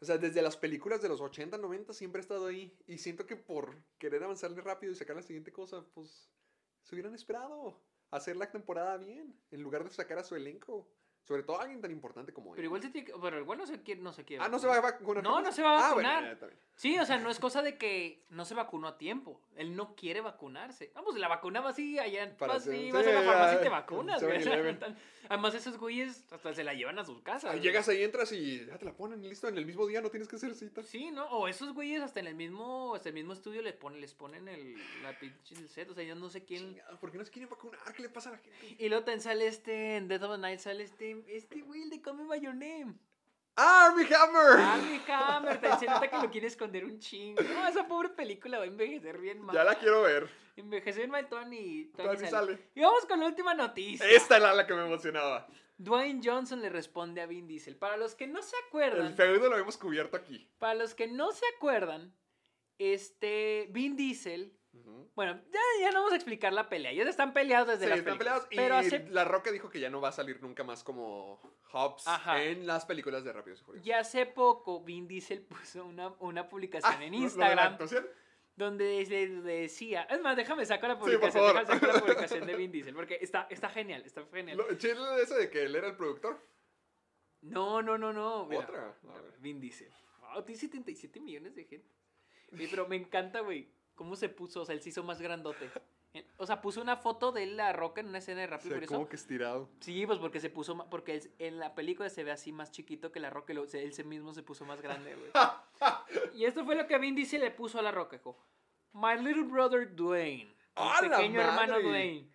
O 0.00 0.04
sea, 0.04 0.18
desde 0.18 0.42
las 0.42 0.56
películas 0.56 1.00
de 1.00 1.08
los 1.08 1.20
80, 1.20 1.56
90 1.56 1.92
siempre 1.94 2.18
ha 2.20 2.22
estado 2.22 2.46
ahí. 2.46 2.76
Y 2.86 2.98
siento 2.98 3.26
que 3.26 3.36
por 3.36 3.76
querer 3.98 4.22
avanzarle 4.22 4.60
rápido 4.60 4.92
y 4.92 4.96
sacar 4.96 5.16
la 5.16 5.22
siguiente 5.22 5.52
cosa, 5.52 5.84
pues 5.94 6.30
se 6.82 6.94
hubieran 6.94 7.14
esperado 7.14 7.80
hacer 8.10 8.36
la 8.36 8.50
temporada 8.50 8.96
bien, 8.98 9.34
en 9.50 9.62
lugar 9.62 9.84
de 9.84 9.90
sacar 9.90 10.18
a 10.18 10.24
su 10.24 10.36
elenco. 10.36 10.86
Sobre 11.26 11.42
todo 11.42 11.58
a 11.58 11.62
alguien 11.62 11.80
tan 11.80 11.90
importante 11.90 12.32
como 12.32 12.50
él. 12.50 12.56
Pero 12.56 12.66
igual 12.66 12.82
se 12.82 12.90
tiene 12.90 13.06
que- 13.06 13.12
pero 13.20 13.40
igual 13.40 13.58
no 13.58 13.66
se 13.66 13.82
quiere, 13.82 14.00
no 14.00 14.12
se 14.12 14.24
quiere. 14.24 14.44
Ah, 14.44 14.48
no 14.48 14.58
se 14.60 14.66
va 14.68 14.76
a 14.76 14.80
vacunar. 14.80 15.24
No, 15.24 15.40
no 15.40 15.50
se 15.50 15.60
va 15.62 15.70
a 15.78 15.88
Ah, 15.90 15.94
bueno, 15.94 16.08
vacunar. 16.08 16.38
bien. 16.38 16.52
Sí, 16.76 16.98
o 16.98 17.04
sea, 17.06 17.16
no 17.18 17.30
es 17.30 17.40
cosa 17.40 17.62
de 17.62 17.76
que 17.78 18.24
no 18.28 18.44
se 18.44 18.54
vacunó 18.54 18.86
a 18.86 18.96
tiempo. 18.98 19.40
Él 19.56 19.74
no 19.74 19.96
quiere 19.96 20.20
vacunarse. 20.20 20.92
Vamos, 20.94 21.18
la 21.18 21.26
vacunaba 21.26 21.70
así, 21.70 21.98
allá 21.98 22.36
Para 22.36 22.52
vas, 22.54 22.62
hacer- 22.62 22.76
sí, 22.78 22.92
vas 22.92 23.06
a 23.06 23.12
la 23.12 23.22
farmacia 23.22 23.52
y 23.52 23.56
ya, 23.56 23.60
te 23.62 23.68
vacunas. 23.70 24.22
güey. 24.22 24.36
O 24.36 24.40
sea, 24.40 24.52
7-Eleven. 24.52 24.78
tan- 24.78 24.96
Además, 25.28 25.54
esos 25.56 25.76
güeyes 25.78 26.24
hasta 26.32 26.54
se 26.54 26.62
la 26.62 26.74
llevan 26.74 27.00
a 27.00 27.04
sus 27.04 27.20
casas. 27.22 27.60
Llegas 27.60 27.88
ahí, 27.88 28.04
entras 28.04 28.30
y 28.30 28.64
ya 28.64 28.78
te 28.78 28.84
la 28.84 28.92
ponen 28.92 29.24
y 29.24 29.28
listo. 29.28 29.48
En 29.48 29.58
el 29.58 29.66
mismo 29.66 29.84
día 29.88 30.00
no 30.00 30.08
tienes 30.10 30.28
que 30.28 30.36
hacer 30.36 30.54
cita. 30.54 30.84
Sí, 30.84 31.10
¿no? 31.10 31.24
O 31.30 31.48
esos 31.48 31.74
güeyes 31.74 32.00
hasta 32.02 32.20
en 32.20 32.28
el 32.28 32.36
mismo, 32.36 32.94
hasta 32.94 33.08
el 33.08 33.14
mismo 33.16 33.32
estudio 33.32 33.60
les 33.62 33.74
ponen, 33.74 34.00
les 34.00 34.14
ponen 34.14 34.46
el, 34.46 34.76
la 35.02 35.18
pinche 35.18 35.56
el 35.56 35.68
set. 35.68 35.90
O 35.90 35.94
sea, 35.94 36.04
yo 36.04 36.14
no 36.14 36.28
sé 36.30 36.44
quién. 36.44 36.74
Chingado, 36.74 37.00
¿Por 37.00 37.10
qué 37.10 37.18
no 37.18 37.24
se 37.24 37.32
quieren 37.32 37.48
vacunar? 37.50 37.80
¿Qué 37.92 38.02
le 38.02 38.08
pasa 38.10 38.28
a 38.28 38.32
la 38.32 38.38
gente? 38.38 38.76
Y 38.78 38.88
luego 38.88 39.02
también 39.04 39.20
sale 39.22 39.48
este, 39.48 39.96
en 39.96 40.06
Death 40.06 40.22
of 40.22 40.32
the 40.36 40.38
Night 40.38 40.60
sale 40.60 40.84
este, 40.84 41.15
este 41.28 41.60
güey, 41.62 41.82
el 41.82 41.90
de 41.90 42.00
Call 42.00 42.16
Me 42.16 42.24
By 42.24 42.40
Your 42.40 42.54
Name. 42.54 42.94
¡Ah, 43.58 43.86
Army 43.86 44.04
Hammer! 44.04 44.60
Armie 44.60 45.00
Hammer, 45.08 45.58
te 45.60 45.76
se 45.78 45.86
nota 45.86 46.08
que 46.10 46.18
lo 46.18 46.30
quiere 46.30 46.46
esconder 46.46 46.84
un 46.84 46.98
chingo. 46.98 47.40
No, 47.42 47.66
esa 47.66 47.88
pobre 47.88 48.10
película 48.10 48.58
va 48.58 48.64
a 48.64 48.66
envejecer 48.66 49.18
bien 49.18 49.40
mal. 49.40 49.54
Ya 49.56 49.64
la 49.64 49.74
quiero 49.76 50.02
ver. 50.02 50.28
Envejeció 50.56 51.00
bien 51.00 51.10
mal 51.10 51.26
Tony. 51.28 51.86
Tony 51.96 52.06
Tony 52.08 52.18
sale. 52.18 52.30
sale. 52.30 52.70
Y 52.74 52.80
vamos 52.82 53.06
con 53.06 53.18
la 53.18 53.26
última 53.26 53.54
noticia. 53.54 54.06
Esta 54.10 54.36
era 54.36 54.52
la 54.52 54.66
que 54.66 54.74
me 54.74 54.84
emocionaba. 54.84 55.46
Dwayne 55.78 56.20
Johnson 56.22 56.60
le 56.60 56.68
responde 56.68 57.20
a 57.22 57.26
Vin 57.26 57.46
Diesel. 57.46 57.76
Para 57.76 57.96
los 57.96 58.14
que 58.14 58.26
no 58.26 58.42
se 58.42 58.56
acuerdan, 58.66 59.06
El 59.06 59.14
feudo 59.14 59.48
lo 59.48 59.56
hemos 59.56 59.76
cubierto 59.78 60.16
aquí. 60.18 60.50
para 60.58 60.74
los 60.74 60.94
que 60.94 61.06
no 61.06 61.32
se 61.32 61.44
acuerdan, 61.56 62.14
este 62.78 63.68
Vin 63.70 63.96
Diesel. 63.96 64.55
Bueno, 65.14 65.40
ya, 65.52 65.60
ya 65.80 65.90
no 65.92 66.00
vamos 66.00 66.12
a 66.12 66.16
explicar 66.16 66.52
la 66.52 66.68
pelea. 66.68 66.90
Ellos 66.90 67.06
están 67.08 67.32
peleados 67.32 67.68
desde 67.68 67.84
Sí, 67.84 67.90
las 67.90 67.98
están 68.00 68.18
películas. 68.18 68.46
peleados 68.46 68.52
y 68.52 68.56
Pero 68.56 68.76
hace, 68.98 69.10
La 69.12 69.24
Roca 69.24 69.50
dijo 69.50 69.70
que 69.70 69.80
ya 69.80 69.88
no 69.90 70.00
va 70.00 70.08
a 70.08 70.12
salir 70.12 70.42
nunca 70.42 70.62
más 70.64 70.84
como 70.84 71.40
Hobbs 71.72 72.06
Ajá. 72.06 72.42
en 72.44 72.66
las 72.66 72.84
películas 72.86 73.24
de 73.24 73.32
Rápidos 73.32 73.60
y 73.60 73.64
Furiosos. 73.64 73.86
ya 73.86 73.98
hace 74.00 74.26
poco 74.26 74.82
Vin 74.84 75.08
Diesel 75.08 75.42
puso 75.46 75.84
una, 75.86 76.08
una 76.20 76.48
publicación 76.48 76.92
Ah, 76.92 77.04
en 77.04 77.12
¿lo- 77.12 77.18
lo 77.18 77.18
de 77.18 77.24
Instagram 77.24 77.78
donde 78.56 79.04
le 79.06 79.28
decía... 79.42 80.02
Es 80.04 80.20
más, 80.22 80.34
déjame 80.36 80.64
sacar 80.64 80.88
la 80.90 80.98
publicación. 80.98 81.44
déjame 81.46 81.66
sacar 81.66 81.94
la 81.94 82.00
publicación 82.00 82.46
de 82.46 82.56
Vin 82.56 82.72
Diesel 82.72 82.94
porque 82.94 83.18
está, 83.20 83.46
está 83.50 83.68
genial, 83.68 84.02
está 84.04 84.24
genial. 84.32 84.56
Lo- 84.56 84.74
¿Chile 84.78 84.98
eso 85.22 85.34
de 85.34 85.50
que 85.50 85.62
él 85.64 85.76
era 85.76 85.88
el 85.88 85.96
productor? 85.96 86.40
No, 87.42 87.82
no, 87.82 87.98
no, 87.98 88.12
no. 88.12 88.46
mira. 88.46 88.62
Otra. 88.62 88.98
A 89.08 89.20
ver. 89.20 89.34
Vin 89.38 89.60
Diesel. 89.60 89.92
Wow, 90.20 90.42
tiene 90.44 90.58
77 90.60 91.20
millones 91.20 91.54
de 91.54 91.64
gente. 91.64 91.94
Pero 92.50 92.88
me 92.88 92.96
encanta, 92.96 93.40
güey, 93.40 93.68
cómo 93.96 94.14
se 94.14 94.28
puso, 94.28 94.60
o 94.60 94.64
sea, 94.64 94.74
él 94.74 94.80
se 94.82 94.90
hizo 94.90 95.02
más 95.02 95.20
grandote. 95.20 95.68
Eh, 96.14 96.24
O 96.38 96.46
sea, 96.46 96.60
puso 96.62 96.80
una 96.80 96.96
foto 96.96 97.32
de 97.32 97.46
la 97.46 97.72
roca 97.72 98.00
en 98.00 98.06
una 98.08 98.18
escena 98.18 98.40
de 98.42 98.46
Rápido 98.46 98.68
y 98.68 98.70
Se 98.70 98.74
Furioso. 98.76 98.94
como 98.94 99.08
que 99.08 99.16
estirado. 99.16 99.68
Sí, 99.80 100.06
pues 100.06 100.18
porque 100.18 100.40
se 100.40 100.48
puso, 100.50 100.74
ma- 100.74 100.88
porque 100.88 101.16
él- 101.16 101.30
en 101.38 101.58
la 101.58 101.74
película 101.74 102.08
se 102.08 102.22
ve 102.24 102.30
así 102.30 102.52
más 102.52 102.70
chiquito 102.70 103.10
que 103.12 103.20
la 103.20 103.28
roca, 103.30 103.52
y 103.52 103.56
lo- 103.56 103.64
él 103.64 103.92
se 103.92 104.04
mismo 104.04 104.32
se 104.32 104.42
puso 104.42 104.64
más 104.64 104.80
grande, 104.80 105.14
güey. 105.16 105.30
y 106.34 106.44
esto 106.44 106.64
fue 106.64 106.74
lo 106.76 106.86
que 106.86 106.98
Vin 106.98 107.14
Diesel 107.16 107.40
le 107.40 107.50
puso 107.50 107.78
a 107.78 107.82
la 107.82 107.90
roca, 107.90 108.16
dijo, 108.16 108.38
My 108.92 109.16
little 109.22 109.42
brother 109.44 109.94
Dwayne, 109.94 110.54
¡A 110.76 111.02
mi 111.02 111.08
la 111.08 111.16
pequeño 111.18 111.40
hermano! 111.40 111.80
Dwayne, 111.80 112.30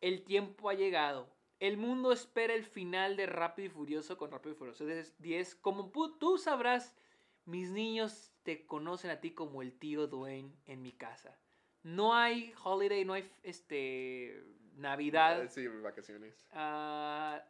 el 0.00 0.24
tiempo 0.24 0.68
ha 0.70 0.74
llegado. 0.74 1.28
El 1.60 1.76
mundo 1.76 2.10
espera 2.10 2.54
el 2.54 2.64
final 2.64 3.16
de 3.16 3.26
Rápido 3.26 3.66
y 3.66 3.70
Furioso 3.70 4.16
con 4.16 4.30
Rápido 4.30 4.54
y 4.54 4.58
Furioso 4.58 4.84
10. 5.18 5.54
Como 5.56 5.90
tú 6.18 6.38
sabrás, 6.38 6.96
mis 7.44 7.70
niños 7.70 8.32
te 8.42 8.66
conocen 8.66 9.10
a 9.10 9.20
ti 9.20 9.32
como 9.32 9.62
el 9.62 9.78
tío 9.78 10.06
Dwayne 10.06 10.54
en 10.66 10.82
mi 10.82 10.92
casa. 10.92 11.38
No 11.82 12.14
hay 12.14 12.52
holiday, 12.62 13.04
no 13.04 13.14
hay 13.14 13.30
este 13.42 14.44
Navidad 14.74 15.42
Eh, 15.44 15.48
Sí, 15.48 15.66
vacaciones. 15.66 16.46
ah, 16.52 17.42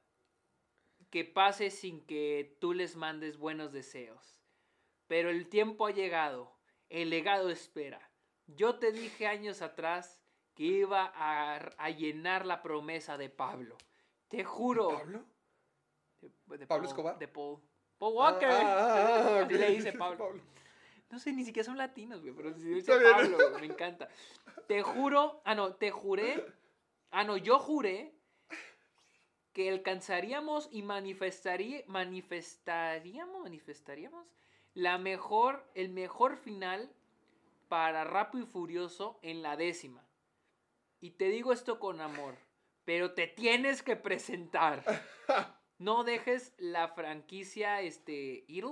que 1.10 1.24
pase 1.24 1.70
sin 1.70 2.04
que 2.06 2.56
tú 2.60 2.72
les 2.72 2.96
mandes 2.96 3.36
buenos 3.36 3.72
deseos. 3.72 4.40
Pero 5.06 5.30
el 5.30 5.48
tiempo 5.48 5.86
ha 5.86 5.90
llegado, 5.90 6.56
el 6.88 7.10
legado 7.10 7.50
espera. 7.50 8.00
Yo 8.46 8.78
te 8.78 8.92
dije 8.92 9.26
años 9.26 9.62
atrás 9.62 10.22
que 10.54 10.62
iba 10.64 11.10
a, 11.14 11.56
a 11.56 11.90
llenar 11.90 12.46
la 12.46 12.62
promesa 12.62 13.16
de 13.18 13.28
Pablo. 13.30 13.76
Te 14.28 14.44
juro. 14.44 14.88
¿Pablo? 14.90 15.24
De- 16.20 16.28
de 16.58 16.66
¿Pablo 16.66 16.66
Paul- 16.66 16.84
Escobar? 16.84 17.18
De 17.18 17.28
Paul. 17.28 17.60
Paul 18.00 18.14
Walker. 18.14 18.48
Ah, 18.48 18.62
ah, 18.62 18.86
ah, 18.88 19.40
Así 19.44 19.54
ok. 19.54 19.60
le 19.60 19.70
dice 19.70 19.92
Pablo. 19.92 20.32
No 21.10 21.18
sé, 21.18 21.32
ni 21.32 21.44
siquiera 21.44 21.66
son 21.66 21.76
latinos, 21.76 22.20
güey, 22.20 22.32
pero 22.32 22.54
sí 22.54 22.68
dice. 22.68 22.92
Pablo, 22.92 23.36
güey, 23.36 23.60
me 23.62 23.66
encanta. 23.66 24.08
Te 24.68 24.80
juro, 24.80 25.42
ah, 25.44 25.56
no, 25.56 25.74
te 25.74 25.90
juré, 25.90 26.46
ah, 27.10 27.24
no, 27.24 27.36
yo 27.36 27.58
juré 27.58 28.14
que 29.52 29.68
alcanzaríamos 29.70 30.68
y 30.70 30.82
manifestaría, 30.82 31.82
manifestaríamos, 31.88 33.42
manifestaríamos 33.42 34.24
la 34.74 34.98
mejor, 34.98 35.68
el 35.74 35.88
mejor 35.88 36.36
final 36.36 36.88
para 37.68 38.04
Rápido 38.04 38.44
y 38.44 38.46
Furioso 38.46 39.18
en 39.22 39.42
la 39.42 39.56
décima. 39.56 40.06
Y 41.00 41.10
te 41.10 41.24
digo 41.24 41.52
esto 41.52 41.80
con 41.80 42.00
amor, 42.00 42.36
pero 42.84 43.14
te 43.14 43.26
tienes 43.26 43.82
que 43.82 43.96
presentar. 43.96 44.84
No 45.80 46.04
dejes 46.04 46.52
la 46.58 46.88
franquicia, 46.88 47.80
este, 47.80 48.44
ir 48.48 48.66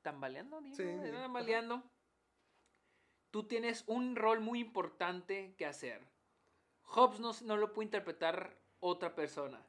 tambaleando, 0.00 0.62
digo, 0.62 0.74
Sí, 0.74 0.84
tambaleando. 1.12 1.82
Tú 3.30 3.44
tienes 3.44 3.84
un 3.86 4.16
rol 4.16 4.40
muy 4.40 4.60
importante 4.60 5.54
que 5.58 5.66
hacer. 5.66 6.00
Hobbs 6.84 7.20
no, 7.20 7.32
no 7.42 7.58
lo 7.58 7.74
puede 7.74 7.84
interpretar 7.86 8.56
otra 8.80 9.14
persona. 9.14 9.60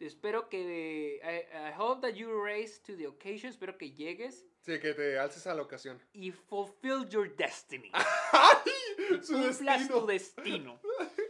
Espero 0.00 0.48
que. 0.48 1.20
I, 1.22 1.68
I 1.70 1.74
hope 1.78 2.00
that 2.00 2.16
you 2.16 2.42
raise 2.42 2.80
to 2.80 2.96
the 2.96 3.06
occasion. 3.06 3.50
Espero 3.50 3.78
que 3.78 3.92
llegues 3.92 4.46
Sí, 4.62 4.80
que 4.80 4.92
te 4.94 5.16
alces 5.16 5.46
a 5.46 5.54
la 5.54 5.62
ocasión. 5.62 6.00
y 6.12 6.32
fulfill 6.32 7.08
your 7.08 7.34
destiny. 7.36 7.92
¡Ay! 8.32 9.22
Su 9.22 9.34
Cumplas 9.34 9.88
tu 9.88 10.06
destino. 10.06 10.80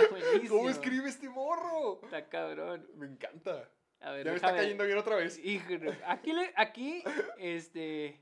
destino. 0.00 0.16
Está 0.18 0.28
buenísimo. 0.30 0.56
¿Cómo 0.58 0.70
escribe 0.70 1.08
este 1.08 1.28
morro? 1.28 2.00
Está 2.04 2.28
cabrón. 2.28 2.86
Me 2.94 3.06
encanta. 3.06 3.68
A 4.00 4.10
ver, 4.10 4.24
Ya 4.26 4.30
me 4.32 4.36
está 4.36 4.54
cayendo 4.56 4.84
bien 4.84 4.98
otra 4.98 5.16
vez. 5.16 5.38
Híjole, 5.38 5.98
aquí, 6.06 6.32
le- 6.32 6.52
aquí, 6.56 7.04
este... 7.38 8.20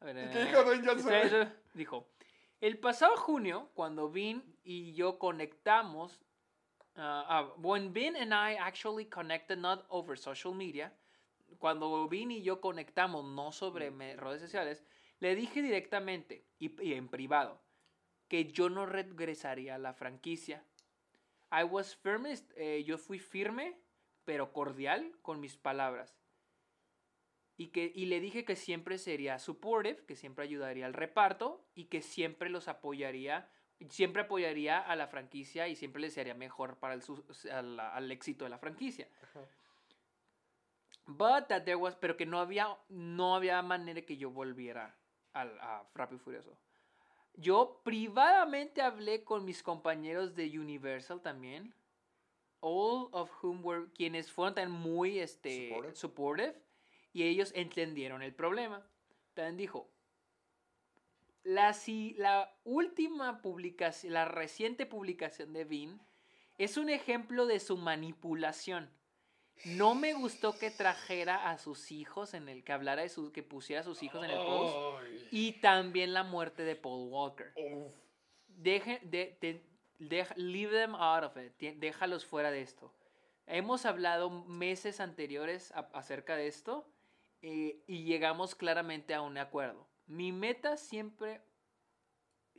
A 0.00 0.04
ver, 0.06 0.28
¿Y 0.28 0.30
qué 0.30 0.44
dijo 0.44 0.62
Dwayne 0.62 0.86
Johnson? 0.86 1.52
Dijo, 1.74 2.08
el 2.60 2.78
pasado 2.78 3.16
junio, 3.16 3.70
cuando 3.74 4.08
Vin 4.08 4.56
y 4.62 4.94
yo 4.94 5.18
conectamos, 5.18 6.20
when 7.58 7.92
Vin 7.92 8.16
and 8.16 8.32
I 8.32 8.56
actually 8.56 9.06
connected 9.06 9.58
not 9.58 9.84
over 9.88 10.16
social 10.18 10.54
media, 10.54 10.92
cuando 11.58 12.08
Vin 12.08 12.30
y 12.30 12.42
yo 12.42 12.60
conectamos 12.60 13.24
no 13.24 13.52
sobre 13.52 13.90
me- 13.90 14.16
redes 14.16 14.40
sociales, 14.40 14.84
le 15.18 15.34
dije 15.34 15.60
directamente 15.60 16.46
y, 16.58 16.80
y 16.82 16.94
en 16.94 17.08
privado 17.08 17.60
que 18.28 18.44
yo 18.52 18.70
no 18.70 18.86
regresaría 18.86 19.74
a 19.74 19.78
la 19.78 19.92
franquicia. 19.92 20.64
I 21.50 21.64
was 21.64 21.96
firm, 21.96 22.26
eh, 22.26 22.84
yo 22.84 22.96
fui 22.98 23.18
firme, 23.18 23.76
pero 24.24 24.52
cordial 24.52 25.18
con 25.22 25.40
mis 25.40 25.56
palabras. 25.56 26.16
Y, 27.56 27.68
que, 27.68 27.92
y 27.94 28.06
le 28.06 28.20
dije 28.20 28.44
que 28.44 28.56
siempre 28.56 28.96
sería 28.96 29.38
supportive, 29.38 30.06
que 30.06 30.16
siempre 30.16 30.44
ayudaría 30.44 30.86
al 30.86 30.94
reparto 30.94 31.66
y 31.74 31.86
que 31.86 32.00
siempre 32.00 32.48
los 32.48 32.68
apoyaría, 32.68 33.50
siempre 33.90 34.22
apoyaría 34.22 34.78
a 34.78 34.96
la 34.96 35.08
franquicia 35.08 35.68
y 35.68 35.76
siempre 35.76 36.00
les 36.00 36.16
haría 36.16 36.34
mejor 36.34 36.78
para 36.78 36.94
el, 36.94 37.02
al, 37.52 37.80
al 37.80 38.10
éxito 38.12 38.44
de 38.44 38.50
la 38.50 38.58
franquicia. 38.58 39.08
But 41.06 41.48
that 41.48 41.64
there 41.64 41.74
was, 41.74 41.96
pero 41.96 42.16
que 42.16 42.24
no 42.24 42.38
había, 42.38 42.78
no 42.88 43.34
había 43.34 43.60
manera 43.62 44.02
que 44.02 44.16
yo 44.16 44.30
volviera 44.30 44.96
al, 45.32 45.58
a 45.60 45.82
Rápido 45.94 46.16
y 46.16 46.24
Furioso. 46.24 46.56
Yo 47.40 47.80
privadamente 47.82 48.82
hablé 48.82 49.24
con 49.24 49.46
mis 49.46 49.62
compañeros 49.62 50.34
de 50.34 50.58
Universal 50.58 51.22
también. 51.22 51.74
All 52.60 53.08
of 53.12 53.30
whom 53.42 53.64
were 53.64 53.86
quienes 53.94 54.30
fueron 54.30 54.54
también 54.54 54.78
muy 54.78 55.18
este, 55.18 55.68
Supportive. 55.68 55.94
supportive. 55.94 56.54
Y 57.14 57.22
ellos 57.22 57.50
entendieron 57.54 58.22
el 58.22 58.34
problema. 58.34 58.86
También 59.32 59.56
dijo, 59.56 59.90
la, 61.42 61.72
si, 61.72 62.14
la 62.18 62.54
última 62.64 63.40
publicación, 63.40 64.12
la 64.12 64.26
reciente 64.26 64.84
publicación 64.84 65.54
de 65.54 65.64
Vin 65.64 66.00
es 66.58 66.76
un 66.76 66.90
ejemplo 66.90 67.46
de 67.46 67.58
su 67.58 67.78
manipulación. 67.78 68.90
No 69.64 69.94
me 69.94 70.14
gustó 70.14 70.58
que 70.58 70.70
trajera 70.70 71.50
a 71.50 71.58
sus 71.58 71.90
hijos 71.92 72.34
en 72.34 72.48
el 72.48 72.64
que 72.64 72.72
hablara 72.72 73.02
de 73.02 73.08
su, 73.08 73.30
que 73.32 73.42
pusiera 73.42 73.80
a 73.82 73.84
sus 73.84 74.02
hijos 74.02 74.24
en 74.24 74.30
el 74.30 74.36
post 74.38 74.76
y 75.30 75.52
también 75.60 76.12
la 76.14 76.22
muerte 76.22 76.62
de 76.64 76.76
Paul 76.76 77.08
Walker. 77.10 77.52
Deje, 78.48 79.00
de, 79.02 79.36
de- 79.40 79.66
deja- 79.98 80.34
leave 80.36 80.72
them 80.72 80.94
out 80.94 81.24
of 81.24 81.36
it. 81.36 81.52
Déjalos 81.78 82.24
fuera 82.24 82.50
de 82.50 82.62
esto. 82.62 82.94
Hemos 83.46 83.84
hablado 83.84 84.30
meses 84.30 85.00
anteriores 85.00 85.72
a- 85.72 85.88
acerca 85.92 86.36
de 86.36 86.46
esto 86.46 86.86
eh, 87.42 87.82
y 87.86 88.04
llegamos 88.04 88.54
claramente 88.54 89.12
a 89.14 89.22
un 89.22 89.36
acuerdo. 89.38 89.88
Mi 90.06 90.32
meta 90.32 90.76
siempre, 90.76 91.40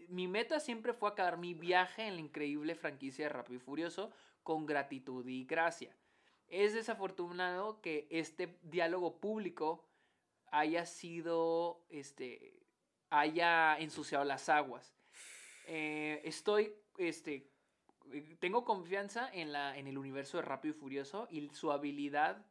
mi 0.08 0.28
meta 0.28 0.60
siempre 0.60 0.94
fue 0.94 1.10
acabar 1.10 1.38
mi 1.38 1.54
viaje 1.54 2.08
en 2.08 2.16
la 2.16 2.22
increíble 2.22 2.76
franquicia 2.76 3.26
de 3.26 3.30
Rápido 3.30 3.58
y 3.58 3.60
Furioso 3.60 4.12
con 4.44 4.66
gratitud 4.66 5.26
y 5.28 5.46
gracia. 5.46 5.96
Es 6.52 6.74
desafortunado 6.74 7.82
que 7.82 8.08
este 8.12 8.60
diálogo 8.62 9.20
público 9.20 9.88
haya 10.52 10.86
sido, 10.86 11.86
este, 11.90 12.60
haya 13.10 13.78
ensuciado 13.80 14.26
las 14.26 14.50
aguas. 14.50 14.94
Eh, 15.66 16.22
estoy, 16.26 16.76
este, 16.98 17.50
eh, 18.12 18.36
tengo 18.40 18.66
confianza 18.66 19.30
en, 19.34 19.54
la, 19.54 19.78
en 19.78 19.88
el 19.88 19.98
universo 19.98 20.38
de 20.38 20.44
Rápido 20.44 20.76
y 20.76 20.78
Furioso 20.78 21.28
y 21.32 21.50
su 21.50 21.72
habilidad 21.72 22.46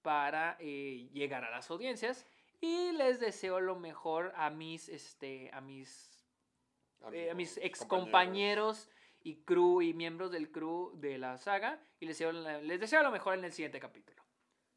para 0.00 0.56
eh, 0.58 1.08
llegar 1.12 1.44
a 1.44 1.50
las 1.50 1.70
audiencias 1.70 2.26
y 2.62 2.92
les 2.92 3.20
deseo 3.20 3.60
lo 3.60 3.76
mejor 3.76 4.32
a 4.36 4.48
mis, 4.48 4.88
este, 4.88 5.50
a 5.52 5.60
mis, 5.60 6.24
eh, 7.12 7.30
a 7.30 7.34
mis 7.34 7.58
ex 7.58 7.84
compañeros 7.84 8.88
y 9.24 9.42
crew 9.42 9.82
y 9.82 9.94
miembros 9.94 10.30
del 10.30 10.52
crew 10.52 10.92
de 10.94 11.18
la 11.18 11.38
saga 11.38 11.80
y 11.98 12.06
les 12.06 12.20
les 12.20 12.78
deseo 12.78 13.02
lo 13.02 13.10
mejor 13.10 13.34
en 13.34 13.44
el 13.44 13.52
siguiente 13.52 13.80
capítulo. 13.80 14.22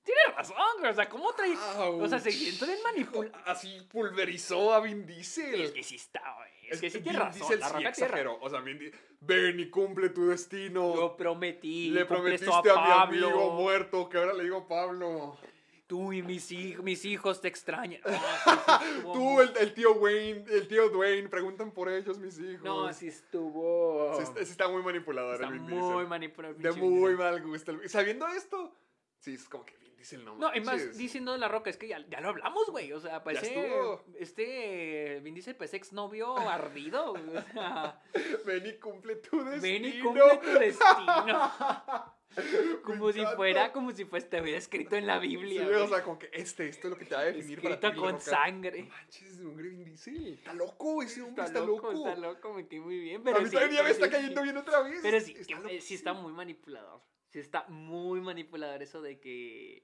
Tienes 0.04 0.38
razón, 0.38 0.56
güey, 0.80 0.90
o 0.90 0.96
sea, 0.96 1.10
¿cómo 1.10 1.34
trae? 1.34 1.54
O 1.78 2.08
sea, 2.08 2.20
se 2.20 2.30
bien 2.30 2.82
manipulado. 2.82 3.38
Así 3.46 3.78
pulverizó 3.92 4.74
a 4.74 4.80
Vin 4.80 5.06
Diesel. 5.06 5.62
Es 5.62 5.72
que 5.72 5.84
sí 5.84 5.96
está, 5.98 6.22
güey. 6.38 6.50
Es 6.70 6.80
que 6.80 6.90
sí 6.90 7.00
Vin 7.00 7.04
tiene 7.04 7.20
razón. 7.20 7.34
Diesel 7.42 7.60
La 7.60 7.68
sí 7.68 7.74
tiene 7.76 7.90
exageró. 7.90 8.40
O 8.40 8.50
sea, 8.50 8.62
Vin 8.62 8.80
Di- 8.80 8.92
ven 9.20 9.60
y 9.60 9.70
cumple 9.70 10.10
tu 10.10 10.30
destino. 10.30 10.96
Lo 10.96 11.18
prometí. 11.18 11.90
le 11.90 12.06
prometiste 12.06 12.46
esto 12.46 12.80
a, 12.80 13.08
mi 13.08 13.18
amigo 13.18 13.52
muerto 13.56 14.08
que 14.08 14.18
ahora 14.18 14.34
le 14.34 14.46
digo 14.46 14.66
Pablo. 14.66 15.38
Tú 15.88 16.12
y 16.12 16.22
mis 16.22 16.52
hijos, 16.52 16.84
mis 16.84 17.06
hijos 17.06 17.40
te 17.40 17.48
extrañan. 17.48 18.02
Tú, 19.14 19.40
el, 19.40 19.56
el 19.58 19.74
tío 19.74 19.94
Wayne, 19.94 20.44
el 20.50 20.68
tío 20.68 20.90
Dwayne, 20.90 21.30
preguntan 21.30 21.72
por 21.72 21.88
ellos, 21.88 22.20
mis 22.20 22.38
hijos. 22.40 22.62
No, 22.62 22.92
sí 22.92 23.08
estuvo. 23.08 24.14
Sí, 24.18 24.24
está, 24.24 24.44
sí 24.44 24.52
está 24.52 24.68
muy 24.68 24.84
manipulador 24.84 25.36
Está 25.36 25.48
el 25.48 25.54
Vin 25.54 25.64
muy 25.64 26.06
manipulable. 26.06 26.60
De 26.60 26.74
muy 26.74 27.16
mal 27.16 27.42
gusto. 27.42 27.74
Sabiendo 27.88 28.28
esto, 28.28 28.76
sí, 29.20 29.36
es 29.36 29.48
como 29.48 29.66
que 29.66 29.78
Vin 29.78 29.96
Diesel 29.96 30.26
no 30.26 30.36
No, 30.36 30.54
y 30.54 30.60
más 30.60 30.98
diciendo 30.98 31.32
de 31.32 31.38
la 31.38 31.48
roca, 31.48 31.70
es 31.70 31.78
que 31.78 31.88
ya, 31.88 32.06
ya 32.10 32.20
lo 32.20 32.30
hablamos, 32.30 32.70
güey. 32.70 32.92
O 32.92 33.00
sea, 33.00 33.24
parece. 33.24 33.48
estuvo. 33.48 34.04
Este. 34.20 35.22
Vin 35.24 35.36
Diesel, 35.36 35.56
pues 35.56 35.74
exnovio 35.74 36.38
ardido. 36.38 37.14
O 37.14 37.42
sea, 37.54 38.02
Ven 38.46 38.66
y 38.66 38.74
cumple 38.74 39.16
tu 39.16 39.42
destino. 39.42 39.62
ven 39.62 39.86
y 39.86 40.02
cumple 40.02 40.38
tu 40.44 40.60
destino. 40.60 41.54
como 42.84 43.12
si 43.12 43.26
fuera, 43.36 43.72
como 43.72 43.92
si 43.92 44.06
fuese, 44.06 44.26
estuviera 44.28 44.58
escrito 44.58 44.96
en 44.96 45.08
la 45.08 45.20
Sí, 45.22 45.28
Biblia. 45.28 45.68
o 45.84 45.88
sea, 45.88 46.04
como 46.04 46.20
que 46.20 46.30
este, 46.34 46.68
esto 46.70 46.88
es 46.88 46.92
lo 46.92 46.98
que 46.98 47.06
te 47.06 47.16
va 47.16 47.22
a 47.22 47.26
definir 47.26 47.62
para 47.62 47.76
Escrito 47.76 47.94
ti, 47.94 48.00
con 48.00 48.22
sangre. 48.22 48.84
No 48.84 48.90
manches, 48.90 49.40
hombre, 49.42 49.70
Vin 49.70 49.84
Diesel. 49.86 50.34
Está 50.34 50.54
loco, 50.54 51.02
ese 51.04 51.22
hombre 51.22 51.44
Está, 51.46 51.60
está, 51.60 51.60
loco, 51.66 51.92
loco. 51.92 52.08
está 52.10 52.20
loco, 52.20 52.54
me 52.54 52.68
quedé 52.68 52.80
muy 52.80 53.00
bien. 53.00 53.22
a 53.22 53.24
Pero 53.24 53.42
mí 53.42 53.50
sí, 53.50 53.56
ya 53.72 53.84
me 53.84 53.90
está 53.90 54.10
cayendo 54.10 54.42
bien 54.42 54.58
otra 54.58 54.82
vez. 54.82 55.00
Pero 55.02 55.20
sí, 55.20 55.36
Está 55.40 55.62
que- 55.62 55.82
sí 55.82 55.96
está 55.96 56.14
muy 56.14 56.34
manipulador. 56.34 57.02
Sí 57.30 57.40
está 57.40 57.66
muy 57.68 58.22
manipulador 58.22 58.82
eso 58.84 59.02
de 59.02 59.20
que... 59.20 59.84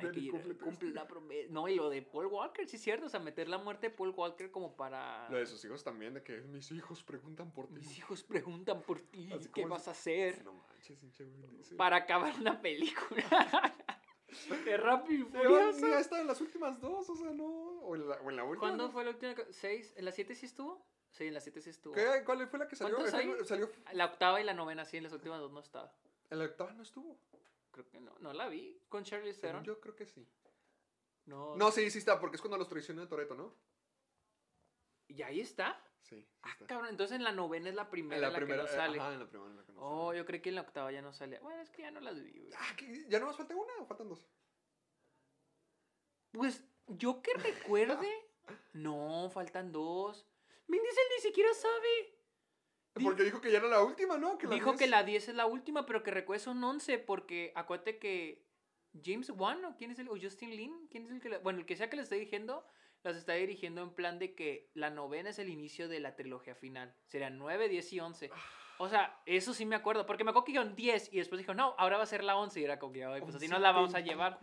hay 0.00 0.12
que 0.12 0.20
ir- 0.20 0.58
cumple 0.58 0.90
la 0.90 1.06
promesa. 1.06 1.48
No, 1.50 1.68
y 1.68 1.74
lo 1.76 1.88
de 1.90 2.02
Paul 2.02 2.26
Walker, 2.26 2.68
sí 2.68 2.76
es 2.76 2.82
cierto. 2.82 3.06
O 3.06 3.08
sea, 3.08 3.20
meter 3.20 3.48
la 3.48 3.58
muerte 3.58 3.88
de 3.90 3.94
Paul 3.96 4.10
Walker 4.16 4.50
como 4.50 4.76
para... 4.76 5.28
Lo 5.30 5.38
de 5.38 5.46
sus 5.46 5.64
hijos 5.64 5.82
también, 5.84 6.14
de 6.14 6.22
que 6.22 6.38
mis 6.42 6.70
hijos 6.72 7.02
preguntan 7.02 7.52
por 7.52 7.66
ti. 7.68 7.74
Mis 7.74 7.98
hijos 7.98 8.22
preguntan 8.22 8.82
por 8.82 9.00
ti, 9.00 9.32
Así 9.32 9.48
¿qué 9.50 9.66
vas 9.66 9.88
a 9.88 9.92
hacer 9.92 10.44
No 10.44 10.52
manches, 10.54 11.00
Diesel. 11.50 11.76
para 11.76 11.96
acabar 11.96 12.34
una 12.38 12.60
película? 12.60 13.22
de 14.64 14.76
Rápido 14.76 15.26
y 15.26 15.30
Furioso. 15.30 15.86
ha 15.86 16.00
estado 16.00 16.20
en 16.22 16.28
las 16.28 16.40
últimas 16.40 16.80
dos, 16.80 17.08
o 17.08 17.16
sea, 17.16 17.30
no. 17.32 17.44
O 17.46 17.96
en 17.96 18.08
la, 18.08 18.16
o 18.16 18.30
en 18.30 18.36
la 18.36 18.44
última. 18.44 18.60
¿Cuándo 18.60 18.86
¿no? 18.86 18.90
fue 18.92 19.04
la 19.04 19.10
última? 19.10 19.34
¿Seis? 19.50 19.92
¿En 19.96 20.04
la 20.04 20.12
siete 20.12 20.34
sí 20.34 20.46
estuvo? 20.46 20.86
Sí, 21.10 21.24
en 21.24 21.34
la 21.34 21.40
siete 21.40 21.60
sí 21.62 21.70
estuvo. 21.70 21.94
¿Qué? 21.94 22.22
¿Cuál 22.24 22.46
fue 22.48 22.58
la 22.58 22.68
que 22.68 22.76
salió? 22.76 22.98
Salió. 23.46 23.70
La 23.92 24.04
octava 24.04 24.40
y 24.40 24.44
la 24.44 24.52
novena, 24.54 24.84
sí, 24.84 24.98
en 24.98 25.04
las 25.04 25.12
últimas 25.12 25.40
dos 25.40 25.50
no 25.50 25.60
estaba. 25.60 25.92
En 26.30 26.38
la 26.38 26.44
octava 26.44 26.72
no 26.74 26.82
estuvo. 26.82 27.18
Creo 27.78 27.90
que 27.90 28.00
no, 28.00 28.12
no 28.18 28.32
la 28.32 28.48
vi. 28.48 28.82
Con 28.88 29.04
Charlie 29.04 29.32
Theron. 29.34 29.62
Yo 29.62 29.80
creo 29.80 29.94
que 29.94 30.04
sí. 30.04 30.28
No, 31.26 31.54
No, 31.54 31.70
sí, 31.70 31.88
sí 31.92 31.98
está, 31.98 32.18
porque 32.18 32.34
es 32.34 32.40
cuando 32.42 32.58
los 32.58 32.68
traiciona 32.68 33.06
Toreto, 33.08 33.36
¿no? 33.36 33.54
¿Y 35.06 35.22
ahí 35.22 35.40
está? 35.40 35.80
Sí. 36.02 36.16
sí 36.22 36.28
Ah, 36.42 36.50
está. 36.50 36.66
cabrón, 36.66 36.88
entonces 36.90 37.14
en 37.16 37.22
la 37.22 37.30
novena 37.30 37.68
es 37.68 37.76
la 37.76 37.88
primera 37.88 38.16
En 38.16 38.22
la 38.22 38.30
la, 38.30 38.36
primera. 38.36 38.64
que 38.64 38.68
no 38.68 38.74
sale. 38.76 38.98
Ajá, 38.98 39.12
en 39.12 39.20
la 39.20 39.28
primera 39.28 39.50
en 39.50 39.56
la 39.58 39.64
que 39.64 39.72
no 39.72 39.80
oh, 39.80 40.06
sale. 40.08 40.18
yo 40.18 40.26
creí 40.26 40.40
que 40.42 40.48
en 40.48 40.54
la 40.56 40.62
octava 40.62 40.90
ya 40.90 41.02
no 41.02 41.12
salía. 41.12 41.38
Bueno, 41.38 41.62
es 41.62 41.70
que 41.70 41.82
ya 41.82 41.92
no 41.92 42.00
las 42.00 42.20
vi, 42.20 42.32
güey. 42.40 42.52
Ah, 42.58 42.74
¿qué? 42.76 43.06
¿Ya 43.08 43.20
no 43.20 43.26
más 43.26 43.36
falta 43.36 43.54
una 43.54 43.72
o 43.78 43.86
faltan 43.86 44.08
dos? 44.08 44.26
Pues, 46.32 46.64
yo 46.88 47.22
que 47.22 47.32
recuerde. 47.34 48.08
no, 48.72 49.30
faltan 49.32 49.70
dos. 49.70 50.26
Vin 50.66 50.82
Diesel 50.82 51.04
ni 51.16 51.22
siquiera 51.22 51.54
sabe. 51.54 52.17
Porque 53.04 53.24
dijo 53.24 53.40
que 53.40 53.50
ya 53.50 53.58
era 53.58 53.68
la 53.68 53.82
última, 53.82 54.18
¿no? 54.18 54.38
Que 54.38 54.46
la 54.46 54.54
Dijo 54.54 54.70
diez- 54.72 54.78
que 54.78 54.86
la 54.86 55.02
10 55.02 55.28
es 55.28 55.34
la 55.34 55.46
última, 55.46 55.86
pero 55.86 56.02
que 56.02 56.10
recuerde 56.10 56.40
son 56.42 56.62
11, 56.62 56.98
porque 56.98 57.52
acuérdate 57.54 57.98
que 57.98 58.46
James 59.04 59.30
Wan, 59.30 59.64
¿o 59.64 59.76
quién 59.76 59.90
es 59.90 59.98
el? 59.98 60.08
¿O 60.08 60.16
Justin 60.20 60.50
Lin? 60.56 60.88
¿Quién 60.90 61.04
es 61.06 61.10
el 61.12 61.20
que 61.20 61.28
la- 61.28 61.38
Bueno, 61.38 61.60
el 61.60 61.66
que 61.66 61.76
sea 61.76 61.88
que 61.90 61.96
le 61.96 62.02
esté 62.02 62.14
dirigiendo, 62.16 62.66
las 63.02 63.16
está 63.16 63.34
dirigiendo 63.34 63.82
en 63.82 63.90
plan 63.94 64.18
de 64.18 64.34
que 64.34 64.70
la 64.74 64.90
novena 64.90 65.30
es 65.30 65.38
el 65.38 65.48
inicio 65.50 65.88
de 65.88 66.00
la 66.00 66.16
trilogía 66.16 66.54
final. 66.54 66.94
Serían 67.06 67.38
9, 67.38 67.68
10 67.68 67.92
y 67.92 68.00
11. 68.00 68.30
O 68.80 68.88
sea, 68.88 69.20
eso 69.26 69.54
sí 69.54 69.66
me 69.66 69.74
acuerdo, 69.74 70.06
porque 70.06 70.22
me 70.22 70.30
acuerdo 70.30 70.44
que 70.44 70.52
dijeron 70.52 70.76
10 70.76 71.12
y 71.12 71.18
después 71.18 71.38
dijo, 71.40 71.52
no, 71.52 71.74
ahora 71.78 71.96
va 71.96 72.04
a 72.04 72.06
ser 72.06 72.22
la 72.22 72.36
11 72.36 72.60
y 72.60 72.64
era 72.64 72.78
como 72.78 72.92
que, 72.92 73.04
"Ay, 73.04 73.20
pues 73.20 73.34
así 73.34 73.46
11 73.46 73.48
nos 73.54 73.60
la 73.60 73.72
vamos 73.72 73.94
a 73.94 74.00
llevar. 74.00 74.38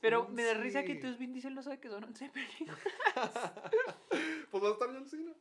Pero 0.00 0.28
me 0.28 0.44
da 0.44 0.54
risa 0.54 0.80
que 0.80 0.92
11. 0.92 0.92
entonces 0.92 1.18
Vin 1.18 1.32
Diesel 1.34 1.54
no 1.54 1.62
sabe 1.62 1.78
que 1.78 1.88
son 1.90 2.04
11 2.04 2.30
películas. 2.34 2.78
Pues 4.50 4.64
va 4.64 4.68
a 4.68 4.72
estar 4.72 4.88
John 4.88 5.06
Cena. 5.06 5.32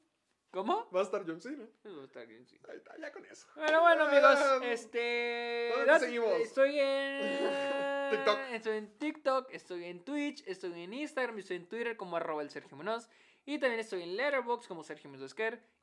¿Cómo? 0.51 0.89
Va 0.89 1.01
a 1.01 1.03
estar 1.03 1.23
John 1.27 1.39
Cena. 1.39 1.67
Va 1.85 2.01
a 2.01 2.05
estar 2.05 2.25
bien, 2.25 2.45
sí. 2.47 2.57
Ahí 2.69 2.77
está, 2.77 2.97
ya 2.97 3.11
con 3.11 3.23
eso. 3.25 3.47
Bueno, 3.55 3.81
bueno, 3.81 4.03
amigos, 4.05 4.35
Ah, 4.35 4.59
este... 4.63 5.71
¿dónde 5.75 5.91
no, 5.91 5.99
seguimos? 5.99 6.31
Estoy 6.41 6.79
en... 6.79 8.09
TikTok. 8.11 8.39
Estoy 8.51 8.77
en 8.77 8.97
TikTok, 8.97 9.47
estoy 9.51 9.85
en 9.85 10.03
Twitch, 10.03 10.43
estoy 10.47 10.81
en 10.81 10.93
Instagram, 10.93 11.37
estoy 11.37 11.57
en 11.57 11.67
Twitter 11.67 11.95
como 11.95 12.17
arroba 12.17 12.41
el 12.41 12.49
Sergio 12.49 12.75
Munoz. 12.75 13.09
Y 13.45 13.59
también 13.59 13.79
estoy 13.79 14.03
en 14.03 14.15
Letterboxd 14.15 14.67
como 14.67 14.83
Sergio 14.83 15.09
Munoz. 15.09 15.35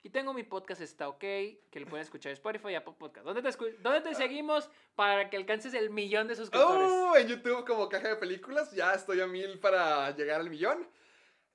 Y 0.03 0.11
tengo 0.11 0.33
mi 0.33 0.43
podcast 0.43 0.81
Está 0.81 1.09
OK, 1.09 1.21
que 1.21 1.81
lo 1.81 1.87
pueden 1.87 2.03
escuchar 2.05 2.31
en 2.31 2.35
Spotify 2.35 2.71
y 2.71 2.75
Apple 2.75 2.95
Podcast. 2.99 3.25
¿Dónde 3.25 3.43
te, 3.43 3.57
dónde 3.83 4.01
te 4.01 4.15
seguimos 4.15 4.69
para 4.95 5.31
que 5.31 5.37
alcances 5.37 5.75
el 5.75 5.91
millón 5.91 6.27
de 6.29 6.37
suscriptores? 6.37 6.91
Oh, 6.91 7.17
en 7.17 7.29
YouTube 7.29 7.65
como 7.65 7.89
Caja 7.89 8.09
de 8.09 8.17
Películas. 8.17 8.73
Ya 8.73 8.93
estoy 8.95 9.21
a 9.21 9.27
mil 9.27 9.59
para 9.59 10.11
llegar 10.15 10.41
al 10.41 10.51
millón. 10.51 10.89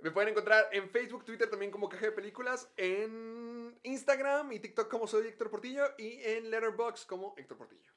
Me 0.01 0.11
pueden 0.11 0.29
encontrar 0.29 0.67
en 0.71 0.89
Facebook, 0.89 1.23
Twitter 1.25 1.49
también 1.49 1.71
como 1.71 1.87
Caja 1.87 2.05
de 2.07 2.11
Películas. 2.11 2.69
En 2.77 3.77
Instagram 3.83 4.51
y 4.51 4.59
TikTok 4.59 4.89
como 4.89 5.05
soy 5.07 5.27
Héctor 5.27 5.49
Portillo. 5.49 5.83
Y 5.97 6.19
en 6.23 6.49
Letterboxd 6.49 7.05
como 7.07 7.33
Héctor 7.37 7.57
Portillo. 7.57 7.91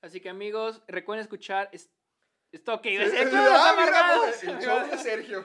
Así 0.00 0.20
que 0.20 0.28
amigos, 0.28 0.82
recuerden 0.88 1.22
escuchar... 1.22 1.68
Es- 1.72 1.90
Está 2.50 2.72
OK, 2.72 2.86
el 2.86 3.02
Ah, 3.02 3.10
Club 3.28 3.30
de 3.44 3.50
los 3.50 3.60
Amargados. 3.60 4.24
pues, 4.24 4.44
el 4.44 4.58
show 4.58 4.88
de 4.90 4.96
Sergio. 5.02 5.44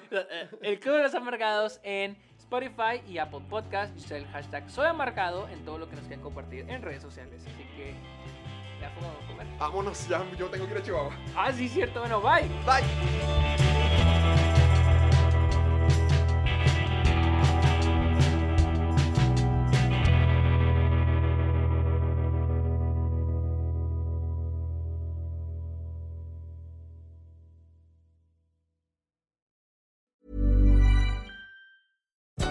El 0.61 0.79
Club 0.79 0.95
de 0.95 1.03
los 1.03 1.13
Amargados 1.15 1.81
en 1.83 2.15
Spotify 2.37 3.01
y 3.05 3.17
Apple 3.17 3.41
Podcast. 3.49 3.93
Y 3.93 3.99
usar 3.99 4.19
el 4.19 4.27
hashtag 4.27 4.69
Soy 4.69 4.85
Amargado 4.85 5.49
en 5.49 5.65
todo 5.65 5.79
lo 5.79 5.89
que 5.89 5.97
nos 5.97 6.05
quieran 6.05 6.23
compartir 6.23 6.63
en 6.69 6.81
redes 6.81 7.01
sociales. 7.01 7.41
Así 7.45 7.63
que 7.75 7.93
ya 8.79 8.89
fue 8.91 9.05
a 9.05 9.27
comer. 9.27 9.47
Vámonos, 9.59 10.07
ya 10.07 10.23
yo 10.37 10.47
tengo 10.47 10.65
que 10.65 10.71
ir 10.71 10.77
a 10.77 10.83
Chihuahua. 10.83 11.17
Ah, 11.35 11.51
sí, 11.51 11.67
cierto. 11.67 11.99
Bueno, 11.99 12.21
bye. 12.21 12.43
Bye. 12.65 13.62